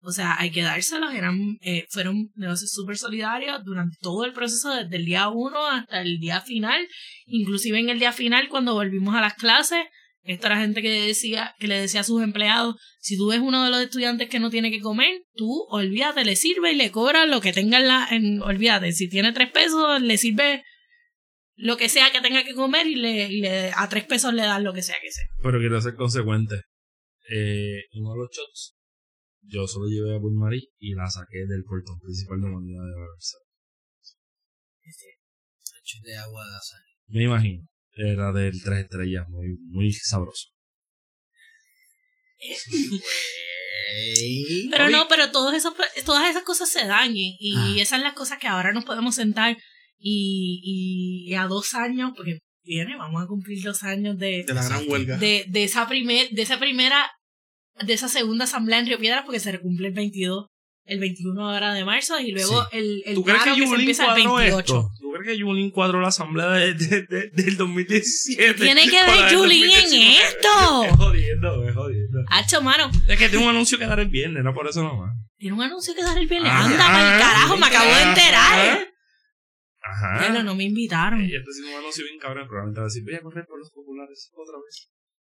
O 0.02 0.12
sea, 0.12 0.36
hay 0.38 0.50
que 0.50 0.62
dárselos. 0.62 1.14
Eran, 1.14 1.58
eh, 1.60 1.86
fueron 1.90 2.30
negocios 2.34 2.70
súper 2.72 2.98
solidarios 2.98 3.64
durante 3.64 3.96
todo 4.00 4.24
el 4.24 4.32
proceso, 4.32 4.74
desde 4.74 4.96
el 4.96 5.04
día 5.04 5.28
uno 5.28 5.66
hasta 5.66 6.02
el 6.02 6.18
día 6.18 6.40
final. 6.40 6.86
Inclusive 7.26 7.78
en 7.78 7.88
el 7.88 7.98
día 7.98 8.12
final, 8.12 8.48
cuando 8.48 8.74
volvimos 8.74 9.14
a 9.14 9.20
las 9.20 9.34
clases, 9.34 9.84
esta 10.24 10.48
era 10.48 10.60
gente 10.60 10.82
que 10.82 11.06
decía, 11.06 11.54
que 11.58 11.66
le 11.66 11.80
decía 11.80 12.00
a 12.00 12.04
sus 12.04 12.22
empleados, 12.22 12.76
si 13.00 13.16
tú 13.16 13.28
ves 13.28 13.40
uno 13.40 13.64
de 13.64 13.70
los 13.70 13.80
estudiantes 13.80 14.28
que 14.28 14.38
no 14.38 14.50
tiene 14.50 14.70
que 14.70 14.80
comer, 14.80 15.22
tú 15.34 15.66
olvídate, 15.68 16.24
le 16.24 16.36
sirve 16.36 16.72
y 16.72 16.76
le 16.76 16.92
cobra 16.92 17.26
lo 17.26 17.40
que 17.40 17.52
tenga 17.52 17.78
en 17.78 17.88
la, 17.88 18.08
en, 18.10 18.40
olvídate, 18.40 18.92
si 18.92 19.08
tiene 19.08 19.32
tres 19.32 19.50
pesos, 19.50 20.00
le 20.00 20.16
sirve 20.18 20.62
lo 21.56 21.76
que 21.76 21.88
sea 21.88 22.12
que 22.12 22.20
tenga 22.20 22.44
que 22.44 22.54
comer 22.54 22.86
y 22.86 22.94
le, 22.94 23.28
y 23.32 23.40
le 23.40 23.72
a 23.74 23.88
tres 23.88 24.04
pesos 24.04 24.32
le 24.32 24.42
das 24.42 24.62
lo 24.62 24.72
que 24.72 24.82
sea 24.82 24.96
que 25.02 25.10
sea. 25.10 25.26
pero 25.42 25.58
quiero 25.58 25.80
ser 25.80 25.94
consecuente. 25.94 26.54
Eh, 27.28 27.84
uno 27.94 28.16
los 28.16 28.30
shots, 28.30 28.76
yo 29.42 29.66
solo 29.66 29.86
llevé 29.88 30.14
a 30.14 30.18
Wilmary 30.18 30.68
y 30.78 30.94
la 30.94 31.08
saqué 31.08 31.44
del 31.48 31.64
portón 31.64 31.98
principal 32.00 32.40
de 32.40 32.48
la 32.48 32.56
unidad 32.56 32.82
de 32.84 32.96
Barça. 33.00 33.36
de 36.04 36.16
agua 36.16 36.46
de 36.48 36.56
azar. 36.56 36.80
Me 37.08 37.24
imagino. 37.24 37.66
Era 37.94 38.32
del 38.32 38.62
tres 38.62 38.84
estrellas, 38.84 39.28
muy, 39.28 39.58
muy 39.68 39.92
sabroso. 39.92 40.48
Pero 44.70 44.88
no, 44.90 45.06
pero 45.08 45.30
todos 45.30 45.54
esos, 45.54 45.74
todas 46.06 46.30
esas 46.30 46.42
cosas 46.44 46.70
se 46.70 46.86
dan 46.86 47.14
y, 47.14 47.36
y 47.38 47.54
Ah. 47.56 47.74
esas 47.76 47.88
son 47.98 48.02
las 48.02 48.14
cosas 48.14 48.38
que 48.38 48.48
ahora 48.48 48.72
nos 48.72 48.84
podemos 48.84 49.14
sentar 49.14 49.56
y, 49.98 51.26
y 51.28 51.34
a 51.34 51.46
dos 51.46 51.74
años, 51.74 52.12
porque 52.16 52.38
viene, 52.64 52.96
vamos 52.96 53.22
a 53.22 53.26
cumplir 53.26 53.62
dos 53.62 53.82
años 53.82 54.16
de, 54.18 54.44
De 54.46 54.54
la 54.54 54.64
gran 54.64 54.88
huelga. 54.88 55.18
de, 55.18 55.44
de 55.48 55.64
esa 55.64 55.86
primer, 55.88 56.30
de 56.30 56.42
esa 56.42 56.58
primera, 56.58 57.10
de 57.80 57.92
esa 57.92 58.08
segunda 58.08 58.44
asamblea 58.44 58.78
en 58.78 58.86
Río 58.86 58.98
Piedras, 58.98 59.22
porque 59.24 59.40
se 59.40 59.58
cumple 59.60 59.88
el 59.88 59.94
22, 59.94 60.46
el 60.84 60.98
21 61.00 61.48
ahora 61.48 61.72
de 61.74 61.84
marzo, 61.84 62.18
y 62.20 62.32
luego 62.32 62.66
el, 62.72 63.02
el 63.06 63.14
¿Tú 63.14 63.22
crees 63.24 63.42
que 63.42 63.50
paro 63.50 63.56
que 63.60 63.66
se 63.68 63.74
empieza 63.74 64.02
el 64.02 64.08
cuadró 64.24 64.34
28. 64.36 64.58
esto? 64.60 64.90
¿Tú 65.00 65.12
crees 65.12 65.26
que 65.28 65.38
Yulín 65.38 65.70
cuadró 65.70 66.00
la 66.00 66.08
asamblea 66.08 66.48
de, 66.50 66.74
de- 66.74 67.02
de- 67.06 67.30
del 67.30 67.56
2017? 67.56 68.54
Tiene 68.54 68.84
que 68.88 68.90
ver 69.06 69.20
del 69.24 69.32
Yulín 69.32 69.64
en 69.64 69.70
2019? 69.70 70.16
esto. 70.28 70.84
Es 70.84 70.96
jodiendo, 70.96 71.68
es 71.68 71.74
jodiendo. 71.74 72.18
Hacho, 72.28 72.62
mano, 72.62 72.90
Es 73.08 73.18
que 73.18 73.28
tiene 73.28 73.44
un 73.44 73.50
anuncio 73.50 73.78
que 73.78 73.86
dar 73.86 74.00
el 74.00 74.08
viernes, 74.08 74.42
no 74.44 74.52
por 74.54 74.66
eso 74.68 74.82
nomás. 74.82 75.14
tiene 75.38 75.56
un 75.56 75.62
anuncio 75.62 75.94
que 75.94 76.02
dar 76.02 76.18
el 76.18 76.26
viernes. 76.26 76.50
Ajá. 76.52 76.64
Anda, 76.66 76.86
para 76.86 77.14
el 77.14 77.20
carajo, 77.20 77.56
me 77.56 77.66
acabo 77.66 77.94
de 77.94 78.02
enterar. 78.02 78.88
Ajá. 79.84 80.18
Bueno, 80.20 80.42
no 80.44 80.54
me 80.54 80.64
invitaron. 80.64 81.20
Ella 81.22 81.38
está 81.38 81.50
haciendo 81.50 81.72
un 81.72 81.78
anuncio 81.78 82.04
bien 82.04 82.18
cabrón, 82.20 82.46
probablemente 82.46 82.80
va 82.80 82.84
a 82.86 82.88
decir, 82.88 83.02
voy 83.04 83.14
a 83.14 83.20
correr 83.20 83.44
por 83.46 83.58
los 83.58 83.70
populares 83.70 84.30
otra 84.32 84.56
vez. 84.64 84.88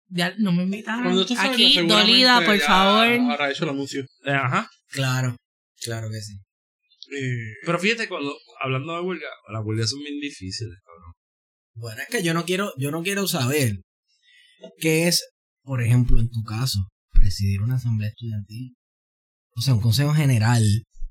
Ya, 0.09 0.35
no 0.39 0.53
me 0.53 0.65
invitaron. 0.65 1.19
Aquí, 1.39 1.81
dolida, 1.87 2.45
por 2.45 2.59
favor. 2.59 3.07
Habrá 3.33 3.51
hecho 3.51 3.65
el 3.65 3.71
anuncio. 3.71 4.03
Eh, 4.25 4.31
ajá. 4.31 4.69
Claro, 4.91 5.37
claro 5.83 6.09
que 6.11 6.21
sí. 6.21 6.35
Eh, 7.17 7.55
Pero 7.65 7.79
fíjate, 7.79 8.09
cuando 8.09 8.35
hablando 8.61 8.95
de 8.95 9.01
huelga, 9.03 9.29
las 9.53 9.63
huelgas 9.65 9.91
son 9.91 10.01
bien 10.01 10.21
difíciles, 10.21 10.79
cabrón. 10.85 11.13
Bueno, 11.75 12.03
es 12.03 12.09
que 12.09 12.23
yo 12.23 12.33
no 12.35 12.45
quiero, 12.45 12.73
yo 12.79 12.91
no 12.91 13.03
quiero 13.03 13.27
saber 13.27 13.81
qué 14.79 15.09
es, 15.09 15.25
por 15.63 15.83
ejemplo, 15.83 16.21
en 16.21 16.31
tu 16.31 16.43
caso, 16.45 16.79
presidir 17.11 17.63
una 17.63 17.77
asamblea 17.77 18.09
estudiantil. 18.11 18.75
O 19.57 19.61
sea, 19.61 19.75
un 19.75 19.81
consejo 19.81 20.15
general 20.15 20.63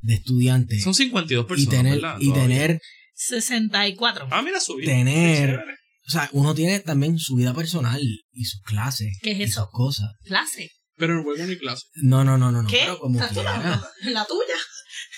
de 0.02 0.14
estudiantes. 0.14 0.84
Son 0.84 0.94
52 0.94 1.46
y 1.46 1.48
personas, 1.48 1.70
tener, 1.70 1.94
¿verdad? 1.96 2.18
y 2.20 2.28
Todavía. 2.30 2.44
tener, 2.58 2.82
64. 3.14 4.28
Ah, 4.32 4.42
mira, 4.42 4.60
subí. 4.60 4.86
tener-. 4.86 5.64
O 6.08 6.10
sea, 6.12 6.30
uno 6.34 6.54
tiene 6.54 6.80
también 6.82 7.18
su 7.20 7.36
vida 7.36 7.54
personal 7.54 8.02
y 8.32 8.46
sus 8.46 8.62
clases. 8.62 9.18
¿Qué 9.22 9.32
es 9.32 9.38
y 9.40 9.44
eso? 9.44 9.62
sus 9.62 9.72
cosas. 9.72 10.10
Clase. 10.26 10.70
pero 10.98 11.14
en 11.18 11.24
juego 11.24 11.46
ni 11.46 11.58
clase. 11.58 11.86
No, 12.04 12.24
no, 12.24 12.38
no, 12.38 12.52
no, 12.52 12.62
no. 12.64 12.70
¿Qué? 12.70 12.80
Pero 12.84 13.00
como 13.00 13.20
¿Estás 13.20 13.34
quiera. 13.34 13.82
La 14.04 14.26
tuya. 14.26 14.56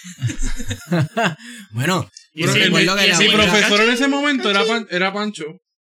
bueno, 1.71 2.09
Y 2.33 2.43
si- 2.47 2.59
el- 2.59 2.73
que 2.73 2.81
y 2.81 2.85
la 2.85 2.93
profesor 3.33 3.81
en 3.81 3.89
ese 3.91 4.07
momento 4.07 4.49
era, 4.49 4.63
Pan- 4.65 4.87
era 4.89 5.13
Pancho. 5.13 5.45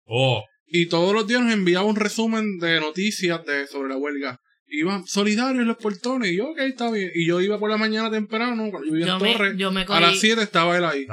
Oh, 0.04 0.42
Y 0.66 0.86
todos 0.86 1.14
los 1.14 1.26
días 1.26 1.40
nos 1.42 1.52
enviaba 1.52 1.84
un 1.86 1.96
resumen 1.96 2.58
de 2.58 2.80
noticias 2.80 3.44
de, 3.44 3.66
sobre 3.66 3.88
la 3.88 3.96
huelga. 3.96 4.38
Iban 4.72 5.04
solidarios 5.06 5.62
en 5.62 5.68
los 5.68 5.76
portones. 5.78 6.30
Y 6.32 6.36
yo, 6.36 6.50
ok, 6.50 6.58
está 6.60 6.90
bien. 6.90 7.10
Y 7.14 7.26
yo 7.26 7.40
iba 7.40 7.58
por 7.58 7.70
la 7.70 7.76
mañana 7.76 8.08
temprano, 8.10 8.70
cuando 8.70 8.86
yo 8.86 8.92
vivía 8.94 9.14
en 9.16 9.22
me, 9.22 9.32
Torres. 9.32 9.54
yo 9.58 9.72
me 9.72 9.82
A 9.82 10.00
las 10.00 10.10
cogí, 10.10 10.20
7 10.20 10.42
estaba 10.42 10.76
él 10.76 10.84
ahí. 10.84 11.06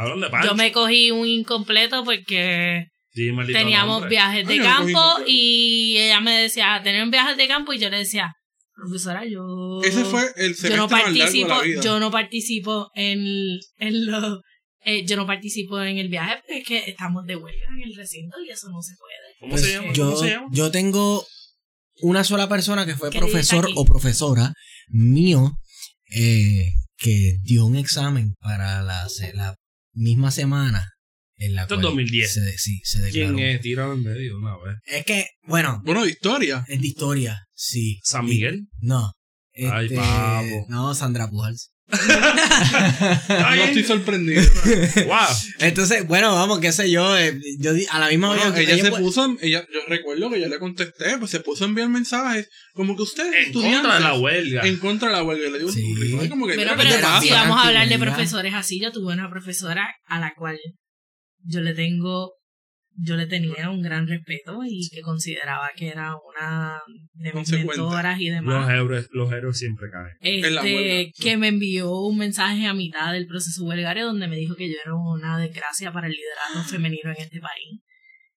yo 0.44 0.56
me 0.56 0.72
cogí 0.72 1.10
un 1.12 1.26
incompleto 1.28 2.04
porque 2.04 2.86
Sí, 3.18 3.32
teníamos 3.52 3.96
nombre. 4.02 4.10
viajes 4.12 4.48
de 4.48 4.58
campo 4.60 5.02
y 5.26 5.98
ella 5.98 6.20
me 6.22 6.38
decía, 6.38 6.80
tenemos 6.84 7.10
viajes 7.10 7.36
de 7.36 7.48
campo 7.48 7.74
y 7.74 7.80
yo 7.80 7.90
le 7.90 7.98
decía, 7.98 8.32
profesora, 8.76 9.24
yo... 9.26 9.82
Ese 9.84 10.06
fue 10.06 10.22
el 10.36 10.56
yo 10.56 10.78
no 10.78 10.88
más 10.88 10.92
largo 10.92 11.14
de 11.14 11.20
participo, 11.20 11.48
la 11.50 11.62
vida. 11.62 11.82
yo 11.82 12.00
no 12.00 12.12
participo 12.12 12.92
en, 12.94 13.60
en 13.80 14.06
lo, 14.06 14.42
eh, 14.82 15.04
yo 15.06 15.16
no 15.16 15.26
participo 15.26 15.82
en 15.82 15.98
el 15.98 16.10
viaje 16.10 16.36
porque 16.42 16.58
es 16.60 16.68
que 16.68 16.90
estamos 16.92 17.26
de 17.26 17.36
huelga 17.36 17.66
en 17.76 17.90
el 17.90 17.96
recinto 17.96 18.38
y 18.46 18.52
eso 18.52 18.70
no 18.70 18.82
se 18.84 18.94
puede. 19.00 19.36
¿Cómo 19.40 19.52
Pues 19.52 19.64
se 19.64 19.74
llama? 19.74 19.94
yo, 19.94 20.06
¿Cómo 20.12 20.18
se 20.18 20.30
llama? 20.30 20.48
yo 20.52 20.70
tengo 20.72 21.26
una 22.02 22.24
sola 22.24 22.48
persona 22.48 22.86
que 22.86 22.96
fue 22.96 23.10
¿Qué 23.10 23.20
dice 23.20 23.32
profesor 23.32 23.68
o 23.76 23.84
profesora 23.84 24.54
mío 24.90 25.54
eh, 26.16 26.72
que 26.98 27.38
dio 27.42 27.66
un 27.66 27.78
examen 27.78 28.36
para 28.40 28.84
la, 28.84 29.08
la 29.34 29.56
misma 29.94 30.30
semana 30.30 30.88
en 31.38 31.56
la 31.56 31.64
Esto 31.64 31.76
es 31.76 31.82
cual 31.82 31.96
2010. 31.96 32.34
se, 32.34 32.58
sí, 32.58 32.80
se 32.84 33.00
declaró. 33.02 33.36
¿Quién 33.36 33.48
es? 33.50 33.62
Tíralo 33.62 33.94
en 33.94 34.04
medio 34.04 34.38
una 34.38 34.56
vez. 34.58 34.76
Es 34.86 35.06
que, 35.06 35.28
bueno, 35.44 35.82
Bueno, 35.84 36.04
de 36.04 36.10
historia. 36.12 36.64
es 36.68 36.82
de 36.82 36.88
historia, 36.88 37.44
sí. 37.54 38.00
¿San 38.04 38.26
Y- 38.26 38.30
Miguel? 38.30 38.62
no. 38.82 39.12
Ay, 39.72 39.86
Este, 39.86 39.96
papo. 39.98 40.66
No, 40.70 40.94
Sandra 40.94 41.28
Pujals. 41.30 41.72
Está 41.90 41.98
No 43.56 43.64
estoy 43.64 43.84
sorprendido. 43.84 44.42
Wow. 45.08 45.18
Entonces, 45.60 46.06
bueno, 46.06 46.34
vamos, 46.36 46.60
qué 46.60 46.72
sé 46.72 46.92
yo. 46.92 47.18
eh, 47.18 47.40
yo 47.60 47.72
a 47.92 48.00
la 48.00 48.10
misma 48.10 48.28
Bueno, 48.36 48.52
vez. 48.52 48.68
ella 48.70 48.84
se 48.84 48.90
pues- 48.90 49.02
puso, 49.02 49.36
ella, 49.42 49.66
yo 49.74 49.80
recuerdo 49.88 50.30
que 50.30 50.40
yo 50.42 50.48
le 50.48 50.60
contesté, 50.60 51.18
pues 51.18 51.32
se 51.32 51.40
puso 51.40 51.64
a 51.64 51.68
enviar 51.68 51.90
mensajes 51.90 52.50
como 52.74 52.96
que 52.96 53.04
ustedes 53.04 53.48
En 53.48 53.54
contra 53.54 53.96
de 53.96 54.00
la 54.02 54.14
huelga. 54.20 54.62
en 54.68 54.78
contra 54.78 55.08
de 55.10 55.16
la 55.16 55.24
huelga. 55.24 55.50
Le 55.50 55.60
digo, 55.60 55.72
Sí. 55.72 55.82
"Ay, 56.20 56.30
como 56.30 56.46
que 56.46 56.54
Pero, 56.56 56.72
mira, 56.76 56.78
pero 56.78 56.90
¿qué 56.90 56.94
te 56.96 57.00
era 57.00 57.08
pasa?". 57.10 57.22
si 57.22 57.30
vamos 57.32 57.58
a 57.58 57.68
hablar 57.68 57.88
de 57.90 57.98
profesores 58.00 58.54
así, 58.54 58.80
yo 58.82 58.92
tuve 58.92 59.14
una 59.14 59.30
profesora 59.30 59.88
a 60.06 60.20
la 60.20 60.34
cual 60.38 60.60
yo 61.44 61.62
le 61.62 61.74
tengo, 61.74 62.34
yo 62.96 63.16
le 63.16 63.28
tenía 63.28 63.70
un 63.70 63.82
gran 63.82 64.08
respeto 64.08 64.60
y 64.66 64.90
que 64.90 65.02
consideraba 65.02 65.70
que 65.76 65.90
era 65.90 66.16
una 66.16 66.82
de 67.14 67.34
mis 67.34 67.52
mentoras 67.52 68.20
y 68.20 68.30
Los 68.30 68.36
demás. 68.36 68.70
héroes, 68.70 69.10
los 69.12 69.32
héroes 69.32 69.58
siempre 69.58 69.90
caen. 69.92 70.18
Este, 70.20 71.12
sí. 71.14 71.24
que 71.24 71.38
me 71.38 71.50
envió 71.50 71.92
un 71.92 72.18
mensaje 72.18 72.66
a 72.66 72.74
mitad 72.74 73.14
del 73.14 73.28
proceso 73.28 73.64
huelgario 73.66 74.08
donde 74.08 74.28
me 74.28 74.38
dijo 74.38 74.56
que 74.56 74.70
yo 74.70 74.76
era 74.84 74.96
una 74.96 75.38
desgracia 75.38 75.92
para 75.92 76.08
el 76.08 76.14
liderazgo 76.14 76.64
femenino 76.70 77.12
en 77.12 77.18
este 77.18 77.40
país. 77.40 77.82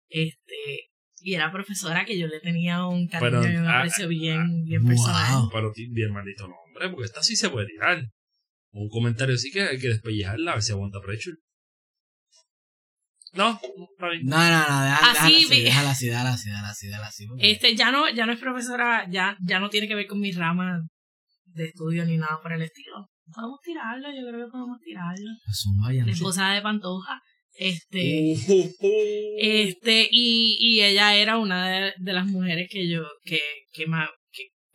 Este, 0.09 0.89
y 1.21 1.33
era 1.35 1.51
profesora 1.51 2.05
que 2.05 2.17
yo 2.17 2.27
le 2.27 2.39
tenía 2.39 2.85
un 2.85 3.07
cariño 3.07 3.41
Pero, 3.41 3.53
y 3.53 3.57
un 3.57 3.67
ah, 3.67 3.79
aprecio 3.79 4.07
bien, 4.07 4.63
bien 4.65 4.81
wow. 4.81 4.89
personal. 4.89 5.43
Pero 5.51 5.73
bien 5.91 6.11
maldito 6.11 6.47
nombre, 6.47 6.89
porque 6.89 7.05
esta 7.05 7.23
sí 7.23 7.35
se 7.35 7.49
puede 7.49 7.67
tirar. 7.67 8.03
Un 8.71 8.89
comentario 8.89 9.35
así 9.35 9.51
que 9.51 9.61
hay 9.61 9.79
que 9.79 9.89
despellejarla 9.89 10.51
a 10.51 10.55
ver 10.55 10.63
si 10.63 10.71
aguanta 10.71 10.99
precho. 11.01 11.31
No, 13.33 13.51
no, 13.53 13.59
está 13.91 14.09
bien. 14.09 14.25
No, 14.25 14.37
no, 14.37 14.59
no, 14.69 14.81
déjala, 14.83 14.97
Así 15.11 15.45
déjala 15.45 15.45
así, 15.45 15.63
déjala 15.63 15.89
así, 15.91 16.05
déjala 16.07 16.29
así, 16.31 16.49
déjala 16.49 16.67
así, 16.69 16.87
déjala 16.87 17.07
así. 17.07 17.27
porque- 17.27 17.51
Este, 17.51 17.75
ya 17.75 17.91
no, 17.91 18.09
ya 18.09 18.25
no 18.25 18.33
es 18.33 18.39
profesora, 18.39 19.05
ya, 19.09 19.37
ya 19.45 19.59
no 19.59 19.69
tiene 19.69 19.87
que 19.87 19.95
ver 19.95 20.07
con 20.07 20.19
mi 20.19 20.31
rama 20.31 20.81
de 21.45 21.65
estudio 21.65 22.05
ni 22.05 22.17
nada 22.17 22.39
por 22.41 22.53
el 22.53 22.61
estilo. 22.61 23.07
Podemos 23.33 23.59
tirarlo, 23.63 24.07
yo 24.09 24.27
creo 24.27 24.45
que 24.45 24.51
podemos 24.51 24.79
tirarlo. 24.83 25.29
Sé. 26.05 26.11
esposa 26.11 26.49
de 26.51 26.61
Pantoja. 26.61 27.19
Este, 27.61 28.33
este, 29.37 30.07
y, 30.09 30.57
y 30.59 30.81
ella 30.81 31.15
era 31.15 31.37
una 31.37 31.69
de, 31.69 31.93
de 31.97 32.13
las 32.13 32.25
mujeres 32.25 32.67
que 32.71 32.87
yo, 32.89 33.03
que, 33.23 33.39
que, 33.73 33.85
ma- 33.85 34.09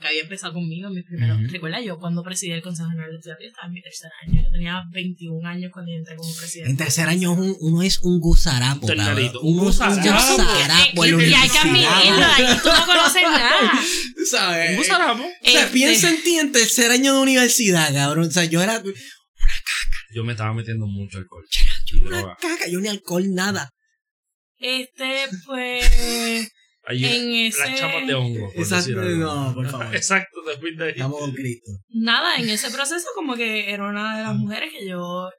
que, 0.05 0.09
había 0.09 0.23
empezado 0.23 0.53
conmigo 0.55 0.89
en 0.89 0.95
mis 0.95 1.05
primeros. 1.05 1.39
Ujú. 1.39 1.49
Recuerda, 1.51 1.81
yo 1.81 1.99
cuando 1.99 2.23
presidí 2.23 2.53
el 2.53 2.63
Consejo 2.63 2.89
General 2.91 3.11
de 3.11 3.17
Estudiantes 3.17 3.47
estaba 3.49 3.67
en 3.69 3.73
mi 3.75 3.83
tercer 3.83 4.11
año. 4.27 4.43
Yo 4.45 4.51
tenía 4.53 4.83
21 4.93 5.49
años 5.49 5.71
cuando 5.73 5.91
yo 5.93 5.99
entré 5.99 6.17
como 6.17 6.35
presidente. 6.35 6.71
En 6.71 6.77
tercer 6.77 7.09
año 7.09 7.33
un- 7.33 7.57
uno 7.61 7.83
es 7.83 7.99
un 8.01 8.21
gusarapo, 8.21 8.87
Un 8.87 8.97
cabrón. 8.97 9.19
un 9.19 9.29
es 9.29 9.35
un 9.35 9.59
gusarapo. 9.59 9.97
gusarapo 9.97 11.05
en 11.05 11.19
la 11.19 11.25
y 11.25 11.35
hay 11.35 11.49
que 11.49 11.59
admitirlo, 11.59 12.27
ahí 12.27 12.59
tú 12.63 12.69
no 12.69 12.87
conoces 12.87 13.23
nada. 13.23 13.73
¿Sabes? 14.31 14.71
Un 14.71 14.77
gusarapo. 14.77 15.23
O 15.23 15.27
sea, 15.51 15.61
Este, 15.63 15.73
piensa 15.73 16.11
en 16.11 16.23
ti 16.23 16.39
en 16.39 16.53
tercer 16.53 16.91
año 16.91 17.15
de 17.15 17.21
universidad, 17.21 17.93
cabrón. 17.93 18.29
O 18.29 18.31
sea, 18.31 18.45
yo 18.45 18.63
era 18.63 18.83
Yo 20.15 20.25
me 20.25 20.33
estaba 20.33 20.53
metiendo 20.55 20.87
mucho 20.87 21.19
alcohol. 21.19 21.45
yo 21.87 22.01
una 22.07 22.19
droga. 22.19 22.37
caca, 22.41 22.69
yo 22.69 22.81
ni 22.81 22.89
alcohol, 22.89 23.25
nada. 23.35 23.71
Este, 24.59 25.27
pues. 25.47 26.51
Ahí, 26.87 27.05
en 27.05 27.47
ese- 27.47 27.71
Las 27.71 27.81
chapas 27.81 28.07
de 28.07 28.15
hongo. 28.15 28.47
por 28.53 28.57
Exacto, 28.61 28.85
decir 28.91 28.99
algo. 28.99 29.25
no, 29.35 29.55
por 29.55 29.67
favor. 29.69 29.87
Exacto, 29.97 30.41
te 30.47 30.59
fuiste 30.59 30.85
ahí. 30.85 30.91
Estamos 30.91 31.19
con 31.21 31.33
Cristo. 31.33 31.71
nada, 31.91 32.37
en 32.37 32.49
ese 32.49 32.71
proceso 32.71 33.07
como 33.15 33.35
que 33.37 33.71
era 33.73 33.89
una 33.89 34.17
de 34.19 34.23
las 34.25 34.35
mujeres 34.37 34.71
que 34.73 34.87
yo 34.89 35.31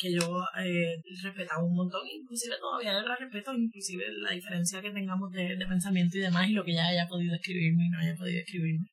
que 0.00 0.12
yo 0.12 0.44
eh, 0.64 0.94
respetaba 1.24 1.60
un 1.64 1.74
montón, 1.74 2.02
inclusive 2.06 2.54
todavía 2.60 2.92
la 3.02 3.16
respeto, 3.16 3.52
inclusive 3.52 4.04
la 4.22 4.30
diferencia 4.30 4.80
que 4.80 4.92
tengamos 4.92 5.28
de, 5.32 5.56
de 5.56 5.66
pensamiento 5.66 6.16
y 6.16 6.20
demás, 6.20 6.48
y 6.48 6.52
lo 6.52 6.64
que 6.64 6.70
ella 6.70 6.86
haya 6.86 7.08
podido 7.08 7.34
escribirme 7.34 7.86
y 7.86 7.88
no 7.88 7.98
haya 7.98 8.14
podido 8.14 8.38
escribirme. 8.38 8.86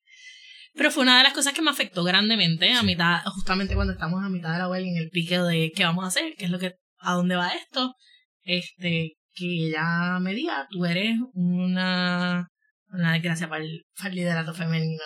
Pero 0.74 0.90
fue 0.90 1.04
una 1.04 1.20
de 1.20 1.24
las 1.24 1.34
cosas 1.34 1.54
que 1.54 1.62
me 1.62 1.70
afectó 1.70 2.04
grandemente 2.04 2.74
a 2.74 2.82
mitad, 2.82 3.22
justamente 3.26 3.76
cuando 3.76 3.94
estamos 3.94 4.24
a 4.26 4.30
mitad 4.30 4.52
de 4.54 4.58
la 4.58 4.68
huelga 4.68 4.90
en 4.90 4.98
el 4.98 5.10
pique 5.12 5.38
de 5.38 5.72
qué 5.76 5.84
vamos 5.84 6.06
a 6.06 6.08
hacer, 6.08 6.34
qué 6.40 6.46
es 6.46 6.50
lo 6.52 6.58
que, 6.58 6.74
a 6.98 7.14
dónde 7.14 7.36
va 7.36 7.50
esto, 7.50 7.94
este, 8.42 9.14
que 9.36 9.68
ella 9.68 10.20
me 10.20 10.34
diga, 10.34 10.66
tú 10.70 10.86
eres 10.86 11.18
una, 11.34 12.48
una 12.90 13.14
desgracia 13.14 13.50
para 13.50 13.64
el, 13.64 13.84
para 13.98 14.10
el 14.10 14.16
liderato 14.16 14.54
femenino 14.54 15.04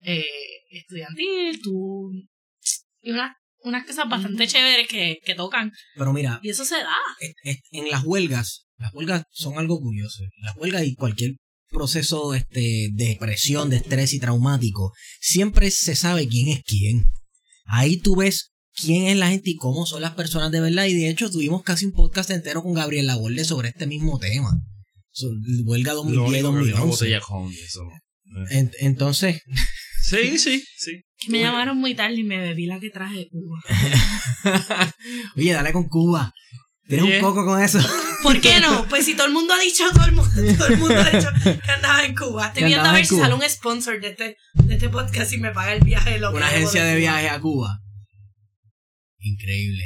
eh, 0.00 0.24
estudiantil, 0.70 1.60
tú 1.62 2.10
y 3.00 3.10
unas, 3.10 3.32
unas 3.62 3.86
cosas 3.86 4.08
bastante 4.08 4.46
chéveres 4.46 4.88
que, 4.88 5.18
que 5.24 5.34
tocan 5.34 5.72
Pero 5.96 6.12
mira, 6.12 6.40
y 6.42 6.50
eso 6.50 6.64
se 6.64 6.76
da. 6.76 6.96
es- 7.20 7.34
es- 7.42 7.60
en 7.72 7.90
las 7.90 8.04
huelgas, 8.04 8.66
las 8.78 8.92
huelgas 8.94 9.24
son 9.30 9.58
algo 9.58 9.80
curioso. 9.80 10.22
Las 10.38 10.56
huelgas 10.56 10.84
y 10.84 10.94
cualquier 10.94 11.32
proceso 11.68 12.34
este, 12.34 12.88
de 12.92 13.16
presión, 13.18 13.70
de 13.70 13.76
estrés 13.76 14.12
y 14.14 14.20
traumático, 14.20 14.92
siempre 15.20 15.70
se 15.70 15.96
sabe 15.96 16.28
quién 16.28 16.48
es 16.48 16.62
quién. 16.64 17.04
Ahí 17.64 17.98
tú 18.00 18.16
ves 18.16 18.52
quién 18.76 19.06
es 19.06 19.16
la 19.16 19.28
gente 19.28 19.50
y 19.50 19.56
cómo 19.56 19.86
son 19.86 20.02
las 20.02 20.12
personas 20.14 20.50
de 20.52 20.60
verdad. 20.60 20.84
Y 20.86 20.94
de 20.94 21.08
hecho 21.08 21.30
tuvimos 21.30 21.62
casi 21.62 21.86
un 21.86 21.92
podcast 21.92 22.30
entero 22.30 22.62
con 22.62 22.74
Gabriel 22.74 23.06
Laborde 23.06 23.44
sobre 23.44 23.68
este 23.70 23.86
mismo 23.86 24.18
tema. 24.18 24.50
Sobre 25.10 25.38
huelga 25.64 25.94
Lo 25.94 26.02
único 26.02 26.30
que 26.30 26.38
había 26.38 26.48
una 26.50 26.60
2010-2011. 26.60 26.86
botella 26.86 27.20
con 27.20 27.52
eso. 27.52 27.80
no. 28.24 28.50
En- 28.50 28.72
entonces, 28.80 29.42
Sí, 30.02 30.38
sí, 30.38 30.62
sí. 30.78 31.02
Que 31.18 31.30
me 31.32 31.40
llamaron 31.40 31.78
muy 31.78 31.96
tarde 31.96 32.14
y 32.16 32.22
me 32.22 32.38
bebí 32.38 32.66
la 32.66 32.78
que 32.78 32.90
traje 32.90 33.16
de 33.16 33.28
Cuba. 33.28 33.58
oye, 35.36 35.52
dale 35.52 35.72
con 35.72 35.88
Cuba. 35.88 36.32
Tienes 36.88 37.16
un 37.16 37.20
coco 37.20 37.44
con 37.44 37.60
eso. 37.60 37.80
¿Por 38.22 38.40
qué 38.40 38.60
no? 38.60 38.86
Pues 38.88 39.04
si 39.06 39.16
todo 39.16 39.26
el 39.26 39.32
mundo 39.32 39.52
ha 39.52 39.58
dicho, 39.58 39.82
todo 39.92 40.04
el 40.04 40.12
mundo, 40.12 40.30
todo 40.56 40.68
el 40.68 40.78
mundo 40.78 40.94
ha 40.94 41.10
dicho 41.10 41.28
que 41.42 41.70
andaba 41.72 42.04
en 42.04 42.14
Cuba. 42.14 42.46
Estoy 42.48 42.64
viendo 42.64 42.88
a 42.88 42.92
ver 42.92 43.04
si 43.06 43.16
sale 43.16 43.34
un 43.34 43.42
sponsor 43.48 44.00
de 44.00 44.10
este, 44.10 44.36
de 44.54 44.74
este 44.74 44.88
podcast 44.88 45.32
y 45.32 45.38
me 45.38 45.50
paga 45.50 45.74
el 45.74 45.82
viaje. 45.82 46.18
Lo 46.18 46.30
que 46.30 46.36
Una 46.36 46.46
agencia 46.46 46.84
de 46.84 46.96
viaje 46.96 47.28
a 47.28 47.40
Cuba. 47.40 47.80
Increíble. 49.32 49.84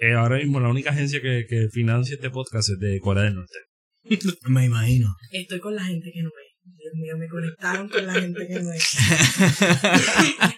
Eh, 0.00 0.14
ahora 0.14 0.38
mismo 0.38 0.60
la 0.60 0.68
única 0.68 0.90
agencia 0.90 1.20
que, 1.20 1.44
que 1.48 1.68
financia 1.70 2.14
este 2.14 2.30
podcast 2.30 2.70
es 2.70 2.78
de 2.78 2.98
Corea 3.00 3.24
del 3.24 3.34
Norte. 3.36 3.58
Me 4.48 4.64
imagino. 4.64 5.14
Estoy 5.30 5.60
con 5.60 5.74
la 5.76 5.84
gente 5.84 6.10
que 6.12 6.22
no 6.22 6.30
ve. 6.30 6.42
Dios 6.64 6.94
mío, 6.94 7.16
me 7.18 7.28
conectaron 7.28 7.88
con 7.88 8.06
la 8.06 8.14
gente 8.14 8.46
que 8.46 8.60
no 8.60 8.68
ve. 8.70 8.78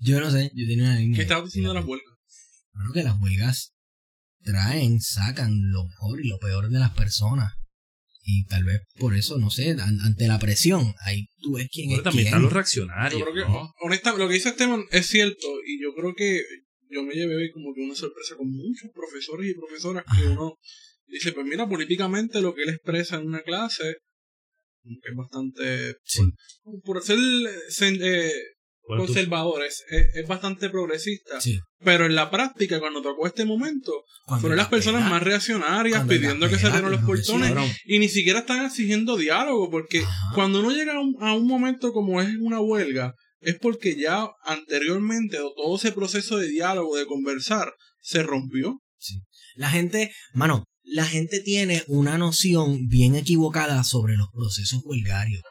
yo 0.00 0.20
no 0.20 0.30
sé, 0.30 0.50
yo 0.54 0.66
tenía 0.66 0.84
una 0.84 0.96
línea. 0.98 1.16
¿Qué 1.16 1.22
estabas 1.22 1.46
diciendo 1.46 1.72
de 1.72 1.80
las 1.80 1.88
huelgas? 1.88 2.14
Creo 2.72 2.92
que 2.92 3.02
las 3.02 3.20
huelgas 3.20 3.72
traen, 4.44 5.00
sacan 5.00 5.52
lo 5.70 5.84
mejor 5.86 6.24
y 6.24 6.28
lo 6.28 6.38
peor 6.38 6.68
de 6.68 6.78
las 6.78 6.92
personas. 6.92 7.52
Y 8.22 8.44
tal 8.46 8.64
vez 8.64 8.80
por 8.98 9.14
eso, 9.16 9.38
no 9.38 9.50
sé, 9.50 9.70
an- 9.72 10.00
ante 10.04 10.26
la 10.28 10.38
presión, 10.38 10.94
ahí 11.04 11.26
tú 11.40 11.54
ves 11.54 11.68
quién 11.70 11.88
Pero 11.90 11.98
es 12.00 12.04
también 12.04 12.24
quién. 12.24 12.26
están 12.28 12.42
los 12.42 12.52
reaccionarios. 12.52 13.20
Yo 13.20 13.26
creo 13.32 13.46
que, 13.46 13.52
¿no? 13.52 13.72
honestamente, 13.82 14.22
lo 14.24 14.28
que 14.28 14.34
dice 14.34 14.48
Esteban 14.50 14.84
es 14.90 15.06
cierto 15.06 15.46
y 15.66 15.82
yo 15.82 15.94
creo 15.94 16.14
que 16.16 16.42
yo 16.90 17.02
me 17.02 17.14
llevé 17.14 17.50
como 17.52 17.74
que 17.74 17.82
una 17.82 17.94
sorpresa 17.94 18.36
con 18.36 18.48
muchos 18.50 18.90
profesores 18.94 19.50
y 19.50 19.54
profesoras 19.54 20.04
que 20.04 20.26
uno 20.28 20.54
dice, 21.06 21.32
pues 21.32 21.46
mira, 21.46 21.68
políticamente 21.68 22.40
lo 22.40 22.54
que 22.54 22.62
él 22.62 22.70
expresa 22.70 23.16
en 23.16 23.26
una 23.26 23.42
clase 23.42 23.96
que 24.84 25.10
es 25.10 25.16
bastante, 25.16 25.96
Sí. 26.04 26.22
por, 26.62 26.80
por 26.82 27.02
ser 27.02 27.18
eh, 27.18 28.32
tú- 28.86 28.96
conservador, 28.96 29.64
es, 29.64 29.84
es, 29.90 30.14
es 30.14 30.28
bastante 30.28 30.70
progresista. 30.70 31.40
Sí. 31.40 31.58
Pero 31.84 32.06
en 32.06 32.14
la 32.14 32.30
práctica, 32.30 32.78
cuando 32.78 33.02
tocó 33.02 33.26
este 33.26 33.44
momento, 33.44 33.92
Cuando 34.26 34.42
fueron 34.42 34.56
la 34.56 34.62
las 34.62 34.70
personas 34.70 35.10
más 35.10 35.22
reaccionarias 35.22 36.06
pidiendo 36.06 36.48
que 36.48 36.56
se 36.56 36.66
abrieran 36.66 36.92
los 36.92 37.02
portones 37.04 37.52
y 37.84 37.98
ni 37.98 38.08
siquiera 38.08 38.40
están 38.40 38.64
exigiendo 38.64 39.16
diálogo, 39.16 39.70
porque 39.70 40.00
Ajá. 40.00 40.34
cuando 40.34 40.60
uno 40.60 40.70
llega 40.70 40.94
a 40.94 41.00
un, 41.00 41.16
a 41.20 41.34
un 41.34 41.46
momento 41.48 41.92
como 41.92 42.22
es 42.22 42.28
una 42.38 42.60
huelga, 42.60 43.12
es 43.40 43.58
porque 43.58 43.96
ya 43.96 44.28
anteriormente 44.44 45.38
todo 45.56 45.76
ese 45.76 45.92
proceso 45.92 46.38
de 46.38 46.48
diálogo, 46.48 46.96
de 46.96 47.06
conversar, 47.06 47.72
se 48.00 48.22
rompió. 48.22 48.80
La 49.56 49.70
gente, 49.70 50.12
mano, 50.32 50.64
la 50.82 51.04
gente 51.04 51.40
tiene 51.40 51.82
una 51.88 52.18
noción 52.18 52.86
bien 52.88 53.14
equivocada 53.16 53.82
sobre 53.84 54.16
los 54.16 54.28
procesos 54.32 54.82
huelgarios. 54.84 55.42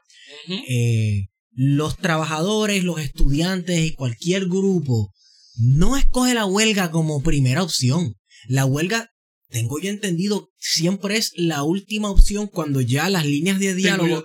Eh, 0.68 1.28
los 1.52 1.98
trabajadores, 1.98 2.84
los 2.84 3.00
estudiantes 3.00 3.80
y 3.80 3.94
cualquier 3.94 4.46
grupo 4.46 5.14
no 5.58 5.98
escoge 5.98 6.34
la 6.34 6.46
huelga 6.46 6.92
como 6.92 7.24
primera 7.24 7.64
opción. 7.64 8.16
La 8.48 8.66
huelga, 8.66 9.10
tengo 9.50 9.80
yo 9.80 9.90
entendido, 9.90 10.50
siempre 10.58 11.18
es 11.18 11.32
la 11.36 11.64
última 11.64 12.10
opción 12.10 12.48
cuando 12.48 12.82
ya 12.82 13.10
las 13.10 13.26
líneas 13.26 13.60
de 13.60 13.76
diálogo. 13.76 14.24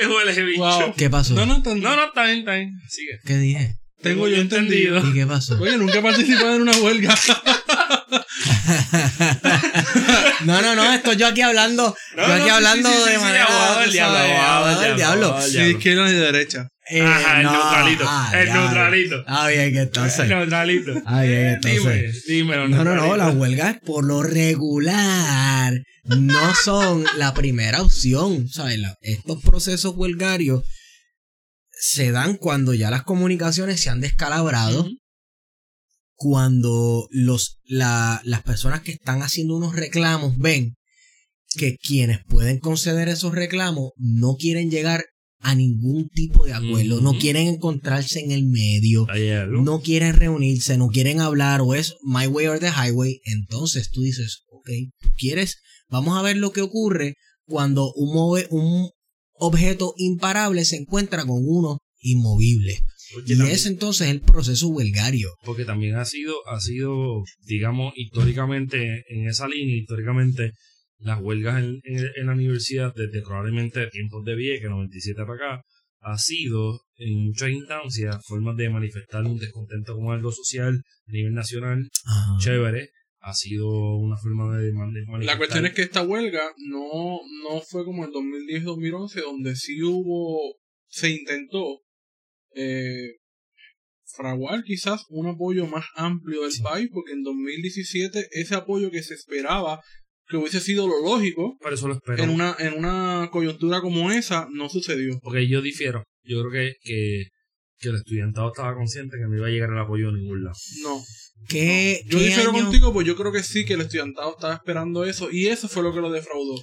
Es 0.00 0.08
huele 0.08 0.42
bicho. 0.44 0.62
Wow. 0.62 0.94
¿Qué 0.96 1.10
pasó? 1.10 1.34
No, 1.34 1.46
no, 1.46 1.56
entendí. 1.56 1.82
No, 1.82 1.96
no, 1.96 2.06
está 2.06 2.24
bien, 2.24 2.38
está 2.40 2.54
bien. 2.54 2.72
Sigue. 2.88 3.18
¿Qué 3.24 3.36
dije? 3.36 3.76
Tengo 4.02 4.28
yo 4.28 4.36
entendido. 4.36 5.06
¿Y 5.06 5.12
qué 5.12 5.26
pasó? 5.26 5.58
Oye, 5.60 5.76
nunca 5.76 5.98
he 5.98 6.02
participado 6.02 6.56
en 6.56 6.62
una 6.62 6.72
huelga. 6.78 7.14
no, 10.44 10.62
no, 10.62 10.74
no, 10.74 10.92
estoy 10.94 11.16
yo 11.16 11.26
aquí 11.26 11.42
hablando, 11.42 11.94
No, 12.16 12.26
yo 12.26 12.34
aquí 12.34 12.48
no, 12.48 12.54
hablando 12.54 12.88
sí, 12.88 12.94
sí, 12.96 13.10
de 13.10 13.16
sí, 13.16 13.22
manera 13.22 13.44
abogado 13.44 13.80
del 13.80 13.92
diablo, 13.92 14.18
abogado 14.18 14.80
del 14.80 14.96
diablo, 14.96 15.38
diablo. 15.50 15.70
izquierda 15.70 16.10
y 16.10 16.14
derecha. 16.14 16.68
Eh, 16.90 17.00
Ajá, 17.02 17.38
el 17.38 17.44
no, 17.44 17.52
neutralito. 17.52 18.04
ah, 18.06 18.32
el 18.34 18.52
neutralito. 18.52 19.24
Ah, 19.28 19.48
bien, 19.48 19.72
que 19.72 19.80
entonces. 19.82 20.18
El 20.20 20.28
neutralito. 20.30 20.92
Ah, 21.06 21.22
bien, 21.22 21.46
entonces. 21.62 22.24
Dime, 22.26 22.54
dímelo. 22.56 22.68
No, 22.68 22.82
no, 22.84 22.94
no, 22.96 23.16
las 23.16 23.34
huelgas 23.36 23.78
por 23.86 24.04
lo 24.04 24.22
regular 24.22 25.72
no 26.04 26.54
son 26.64 27.04
la 27.16 27.32
primera 27.32 27.80
opción. 27.82 28.48
¿sabes? 28.48 28.78
La- 28.80 28.96
estos 29.02 29.40
procesos 29.42 29.94
huelgarios 29.96 30.64
se 31.70 32.10
dan 32.10 32.36
cuando 32.36 32.74
ya 32.74 32.90
las 32.90 33.04
comunicaciones 33.04 33.80
se 33.80 33.88
han 33.90 34.00
descalabrado, 34.00 34.88
cuando 36.14 37.06
los, 37.10 37.60
la- 37.64 38.20
las 38.24 38.42
personas 38.42 38.80
que 38.82 38.92
están 38.92 39.22
haciendo 39.22 39.56
unos 39.56 39.74
reclamos 39.76 40.36
ven 40.38 40.74
que 41.56 41.76
quienes 41.76 42.18
pueden 42.28 42.58
conceder 42.58 43.08
esos 43.08 43.34
reclamos 43.34 43.90
no 43.96 44.36
quieren 44.36 44.70
llegar 44.70 45.04
a 45.42 45.54
ningún 45.54 46.08
tipo 46.10 46.44
de 46.44 46.52
acuerdo, 46.52 47.00
no 47.00 47.14
quieren 47.18 47.46
encontrarse 47.48 48.20
en 48.20 48.30
el 48.30 48.44
medio 48.46 49.06
no 49.64 49.80
quieren 49.80 50.14
reunirse, 50.14 50.76
no 50.76 50.88
quieren 50.88 51.20
hablar 51.20 51.60
o 51.62 51.74
es 51.74 51.94
my 52.02 52.26
way 52.26 52.46
or 52.46 52.58
the 52.58 52.68
highway, 52.70 53.20
entonces 53.24 53.90
tú 53.90 54.02
dices, 54.02 54.44
ok, 54.50 54.68
tú 55.00 55.08
quieres, 55.18 55.56
vamos 55.88 56.18
a 56.18 56.22
ver 56.22 56.36
lo 56.36 56.52
que 56.52 56.60
ocurre 56.60 57.14
cuando 57.46 57.90
un, 57.94 58.14
move- 58.14 58.46
un 58.50 58.90
objeto 59.32 59.94
imparable 59.96 60.64
se 60.64 60.76
encuentra 60.76 61.24
con 61.24 61.42
uno 61.46 61.78
inmovible. 62.00 62.80
Porque 63.12 63.32
Y 63.32 63.36
también- 63.36 63.56
es 63.56 63.66
entonces 63.66 64.08
el 64.08 64.20
proceso 64.20 64.68
huelgario. 64.68 65.30
porque 65.44 65.64
también 65.64 65.96
ha 65.96 66.04
sido, 66.04 66.34
ha 66.48 66.60
sido, 66.60 67.24
digamos, 67.46 67.92
históricamente, 67.96 69.02
en 69.08 69.26
esa 69.28 69.48
línea, 69.48 69.76
históricamente, 69.76 70.52
las 71.00 71.20
huelgas 71.20 71.62
en, 71.62 71.80
en- 71.84 72.10
en 72.16 72.26
la 72.26 72.32
universidad, 72.32 72.92
desde 72.94 73.22
probablemente 73.22 73.86
tiempos 73.88 74.24
de 74.24 74.34
Vieques, 74.36 74.68
97 74.70 75.20
para 75.26 75.34
acá, 75.34 75.62
ha 76.02 76.16
sido, 76.18 76.80
en 76.96 77.26
muchas 77.26 77.50
instancias, 77.50 78.16
formas 78.26 78.56
de 78.56 78.70
manifestar 78.70 79.24
un 79.24 79.38
descontento 79.38 79.94
con 79.96 80.12
algo 80.14 80.32
social 80.32 80.82
a 81.08 81.12
nivel 81.12 81.34
nacional, 81.34 81.88
Ajá. 82.06 82.38
chévere, 82.40 82.88
ha 83.22 83.34
sido 83.34 83.68
una 83.96 84.16
forma 84.16 84.56
de, 84.56 84.66
de 84.66 84.72
manifestar. 84.72 85.24
La 85.24 85.36
cuestión 85.36 85.66
es 85.66 85.74
que 85.74 85.82
esta 85.82 86.02
huelga 86.02 86.42
no, 86.68 87.18
no 87.44 87.60
fue 87.68 87.84
como 87.84 88.04
en 88.04 88.10
2010-2011, 88.12 89.20
donde 89.22 89.56
sí 89.56 89.82
hubo, 89.82 90.56
se 90.88 91.10
intentó 91.10 91.80
eh, 92.54 93.16
fraguar 94.06 94.62
quizás 94.64 95.04
un 95.10 95.26
apoyo 95.28 95.66
más 95.66 95.84
amplio 95.94 96.42
del 96.42 96.52
Sí. 96.52 96.62
país, 96.62 96.88
porque 96.92 97.12
en 97.12 97.22
2017 97.22 98.28
ese 98.32 98.54
apoyo 98.54 98.90
que 98.90 99.02
se 99.02 99.14
esperaba, 99.14 99.80
que 100.30 100.36
hubiese 100.36 100.60
sido 100.60 100.86
lo 100.88 101.02
lógico, 101.02 101.56
Por 101.60 101.72
eso 101.72 101.88
lo 101.88 101.94
espero. 101.94 102.22
en 102.22 102.30
una, 102.30 102.54
en 102.58 102.74
una 102.78 103.28
coyuntura 103.32 103.80
como 103.80 104.10
esa, 104.12 104.46
no 104.52 104.68
sucedió. 104.68 105.18
Porque 105.22 105.46
yo 105.48 105.60
difiero. 105.60 106.04
Yo 106.22 106.40
creo 106.40 106.52
que, 106.52 106.74
que, 106.82 107.24
que 107.78 107.88
el 107.88 107.96
estudiantado 107.96 108.48
estaba 108.52 108.74
consciente 108.74 109.16
que 109.18 109.24
no 109.28 109.36
iba 109.36 109.46
a 109.48 109.50
llegar 109.50 109.70
el 109.70 109.78
apoyo 109.78 110.08
a 110.10 110.12
ningún 110.12 110.44
lado. 110.44 110.56
No. 110.82 111.02
¿Qué, 111.48 112.02
Yo 112.06 112.18
qué 112.18 112.24
difiero 112.26 112.50
año- 112.50 112.62
contigo, 112.62 112.92
pues 112.92 113.06
yo 113.06 113.16
creo 113.16 113.32
que 113.32 113.42
sí, 113.42 113.64
que 113.64 113.72
el 113.74 113.80
estudiantado 113.80 114.30
estaba 114.32 114.54
esperando 114.54 115.04
eso, 115.04 115.30
y 115.30 115.48
eso 115.48 115.68
fue 115.68 115.82
lo 115.82 115.92
que 115.92 116.00
lo 116.00 116.10
defraudó. 116.10 116.62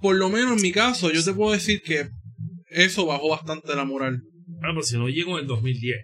Por 0.00 0.14
lo 0.16 0.28
menos 0.28 0.56
en 0.56 0.62
mi 0.62 0.70
caso, 0.72 1.10
yo 1.10 1.24
te 1.24 1.32
puedo 1.32 1.52
decir 1.52 1.80
que 1.82 2.08
eso 2.70 3.06
bajó 3.06 3.30
bastante 3.30 3.74
la 3.74 3.84
moral. 3.84 4.20
Ah, 4.62 4.70
pues 4.74 4.88
si 4.88 4.96
no 4.98 5.08
llegó 5.08 5.32
en 5.38 5.42
el 5.42 5.46
2010. 5.48 5.96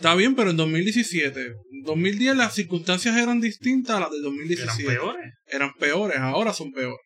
Está 0.00 0.14
bien, 0.14 0.34
pero 0.34 0.50
en 0.50 0.56
2017. 0.56 1.40
En 1.46 1.82
2010 1.84 2.34
las 2.36 2.54
circunstancias 2.54 3.14
eran 3.16 3.38
distintas 3.40 3.96
a 3.96 4.00
las 4.00 4.10
de 4.10 4.16
Eran 4.18 4.30
2017. 4.30 4.84
peores. 4.90 5.32
Eran 5.46 5.72
peores, 5.78 6.16
ahora 6.18 6.52
son 6.54 6.72
peores. 6.72 6.98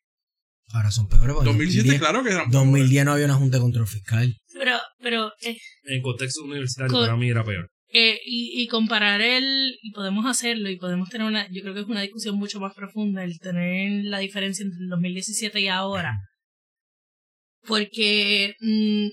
Ahora 0.73 0.91
son 0.93 1.09
peores. 1.09 1.35
porque 1.35 1.47
2017, 1.51 1.89
2010, 1.89 2.01
claro 2.01 2.23
que 2.25 2.31
eran 2.31 2.51
peores. 2.51 2.66
2010 2.71 3.05
no 3.05 3.12
había 3.12 3.25
una 3.27 3.35
junta 3.35 3.57
de 3.57 3.62
control 3.62 3.87
fiscal. 3.89 4.35
Pero, 4.53 4.79
pero 5.01 5.33
eh, 5.43 5.59
En 5.85 6.03
contexto 6.03 6.43
universitario 6.45 6.93
Co- 6.93 7.01
para 7.01 7.16
mí 7.16 7.29
era 7.29 7.43
peor. 7.45 7.69
eh, 7.89 8.21
y, 8.25 8.62
y 8.62 8.69
comparar 8.69 9.21
el, 9.21 9.77
y 9.83 9.91
podemos 9.91 10.25
hacerlo, 10.27 10.71
y 10.71 10.77
podemos 10.77 11.09
tener 11.11 11.27
una, 11.27 11.49
yo 11.51 11.62
creo 11.62 11.75
que 11.75 11.81
es 11.81 11.87
una 11.87 12.01
discusión 12.03 12.37
mucho 12.37 12.61
más 12.61 12.75
profunda 12.75 13.25
el 13.25 13.39
tener 13.41 14.05
la 14.05 14.19
diferencia 14.21 14.62
entre 14.65 14.79
el 14.85 14.89
2017 14.89 15.61
y 15.61 15.66
ahora. 15.69 16.16
Porque 17.66 18.55
mm, 18.61 19.09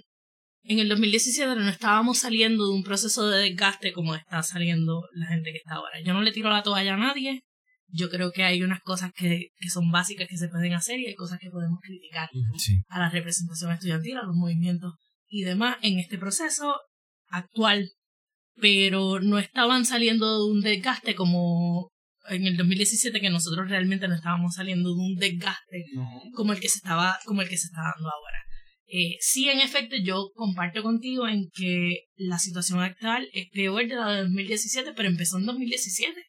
en 0.64 0.80
el 0.80 0.90
2017 0.90 1.56
no 1.56 1.70
estábamos 1.70 2.20
saliendo 2.20 2.66
de 2.68 2.74
un 2.74 2.84
proceso 2.84 3.28
de 3.28 3.40
desgaste 3.50 3.92
como 3.94 4.16
está 4.16 4.44
saliendo 4.44 5.04
la 5.14 5.28
gente 5.28 5.52
que 5.52 5.58
está 5.58 5.76
ahora. 5.76 6.00
Yo 6.06 6.14
no 6.14 6.22
le 6.22 6.32
tiro 6.32 6.50
la 6.50 6.64
toalla 6.64 6.94
a 6.94 6.98
nadie. 6.98 7.42
Yo 7.94 8.10
creo 8.10 8.32
que 8.32 8.44
hay 8.44 8.62
unas 8.64 8.80
cosas 8.82 9.12
que, 9.14 9.48
que 9.58 9.70
son 9.70 9.92
básicas 9.92 10.28
que 10.30 10.38
se 10.38 10.48
pueden 10.48 10.74
hacer 10.74 11.00
y 11.00 11.08
hay 11.08 11.16
cosas 11.16 11.40
que 11.40 11.50
podemos 11.50 11.80
criticar 11.82 12.30
Sí. 12.58 12.82
a 12.88 13.00
la 13.00 13.10
representación 13.10 13.72
estudiantil, 13.72 14.18
a 14.18 14.24
los 14.24 14.36
movimientos 14.36 14.94
y 15.28 15.42
demás 15.44 15.78
en 15.82 16.00
este 16.00 16.18
proceso 16.18 16.76
actual, 17.28 17.90
pero 18.56 19.20
no 19.20 19.40
estaban 19.40 19.86
saliendo 19.86 20.38
de 20.46 20.52
un 20.54 20.62
desgaste 20.62 21.16
como 21.16 21.90
en 22.30 22.46
el 22.46 22.56
2017 22.56 23.20
que 23.20 23.30
nosotros 23.30 23.68
realmente 23.70 24.08
no 24.08 24.16
estábamos 24.16 24.54
saliendo 24.56 24.90
de 24.90 24.96
un 24.96 25.16
desgaste 25.16 25.84
como 26.36 26.54
el 26.54 26.60
que 26.60 26.70
se 26.70 26.78
estaba 26.78 27.18
como 27.26 27.42
el 27.42 27.50
que 27.50 27.58
se 27.58 27.66
está 27.68 27.82
dando 27.82 28.10
ahora. 28.10 28.38
Eh, 28.94 29.16
sí, 29.22 29.48
en 29.48 29.62
efecto, 29.62 29.96
yo 30.04 30.32
comparto 30.34 30.84
contigo 30.84 31.26
en 31.28 31.50
que 31.54 32.08
la 32.16 32.40
situación 32.40 32.82
actual 32.82 33.30
es 33.32 33.48
peor 33.50 33.88
de 33.88 33.96
la 33.96 34.12
de 34.12 34.22
2017, 34.24 34.92
pero 34.94 35.08
empezó 35.08 35.38
en 35.38 35.46
2017. 35.46 36.22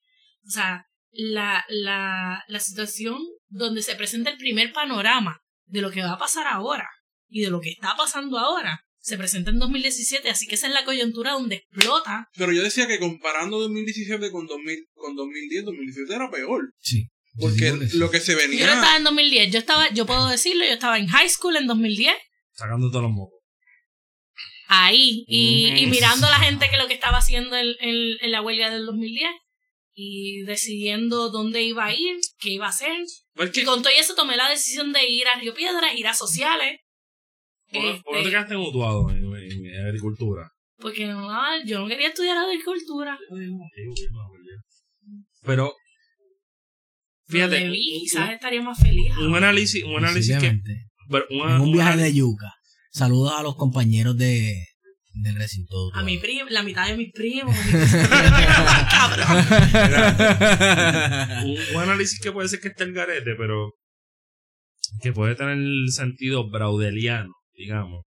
O 0.46 0.50
sea, 0.50 0.86
la, 1.10 1.64
la, 1.68 2.44
la 2.46 2.60
situación 2.60 3.18
donde 3.48 3.82
se 3.82 3.96
presenta 3.96 4.30
el 4.30 4.38
primer 4.38 4.72
panorama 4.72 5.40
de 5.66 5.80
lo 5.80 5.90
que 5.90 6.02
va 6.02 6.12
a 6.12 6.18
pasar 6.18 6.46
ahora 6.46 6.88
y 7.28 7.40
de 7.40 7.50
lo 7.50 7.60
que 7.60 7.70
está 7.70 7.96
pasando 7.96 8.38
ahora 8.38 8.84
se 9.00 9.18
presenta 9.18 9.50
en 9.50 9.58
2017, 9.58 10.30
así 10.30 10.46
que 10.46 10.54
esa 10.54 10.68
es 10.68 10.72
la 10.72 10.84
coyuntura 10.84 11.32
donde 11.32 11.56
explota. 11.56 12.28
Pero 12.36 12.52
yo 12.52 12.62
decía 12.62 12.86
que 12.86 13.00
comparando 13.00 13.58
2017 13.58 14.30
con, 14.30 14.46
2000, 14.46 14.86
con 14.94 15.16
2010, 15.16 15.64
2017 15.64 16.14
era 16.14 16.30
peor. 16.30 16.72
Sí. 16.78 17.08
Yo 17.34 17.48
Porque 17.48 17.72
lo 17.94 18.10
que 18.10 18.20
se 18.20 18.32
Yo 18.32 18.38
no 18.38 18.44
venía... 18.44 18.66
estaba 18.66 18.96
en 18.96 19.04
2010, 19.04 19.52
yo 19.52 19.58
estaba, 19.58 19.90
yo 19.92 20.06
puedo 20.06 20.28
decirlo, 20.28 20.64
yo 20.64 20.72
estaba 20.72 20.98
en 20.98 21.08
high 21.08 21.28
school 21.28 21.56
en 21.56 21.66
2010, 21.66 22.14
Sacando 22.62 22.88
todos 22.90 23.02
los 23.02 23.12
mocos. 23.12 23.38
ahí, 24.68 25.24
y, 25.26 25.66
y 25.76 25.86
Mm. 25.86 25.90
mirando 25.90 26.26
a 26.26 26.30
la 26.30 26.38
gente 26.38 26.70
que 26.70 26.78
lo 26.78 26.86
que 26.88 26.94
estaba 26.94 27.18
haciendo 27.18 27.56
en, 27.56 27.74
en- 27.80 28.16
en 28.22 28.30
la 28.30 28.40
huelga 28.40 28.70
del 28.70 28.86
2010 28.86 29.30
y 29.94 30.42
decidiendo 30.44 31.28
dónde 31.30 31.62
iba 31.62 31.84
a 31.84 31.92
ir, 31.94 32.16
qué 32.40 32.50
iba 32.52 32.66
a 32.66 32.70
hacer. 32.70 32.96
Porque, 33.34 33.60
Y 33.60 33.64
con 33.64 33.82
todo 33.82 33.92
eso 33.94 34.14
tomé 34.14 34.36
la 34.36 34.48
decisión 34.48 34.92
de 34.94 35.06
ir 35.10 35.26
a 35.28 35.38
Río 35.38 35.52
Piedras, 35.52 35.94
ir 35.94 36.06
a 36.06 36.14
sociales. 36.14 36.78
¿por, 37.70 37.82
por 37.82 37.92
qué 37.92 38.02
te 38.12 38.18
Este, 38.20 38.30
quedaste 38.30 38.54
en 38.54 38.60
Utuado 38.60 39.10
en, 39.10 39.18
en- 39.24 39.66
en 39.66 39.86
agricultura? 39.86 40.48
porque 40.78 41.06
no, 41.06 41.28
yo 41.66 41.80
no 41.80 41.86
quería 41.88 42.08
estudiar 42.08 42.36
agricultura. 42.38 43.18
Pero, 45.44 45.74
Fíjate, 47.28 47.70
quizás 47.72 48.30
estaría 48.30 48.62
más 48.62 48.78
feliz. 48.78 49.10
un, 49.18 49.28
un 49.28 49.36
análisis, 49.36 49.84
un 49.84 49.96
análisis 49.96 50.38
que. 50.38 50.58
Posiblemente. 51.12 51.26
pero 51.30 51.44
una- 51.44 51.56
En 51.56 51.60
un 51.62 51.68
un 51.68 51.72
viaje 51.72 51.98
de 51.98 52.12
yuca. 52.14 52.52
Saludos 52.90 53.32
a 53.36 53.42
los 53.42 53.56
compañeros 53.56 54.16
de, 54.16 54.66
Del 55.14 55.34
recinto. 55.36 55.90
A 55.94 56.02
mi 56.02 56.16
primo, 56.18 56.48
la 56.50 56.62
mitad 56.62 56.88
de 56.88 56.96
mis 56.96 57.12
primos. 57.12 57.54
mi- 57.54 57.72
Cabrón. 58.90 59.46
un 61.44 61.56
buen 61.74 61.88
análisis 61.88 62.18
que 62.20 62.32
puede 62.32 62.48
ser 62.48 62.60
que 62.60 62.68
esté 62.68 62.84
el 62.84 62.92
garete, 62.94 63.34
pero 63.36 63.72
que 65.02 65.12
puede 65.12 65.34
tener 65.34 65.58
el 65.58 65.90
sentido 65.90 66.48
braudeliano, 66.50 67.32
digamos. 67.56 68.04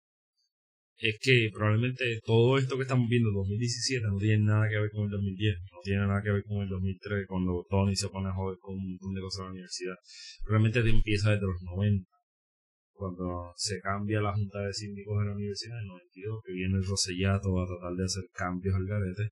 Es 0.97 1.19
que 1.21 1.51
probablemente 1.53 2.21
todo 2.25 2.59
esto 2.59 2.77
que 2.77 2.83
estamos 2.83 3.09
viendo 3.09 3.31
en 3.31 3.35
2017 3.35 4.07
no 4.07 4.19
tiene 4.19 4.45
nada 4.45 4.69
que 4.69 4.79
ver 4.79 4.91
con 4.93 5.05
el 5.07 5.11
2010, 5.11 5.57
no 5.73 5.79
tiene 5.83 6.07
nada 6.07 6.23
que 6.23 6.31
ver 6.31 6.45
con 6.47 6.63
el 6.63 6.69
2003, 6.69 7.27
cuando 7.27 7.67
Tony 7.69 7.97
se 7.97 8.09
pone 8.09 8.29
a 8.29 8.35
joder 8.35 8.57
con 8.61 8.77
un 8.77 8.91
montón 8.91 9.13
de 9.15 9.21
cosas 9.21 9.41
en 9.41 9.45
la 9.47 9.51
universidad. 9.53 9.95
Realmente 10.47 10.83
te 10.83 10.91
empieza 10.91 11.31
desde 11.33 11.47
los 11.47 11.61
90, 11.63 12.07
cuando 12.93 13.53
se 13.57 13.81
cambia 13.81 14.21
la 14.21 14.35
junta 14.35 14.61
de 14.61 14.73
síndicos 14.73 15.19
de 15.19 15.27
la 15.27 15.35
universidad 15.35 15.79
en 15.79 15.83
el 15.83 15.89
92, 15.89 16.41
que 16.45 16.53
viene 16.53 16.77
el 16.77 16.87
Rosellato 16.87 17.61
a 17.61 17.67
tratar 17.67 17.93
de 17.95 18.05
hacer 18.05 18.25
cambios 18.33 18.75
al 18.75 18.87
garete, 18.87 19.31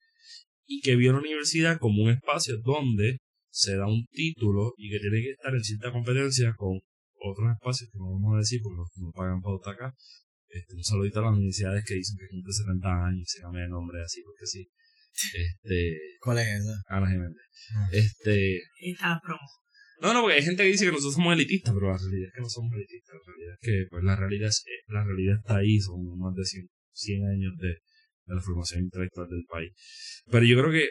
y 0.66 0.80
que 0.80 0.96
vio 0.96 1.12
la 1.12 1.18
universidad 1.18 1.78
como 1.78 2.04
un 2.04 2.10
espacio 2.10 2.56
donde 2.62 3.18
se 3.50 3.76
da 3.76 3.86
un 3.86 4.06
título 4.12 4.72
y 4.76 4.90
que 4.90 5.00
tiene 5.00 5.20
que 5.22 5.30
estar 5.30 5.52
en 5.52 5.64
cierta 5.64 5.92
competencia 5.92 6.54
con 6.56 6.78
otros 7.20 7.52
espacios 7.52 7.90
que 7.90 7.98
no 7.98 8.12
vamos 8.12 8.34
a 8.36 8.38
decir 8.38 8.60
porque 8.62 8.80
no 8.96 9.10
pagan 9.12 9.40
pauta 9.40 9.72
acá. 9.72 9.92
Este, 10.48 10.74
un 10.74 10.82
saludito 10.82 11.20
a 11.20 11.22
las 11.22 11.32
universidades 11.32 11.84
que 11.84 11.94
dicen 11.94 12.16
que 12.18 12.28
cumple 12.28 12.52
70 12.52 12.88
años 12.88 13.22
y 13.22 13.26
se 13.26 13.40
cambia 13.40 13.62
de 13.62 13.68
nombre 13.68 14.02
así 14.02 14.22
porque 14.22 14.46
sí. 14.46 14.66
Este, 15.34 15.98
¿Cuál 16.20 16.38
es 16.38 16.48
esa? 16.48 16.82
Ana 16.86 17.08
Jiménez. 17.10 17.36
Ah. 17.74 17.88
Este, 17.92 18.60
promo. 19.22 19.46
No, 20.00 20.14
no, 20.14 20.22
porque 20.22 20.36
hay 20.36 20.42
gente 20.42 20.62
que 20.62 20.70
dice 20.70 20.84
que 20.86 20.92
nosotros 20.92 21.14
somos 21.14 21.34
elitistas, 21.34 21.74
pero 21.74 21.92
la 21.92 21.98
realidad 21.98 22.28
es 22.28 22.34
que 22.34 22.40
no 22.40 22.48
somos 22.48 22.72
elitistas. 22.74 23.14
La 23.14 23.32
realidad 23.32 23.54
es 23.54 23.60
que 23.60 23.86
pues, 23.90 24.04
la, 24.04 24.16
realidad 24.16 24.48
es, 24.48 24.64
la 24.86 25.04
realidad 25.04 25.36
está 25.38 25.56
ahí, 25.56 25.80
son 25.80 26.18
más 26.18 26.34
de 26.34 26.44
100, 26.44 26.68
100 26.92 27.26
años 27.28 27.52
de, 27.58 27.68
de 27.68 28.34
la 28.34 28.40
formación 28.40 28.84
intelectual 28.84 29.28
del 29.28 29.44
país. 29.48 29.72
Pero 30.30 30.44
yo 30.44 30.58
creo 30.58 30.72
que 30.72 30.88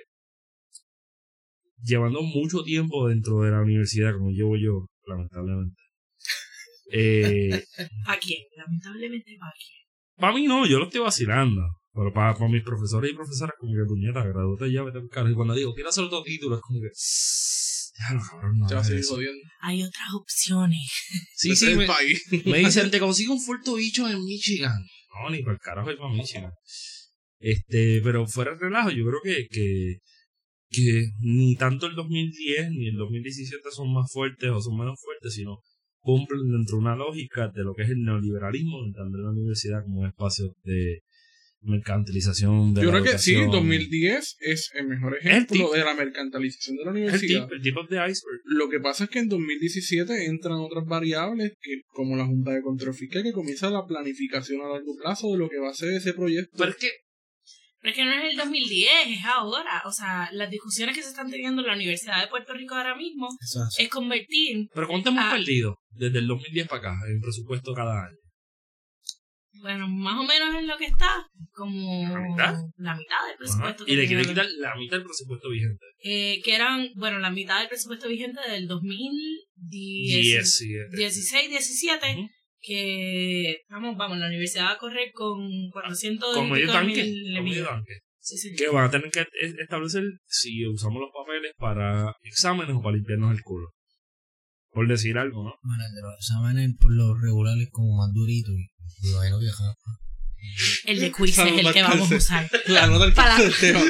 llevando 1.82 2.22
mucho 2.22 2.64
tiempo 2.64 3.08
dentro 3.08 3.42
de 3.42 3.52
la 3.52 3.62
universidad, 3.62 4.14
como 4.14 4.32
llevo 4.32 4.58
yo, 4.58 4.88
lamentablemente. 5.06 5.82
Eh, 6.92 7.50
¿Para 8.06 8.20
quién? 8.20 8.40
Lamentablemente, 8.56 9.36
¿para 9.40 9.54
quién? 9.54 9.80
para 10.20 10.34
mí 10.34 10.44
no, 10.44 10.68
yo 10.68 10.80
lo 10.80 10.86
estoy 10.86 11.02
vacilando. 11.02 11.62
Pero 12.00 12.14
para, 12.14 12.34
para 12.34 12.50
mis 12.50 12.64
profesores 12.64 13.12
y 13.12 13.14
profesoras, 13.14 13.56
como 13.60 13.74
que 13.74 13.84
puñeta, 13.86 14.24
gradúate 14.24 14.72
ya, 14.72 14.84
vete 14.84 15.00
a 15.00 15.02
buscar. 15.02 15.30
Y 15.30 15.34
cuando 15.34 15.54
digo, 15.54 15.74
quiero 15.74 15.90
hacer 15.90 16.06
otro 16.06 16.24
título, 16.24 16.56
es 16.56 16.62
como 16.62 16.80
que. 16.80 16.88
Ya 18.00 18.14
lo 18.14 18.22
cabrón, 18.22 18.58
no. 18.58 18.68
Te 18.68 18.76
va 18.76 18.80
a 18.80 18.80
hagas 18.80 18.88
seguir 18.88 19.02
eso". 19.02 19.16
jodiendo. 19.16 19.42
Hay 19.60 19.84
otras 19.84 20.08
opciones. 20.16 20.90
Sí, 21.36 21.54
sí, 21.58 21.76
me, 21.76 21.86
país. 21.86 22.24
me 22.46 22.58
dicen, 22.60 22.90
te 22.90 23.02
consigo 23.02 23.34
un 23.34 23.42
fuerte 23.42 23.76
bicho 23.76 24.08
en 24.08 24.24
Michigan. 24.24 24.82
No, 25.14 25.30
ni 25.30 25.42
para 25.44 25.56
el 25.56 25.60
carajo 25.60 25.92
ir 25.92 25.98
para 25.98 26.14
Michigan. 26.14 26.54
Este, 27.40 28.00
pero 28.02 28.26
fuera 28.28 28.52
de 28.52 28.60
relajo, 28.60 28.92
yo 28.92 29.04
creo 29.06 29.20
que, 29.22 29.48
que, 29.50 29.98
que 30.70 31.06
ni 31.20 31.58
tanto 31.58 31.88
el 31.88 31.96
2010 31.96 32.70
ni 32.72 32.88
el 32.88 32.96
2017 32.96 33.62
son 33.72 33.94
más 33.94 34.10
fuertes 34.10 34.50
o 34.52 34.62
son 34.62 34.78
menos 34.78 34.98
fuertes, 35.02 35.34
sino 35.34 35.60
cumplen 36.00 36.50
dentro 36.50 36.78
de 36.78 36.82
una 36.82 36.96
lógica 36.96 37.50
de 37.50 37.66
lo 37.66 37.74
que 37.76 37.84
es 37.84 37.90
el 37.90 38.04
neoliberalismo, 38.04 38.86
entender 38.86 39.20
la 39.20 39.32
universidad 39.32 39.84
como 39.84 40.00
un 40.00 40.08
espacio 40.08 40.54
de 40.64 41.02
mercantilización 41.62 42.74
de 42.74 42.82
Yo 42.84 42.92
la 42.92 43.02
creo 43.02 43.12
que 43.14 43.18
sí, 43.20 43.34
educación. 43.34 43.52
2010 43.52 44.36
es 44.40 44.70
el 44.76 44.88
mejor 44.88 45.18
El 45.20 45.28
ejemplo 45.28 45.66
tip. 45.68 45.76
de 45.78 45.84
la 45.86 45.94
mercantilización 45.94 46.78
de 46.78 46.84
la 46.86 46.92
El 46.92 46.98
universidad. 46.98 47.44
tip, 47.48 47.54
el 47.54 47.62
tipo 47.62 47.84
de 47.84 47.96
iceberg. 47.98 48.42
Lo 48.46 48.70
que 48.70 48.80
pasa 48.80 49.04
es 49.06 49.10
que 49.10 49.20
en 49.20 49.28
2017 49.30 50.26
entran 50.26 50.60
otras 50.60 50.86
variables 50.86 51.54
que 51.62 51.82
como 51.88 52.16
la 52.16 52.26
Junta 52.26 52.52
de 52.52 52.62
Control 52.62 52.94
Fiscal 52.94 53.24
que 53.24 53.32
comienza 53.34 53.70
la 53.70 53.86
planificación 53.86 54.62
a 54.62 54.70
largo 54.70 54.96
plazo 55.02 55.32
de 55.32 55.38
lo 55.38 55.50
que 55.50 55.60
va 55.60 55.70
a 55.70 55.74
ser 55.74 55.92
ese 55.94 56.14
proyecto. 56.14 56.56
Pero 56.58 56.72
es 56.72 56.78
que 56.78 56.90
Pero 57.82 57.92
es 57.92 57.96
que 57.96 58.04
no 58.06 58.12
es 58.12 58.32
el 58.32 58.38
2010, 58.38 58.90
es 59.08 59.26
ahora. 59.26 59.82
O 59.86 59.92
sea, 59.92 60.30
las 60.34 60.50
discusiones 60.50 60.96
que 60.96 61.02
se 61.02 61.10
están 61.10 61.30
teniendo 61.32 61.62
en 61.62 61.68
la 61.68 61.76
Universidad 61.76 62.22
de 62.22 62.28
Puerto 62.28 62.54
Rico 62.54 62.76
ahora 62.76 62.96
mismo 62.96 63.28
es 63.78 63.90
convertir, 63.90 64.68
Pero 64.74 64.88
¿cuánto 64.88 65.10
hemos 65.10 65.32
perdido 65.32 65.76
desde 65.92 66.20
el 66.20 66.28
2010 66.28 66.68
para 66.68 66.80
acá 66.92 66.96
en 67.10 67.20
presupuesto 67.22 67.74
cada 67.74 68.06
año? 68.06 68.16
Bueno, 69.62 69.88
más 69.88 70.18
o 70.20 70.24
menos 70.24 70.56
en 70.56 70.68
lo 70.68 70.78
que 70.78 70.86
está, 70.86 71.28
como 71.54 72.08
¿La 72.10 72.20
mitad? 72.20 72.56
la 72.78 72.96
mitad 72.96 73.28
del 73.28 73.38
presupuesto 73.38 73.84
Ajá. 73.84 73.86
que 73.86 73.94
Y 73.94 73.96
le 73.96 74.08
quiere 74.08 74.24
la- 74.24 74.30
quitar 74.30 74.46
la 74.60 74.76
mitad 74.76 74.98
del 74.98 75.06
presupuesto 75.06 75.50
vigente. 75.50 75.86
eh, 76.04 76.42
que 76.44 76.56
eran, 76.56 76.90
bueno, 76.96 77.20
la 77.20 77.30
mitad 77.32 77.60
del 77.60 77.68
presupuesto 77.70 78.08
vigente 78.08 78.40
del 78.50 78.68
2016, 78.68 80.26
17. 80.26 80.98
16, 80.98 81.50
17, 81.50 82.16
Ujú. 82.18 82.28
que 82.62 83.58
vamos, 83.70 83.98
vamos, 83.98 84.18
la 84.18 84.28
universidad 84.28 84.66
va 84.66 84.72
a 84.74 84.78
correr 84.78 85.12
con 85.14 85.70
400 85.72 86.36
Con 86.36 86.50
medio 86.52 86.72
tanque. 86.72 87.04
mil 87.04 87.14
Con 87.24 87.32
medio 87.32 87.44
millones. 87.44 87.70
tanque. 87.70 87.94
Sí, 88.22 88.38
sí. 88.38 88.56
Que 88.56 88.68
van 88.70 88.86
a 88.86 88.92
tener 88.92 89.10
que 89.12 89.26
establecer 89.62 90.04
si 90.28 90.66
usamos 90.68 91.00
los 91.02 91.10
papeles 91.14 91.54
para 91.58 92.14
exámenes 92.24 92.76
o 92.76 92.82
para 92.82 92.96
limpiarnos 92.98 93.32
el 93.36 93.42
culo. 93.42 93.70
Por 94.72 94.88
decir 94.88 95.18
algo, 95.18 95.44
¿no? 95.44 95.56
Bueno, 95.64 95.84
el 95.88 95.96
de 95.96 96.02
los 96.02 96.14
exámenes 96.16 96.76
por 96.80 96.94
los 96.94 97.20
regulares 97.20 97.70
como 97.72 97.98
más 97.98 98.14
durito 98.14 98.52
y 98.52 98.68
que 99.02 99.50
ajá. 99.50 99.74
El 100.86 101.00
de 101.00 101.12
quiz 101.12 101.38
es 101.38 101.48
el 101.48 101.74
que 101.74 101.82
vamos 101.84 102.12
a 102.12 102.16
usar. 102.16 102.50
La 102.68 102.88
nota 102.88 103.06
del 103.06 103.14
Para- 103.14 103.36
cáncer, 103.38 103.74
no. 103.76 103.84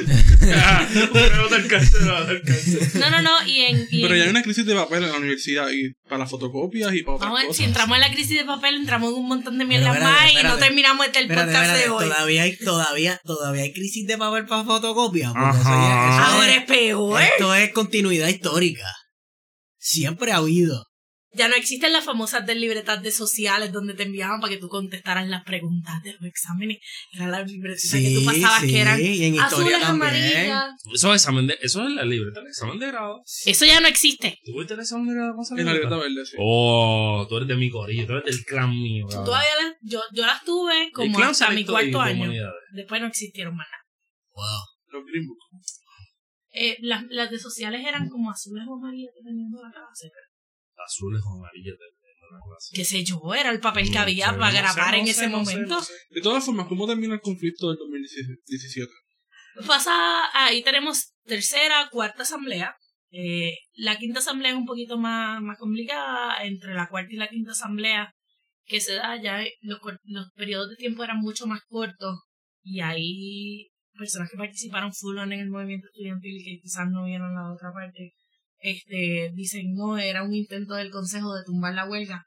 No, 3.00 3.10
no, 3.10 3.22
no, 3.22 3.46
y 3.46 3.60
en... 3.62 3.86
y 3.90 4.02
Pero 4.02 4.16
ya 4.16 4.24
hay 4.24 4.28
una 4.30 4.42
crisis 4.42 4.66
de 4.66 4.74
papel 4.74 5.04
en 5.04 5.10
la 5.12 5.16
universidad 5.18 5.68
y 5.70 5.92
para 6.08 6.18
las 6.18 6.30
fotocopias 6.30 6.92
y 6.94 7.02
para 7.02 7.16
otras 7.16 7.30
Vamos 7.30 7.46
cosas. 7.46 7.56
si 7.56 7.64
entramos 7.64 7.96
en 7.96 8.00
la 8.02 8.12
crisis 8.12 8.38
de 8.38 8.44
papel, 8.44 8.74
entramos 8.76 9.10
en 9.12 9.16
un 9.18 9.28
montón 9.28 9.58
de 9.58 9.64
mierdas 9.64 9.94
espérate, 9.94 10.12
más 10.12 10.30
y 10.30 10.34
no 10.34 10.38
espérate. 10.40 10.64
terminamos 10.64 11.06
este 11.06 11.18
el 11.20 11.24
Espérate, 11.24 11.46
podcast 11.52 11.64
espérate, 11.66 11.84
de 11.88 11.90
hoy. 11.94 12.04
todavía 12.08 12.42
hay, 12.42 12.56
todavía, 12.58 13.20
todavía 13.24 13.62
hay 13.62 13.72
crisis 13.72 14.06
de 14.06 14.18
papel 14.18 14.46
para 14.46 14.64
fotocopia. 14.64 15.28
porque 15.32 15.44
Ajá. 15.46 15.60
eso 15.60 15.68
ya- 15.70 16.24
eso 16.26 16.34
Ahora 16.36 16.54
es 16.54 16.64
peor. 16.64 17.22
Esto 17.22 17.54
es 17.54 17.72
continuidad 17.72 18.28
histórica. 18.28 18.86
Siempre 19.78 20.32
ha 20.32 20.36
habido. 20.36 20.84
Ya 21.32 21.46
no 21.46 21.54
existen 21.54 21.92
las 21.92 22.04
famosas 22.04 22.44
del 22.44 22.60
libretas 22.60 23.02
de 23.02 23.12
sociales 23.12 23.72
donde 23.72 23.94
te 23.94 24.02
enviaban 24.02 24.40
para 24.40 24.52
que 24.52 24.58
tú 24.58 24.68
contestaras 24.68 25.28
las 25.28 25.44
preguntas 25.44 26.02
de 26.02 26.14
los 26.14 26.24
exámenes. 26.24 26.78
Eran 27.12 27.30
las 27.30 27.48
libretitas 27.48 28.00
que 28.00 28.14
tú 28.14 28.24
pasabas 28.24 28.62
sí, 28.62 28.66
que 28.68 28.80
eran 28.80 29.00
azules, 29.38 29.82
amarillas. 29.82 30.74
Eso 30.92 31.14
es 31.14 31.22
examen 31.22 31.46
de, 31.46 31.58
eso 31.62 31.86
es 31.86 31.94
la 31.94 32.04
libreta, 32.04 32.40
el 32.40 32.48
examen 32.48 32.80
de 32.80 32.86
grado. 32.88 33.22
Eso 33.46 33.64
ya 33.64 33.80
no 33.80 33.86
existe. 33.86 34.40
¿Tú 34.44 34.52
fuiste 34.52 34.74
el 34.74 34.80
examen 34.80 35.06
de 35.06 35.14
grado 35.14 35.36
con 35.36 35.58
En 35.58 35.66
la 35.66 35.72
libreta? 35.72 35.96
verde, 35.96 36.26
sí. 36.26 36.36
Oh, 36.38 37.26
tú 37.28 37.36
eres 37.36 37.48
de 37.48 37.56
mi 37.56 37.70
corillo, 37.70 38.06
tú 38.06 38.12
eres 38.14 38.24
del 38.24 38.44
clan 38.44 38.70
mío. 38.70 39.06
cabrón. 39.06 39.26
Todavía 39.26 39.50
las, 39.62 39.74
yo, 39.82 40.00
yo 40.12 40.26
las 40.26 40.44
tuve 40.44 40.90
como 40.92 41.16
clan 41.16 41.30
hasta 41.30 41.50
mi 41.50 41.64
cuarto 41.64 42.00
año. 42.00 42.32
Después 42.72 43.00
no 43.00 43.06
existieron 43.06 43.54
más 43.54 43.68
nada. 43.70 43.84
Wow. 44.34 44.66
Los 44.88 45.04
Green 45.06 45.26
Book. 45.26 45.38
Eh, 46.52 46.78
las, 46.80 47.04
las 47.08 47.30
de 47.30 47.38
sociales 47.38 47.86
eran 47.86 48.08
como 48.08 48.30
azules 48.30 48.64
o 48.68 48.74
amarillas 48.74 49.14
dependiendo 49.14 49.58
de 49.58 49.64
la 49.64 49.70
clase. 49.70 50.10
Azules 50.84 51.22
o 51.24 51.34
amarillas 51.34 51.76
de, 51.78 51.86
la 52.32 52.38
clase. 52.46 52.70
Qué 52.74 52.84
sé 52.84 53.04
yo, 53.04 53.34
era 53.34 53.50
el 53.50 53.60
papel 53.60 53.88
que 53.88 53.94
No 53.94 54.00
había 54.02 54.30
sé, 54.30 54.38
para 54.38 54.46
no 54.46 54.52
sé, 54.52 54.62
grapar 54.62 54.94
no 54.94 55.00
en 55.00 55.08
ese 55.08 55.28
momento. 55.28 55.80
De 56.10 56.20
todas 56.20 56.44
formas, 56.44 56.66
¿cómo 56.68 56.86
termina 56.86 57.14
el 57.14 57.20
conflicto 57.20 57.68
del 57.68 57.78
2017? 57.78 58.90
Pasa, 59.66 59.92
ahí 60.32 60.62
tenemos 60.62 61.12
tercera, 61.24 61.88
cuarta 61.90 62.22
asamblea. 62.22 62.76
Eh, 63.10 63.54
la 63.74 63.98
quinta 63.98 64.20
asamblea 64.20 64.52
es 64.52 64.56
un 64.56 64.66
poquito 64.66 64.96
más, 64.96 65.42
más 65.42 65.58
complicada. 65.58 66.44
Entre 66.44 66.74
la 66.74 66.88
cuarta 66.88 67.12
y 67.12 67.16
la 67.16 67.28
quinta 67.28 67.50
asamblea 67.50 68.14
que 68.64 68.80
se 68.80 68.94
da, 68.94 69.20
ya 69.20 69.44
los, 69.62 69.80
los 70.04 70.30
periodos 70.34 70.70
de 70.70 70.76
tiempo 70.76 71.02
eran 71.02 71.18
mucho 71.18 71.46
más 71.46 71.62
cortos. 71.68 72.20
Y 72.62 72.80
ahí 72.80 73.70
personas 74.00 74.30
que 74.30 74.36
participaron 74.36 74.92
full 74.92 75.18
on 75.18 75.32
en 75.32 75.40
el 75.40 75.50
movimiento 75.50 75.86
estudiantil 75.88 76.42
que 76.44 76.60
quizás 76.62 76.88
no 76.90 77.04
vieron 77.04 77.34
la 77.34 77.52
otra 77.52 77.72
parte, 77.72 78.14
este, 78.60 79.30
dicen 79.34 79.74
no, 79.74 79.98
era 79.98 80.22
un 80.22 80.34
intento 80.34 80.74
del 80.74 80.90
consejo 80.90 81.34
de 81.34 81.44
tumbar 81.44 81.74
la 81.74 81.88
huelga. 81.88 82.26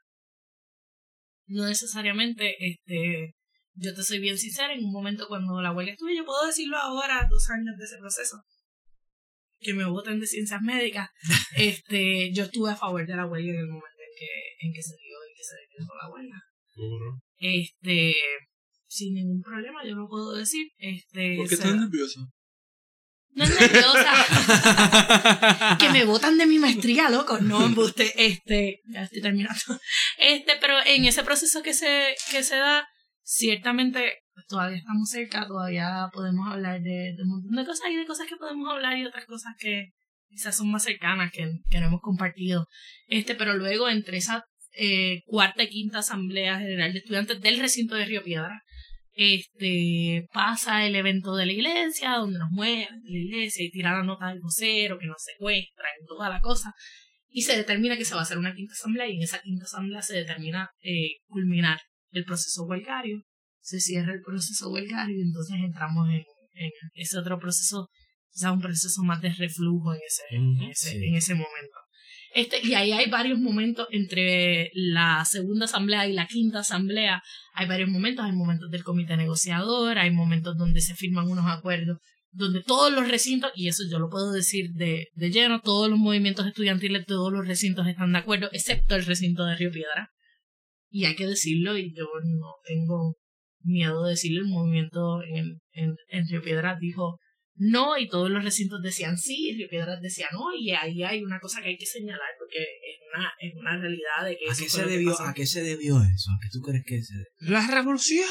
No 1.46 1.66
necesariamente, 1.66 2.56
este, 2.58 3.34
yo 3.74 3.94
te 3.94 4.02
soy 4.02 4.18
bien 4.18 4.38
sincera, 4.38 4.72
en 4.72 4.84
un 4.84 4.92
momento 4.92 5.28
cuando 5.28 5.60
la 5.60 5.72
huelga 5.72 5.92
estuve, 5.92 6.16
yo 6.16 6.24
puedo 6.24 6.46
decirlo 6.46 6.76
ahora, 6.76 7.26
dos 7.28 7.50
años 7.50 7.76
de 7.78 7.84
ese 7.84 7.98
proceso, 7.98 8.42
que 9.60 9.74
me 9.74 9.84
voten 9.84 10.20
de 10.20 10.26
ciencias 10.26 10.60
médicas, 10.62 11.08
este, 11.56 12.32
yo 12.32 12.44
estuve 12.44 12.70
a 12.70 12.76
favor 12.76 13.06
de 13.06 13.16
la 13.16 13.26
huelga 13.26 13.52
en 13.52 13.58
el 13.58 13.66
momento 13.66 14.00
en 14.00 14.18
que, 14.18 14.66
en 14.66 14.72
que 14.72 14.82
se 14.82 14.96
dio 14.96 15.16
y 15.30 15.34
que 15.34 15.44
se 15.44 15.56
decretó 15.56 15.94
la 15.94 16.10
huelga. 16.10 16.42
Este, 17.36 18.14
sin 18.86 19.14
ningún 19.14 19.42
problema, 19.42 19.84
yo 19.86 19.94
lo 19.94 20.08
puedo 20.08 20.34
decir. 20.34 20.66
Este, 20.78 21.36
¿Por 21.36 21.48
qué 21.48 21.54
estás 21.54 21.76
nerviosa? 21.76 22.20
No 23.34 23.44
es 23.44 23.60
nerviosa. 23.60 24.12
que 25.78 25.90
me 25.90 26.04
votan 26.04 26.38
de 26.38 26.46
mi 26.46 26.58
maestría, 26.58 27.10
loco. 27.10 27.38
No, 27.38 27.64
embuste. 27.66 28.12
Este, 28.16 28.80
ya 28.88 29.02
estoy 29.02 29.22
terminando. 29.22 29.80
Este, 30.18 30.52
pero 30.60 30.74
en 30.86 31.04
ese 31.04 31.22
proceso 31.22 31.62
que 31.62 31.74
se, 31.74 32.14
que 32.30 32.42
se 32.42 32.56
da, 32.56 32.86
ciertamente 33.22 34.22
pues, 34.34 34.46
todavía 34.46 34.78
estamos 34.78 35.08
cerca, 35.10 35.46
todavía 35.46 36.08
podemos 36.12 36.52
hablar 36.52 36.80
de, 36.80 37.14
de 37.16 37.22
un 37.22 37.28
montón 37.30 37.56
de 37.56 37.64
cosas 37.64 37.90
y 37.90 37.96
de 37.96 38.06
cosas 38.06 38.26
que 38.26 38.36
podemos 38.36 38.70
hablar 38.70 38.96
y 38.96 39.04
otras 39.04 39.26
cosas 39.26 39.54
que 39.58 39.92
quizás 40.28 40.56
son 40.56 40.70
más 40.70 40.82
cercanas 40.82 41.30
que, 41.32 41.48
que 41.70 41.80
no 41.80 41.86
hemos 41.86 42.00
compartido. 42.00 42.66
Este, 43.06 43.34
pero 43.34 43.54
luego 43.54 43.88
entre 43.88 44.18
esa 44.18 44.44
eh, 44.76 45.22
cuarta 45.26 45.62
y 45.62 45.68
quinta 45.68 46.00
asamblea 46.00 46.58
general 46.58 46.92
de 46.92 46.98
estudiantes 46.98 47.40
del 47.40 47.60
recinto 47.60 47.94
de 47.94 48.06
Río 48.06 48.24
Piedra, 48.24 48.63
Este 49.16 50.28
pasa 50.32 50.86
el 50.86 50.96
evento 50.96 51.36
de 51.36 51.46
la 51.46 51.52
iglesia, 51.52 52.16
donde 52.16 52.38
nos 52.38 52.50
mueven 52.50 53.00
de 53.02 53.10
la 53.10 53.18
iglesia 53.18 53.64
y 53.64 53.70
tiran 53.70 53.98
la 53.98 54.02
nota 54.02 54.28
del 54.28 54.40
vocero, 54.40 54.98
que 54.98 55.06
nos 55.06 55.22
secuestran 55.22 55.92
y 56.02 56.06
toda 56.06 56.28
la 56.28 56.40
cosa. 56.40 56.74
Y 57.28 57.42
se 57.42 57.56
determina 57.56 57.96
que 57.96 58.04
se 58.04 58.14
va 58.14 58.20
a 58.20 58.22
hacer 58.24 58.38
una 58.38 58.54
quinta 58.54 58.74
asamblea, 58.74 59.08
y 59.08 59.16
en 59.16 59.22
esa 59.22 59.40
quinta 59.40 59.64
asamblea 59.64 60.02
se 60.02 60.14
determina 60.14 60.70
eh, 60.82 61.18
culminar 61.26 61.80
el 62.10 62.24
proceso 62.24 62.64
huelgario. 62.64 63.22
Se 63.60 63.80
cierra 63.80 64.12
el 64.12 64.20
proceso 64.20 64.70
huelgario 64.70 65.16
y 65.16 65.22
entonces 65.22 65.56
entramos 65.56 66.08
en, 66.08 66.24
en 66.54 66.70
ese 66.94 67.18
otro 67.18 67.38
proceso, 67.38 67.88
quizás 68.30 68.52
un 68.52 68.60
proceso 68.60 69.02
más 69.02 69.20
de 69.22 69.32
reflujo 69.32 69.94
en 69.94 70.00
ese, 70.06 70.22
en 70.30 70.70
ese, 70.70 70.90
sí. 70.90 71.04
en 71.04 71.14
ese 71.14 71.34
momento. 71.34 71.78
Este, 72.34 72.58
y 72.66 72.74
ahí 72.74 72.90
hay 72.90 73.08
varios 73.08 73.38
momentos 73.38 73.86
entre 73.92 74.70
la 74.74 75.24
segunda 75.24 75.66
asamblea 75.66 76.08
y 76.08 76.12
la 76.12 76.26
quinta 76.26 76.58
asamblea. 76.58 77.22
Hay 77.52 77.68
varios 77.68 77.88
momentos, 77.88 78.24
hay 78.24 78.32
momentos 78.32 78.70
del 78.70 78.82
comité 78.82 79.16
negociador, 79.16 79.98
hay 79.98 80.10
momentos 80.10 80.56
donde 80.58 80.80
se 80.80 80.96
firman 80.96 81.30
unos 81.30 81.46
acuerdos, 81.46 81.98
donde 82.32 82.64
todos 82.64 82.92
los 82.92 83.08
recintos, 83.08 83.52
y 83.54 83.68
eso 83.68 83.84
yo 83.88 84.00
lo 84.00 84.10
puedo 84.10 84.32
decir 84.32 84.72
de, 84.72 85.06
de 85.14 85.30
lleno, 85.30 85.60
todos 85.60 85.88
los 85.88 85.96
movimientos 85.96 86.44
estudiantiles, 86.48 87.06
todos 87.06 87.32
los 87.32 87.46
recintos 87.46 87.86
están 87.86 88.12
de 88.12 88.18
acuerdo, 88.18 88.48
excepto 88.50 88.96
el 88.96 89.06
recinto 89.06 89.44
de 89.44 89.54
Río 89.54 89.70
Piedra. 89.70 90.10
Y 90.90 91.04
hay 91.04 91.14
que 91.14 91.28
decirlo, 91.28 91.78
y 91.78 91.94
yo 91.94 92.06
no 92.24 92.54
tengo 92.64 93.16
miedo 93.60 94.02
de 94.02 94.10
decirlo, 94.10 94.40
el 94.40 94.48
movimiento 94.48 95.22
en, 95.22 95.60
en, 95.70 95.94
en 96.08 96.26
Río 96.26 96.42
Piedras 96.42 96.80
dijo 96.80 97.20
no, 97.56 97.96
y 97.96 98.08
todos 98.08 98.30
los 98.30 98.42
recintos 98.42 98.82
decían 98.82 99.16
sí, 99.16 99.50
y 99.50 99.54
Río 99.54 99.68
Piedras 99.68 100.00
decía 100.00 100.26
no, 100.32 100.46
y 100.58 100.70
ahí 100.70 101.02
hay 101.04 101.22
una 101.22 101.38
cosa 101.38 101.62
que 101.62 101.68
hay 101.68 101.76
que 101.76 101.86
señalar, 101.86 102.30
porque 102.38 102.58
es 102.58 102.98
una, 103.14 103.32
es 103.38 103.54
una 103.54 103.80
realidad 103.80 104.24
de 104.24 104.36
que 104.36 104.50
¿A 104.50 104.54
qué, 104.56 104.68
se 104.68 104.84
debió. 104.84 105.20
¿A 105.20 105.34
qué 105.34 105.46
se 105.46 105.62
debió 105.62 105.96
eso? 106.02 106.30
¿A 106.30 106.38
qué 106.42 106.48
tú 106.52 106.60
crees 106.60 106.84
que 106.84 107.02
se 107.02 107.14
debió? 107.14 107.30
¡La 107.38 107.66
revolución! 107.66 108.28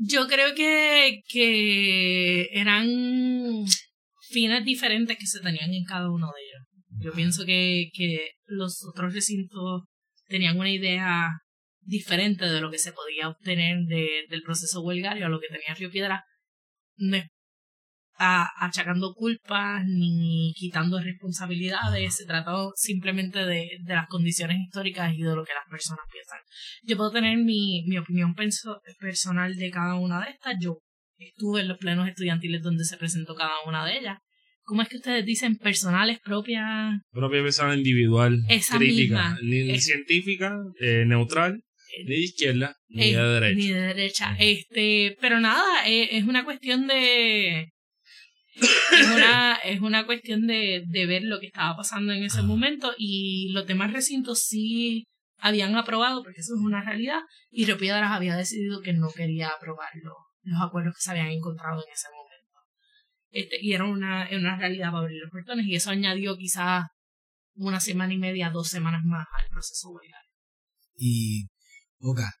Yo 0.00 0.26
creo 0.26 0.54
que, 0.54 1.20
que 1.28 2.48
eran 2.52 2.86
fines 4.30 4.64
diferentes 4.64 5.18
que 5.18 5.26
se 5.26 5.40
tenían 5.40 5.72
en 5.72 5.84
cada 5.84 6.10
uno 6.10 6.28
de 6.28 6.42
ellos. 6.42 7.04
Yo 7.04 7.12
pienso 7.12 7.44
que, 7.44 7.90
que 7.92 8.30
los 8.46 8.84
otros 8.84 9.12
recintos 9.12 9.82
tenían 10.28 10.58
una 10.58 10.70
idea 10.70 11.30
diferente 11.80 12.44
de 12.44 12.60
lo 12.60 12.70
que 12.70 12.78
se 12.78 12.92
podía 12.92 13.28
obtener 13.28 13.78
de, 13.86 14.24
del 14.28 14.42
proceso 14.42 14.82
huelgario 14.82 15.26
a 15.26 15.28
lo 15.28 15.40
que 15.40 15.48
tenía 15.48 15.74
Río 15.74 15.90
Piedra, 15.90 16.24
no 16.98 17.16
es 17.16 17.26
a- 18.20 18.48
achacando 18.66 19.14
culpas 19.14 19.84
ni 19.86 20.52
quitando 20.56 21.00
responsabilidades, 21.00 22.16
se 22.16 22.26
trató 22.26 22.72
simplemente 22.74 23.38
de, 23.46 23.68
de 23.84 23.94
las 23.94 24.08
condiciones 24.08 24.58
históricas 24.60 25.12
y 25.14 25.22
de 25.22 25.36
lo 25.36 25.44
que 25.44 25.52
las 25.54 25.68
personas 25.70 26.04
piensan. 26.12 26.38
Yo 26.82 26.96
puedo 26.96 27.12
tener 27.12 27.36
mi, 27.38 27.84
mi 27.86 27.96
opinión 27.98 28.34
perso- 28.34 28.80
personal 28.98 29.54
de 29.54 29.70
cada 29.70 29.94
una 29.94 30.20
de 30.24 30.30
estas, 30.32 30.56
yo 30.60 30.78
estuve 31.16 31.60
en 31.60 31.68
los 31.68 31.78
plenos 31.78 32.08
estudiantiles 32.08 32.62
donde 32.62 32.84
se 32.84 32.96
presentó 32.96 33.34
cada 33.34 33.54
una 33.66 33.86
de 33.86 33.98
ellas. 33.98 34.18
¿Cómo 34.64 34.82
es 34.82 34.88
que 34.88 34.96
ustedes 34.96 35.24
dicen 35.24 35.56
personales 35.56 36.18
propias? 36.22 37.00
Propia 37.12 37.42
persona 37.42 37.74
individual, 37.74 38.42
Esa 38.48 38.76
crítica, 38.78 39.36
misma. 39.40 39.74
Es- 39.76 39.84
científica, 39.86 40.56
eh, 40.80 41.04
neutral, 41.06 41.62
ni 42.04 42.14
de 42.14 42.20
izquierda, 42.20 42.76
ni 42.88 43.02
Eh, 43.02 43.16
de 43.16 43.22
derecha. 43.22 43.56
Ni 43.56 43.68
de 43.68 43.80
derecha. 43.80 44.36
Este, 44.38 45.16
pero 45.20 45.40
nada, 45.40 45.86
eh, 45.86 46.08
es 46.12 46.24
una 46.24 46.44
cuestión 46.44 46.86
de. 46.86 47.72
Es 48.60 49.06
una, 49.14 49.54
es 49.64 49.80
una 49.80 50.04
cuestión 50.04 50.46
de, 50.46 50.82
de 50.86 51.06
ver 51.06 51.22
lo 51.22 51.38
que 51.38 51.46
estaba 51.46 51.76
pasando 51.76 52.12
en 52.12 52.24
ese 52.24 52.42
momento 52.42 52.92
y 52.98 53.52
los 53.52 53.66
demás 53.66 53.92
recintos 53.92 54.42
sí 54.42 55.04
habían 55.38 55.76
aprobado, 55.76 56.22
porque 56.22 56.40
eso 56.40 56.54
es 56.54 56.60
una 56.60 56.82
realidad, 56.82 57.20
y 57.50 57.64
Río 57.64 57.78
Piedras 57.78 58.10
había 58.10 58.36
decidido 58.36 58.80
que 58.80 58.92
no 58.92 59.08
quería 59.10 59.48
aprobar 59.48 59.88
los, 60.02 60.14
los 60.42 60.60
acuerdos 60.60 60.94
que 60.96 61.02
se 61.02 61.10
habían 61.12 61.28
encontrado 61.28 61.80
en 61.86 61.92
ese 61.92 62.08
momento. 62.08 62.58
Este, 63.30 63.58
y 63.60 63.72
era 63.72 63.84
una, 63.84 64.26
era 64.26 64.38
una 64.38 64.58
realidad 64.58 64.90
para 64.90 65.04
abrir 65.04 65.20
los 65.20 65.30
portones, 65.30 65.66
y 65.66 65.76
eso 65.76 65.90
añadió 65.90 66.36
quizás 66.36 66.86
una 67.54 67.80
semana 67.80 68.12
y 68.14 68.18
media, 68.18 68.50
dos 68.50 68.68
semanas 68.68 69.02
más 69.04 69.26
al 69.38 69.48
proceso 69.48 69.90
huelgario. 69.90 70.30
Y, 70.96 71.46
Boca, 72.00 72.32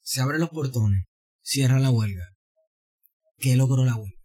se 0.00 0.20
abren 0.20 0.40
los 0.40 0.50
portones, 0.50 1.04
cierra 1.42 1.78
la 1.78 1.90
huelga. 1.90 2.24
¿Qué 3.38 3.56
logró 3.56 3.84
la 3.84 3.94
huelga? 3.96 4.18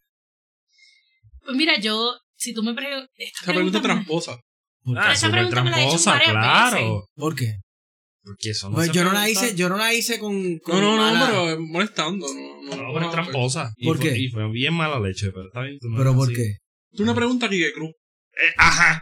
Pues 1.46 1.56
mira, 1.56 1.80
yo, 1.80 2.18
si 2.36 2.54
tú 2.54 2.64
me 2.64 2.74
preguntas. 2.74 3.10
Esa 3.16 3.54
pregunta 3.54 3.78
es 3.78 3.84
tramposa. 3.84 4.38
¿Por 4.84 4.98
Ah, 4.98 5.08
qué? 5.08 5.14
esa 5.14 5.30
pregunta 5.32 5.64
me 5.64 5.72
la 5.72 5.82
he 5.82 5.88
hecho 5.88 6.04
varias 6.10 6.32
claro. 6.32 7.06
¿Por 7.16 7.36
qué? 7.36 7.56
Porque 8.24 8.50
eso 8.50 8.70
no 8.70 8.76
Pues 8.76 8.88
se 8.88 8.94
yo 8.94 9.04
no 9.06 9.14
la 9.14 9.22
pregunta. 9.24 9.46
hice, 9.48 9.56
yo 9.56 9.70
no 9.70 9.78
la 9.78 9.94
hice 9.94 10.20
con, 10.20 10.60
con 10.60 10.82
No, 10.82 10.96
no, 10.98 11.14
no, 11.16 11.26
pero 11.26 11.50
es 11.52 11.60
molestando. 11.60 12.28
No, 12.28 12.62
no, 12.76 12.76
No, 12.84 12.94
pero 12.94 13.06
es 13.06 13.12
tramposa. 13.12 13.72
Y 13.78 13.86
¿Por 13.86 13.98
fue- 13.98 14.10
qué? 14.10 14.18
Y 14.18 14.30
fue 14.30 14.50
bien 14.52 14.74
mala 14.74 15.00
leche, 15.00 15.32
pero 15.32 15.48
está 15.48 15.62
bien. 15.62 15.78
tú 15.80 15.90
no 15.90 15.98
¿Pero 15.98 16.14
por 16.16 16.28
así. 16.28 16.36
qué? 16.36 16.58
Tú 16.96 17.04
una 17.04 17.16
pregunta, 17.16 17.48
Kike 17.50 17.74
Cruz. 17.74 17.92
Eh, 18.34 18.54
ajá. 18.58 19.02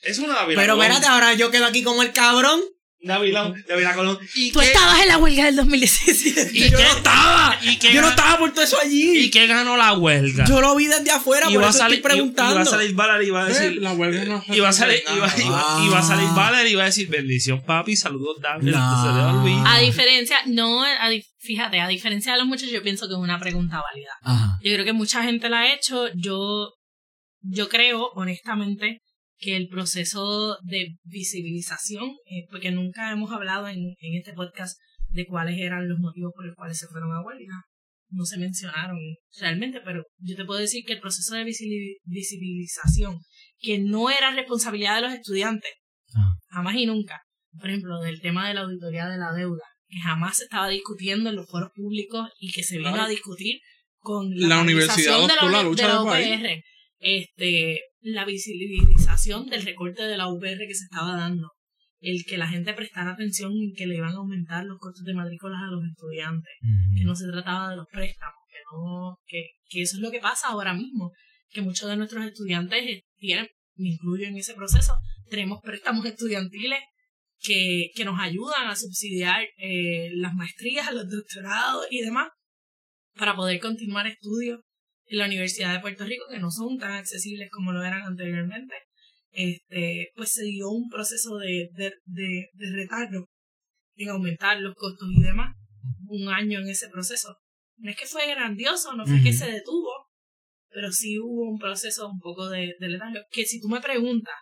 Es 0.00 0.18
una 0.18 0.46
Pero 0.46 0.74
espérate, 0.74 1.06
ahora 1.06 1.34
yo 1.34 1.50
quedo 1.50 1.66
aquí 1.66 1.82
como 1.82 2.02
el 2.02 2.12
cabrón. 2.12 2.60
Dávila, 3.02 3.52
Dávila 3.68 3.94
Colón. 3.94 4.18
¿Y 4.34 4.52
Tú 4.52 4.60
qué- 4.60 4.66
estabas 4.66 5.00
en 5.02 5.08
la 5.08 5.18
huelga 5.18 5.44
del 5.46 5.56
2017. 5.56 6.50
¿Y 6.52 6.70
yo 6.70 6.78
qué- 6.78 6.84
no 6.84 6.96
estaba. 6.96 7.58
¿Y 7.62 7.76
qué 7.78 7.92
Yo 7.92 8.00
no 8.00 8.08
estaba 8.08 8.38
por 8.38 8.52
todo 8.52 8.62
eso 8.64 8.78
allí. 8.80 9.18
¿Y 9.24 9.30
qué 9.30 9.46
ganó 9.46 9.76
la 9.76 9.92
huelga? 9.94 10.44
Yo 10.46 10.60
lo 10.60 10.74
vi 10.76 10.86
desde 10.86 11.10
afuera, 11.10 11.44
por 11.46 11.52
Iba 11.54 11.66
a 11.66 11.70
eso 11.70 11.78
salir, 11.78 11.96
estoy 11.98 12.10
preguntando. 12.12 12.52
Iba 12.54 12.62
a 12.62 12.64
salir 12.64 12.94
Valerie 12.94 13.24
y 13.24 13.28
iba 13.28 13.42
a 13.44 13.50
Eh, 13.50 13.52
decir. 13.52 13.82
La 13.82 13.92
huelga 13.92 14.24
no 14.24 14.44
Iba 14.54 14.68
a 14.68 14.72
salir, 14.72 15.02
iba, 15.16 15.26
nada. 15.26 15.42
iba- 15.42 15.84
iba 15.86 15.98
a 15.98 16.02
salir 16.02 16.28
Valerie 16.34 16.70
y 16.70 16.72
iba 16.74 16.82
a 16.82 16.86
decir 16.86 17.08
bendición 17.08 17.62
papi, 17.62 17.96
saludos 17.96 18.36
No. 18.40 18.60
se 18.60 18.68
olvida. 18.68 19.74
A 19.74 19.78
diferencia, 19.80 20.38
no, 20.46 20.82
a 20.84 21.08
fíjate, 21.40 21.80
a 21.80 21.88
diferencia 21.88 22.32
de 22.32 22.38
los 22.38 22.46
muchachos, 22.46 22.72
yo 22.72 22.82
pienso 22.84 23.08
que 23.08 23.14
es 23.14 23.18
una 23.18 23.40
pregunta 23.40 23.80
válida. 23.82 24.10
Ajá. 24.22 24.58
Yo 24.62 24.72
creo 24.74 24.84
que 24.84 24.92
mucha 24.92 25.24
gente 25.24 25.48
la 25.48 25.60
ha 25.62 25.74
hecho. 25.74 26.06
Yo, 26.14 26.70
yo 27.40 27.68
creo, 27.68 28.10
honestamente, 28.14 29.00
que 29.42 29.56
el 29.56 29.68
proceso 29.68 30.56
de 30.62 30.96
visibilización, 31.04 32.04
eh, 32.26 32.46
porque 32.50 32.70
nunca 32.70 33.10
hemos 33.12 33.30
hablado 33.32 33.66
en, 33.68 33.78
en 33.78 34.14
este 34.18 34.32
podcast 34.32 34.78
de 35.08 35.26
cuáles 35.26 35.58
eran 35.58 35.88
los 35.88 35.98
motivos 35.98 36.32
por 36.34 36.46
los 36.46 36.54
cuales 36.56 36.78
se 36.78 36.86
fueron 36.86 37.12
a 37.12 37.20
huelga. 37.22 37.62
No 38.14 38.24
se 38.24 38.38
mencionaron 38.38 38.98
realmente, 39.40 39.80
pero 39.84 40.04
yo 40.18 40.36
te 40.36 40.44
puedo 40.44 40.60
decir 40.60 40.84
que 40.86 40.92
el 40.94 41.00
proceso 41.00 41.34
de 41.34 41.44
visibilización, 42.04 43.18
que 43.58 43.78
no 43.78 44.10
era 44.10 44.32
responsabilidad 44.34 44.96
de 44.96 45.02
los 45.02 45.12
estudiantes, 45.14 45.72
Ah. 46.14 46.34
jamás 46.50 46.74
y 46.76 46.86
nunca. 46.86 47.20
Por 47.58 47.68
ejemplo, 47.68 48.00
del 48.00 48.20
tema 48.20 48.48
de 48.48 48.54
la 48.54 48.60
auditoría 48.62 49.08
de 49.08 49.18
la 49.18 49.32
deuda, 49.32 49.64
que 49.88 49.98
jamás 49.98 50.36
se 50.38 50.44
estaba 50.44 50.68
discutiendo 50.68 51.30
en 51.30 51.36
los 51.36 51.48
foros 51.48 51.70
públicos 51.74 52.28
y 52.38 52.52
que 52.52 52.62
se 52.62 52.78
vino 52.78 52.94
a 53.02 53.08
discutir 53.08 53.60
con 53.98 54.28
La 54.30 54.60
universidad 54.60 55.12
paralización 55.18 55.28
de 55.28 55.52
la 55.52 55.60
U- 55.60 55.70
lucha 55.70 55.86
de 55.88 55.92
la. 55.94 56.02
UPR, 56.02 56.62
este, 57.02 57.80
la 58.00 58.24
visibilización 58.24 59.46
del 59.46 59.64
recorte 59.64 60.04
de 60.04 60.16
la 60.16 60.28
UPR 60.28 60.66
que 60.66 60.74
se 60.74 60.84
estaba 60.84 61.16
dando, 61.16 61.50
el 62.00 62.24
que 62.24 62.38
la 62.38 62.48
gente 62.48 62.72
prestara 62.74 63.12
atención 63.12 63.52
y 63.54 63.72
que 63.74 63.86
le 63.86 63.96
iban 63.96 64.12
a 64.12 64.18
aumentar 64.18 64.64
los 64.64 64.78
costos 64.78 65.04
de 65.04 65.14
matrículas 65.14 65.60
a 65.62 65.70
los 65.70 65.84
estudiantes, 65.84 66.52
que 66.96 67.04
no 67.04 67.14
se 67.14 67.26
trataba 67.30 67.70
de 67.70 67.76
los 67.76 67.86
préstamos, 67.90 68.38
que 68.48 68.58
no, 68.72 69.16
que, 69.26 69.50
que 69.68 69.82
eso 69.82 69.96
es 69.96 70.02
lo 70.02 70.10
que 70.10 70.20
pasa 70.20 70.48
ahora 70.48 70.74
mismo, 70.74 71.12
que 71.50 71.60
muchos 71.60 71.88
de 71.88 71.96
nuestros 71.96 72.24
estudiantes 72.24 72.82
eh, 72.84 73.04
tienen, 73.18 73.48
me 73.76 73.90
incluyo 73.90 74.26
en 74.26 74.36
ese 74.36 74.54
proceso, 74.54 74.94
tenemos 75.28 75.60
préstamos 75.60 76.06
estudiantiles 76.06 76.80
que, 77.40 77.90
que 77.94 78.04
nos 78.04 78.20
ayudan 78.20 78.68
a 78.68 78.76
subsidiar 78.76 79.44
eh, 79.56 80.10
las 80.14 80.34
maestrías, 80.34 80.92
los 80.94 81.10
doctorados 81.10 81.86
y 81.90 82.00
demás 82.00 82.28
para 83.14 83.34
poder 83.34 83.60
continuar 83.60 84.06
estudios 84.06 84.60
en 85.12 85.18
la 85.18 85.26
Universidad 85.26 85.74
de 85.74 85.80
Puerto 85.80 86.04
Rico 86.04 86.24
que 86.30 86.38
no 86.38 86.50
son 86.50 86.78
tan 86.78 86.92
accesibles 86.92 87.50
como 87.50 87.72
lo 87.72 87.82
eran 87.82 88.02
anteriormente. 88.02 88.74
Este, 89.30 90.10
pues 90.14 90.32
se 90.32 90.44
dio 90.44 90.70
un 90.70 90.88
proceso 90.88 91.36
de, 91.36 91.68
de, 91.74 91.92
de, 92.04 92.48
de 92.52 92.70
retardo 92.70 93.28
en 93.96 94.08
aumentar 94.08 94.60
los 94.60 94.74
costos 94.74 95.08
y 95.10 95.22
demás, 95.22 95.54
un 96.06 96.28
año 96.28 96.60
en 96.60 96.68
ese 96.68 96.88
proceso. 96.88 97.36
No 97.76 97.90
es 97.90 97.96
que 97.96 98.06
fue 98.06 98.26
grandioso, 98.26 98.94
no 98.94 99.06
fue 99.06 99.22
que 99.22 99.32
se 99.32 99.50
detuvo, 99.50 99.90
pero 100.70 100.90
sí 100.90 101.18
hubo 101.18 101.50
un 101.50 101.58
proceso 101.58 102.08
un 102.08 102.20
poco 102.20 102.48
de, 102.48 102.74
de 102.78 102.88
letargo. 102.88 103.20
Que 103.30 103.44
si 103.44 103.60
tú 103.60 103.68
me 103.68 103.80
preguntas 103.80 104.34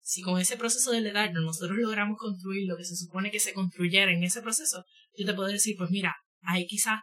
si 0.00 0.22
con 0.22 0.40
ese 0.40 0.56
proceso 0.56 0.92
de 0.92 1.00
letargo 1.00 1.40
nosotros 1.40 1.76
logramos 1.78 2.16
construir 2.16 2.68
lo 2.68 2.76
que 2.76 2.84
se 2.84 2.94
supone 2.94 3.32
que 3.32 3.40
se 3.40 3.52
construyera 3.52 4.12
en 4.12 4.22
ese 4.22 4.40
proceso, 4.40 4.84
yo 5.18 5.26
te 5.26 5.34
puedo 5.34 5.48
decir, 5.48 5.74
pues 5.76 5.90
mira, 5.90 6.14
ahí 6.42 6.64
quizás 6.66 7.00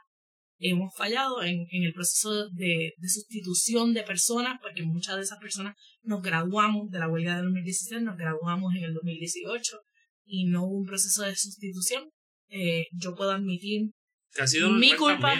hemos 0.60 0.94
fallado 0.96 1.44
en, 1.44 1.66
en 1.72 1.84
el 1.84 1.94
proceso 1.94 2.50
de, 2.50 2.94
de 2.98 3.10
sustitución 3.10 3.94
de 3.94 4.04
personas, 4.04 4.60
porque 4.62 4.84
muchas 4.84 5.16
de 5.18 5.24
esas 5.24 5.40
personas 5.40 5.76
nos 6.02 6.22
graduamos 6.22 6.90
de 6.90 7.00
la 7.00 7.10
huelga 7.10 7.36
del 7.36 7.46
2016, 7.46 8.02
nos 8.02 8.18
graduamos 8.18 8.74
en 8.76 8.84
el 8.84 8.94
2018 8.94 9.78
y 10.26 10.46
no 10.46 10.66
hubo 10.66 10.78
un 10.78 10.86
proceso 10.86 11.24
de 11.24 11.36
sustitución. 11.36 12.10
Eh, 12.50 12.86
yo 12.92 13.16
puedo 13.16 13.32
admitir 13.32 13.92
Que 14.34 14.44
ha 14.44 14.48
sido 14.48 14.70
mi 14.72 14.94
culpa. 14.96 15.34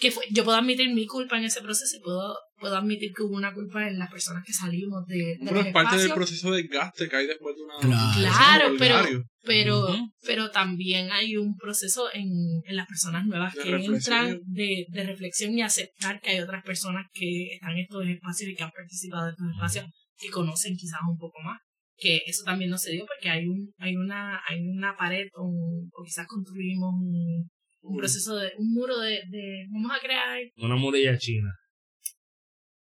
Que 0.00 0.10
fue, 0.10 0.24
yo 0.30 0.44
puedo 0.44 0.56
admitir 0.56 0.92
mi 0.94 1.06
culpa 1.06 1.38
en 1.38 1.44
ese 1.44 1.60
proceso 1.60 1.96
y 1.96 2.00
puedo, 2.00 2.36
puedo 2.60 2.76
admitir 2.76 3.12
que 3.14 3.22
hubo 3.22 3.34
una 3.36 3.52
culpa 3.52 3.88
en 3.88 3.98
las 3.98 4.10
personas 4.10 4.44
que 4.46 4.52
salimos 4.52 5.04
de, 5.06 5.16
de 5.16 5.38
Pero 5.44 5.56
los 5.56 5.66
es 5.66 5.72
parte 5.72 5.96
del 5.98 6.12
proceso 6.12 6.50
de 6.52 6.62
desgaste 6.62 7.08
que 7.08 7.16
hay 7.16 7.26
después 7.26 7.56
de 7.56 7.62
una. 7.62 7.74
Claro. 7.78 8.20
Claro, 8.20 8.74
pero, 8.78 9.24
pero, 9.44 9.88
pero 10.24 10.50
también 10.50 11.10
hay 11.10 11.36
un 11.36 11.56
proceso 11.56 12.08
en, 12.12 12.30
en 12.64 12.76
las 12.76 12.86
personas 12.86 13.26
nuevas 13.26 13.54
De 13.54 13.62
que 13.62 13.70
reflexión. 13.70 13.94
entran 14.26 14.40
de, 14.46 14.86
de 14.88 15.02
reflexión 15.04 15.58
y 15.58 15.62
aceptar 15.62 16.20
que 16.20 16.30
hay 16.30 16.40
otras 16.40 16.62
personas 16.64 17.06
que 17.12 17.54
están 17.54 17.72
en 17.72 17.78
estos 17.78 18.06
espacios 18.06 18.50
y 18.50 18.54
que 18.54 18.62
han 18.62 18.70
participado 18.70 19.24
en 19.26 19.30
estos 19.32 19.46
espacios 19.52 19.86
que 20.18 20.30
conocen 20.30 20.76
quizás 20.76 21.00
un 21.08 21.16
poco 21.18 21.40
más. 21.42 21.58
Que 22.00 22.20
eso 22.26 22.44
también 22.44 22.70
no 22.70 22.78
se 22.78 22.92
dio 22.92 23.04
porque 23.06 23.28
hay 23.28 23.46
un, 23.48 23.72
hay 23.78 23.96
una, 23.96 24.40
hay 24.48 24.60
una 24.60 24.96
pared 24.96 25.26
o, 25.34 25.42
un- 25.42 25.90
o 25.92 26.04
quizás 26.04 26.28
construimos 26.28 26.94
un, 26.94 27.48
un 27.82 27.96
proceso 27.96 28.36
de, 28.36 28.52
un 28.58 28.72
muro 28.72 28.98
de, 28.98 29.22
de, 29.28 29.66
vamos 29.72 29.92
a 29.96 30.00
crear 30.00 30.38
Una 30.56 30.76
muralla 30.76 31.16
china. 31.18 31.54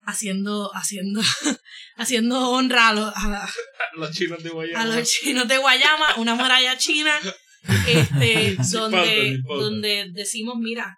haciendo, 0.01 0.71
haciendo, 0.73 1.21
haciendo 1.95 2.51
honra 2.51 2.89
a 2.89 2.93
los, 2.93 3.13
a, 3.15 3.49
Los 3.97 4.11
chinos 4.11 4.43
de 4.43 4.49
Guayama. 4.49 4.81
a 4.81 4.85
los 4.85 5.09
chinos 5.09 5.47
de 5.47 5.57
Guayama, 5.57 6.15
una 6.17 6.35
muralla 6.35 6.77
china, 6.77 7.19
este, 7.87 8.55
donde, 8.71 8.97
falta, 8.97 9.13
sin 9.13 9.43
falta. 9.43 9.63
donde 9.63 10.09
decimos, 10.13 10.55
mira, 10.57 10.97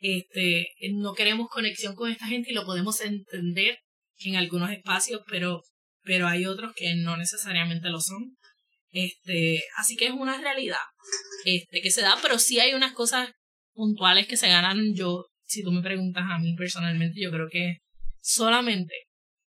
este, 0.00 0.68
no 0.92 1.14
queremos 1.14 1.48
conexión 1.48 1.94
con 1.94 2.10
esta 2.10 2.26
gente 2.26 2.50
y 2.50 2.54
lo 2.54 2.64
podemos 2.64 3.00
entender 3.00 3.78
en 4.20 4.36
algunos 4.36 4.70
espacios, 4.70 5.22
pero, 5.28 5.62
pero 6.02 6.26
hay 6.26 6.46
otros 6.46 6.72
que 6.74 6.94
no 6.96 7.16
necesariamente 7.16 7.88
lo 7.90 8.00
son. 8.00 8.36
Este, 8.90 9.62
así 9.76 9.96
que 9.96 10.06
es 10.06 10.12
una 10.12 10.40
realidad, 10.40 10.78
este, 11.44 11.82
que 11.82 11.90
se 11.90 12.00
da, 12.00 12.18
pero 12.22 12.38
sí 12.38 12.58
hay 12.58 12.72
unas 12.72 12.92
cosas 12.92 13.30
puntuales 13.78 14.26
que 14.26 14.36
se 14.36 14.48
ganan. 14.48 14.92
Yo, 14.94 15.26
si 15.46 15.62
tú 15.62 15.70
me 15.70 15.82
preguntas 15.82 16.24
a 16.28 16.38
mí 16.38 16.54
personalmente, 16.56 17.20
yo 17.20 17.30
creo 17.30 17.48
que 17.48 17.78
solamente 18.20 18.92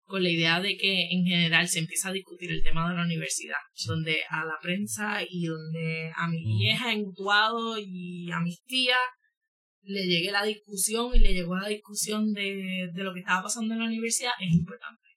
con 0.05 0.23
la 0.23 0.29
idea 0.29 0.59
de 0.61 0.77
que 0.77 1.09
en 1.11 1.25
general 1.25 1.67
se 1.67 1.79
empieza 1.79 2.09
a 2.09 2.13
discutir 2.13 2.51
el 2.51 2.63
tema 2.63 2.89
de 2.89 2.95
la 2.95 3.03
universidad, 3.03 3.57
donde 3.87 4.21
a 4.29 4.45
la 4.45 4.57
prensa 4.61 5.21
y 5.27 5.45
donde 5.45 6.11
a 6.15 6.27
mi 6.27 6.43
vieja 6.59 6.93
en 6.93 7.05
Utuado 7.05 7.77
y 7.77 8.31
a 8.31 8.39
mis 8.39 8.63
tías 8.65 8.97
le 9.81 10.05
llegue 10.05 10.31
la 10.31 10.43
discusión 10.43 11.11
y 11.15 11.19
le 11.19 11.33
llegó 11.33 11.55
la 11.55 11.67
discusión 11.67 12.31
de, 12.33 12.89
de 12.93 13.03
lo 13.03 13.13
que 13.13 13.21
estaba 13.21 13.43
pasando 13.43 13.73
en 13.73 13.79
la 13.79 13.85
universidad, 13.85 14.31
es 14.39 14.51
importante. 14.51 15.09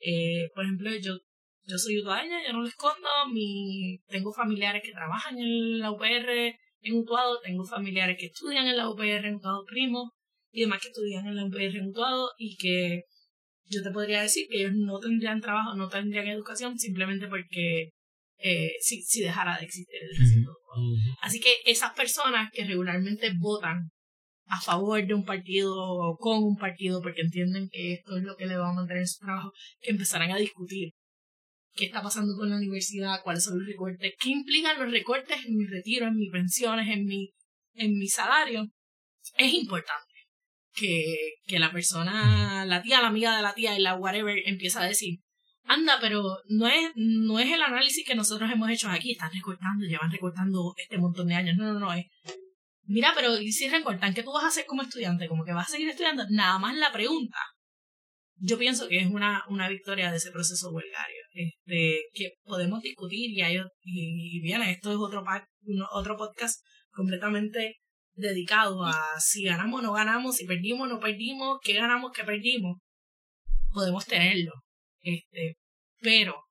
Eh, 0.00 0.48
por 0.54 0.64
ejemplo, 0.64 0.90
yo, 0.96 1.18
yo 1.64 1.78
soy 1.78 1.98
utuadeña, 1.98 2.38
yo 2.46 2.52
no 2.52 2.60
lo 2.60 2.68
escondo, 2.68 3.08
mi, 3.32 3.98
tengo 4.06 4.32
familiares 4.32 4.82
que 4.82 4.92
trabajan 4.92 5.38
en 5.38 5.80
la 5.80 5.90
UPR 5.90 6.56
en 6.86 6.98
Utuado, 6.98 7.40
tengo 7.40 7.64
familiares 7.64 8.16
que 8.18 8.26
estudian 8.26 8.66
en 8.66 8.76
la 8.76 8.88
UPR 8.88 9.26
en 9.26 9.36
Utuado 9.36 9.64
Primo 9.64 10.12
y 10.52 10.62
demás 10.62 10.80
que 10.80 10.88
estudian 10.88 11.26
en 11.26 11.36
la 11.36 11.44
UPR 11.44 11.76
en 11.76 11.88
Utuado 11.88 12.30
y 12.38 12.56
que 12.56 13.02
yo 13.68 13.82
te 13.82 13.90
podría 13.90 14.22
decir 14.22 14.46
que 14.48 14.60
ellos 14.60 14.72
no 14.74 14.98
tendrían 14.98 15.40
trabajo, 15.40 15.74
no 15.74 15.88
tendrían 15.88 16.28
educación 16.28 16.78
simplemente 16.78 17.26
porque 17.26 17.90
eh, 18.38 18.72
si, 18.80 19.02
si 19.02 19.22
dejara 19.22 19.58
de 19.58 19.64
existir 19.64 20.00
el 20.02 20.18
recinto. 20.18 20.52
Así 21.22 21.40
que 21.40 21.50
esas 21.64 21.92
personas 21.94 22.50
que 22.52 22.64
regularmente 22.64 23.32
votan 23.38 23.90
a 24.46 24.60
favor 24.60 25.04
de 25.04 25.14
un 25.14 25.24
partido 25.24 25.74
o 25.74 26.16
con 26.16 26.44
un 26.44 26.56
partido 26.56 27.02
porque 27.02 27.22
entienden 27.22 27.68
que 27.70 27.94
esto 27.94 28.16
es 28.16 28.22
lo 28.22 28.36
que 28.36 28.46
le 28.46 28.56
va 28.56 28.70
a 28.70 28.74
mantener 28.74 29.06
su 29.06 29.24
trabajo, 29.24 29.52
que 29.80 29.90
empezarán 29.90 30.30
a 30.30 30.36
discutir 30.36 30.92
qué 31.76 31.84
está 31.84 32.02
pasando 32.02 32.34
con 32.36 32.50
la 32.50 32.56
universidad, 32.56 33.22
cuáles 33.22 33.44
son 33.44 33.58
los 33.58 33.68
recortes, 33.68 34.14
qué 34.18 34.30
implican 34.30 34.78
los 34.78 34.90
recortes 34.90 35.44
en 35.44 35.56
mi 35.56 35.66
retiro, 35.66 36.06
en 36.06 36.16
mis 36.16 36.32
pensiones, 36.32 36.88
en 36.88 37.04
mi, 37.04 37.30
en 37.74 37.98
mi 37.98 38.08
salario. 38.08 38.66
Es 39.36 39.52
importante 39.52 40.14
que, 40.72 41.34
que 41.46 41.58
la 41.58 41.70
persona, 41.70 42.64
la 42.64 42.82
tía, 42.82 43.02
la 43.02 43.08
amiga 43.08 43.36
de 43.36 43.42
la 43.42 43.54
tía 43.54 43.78
y 43.78 43.82
la 43.82 43.94
whatever 43.94 44.36
empieza 44.46 44.82
a 44.82 44.88
decir, 44.88 45.20
anda, 45.64 45.98
pero 46.00 46.22
no 46.48 46.66
es, 46.66 46.92
no 46.94 47.38
es 47.38 47.52
el 47.52 47.62
análisis 47.62 48.06
que 48.06 48.14
nosotros 48.14 48.50
hemos 48.50 48.70
hecho 48.70 48.88
aquí, 48.88 49.12
están 49.12 49.32
recortando, 49.32 49.84
llevan 49.86 50.10
recortando 50.10 50.74
este 50.76 50.98
montón 50.98 51.26
de 51.28 51.34
años, 51.34 51.56
no, 51.56 51.74
no, 51.74 51.80
no, 51.80 51.92
es, 51.92 52.06
mira, 52.84 53.12
pero 53.14 53.38
¿y 53.38 53.52
si 53.52 53.68
recortan? 53.68 54.14
¿Qué 54.14 54.22
tú 54.22 54.32
vas 54.32 54.44
a 54.44 54.48
hacer 54.48 54.64
como 54.66 54.82
estudiante? 54.82 55.28
¿Como 55.28 55.44
que 55.44 55.52
vas 55.52 55.68
a 55.68 55.72
seguir 55.72 55.88
estudiando? 55.88 56.24
Nada 56.30 56.58
más 56.58 56.74
la 56.76 56.92
pregunta. 56.92 57.38
Yo 58.38 58.58
pienso 58.58 58.88
que 58.88 58.98
es 58.98 59.06
una, 59.06 59.44
una 59.48 59.68
victoria 59.68 60.10
de 60.10 60.18
ese 60.18 60.30
proceso 60.30 60.70
huelgario, 60.70 61.22
este, 61.32 62.04
que 62.12 62.32
podemos 62.44 62.82
discutir 62.82 63.30
y, 63.30 63.40
hay, 63.40 63.56
y, 63.82 64.36
y 64.36 64.40
bien, 64.40 64.62
esto 64.62 64.90
es 64.90 64.98
otro, 64.98 65.24
otro 65.92 66.16
podcast 66.16 66.60
completamente 66.90 67.76
dedicado 68.14 68.84
a 68.84 69.18
si 69.20 69.44
ganamos 69.44 69.80
o 69.80 69.82
no 69.82 69.92
ganamos, 69.92 70.36
si 70.36 70.46
perdimos 70.46 70.88
o 70.88 70.94
no 70.94 71.00
perdimos, 71.00 71.58
qué 71.62 71.74
ganamos, 71.74 72.12
qué 72.12 72.24
perdimos. 72.24 72.78
Podemos 73.72 74.06
tenerlo. 74.06 74.52
Este, 75.02 75.56
pero 76.00 76.45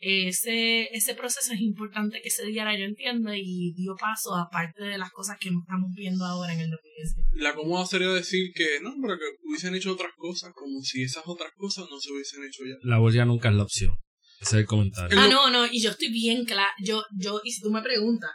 ese, 0.00 0.94
ese 0.94 1.14
proceso 1.14 1.52
es 1.52 1.60
importante 1.60 2.20
que 2.22 2.30
se 2.30 2.46
diera, 2.46 2.76
yo 2.78 2.84
entiendo, 2.84 3.34
y 3.34 3.72
dio 3.74 3.96
paso 3.96 4.36
a 4.36 4.48
parte 4.48 4.84
de 4.84 4.98
las 4.98 5.10
cosas 5.10 5.38
que 5.38 5.48
estamos 5.48 5.90
viendo 5.94 6.24
ahora 6.24 6.54
en 6.54 6.60
el 6.60 6.70
2019. 6.70 7.42
La 7.42 7.54
cómoda 7.54 7.84
sería 7.84 8.08
decir 8.08 8.52
que 8.54 8.80
no, 8.80 8.94
pero 9.02 9.18
que 9.18 9.24
hubiesen 9.44 9.74
hecho 9.74 9.92
otras 9.92 10.12
cosas, 10.16 10.52
como 10.54 10.80
si 10.82 11.02
esas 11.02 11.24
otras 11.26 11.52
cosas 11.56 11.86
no 11.90 11.98
se 11.98 12.12
hubiesen 12.12 12.44
hecho 12.44 12.64
ya. 12.64 12.76
La 12.82 13.00
huelga 13.00 13.24
nunca 13.24 13.48
es 13.48 13.56
la 13.56 13.64
opción. 13.64 13.94
Ese 14.40 14.56
es 14.56 14.60
el 14.60 14.66
comentario. 14.66 15.18
Ah, 15.18 15.26
no, 15.28 15.50
no, 15.50 15.66
y 15.66 15.80
yo 15.80 15.90
estoy 15.90 16.12
bien 16.12 16.44
clara, 16.44 16.70
yo, 16.80 17.02
yo, 17.18 17.40
y 17.42 17.50
si 17.50 17.60
tú 17.60 17.70
me 17.70 17.82
preguntas, 17.82 18.30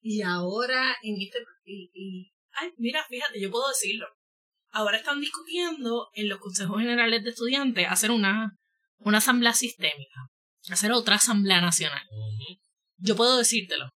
y 0.00 0.22
ahora 0.22 0.96
en 1.02 1.20
este, 1.20 1.38
y, 1.64 1.90
y, 1.92 2.32
ay, 2.52 2.70
mira, 2.78 3.04
fíjate, 3.08 3.38
yo 3.40 3.50
puedo 3.50 3.68
decirlo. 3.68 4.06
Ahora 4.70 4.96
están 4.96 5.20
discutiendo 5.20 6.08
en 6.14 6.28
los 6.28 6.40
consejos 6.40 6.80
generales 6.80 7.22
de 7.22 7.30
estudiantes 7.30 7.86
hacer 7.88 8.10
una, 8.10 8.56
una 8.98 9.18
asamblea 9.18 9.52
sistémica, 9.52 10.20
hacer 10.70 10.92
otra 10.92 11.16
asamblea 11.16 11.60
nacional. 11.60 12.02
Yo 12.96 13.16
puedo 13.16 13.38
decírtelo. 13.38 13.90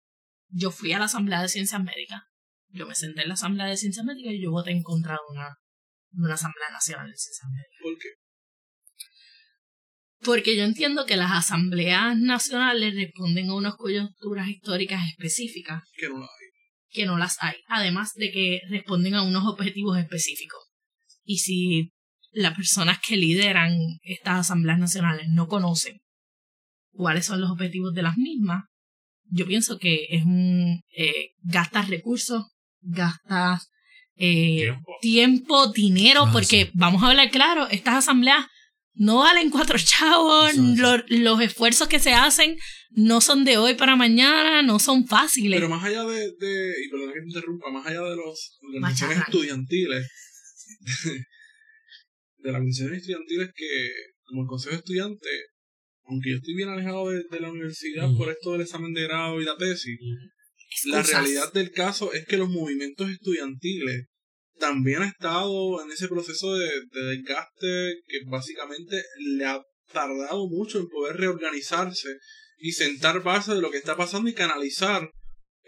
Yo 0.49 0.71
fui 0.71 0.93
a 0.93 0.99
la 0.99 1.05
asamblea 1.05 1.41
de 1.41 1.49
ciencias 1.49 1.81
médicas. 1.81 2.21
Yo 2.69 2.85
me 2.85 2.95
senté 2.95 3.21
en 3.21 3.29
la 3.29 3.33
asamblea 3.35 3.67
de 3.67 3.77
ciencias 3.77 4.05
médicas 4.05 4.33
y 4.33 4.41
yo 4.41 4.51
voté 4.51 4.71
en 4.71 4.83
contra 4.83 5.13
de 5.13 5.19
una, 5.29 5.55
una 6.13 6.33
asamblea 6.33 6.69
nacional 6.71 7.09
de 7.09 7.17
ciencias 7.17 7.49
médicas. 7.49 7.77
¿Por 7.81 7.97
qué? 7.97 8.09
Porque 10.23 10.57
yo 10.57 10.63
entiendo 10.63 11.05
que 11.05 11.15
las 11.15 11.31
asambleas 11.31 12.17
nacionales 12.17 12.95
responden 12.95 13.49
a 13.49 13.55
unas 13.55 13.75
coyunturas 13.75 14.47
históricas 14.49 15.01
específicas 15.09 15.83
Que 15.95 16.09
no 16.09 16.19
la 16.19 16.25
hay. 16.25 16.47
que 16.89 17.05
no 17.05 17.17
las 17.17 17.37
hay, 17.41 17.55
además 17.67 18.13
de 18.15 18.31
que 18.31 18.61
responden 18.69 19.13
a 19.13 19.21
unos 19.23 19.45
objetivos 19.45 19.97
específicos. 19.97 20.59
Y 21.23 21.37
si 21.37 21.91
las 22.31 22.55
personas 22.55 22.99
que 22.99 23.15
lideran 23.15 23.77
estas 24.01 24.39
asambleas 24.39 24.79
nacionales 24.79 25.27
no 25.29 25.47
conocen 25.47 25.99
cuáles 26.97 27.25
son 27.25 27.39
los 27.41 27.49
objetivos 27.51 27.93
de 27.93 28.01
las 28.03 28.17
mismas, 28.17 28.63
yo 29.29 29.45
pienso 29.45 29.77
que 29.77 30.07
es 30.09 30.23
un 30.25 30.81
eh, 30.97 31.29
gastas 31.43 31.89
recursos, 31.89 32.43
gastas 32.81 33.69
eh, 34.15 34.55
Tiempo. 34.57 34.91
tiempo, 35.01 35.67
dinero, 35.71 36.23
Ah, 36.27 36.31
porque 36.33 36.65
sí. 36.65 36.71
vamos 36.73 37.03
a 37.03 37.09
hablar 37.09 37.29
claro, 37.29 37.67
estas 37.69 37.95
asambleas 37.95 38.45
no 38.99 39.17
valen 39.17 39.51
cuatro 39.51 39.77
chavos, 39.77 40.49
Eso 40.53 40.71
es. 40.73 40.79
lo- 40.79 41.03
los 41.09 41.41
esfuerzos 41.41 41.87
que 41.87 41.99
se 41.99 42.13
hacen 42.13 42.57
no 42.89 43.21
son 43.21 43.45
de 43.45 43.57
hoy 43.57 43.75
para 43.75 43.95
mañana, 43.95 44.63
no 44.63 44.79
son 44.79 45.05
fáciles. 45.07 45.55
Pero 45.59 45.69
más 45.69 45.83
allá 45.83 46.03
de, 46.05 46.31
de 46.39 46.73
y 46.83 46.89
perdón 46.89 47.13
que 47.13 47.19
te 47.19 47.27
interrumpa, 47.27 47.69
más 47.69 47.85
allá 47.85 48.01
de 48.01 48.15
las 48.15 48.57
organizaciones 48.75 49.17
estudiantiles, 49.19 50.07
de 52.37 52.51
las 52.51 52.55
organizaciones 52.55 52.97
estudiantiles 53.01 53.49
que, 53.55 53.89
como 54.25 54.41
el 54.43 54.47
Consejo 54.47 54.71
de 54.71 54.77
Estudiantes, 54.79 55.45
aunque 56.07 56.31
yo 56.31 56.37
estoy 56.37 56.55
bien 56.55 56.69
alejado 56.69 57.09
de, 57.09 57.23
de 57.29 57.39
la 57.39 57.51
universidad 57.51 58.09
por 58.17 58.29
esto 58.29 58.53
del 58.53 58.61
examen 58.61 58.93
de 58.93 59.03
grado 59.03 59.41
y 59.41 59.45
la 59.45 59.57
tesis, 59.57 59.97
la 60.85 61.03
realidad 61.03 61.51
del 61.53 61.71
caso 61.71 62.13
es 62.13 62.25
que 62.25 62.37
los 62.37 62.49
movimientos 62.49 63.09
estudiantiles 63.09 64.05
también 64.57 65.01
han 65.01 65.09
estado 65.09 65.83
en 65.83 65.91
ese 65.91 66.07
proceso 66.07 66.55
de, 66.55 66.69
de 66.91 67.01
desgaste 67.15 68.01
que 68.07 68.19
básicamente 68.27 69.01
le 69.19 69.45
ha 69.45 69.61
tardado 69.91 70.47
mucho 70.47 70.79
en 70.79 70.87
poder 70.87 71.17
reorganizarse 71.17 72.09
y 72.57 72.71
sentar 72.71 73.21
base 73.21 73.53
de 73.53 73.61
lo 73.61 73.71
que 73.71 73.77
está 73.77 73.95
pasando 73.95 74.29
y 74.29 74.33
canalizar 74.33 75.09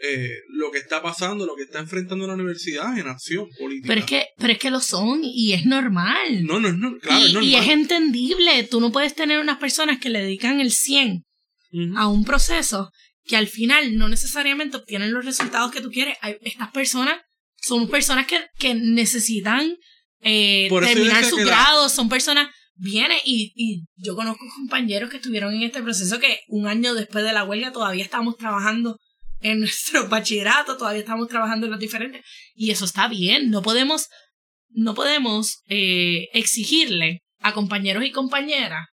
eh, 0.01 0.29
lo 0.49 0.71
que 0.71 0.77
está 0.79 1.01
pasando, 1.01 1.45
lo 1.45 1.55
que 1.55 1.63
está 1.63 1.79
enfrentando 1.79 2.25
la 2.27 2.33
universidad 2.35 2.97
en 2.97 3.07
acción 3.07 3.47
política. 3.59 3.87
Pero 3.87 3.99
es 4.01 4.05
que, 4.05 4.25
pero 4.37 4.53
es 4.53 4.59
que 4.59 4.71
lo 4.71 4.79
son 4.79 5.21
y 5.23 5.53
es 5.53 5.65
normal. 5.65 6.43
No, 6.45 6.59
no 6.59 6.67
es 6.69 6.75
no, 6.75 6.97
claro, 6.99 7.23
es 7.23 7.29
y, 7.29 7.33
normal. 7.33 7.49
y 7.49 7.55
es 7.55 7.67
entendible. 7.67 8.63
Tú 8.63 8.79
no 8.79 8.91
puedes 8.91 9.15
tener 9.15 9.39
unas 9.39 9.57
personas 9.57 9.99
que 9.99 10.09
le 10.09 10.19
dedican 10.21 10.59
el 10.61 10.71
100 10.71 11.23
Ujú. 11.71 11.97
a 11.97 12.07
un 12.07 12.23
proceso 12.25 12.89
que 13.25 13.35
al 13.37 13.47
final 13.47 13.97
no 13.97 14.07
necesariamente 14.07 14.77
obtienen 14.77 15.13
los 15.13 15.25
resultados 15.25 15.71
que 15.71 15.81
tú 15.81 15.89
quieres. 15.91 16.15
Hay- 16.21 16.37
Estas 16.41 16.71
personas 16.71 17.19
son 17.61 17.89
personas 17.89 18.25
que, 18.25 18.39
que 18.57 18.73
necesitan 18.75 19.75
eh, 20.21 20.67
terminar 20.69 21.23
su 21.25 21.37
la- 21.37 21.43
grado, 21.45 21.89
son 21.89 22.09
personas... 22.09 22.47
Viene 22.81 23.15
y, 23.25 23.51
y 23.57 23.83
yo 23.97 24.15
conozco 24.15 24.45
compañeros 24.55 25.09
que 25.09 25.17
estuvieron 25.17 25.53
en 25.53 25.63
este 25.63 25.81
proceso 25.83 26.17
que 26.17 26.39
un 26.47 26.65
año 26.65 26.93
después 26.93 27.25
de 27.25 27.33
la 27.33 27.43
huelga 27.43 27.73
todavía 27.73 28.05
estamos 28.05 28.37
trabajando 28.37 28.97
en 29.41 29.59
nuestro 29.59 30.07
bachillerato, 30.09 30.77
todavía 30.77 31.01
estamos 31.01 31.27
trabajando 31.27 31.65
en 31.65 31.71
los 31.71 31.79
diferentes. 31.79 32.25
Y 32.55 32.71
eso 32.71 32.85
está 32.85 33.07
bien, 33.07 33.49
no 33.49 33.61
podemos 33.61 34.07
no 34.71 34.93
podemos 34.93 35.63
eh, 35.67 36.27
exigirle 36.33 37.23
a 37.39 37.53
compañeros 37.53 38.05
y 38.05 38.11
compañeras 38.11 38.87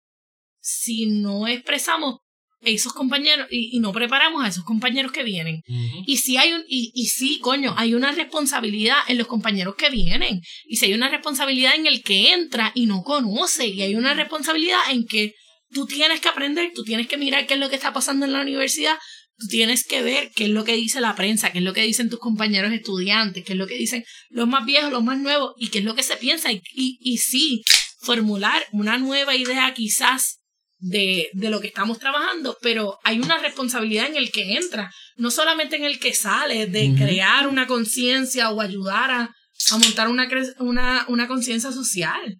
si 0.59 1.07
no 1.07 1.47
expresamos 1.47 2.19
esos 2.61 2.93
compañeros 2.93 3.47
y, 3.51 3.75
y 3.75 3.79
no 3.79 3.91
preparamos 3.91 4.43
a 4.43 4.47
esos 4.47 4.63
compañeros 4.63 5.11
que 5.11 5.23
vienen. 5.23 5.61
Y 6.05 6.17
si 6.17 6.37
hay 6.37 6.53
un, 6.53 6.63
y, 6.67 6.91
y 6.93 7.07
sí, 7.07 7.39
coño, 7.39 7.73
hay 7.77 7.93
una 7.93 8.13
responsabilidad 8.13 8.97
en 9.09 9.17
los 9.17 9.27
compañeros 9.27 9.75
que 9.75 9.89
vienen. 9.89 10.41
Y 10.65 10.77
si 10.77 10.85
hay 10.85 10.93
una 10.93 11.09
responsabilidad 11.09 11.75
en 11.75 11.87
el 11.87 12.01
que 12.03 12.31
entra 12.31 12.71
y 12.73 12.85
no 12.85 13.03
conoce. 13.03 13.67
Y 13.67 13.81
hay 13.81 13.95
una 13.95 14.13
responsabilidad 14.13 14.79
en 14.91 15.05
que 15.05 15.33
tú 15.71 15.85
tienes 15.85 16.21
que 16.21 16.29
aprender, 16.29 16.71
tú 16.73 16.83
tienes 16.83 17.07
que 17.07 17.17
mirar 17.17 17.45
qué 17.47 17.55
es 17.55 17.59
lo 17.59 17.69
que 17.69 17.75
está 17.75 17.91
pasando 17.91 18.25
en 18.25 18.31
la 18.31 18.41
universidad, 18.41 18.97
tú 19.37 19.47
tienes 19.47 19.85
que 19.85 20.01
ver 20.01 20.31
qué 20.35 20.45
es 20.45 20.49
lo 20.49 20.63
que 20.63 20.75
dice 20.75 21.01
la 21.01 21.15
prensa, 21.15 21.51
qué 21.51 21.59
es 21.59 21.63
lo 21.63 21.73
que 21.73 21.81
dicen 21.81 22.09
tus 22.09 22.19
compañeros 22.19 22.71
estudiantes, 22.71 23.43
qué 23.43 23.53
es 23.53 23.57
lo 23.57 23.67
que 23.67 23.75
dicen 23.75 24.03
los 24.29 24.47
más 24.47 24.65
viejos, 24.65 24.91
los 24.91 25.03
más 25.03 25.19
nuevos, 25.19 25.53
y 25.57 25.69
qué 25.69 25.79
es 25.79 25.85
lo 25.85 25.95
que 25.95 26.03
se 26.03 26.17
piensa. 26.17 26.51
Y, 26.51 26.61
y, 26.73 26.97
y 27.01 27.17
sí, 27.17 27.63
formular 28.01 28.63
una 28.71 28.97
nueva 28.97 29.35
idea 29.35 29.73
quizás 29.73 30.39
de, 30.77 31.29
de 31.33 31.49
lo 31.49 31.61
que 31.61 31.67
estamos 31.67 31.97
trabajando, 31.99 32.57
pero 32.61 32.99
hay 33.03 33.19
una 33.19 33.37
responsabilidad 33.37 34.07
en 34.07 34.17
el 34.17 34.31
que 34.31 34.57
entra, 34.57 34.91
no 35.15 35.31
solamente 35.31 35.77
en 35.77 35.85
el 35.85 35.99
que 35.99 36.13
sale, 36.13 36.67
de 36.67 36.93
crear 36.97 37.47
una 37.47 37.67
conciencia 37.67 38.49
o 38.49 38.59
ayudar 38.59 39.11
a, 39.11 39.35
a 39.71 39.77
montar 39.77 40.09
una, 40.09 40.27
una, 40.59 41.05
una 41.07 41.27
conciencia 41.27 41.71
social. 41.71 42.37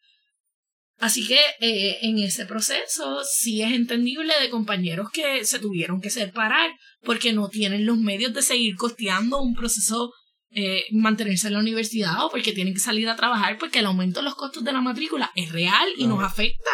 Así 1.03 1.27
que 1.27 1.37
eh, 1.59 1.97
en 2.03 2.17
ese 2.17 2.45
proceso 2.45 3.25
sí 3.25 3.61
es 3.61 3.73
entendible 3.73 4.33
de 4.41 4.49
compañeros 4.49 5.09
que 5.11 5.43
se 5.43 5.59
tuvieron 5.59 5.99
que 5.99 6.09
separar 6.09 6.71
porque 7.01 7.33
no 7.33 7.49
tienen 7.49 7.85
los 7.85 7.97
medios 7.97 8.33
de 8.33 8.41
seguir 8.41 8.77
costeando 8.77 9.41
un 9.41 9.53
proceso, 9.53 10.13
eh, 10.51 10.85
mantenerse 10.93 11.47
en 11.47 11.55
la 11.55 11.59
universidad 11.59 12.23
o 12.23 12.29
porque 12.29 12.53
tienen 12.53 12.73
que 12.73 12.79
salir 12.79 13.09
a 13.09 13.17
trabajar 13.17 13.57
porque 13.57 13.79
el 13.79 13.87
aumento 13.87 14.21
de 14.21 14.23
los 14.23 14.35
costos 14.35 14.63
de 14.63 14.71
la 14.71 14.79
matrícula 14.79 15.29
es 15.35 15.51
real 15.51 15.89
y 15.97 16.07
nos 16.07 16.23
afecta. 16.23 16.71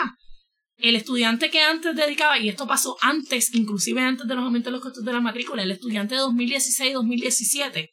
El 0.78 0.96
estudiante 0.96 1.50
que 1.50 1.62
antes 1.64 1.96
dedicaba, 1.96 2.38
y 2.38 2.50
esto 2.50 2.68
pasó 2.68 2.98
antes, 3.02 3.56
inclusive 3.56 4.00
antes 4.00 4.28
de 4.28 4.36
los 4.36 4.44
aumentos 4.44 4.72
de 4.72 4.74
los 4.74 4.82
costos 4.84 5.04
de 5.04 5.12
la 5.12 5.22
matrícula, 5.22 5.64
el 5.64 5.72
estudiante 5.72 6.14
de 6.14 6.22
2016-2017, 6.22 7.90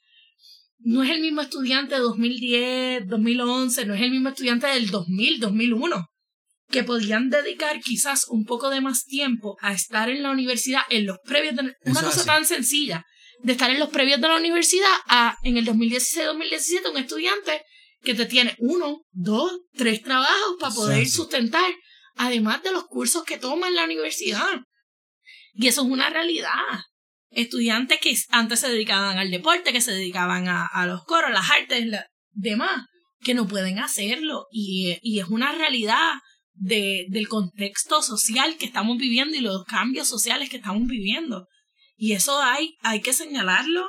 no 0.80 1.02
es 1.02 1.08
el 1.08 1.22
mismo 1.22 1.40
estudiante 1.40 1.94
de 1.94 2.02
2010, 2.02 3.08
2011, 3.08 3.86
no 3.86 3.94
es 3.94 4.02
el 4.02 4.10
mismo 4.10 4.28
estudiante 4.28 4.66
del 4.66 4.90
2000, 4.90 5.40
2001, 5.40 6.06
que 6.70 6.84
podían 6.84 7.30
dedicar 7.30 7.80
quizás 7.80 8.26
un 8.28 8.44
poco 8.44 8.70
de 8.70 8.80
más 8.80 9.04
tiempo 9.04 9.56
a 9.60 9.72
estar 9.72 10.10
en 10.10 10.22
la 10.22 10.30
universidad 10.30 10.82
en 10.90 11.06
los 11.06 11.18
previos 11.24 11.54
de 11.56 11.74
una 11.84 12.02
cosa 12.02 12.20
así. 12.20 12.26
tan 12.26 12.44
sencilla 12.44 13.04
de 13.42 13.52
estar 13.52 13.70
en 13.70 13.78
los 13.78 13.90
previos 13.90 14.20
de 14.20 14.28
la 14.28 14.36
universidad 14.36 14.92
a 15.06 15.36
en 15.42 15.56
el 15.56 15.66
2016-2017 15.66 16.90
un 16.90 16.96
estudiante 16.96 17.62
que 18.02 18.14
te 18.14 18.26
tiene 18.26 18.54
uno, 18.58 19.02
dos, 19.10 19.60
tres 19.74 20.02
trabajos 20.02 20.56
para 20.60 20.74
poder 20.74 20.98
Exacto. 20.98 21.22
sustentar, 21.22 21.74
además 22.14 22.62
de 22.62 22.72
los 22.72 22.84
cursos 22.84 23.24
que 23.24 23.38
toma 23.38 23.68
en 23.68 23.74
la 23.74 23.84
universidad. 23.84 24.60
Y 25.54 25.66
eso 25.66 25.82
es 25.82 25.88
una 25.88 26.08
realidad. 26.10 26.50
Estudiantes 27.30 27.98
que 28.00 28.14
antes 28.30 28.60
se 28.60 28.68
dedicaban 28.68 29.18
al 29.18 29.30
deporte, 29.30 29.72
que 29.72 29.80
se 29.80 29.92
dedicaban 29.92 30.48
a, 30.48 30.66
a 30.66 30.86
los 30.86 31.04
coros, 31.04 31.32
las 31.32 31.50
artes, 31.50 31.86
la, 31.86 32.06
demás, 32.30 32.86
que 33.22 33.34
no 33.34 33.48
pueden 33.48 33.80
hacerlo. 33.80 34.46
Y, 34.52 34.98
y 35.02 35.18
es 35.18 35.26
una 35.26 35.52
realidad 35.52 36.12
de, 36.56 37.06
del 37.08 37.28
contexto 37.28 38.02
social 38.02 38.56
que 38.56 38.66
estamos 38.66 38.98
viviendo 38.98 39.36
y 39.36 39.40
los 39.40 39.64
cambios 39.64 40.08
sociales 40.08 40.48
que 40.48 40.56
estamos 40.56 40.86
viviendo. 40.86 41.46
Y 41.96 42.12
eso 42.12 42.40
hay, 42.42 42.76
hay 42.80 43.00
que 43.00 43.12
señalarlo. 43.12 43.88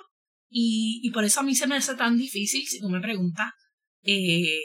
Y, 0.50 1.02
y 1.04 1.12
por 1.12 1.26
eso 1.26 1.42
a 1.42 1.44
mí 1.44 1.56
se 1.56 1.68
me 1.68 1.76
hace 1.76 1.96
tan 1.96 2.18
difícil, 2.18 2.66
si 2.66 2.80
tú 2.80 2.90
me 2.90 3.02
preguntas, 3.02 3.52
eh, 4.04 4.60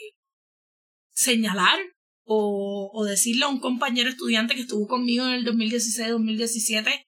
señalar 1.10 1.78
o, 2.24 2.90
o 2.92 3.04
decirle 3.04 3.44
a 3.44 3.48
un 3.48 3.58
compañero 3.58 4.08
estudiante 4.08 4.54
que 4.54 4.62
estuvo 4.62 4.86
conmigo 4.86 5.26
en 5.26 5.32
el 5.32 5.44
2016-2017, 5.44 7.04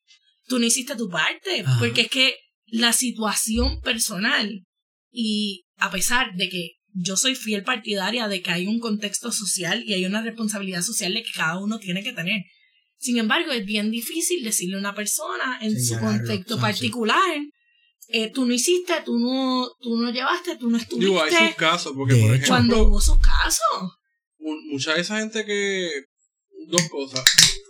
tú 0.48 0.58
no 0.58 0.66
hiciste 0.66 0.96
tu 0.96 1.08
parte, 1.08 1.60
Ajá. 1.60 1.78
porque 1.78 2.02
es 2.02 2.10
que 2.10 2.34
la 2.66 2.92
situación 2.92 3.80
personal 3.80 4.64
y 5.12 5.64
a 5.76 5.90
pesar 5.90 6.34
de 6.34 6.48
que 6.48 6.70
yo 6.94 7.16
soy 7.16 7.34
fiel 7.34 7.64
partidaria 7.64 8.28
de 8.28 8.40
que 8.40 8.52
hay 8.52 8.66
un 8.66 8.78
contexto 8.78 9.32
social 9.32 9.82
y 9.84 9.94
hay 9.94 10.06
una 10.06 10.22
responsabilidad 10.22 10.82
social 10.82 11.12
de 11.12 11.24
que 11.24 11.32
cada 11.32 11.58
uno 11.58 11.78
tiene 11.78 12.02
que 12.02 12.12
tener. 12.12 12.42
Sin 12.98 13.18
embargo, 13.18 13.52
es 13.52 13.66
bien 13.66 13.90
difícil 13.90 14.44
decirle 14.44 14.76
a 14.76 14.78
una 14.78 14.94
persona 14.94 15.58
en 15.60 15.78
su 15.82 15.98
contexto 15.98 16.54
ah, 16.56 16.60
particular, 16.60 17.36
eh, 18.08 18.30
tú 18.32 18.46
no 18.46 18.54
hiciste, 18.54 18.94
tú 19.04 19.18
no, 19.18 19.68
tú 19.80 19.96
no 19.96 20.10
llevaste, 20.10 20.56
tú 20.56 20.70
no 20.70 20.76
estuviste. 20.76 21.10
Digo, 21.10 21.22
hay 21.22 21.32
sus 21.32 21.56
casos, 21.56 21.92
porque 21.96 22.14
por 22.14 22.34
hecho. 22.34 22.46
cuando 22.46 22.76
ejemplo, 22.76 22.92
hubo 22.92 23.00
sus 23.00 23.18
casos. 23.18 23.98
mucha 24.38 24.94
de 24.94 25.00
esa 25.00 25.18
gente 25.18 25.44
que. 25.44 25.90
Dos 26.68 26.88
cosas. 26.88 27.22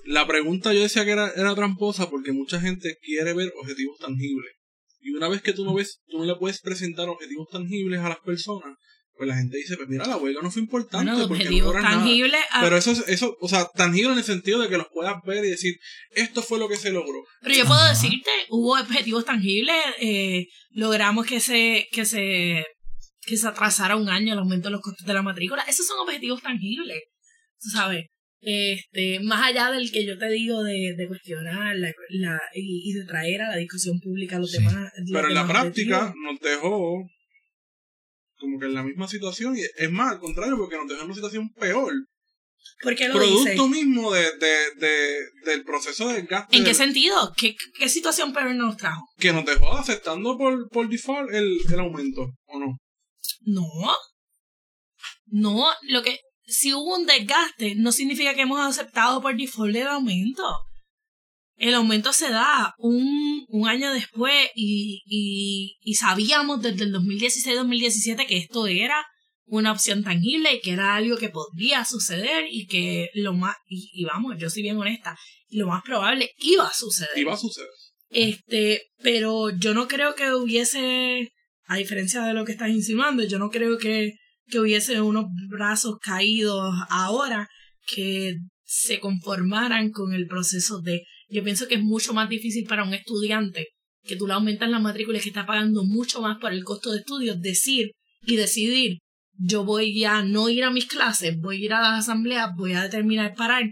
La 0.05 0.25
pregunta 0.27 0.73
yo 0.73 0.81
decía 0.81 1.05
que 1.05 1.13
era, 1.13 1.33
era 1.35 1.55
tramposa 1.55 2.11
porque 2.11 2.31
mucha 2.31 2.61
gente 2.61 2.99
quiere 3.03 3.33
ver 3.33 3.53
objetivos 3.61 3.99
tangibles. 3.99 4.53
Y 5.01 5.11
una 5.11 5.29
vez 5.29 5.43
que 5.43 5.53
tú 5.53 5.65
no 5.65 5.75
ves, 5.75 6.01
tú 6.07 6.19
no 6.19 6.25
le 6.25 6.37
puedes 6.37 6.61
presentar 6.61 7.09
objetivos 7.09 7.49
tangibles 7.51 8.01
a 8.01 8.09
las 8.09 8.21
personas, 8.21 8.79
pues 9.17 9.29
la 9.29 9.37
gente 9.37 9.57
dice, 9.57 9.77
pues 9.77 9.89
mira, 9.89 10.07
la 10.07 10.17
huelga 10.17 10.41
no 10.43 10.51
fue 10.51 10.63
importante 10.63 11.11
Bueno, 11.11 11.29
porque 11.29 11.45
no 11.45 11.49
objetivos 11.51 11.67
logran 11.75 11.85
nada. 11.85 11.97
tangibles. 11.99 12.41
ah, 12.51 12.61
Pero 12.65 12.77
eso 12.77 12.91
es, 12.93 13.05
eso, 13.09 13.37
o 13.41 13.49
sea, 13.49 13.67
tangible 13.75 14.13
en 14.13 14.19
el 14.19 14.25
sentido 14.25 14.61
de 14.61 14.69
que 14.69 14.77
los 14.77 14.89
puedas 14.93 15.15
ver 15.25 15.45
y 15.45 15.51
decir, 15.51 15.75
esto 16.11 16.43
fue 16.43 16.59
lo 16.59 16.69
que 16.69 16.77
se 16.77 16.91
logró. 16.91 17.23
Pero 17.43 17.55
yo 17.55 17.65
puedo 17.67 17.89
decirte, 17.89 18.31
hubo 18.51 18.79
objetivos 18.79 19.25
tangibles, 19.25 19.77
eh, 20.01 20.47
logramos 20.71 21.27
que 21.27 21.41
se, 21.41 21.87
que 21.93 22.05
se, 22.05 22.65
que 23.23 23.37
se 23.37 23.47
atrasara 23.47 23.97
un 23.97 24.09
año 24.09 24.33
el 24.33 24.39
aumento 24.41 24.69
de 24.69 24.73
los 24.73 24.81
costos 24.81 25.07
de 25.07 25.15
la 25.15 25.23
matrícula. 25.23 25.63
Esos 25.69 25.87
son 25.87 25.99
objetivos 26.01 26.43
tangibles, 26.43 27.03
tú 27.61 27.71
sabes. 27.71 28.07
Este, 28.47 29.21
más 29.21 29.43
allá 29.47 29.71
del 29.71 29.91
que 29.91 30.05
yo 30.05 30.19
te 30.19 30.29
digo 30.29 30.63
de, 30.63 30.95
de 30.99 31.09
cuestionar 31.09 31.75
la, 31.77 31.91
la, 32.11 32.39
y, 32.55 32.91
y 32.91 32.93
de 32.93 33.07
traer 33.07 33.41
a 33.41 33.49
la 33.49 33.57
discusión 33.57 33.99
pública 34.01 34.39
los 34.39 34.51
Sí. 34.51 34.59
demás. 34.59 34.91
los 34.99 35.11
Pero 35.13 35.29
en 35.29 35.35
la 35.35 35.47
práctica 35.47 36.01
objetivos. 36.09 36.33
nos 36.33 36.41
dejó 36.41 37.07
como 38.45 38.59
que 38.61 38.67
en 38.67 38.75
la 38.75 38.83
misma 38.83 39.09
situación. 39.09 39.57
Y 39.57 39.63
es 39.63 39.91
más, 39.91 40.13
al 40.13 40.21
contrario, 40.21 40.57
porque 40.57 40.77
nos 40.77 40.87
dejó 40.89 41.01
en 41.01 41.07
una 41.07 41.15
situación 41.15 41.51
peor. 41.59 41.93
¿Por 42.83 42.95
qué 42.97 43.09
lo? 43.09 43.15
Producto 43.15 43.69
mismo 43.69 44.11
de, 44.13 44.23
de, 44.39 44.57
de, 44.77 45.19
del 45.45 45.65
proceso 45.65 46.09
de 46.09 46.15
desgaste 46.23 46.57
¿En 46.57 46.63
qué 46.63 46.69
del- 46.69 46.77
sentido? 46.77 47.33
¿Qué, 47.37 47.55
qué 47.79 47.89
situación 47.89 48.33
peor 48.33 48.55
nos 48.55 48.77
trajo? 48.77 49.03
que 49.19 49.33
nos 49.33 49.45
dejó 49.45 49.73
aceptando 49.75 50.37
por, 50.39 50.69
por 50.71 50.89
default 50.89 51.31
el, 51.33 51.59
el 51.73 51.81
aumento, 51.81 52.23
¿o 52.47 52.59
no? 52.59 52.79
No. 53.43 53.67
No, 55.27 55.67
lo 55.83 56.03
que 56.03 56.19
si 56.47 56.73
hubo 56.75 56.97
un 56.97 57.07
desgaste 57.07 57.75
no 57.77 57.93
significa 57.93 58.35
que 58.35 58.43
hemos 58.43 58.61
aceptado 58.61 59.21
por 59.23 59.37
default 59.37 59.75
el 59.77 59.87
aumento. 59.87 60.43
El 61.57 61.75
aumento 61.75 62.13
se 62.13 62.31
da 62.31 62.75
un, 62.79 63.45
un 63.49 63.69
año 63.69 63.93
después 63.93 64.49
y, 64.55 65.03
y, 65.07 65.79
y 65.81 65.95
sabíamos 65.95 66.63
desde 66.63 66.85
el 66.85 66.95
2016-2017 66.95 68.27
que 68.27 68.39
esto 68.39 68.67
era 68.67 69.05
una 69.47 69.73
opción 69.73 70.03
tangible 70.03 70.55
y 70.55 70.61
que 70.61 70.73
era 70.73 70.97
algo 70.97 71.17
que 71.17 71.29
podría 71.29 71.85
suceder 71.85 72.47
y 72.51 72.67
que 72.67 73.11
lo 73.15 73.35
más, 73.35 73.57
y, 73.69 73.91
y 73.93 74.05
vamos, 74.05 74.37
yo 74.39 74.51
soy 74.51 74.63
bien 74.63 74.79
honesta, 74.79 75.17
lo 75.51 75.69
más 75.69 75.83
probable 75.83 76.33
iba 76.39 76.67
a 76.67 76.73
suceder. 76.73 77.27
Va 77.27 77.35
a 77.35 77.37
suceder. 77.37 77.69
Este, 78.11 78.83
pero 79.03 79.51
yo 79.51 79.75
no 79.75 79.89
creo 79.89 80.15
que 80.15 80.33
hubiese, 80.33 81.33
a 81.67 81.77
diferencia 81.77 82.23
de 82.23 82.35
lo 82.35 82.45
que 82.45 82.53
estás 82.53 82.71
insinuando, 82.71 83.25
yo 83.25 83.39
no 83.39 83.51
creo 83.51 83.79
que, 83.79 84.15
que 84.49 84.61
hubiese 84.61 85.01
unos 85.01 85.27
brazos 85.49 85.99
caídos 86.01 86.75
ahora 86.89 87.49
que 87.87 88.37
se 88.65 89.01
conformaran 89.01 89.91
con 89.91 90.15
el 90.15 90.27
proceso 90.27 90.81
de, 90.81 91.05
yo 91.29 91.43
pienso 91.45 91.69
que 91.69 91.77
es 91.77 91.83
mucho 91.83 92.15
más 92.15 92.29
difícil 92.29 92.65
para 92.67 92.85
un 92.85 92.95
estudiante 92.95 93.69
que 94.03 94.17
tú 94.17 94.27
le 94.27 94.35
aumentas 94.35 94.69
la 94.69 94.79
matrícula 94.79 95.19
y 95.19 95.21
que 95.23 95.29
está 95.29 95.47
pagando 95.47 95.85
mucho 95.85 96.21
más 96.21 96.39
por 96.39 96.53
el 96.53 96.63
costo 96.65 96.93
de 96.93 96.99
estudios, 96.99 97.41
decir 97.41 97.93
y 98.27 98.37
decidir, 98.37 98.99
yo 99.39 99.65
voy 99.65 100.05
a 100.05 100.23
no 100.23 100.49
ir 100.49 100.65
a 100.65 100.71
mis 100.71 100.87
clases, 100.87 101.39
voy 101.41 101.57
a 101.57 101.65
ir 101.65 101.73
a 101.73 101.81
las 101.81 102.01
asambleas, 102.01 102.51
voy 102.57 102.73
a 102.75 102.83
determinar 102.83 103.35
parar, 103.35 103.65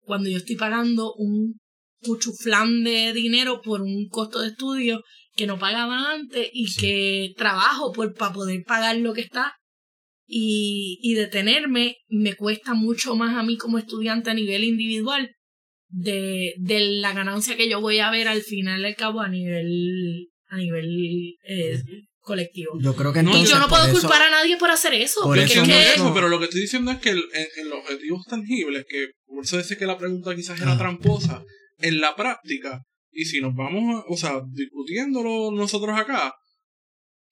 cuando 0.00 0.30
yo 0.30 0.38
estoy 0.38 0.56
pagando 0.56 1.12
un 1.14 1.58
cuchuflán 2.02 2.82
de 2.84 3.12
dinero 3.12 3.60
por 3.60 3.82
un 3.82 4.08
costo 4.08 4.40
de 4.40 4.48
estudio 4.48 5.02
que 5.36 5.46
no 5.46 5.58
pagaba 5.58 6.12
antes 6.12 6.48
y 6.52 6.66
Sí. 6.68 6.80
que 6.80 7.34
trabajo 7.36 7.92
por 7.92 8.14
para 8.14 8.32
poder 8.32 8.62
pagar 8.64 8.96
lo 8.96 9.12
que 9.12 9.20
está 9.20 9.54
y, 10.26 10.98
y 11.02 11.14
detenerme 11.14 11.96
me 12.08 12.34
cuesta 12.34 12.74
mucho 12.74 13.16
más 13.16 13.36
a 13.36 13.42
mí 13.42 13.56
como 13.56 13.78
estudiante 13.78 14.30
a 14.30 14.34
nivel 14.34 14.64
individual 14.64 15.30
de, 15.90 16.54
de 16.58 16.80
la 16.80 17.12
ganancia 17.12 17.56
que 17.56 17.68
yo 17.68 17.80
voy 17.80 17.98
a 17.98 18.10
ver 18.10 18.28
al 18.28 18.42
final 18.42 18.82
del 18.82 18.94
cabo 18.96 19.20
a 19.20 19.28
nivel 19.28 20.28
a 20.48 20.56
nivel 20.56 21.36
eh, 21.48 21.82
colectivo 22.20 22.78
Yo 22.80 22.94
creo 22.94 23.12
que 23.12 23.22
No, 23.22 23.36
y 23.36 23.44
yo 23.44 23.58
no 23.58 23.68
puedo 23.68 23.84
eso- 23.86 24.00
culpar 24.00 24.22
a 24.22 24.30
nadie 24.30 24.56
por 24.56 24.70
hacer 24.70 24.94
eso 24.94 25.22
Por 25.22 25.38
eso 25.38 25.46
es 25.46 25.58
entiendo 25.58 25.74
que 25.82 25.98
no- 25.98 26.04
eso, 26.06 26.14
pero 26.14 26.28
lo 26.28 26.38
que 26.38 26.44
estoy 26.46 26.60
diciendo 26.62 26.90
es 26.92 26.98
que 26.98 27.10
el- 27.10 27.24
en, 27.32 27.46
en 27.62 27.68
los 27.70 27.78
objetivos 27.80 28.24
tangibles, 28.26 28.84
que 28.88 29.08
por 29.26 29.44
eso 29.44 29.58
dice 29.58 29.76
que 29.76 29.86
la 29.86 29.98
pregunta 29.98 30.34
quizás 30.36 30.60
era 30.60 30.72
Ah. 30.72 30.78
tramposa, 30.78 31.44
en 31.78 32.00
la 32.00 32.14
práctica, 32.16 32.82
y 33.12 33.24
si 33.24 33.40
nos 33.40 33.54
vamos, 33.54 33.94
a- 33.96 34.04
o 34.08 34.16
sea, 34.16 34.40
discutiéndolo 34.52 35.50
nosotros 35.52 35.98
acá, 35.98 36.34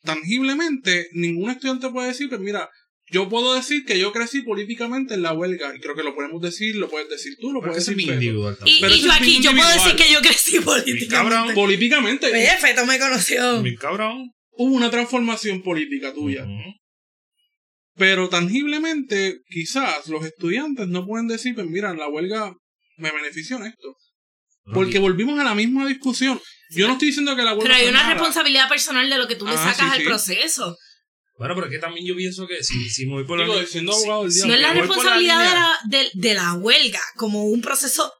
tangiblemente, 0.02 1.08
ningún 1.12 1.50
estudiante 1.50 1.90
puede 1.90 2.08
decir, 2.08 2.28
pues 2.28 2.40
mira, 2.40 2.68
Yo 3.10 3.28
puedo 3.28 3.54
decir 3.54 3.84
que 3.86 3.98
yo 3.98 4.12
crecí 4.12 4.42
políticamente 4.42 5.14
en 5.14 5.22
la 5.22 5.32
huelga. 5.32 5.74
Y 5.74 5.80
creo 5.80 5.94
que 5.94 6.02
lo 6.02 6.14
podemos 6.14 6.42
decir, 6.42 6.76
lo 6.76 6.88
puedes 6.90 7.08
decir 7.08 7.34
tú, 7.40 7.52
lo 7.52 7.60
Pero 7.60 7.72
puedes 7.72 7.86
decir 7.86 8.00
individual 8.00 8.56
también. 8.56 8.76
Y, 8.76 8.80
Pero 8.80 8.94
y 8.94 9.00
yo 9.00 9.12
aquí, 9.12 9.40
yo 9.40 9.52
puedo 9.52 9.68
decir 9.70 9.96
que 9.96 10.12
yo 10.12 10.20
crecí 10.20 10.58
cabrón. 10.58 10.82
políticamente. 10.84 11.54
Políticamente 11.54 12.26
Oye, 12.26 12.50
Feto 12.60 12.84
me 12.86 12.98
conoció. 12.98 13.62
Mi 13.62 13.74
cabrón. 13.76 14.30
hubo 14.52 14.74
una 14.74 14.90
transformación 14.90 15.62
política 15.62 16.12
tuya. 16.12 16.46
Pero 17.96 18.28
tangiblemente, 18.28 19.40
quizás 19.48 20.06
los 20.08 20.24
estudiantes 20.24 20.86
no 20.88 21.04
pueden 21.06 21.26
decir, 21.26 21.54
pues 21.54 21.66
mira, 21.66 21.92
la 21.94 22.08
huelga 22.08 22.54
me 22.96 23.10
benefició 23.10 23.56
en 23.56 23.64
esto. 23.66 23.96
Porque 24.72 24.98
volvimos 24.98 25.38
a 25.40 25.44
la 25.44 25.54
misma 25.54 25.86
discusión. 25.86 26.38
Yo 26.70 26.86
no 26.86 26.92
estoy 26.92 27.08
diciendo 27.08 27.34
que 27.34 27.42
la 27.42 27.52
huelga 27.54 27.64
Pero 27.64 27.74
hay 27.74 27.88
una 27.88 28.02
mala. 28.02 28.14
responsabilidad 28.14 28.68
personal 28.68 29.08
de 29.08 29.16
lo 29.16 29.26
que 29.26 29.34
tú 29.36 29.46
le 29.46 29.52
Ah, 29.54 29.56
sacas 29.56 29.76
sí, 29.78 29.84
al 29.94 29.98
sí. 30.00 30.04
proceso. 30.04 30.76
Bueno, 31.38 31.54
pero 31.54 31.66
es 31.66 31.72
que 31.72 31.78
también 31.78 32.04
yo 32.06 32.16
pienso 32.16 32.46
que 32.48 32.62
si, 32.64 32.90
si 32.90 33.06
me 33.06 33.12
voy 33.14 33.24
por 33.24 33.38
la 33.38 33.44
Digo, 33.44 33.60
li- 33.60 33.66
siendo 33.66 33.92
si- 33.92 33.98
abogado 34.02 34.22
del 34.24 34.32
si 34.32 34.46
No 34.48 34.54
es 34.54 34.60
la 34.60 34.72
responsabilidad 34.74 35.38
de 35.38 35.44
línea 35.44 35.54
la, 35.54 35.98
de, 35.98 36.10
de 36.14 36.34
la 36.34 36.54
huelga 36.54 37.00
como 37.16 37.44
un 37.44 37.60
proceso, 37.62 38.12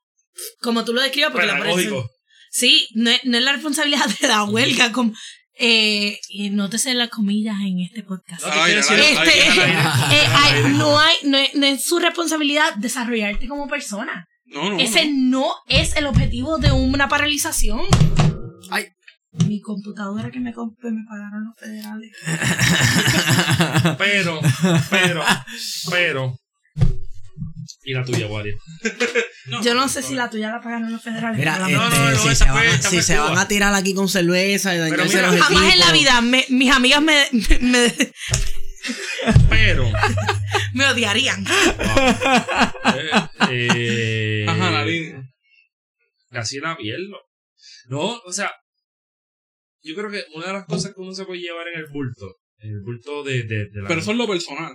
como 0.61 0.85
tú 0.85 0.93
lo 0.93 1.01
describes, 1.03 1.31
porque 1.32 1.47
la 1.49 1.59
pedagógico. 1.59 2.09
Sí, 2.51 2.86
no 2.95 3.11
es, 3.11 3.24
no 3.24 3.36
es 3.39 3.45
la 3.45 3.53
responsabilidad 3.53 4.07
de 4.20 4.28
la 4.28 4.45
huelga, 4.45 4.93
como, 4.93 5.12
eh, 5.59 6.19
y 6.28 6.51
nótese 6.51 6.95
las 6.95 7.09
comillas 7.11 7.57
en 7.61 7.81
este 7.81 8.05
podcast. 8.05 8.47
No, 8.47 8.62
aire, 8.62 8.81
tú 8.82 8.89
al 8.90 9.01
quieres 9.01 9.19
aire, 9.19 9.32
Este, 9.40 10.27
hay- 10.36 10.62
no, 10.74 10.99
hay, 10.99 11.16
no, 11.24 11.39
es, 11.39 11.55
no 11.57 11.66
es 11.66 11.82
su 11.85 11.99
responsabilidad 11.99 12.74
desarrollarte 12.77 13.49
como 13.49 13.66
persona. 13.69 14.27
No, 14.47 14.70
no, 14.70 14.78
Ese 14.78 15.07
no. 15.07 15.39
no 15.40 15.55
es 15.69 15.97
el 15.97 16.07
objetivo 16.07 16.57
de 16.59 16.70
una 16.73 17.09
paralización. 17.09 17.81
Ay. 18.70 18.86
Mi 19.47 19.60
computadora 19.60 20.31
que 20.31 20.40
me 20.40 20.52
compré 20.52 20.90
me 20.90 21.05
pagaron 21.09 21.44
los 21.44 21.56
federales. 21.59 22.12
Pero, 23.98 24.40
pero, 24.90 25.23
pero. 25.90 26.39
Y 27.85 27.94
la 27.94 28.05
tuya, 28.05 28.27
Wario. 28.27 28.56
Yo 29.62 29.74
no 29.74 29.89
sé 29.89 30.02
si 30.02 30.15
la 30.15 30.28
tuya 30.28 30.51
la 30.51 30.60
pagaron 30.60 30.93
los 30.93 31.02
federales. 31.02 31.39
Mira, 31.39 31.55
pero 31.65 31.82
este, 31.85 31.98
no, 31.98 32.10
no, 32.10 32.19
si, 32.19 32.28
esa 32.28 32.44
se, 32.44 32.51
fue- 32.52 32.69
van, 32.69 32.82
si 32.82 33.02
se 33.02 33.19
van 33.19 33.39
a 33.39 33.48
tirar 33.48 33.74
aquí 33.74 33.94
con 33.94 34.09
cerveza 34.09 34.74
y 34.74 34.78
dañarse 34.78 35.16
mira, 35.16 35.31
los 35.32 35.40
Jamás 35.40 35.73
en 35.73 35.78
la 35.81 35.93
vida 35.93 36.20
me- 36.20 36.44
mis 36.51 36.70
amigas 36.73 37.01
me, 37.02 37.27
me, 37.60 37.93
Pero. 39.48 39.90
me 40.74 40.86
odiarían. 40.86 41.44
eh, 42.94 43.10
eh, 43.51 44.47
Ajá, 44.48 44.70
la 44.70 44.85
línea. 44.85 45.23
Casi 46.31 46.59
la 46.60 46.77
pierdo. 46.77 47.16
No, 47.89 48.01
o 48.27 48.32
sea. 48.32 48.51
Yo 49.83 49.95
creo 49.95 50.11
que 50.11 50.25
una 50.35 50.49
de 50.49 50.53
las 50.55 50.67
cosas 50.67 50.93
que 50.95 51.01
uno 51.01 51.13
se 51.13 51.25
puede 51.25 51.41
llevar 51.41 51.67
en 51.69 51.81
el 51.81 51.87
bulto. 51.93 52.37
En 52.59 52.71
el 52.71 52.81
bulto 52.83 53.23
de, 53.23 53.43
de, 53.45 53.67
de 53.71 53.83
la. 53.83 53.89
Pero 53.89 54.01
eso 54.01 54.11
es 54.13 54.17
lo 54.17 54.27
personal. 54.27 54.73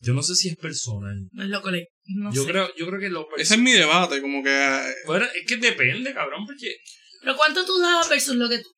Yo 0.00 0.14
no 0.14 0.22
sé 0.22 0.36
si 0.36 0.48
es 0.48 0.56
personal. 0.56 1.16
No 1.32 1.42
es 1.42 1.48
lo 1.48 1.60
que 1.62 1.70
le- 1.72 1.88
no 2.06 2.32
yo, 2.32 2.44
sé. 2.44 2.50
creo, 2.50 2.70
yo 2.76 2.86
creo 2.86 3.00
que 3.00 3.08
lo 3.10 3.26
Ese 3.36 3.54
es 3.54 3.60
mi 3.60 3.72
debate, 3.72 4.20
como 4.20 4.42
que... 4.44 4.50
eh, 4.50 4.94
Bueno, 5.06 5.26
es 5.34 5.44
que 5.46 5.56
depende, 5.56 6.14
cabrón, 6.14 6.46
porque. 6.46 6.76
Pero 7.20 7.36
¿cuánto 7.36 7.66
tú 7.66 7.78
dabas 7.80 8.08
versus 8.08 8.36
lo 8.36 8.48
que 8.48 8.58
tú? 8.58 8.68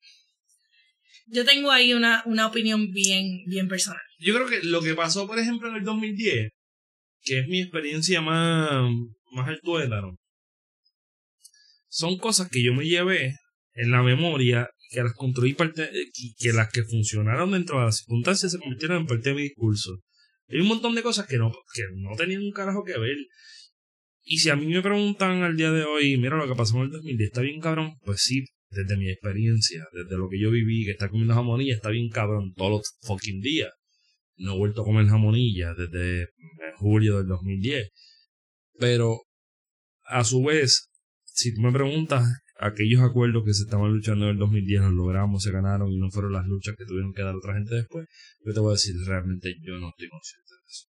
Yo 1.27 1.45
tengo 1.45 1.70
ahí 1.70 1.93
una, 1.93 2.23
una 2.27 2.47
opinión 2.47 2.91
bien, 2.91 3.45
bien 3.47 3.69
personal. 3.69 4.01
Yo 4.19 4.35
creo 4.35 4.49
que 4.49 4.61
lo 4.66 4.81
que 4.82 4.95
pasó, 4.95 5.27
por 5.27 5.39
ejemplo, 5.39 5.69
en 5.69 5.77
el 5.77 5.85
2010, 5.85 6.49
que 7.23 7.39
es 7.41 7.47
mi 7.49 7.61
experiencia 7.61 8.20
más, 8.23 8.82
más 9.32 9.47
al 9.49 9.61
tuétano, 9.61 10.16
son 11.89 12.19
cosas 12.19 12.49
que 12.49 12.62
yo 12.62 12.73
me 12.73 12.87
llevé 12.87 13.35
en 13.74 13.91
la 13.91 14.03
memoria, 14.03 14.69
que 14.91 15.03
las 15.03 15.15
construí 15.15 15.57
y 16.15 16.35
que 16.35 16.53
las 16.53 16.71
que 16.71 16.83
funcionaron 16.83 17.53
dentro 17.53 17.79
de 17.79 17.87
las 17.87 17.99
circunstancias 17.99 18.53
se 18.53 18.59
convirtieron 18.59 18.99
en 18.99 19.07
parte 19.07 19.31
de 19.31 19.37
mi 19.37 19.43
discurso. 19.43 20.01
Hay 20.49 20.61
un 20.61 20.67
montón 20.67 20.97
de 20.97 21.03
cosas 21.03 21.27
que 21.27 21.39
no, 21.39 21.53
que 21.73 21.83
no 21.95 22.17
tenían 22.17 22.43
un 22.43 22.51
carajo 22.51 22.83
que 22.83 22.99
ver. 22.99 23.17
Y 24.23 24.39
si 24.39 24.51
a 24.51 24.57
mí 24.57 24.67
me 24.67 24.83
preguntan 24.83 25.43
al 25.43 25.57
día 25.57 25.71
de 25.71 25.85
hoy, 25.85 26.17
mira 26.19 26.37
lo 26.37 26.49
que 26.49 26.57
pasó 26.57 26.77
en 26.79 26.87
el 26.87 26.91
2010, 26.91 27.29
¿está 27.29 27.41
bien 27.41 27.61
cabrón? 27.61 27.95
Pues 28.05 28.21
sí, 28.23 28.45
desde 28.69 28.97
mi 28.97 29.09
experiencia, 29.09 29.87
desde 29.93 30.19
lo 30.19 30.29
que 30.29 30.41
yo 30.41 30.51
viví, 30.51 30.85
que 30.85 30.91
está 30.91 31.09
comiendo 31.09 31.35
jamonilla, 31.35 31.75
está 31.75 31.91
bien 31.91 32.11
cabrón 32.11 32.53
todos 32.55 32.71
los 32.71 32.97
fucking 33.03 33.41
días. 33.41 33.71
No 34.37 34.55
he 34.55 34.59
vuelto 34.59 34.83
a 34.83 34.85
comer 34.85 35.07
jamonilla 35.07 35.75
desde 35.75 36.23
eh, 36.23 36.29
julio 36.79 37.19
del 37.19 37.29
2010. 37.29 37.91
Pero, 38.79 39.23
a 40.07 40.25
su 40.25 40.43
vez, 40.43 40.89
si 41.25 41.55
tú 41.55 41.61
me 41.61 41.73
preguntas, 41.73 42.27
aquellos 42.61 43.01
acuerdos 43.01 43.43
que 43.45 43.55
se 43.55 43.65
estaban 43.65 43.93
luchando 43.93 44.27
en 44.27 44.32
el 44.32 44.39
2010 44.39 44.82
los 44.82 44.93
logramos, 44.93 45.43
se 45.43 45.51
ganaron 45.51 45.91
y 45.91 45.99
no 45.99 46.11
fueron 46.11 46.32
las 46.32 46.47
luchas 46.47 46.77
que 46.77 46.85
tuvieron 46.85 47.12
que 47.12 47.23
dar 47.23 47.35
otra 47.35 47.55
gente 47.55 47.74
después, 47.74 48.07
yo 48.45 48.53
te 48.53 48.61
voy 48.61 48.70
a 48.70 48.77
decir, 48.77 48.95
realmente 49.07 49.57
yo 49.62 49.78
no 49.78 49.89
estoy 49.89 50.09
consciente 50.09 50.53
de 50.53 50.69
eso. 50.69 50.87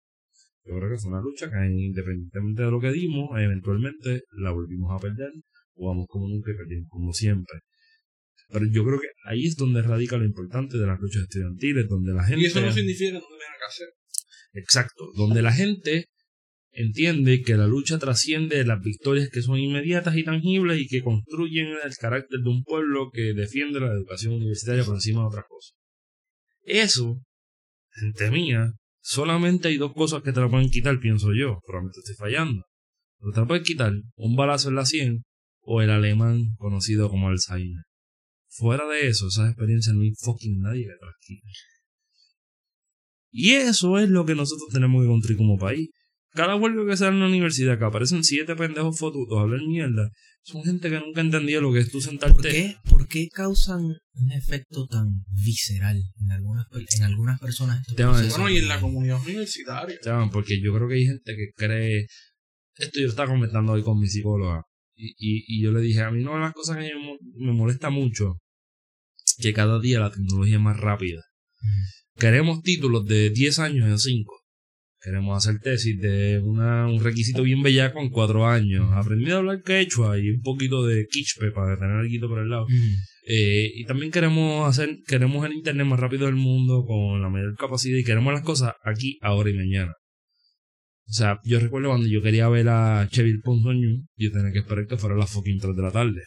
Yo 0.66 0.78
creo 0.78 0.90
que 0.90 0.98
fue 0.98 1.12
una 1.12 1.22
lucha 1.22 1.50
que 1.50 1.72
independientemente 1.72 2.64
de 2.64 2.72
lo 2.72 2.80
que 2.80 2.92
dimos, 2.92 3.30
eventualmente 3.38 4.24
la 4.32 4.52
volvimos 4.52 4.92
a 4.92 5.00
perder, 5.00 5.32
jugamos 5.74 6.08
como 6.10 6.28
nunca 6.28 6.52
y 6.52 6.58
perdimos 6.58 6.90
como 6.90 7.14
siempre. 7.14 7.60
Pero 8.50 8.66
yo 8.66 8.84
creo 8.84 9.00
que 9.00 9.10
ahí 9.26 9.46
es 9.46 9.56
donde 9.56 9.84
radica 9.84 10.18
lo 10.18 10.26
importante 10.26 10.78
de 10.78 10.88
las 10.88 11.00
luchas 11.00 11.24
estudiantiles, 11.24 11.88
donde 11.88 12.14
la 12.14 12.24
gente... 12.24 12.42
Y 12.42 12.46
eso 12.46 12.62
no 12.62 12.72
significa 12.72 13.12
que 13.12 13.20
no 13.20 13.22
que 13.22 13.66
hacer. 13.68 13.88
Exacto, 14.54 15.12
donde 15.16 15.44
la 15.44 15.54
gente 15.54 16.08
entiende 16.82 17.42
que 17.42 17.58
la 17.58 17.68
lucha 17.68 18.00
trasciende 18.00 18.64
las 18.64 18.82
victorias 18.82 19.30
que 19.30 19.42
son 19.42 19.60
inmediatas 19.60 20.16
y 20.16 20.24
tangibles 20.24 20.80
y 20.80 20.88
que 20.88 21.04
construyen 21.04 21.68
el 21.84 21.98
carácter 21.98 22.40
de 22.40 22.50
un 22.50 22.64
pueblo 22.64 23.12
que 23.12 23.34
defiende 23.34 23.82
la 23.82 23.92
educación 23.92 24.36
universitaria 24.36 24.86
por 24.86 24.96
encima 24.96 25.22
de 25.22 25.28
otras 25.28 25.46
cosas. 25.50 25.76
Eso, 26.62 27.22
gente 27.92 28.32
mía, 28.32 28.72
solamente 29.02 29.68
hay 29.68 29.78
dos 29.78 29.94
cosas 29.94 30.24
que 30.24 30.32
te 30.32 30.40
la 30.40 30.50
pueden 30.50 30.70
quitar, 30.70 30.98
pienso 31.00 31.34
yo, 31.34 31.60
probablemente 31.66 32.00
estoy 32.00 32.16
fallando. 32.16 32.64
Pero 33.20 33.34
te 33.34 33.40
la 33.42 33.48
pueden 33.48 33.64
quitar 33.64 33.94
un 34.16 34.38
balazo 34.38 34.70
en 34.70 34.76
la 34.76 34.86
sien 34.86 35.24
o 35.60 35.82
el 35.82 35.90
alemán 35.90 36.56
conocido 36.58 37.10
como 37.10 37.28
Alzheimer. 37.28 37.84
Fuera 38.48 38.88
de 38.88 39.10
eso, 39.10 39.28
esas 39.28 39.50
experiencias 39.50 39.94
no 39.94 40.04
hay 40.04 40.14
fucking 40.18 40.60
nadie 40.60 40.84
que 40.84 40.98
te 40.98 41.06
las 41.06 41.16
quite. 41.20 41.42
Y 43.32 43.52
eso 43.52 44.00
es 44.00 44.10
lo 44.10 44.26
que 44.26 44.34
nosotros 44.34 44.70
tenemos 44.72 45.04
que 45.04 45.10
construir 45.10 45.38
como 45.38 45.58
país. 45.58 45.90
Cada 46.32 46.56
huelga 46.56 46.86
que 46.88 46.96
sea 46.98 47.08
en 47.10 47.20
la 47.20 47.28
universidad, 47.28 47.78
que 47.80 47.86
aparecen 47.86 48.24
siete 48.24 48.56
pendejos 48.56 48.98
fotutos 49.00 49.38
a 49.38 49.42
hablar 49.42 49.62
mierda, 49.68 50.10
son 50.44 50.64
gente 50.64 50.90
que 50.90 51.00
nunca 51.00 51.22
ha 51.22 51.24
entendido 51.24 51.62
lo 51.62 51.74
que 51.74 51.80
es 51.80 51.92
tú 51.92 52.02
sentarte. 52.02 52.34
¿Por 52.36 52.52
qué, 52.52 52.76
¿Por 52.90 53.08
qué 53.08 53.28
causan 53.30 53.82
un 54.14 54.32
efecto 54.32 54.86
tan 54.88 55.24
visceral 55.32 55.98
en 56.22 56.32
algunas, 56.32 56.68
en 56.98 57.04
algunas 57.04 57.40
personas? 57.40 57.82
estos 57.82 57.96
Te 57.96 58.04
van 58.04 58.14
a 58.14 58.18
procesos? 58.18 58.40
Bueno, 58.40 58.56
y 58.56 58.60
en 58.60 58.68
la 58.68 58.80
comunidad 58.80 59.22
universitaria. 59.22 59.96
Esteban, 59.96 60.30
porque 60.30 60.62
yo 60.62 60.74
creo 60.74 60.88
que 60.88 60.96
hay 60.96 61.06
gente 61.06 61.36
que 61.36 61.48
cree. 61.56 62.08
Esto 62.76 63.00
yo 63.02 63.08
estaba 63.08 63.28
comentando 63.30 63.72
hoy 63.74 63.84
con 63.84 64.00
mi 64.00 64.08
psicóloga. 64.08 64.64
Y, 64.96 65.08
y, 65.18 65.44
y 65.48 65.62
yo 65.64 65.72
le 65.72 65.82
dije, 65.82 66.02
a 66.02 66.12
mí 66.12 66.22
una 66.22 66.34
de 66.36 66.40
las 66.42 66.54
cosas 66.54 66.78
que 66.78 66.94
me, 66.94 67.00
mo- 67.04 67.18
me 67.38 67.54
molesta 67.54 67.90
mucho, 67.90 68.36
que 69.40 69.52
cada 69.54 69.80
día 69.80 70.00
la 70.00 70.12
tecnología 70.12 70.56
es 70.58 70.62
más 70.62 70.78
rápida. 70.80 71.22
Queremos 72.18 72.62
títulos 72.62 73.06
de 73.06 73.30
10 73.30 73.60
años 73.60 73.88
en 73.90 73.98
5. 73.98 74.39
Queremos 75.02 75.38
hacer 75.38 75.62
tesis 75.62 76.00
de 76.00 76.40
una, 76.40 76.88
un 76.88 77.02
requisito 77.02 77.44
bien 77.44 77.64
bellaco 77.64 78.02
en 78.02 78.10
4 78.10 78.48
años. 78.48 78.90
Aprendí 78.94 79.32
a 79.32 79.38
hablar 79.38 79.62
quechua 79.64 80.20
y 80.20 80.30
un 80.30 80.42
poquito 80.42 80.86
de 80.86 81.08
quichpe 81.10 81.52
para 81.52 81.78
tener 81.78 81.96
algo 81.96 82.28
por 82.28 82.40
el 82.40 82.50
lado. 82.50 82.66
Mm. 82.68 82.96
Eh, 83.32 83.72
y 83.76 83.86
también 83.86 84.12
queremos 84.12 84.68
hacer, 84.68 84.98
queremos 85.08 85.46
el 85.46 85.54
internet 85.54 85.86
más 85.86 86.00
rápido 86.00 86.26
del 86.26 86.36
mundo 86.36 86.84
con 86.86 87.22
la 87.22 87.30
mayor 87.30 87.56
capacidad 87.56 87.98
y 87.98 88.04
queremos 88.04 88.34
las 88.34 88.44
cosas 88.44 88.74
aquí, 88.84 89.18
ahora 89.22 89.50
y 89.50 89.54
mañana. 89.54 89.94
O 91.10 91.12
sea, 91.12 91.40
yo 91.44 91.60
recuerdo 91.60 91.90
cuando 91.90 92.08
yo 92.08 92.22
quería 92.22 92.48
ver 92.50 92.70
a 92.70 93.08
Chevy 93.10 93.40
Ponzoñu, 93.42 94.06
yo 94.16 94.32
tenía 94.32 94.52
que 94.52 94.60
esperar 94.60 94.86
que 94.86 94.96
fuera 94.98 95.16
a 95.16 95.18
las 95.18 95.32
fucking 95.32 95.58
3 95.60 95.76
de 95.76 95.82
la 95.82 95.92
tarde. 95.92 96.22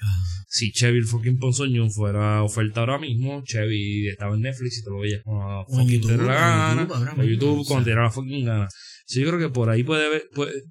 Si 0.48 0.72
Chevy 0.72 1.02
fucking 1.02 1.38
Ponzoñu 1.38 1.88
fuera 1.88 2.42
oferta 2.42 2.80
ahora 2.80 2.98
mismo, 2.98 3.42
Chevy 3.44 4.09
estaba 4.09 4.34
en 4.34 4.40
Netflix 4.42 4.78
y 4.80 4.84
te 4.84 4.90
lo 4.90 4.98
veías 4.98 5.22
con 5.22 5.38
la 5.38 5.64
fucking 5.68 6.00
YouTube, 6.00 6.16
la 6.16 6.16
o 6.16 6.20
en 6.22 6.26
gana, 6.26 6.80
YouTube, 6.82 6.96
ahora 6.96 7.14
o 7.16 7.22
YouTube 7.24 7.59
o 7.60 7.64
sea. 7.64 7.68
cuando 7.74 7.84
te 7.90 7.94
la 7.94 8.10
fucking 8.10 8.44
gana. 8.44 8.68
Sí, 9.06 9.20
yo 9.20 9.28
creo 9.28 9.38
que 9.38 9.48
por 9.54 9.70
ahí 9.70 9.84
puede 9.84 10.06
haber, 10.06 10.24
puede- 10.34 10.62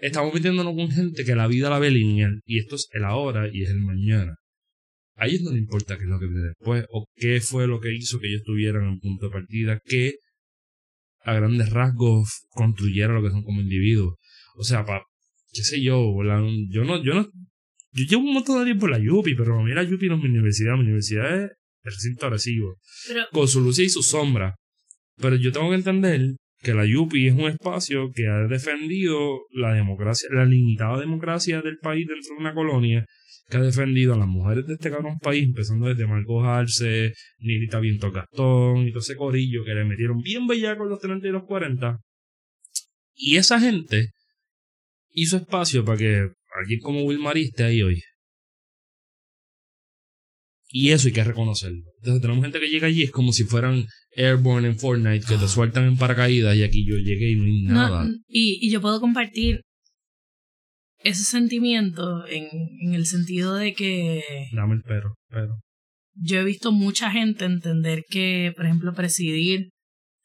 estamos 0.00 0.32
metiéndonos 0.32 0.74
con 0.74 0.90
gente 0.90 1.24
que 1.24 1.34
la 1.36 1.46
vida 1.46 1.68
la 1.68 1.78
ve 1.78 1.90
lineal 1.90 2.40
y 2.46 2.58
esto 2.58 2.76
es 2.76 2.88
el 2.92 3.04
ahora 3.04 3.48
y 3.52 3.62
es 3.64 3.70
el 3.70 3.80
mañana. 3.80 4.34
A 5.16 5.26
ellos 5.26 5.42
no 5.42 5.50
les 5.50 5.60
importa 5.60 5.96
qué 5.96 6.04
es 6.04 6.08
lo 6.08 6.18
que 6.18 6.26
viene 6.26 6.48
después 6.48 6.84
o 6.90 7.06
qué 7.16 7.40
fue 7.42 7.66
lo 7.66 7.80
que 7.80 7.94
hizo 7.94 8.18
que 8.18 8.28
ellos 8.28 8.40
estuvieran 8.40 8.82
en 8.82 8.88
un 8.90 9.00
punto 9.00 9.26
de 9.26 9.32
partida 9.32 9.78
que 9.84 10.14
a 11.26 11.34
grandes 11.34 11.70
rasgos 11.70 12.46
construyera 12.50 13.12
lo 13.12 13.22
que 13.22 13.30
son 13.30 13.42
como 13.42 13.60
individuos. 13.60 14.14
O 14.56 14.62
sea, 14.64 14.84
pa, 14.84 15.02
qué 15.52 15.62
sé 15.62 15.82
yo, 15.82 16.22
la- 16.22 16.40
yo 16.70 16.84
no, 16.84 17.02
yo 17.02 17.14
no, 17.14 17.28
yo 17.92 18.04
llevo 18.04 18.22
un 18.22 18.34
montón 18.34 18.58
de 18.60 18.64
tiempo 18.66 18.86
en 18.86 18.92
la 18.92 18.98
Yupi, 18.98 19.34
pero 19.34 19.62
mira, 19.62 19.82
Yupi 19.82 20.08
no 20.08 20.16
es 20.16 20.22
mi 20.22 20.28
universidad, 20.30 20.74
mi 20.74 20.82
universidad 20.84 21.44
es 21.44 21.50
el 21.82 21.92
recinto 21.92 22.26
agresivo 22.26 22.76
Pero 23.08 23.24
con 23.32 23.46
su 23.48 23.60
luz 23.60 23.78
y 23.78 23.88
su 23.88 24.02
sombra. 24.02 24.54
Pero 25.20 25.36
yo 25.36 25.52
tengo 25.52 25.68
que 25.70 25.76
entender 25.76 26.20
que 26.62 26.74
la 26.74 26.84
Yupi 26.86 27.28
es 27.28 27.34
un 27.34 27.48
espacio 27.50 28.10
que 28.14 28.26
ha 28.28 28.46
defendido 28.48 29.40
la 29.52 29.72
democracia, 29.72 30.28
la 30.32 30.44
limitada 30.44 30.98
democracia 31.00 31.60
del 31.62 31.78
país 31.78 32.06
dentro 32.06 32.34
de 32.34 32.40
una 32.40 32.54
colonia, 32.54 33.04
que 33.48 33.56
ha 33.56 33.60
defendido 33.60 34.14
a 34.14 34.18
las 34.18 34.28
mujeres 34.28 34.66
de 34.66 34.74
este 34.74 34.90
cabrón 34.90 35.18
país, 35.20 35.44
empezando 35.44 35.86
desde 35.86 36.06
Marcos 36.06 36.44
Arce, 36.44 37.14
Nilita 37.38 37.78
Viento 37.78 38.10
Gastón 38.10 38.88
y 38.88 38.90
todo 38.90 39.00
ese 39.00 39.16
corillo 39.16 39.64
que 39.64 39.74
le 39.74 39.84
metieron 39.84 40.20
bien 40.20 40.46
bellacos 40.46 40.88
los 40.88 41.00
30 41.00 41.28
y 41.28 41.30
los 41.30 41.44
40. 41.44 41.98
Y 43.14 43.36
esa 43.36 43.60
gente 43.60 44.10
hizo 45.10 45.36
espacio 45.36 45.84
para 45.84 45.98
que 45.98 46.28
alguien 46.60 46.80
como 46.80 47.02
Wilmar 47.02 47.38
esté 47.38 47.64
ahí 47.64 47.82
hoy. 47.82 48.02
Y 50.68 50.90
eso 50.90 51.06
hay 51.06 51.14
que 51.14 51.24
reconocerlo. 51.24 51.84
Entonces 51.98 52.20
tenemos 52.20 52.42
gente 52.42 52.58
que 52.60 52.68
llega 52.68 52.88
allí, 52.88 53.04
es 53.04 53.12
como 53.12 53.32
si 53.32 53.44
fueran 53.44 53.86
Airborne 54.16 54.68
en 54.68 54.78
Fortnite, 54.78 55.24
que 55.24 55.36
te 55.36 55.48
sueltan 55.48 55.84
en 55.84 55.96
paracaídas 55.96 56.56
y 56.56 56.64
aquí 56.64 56.84
yo 56.84 56.96
llegué 56.96 57.30
y 57.30 57.36
no 57.36 57.44
hay 57.44 57.62
nada. 57.62 58.04
No, 58.04 58.10
y, 58.26 58.58
y 58.60 58.70
yo 58.70 58.80
puedo 58.80 59.00
compartir 59.00 59.62
ese 61.08 61.24
sentimiento 61.24 62.26
en, 62.26 62.48
en 62.80 62.94
el 62.94 63.06
sentido 63.06 63.54
de 63.54 63.74
que 63.74 64.22
Dame 64.52 64.74
el 64.74 64.82
pero, 64.82 65.14
pero. 65.28 65.60
yo 66.14 66.40
he 66.40 66.44
visto 66.44 66.72
mucha 66.72 67.10
gente 67.10 67.44
entender 67.44 68.02
que, 68.08 68.52
por 68.56 68.66
ejemplo, 68.66 68.94
presidir 68.94 69.70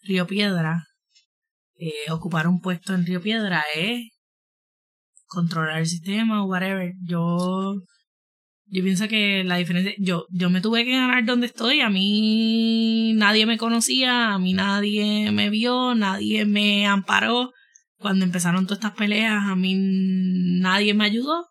Río 0.03 0.25
Piedra, 0.27 0.83
eh, 1.77 2.11
ocupar 2.11 2.47
un 2.47 2.61
puesto 2.61 2.93
en 2.93 3.05
Río 3.05 3.21
Piedra 3.21 3.63
es 3.75 4.09
controlar 5.25 5.79
el 5.79 5.87
sistema 5.87 6.43
o 6.43 6.47
whatever. 6.47 6.93
Yo, 7.03 7.81
yo 8.65 8.83
pienso 8.83 9.07
que 9.07 9.43
la 9.43 9.57
diferencia, 9.57 9.93
yo, 9.97 10.25
yo 10.29 10.49
me 10.49 10.61
tuve 10.61 10.85
que 10.85 10.91
ganar 10.91 11.25
donde 11.25 11.47
estoy. 11.47 11.81
A 11.81 11.89
mí 11.89 13.13
nadie 13.15 13.45
me 13.45 13.57
conocía, 13.57 14.33
a 14.33 14.39
mí 14.39 14.53
nadie 14.53 15.31
me 15.31 15.49
vio, 15.49 15.95
nadie 15.95 16.45
me 16.45 16.85
amparó. 16.85 17.51
Cuando 18.01 18.25
empezaron 18.25 18.65
todas 18.65 18.79
estas 18.79 18.97
peleas, 18.97 19.43
a 19.47 19.55
mí 19.55 19.75
nadie 20.59 20.93
me 20.93 21.05
ayudó. 21.05 21.47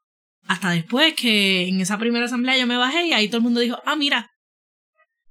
Hasta 0.46 0.70
después 0.70 1.14
que 1.14 1.68
en 1.68 1.80
esa 1.80 1.96
primera 1.96 2.24
asamblea 2.26 2.58
yo 2.58 2.66
me 2.66 2.76
bajé 2.76 3.06
y 3.06 3.12
ahí 3.12 3.28
todo 3.28 3.36
el 3.38 3.44
mundo 3.44 3.60
dijo, 3.60 3.78
ah, 3.86 3.94
mira, 3.94 4.28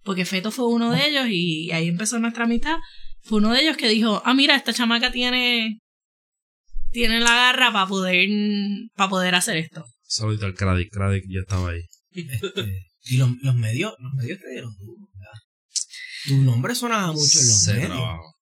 porque 0.04 0.24
Feto 0.26 0.50
fue 0.50 0.68
uno 0.68 0.92
de 0.92 1.08
ellos 1.10 1.26
y 1.30 1.72
ahí 1.72 1.90
empezó 1.90 2.20
nuestra 2.20 2.46
amistad. 2.46 2.78
Fue 3.22 3.40
uno 3.40 3.52
de 3.52 3.62
ellos 3.62 3.76
que 3.76 3.90
dijo, 3.90 4.22
ah, 4.26 4.34
mira, 4.34 4.56
esta 4.56 4.72
chamaca 4.74 5.12
tiene, 5.12 5.80
tiene 6.92 7.20
la 7.20 7.36
garra 7.36 7.74
para 7.74 7.86
poder, 7.88 8.30
para 8.96 9.10
poder 9.10 9.36
hacer 9.36 9.58
esto. 9.58 9.84
Saludito 10.04 10.46
al 10.46 10.56
Craddick, 10.56 10.90
Craddick 10.90 11.26
ya 11.28 11.42
estaba 11.42 11.72
ahí. 11.72 11.82
Este, 12.12 12.88
y 13.04 13.18
los, 13.18 13.30
los 13.42 13.56
medios, 13.56 13.94
los 14.00 14.14
medios 14.14 14.40
te 14.40 14.52
dieron 14.52 14.74
duro, 14.78 15.06
¿verdad? 15.14 15.40
Tu 16.28 16.38
nombre 16.38 16.74
sonaba 16.76 17.08
mucho 17.12 17.40
en 17.40 17.46
los 17.48 17.62
se 17.64 17.74
medios. 17.74 17.90
trabajó. 17.90 18.39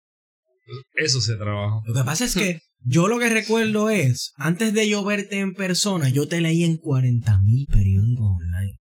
Eso 0.95 1.21
se 1.21 1.37
trabajó. 1.37 1.83
Lo 1.87 1.95
que 1.95 2.05
pasa 2.05 2.25
es 2.25 2.35
que 2.35 2.59
yo 2.85 3.09
lo 3.09 3.19
que 3.19 3.29
recuerdo 3.29 3.91
es, 3.91 4.33
antes 4.37 4.73
de 4.75 4.89
yo 4.89 5.05
verte 5.05 5.39
en 5.41 5.55
persona, 5.55 6.09
yo 6.09 6.29
te 6.29 6.41
leí 6.41 6.65
en 6.65 6.79
40.000 6.79 7.67
periódicos 7.73 8.27
online. 8.41 8.79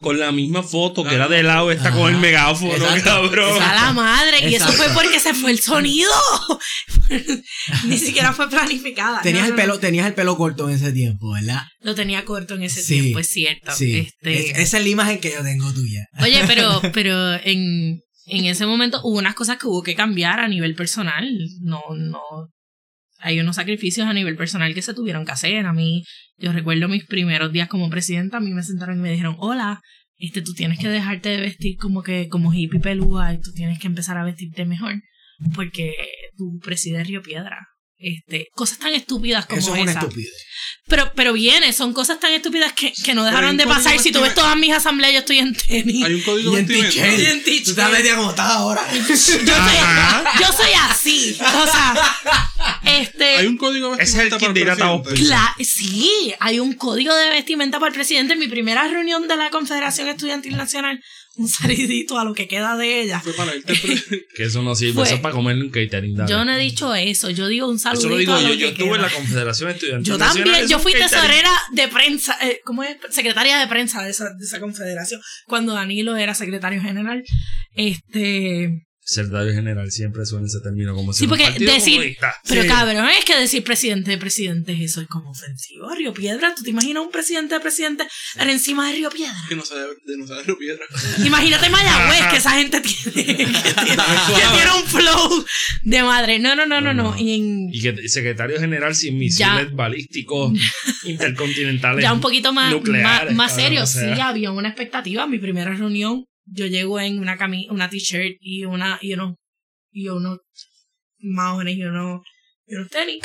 Con 0.00 0.18
la 0.18 0.32
misma 0.32 0.62
foto 0.62 1.02
que 1.02 1.14
era 1.14 1.28
de 1.28 1.42
lado, 1.42 1.70
está 1.70 1.90
con 1.92 2.12
el 2.12 2.20
megáfono, 2.20 2.74
Exacto. 2.74 3.04
cabrón. 3.04 3.62
¡A 3.62 3.74
la 3.74 3.92
madre! 3.92 4.50
Y 4.50 4.54
eso 4.54 4.70
fue 4.72 4.86
porque 4.92 5.18
se 5.18 5.32
fue 5.32 5.50
el 5.50 5.60
sonido. 5.60 6.10
Ni 7.86 7.96
siquiera 7.98 8.32
fue 8.32 8.50
planificada. 8.50 9.22
Tenías 9.22 9.44
No, 9.44 9.48
el 9.48 9.50
no, 9.52 9.56
pelo, 9.56 9.74
no. 9.74 9.80
tenías 9.80 10.06
el 10.06 10.14
pelo 10.14 10.36
corto 10.36 10.68
en 10.68 10.74
ese 10.76 10.92
tiempo, 10.92 11.32
¿verdad? 11.32 11.62
Lo 11.80 11.94
tenía 11.94 12.24
corto 12.24 12.54
en 12.54 12.64
ese 12.64 12.82
Sí. 12.82 13.00
tiempo, 13.00 13.18
es 13.20 13.28
cierto. 13.28 13.72
Sí. 13.74 13.98
Este, 13.98 14.50
Es- 14.50 14.58
esa 14.58 14.78
es 14.78 14.82
la 14.84 14.88
imagen 14.90 15.20
que 15.20 15.32
yo 15.32 15.42
tengo 15.42 15.72
tuya. 15.72 16.04
Oye, 16.20 16.42
pero, 16.46 16.82
pero 16.92 17.34
en, 17.44 18.00
en 18.26 18.46
ese 18.46 18.66
momento 18.66 19.00
hubo 19.04 19.18
unas 19.18 19.34
cosas 19.34 19.58
que 19.58 19.66
hubo 19.66 19.82
que 19.82 19.94
cambiar 19.94 20.40
a 20.40 20.48
nivel 20.48 20.74
personal. 20.74 21.28
No, 21.60 21.82
no. 21.94 22.20
Hay 23.18 23.40
unos 23.40 23.56
sacrificios 23.56 24.06
a 24.06 24.12
nivel 24.12 24.36
personal 24.36 24.74
que 24.74 24.82
se 24.82 24.94
tuvieron 24.94 25.24
que 25.24 25.32
hacer. 25.32 25.66
A 25.66 25.72
mí, 25.72 26.04
yo 26.36 26.52
recuerdo 26.52 26.88
mis 26.88 27.06
primeros 27.06 27.52
días 27.52 27.68
como 27.68 27.90
presidenta, 27.90 28.38
a 28.38 28.40
mí 28.40 28.52
me 28.52 28.62
sentaron 28.62 28.98
y 28.98 29.02
me 29.02 29.10
dijeron, 29.10 29.36
hola, 29.38 29.80
este, 30.16 30.42
tú 30.42 30.52
tienes 30.54 30.78
que 30.78 30.88
dejarte 30.88 31.30
de 31.30 31.40
vestir 31.40 31.76
como 31.78 32.02
que, 32.02 32.28
como 32.28 32.52
hippie 32.52 32.80
pelúa 32.80 33.34
y 33.34 33.40
tú 33.40 33.52
tienes 33.52 33.78
que 33.78 33.86
empezar 33.86 34.16
a 34.18 34.24
vestirte 34.24 34.64
mejor 34.64 34.94
porque 35.54 35.94
tú 36.36 36.58
presides 36.62 37.06
Río 37.06 37.22
Piedra. 37.22 37.68
Este, 38.06 38.48
cosas 38.54 38.78
tan 38.78 38.92
estúpidas 38.94 39.46
como 39.46 39.58
Eso 39.60 39.74
es 39.74 39.80
una 39.82 39.90
esa. 39.92 40.00
estupidez. 40.00 40.32
Pero, 40.86 41.10
pero 41.16 41.32
viene, 41.32 41.72
son 41.72 41.94
cosas 41.94 42.20
tan 42.20 42.32
estúpidas 42.32 42.74
que, 42.74 42.92
que 42.92 43.14
no 43.14 43.24
dejaron 43.24 43.56
de 43.56 43.66
pasar. 43.66 43.98
Si 43.98 44.12
tú 44.12 44.20
ves 44.20 44.34
todas 44.34 44.54
mis 44.56 44.72
asambleas, 44.74 45.14
yo 45.14 45.18
estoy 45.20 45.38
en 45.38 45.54
tenis. 45.54 46.04
Hay 46.04 46.12
un 46.14 46.20
código 46.22 46.52
Y 46.52 46.54
de 46.56 46.60
en 46.60 46.66
vestimenta. 46.66 47.16
t-shirt. 47.16 47.18
Y 47.20 47.26
en 47.32 47.44
t-shirt. 47.44 47.64
Tú 47.64 47.70
estás 47.70 47.90
metida 47.90 48.16
como 48.16 48.30
estás 48.30 48.46
ahora. 48.50 48.82
Yo 48.92 49.16
soy, 49.16 49.38
yo 50.40 50.52
soy 50.52 50.70
así. 50.90 51.38
O 51.40 51.66
sea, 51.66 51.94
este. 52.84 53.24
Hay 53.36 53.46
un 53.46 53.56
código 53.56 53.96
de 53.96 54.02
Ese 54.02 54.12
es 54.18 54.22
el 54.24 54.30
vestimenta 54.30 54.64
para 54.64 54.76
Taos 54.76 55.02
presidente. 55.06 55.34
cla- 55.34 55.64
sí, 55.64 56.34
hay 56.40 56.60
un 56.60 56.74
código 56.74 57.14
de 57.14 57.30
vestimenta 57.30 57.78
para 57.78 57.88
el 57.88 57.94
presidente. 57.94 58.34
En 58.34 58.38
mi 58.38 58.48
primera 58.48 58.86
reunión 58.88 59.26
de 59.28 59.36
la 59.36 59.50
Confederación 59.50 60.08
Estudiantil 60.08 60.56
Nacional, 60.56 61.00
un 61.36 61.48
salidito 61.48 62.18
a 62.18 62.24
lo 62.24 62.32
que 62.34 62.46
queda 62.48 62.76
de 62.76 63.02
ella. 63.02 63.20
Fue 63.20 63.32
para 63.32 63.54
irte 63.56 63.74
pre- 63.74 64.26
Que 64.36 64.44
eso 64.44 64.62
no 64.62 64.74
sirve, 64.74 65.02
eso 65.02 65.14
es 65.14 65.20
para 65.20 65.34
comerle 65.34 65.64
un 65.64 65.70
catering. 65.70 66.14
dale. 66.16 66.30
Yo 66.30 66.44
no 66.44 66.52
he 66.52 66.58
dicho 66.58 66.94
eso, 66.94 67.30
yo 67.30 67.48
digo 67.48 67.68
un 67.68 67.78
saludito 67.78 68.06
Eso 68.06 68.14
lo 68.14 68.18
digo 68.18 68.34
a 68.34 68.40
lo 68.40 68.48
yo. 68.48 68.54
que 68.54 68.58
Yo 68.60 68.66
estuve 68.68 68.86
queda. 68.86 68.96
en 68.96 69.02
la 69.02 69.10
Confederación 69.10 69.70
Estudiantil 69.70 70.12
Yo 70.12 70.18
también, 70.18 70.68
yo 70.68 70.78
fui 70.78 70.92
catering. 70.92 71.10
tesorera 71.10 71.50
de 71.72 71.88
prensa, 71.88 72.36
eh, 72.42 72.60
¿cómo 72.64 72.82
es? 72.82 72.96
Secretaria 73.10 73.58
de 73.58 73.66
prensa 73.66 74.02
de 74.02 74.10
esa, 74.10 74.24
de 74.30 74.44
esa 74.44 74.60
confederación, 74.60 75.20
cuando 75.46 75.72
Danilo 75.74 76.16
era 76.16 76.34
secretario 76.34 76.80
general. 76.80 77.22
Este, 77.74 78.82
Secretario 79.06 79.52
general 79.52 79.90
siempre 79.92 80.24
suena 80.24 80.46
ese 80.46 80.60
término 80.60 80.94
como 80.94 81.12
si 81.12 81.18
Sí, 81.20 81.24
un 81.24 81.28
porque 81.28 81.44
partido 81.44 81.72
decir- 81.74 81.96
comunista. 81.96 82.34
pero 82.48 82.62
Sí. 82.62 82.68
cabrón, 82.68 83.08
es 83.18 83.24
que 83.26 83.36
decir 83.36 83.62
presidente 83.62 84.10
de 84.12 84.18
presidentes, 84.18 84.80
eso 84.80 85.00
es 85.02 85.08
como 85.08 85.30
ofensivo. 85.30 85.94
Río 85.94 86.14
Piedra, 86.14 86.54
¿tú 86.56 86.62
te 86.62 86.70
imaginas 86.70 87.02
un 87.04 87.10
presidente 87.10 87.54
de 87.54 87.60
presidente 87.60 88.04
por 88.36 88.48
encima 88.48 88.88
de 88.88 88.96
Río 88.96 89.10
Piedra? 89.10 89.36
que 89.48 89.56
no 89.56 89.64
sabe 89.64 89.82
de 90.06 90.16
no 90.16 90.26
sabe 90.26 90.42
de 90.44 90.54
piedra. 90.54 90.84
Imagínate 91.24 91.68
Mayagüez, 91.68 92.26
que 92.30 92.36
esa 92.38 92.52
gente 92.52 92.80
tiene, 92.80 93.12
que 93.26 93.34
tiene, 93.34 93.52
que 93.52 94.42
tiene 94.54 94.70
un 94.82 94.84
flow 94.86 95.44
de 95.82 96.02
madre. 96.02 96.38
No, 96.38 96.56
no, 96.56 96.64
no, 96.66 96.80
no, 96.80 96.94
no. 96.94 97.12
No. 97.12 97.18
Y 97.18 97.34
en, 97.34 97.68
Y 97.74 97.82
que 97.82 98.08
secretario 98.08 98.58
general 98.58 98.94
sin 98.94 99.18
misiles 99.18 99.38
Ya. 99.38 99.68
balísticos 99.72 100.52
intercontinentales. 101.04 102.02
ya 102.02 102.12
un 102.12 102.20
poquito 102.20 102.52
más, 102.52 102.66
más, 102.66 102.72
nucleares, 102.74 103.34
más 103.34 103.52
cabrón, 103.52 103.64
serio, 103.66 103.86
sí, 103.86 104.20
había 104.20 104.50
una 104.50 104.68
expectativa. 104.68 105.26
Mi 105.26 105.38
primera 105.38 105.74
reunión, 105.74 106.24
yo 106.46 106.66
llego 106.66 107.00
en 107.00 107.18
una 107.18 107.36
cami 107.36 107.68
una 107.70 107.88
t-shirt 107.88 108.36
y 108.40 108.64
una, 108.64 108.98
y 109.00 109.14
unos, 109.14 109.36
y 109.90 110.08
unos 110.08 110.40
maones 111.18 111.76
y 111.76 111.84
unos, 111.84 112.22
y 112.66 112.74
unos 112.74 112.90
tenis. 112.90 113.22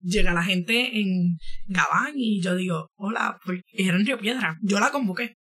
Llega 0.00 0.34
la 0.34 0.42
gente 0.42 1.00
en 1.00 1.38
Gabán 1.66 2.12
y 2.16 2.42
yo 2.42 2.54
digo, 2.54 2.90
hola, 2.96 3.38
porque 3.44 3.62
era 3.72 3.96
en 3.96 4.04
Río 4.04 4.18
Piedra. 4.18 4.58
Yo 4.62 4.78
la 4.78 4.90
convoqué. 4.90 5.36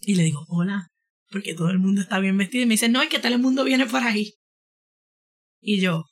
Y 0.00 0.16
le 0.16 0.24
digo, 0.24 0.44
hola, 0.48 0.88
porque 1.30 1.54
todo 1.54 1.70
el 1.70 1.78
mundo 1.78 2.00
está 2.00 2.18
bien 2.18 2.36
vestido. 2.36 2.64
Y 2.64 2.66
me 2.66 2.74
dice, 2.74 2.88
no, 2.88 3.00
es 3.00 3.08
que 3.08 3.20
Telemundo 3.20 3.62
viene 3.62 3.86
por 3.86 4.02
ahí. 4.02 4.32
Y 5.60 5.80
yo, 5.80 6.04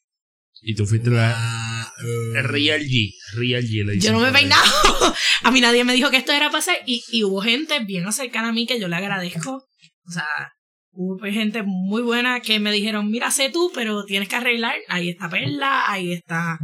Y 0.62 0.74
tú 0.74 0.86
fuiste 0.86 1.10
la 1.10 1.92
eh, 2.00 2.42
Real 2.42 2.80
G. 2.80 3.12
Real 3.34 3.62
G 3.62 3.84
le 3.84 3.98
Yo 3.98 4.12
no 4.12 4.20
me 4.20 4.28
he 4.28 4.32
peinado. 4.32 4.62
A 5.42 5.50
mí 5.50 5.60
nadie 5.60 5.84
me 5.84 5.94
dijo 5.94 6.10
que 6.10 6.16
esto 6.16 6.32
era 6.32 6.46
para 6.46 6.58
hacer. 6.58 6.76
Y, 6.86 7.02
y 7.10 7.24
hubo 7.24 7.40
gente 7.40 7.80
bien 7.80 8.10
cercana 8.12 8.48
a 8.48 8.52
mí 8.52 8.66
que 8.66 8.80
yo 8.80 8.88
le 8.88 8.96
agradezco. 8.96 9.66
O 10.06 10.10
sea, 10.10 10.52
hubo 10.92 11.18
gente 11.24 11.62
muy 11.64 12.02
buena 12.02 12.40
que 12.40 12.58
me 12.60 12.72
dijeron, 12.72 13.10
mira, 13.10 13.30
sé 13.30 13.50
tú, 13.50 13.70
pero 13.74 14.04
tienes 14.04 14.28
que 14.28 14.36
arreglar. 14.36 14.76
Ahí 14.88 15.10
está 15.10 15.28
Perla, 15.28 15.90
ahí 15.90 16.12
está... 16.12 16.58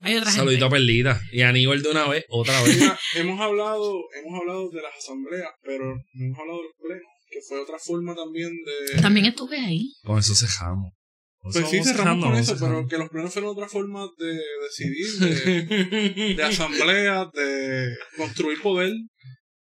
Hay 0.00 0.16
otra 0.16 0.30
Saludito 0.30 0.66
a 0.66 0.68
gente. 0.68 0.80
Perlita. 0.80 1.20
Y 1.32 1.40
a 1.40 1.48
Aníbal 1.48 1.82
de 1.82 1.90
una 1.90 2.06
vez, 2.06 2.24
otra 2.28 2.62
vez. 2.62 2.76
Mira, 2.78 2.98
hemos 3.16 3.40
hablado, 3.40 4.02
hemos 4.22 4.38
hablado 4.38 4.68
de 4.68 4.82
las 4.82 4.94
asambleas, 4.96 5.50
pero 5.62 5.94
no 5.94 6.24
hemos 6.26 6.38
hablado 6.38 6.58
de 6.58 6.64
los 6.64 6.74
plenos, 6.78 7.12
que 7.30 7.38
fue 7.48 7.60
otra 7.60 7.78
forma 7.78 8.14
también 8.14 8.50
de. 8.50 9.00
También 9.00 9.24
estuve 9.24 9.58
ahí. 9.58 9.94
Con 10.02 10.18
eso 10.18 10.34
cejamos. 10.34 10.92
Pues 11.40 11.56
sí, 11.68 11.82
cerramos 11.82 12.24
con 12.24 12.36
eso, 12.36 12.56
pero 12.58 12.86
que 12.86 12.98
los 12.98 13.08
plenos 13.08 13.32
fueron 13.32 13.50
otra 13.52 13.68
forma 13.68 14.06
de 14.18 14.40
decidir, 14.62 15.06
de, 15.18 16.34
de 16.34 16.42
asambleas, 16.42 17.28
de 17.32 17.96
construir 18.16 18.60
poder 18.60 18.92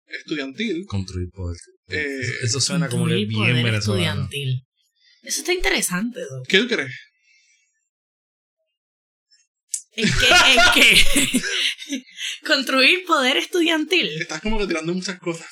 estudiantil. 0.07 0.85
Construir 0.87 1.29
poder. 1.31 1.57
Eh, 1.91 2.22
eso 2.43 2.59
suena 2.61 2.88
como 2.89 3.05
que 3.05 3.11
Construir 3.11 3.27
bien 3.27 3.39
poder 3.41 3.55
venezolano. 3.65 4.23
estudiantil. 4.23 4.63
Eso 5.23 5.39
está 5.41 5.53
interesante, 5.53 6.19
Doc. 6.22 6.47
¿Qué 6.47 6.57
tú 6.59 6.68
crees? 6.68 6.91
¿En 9.93 10.05
qué? 10.07 10.27
¿En 10.53 10.59
qué? 10.73 12.03
Construir 12.47 13.03
poder 13.05 13.38
estudiantil. 13.38 14.07
Estás 14.22 14.41
como 14.41 14.57
que 14.57 14.68
tirando 14.68 14.93
muchas 14.93 15.19
cosas. 15.19 15.47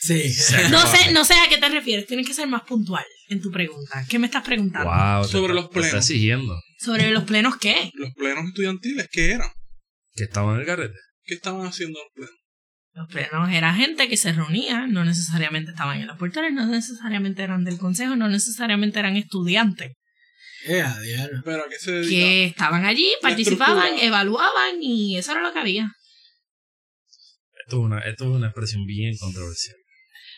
Sí. 0.00 0.22
No 0.70 0.86
sé, 0.86 1.12
no 1.12 1.24
sé 1.24 1.34
a 1.34 1.48
qué 1.48 1.58
te 1.58 1.68
refieres. 1.68 2.06
Tienes 2.06 2.26
que 2.26 2.34
ser 2.34 2.48
más 2.48 2.62
puntual 2.62 3.04
en 3.28 3.40
tu 3.42 3.50
pregunta. 3.50 4.04
¿Qué 4.08 4.18
me 4.18 4.26
estás 4.26 4.42
preguntando? 4.44 4.90
Wow, 4.90 5.22
te 5.26 5.28
Sobre 5.32 5.52
está- 5.52 5.54
los 5.54 5.70
te 5.70 5.80
plenos. 5.80 5.94
exigiendo. 5.94 6.54
¿Sobre 6.78 7.10
los 7.10 7.24
plenos 7.24 7.56
qué? 7.58 7.90
Los 7.94 8.12
plenos 8.14 8.44
estudiantiles, 8.48 9.08
¿qué 9.10 9.30
eran? 9.32 9.50
Que 10.14 10.24
estaba 10.24 10.54
en 10.54 10.60
el 10.60 10.66
garete. 10.66 10.98
¿Qué 11.24 11.34
estaban 11.34 11.66
haciendo 11.66 11.98
los 11.98 12.12
plenos? 12.14 12.35
Los 12.96 13.08
plenos 13.08 13.50
era 13.52 13.74
gente 13.74 14.08
que 14.08 14.16
se 14.16 14.32
reunía, 14.32 14.86
no 14.86 15.04
necesariamente 15.04 15.72
estaban 15.72 16.00
en 16.00 16.06
los 16.06 16.16
portales, 16.16 16.54
no 16.54 16.64
necesariamente 16.64 17.42
eran 17.42 17.62
del 17.62 17.76
consejo, 17.76 18.16
no 18.16 18.26
necesariamente 18.30 18.98
eran 18.98 19.16
estudiantes. 19.16 19.92
Eh, 20.64 20.80
a 20.80 20.98
diablo. 21.00 21.42
Pero 21.44 21.64
a 21.64 21.68
qué 21.68 21.78
se 21.78 22.00
que 22.08 22.46
estaban 22.46 22.86
allí, 22.86 23.06
participaban, 23.20 23.84
estructura. 23.84 24.06
evaluaban 24.06 24.76
y 24.80 25.18
eso 25.18 25.32
era 25.32 25.42
lo 25.42 25.52
que 25.52 25.58
había. 25.58 25.92
Esto 27.66 27.76
es 27.76 27.84
una, 27.84 27.98
esto 28.00 28.24
es 28.24 28.30
una 28.30 28.46
expresión 28.46 28.86
bien 28.86 29.14
controversial. 29.18 29.76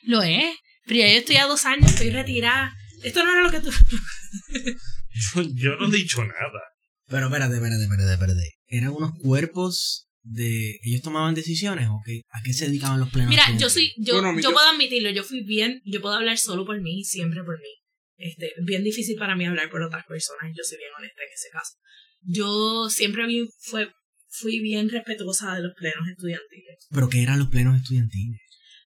Lo 0.02 0.22
es. 0.22 0.56
Pero 0.84 0.98
ya 0.98 1.12
yo 1.12 1.18
estoy 1.18 1.36
a 1.36 1.46
dos 1.46 1.64
años, 1.64 1.92
estoy 1.92 2.10
retirada. 2.10 2.74
Esto 3.04 3.22
no 3.24 3.30
era 3.30 3.42
lo 3.42 3.50
que 3.52 3.60
tú... 3.60 3.70
Yo, 5.34 5.42
yo 5.54 5.76
no 5.76 5.88
he 5.88 5.96
dicho 5.96 6.24
nada. 6.24 6.60
Pero 7.06 7.26
espérate, 7.26 7.54
espérate, 7.54 7.82
espérate, 7.82 8.12
espérate. 8.12 8.50
Eran 8.66 8.90
unos 8.90 9.12
cuerpos 9.20 10.07
de. 10.30 10.78
¿Ellos 10.82 11.02
tomaban 11.02 11.34
decisiones 11.34 11.88
o 11.88 12.00
qué? 12.04 12.22
¿A 12.30 12.42
qué 12.42 12.52
se 12.52 12.66
dedicaban 12.66 13.00
los 13.00 13.10
plenos? 13.10 13.30
Mira, 13.30 13.44
yo 13.58 13.68
soy, 13.70 13.92
yo, 13.96 14.14
Bueno, 14.20 14.34
yo 14.34 14.40
yo- 14.48 14.52
puedo 14.52 14.68
admitirlo, 14.68 15.10
yo 15.10 15.24
fui 15.24 15.42
bien, 15.44 15.80
yo 15.84 16.00
puedo 16.00 16.14
hablar 16.14 16.38
solo 16.38 16.64
por 16.64 16.80
mí, 16.80 17.04
siempre 17.04 17.42
por 17.44 17.58
mí. 17.58 17.68
Este, 18.16 18.46
es 18.46 18.64
bien 18.64 18.82
difícil 18.84 19.16
para 19.16 19.36
mí 19.36 19.46
hablar 19.46 19.70
por 19.70 19.82
otras 19.82 20.04
personas, 20.06 20.52
yo 20.56 20.64
soy 20.64 20.78
bien 20.78 20.90
honesta 20.98 21.22
en 21.22 21.32
ese 21.32 21.48
caso. 21.52 21.74
Yo 22.22 22.90
siempre 22.90 23.26
vi, 23.26 23.48
fue, 23.60 23.90
fui 24.28 24.58
bien 24.60 24.88
respetuosa 24.88 25.54
de 25.54 25.62
los 25.62 25.72
plenos 25.76 26.08
estudiantiles. 26.08 26.86
¿Pero 26.90 27.08
qué 27.08 27.22
eran 27.22 27.38
los 27.38 27.48
plenos 27.48 27.76
estudiantiles? 27.80 28.40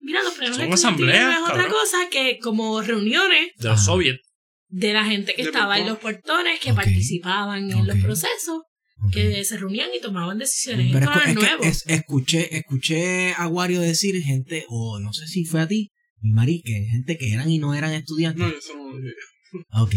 Mira, 0.00 0.22
los 0.22 0.32
plenos 0.34 0.56
Son 0.56 0.64
estudiantiles 0.72 1.14
asambleas, 1.14 1.34
es 1.36 1.42
otra 1.42 1.54
cabrón. 1.64 1.70
cosa 1.72 1.98
que 2.10 2.38
como 2.38 2.80
reuniones 2.80 3.48
De 3.58 3.68
los 3.68 3.84
soviets. 3.84 4.20
de 4.68 4.92
la 4.94 5.04
gente 5.04 5.34
que 5.34 5.42
De 5.42 5.48
estaba 5.48 5.78
en 5.78 5.86
los 5.88 5.98
portones, 5.98 6.58
que 6.60 6.70
Ok. 6.70 6.76
participaban 6.76 7.70
en 7.70 7.86
los 7.86 7.98
procesos, 7.98 8.62
Que 9.12 9.44
se 9.44 9.56
reunían 9.56 9.90
y 9.96 10.00
tomaban 10.00 10.38
decisiones. 10.38 10.90
Pero 10.92 11.10
es 11.12 11.28
es 11.28 11.36
que 11.38 11.68
es- 11.68 11.84
escuché, 11.86 12.56
escuché 12.56 13.32
a 13.34 13.46
Wario 13.46 13.80
decir 13.80 14.20
gente, 14.22 14.64
o 14.68 14.98
no 14.98 15.12
sé 15.12 15.26
si 15.28 15.44
fue 15.44 15.60
a 15.60 15.68
ti, 15.68 15.92
Mari, 16.20 16.62
que 16.62 16.72
gente 16.90 17.16
que 17.16 17.32
eran 17.32 17.48
y 17.48 17.58
no 17.58 17.74
eran 17.74 17.92
estudiantes. 17.92 18.42
No, 18.44 18.50
yo 18.50 18.58
eso 18.58 18.74
no 18.76 18.90
lo 18.90 18.98
dije. 18.98 19.14
Ok. 19.72 19.94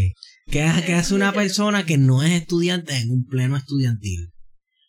¿Qué, 0.51 0.61
hace- 0.61 0.85
qué 0.85 0.93
hace 0.93 1.13
una 1.15 1.33
persona 1.33 1.85
que 1.85 1.97
no 1.97 2.21
es 2.23 2.31
estudiante 2.31 2.95
en 2.95 3.09
un 3.09 3.25
pleno 3.25 3.57
estudiantil? 3.57 4.29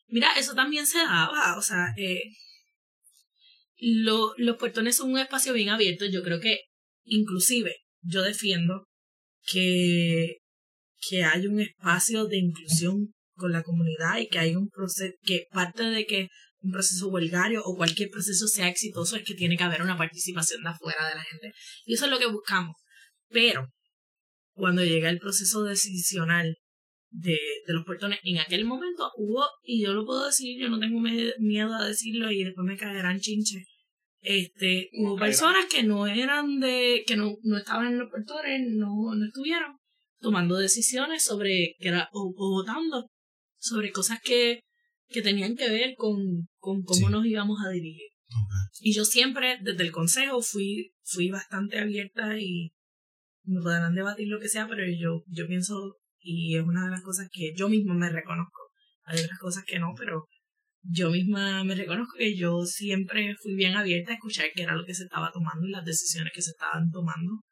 Mira, 0.09 0.29
eso 0.39 0.55
también 0.55 0.87
se 0.87 0.99
daba, 0.99 1.57
o 1.57 1.63
sea, 1.63 1.95
eh, 1.97 2.21
lo- 3.79 4.35
los 4.37 4.57
portones 4.59 4.97
son 4.97 5.13
un 5.13 5.19
espacio 5.19 5.53
bien 5.55 5.71
abierto. 5.71 6.05
Yo 6.07 6.23
creo 6.23 6.39
que, 6.41 6.61
inclusive, 7.05 7.77
yo 8.03 8.23
defiendo 8.23 8.87
que, 9.51 10.37
que 11.09 11.25
hay 11.25 11.47
un 11.47 11.61
espacio 11.61 12.27
de 12.27 12.39
inclusión 12.39 13.13
con 13.35 13.53
la 13.53 13.63
comunidad 13.63 14.19
y 14.19 14.29
que 14.29 14.39
hay 14.39 14.55
un 14.55 14.69
proceso, 14.69 15.15
que 15.23 15.47
parte 15.51 15.85
de 15.85 16.07
que 16.07 16.29
un 16.63 16.73
proceso 16.73 17.09
huelgario 17.09 17.63
o 17.65 17.77
cualquier 17.77 18.11
proceso 18.11 18.47
sea 18.47 18.69
exitoso 18.69 19.17
es 19.17 19.25
que 19.25 19.35
tiene 19.35 19.57
que 19.57 19.65
haber 19.65 19.83
una 19.83 19.99
participación 19.99 20.63
de 20.63 20.71
afuera 20.71 21.09
de 21.09 21.17
la 21.17 21.23
gente. 21.23 21.53
Y 21.85 21.95
eso 21.95 22.05
es 22.07 22.11
lo 22.11 22.19
que 22.19 22.27
buscamos. 22.27 22.77
Pero, 23.29 23.69
cuando 24.55 24.85
llega 24.85 25.11
el 25.11 25.19
proceso 25.19 25.65
decisional 25.65 26.57
de, 27.11 27.39
de 27.67 27.73
los 27.73 27.85
portones, 27.85 28.21
en 28.23 28.39
aquel 28.39 28.65
momento 28.65 29.11
hubo, 29.17 29.45
y 29.65 29.83
yo 29.83 29.93
lo 29.93 30.07
puedo 30.07 30.27
decir, 30.27 30.61
yo 30.61 30.69
no 30.69 30.79
tengo 30.79 31.01
miedo 31.01 31.75
a 31.75 31.87
decirlo 31.87 32.31
y 32.31 32.45
después 32.45 32.65
me 32.65 32.77
caerán 32.77 33.19
chinches. 33.19 33.67
Este, 34.21 34.89
hubo 34.93 35.17
personas 35.17 35.67
que 35.67 35.83
no 35.83 36.07
eran 36.07 36.61
de, 36.61 37.03
que 37.07 37.17
no, 37.17 37.35
no 37.43 37.59
estaban 37.59 37.89
en 37.89 37.99
los 37.99 38.09
portones, 38.09 38.61
no, 38.69 39.15
no 39.17 39.27
estuvieron 39.27 39.79
tomando 40.21 40.57
decisiones 40.57 41.25
sobre, 41.25 41.75
que 41.81 41.89
era, 41.89 42.09
o, 42.13 42.33
o 42.37 42.51
votando 42.51 43.09
sobre 43.63 43.93
cosas 43.93 44.19
que, 44.23 44.61
que 45.09 45.23
tenían 45.23 45.55
que 45.57 45.71
ver 45.71 45.95
con, 45.97 46.49
con 46.59 46.83
cómo 46.83 47.07
Sí. 47.07 47.13
nos 47.13 47.25
íbamos 47.27 47.59
a 47.65 47.71
dirigir. 47.71 48.09
Y 48.81 48.93
yo 48.95 49.05
siempre, 49.05 49.59
desde 49.63 49.85
el 49.85 49.93
consejo, 49.93 50.41
fui, 50.43 50.93
fui 51.05 51.29
bastante 51.31 51.79
abierta 51.79 52.39
y 52.39 52.73
me 53.45 53.61
podrán 53.61 53.95
debatir 53.95 54.29
lo 54.29 54.41
que 54.41 54.49
sea, 54.49 54.67
pero 54.67 54.83
yo, 54.99 55.23
yo 55.27 55.47
pienso, 55.47 55.97
y 56.19 56.57
es 56.57 56.63
una 56.65 56.87
de 56.87 56.91
las 56.91 57.03
cosas 57.03 57.29
que 57.31 57.53
yo 57.55 57.69
misma 57.69 57.95
me 57.95 58.11
reconozco. 58.11 58.61
Hay 59.05 59.21
otras 59.23 59.39
cosas 59.39 59.65
que 59.65 59.79
no, 59.79 59.93
pero 59.97 60.27
yo 60.85 61.11
misma 61.11 61.63
me 61.63 61.75
reconozco 61.75 62.17
que 62.19 62.35
yo 62.37 62.65
siempre 62.65 63.37
fui 63.41 63.55
bien 63.55 63.77
abierta 63.77 64.13
a 64.13 64.15
escuchar 64.15 64.47
qué 64.55 64.63
era 64.63 64.75
lo 64.75 64.85
que 64.87 64.95
se 64.95 65.05
estaba 65.05 65.31
tomando 65.31 65.67
y 65.67 65.71
las 65.71 65.85
decisiones 65.85 66.33
que 66.35 66.43
se 66.43 66.51
estaban 66.53 66.91
tomando 66.91 67.43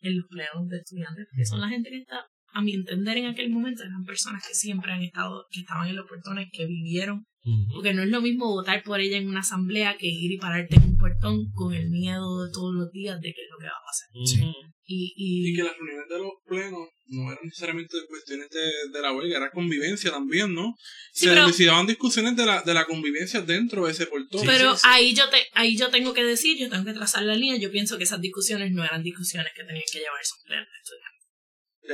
en 0.00 0.16
los 0.16 0.26
plenos 0.28 0.66
de 0.68 0.78
estudiantes, 0.78 1.26
que 1.36 1.44
son 1.44 1.60
la 1.60 1.68
gente 1.68 1.90
que 1.90 1.98
está, 1.98 2.24
a 2.52 2.62
mi 2.62 2.74
entender 2.74 3.16
en 3.18 3.26
aquel 3.26 3.50
momento, 3.50 3.82
eran 3.82 4.04
personas 4.04 4.42
que 4.46 4.54
siempre 4.54 4.92
han 4.92 5.02
estado, 5.02 5.46
que 5.50 5.60
estaban 5.60 5.88
en 5.88 5.96
los 5.96 6.06
portones, 6.08 6.48
que 6.52 6.66
vivieron 6.66 7.24
porque 7.72 7.94
no 7.94 8.02
es 8.02 8.10
lo 8.10 8.20
mismo 8.20 8.48
votar 8.48 8.82
por 8.82 9.00
ella 9.00 9.16
en 9.16 9.26
una 9.26 9.40
asamblea 9.40 9.96
que 9.96 10.06
ir 10.08 10.30
y 10.30 10.36
pararte 10.36 10.76
en 10.76 10.82
un 10.82 10.98
portón 10.98 11.50
con 11.54 11.72
el 11.72 11.88
miedo 11.88 12.44
de 12.44 12.52
todos 12.52 12.74
los 12.74 12.90
días 12.92 13.18
de 13.18 13.32
qué 13.32 13.40
es 13.42 13.48
lo 13.50 13.56
que 13.58 13.64
va 13.64 13.70
a 13.70 13.86
pasar. 13.86 14.08
Ujú. 14.44 14.52
Y, 14.84 15.14
y, 15.16 15.50
Y 15.50 15.56
que 15.56 15.62
las 15.62 15.72
reuniones 15.74 16.06
de 16.10 16.18
los 16.18 16.32
plenos 16.44 16.88
no 17.06 17.32
eran 17.32 17.38
necesariamente 17.44 17.96
cuestiones 18.08 18.46
de, 18.50 18.70
de 18.92 19.00
la 19.02 19.12
huelga, 19.14 19.38
era 19.38 19.50
convivencia 19.52 20.10
también, 20.10 20.52
¿no? 20.52 20.74
Sí, 21.12 21.26
se, 21.28 21.30
pero- 21.30 21.86
discusiones 21.86 22.36
de 22.36 22.44
la, 22.44 22.60
de 22.60 22.74
la 22.74 22.84
convivencia 22.84 23.40
dentro 23.40 23.86
de 23.86 23.92
ese 23.92 24.06
portón. 24.06 24.42
pero 24.44 24.74
Sí, 24.74 24.80
sí. 24.82 24.86
ahí 24.90 25.14
yo 25.14 25.30
te, 25.30 25.38
ahí 25.54 25.78
yo 25.78 25.88
tengo 25.88 26.12
que 26.12 26.24
decir, 26.24 26.58
yo 26.58 26.68
tengo 26.68 26.84
que 26.84 26.92
trazar 26.92 27.22
la 27.22 27.34
línea, 27.36 27.56
yo 27.58 27.70
pienso 27.70 27.96
que 27.96 28.04
esas 28.04 28.20
discusiones 28.20 28.70
no 28.72 28.84
eran 28.84 29.02
discusiones 29.02 29.50
que 29.56 29.64
tenían 29.64 29.84
que 29.90 30.00
llevar 30.00 30.20
esos 30.20 30.38
plenos 30.44 30.66
de 30.66 30.78
estudiantes. 30.82 31.09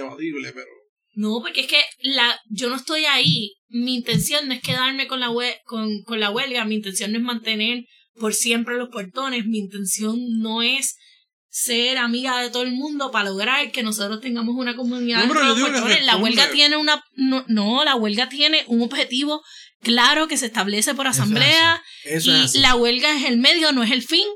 Debatible, 0.01 0.53
pero. 0.53 0.67
No, 1.15 1.41
porque 1.43 1.63
es 1.63 1.67
que 1.67 1.81
la, 2.03 2.39
yo 2.51 2.69
no 2.69 2.77
estoy 2.77 3.05
ahí. 3.07 3.55
Mi 3.69 3.95
intención 3.95 4.47
no 4.49 4.55
es 4.55 4.61
quedarme 4.63 5.07
con 5.07 5.19
la, 5.21 5.31
hue- 5.31 5.59
con, 5.65 6.03
con 6.05 6.21
la 6.21 6.31
huelga, 6.31 6.65
mi 6.65 6.75
intención 6.77 7.11
no 7.13 7.19
es 7.19 7.25
mantener 7.25 7.85
por 8.21 8.35
siempre 8.35 8.77
los 8.77 8.89
portones, 8.91 9.47
mi 9.47 9.59
intención 9.59 10.17
no 10.41 10.63
es 10.63 10.97
ser 11.49 11.97
amiga 11.97 12.43
de 12.43 12.51
todo 12.51 12.63
el 12.65 12.73
mundo 12.73 13.11
para 13.11 13.31
lograr 13.31 13.73
que 13.73 13.83
nosotros 13.83 14.21
tengamos 14.21 14.55
una 14.57 14.77
comunidad 14.77 15.25
No, 15.27 15.33
pero 15.33 15.55
de. 15.87 16.01
La 16.03 16.17
huelga 16.19 16.51
tiene 16.51 16.77
una 16.77 17.03
no, 17.15 17.45
no, 17.49 17.83
la 17.85 17.95
huelga 17.97 18.29
tiene 18.29 18.65
un 18.69 18.83
objetivo 18.83 19.43
claro 19.81 20.29
que 20.29 20.37
se 20.37 20.47
establece 20.47 20.95
por 20.95 21.07
Eso 21.07 21.13
es 21.13 21.19
asamblea 21.21 21.83
Eso 22.05 22.31
y 22.31 22.35
es 22.35 22.41
así. 22.43 22.59
la 22.61 22.75
huelga 22.77 23.17
es 23.17 23.25
el 23.25 23.39
medio, 23.39 23.73
no 23.73 23.83
es 23.83 23.91
el 23.91 24.03
fin. 24.03 24.27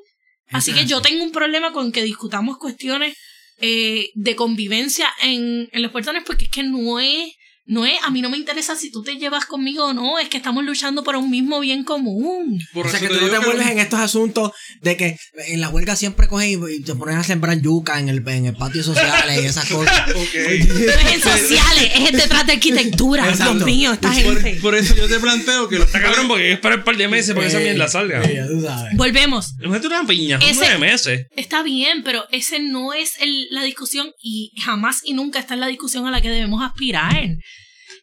Así 0.48 0.72
que 0.72 0.86
yo 0.86 1.00
tengo 1.02 1.22
un 1.22 1.30
problema 1.30 1.72
con 1.72 1.92
que 1.92 2.02
discutamos 2.02 2.56
cuestiones 2.58 3.16
eh, 3.60 4.10
de 4.14 4.36
convivencia 4.36 5.08
en, 5.22 5.68
en 5.72 5.82
los 5.82 5.92
portones 5.92 6.22
porque 6.26 6.44
es 6.44 6.50
que 6.50 6.62
no 6.62 6.98
es, 7.00 7.34
no 7.70 7.86
es, 7.86 7.94
a 8.02 8.10
mí 8.10 8.20
no 8.20 8.28
me 8.30 8.36
interesa 8.36 8.74
si 8.74 8.90
tú 8.90 9.02
te 9.04 9.14
llevas 9.16 9.46
conmigo 9.46 9.86
o 9.86 9.92
no, 9.94 10.18
es 10.18 10.28
que 10.28 10.36
estamos 10.36 10.64
luchando 10.64 11.04
por 11.04 11.14
un 11.14 11.30
mismo 11.30 11.60
bien 11.60 11.84
común. 11.84 12.60
Por 12.74 12.86
o 12.86 12.90
sea 12.90 12.98
eso 12.98 13.08
que 13.08 13.14
tú 13.14 13.24
no 13.24 13.30
te 13.30 13.38
vuelves 13.46 13.68
en 13.68 13.78
estos 13.78 14.00
asuntos 14.00 14.50
de 14.82 14.96
que 14.96 15.16
en 15.46 15.60
la 15.60 15.68
huelga 15.68 15.94
siempre 15.94 16.26
cogen 16.26 16.50
y, 16.68 16.80
te 16.82 16.94
ponen 16.96 17.16
a 17.18 17.22
sembrar 17.22 17.60
yuca 17.60 18.00
en 18.00 18.08
el, 18.08 18.26
en 18.28 18.46
el 18.46 18.56
patio 18.56 18.82
sociales 18.82 19.40
y 19.42 19.46
esas 19.46 19.68
cosas. 19.68 20.10
Ok. 20.10 20.34
No 20.34 20.92
es 20.92 21.12
en 21.14 21.20
sociales, 21.22 21.92
es 21.96 22.12
detrás 22.12 22.44
de 22.46 22.52
arquitectura. 22.54 23.28
Exacto. 23.28 23.54
Dios 23.54 23.66
mío, 23.66 23.92
esta 23.92 24.08
Por, 24.10 24.40
gente. 24.42 24.60
por 24.60 24.74
eso 24.74 24.94
yo 24.96 25.08
te 25.08 25.20
planteo 25.20 25.68
que 25.68 25.76
Está 25.76 26.00
cabrón 26.02 26.26
porque 26.28 26.42
hay 26.42 26.48
que 26.50 26.54
esperar 26.54 26.78
un 26.78 26.84
par 26.84 26.96
de 26.96 27.08
meses 27.08 27.34
para 27.34 27.42
que 27.46 27.48
esa 27.52 27.60
Eh, 27.60 27.64
mierda 27.64 27.88
salga. 27.88 28.22
eh, 28.24 28.44
tú 28.48 28.60
sabes. 28.62 28.96
Volvemos. 28.96 29.54
Imagínate 29.60 29.86
una 29.86 30.06
piña, 30.06 30.38
Ese- 30.42 30.54
nueve 30.56 30.78
meses. 30.78 31.26
Está 31.36 31.62
bien, 31.62 32.02
pero 32.02 32.24
ese 32.32 32.58
no 32.60 32.92
es 32.92 33.14
el- 33.20 33.46
la 33.50 33.62
discusión 33.62 34.10
y 34.20 34.52
jamás 34.60 35.00
y 35.04 35.14
nunca 35.14 35.38
está 35.38 35.54
en 35.54 35.60
la 35.60 35.68
discusión 35.68 36.06
a 36.06 36.10
la 36.10 36.20
que 36.20 36.30
debemos 36.30 36.62
aspirar. 36.62 37.28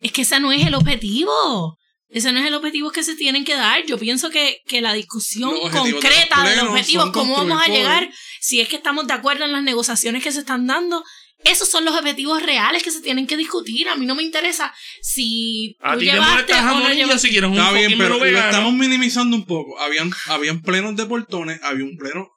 Es 0.02 0.12
que 0.12 0.22
ese 0.22 0.40
no 0.40 0.52
es 0.52 0.66
el 0.66 0.76
objetivo. 0.76 1.78
Ese 2.10 2.32
no 2.32 2.40
es 2.40 2.46
el 2.46 2.54
objetivo 2.54 2.92
que 2.92 3.04
se 3.04 3.16
tienen 3.16 3.44
que 3.44 3.56
dar. 3.56 3.86
Yo 3.86 3.98
pienso 3.98 4.30
que, 4.30 4.60
que 4.66 4.82
la 4.82 4.94
discusión 4.94 5.54
concreta 5.72 6.44
de 6.44 6.56
los 6.56 6.70
objetivos, 6.70 7.12
cómo 7.12 7.36
vamos 7.36 7.62
a 7.62 7.70
llegar, 7.70 8.10
si 8.40 8.62
es 8.62 8.70
que 8.70 8.78
estamos 8.78 9.08
de 9.08 9.14
acuerdo 9.14 9.44
en 9.44 9.52
las 9.52 9.64
negociaciones 9.64 10.24
que 10.24 10.32
se 10.32 10.40
están 10.40 10.68
dando, 10.68 11.04
esos 11.44 11.68
son 11.68 11.86
los 11.86 11.96
objetivos 11.96 12.42
reales 12.42 12.82
que 12.82 12.92
se 12.92 13.02
tienen 13.02 13.28
que 13.28 13.38
discutir. 13.38 13.90
A 13.90 13.96
mí 13.96 14.06
no 14.06 14.16
me 14.16 14.24
interesa 14.24 14.74
si 15.02 15.76
A 15.82 15.94
tú 15.94 16.00
ti 16.00 16.06
te 16.06 16.14
llevaste 16.14 16.54
o 16.54 16.62
no 16.62 16.94
llevaste. 16.94 17.20
si 17.20 17.30
quieres 17.30 17.50
un 17.50 17.58
Está 17.58 17.72
bien, 17.74 17.98
pero 17.98 18.18
lo 18.18 18.26
estamos 18.26 18.74
minimizando 18.74 19.36
un 19.36 19.46
poco. 19.46 19.80
Habían, 19.80 20.12
habían 20.28 20.62
plenos 20.62 20.96
de 20.96 21.06
portones, 21.06 21.60
había 21.62 21.84
un 21.84 21.98
pleno 21.98 22.30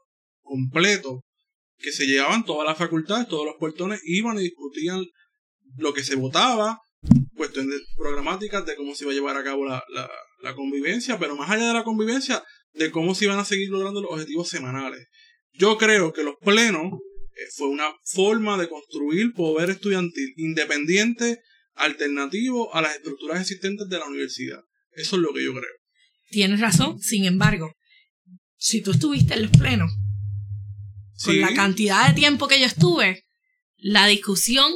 completo 0.42 1.24
que 1.78 1.92
se 1.92 2.06
llevaban 2.06 2.44
todas 2.44 2.66
las 2.68 2.76
facultades, 2.76 3.26
todos 3.28 3.46
los 3.46 3.54
portones, 3.58 4.00
iban 4.04 4.36
y 4.38 4.42
discutían 4.42 5.04
lo 5.76 5.94
que 5.94 6.04
se 6.04 6.16
votaba, 6.16 6.78
cuestiones 7.34 7.80
programáticas 7.96 8.66
de 8.66 8.76
cómo 8.76 8.94
se 8.94 9.04
iba 9.04 9.12
a 9.12 9.14
llevar 9.14 9.36
a 9.36 9.44
cabo 9.44 9.64
la, 9.64 9.82
la, 9.88 10.10
la 10.42 10.54
convivencia, 10.54 11.18
pero 11.18 11.36
más 11.36 11.50
allá 11.50 11.68
de 11.68 11.74
la 11.74 11.84
convivencia, 11.84 12.42
de 12.74 12.90
cómo 12.90 13.14
se 13.14 13.24
iban 13.24 13.38
a 13.38 13.44
seguir 13.44 13.70
logrando 13.70 14.00
los 14.00 14.12
objetivos 14.12 14.48
semanales. 14.48 15.06
Yo 15.52 15.76
creo 15.78 16.12
que 16.12 16.22
los 16.22 16.36
plenos 16.40 16.92
eh, 17.40 17.46
fue 17.56 17.68
una 17.68 17.92
forma 18.04 18.58
de 18.58 18.68
construir 18.68 19.32
poder 19.32 19.70
estudiantil 19.70 20.32
independiente, 20.36 21.40
alternativo 21.74 22.74
a 22.74 22.82
las 22.82 22.96
estructuras 22.96 23.40
existentes 23.40 23.88
de 23.88 23.98
la 23.98 24.06
universidad. 24.06 24.60
Eso 24.92 25.16
es 25.16 25.22
lo 25.22 25.32
que 25.32 25.44
yo 25.44 25.52
creo. 25.52 25.72
Tienes 26.28 26.60
razón, 26.60 27.00
sin 27.00 27.24
embargo, 27.24 27.74
si 28.56 28.82
tú 28.82 28.92
estuviste 28.92 29.34
en 29.34 29.42
los 29.42 29.50
plenos, 29.52 29.90
con 31.24 31.40
la 31.40 31.52
cantidad 31.54 32.08
de 32.08 32.14
tiempo 32.14 32.48
que 32.48 32.60
yo 32.60 32.66
estuve, 32.66 33.24
la 33.76 34.06
discusión 34.06 34.72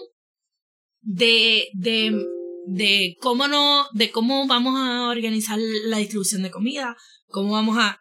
de, 1.04 1.68
de, 1.74 2.26
de 2.66 3.16
cómo 3.20 3.46
no, 3.46 3.86
de 3.92 4.10
cómo 4.10 4.46
vamos 4.46 4.74
a 4.78 5.08
organizar 5.08 5.58
la 5.86 5.98
distribución 5.98 6.42
de 6.42 6.50
comida, 6.50 6.96
cómo 7.28 7.52
vamos 7.52 7.78
a, 7.78 8.00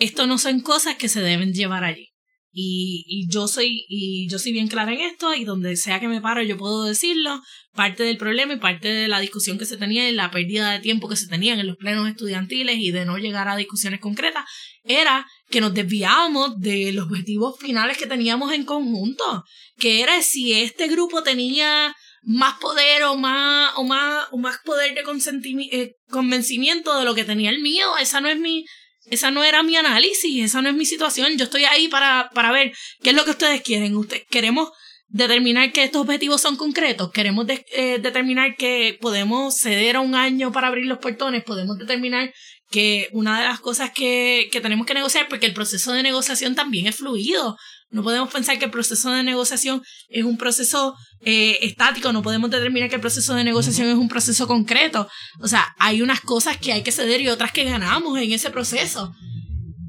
esto 0.00 0.26
no 0.26 0.38
son 0.38 0.60
cosas 0.60 0.96
que 0.96 1.08
se 1.08 1.20
deben 1.20 1.52
llevar 1.52 1.84
allí. 1.84 2.08
Y, 2.50 3.04
y 3.06 3.28
yo 3.30 3.46
soy, 3.46 3.84
y 3.88 4.26
yo 4.28 4.38
soy 4.38 4.52
bien 4.52 4.68
clara 4.68 4.92
en 4.92 5.00
esto, 5.00 5.34
y 5.34 5.44
donde 5.44 5.76
sea 5.76 6.00
que 6.00 6.08
me 6.08 6.20
paro 6.20 6.42
yo 6.42 6.56
puedo 6.56 6.84
decirlo. 6.84 7.40
Parte 7.74 8.02
del 8.02 8.16
problema 8.16 8.54
y 8.54 8.58
parte 8.58 8.88
de 8.88 9.06
la 9.06 9.20
discusión 9.20 9.58
que 9.58 9.66
se 9.66 9.76
tenía 9.76 10.08
y 10.08 10.14
la 10.14 10.30
pérdida 10.30 10.72
de 10.72 10.80
tiempo 10.80 11.08
que 11.08 11.14
se 11.14 11.28
tenían 11.28 11.60
en 11.60 11.66
los 11.66 11.76
plenos 11.76 12.08
estudiantiles 12.08 12.78
y 12.78 12.90
de 12.90 13.04
no 13.04 13.18
llegar 13.18 13.48
a 13.48 13.56
discusiones 13.56 14.00
concretas 14.00 14.44
era 14.82 15.26
que 15.50 15.60
nos 15.60 15.74
desviábamos 15.74 16.58
de 16.58 16.92
los 16.92 17.06
objetivos 17.06 17.58
finales 17.60 17.98
que 17.98 18.06
teníamos 18.06 18.52
en 18.52 18.64
conjunto, 18.64 19.44
que 19.78 20.02
era 20.02 20.20
si 20.22 20.54
este 20.54 20.88
grupo 20.88 21.22
tenía 21.22 21.94
más 22.22 22.58
poder 22.58 23.04
o 23.04 23.16
más, 23.16 23.72
o 23.76 23.84
más, 23.84 24.26
o 24.30 24.38
más 24.38 24.58
poder 24.64 24.94
de 24.94 25.02
eh, 25.72 25.94
convencimiento 26.10 26.98
de 26.98 27.04
lo 27.04 27.14
que 27.14 27.24
tenía 27.24 27.50
el 27.50 27.60
mío. 27.60 27.86
Esa 28.00 28.20
no 28.20 28.28
es 28.28 28.38
mi, 28.38 28.64
esa 29.06 29.30
no 29.30 29.44
era 29.44 29.62
mi 29.62 29.76
análisis, 29.76 30.44
esa 30.44 30.62
no 30.62 30.68
es 30.68 30.74
mi 30.74 30.86
situación. 30.86 31.36
Yo 31.36 31.44
estoy 31.44 31.64
ahí 31.64 31.88
para, 31.88 32.30
para 32.34 32.52
ver 32.52 32.72
qué 33.02 33.10
es 33.10 33.16
lo 33.16 33.24
que 33.24 33.30
ustedes 33.32 33.62
quieren. 33.62 33.96
Usted, 33.96 34.22
queremos 34.30 34.70
determinar 35.08 35.72
que 35.72 35.84
estos 35.84 36.02
objetivos 36.02 36.40
son 36.42 36.56
concretos, 36.56 37.10
queremos 37.12 37.46
de- 37.46 37.64
eh, 37.72 37.98
determinar 37.98 38.56
que 38.56 38.98
podemos 39.00 39.56
ceder 39.56 39.96
a 39.96 40.00
un 40.00 40.14
año 40.14 40.52
para 40.52 40.68
abrir 40.68 40.84
los 40.84 40.98
portones, 40.98 41.44
podemos 41.44 41.78
determinar 41.78 42.32
que 42.70 43.08
una 43.12 43.40
de 43.40 43.46
las 43.46 43.60
cosas 43.60 43.90
que, 43.94 44.48
que 44.52 44.60
tenemos 44.60 44.86
que 44.86 44.94
negociar, 44.94 45.28
porque 45.28 45.46
el 45.46 45.54
proceso 45.54 45.92
de 45.92 46.02
negociación 46.02 46.54
también 46.54 46.86
es 46.86 46.96
fluido. 46.96 47.56
No 47.90 48.02
podemos 48.02 48.30
pensar 48.30 48.58
que 48.58 48.66
el 48.66 48.70
proceso 48.70 49.10
de 49.10 49.22
negociación 49.22 49.82
es 50.08 50.24
un 50.24 50.36
proceso 50.36 50.94
eh, 51.22 51.58
estático, 51.62 52.12
no 52.12 52.22
podemos 52.22 52.50
determinar 52.50 52.90
que 52.90 52.96
el 52.96 53.00
proceso 53.00 53.34
de 53.34 53.44
negociación 53.44 53.88
es 53.88 53.94
un 53.94 54.08
proceso 54.08 54.46
concreto. 54.46 55.08
O 55.40 55.48
sea, 55.48 55.74
hay 55.78 56.02
unas 56.02 56.20
cosas 56.20 56.58
que 56.58 56.72
hay 56.72 56.82
que 56.82 56.92
ceder 56.92 57.22
y 57.22 57.28
otras 57.28 57.52
que 57.52 57.64
ganamos 57.64 58.18
en 58.18 58.32
ese 58.32 58.50
proceso. 58.50 59.14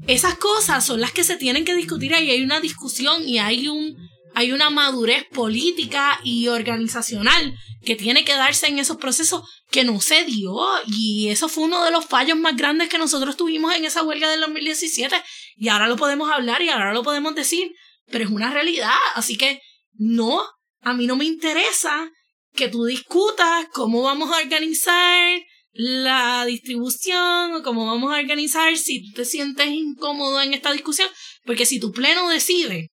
Esas 0.06 0.36
cosas 0.36 0.84
son 0.84 1.00
las 1.00 1.12
que 1.12 1.24
se 1.24 1.36
tienen 1.36 1.66
que 1.66 1.74
discutir 1.74 2.14
ahí. 2.14 2.30
Hay 2.30 2.42
una 2.42 2.60
discusión 2.60 3.28
y 3.28 3.38
hay 3.38 3.68
un 3.68 3.96
hay 4.34 4.52
una 4.52 4.70
madurez 4.70 5.24
política 5.32 6.20
y 6.24 6.48
organizacional 6.48 7.54
que 7.82 7.96
tiene 7.96 8.24
que 8.24 8.34
darse 8.34 8.66
en 8.68 8.78
esos 8.78 8.98
procesos 8.98 9.42
que 9.70 9.84
no 9.84 10.00
se 10.00 10.24
dio. 10.24 10.56
Y 10.86 11.28
eso 11.28 11.48
fue 11.48 11.64
uno 11.64 11.84
de 11.84 11.90
los 11.90 12.04
fallos 12.06 12.36
más 12.36 12.56
grandes 12.56 12.88
que 12.88 12.98
nosotros 12.98 13.36
tuvimos 13.36 13.74
en 13.74 13.84
esa 13.84 14.02
huelga 14.02 14.30
del 14.30 14.40
2017. 14.40 15.16
Y 15.56 15.68
ahora 15.68 15.88
lo 15.88 15.96
podemos 15.96 16.30
hablar 16.30 16.62
y 16.62 16.68
ahora 16.68 16.92
lo 16.92 17.02
podemos 17.02 17.34
decir, 17.34 17.72
pero 18.10 18.24
es 18.24 18.30
una 18.30 18.52
realidad. 18.52 18.94
Así 19.14 19.36
que 19.36 19.60
no, 19.94 20.42
a 20.80 20.92
mí 20.92 21.06
no 21.06 21.16
me 21.16 21.24
interesa 21.24 22.10
que 22.54 22.68
tú 22.68 22.84
discutas 22.84 23.66
cómo 23.72 24.02
vamos 24.02 24.30
a 24.30 24.38
organizar 24.38 25.40
la 25.72 26.44
distribución 26.46 27.54
o 27.54 27.62
cómo 27.62 27.86
vamos 27.86 28.12
a 28.12 28.18
organizar 28.18 28.76
si 28.76 29.12
te 29.12 29.24
sientes 29.24 29.68
incómodo 29.68 30.42
en 30.42 30.52
esta 30.52 30.72
discusión, 30.72 31.08
porque 31.44 31.64
si 31.64 31.78
tu 31.78 31.92
pleno 31.92 32.28
decide 32.28 32.90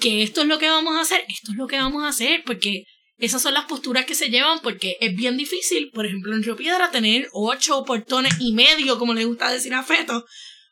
que 0.00 0.22
esto 0.22 0.42
es 0.42 0.48
lo 0.48 0.58
que 0.58 0.68
vamos 0.68 0.96
a 0.96 1.02
hacer, 1.02 1.24
esto 1.28 1.52
es 1.52 1.58
lo 1.58 1.66
que 1.66 1.76
vamos 1.76 2.02
a 2.02 2.08
hacer, 2.08 2.42
porque 2.44 2.84
esas 3.18 3.42
son 3.42 3.54
las 3.54 3.66
posturas 3.66 4.06
que 4.06 4.14
se 4.14 4.30
llevan, 4.30 4.60
porque 4.62 4.96
es 5.00 5.14
bien 5.14 5.36
difícil, 5.36 5.90
por 5.92 6.06
ejemplo, 6.06 6.34
en 6.34 6.42
Río 6.42 6.56
Piedra, 6.56 6.90
tener 6.90 7.28
ocho 7.32 7.84
portones 7.84 8.34
y 8.40 8.52
medio, 8.52 8.98
como 8.98 9.14
le 9.14 9.26
gusta 9.26 9.52
decir 9.52 9.74
a 9.74 9.82
Feto, 9.82 10.24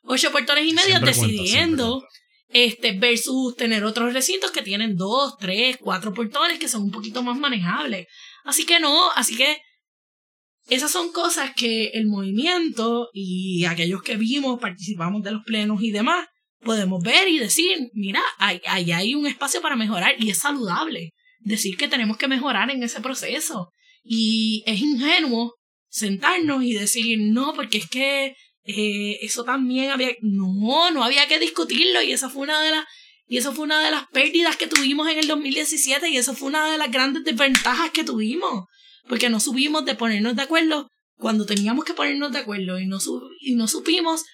ocho 0.03 0.33
portones 0.33 0.65
y 0.65 0.73
medio 0.73 0.97
Siempre 0.97 1.13
decidiendo, 1.13 2.03
este, 2.49 2.99
versus 2.99 3.55
tener 3.55 3.85
otros 3.85 4.15
recintos 4.15 4.51
que 4.51 4.63
tienen 4.63 4.97
dos, 4.97 5.37
tres, 5.39 5.77
cuatro 5.79 6.15
portones 6.15 6.59
que 6.59 6.69
son 6.69 6.85
un 6.85 6.91
poquito 6.91 7.23
más 7.23 7.37
manejables. 7.39 8.07
Así 8.45 8.65
que 8.65 8.81
no, 8.81 9.11
así 9.13 9.37
que 9.37 9.61
esas 10.69 10.91
son 10.91 11.13
cosas 11.13 11.53
que 11.55 11.89
el 11.89 12.07
movimiento 12.07 13.11
y 13.13 13.67
aquellos 13.67 14.03
que 14.03 14.17
vimos, 14.17 14.59
participamos 14.59 15.23
de 15.23 15.33
los 15.33 15.45
plenos 15.45 15.83
y 15.83 15.91
demás, 15.91 16.27
podemos 16.61 17.03
ver 17.03 17.29
y 17.29 17.39
decir, 17.39 17.91
mira, 17.93 18.23
ahí 18.39 18.61
hay, 18.67 18.93
hay 18.93 19.15
un 19.15 19.27
espacio 19.27 19.61
para 19.61 19.77
mejorar 19.77 20.15
y 20.19 20.31
es 20.31 20.39
saludable 20.39 21.13
decir 21.41 21.77
que 21.77 21.89
tenemos 21.89 22.17
que 22.17 22.29
mejorar 22.29 22.71
en 22.71 22.83
ese 22.83 23.01
proceso. 23.01 23.73
Y 24.03 24.63
es 24.67 24.81
ingenuo 24.81 25.55
sentarnos 25.89 26.63
y 26.63 26.73
decir, 26.73 27.19
no, 27.21 27.55
porque 27.55 27.79
es 27.79 27.89
que 27.89 28.35
eh, 28.65 29.19
eso 29.23 29.45
también 29.45 29.91
había, 29.91 30.11
no, 30.21 30.91
no 30.91 31.03
había 31.03 31.27
que 31.27 31.39
discutirlo 31.39 32.03
y 32.03 32.13
esa 32.13 32.29
fue 32.29 32.43
una 32.43 32.61
de 32.63 32.71
las, 32.71 32.85
y 33.27 33.39
eso 33.39 33.53
fue 33.53 33.65
una 33.65 33.83
de 33.83 33.91
las 33.91 34.07
pérdidas 34.09 34.57
que 34.57 34.67
tuvimos 34.67 35.09
en 35.09 35.19
el 35.19 35.27
2017 35.27 36.09
y 36.11 36.17
eso 36.17 36.35
fue 36.35 36.49
una 36.49 36.71
de 36.71 36.79
las 36.79 36.91
grandes 36.91 37.25
desventajas 37.25 37.91
que 37.91 38.05
tuvimos, 38.05 38.67
porque 39.09 39.31
no 39.31 39.41
supimos 39.41 39.85
de 39.85 39.95
ponernos 39.95 40.37
de 40.37 40.43
acuerdo 40.43 40.91
cuando 41.17 41.47
teníamos 41.47 41.85
que 41.85 41.95
ponernos 41.95 42.33
de 42.33 42.39
acuerdo 42.39 42.79
y 42.79 42.87
no, 42.87 42.99
y 43.41 43.55
no 43.55 43.69
supimos 43.69 44.25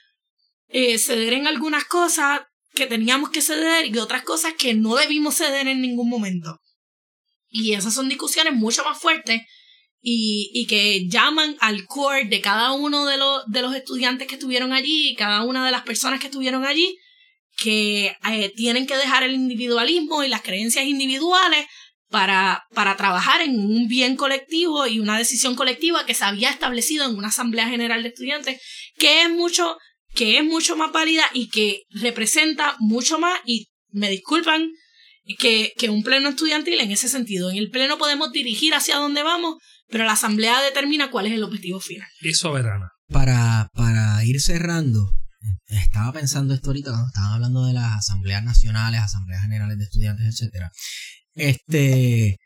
eh, 0.69 0.99
ceder 0.99 1.35
en 1.35 1.47
algunas 1.47 1.85
cosas 1.85 2.43
que 2.75 2.87
teníamos 2.87 3.31
que 3.31 3.43
ceder 3.43 3.87
y 3.87 3.99
otras 3.99 4.23
cosas 4.23 4.55
que 4.55 4.75
no 4.75 4.97
debimos 4.97 5.37
ceder 5.37 5.69
en 5.69 5.81
ningún 5.81 6.09
momento. 6.09 6.61
Y 7.49 7.75
esas 7.75 7.95
son 7.95 8.09
discusiones 8.09 8.55
mucho 8.55 8.85
más 8.85 8.99
fuertes 8.99 9.43
y, 10.01 10.51
y 10.53 10.67
que 10.67 11.09
llaman 11.09 11.57
al 11.61 11.87
core 11.87 12.25
de 12.25 12.41
cada 12.41 12.73
uno 12.73 13.07
de 13.07 13.17
los, 13.17 13.43
de 13.47 13.63
los 13.63 13.75
estudiantes 13.75 14.27
que 14.27 14.35
estuvieron 14.35 14.73
allí 14.73 15.15
cada 15.15 15.45
una 15.45 15.65
de 15.65 15.73
las 15.73 15.83
personas 15.83 16.21
que 16.21 16.27
estuvieron 16.27 16.65
allí, 16.65 16.99
que 17.57 18.17
eh, 18.29 18.53
tienen 18.57 18.87
que 18.87 18.97
dejar 18.97 19.23
el 19.23 19.35
individualismo 19.35 20.25
y 20.25 20.29
las 20.29 20.43
creencias 20.43 20.85
individuales 20.85 21.67
para, 22.09 22.65
para 22.75 22.97
trabajar 22.97 23.41
en 23.41 23.59
un 23.59 23.89
bien 23.89 24.17
colectivo 24.17 24.87
y 24.87 25.01
una 25.01 25.19
decisión 25.19 25.55
colectiva 25.55 26.07
que 26.07 26.15
se 26.15 26.25
había 26.25 26.51
establecido 26.51 27.07
en 27.07 27.17
una 27.17 27.29
Asamblea 27.29 27.69
General 27.69 28.03
de 28.03 28.11
Estudiantes, 28.11 28.61
que 28.99 29.23
es 29.23 29.31
mucho, 29.31 29.79
que 30.15 30.39
es 30.39 30.45
mucho 30.45 30.77
más 30.77 30.93
válida 30.93 31.25
y 31.33 31.49
que 31.49 31.83
representa 31.91 32.77
mucho 32.79 33.19
más, 33.19 33.39
y 33.45 33.69
me 33.91 34.11
disculpan, 34.11 34.71
que, 35.39 35.73
que 35.79 35.89
un 35.89 36.03
pleno 36.03 36.29
estudiantil 36.29 36.81
en 36.81 36.91
ese 36.91 37.09
sentido. 37.09 37.51
En 37.51 37.57
el 37.57 37.71
pleno 37.71 37.99
podemos 37.99 38.31
dirigir 38.33 38.75
hacia 38.75 38.97
dónde 38.97 39.23
vamos, 39.23 39.57
pero 39.89 40.05
la 40.05 40.13
asamblea 40.13 40.61
determina 40.63 41.11
cuál 41.11 41.27
es 41.27 41.33
el 41.33 41.43
objetivo 41.43 41.81
final. 41.81 42.09
Y 42.21 42.35
soberana. 42.35 42.91
Para, 43.09 43.69
para 43.75 44.25
ir 44.25 44.41
cerrando, 44.41 45.13
estaba 45.67 46.13
pensando 46.13 46.55
esto 46.55 46.69
ahorita 46.71 46.91
cuando 46.91 47.09
estaban 47.09 47.33
hablando 47.33 47.67
de 47.67 47.75
las 47.75 47.99
asambleas 47.99 48.43
nacionales, 48.43 49.01
asambleas 49.01 49.43
generales 49.43 49.79
de 49.79 49.85
estudiantes, 49.85 50.27
etcétera. 50.27 50.71
Este, 51.35 52.39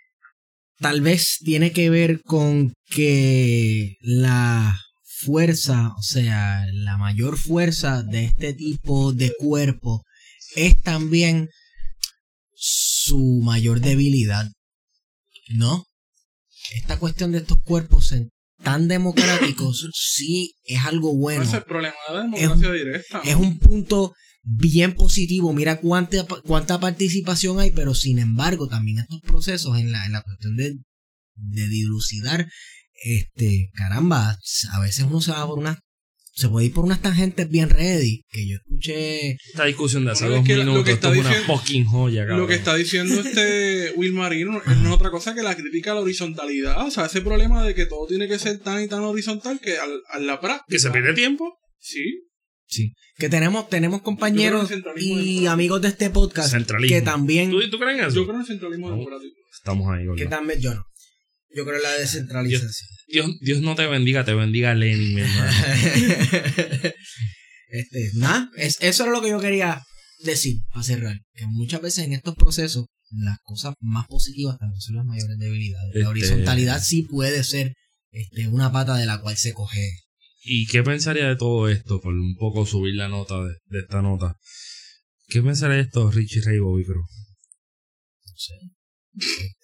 tal 0.79 1.01
vez 1.01 1.39
tiene 1.45 1.73
que 1.73 1.91
ver 1.91 2.23
con 2.23 2.73
que 2.87 3.97
la 4.01 4.81
fuerza, 5.21 5.93
o 5.97 6.03
sea, 6.03 6.65
la 6.73 6.97
mayor 6.97 7.39
fuerza 7.39 8.03
de 8.03 8.25
este 8.25 8.55
tipo 8.55 9.13
de 9.13 9.33
cuerpo 9.39 10.05
es 10.55 10.81
también 10.81 11.49
su 12.55 13.41
mayor 13.43 13.81
debilidad, 13.81 14.47
¿no? 15.49 15.85
Esta 16.73 16.99
cuestión 16.99 17.33
de 17.33 17.39
estos 17.39 17.61
cuerpos 17.63 18.15
tan 18.63 18.89
democráticos 18.89 19.89
sí 19.95 20.55
es 20.65 20.85
algo 20.85 21.17
bueno. 21.17 21.43
Es 21.43 21.53
el 21.53 21.65
problema 21.65 21.97
de 22.09 22.15
la 22.15 22.23
democracia 22.23 22.73
directa. 22.73 23.21
Es 23.25 23.35
un 23.35 23.59
punto 23.59 24.15
bien 24.43 24.95
positivo. 24.95 25.53
Mira 25.53 25.81
cuánta, 25.81 26.25
cuánta 26.45 26.79
participación 26.79 27.61
hay, 27.61 27.71
pero 27.73 27.95
sin 27.95 28.19
embargo, 28.19 28.69
también 28.69 28.99
estos 28.99 29.21
procesos 29.23 29.79
en 29.79 29.93
la, 29.93 30.07
en 30.07 30.13
la 30.13 30.23
cuestión 30.23 30.57
de, 30.57 30.77
de 31.35 31.69
dilucidar, 31.69 32.49
este, 33.03 33.71
caramba, 33.75 34.39
a 34.73 34.81
veces 34.81 35.05
uno 35.09 35.21
se 35.21 35.31
va 35.33 35.47
por 35.47 35.59
unas, 35.59 35.79
se 36.35 36.49
puede 36.49 36.67
ir 36.67 36.73
por 36.73 36.85
unas 36.85 37.03
tangentes 37.03 37.49
bien 37.49 37.69
ready, 37.69 38.23
que 38.31 38.47
yo 38.47 38.57
escuché, 38.57 39.33
Esta 39.33 39.65
discusión 39.65 40.05
de 40.05 40.13
hace 40.13 40.25
Bueno, 40.27 40.37
es 40.37 40.41
dos 40.43 40.47
que 40.47 40.57
lo 40.57 40.65
minutos, 40.65 40.85
que 40.85 40.93
esto 40.93 41.09
está 41.09 41.19
es 41.19 41.27
una 41.27 41.31
diciendo- 41.31 41.57
fucking 41.59 41.85
joya, 41.87 42.21
cabrón. 42.23 42.41
Lo 42.41 42.47
que 42.47 42.55
está 42.55 42.75
diciendo 42.77 43.21
este 43.21 43.93
Will 43.97 44.13
Marino 44.13 44.63
es 44.65 44.77
no 44.79 44.95
otra 44.95 45.11
cosa 45.11 45.35
que 45.35 45.43
la 45.43 45.57
crítica 45.57 45.93
a 45.93 45.95
la 45.97 46.01
horizontalidad. 46.03 46.87
O 46.87 46.91
sea, 46.93 47.07
ese 47.07 47.23
problema 47.23 47.65
de 47.65 47.75
que 47.75 47.87
todo 47.87 48.07
tiene 48.07 48.29
que 48.29 48.39
ser 48.39 48.59
tan 48.61 48.83
y 48.83 48.87
tan 48.89 49.01
horizontal 49.01 49.59
que 49.61 49.79
al, 49.79 50.01
a 50.11 50.19
la 50.21 50.41
práctica. 50.41 50.65
Que 50.69 50.79
se 50.79 50.91
pierde 50.91 51.15
tiempo. 51.15 51.57
Sí. 51.81 52.25
sí, 52.67 52.93
que 53.17 53.29
tenemos, 53.29 53.69
tenemos 53.69 54.03
compañeros 54.03 54.71
y 54.97 55.47
amigos 55.47 55.81
de 55.83 55.89
este 55.89 56.11
podcast 56.11 56.51
Centralismo. 56.53 56.95
que 56.97 57.03
también, 57.03 57.51
¿Tú, 57.51 57.69
¿Tú 57.71 57.79
crees 57.79 57.99
en 57.99 58.05
eso? 58.07 58.15
Yo 58.17 58.25
creo 58.25 58.35
en 58.37 58.41
el 58.43 58.47
centralismo 58.47 58.91
No. 58.91 58.97
democrático. 58.97 59.35
Estamos 59.57 59.89
ahí, 59.93 60.05
que 60.17 60.27
también, 60.27 60.61
yo 60.61 60.75
no, 60.75 60.85
yo 61.59 61.65
creo 61.65 61.77
en 61.77 61.83
la 61.83 61.93
descentralización. 61.95 62.89
Dios, 63.09 63.31
Dios 63.41 63.61
no 63.61 63.75
te 63.75 63.87
bendiga, 63.87 64.25
te 64.25 64.35
bendiga 64.35 64.75
Lenin, 64.75 65.15
mi 65.15 65.21
hermano. 65.23 65.53
este, 67.69 68.11
nada, 68.15 68.51
es, 68.57 68.77
eso 68.81 69.03
era 69.05 69.13
lo 69.13 69.21
que 69.23 69.31
yo 69.31 69.41
quería 69.41 69.83
decir 70.21 70.59
para 70.73 70.85
cerrar. 70.85 71.19
Que 71.35 71.47
muchas 71.47 71.81
veces 71.83 72.05
en 72.05 72.13
estos 72.13 72.35
procesos, 72.37 72.87
las 73.11 73.39
cosas 73.43 73.75
más 73.81 74.07
positivas 74.07 74.59
también 74.59 74.81
son 74.81 74.97
las 74.97 75.05
mayores 75.05 75.37
debilidades. 75.39 75.89
Este- 75.89 76.01
La 76.01 76.09
horizontalidad 76.11 76.83
sí 76.83 77.03
puede 77.03 77.43
ser 77.43 77.75
este, 78.13 78.49
una 78.49 78.71
pata 78.71 78.97
de 78.97 79.07
la 79.07 79.21
cual 79.21 79.37
se 79.37 79.53
coge. 79.53 79.91
¿Y 80.45 80.67
qué 80.67 80.83
pensaría 80.83 81.29
de 81.29 81.37
todo 81.37 81.69
esto? 81.69 82.01
Por 82.01 82.15
un 82.15 82.37
poco 82.37 82.65
subir 82.67 82.95
la 82.95 83.09
nota 83.09 83.43
de, 83.43 83.55
de 83.67 83.81
esta 83.81 84.01
nota. 84.01 84.37
¿Qué 85.27 85.43
pensaría 85.43 85.77
de 85.77 85.83
esto 85.83 86.11
Richie 86.11 86.41
Ray 86.41 86.59
Bobby 86.59 86.85
Cruz? 86.85 87.05
No 88.27 88.33
sé. 88.37 88.55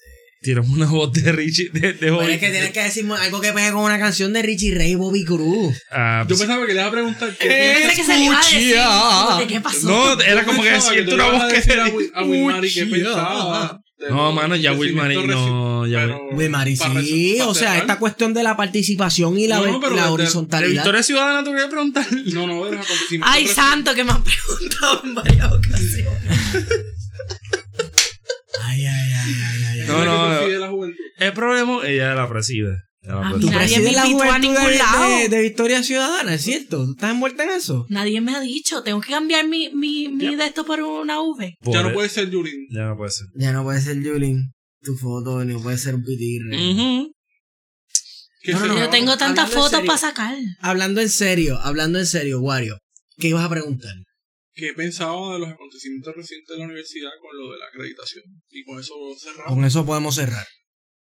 Tiramos 0.45 0.71
una 0.77 0.87
voz 0.87 1.11
de 1.13 1.33
Richie, 1.33 1.71
de, 1.73 1.81
de 1.81 1.95
Pero 1.95 2.17
Bobby. 2.17 2.33
es 2.35 2.39
que 2.41 2.51
tienes 2.51 2.71
que 2.71 2.83
decirme 2.83 3.15
algo 3.15 3.41
que 3.41 3.53
pegue 3.53 3.73
con 3.73 3.83
una 3.85 3.99
canción 3.99 4.33
de 4.35 4.43
Richie 4.43 4.75
Ray 4.75 4.93
y 4.93 4.95
Bobby 4.95 5.25
Cruz. 5.25 5.75
Ah, 5.91 6.25
Yo 6.29 6.37
pensaba 6.39 6.67
que 6.67 6.75
le 6.75 6.81
iba 6.81 6.89
a 6.89 6.93
preguntar 6.93 7.35
qué 7.37 7.49
pensé 7.81 7.97
que 7.97 8.05
se 8.05 8.19
le 8.19 8.25
iba 8.27 8.39
a 8.39 8.45
decir. 8.45 8.75
Escucha. 8.77 9.39
que, 9.39 9.47
¿Qué 9.47 9.61
pasó? 9.61 9.89
no, 9.89 10.21
era 10.21 10.45
como 10.45 10.63
que 10.63 10.81
siento 10.81 11.09
tú 11.11 11.15
una 11.17 11.31
voz 11.31 11.45
que 11.51 11.55
decir 11.57 11.81
a 11.81 11.87
se 11.87 11.93
Will- 11.93 12.13
a 12.15 12.23
Wilmary 12.25 12.73
qué 12.75 12.81
Escucha. 12.83 13.03
pensaba. 13.05 13.81
de 13.99 14.11
No, 14.11 14.25
los 14.27 14.35
mano, 14.35 14.57
ya 14.57 14.73
Wilmary 14.75 15.15
crecimientos 15.15 15.47
no, 15.51 15.87
ya 15.87 16.01
pero 16.01 16.29
Wilmary, 16.33 16.77
para 16.77 17.01
sí, 17.01 17.39
o 17.41 17.55
sea, 17.55 17.79
esta 17.79 17.99
cuestión 17.99 18.35
de 18.35 18.43
la 18.43 18.55
participación 18.57 19.39
y 19.39 19.47
la, 19.47 19.57
No, 19.61 19.67
no, 19.67 19.81
pero 19.81 19.95
la 19.97 20.03
de- 20.03 20.03
de- 20.03 20.09
¿De 20.09 20.23
horizontalidad. 20.23 20.71
Victoria 20.73 21.03
Ciudadana 21.03 21.43
tú 21.45 21.53
querías 21.53 21.69
preguntar? 21.71 22.07
No, 22.27 22.47
no, 22.47 22.65
de 22.67 22.73
los 22.73 22.85
acontecimientos 22.85 23.31
Ay, 23.35 23.47
reci- 23.47 23.55
santo, 23.55 23.95
que 23.95 24.05
me 24.05 24.11
han 24.13 24.23
preguntado 24.23 25.01
en 25.05 25.15
varias 25.15 25.53
ocasiones. 25.53 26.05
Ay, 28.75 28.87
ay, 28.87 29.13
ay, 29.13 29.13
ay, 29.15 29.35
ay. 29.73 29.81
ay. 29.81 29.87
No, 29.87 29.95
¿Cómo 29.95 30.33
es 30.33 30.41
que 30.41 30.53
no, 30.55 30.59
la 30.61 30.69
juventud? 30.71 30.99
El 31.19 31.33
problema, 31.33 31.87
ella 31.87 32.15
la 32.15 32.29
preside. 32.29 32.77
Ella 33.03 33.15
la 33.17 33.27
A 33.29 33.33
mí 33.35 33.41
¿Tú 33.41 33.49
presides 33.51 33.85
me 33.85 33.93
la 33.93 34.03
juventud 34.07 34.41
ningún 34.41 34.67
de, 34.71 34.79
lado. 34.79 35.19
de- 35.19 35.29
de 35.29 35.43
Victoria 35.43 35.83
Ciudadana, 35.83 36.35
es 36.35 36.43
cierto? 36.43 36.85
¿Tú 36.87 36.93
estás 36.93 37.11
envuelta 37.13 37.45
en 37.45 37.51
eso? 37.51 37.87
Nadie 37.89 38.21
me 38.21 38.35
ha 38.35 38.41
dicho, 38.41 38.83
tengo 38.83 39.01
que 39.01 39.11
cambiar 39.13 39.47
mi, 39.47 39.71
mi, 39.75 40.09
mi 40.09 40.35
de 40.37 40.47
esto 40.47 40.65
por 40.65 40.81
una 40.81 41.21
V. 41.21 41.55
Por- 41.61 41.75
Ya 41.75 41.83
no 41.83 41.93
puede 41.93 42.09
ser 42.09 42.31
Yulín. 42.31 42.67
Ya 42.71 42.87
no 42.87 42.97
puede 42.97 43.11
ser. 43.11 43.27
Ya 43.37 43.53
no 43.53 43.63
puede 43.63 43.81
ser 43.81 44.03
Julin, 44.03 44.53
tu 44.83 44.97
foto, 44.97 45.45
ni 45.45 45.55
puede 45.61 45.77
ser 45.79 45.95
un 45.95 46.03
pitirre. 46.03 46.57
¿Qué 48.43 48.53
No? 48.53 48.79
Yo 48.79 48.91
tengo 48.91 49.17
tantas 49.17 49.51
fotos 49.51 49.81
para 49.87 49.99
sacar. 49.99 50.37
Hablando 50.61 51.01
en 51.01 51.09
serio, 51.09 51.59
hablando 51.61 51.99
en 51.99 52.07
serio, 52.07 52.41
Wario, 52.41 52.79
¿qué 53.19 53.29
ibas 53.29 53.45
a 53.45 53.49
preguntar? 53.49 53.95
¿Qué 54.55 54.73
pensaba 54.73 55.35
de 55.35 55.41
los 55.41 55.49
acontecimientos 55.49 56.15
recientes 56.15 56.49
de 56.55 56.59
la 56.59 56.65
universidad 56.67 57.11
con 57.21 57.37
lo 57.37 57.53
de 57.53 57.59
la 57.59 57.67
acreditación? 57.67 58.23
Y 58.51 58.65
con 58.65 58.79
eso 58.79 58.95
cerramos. 59.21 59.53
Con 59.55 59.65
eso 59.65 59.85
podemos 59.85 60.15
cerrar. 60.15 60.47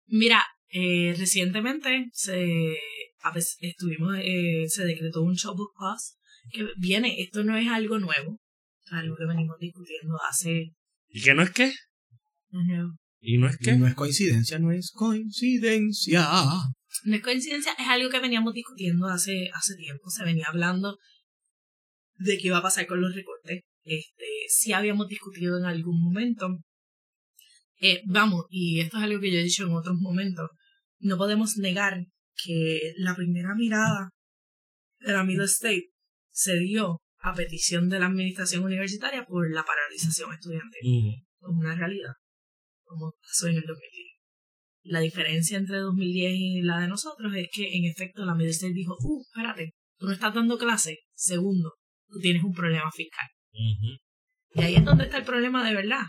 Mira, 0.06 0.42
eh, 0.68 1.14
recientemente 1.18 2.06
se, 2.12 2.76
a 3.20 3.32
veces 3.32 3.56
estuvimos, 3.60 4.16
eh, 4.22 4.64
se 4.68 4.84
decretó 4.84 5.22
un 5.22 5.36
show 5.36 5.54
book 5.54 5.72
pass 5.78 6.16
que 6.50 6.66
viene, 6.78 7.20
esto 7.20 7.44
no 7.44 7.56
es 7.56 7.68
algo 7.68 7.98
nuevo, 7.98 8.40
es 8.84 8.92
algo 8.92 9.16
que 9.16 9.26
venimos 9.26 9.56
discutiendo 9.58 10.16
hace 10.28 10.72
¿Y 11.08 11.22
qué 11.22 11.34
no 11.34 11.42
es 11.42 11.50
qué? 11.50 11.72
no, 12.50 12.96
¿Y 13.20 13.38
no 13.38 13.48
es 13.48 13.58
qué? 13.58 13.76
No 13.76 13.86
es 13.86 13.94
coincidencia, 13.94 14.58
no 14.58 14.72
es 14.72 14.92
coincidencia. 14.92 16.28
no 17.04 17.16
es 17.16 17.22
coincidencia, 17.22 17.72
es 17.78 17.88
algo 17.88 18.08
que 18.08 18.20
veníamos 18.20 18.54
discutiendo 18.54 19.08
hace, 19.08 19.50
hace 19.52 19.74
tiempo, 19.76 20.08
se 20.10 20.24
venía 20.24 20.46
hablando 20.48 20.98
de 22.18 22.38
qué 22.38 22.48
iba 22.48 22.58
a 22.58 22.62
pasar 22.62 22.86
con 22.86 23.00
los 23.00 23.14
recortes. 23.14 23.62
Este, 23.82 24.26
sí 24.48 24.72
habíamos 24.72 25.08
discutido 25.08 25.58
en 25.58 25.64
algún 25.64 26.02
momento. 26.02 26.58
Eh, 27.80 28.02
vamos, 28.06 28.46
y 28.50 28.80
esto 28.80 28.96
es 28.96 29.04
algo 29.04 29.20
que 29.20 29.30
yo 29.30 29.38
he 29.38 29.44
dicho 29.44 29.64
en 29.64 29.72
otros 29.72 29.96
momentos, 29.98 30.48
no 30.98 31.18
podemos 31.18 31.56
negar 31.58 32.06
que 32.42 32.94
la 32.96 33.14
primera 33.14 33.54
mirada 33.54 34.10
de 35.00 35.12
la 35.12 35.24
Middle 35.24 35.44
State 35.44 35.90
se 36.30 36.58
dio 36.58 37.00
a 37.18 37.34
petición 37.34 37.88
de 37.88 37.98
la 37.98 38.06
administración 38.06 38.64
universitaria 38.64 39.24
por 39.24 39.50
la 39.52 39.64
paralización 39.64 40.32
estudiantil. 40.32 40.80
Ujú. 40.82 41.08
Es 41.10 41.48
una 41.48 41.74
realidad, 41.74 42.12
como 42.84 43.14
pasó 43.20 43.48
en 43.48 43.56
el 43.56 43.62
2010. 43.62 44.06
La 44.84 45.00
diferencia 45.00 45.58
entre 45.58 45.78
2010 45.78 46.32
y 46.34 46.62
la 46.62 46.80
de 46.80 46.88
nosotros 46.88 47.34
es 47.34 47.48
que, 47.52 47.76
en 47.76 47.84
efecto, 47.84 48.24
la 48.24 48.34
Middle 48.34 48.52
State 48.52 48.72
dijo, 48.72 48.96
uh, 49.00 49.22
espérate, 49.22 49.74
tú 49.98 50.06
no 50.06 50.12
estás 50.12 50.34
dando 50.34 50.58
clase. 50.58 50.98
Segundo, 51.14 51.74
tú 52.08 52.18
tienes 52.20 52.42
un 52.42 52.52
problema 52.52 52.90
fiscal. 52.90 53.28
Y 53.52 54.62
ahí 54.62 54.74
es 54.74 54.84
donde 54.84 55.04
está 55.04 55.18
el 55.18 55.24
problema 55.24 55.66
de 55.66 55.74
verdad. 55.74 56.06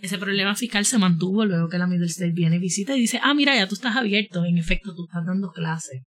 Ese 0.00 0.18
problema 0.18 0.56
fiscal 0.56 0.84
se 0.84 0.98
mantuvo 0.98 1.44
luego 1.44 1.68
que 1.68 1.78
la 1.78 1.86
Middle 1.86 2.06
State 2.06 2.32
viene 2.32 2.56
y 2.56 2.58
visita 2.58 2.96
y 2.96 3.00
dice, 3.00 3.20
ah, 3.22 3.34
mira, 3.34 3.54
ya 3.54 3.68
tú 3.68 3.74
estás 3.74 3.96
abierto, 3.96 4.44
en 4.44 4.58
efecto, 4.58 4.94
tú 4.94 5.04
estás 5.04 5.24
dando 5.24 5.52
clases. 5.52 6.02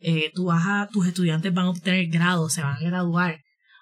Eh, 0.00 0.30
tú 0.34 0.46
vas 0.46 0.64
a, 0.66 0.88
tus 0.90 1.06
estudiantes 1.06 1.52
van 1.52 1.66
a 1.66 1.70
obtener 1.70 2.06
grado, 2.06 2.48
se 2.48 2.62
van 2.62 2.76
a 2.76 2.80
graduar. 2.80 3.40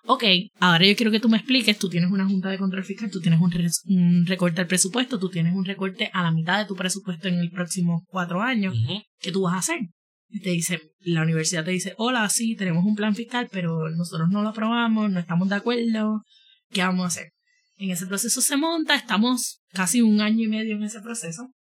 Ok, 0.09 0.25
ahora 0.61 0.87
yo 0.87 0.95
quiero 0.95 1.11
que 1.11 1.21
tú 1.21 1.29
me 1.29 1.37
expliques, 1.37 1.79
tú 1.79 1.89
tienes 1.89 2.11
una 2.11 2.27
junta 2.27 2.49
de 2.49 2.59
control 2.59 2.85
fiscal, 2.85 3.11
tú 3.11 3.21
tienes 3.21 3.41
un, 3.41 4.25
recorte 4.27 4.61
al 4.61 4.67
presupuesto, 4.67 5.19
tú 5.19 5.29
tienes 5.29 5.55
un 5.55 5.65
recorte 5.65 6.11
a 6.13 6.23
la 6.23 6.31
mitad 6.31 6.59
de 6.59 6.65
tu 6.65 6.77
presupuesto 6.77 7.29
en 7.29 7.35
el 7.35 7.51
próximo 7.51 8.05
cuatro 8.09 8.41
años. 8.41 8.75
¿qué 9.21 9.33
tú 9.33 9.43
vas 9.43 9.55
a 9.55 9.59
hacer? 9.59 9.79
Te 10.43 10.51
dice, 10.51 10.81
la 11.01 11.23
universidad 11.23 11.65
te 11.65 11.71
dice, 11.71 11.95
hola, 11.99 12.29
sí, 12.29 12.57
tenemos 12.57 12.85
un 12.85 12.97
plan 12.97 13.15
fiscal, 13.15 13.49
pero 13.51 13.89
nosotros 13.91 14.29
no 14.29 14.43
lo 14.43 14.49
aprobamos, 14.51 15.11
no 15.11 15.21
estamos 15.21 15.49
de 15.49 15.55
acuerdo, 15.55 16.23
¿qué 16.71 16.83
vamos 16.83 17.05
a 17.05 17.09
hacer? 17.09 17.33
En 17.77 17.91
ese 17.91 18.07
proceso 18.07 18.41
se 18.41 18.57
monta, 18.57 18.97
estamos 18.97 19.63
casi 19.73 20.03
un 20.03 20.21
año 20.21 20.45
y 20.45 20.49
medio 20.49 20.77
en 20.77 20.83
ese 20.83 21.01
proceso. 21.01 21.53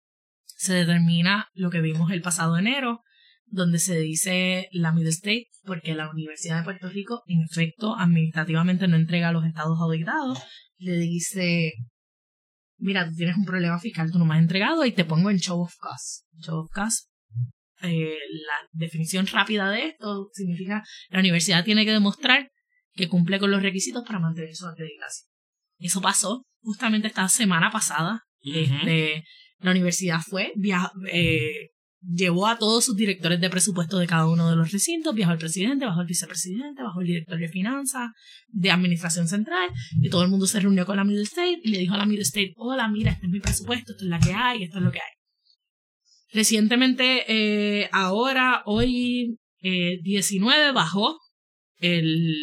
Se 0.45 0.73
determina 0.73 1.49
lo 1.53 1.69
que 1.69 1.81
vimos 1.81 2.11
el 2.11 2.21
pasado 2.21 2.57
enero, 2.57 3.01
donde 3.45 3.79
se 3.79 3.99
dice 3.99 4.67
la 4.71 4.91
Middle 4.91 5.09
State, 5.09 5.47
porque 5.63 5.93
la 5.93 6.09
Universidad 6.09 6.59
de 6.59 6.63
Puerto 6.63 6.89
Rico, 6.89 7.21
en 7.27 7.41
efecto, 7.41 7.95
administrativamente 7.97 8.87
no 8.87 8.95
entrega 8.95 9.29
a 9.29 9.33
los 9.33 9.45
estados 9.45 9.79
auditados, 9.79 10.39
le 10.77 10.97
dice, 10.97 11.73
mira, 12.77 13.07
tú 13.07 13.15
tienes 13.15 13.37
un 13.37 13.45
problema 13.45 13.79
fiscal, 13.79 14.11
tú 14.11 14.17
no 14.17 14.25
me 14.25 14.35
has 14.35 14.41
entregado 14.41 14.85
y 14.85 14.91
te 14.91 15.05
pongo 15.05 15.29
en 15.29 15.37
show 15.37 15.61
of 15.61 15.75
costs. 15.77 16.25
Show 16.39 16.59
of 16.59 16.69
eh, 17.87 18.17
la 18.31 18.69
definición 18.71 19.27
rápida 19.27 19.69
de 19.69 19.87
esto 19.87 20.29
significa 20.33 20.83
la 21.09 21.19
universidad 21.19 21.63
tiene 21.63 21.85
que 21.85 21.91
demostrar 21.91 22.51
que 22.93 23.09
cumple 23.09 23.39
con 23.39 23.51
los 23.51 23.61
requisitos 23.61 24.03
para 24.05 24.19
mantener 24.19 24.55
su 24.55 24.67
acreditación. 24.67 25.29
Eso 25.79 26.01
pasó 26.01 26.45
justamente 26.61 27.07
esta 27.07 27.27
semana 27.27 27.69
pasada. 27.71 28.23
Este, 28.41 29.23
la 29.59 29.71
universidad 29.71 30.19
fue, 30.19 30.53
eh, 31.11 31.71
llevó 32.01 32.47
a 32.47 32.57
todos 32.57 32.85
sus 32.85 32.95
directores 32.95 33.41
de 33.41 33.49
presupuesto 33.49 33.97
de 33.97 34.07
cada 34.07 34.27
uno 34.27 34.49
de 34.49 34.55
los 34.55 34.71
recintos, 34.71 35.15
viajó 35.15 35.33
el 35.33 35.39
presidente, 35.39 35.85
bajó 35.85 36.01
el 36.01 36.07
vicepresidente, 36.07 36.83
bajó 36.83 37.01
el 37.01 37.07
director 37.07 37.39
de 37.39 37.49
finanzas, 37.49 38.11
de 38.47 38.71
administración 38.71 39.27
central, 39.27 39.69
y 40.01 40.09
todo 40.09 40.23
el 40.23 40.29
mundo 40.29 40.45
se 40.45 40.59
reunió 40.59 40.85
con 40.85 40.97
la 40.97 41.03
Middle 41.03 41.23
State 41.23 41.59
y 41.63 41.71
le 41.71 41.79
dijo 41.79 41.95
a 41.95 41.97
la 41.97 42.05
Middle 42.05 42.23
State, 42.23 42.53
hola, 42.57 42.87
mira, 42.87 43.11
este 43.11 43.25
es 43.25 43.31
mi 43.31 43.39
presupuesto, 43.39 43.93
esto 43.93 44.03
es 44.03 44.09
la 44.09 44.19
que 44.19 44.33
hay, 44.33 44.63
esto 44.63 44.77
es 44.77 44.83
lo 44.83 44.91
que 44.91 44.99
hay. 44.99 45.14
Recientemente, 46.35 47.23
eh, 47.29 47.87
ahora, 47.93 48.61
hoy 48.65 49.37
eh, 49.61 49.99
19, 50.03 50.73
bajó 50.73 51.17
el, 51.77 52.35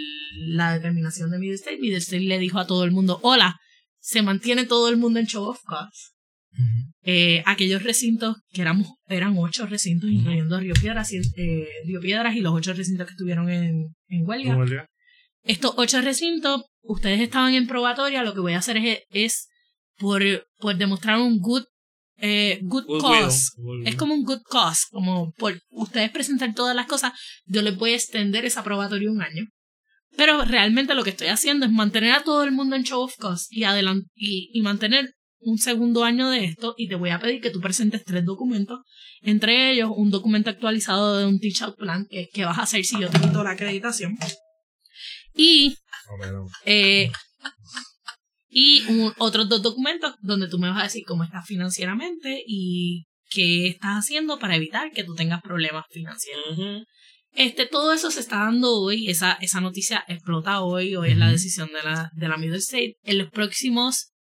la 0.57 0.73
determinación 0.73 1.31
de 1.31 1.39
Middle 1.39 1.57
State. 1.57 1.77
Middle 1.79 1.99
State 1.99 2.23
le 2.25 2.39
dijo 2.39 2.59
a 2.59 2.67
todo 2.67 2.85
el 2.85 2.91
mundo, 2.91 3.19
hola, 3.23 3.61
se 4.01 4.23
mantiene 4.23 4.65
todo 4.65 4.89
el 4.89 4.97
mundo 4.97 5.21
en 5.21 5.27
show 5.27 5.45
of 5.45 5.61
costs. 5.65 6.15
Eh, 7.03 7.43
aquellos 7.45 7.83
recintos, 7.83 8.37
que 8.53 8.63
éramos, 8.63 8.89
eran 9.09 9.35
ocho 9.37 9.67
recintos, 9.67 10.09
incluyendo 10.11 10.59
Río 10.59 10.75
Piedras, 10.75 11.13
y, 11.13 11.19
eh, 11.37 11.69
Río 11.85 12.01
Piedras 12.01 12.35
y 12.35 12.41
los 12.41 12.55
ocho 12.55 12.73
recintos 12.73 13.07
que 13.07 13.13
estuvieron 13.13 13.51
en, 13.51 13.95
en 14.09 14.27
huelga. 14.27 14.53
¿Cómo 14.55 14.65
le- 14.65 14.87
Estos 15.45 15.75
ocho 15.77 16.01
recintos, 16.01 16.63
ustedes 16.83 17.21
estaban 17.21 17.53
en 17.55 17.67
probatoria, 17.67 18.23
lo 18.23 18.33
que 18.33 18.41
voy 18.41 18.53
a 18.55 18.59
hacer 18.59 18.79
es, 18.79 19.01
es 19.11 19.49
por, 19.99 20.23
por 20.59 20.77
demostrar 20.77 21.19
un 21.21 21.39
good, 21.41 21.65
eh, 22.23 22.61
good 22.63 22.85
cause. 23.01 23.51
Goodwill. 23.57 23.89
Es 23.89 23.97
como 23.97 24.15
un 24.15 24.23
good 24.23 24.43
cause, 24.49 24.87
como 24.91 25.33
por 25.33 25.61
ustedes 25.71 26.11
presentar 26.11 26.55
todas 26.55 26.75
las 26.75 26.87
cosas, 26.87 27.13
yo 27.45 27.61
les 27.63 27.77
voy 27.77 27.93
a 27.93 27.97
extender 27.97 28.45
esa 28.45 28.63
probatoria 28.63 29.11
un 29.11 29.21
año. 29.21 29.45
Pero 30.17 30.45
realmente 30.45 30.95
lo 30.95 31.05
que 31.05 31.11
estoy 31.11 31.29
haciendo 31.29 31.67
es 31.67 31.73
mantener 31.73 32.13
a 32.13 32.23
todo 32.23 32.45
el 32.45 32.53
mundo 32.53 32.77
en 32.77 32.85
show 32.85 33.03
of 33.03 33.17
cost 33.17 33.51
y, 33.51 33.65
y, 33.65 34.51
y 34.53 34.63
mantener 34.63 35.13
un 35.41 35.59
segundo 35.59 36.05
año 36.05 36.31
de 36.31 36.45
esto 36.45 36.75
y 36.77 36.89
te 36.89 36.95
voy 36.95 37.11
a 37.11 37.19
pedir 37.19 37.41
que 37.41 37.51
tú 37.51 37.61
presentes 37.61 38.05
tres 38.05 38.25
documentos, 38.25 38.81
entre 39.23 39.73
ellos 39.73 39.91
un 39.95 40.11
documento 40.11 40.51
actualizado 40.51 41.19
de 41.19 41.27
un 41.27 41.41
teach 41.41 41.63
out 41.63 41.77
plan 41.77 42.07
que, 42.09 42.29
que 42.33 42.45
vas 42.45 42.59
a 42.59 42.63
hacer 42.63 42.85
si 42.85 43.01
yo 43.01 43.11
te 43.11 43.21
quito 43.21 43.43
la 43.43 43.51
acreditación 43.51 44.17
y 45.35 45.77
eh, 46.67 47.11
y 48.55 48.85
un- 48.89 49.15
otros 49.19 49.49
dos 49.49 49.63
documentos 49.63 50.15
donde 50.21 50.47
tú 50.47 50.59
me 50.59 50.69
vas 50.69 50.81
a 50.81 50.85
decir 50.85 51.05
cómo 51.07 51.25
estás 51.25 51.47
financieramente 51.47 52.43
y 52.47 53.07
qué 53.31 53.67
estás 53.69 53.97
haciendo 54.05 54.39
para 54.39 54.57
evitar 54.57 54.91
que 54.93 55.05
tú 55.05 55.15
tengas 55.15 55.41
problemas 55.41 55.87
financieros. 55.91 56.59
Este, 57.35 57.65
todo 57.65 57.95
eso 57.95 58.11
se 58.11 58.21
está 58.21 58.41
dando 58.41 58.79
hoy, 58.83 59.09
esa, 59.09 59.33
esa 59.41 59.63
noticia 59.63 60.05
explota 60.07 60.61
hoy, 60.61 60.95
hoy 60.97 61.13
es 61.13 61.17
la 61.17 61.31
decisión 61.31 61.71
de 61.73 61.83
la, 61.83 62.11
de 62.15 62.29
la 62.29 62.37
Middle 62.37 62.59
State. 62.59 62.97
En 63.05 63.17
los 63.17 63.31
próximos, 63.31 64.13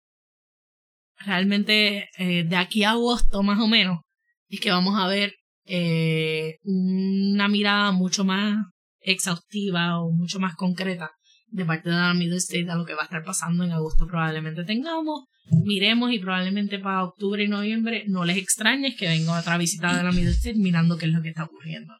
realmente 1.18 2.08
eh, 2.18 2.46
de 2.46 2.56
aquí 2.56 2.86
a 2.86 2.92
agosto 2.92 3.44
más 3.44 3.60
o 3.60 3.68
menos, 3.68 4.00
es 4.48 4.62
que 4.62 4.72
vamos 4.72 4.98
a 4.98 5.08
ver 5.08 5.34
eh, 5.66 6.56
una 6.64 7.50
mirada 7.50 7.92
mucho 7.92 8.24
más 8.24 8.56
exhaustiva 9.02 10.00
o 10.00 10.12
mucho 10.12 10.40
más 10.40 10.56
concreta 10.56 11.12
de 11.52 11.66
parte 11.66 11.90
de 11.90 11.96
la 11.96 12.14
Middle 12.14 12.38
State 12.38 12.70
a 12.70 12.76
lo 12.76 12.86
que 12.86 12.94
va 12.94 13.02
a 13.02 13.06
estar 13.06 13.24
pasando 13.24 13.64
en 13.64 13.72
agosto 13.72 14.08
probablemente 14.08 14.64
tengamos, 14.64 15.26
miremos 15.64 16.12
y 16.12 16.20
probablemente 16.20 16.80
para 16.80 17.04
octubre 17.04 17.44
y 17.44 17.48
noviembre 17.48 18.06
no 18.08 18.26
les 18.26 18.38
extrañes 18.38 18.96
que 18.96 19.08
venga 19.08 19.40
otra 19.40 19.58
visita 19.58 19.96
de 19.96 20.04
la 20.04 20.12
Middle 20.12 20.32
State 20.32 20.58
mirando 20.58 20.98
qué 20.98 21.08
es 21.08 21.12
lo 21.12 21.22
que 21.22 21.30
está 21.30 21.44
ocurriendo. 21.44 21.94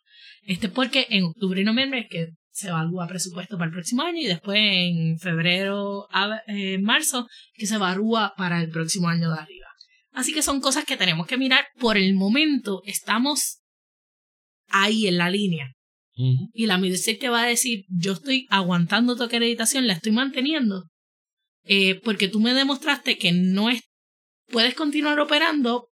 Este 0.44 0.68
es 0.68 0.74
porque 0.74 1.06
en 1.10 1.26
octubre 1.26 1.62
y 1.62 1.64
noviembre 1.64 2.02
es 2.02 2.08
que 2.10 2.30
se 2.50 2.70
evalúa 2.70 3.08
presupuesto 3.08 3.58
para 3.58 3.68
el 3.68 3.74
próximo 3.74 4.04
año 4.04 4.20
y 4.20 4.28
después 4.28 4.60
en 4.60 5.18
febrero 5.20 6.08
a 6.12 6.42
eh, 6.48 6.80
marzo 6.80 7.28
que 7.54 7.66
se 7.66 7.76
evalúa 7.76 8.34
para 8.38 8.62
el 8.62 8.70
próximo 8.70 9.08
año 9.08 9.30
de 9.30 9.40
arriba. 9.40 9.68
Así 10.12 10.34
que 10.34 10.42
son 10.42 10.60
cosas 10.60 10.86
que 10.86 10.98
tenemos 10.98 11.28
que 11.28 11.38
mirar. 11.38 11.66
Por 11.80 11.98
el 11.98 12.14
momento 12.14 12.82
estamos 12.86 13.62
ahí 14.68 15.08
en 15.08 15.18
la 15.18 15.30
línea. 15.30 15.74
Y 16.54 16.66
la 16.66 16.78
Midset 16.78 17.20
te 17.20 17.30
va 17.30 17.44
a 17.44 17.48
decir, 17.48 17.86
yo 17.90 18.14
estoy 18.14 18.46
aguantando 18.50 19.16
tu 19.16 19.24
acreditación, 19.24 19.88
la 19.88 19.94
estoy 19.94 20.12
manteniendo. 20.12 20.86
eh, 21.64 22.00
porque 22.04 22.28
tú 22.28 22.40
me 22.40 22.54
demostraste 22.54 23.18
que 23.18 23.32
no 23.32 23.70
es, 23.70 23.82
puedes 24.48 24.74
continuar 24.74 25.20
operando, 25.20 25.90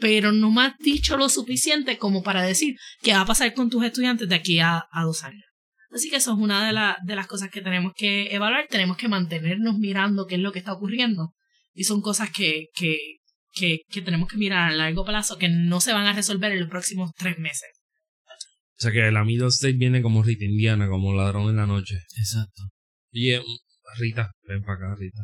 pero 0.00 0.32
no 0.32 0.50
me 0.50 0.62
has 0.62 0.78
dicho 0.78 1.16
lo 1.16 1.28
suficiente 1.28 1.98
como 1.98 2.22
para 2.22 2.42
decir 2.42 2.76
qué 3.02 3.12
va 3.12 3.20
a 3.22 3.26
pasar 3.26 3.52
con 3.54 3.68
tus 3.70 3.84
estudiantes 3.84 4.28
de 4.28 4.34
aquí 4.34 4.58
a, 4.60 4.84
dos 5.02 5.24
años. 5.24 5.44
Así 5.90 6.08
que 6.08 6.16
eso 6.16 6.32
es 6.32 6.38
una 6.38 6.66
de, 6.66 6.94
de 7.06 7.16
las 7.16 7.26
cosas 7.26 7.50
que 7.50 7.60
tenemos 7.60 7.92
que 7.94 8.34
evaluar. 8.34 8.66
Tenemos 8.70 8.96
que 8.96 9.08
mantenernos 9.08 9.76
mirando 9.78 10.26
qué 10.26 10.36
es 10.36 10.40
lo 10.40 10.50
que 10.52 10.58
está 10.58 10.72
ocurriendo. 10.72 11.34
Y 11.74 11.84
son 11.84 12.00
cosas 12.00 12.30
que, 12.30 12.68
que, 12.74 12.96
que, 13.52 13.80
que 13.90 14.00
tenemos 14.00 14.28
que 14.28 14.38
mirar 14.38 14.72
a 14.72 14.74
largo 14.74 15.04
plazo 15.04 15.36
que 15.36 15.50
no 15.50 15.80
se 15.82 15.92
van 15.92 16.06
a 16.06 16.14
resolver 16.14 16.50
en 16.52 16.60
los 16.60 16.70
próximos 16.70 17.10
tres 17.14 17.38
meses. 17.38 17.68
O 18.82 18.84
sea 18.84 18.90
que 18.90 19.12
la 19.12 19.22
Middle 19.24 19.46
State 19.46 19.74
viene 19.74 20.02
como 20.02 20.24
Rita 20.24 20.44
Indiana, 20.44 20.88
como 20.88 21.14
ladrón 21.14 21.48
en 21.50 21.54
la 21.54 21.66
noche. 21.68 22.00
Exacto. 22.18 22.64
Y 23.12 23.30
eh, 23.30 23.40
Rita, 23.96 24.32
ven 24.48 24.60
para 24.64 24.74
acá, 24.74 24.96
Rita. 24.98 25.22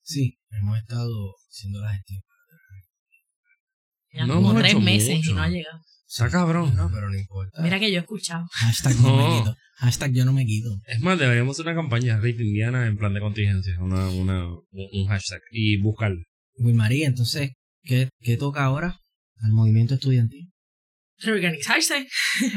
Sí, 0.00 0.38
hemos 0.50 0.78
estado 0.78 1.34
haciendo 1.50 1.80
la 1.80 1.92
gestión. 1.92 2.20
Ya 4.12 4.26
No 4.26 4.34
como 4.34 4.50
hemos 4.50 4.62
tres 4.62 4.74
hecho 4.74 4.80
meses 4.80 5.16
mucho. 5.16 5.30
y 5.30 5.34
no 5.34 5.42
ha 5.42 5.48
llegado. 5.48 5.80
Está 6.06 6.30
cabrón. 6.30 6.76
No, 6.76 6.88
pero 6.94 7.10
no 7.10 7.18
importa. 7.18 7.62
Mira 7.62 7.80
que 7.80 7.90
yo 7.90 7.96
he 7.98 8.00
escuchado. 8.02 8.46
Hashtag 8.52 8.94
no, 9.00 9.08
No. 9.08 9.28
me 9.34 9.38
quito. 9.40 9.56
Hashtag 9.78 10.12
yo 10.12 10.24
no 10.24 10.32
me 10.32 10.46
quito. 10.46 10.68
Es 10.86 11.00
más, 11.00 11.18
deberíamos 11.18 11.56
hacer 11.56 11.66
una 11.66 11.74
campaña 11.82 12.20
Rita 12.20 12.44
Indiana 12.44 12.86
en 12.86 12.96
plan 12.96 13.12
de 13.12 13.18
contingencia. 13.18 13.76
Una, 13.80 14.08
una, 14.08 14.46
un 14.70 15.06
hashtag. 15.08 15.40
Y 15.50 15.78
buscar. 15.82 16.12
Wilmaría, 16.58 17.08
entonces, 17.08 17.50
¿qué, 17.82 18.08
¿qué 18.20 18.36
toca 18.36 18.62
ahora 18.62 19.00
al 19.42 19.50
movimiento 19.50 19.94
estudiantil? 19.94 20.52
Reorganizarse. 21.22 22.06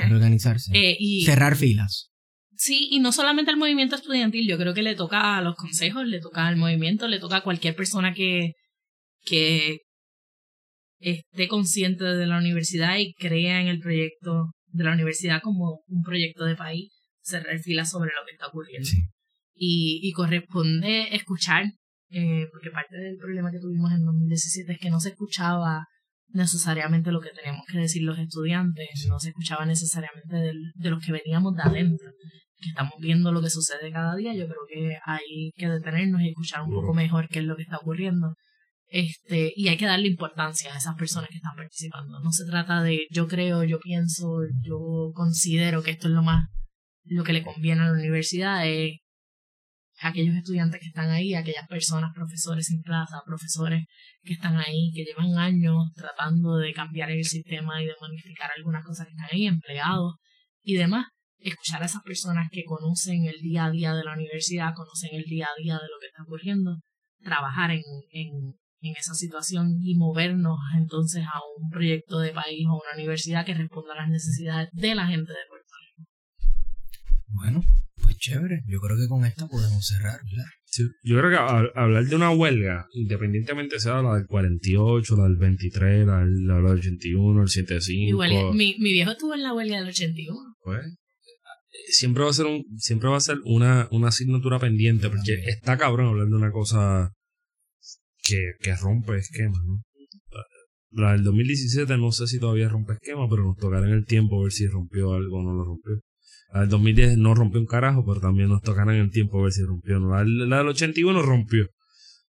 Reorganizarse. 0.07 0.71
Eh, 0.75 0.95
y 0.99 1.25
Cerrar 1.25 1.55
filas. 1.55 2.11
sí, 2.55 2.87
y 2.91 2.99
no 2.99 3.11
solamente 3.11 3.51
al 3.51 3.57
movimiento 3.57 3.95
estudiantil, 3.95 4.47
yo 4.47 4.57
creo 4.57 4.73
que 4.73 4.83
le 4.83 4.95
toca 4.95 5.37
a 5.37 5.41
los 5.41 5.55
consejos, 5.55 6.05
le 6.07 6.19
toca 6.19 6.47
al 6.47 6.55
movimiento, 6.57 7.07
le 7.07 7.19
toca 7.19 7.37
a 7.37 7.43
cualquier 7.43 7.75
persona 7.75 8.13
que, 8.13 8.53
que 9.25 9.79
esté 10.99 11.47
consciente 11.47 12.03
de 12.05 12.25
la 12.25 12.37
universidad 12.37 12.97
y 12.97 13.13
crea 13.13 13.61
en 13.61 13.67
el 13.67 13.79
proyecto 13.79 14.51
de 14.67 14.83
la 14.85 14.93
universidad 14.93 15.41
como 15.41 15.81
un 15.87 16.01
proyecto 16.03 16.45
de 16.45 16.55
país, 16.55 16.91
cerrar 17.21 17.59
filas 17.59 17.91
sobre 17.91 18.11
lo 18.11 18.25
que 18.25 18.31
está 18.33 18.47
ocurriendo. 18.47 18.87
Sí. 18.87 19.01
y, 19.55 19.99
y 20.01 20.11
corresponde 20.13 21.13
escuchar, 21.15 21.65
eh, 22.09 22.47
porque 22.51 22.71
parte 22.71 22.95
del 22.97 23.17
problema 23.17 23.51
que 23.51 23.59
tuvimos 23.59 23.91
en 23.91 24.05
2017 24.05 24.71
es 24.73 24.79
que 24.79 24.89
no 24.89 24.99
se 24.99 25.09
escuchaba 25.09 25.85
necesariamente 26.33 27.11
lo 27.11 27.21
que 27.21 27.29
teníamos 27.29 27.65
que 27.71 27.77
decir 27.77 28.03
los 28.03 28.17
estudiantes, 28.19 28.87
no 29.07 29.19
se 29.19 29.29
escuchaba 29.29 29.65
necesariamente 29.65 30.35
del- 30.35 30.71
de 30.75 30.89
los 30.89 31.03
que 31.03 31.11
veníamos 31.11 31.55
de 31.55 31.63
adentro, 31.63 32.11
que 32.59 32.69
estamos 32.69 32.93
viendo 32.99 33.31
lo 33.31 33.41
que 33.41 33.49
sucede 33.49 33.91
cada 33.91 34.15
día, 34.15 34.33
yo 34.33 34.47
creo 34.47 34.65
que 34.67 34.97
hay 35.05 35.51
que 35.55 35.69
detenernos 35.69 36.21
y 36.21 36.29
escuchar 36.29 36.61
un 36.63 36.73
poco 36.73 36.93
mejor 36.93 37.27
qué 37.29 37.39
es 37.39 37.45
lo 37.45 37.55
que 37.55 37.63
está 37.63 37.77
ocurriendo. 37.77 38.33
Este, 38.87 39.51
y 39.55 39.69
hay 39.69 39.77
que 39.77 39.85
darle 39.87 40.07
importancia 40.07 40.73
a 40.73 40.77
esas 40.77 40.95
personas 40.95 41.29
que 41.29 41.37
están 41.37 41.55
participando. 41.55 42.19
No 42.19 42.31
se 42.31 42.45
trata 42.45 42.83
de 42.83 43.07
yo 43.09 43.27
creo, 43.27 43.63
yo 43.63 43.79
pienso, 43.79 44.39
yo 44.63 45.11
considero 45.13 45.81
que 45.81 45.91
esto 45.91 46.07
es 46.07 46.13
lo 46.13 46.21
más 46.23 46.45
lo 47.05 47.23
que 47.23 47.33
le 47.33 47.43
conviene 47.43 47.81
a 47.81 47.85
la 47.87 47.93
universidad 47.93 48.67
es 48.67 48.99
aquellos 50.05 50.35
estudiantes 50.35 50.79
que 50.79 50.87
están 50.87 51.09
ahí, 51.09 51.33
aquellas 51.33 51.67
personas, 51.67 52.11
profesores 52.13 52.65
sin 52.65 52.81
plaza, 52.81 53.21
profesores 53.25 53.85
que 54.21 54.33
están 54.33 54.57
ahí, 54.57 54.91
que 54.93 55.03
llevan 55.03 55.37
años 55.37 55.91
tratando 55.95 56.57
de 56.57 56.73
cambiar 56.73 57.11
el 57.11 57.23
sistema 57.23 57.81
y 57.81 57.85
de 57.85 57.93
modificar 57.99 58.49
algunas 58.55 58.83
cosas 58.83 59.07
que 59.07 59.11
están 59.11 59.27
ahí, 59.31 59.47
empleados 59.47 60.15
y 60.63 60.75
demás. 60.75 61.07
Escuchar 61.39 61.81
a 61.83 61.85
esas 61.85 62.01
personas 62.03 62.47
que 62.51 62.63
conocen 62.63 63.25
el 63.25 63.41
día 63.41 63.65
a 63.65 63.71
día 63.71 63.93
de 63.93 64.03
la 64.03 64.13
universidad, 64.13 64.73
conocen 64.73 65.09
el 65.13 65.23
día 65.23 65.47
a 65.47 65.61
día 65.61 65.73
de 65.73 65.87
lo 65.89 65.99
que 65.99 66.07
está 66.07 66.23
ocurriendo, 66.23 66.77
trabajar 67.21 67.71
en, 67.71 67.81
en, 68.11 68.53
esa 68.81 69.13
situación 69.13 69.77
y 69.81 69.95
movernos 69.95 70.57
entonces 70.75 71.23
a 71.23 71.39
un 71.57 71.69
proyecto 71.69 72.19
de 72.19 72.31
país 72.31 72.65
o 72.67 72.75
una 72.75 73.01
universidad 73.01 73.45
que 73.45 73.53
responda 73.53 73.93
a 73.93 74.01
las 74.01 74.09
necesidades 74.09 74.69
de 74.73 74.93
la 74.93 75.07
gente 75.07 75.31
de 75.31 75.39
Puerto 75.49 75.73
Rico. 75.81 76.09
Bueno, 77.27 77.61
chévere. 78.23 78.61
Yo 78.67 78.79
creo 78.79 78.97
que 78.97 79.07
con 79.07 79.25
esta 79.25 79.47
podemos 79.47 79.85
cerrar, 79.85 80.19
¿verdad? 80.23 80.45
Sí, 80.65 80.83
Yo 81.03 81.17
creo 81.19 81.29
que 81.29 81.35
a- 81.35 81.81
hablar 81.83 82.05
de 82.05 82.15
una 82.15 82.31
huelga, 82.31 82.87
independientemente 82.93 83.79
sea 83.79 84.01
la 84.01 84.15
del 84.15 84.25
48, 84.27 85.15
la 85.17 85.23
del 85.23 85.35
23, 85.37 86.07
la 86.07 86.19
del, 86.19 86.47
la 86.47 86.55
del 86.55 86.65
81, 86.65 87.41
el 87.43 87.49
75, 87.49 88.09
Igual, 88.09 88.55
mi, 88.55 88.75
mi 88.79 88.93
viejo 88.93 89.11
estuvo 89.11 89.33
en 89.35 89.43
la 89.43 89.53
huelga 89.53 89.77
del 89.79 89.89
81. 89.89 90.39
pues, 90.63 90.95
siempre 91.89 92.23
va 92.23 92.29
a 92.29 92.33
ser 92.33 92.45
un, 92.45 92.63
siempre 92.77 93.09
va 93.09 93.17
a 93.17 93.19
ser 93.19 93.37
una, 93.45 93.87
una 93.91 94.07
asignatura 94.07 94.57
pendiente, 94.59 95.09
porque 95.09 95.33
está 95.47 95.77
cabrón 95.77 96.07
hablar 96.07 96.27
de 96.27 96.35
una 96.35 96.51
cosa 96.51 97.11
que, 98.23 98.53
que 98.61 98.75
rompe 98.75 99.17
esquemas, 99.17 99.59
¿no? 99.65 99.81
La 100.95 101.11
del 101.13 101.23
2017 101.23 101.97
no 101.97 102.11
sé 102.11 102.27
si 102.27 102.39
todavía 102.39 102.69
rompe 102.69 102.93
esquemas, 102.93 103.27
pero 103.29 103.43
nos 103.43 103.57
tocará 103.57 103.85
en 103.87 103.93
el 103.93 104.05
tiempo 104.05 104.41
ver 104.43 104.51
si 104.51 104.67
rompió 104.67 105.13
algo 105.13 105.39
o 105.39 105.43
no 105.43 105.53
lo 105.53 105.65
rompió. 105.65 105.99
La 106.53 106.61
del 106.61 106.69
2010 106.69 107.17
no 107.17 107.33
rompió 107.35 107.59
un 107.59 107.65
carajo, 107.65 108.05
pero 108.05 108.21
también 108.21 108.49
nos 108.49 108.61
tocará 108.61 108.93
en 108.95 109.01
el 109.01 109.09
tiempo 109.11 109.41
ver 109.41 109.51
si 109.51 109.63
rompió 109.63 109.97
o 109.97 109.99
no. 109.99 110.11
La, 110.11 110.19
del- 110.19 110.49
la 110.49 110.57
del 110.59 110.67
81 110.67 111.21
rompió. 111.23 111.67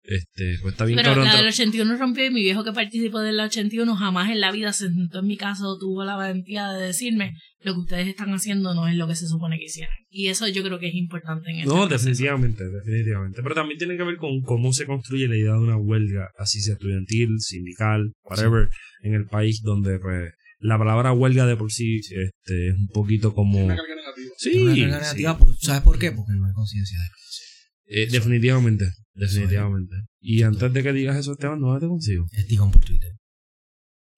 Este, 0.02 0.56
pues 0.62 0.72
está 0.72 0.86
bien 0.86 0.96
Pero 0.96 1.10
cabrón. 1.10 1.26
la 1.26 1.36
del 1.36 1.48
81 1.48 1.96
rompió 1.98 2.24
y 2.24 2.30
mi 2.30 2.40
viejo 2.40 2.64
que 2.64 2.72
participó 2.72 3.18
del 3.20 3.38
81 3.40 3.94
jamás 3.94 4.30
en 4.30 4.40
la 4.40 4.50
vida 4.50 4.72
se 4.72 4.88
sentó 4.88 5.18
en 5.18 5.26
mi 5.26 5.36
casa 5.36 5.64
o 5.68 5.78
tuvo 5.78 6.02
la 6.02 6.16
valentía 6.16 6.68
de 6.70 6.86
decirme 6.86 7.34
lo 7.60 7.74
que 7.74 7.80
ustedes 7.80 8.08
están 8.08 8.30
haciendo 8.32 8.72
no 8.74 8.88
es 8.88 8.94
lo 8.96 9.06
que 9.06 9.14
se 9.16 9.26
supone 9.28 9.58
que 9.58 9.66
hicieran. 9.66 9.94
Y 10.08 10.28
eso 10.28 10.48
yo 10.48 10.62
creo 10.62 10.78
que 10.78 10.88
es 10.88 10.94
importante 10.94 11.50
en 11.50 11.56
este 11.58 11.68
No, 11.68 11.86
proceso. 11.86 12.06
definitivamente, 12.08 12.64
definitivamente. 12.70 13.42
Pero 13.42 13.54
también 13.54 13.76
tiene 13.78 13.98
que 13.98 14.04
ver 14.04 14.16
con 14.16 14.40
cómo 14.40 14.72
se 14.72 14.86
construye 14.86 15.28
la 15.28 15.36
idea 15.36 15.52
de 15.52 15.58
una 15.58 15.76
huelga, 15.76 16.30
así 16.38 16.60
sea 16.62 16.74
estudiantil, 16.74 17.38
sindical, 17.40 18.12
whatever, 18.22 18.70
en 19.02 19.12
el 19.14 19.26
país 19.26 19.60
donde 19.62 19.98
pues 19.98 20.32
la 20.60 20.78
palabra 20.78 21.12
huelga 21.12 21.46
de 21.46 21.56
por 21.56 21.70
sí 21.72 21.96
este, 21.98 22.68
es 22.68 22.74
un 22.74 22.88
poquito 22.88 23.34
como... 23.34 23.64
Una 23.64 23.76
carga 23.76 23.94
negativa. 23.94 24.30
Sí, 24.38 24.62
Una 24.62 24.74
carga 24.74 24.98
negativa, 25.00 25.38
pues, 25.38 25.56
¿sabes 25.60 25.82
por 25.82 25.98
qué? 25.98 26.12
Porque 26.12 26.32
no 26.32 26.46
hay 26.46 26.52
conciencia 26.52 26.98
de 26.98 28.02
Eh, 28.02 28.08
definitivamente, 28.10 28.86
definitivamente. 29.14 29.94
Y 30.20 30.42
antes 30.42 30.72
de 30.72 30.82
que 30.82 30.92
digas 30.92 31.16
eso, 31.16 31.32
Esteban, 31.32 31.60
¿dónde 31.60 31.80
te 31.80 31.86
consigo? 31.88 32.26
Estigón 32.32 32.70
por 32.70 32.84
Twitter. 32.84 33.12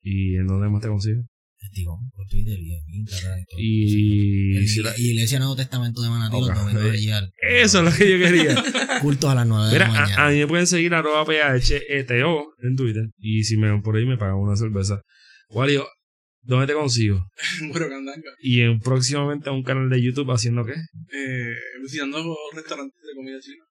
¿Y 0.02 0.36
en 0.36 0.46
dónde 0.46 0.68
más 0.68 0.80
te 0.82 0.88
consigo? 0.88 1.22
Estigón 1.62 2.10
por 2.12 2.26
Twitter 2.26 2.58
y 2.58 2.72
en 2.74 2.94
Instagram 2.94 3.38
y 3.38 3.44
todo. 3.44 3.60
Y... 3.60 4.58
Y, 4.58 4.80
y 4.96 5.10
Iglesia 5.10 5.38
Nuevo 5.38 5.56
Testamento 5.56 6.00
de 6.00 6.08
Manatí 6.08 6.36
Ok. 6.36 6.48
los 6.48 6.58
domingos 6.58 6.92
de 6.92 7.04
Yal. 7.04 7.32
Eso 7.48 7.78
es 7.80 7.84
lo 7.84 7.92
que 7.92 8.10
yo 8.10 8.18
quería. 8.24 8.54
Cultos 9.02 9.30
a 9.30 9.34
las 9.34 9.46
9 9.46 9.66
de 9.66 9.72
Mira, 9.74 9.88
la 9.88 9.94
a, 9.94 10.00
mañana. 10.02 10.26
a 10.26 10.30
mí 10.30 10.38
me 10.38 10.46
pueden 10.46 10.66
seguir 10.66 10.94
arroba 10.94 11.24
PHETO 11.26 12.54
en 12.62 12.76
Twitter. 12.76 13.10
Y 13.18 13.44
si 13.44 13.58
me 13.58 13.70
ven 13.70 13.82
por 13.82 13.94
ahí, 13.96 14.06
me 14.06 14.16
pagan 14.16 14.36
una 14.36 14.56
cerveza. 14.56 15.02
Wario, 15.50 15.86
¿dónde 16.42 16.66
te 16.66 16.74
consigo? 16.74 17.24
Bueno, 17.68 17.88
Candanga. 17.88 18.30
Y 18.40 18.60
en 18.62 18.80
próximamente 18.80 19.48
a 19.48 19.52
un 19.52 19.62
canal 19.62 19.88
de 19.90 20.02
YouTube 20.02 20.30
haciendo 20.32 20.64
qué? 20.64 20.72
Eh, 20.72 21.54
visitando 21.82 22.36
restaurantes 22.54 22.98
de 23.02 23.14
comida 23.14 23.38
china. 23.40 23.64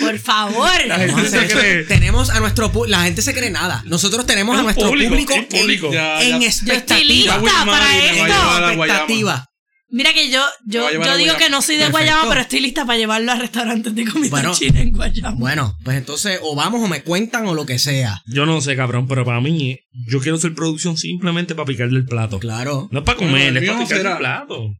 Por 0.00 0.18
favor. 0.18 0.70
La 0.86 0.98
gente 0.98 1.28
se 1.28 1.46
cree. 1.48 1.84
Tenemos 1.84 2.30
a 2.30 2.38
nuestro 2.40 2.70
la 2.86 3.02
gente 3.02 3.20
se 3.22 3.34
cree 3.34 3.50
nada. 3.50 3.82
Nosotros 3.86 4.24
tenemos 4.26 4.54
a 4.56 4.58
Es 4.60 4.64
nuestro 4.64 4.88
público, 4.88 5.10
público, 5.10 5.34
es 5.34 5.46
público. 5.46 5.86
en, 5.88 5.92
Ya, 5.92 6.22
en 6.22 6.40
ya. 6.40 6.46
expectativa. 6.46 7.38
lista 7.38 7.64
para 7.64 7.98
esto. 7.98 8.68
expectativa. 8.68 9.46
Mira 9.94 10.14
que 10.14 10.30
yo, 10.30 10.42
yo, 10.64 10.90
yo 10.90 11.16
digo 11.18 11.36
que 11.36 11.50
no 11.50 11.60
soy 11.60 11.76
de 11.76 11.82
Perfecto. 11.82 11.98
Guayama, 11.98 12.28
pero 12.30 12.40
estoy 12.40 12.60
lista 12.60 12.86
para 12.86 12.98
llevarlo 12.98 13.30
a 13.30 13.34
restaurantes 13.34 13.94
de 13.94 14.06
comida 14.06 14.30
Bueno. 14.30 14.54
china 14.54 14.80
en 14.80 14.90
Guayama. 14.90 15.36
Bueno, 15.38 15.76
pues 15.84 15.98
entonces 15.98 16.40
o 16.42 16.56
vamos 16.56 16.82
o 16.82 16.88
me 16.88 17.02
cuentan 17.02 17.46
o 17.46 17.54
lo 17.54 17.66
que 17.66 17.78
sea. 17.78 18.22
Yo 18.26 18.46
no 18.46 18.62
sé, 18.62 18.74
cabrón, 18.74 19.06
pero 19.06 19.26
para 19.26 19.42
mí, 19.42 19.80
yo 20.08 20.20
quiero 20.20 20.38
hacer 20.38 20.54
producción 20.54 20.96
simplemente 20.96 21.54
para 21.54 21.66
picarle 21.66 21.98
el 21.98 22.06
plato. 22.06 22.38
Claro. 22.38 22.88
No 22.90 23.00
es 23.00 23.04
para 23.04 23.18
comer, 23.18 23.54
es 23.54 23.60
mío 23.62 23.72
para 23.72 23.82
no 23.82 23.86
picarle 23.86 24.10
el 24.12 24.16
plato. 24.16 24.74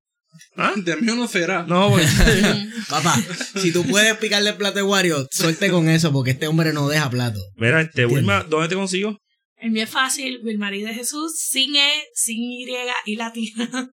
¿Ah? 0.56 0.72
De 0.76 0.96
mí 0.96 1.02
no 1.06 1.28
será. 1.28 1.64
No, 1.64 1.90
pues, 1.90 2.10
Papá, 2.88 3.14
si 3.56 3.70
tú 3.70 3.84
puedes 3.84 4.16
picarle 4.16 4.48
el 4.48 4.56
plato 4.56 4.76
de 4.76 4.82
Wario, 4.82 5.26
suelte 5.30 5.70
con 5.70 5.90
eso 5.90 6.10
porque 6.10 6.30
este 6.30 6.46
hombre 6.46 6.72
no 6.72 6.88
deja 6.88 7.10
plato. 7.10 7.38
Mira, 7.56 7.82
este, 7.82 8.06
Wilma, 8.06 8.44
¿dónde 8.48 8.68
te 8.68 8.76
consigo? 8.76 9.18
El 9.58 9.72
mío 9.72 9.84
es 9.84 9.90
fácil, 9.90 10.40
Wilmarí 10.42 10.82
de 10.82 10.94
Jesús, 10.94 11.34
sin 11.36 11.76
E, 11.76 11.92
sin 12.14 12.42
Y 12.42 12.66
y 13.04 13.16
latina. 13.16 13.90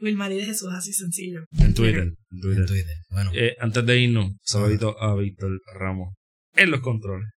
Wilmar 0.00 0.30
de 0.30 0.44
Jesús, 0.44 0.68
así 0.72 0.92
sencillo. 0.92 1.44
En 1.58 1.74
Twitter. 1.74 2.12
En 2.30 2.40
Twitter. 2.40 2.60
En 2.60 2.66
Twitter. 2.66 2.96
Bueno. 3.10 3.30
Eh, 3.34 3.56
antes 3.60 3.84
de 3.86 3.98
irnos, 3.98 4.32
saludito 4.42 5.00
a 5.00 5.14
Víctor 5.16 5.60
Ramos 5.74 6.14
en 6.54 6.70
los 6.70 6.80
controles. 6.80 7.28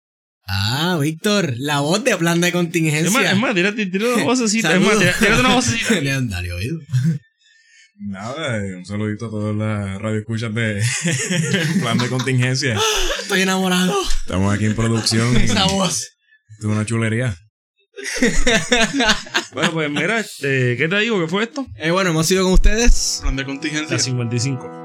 Ah, 0.47 0.97
Víctor, 1.01 1.55
la 1.57 1.79
voz 1.79 2.03
de 2.03 2.15
plan 2.17 2.39
de 2.39 2.51
contingencia. 2.51 3.07
Es 3.07 3.11
más, 3.11 3.25
es 3.25 3.37
más 3.37 3.55
tírate, 3.55 3.89
una 3.97 4.23
vocecita. 4.23 4.75
es 4.75 4.81
más, 4.81 4.99
tírate 4.99 5.39
una 5.39 5.55
vocecita. 5.55 5.99
Le 6.01 6.11
han 6.11 6.29
dado 6.29 6.55
oído. 6.55 6.77
Nada, 7.97 8.57
eh, 8.57 8.75
un 8.75 8.85
saludito 8.85 9.27
a 9.27 9.29
todas 9.29 9.55
las 9.55 10.01
radioescuchas 10.01 10.53
de 10.53 10.83
plan 11.81 11.97
de 11.97 12.09
contingencia. 12.09 12.77
Estoy 13.21 13.41
enamorado. 13.41 13.97
Estamos 14.19 14.53
aquí 14.53 14.65
en 14.65 14.75
producción. 14.75 15.35
Esa 15.37 15.65
voz. 15.65 16.11
Es 16.59 16.65
una 16.65 16.85
chulería. 16.85 17.35
bueno, 19.53 19.71
pues 19.71 19.89
mira, 19.89 20.19
este, 20.19 20.77
¿qué 20.77 20.87
te 20.87 20.99
digo? 20.99 21.19
¿Qué 21.19 21.27
fue 21.27 21.43
esto? 21.43 21.65
Eh, 21.77 21.91
bueno, 21.91 22.11
hemos 22.11 22.27
sido 22.27 22.43
con 22.43 22.53
ustedes. 22.53 23.19
Plan 23.21 23.35
de 23.35 23.45
contingencia. 23.45 23.97
La 23.97 23.99
55. 23.99 24.84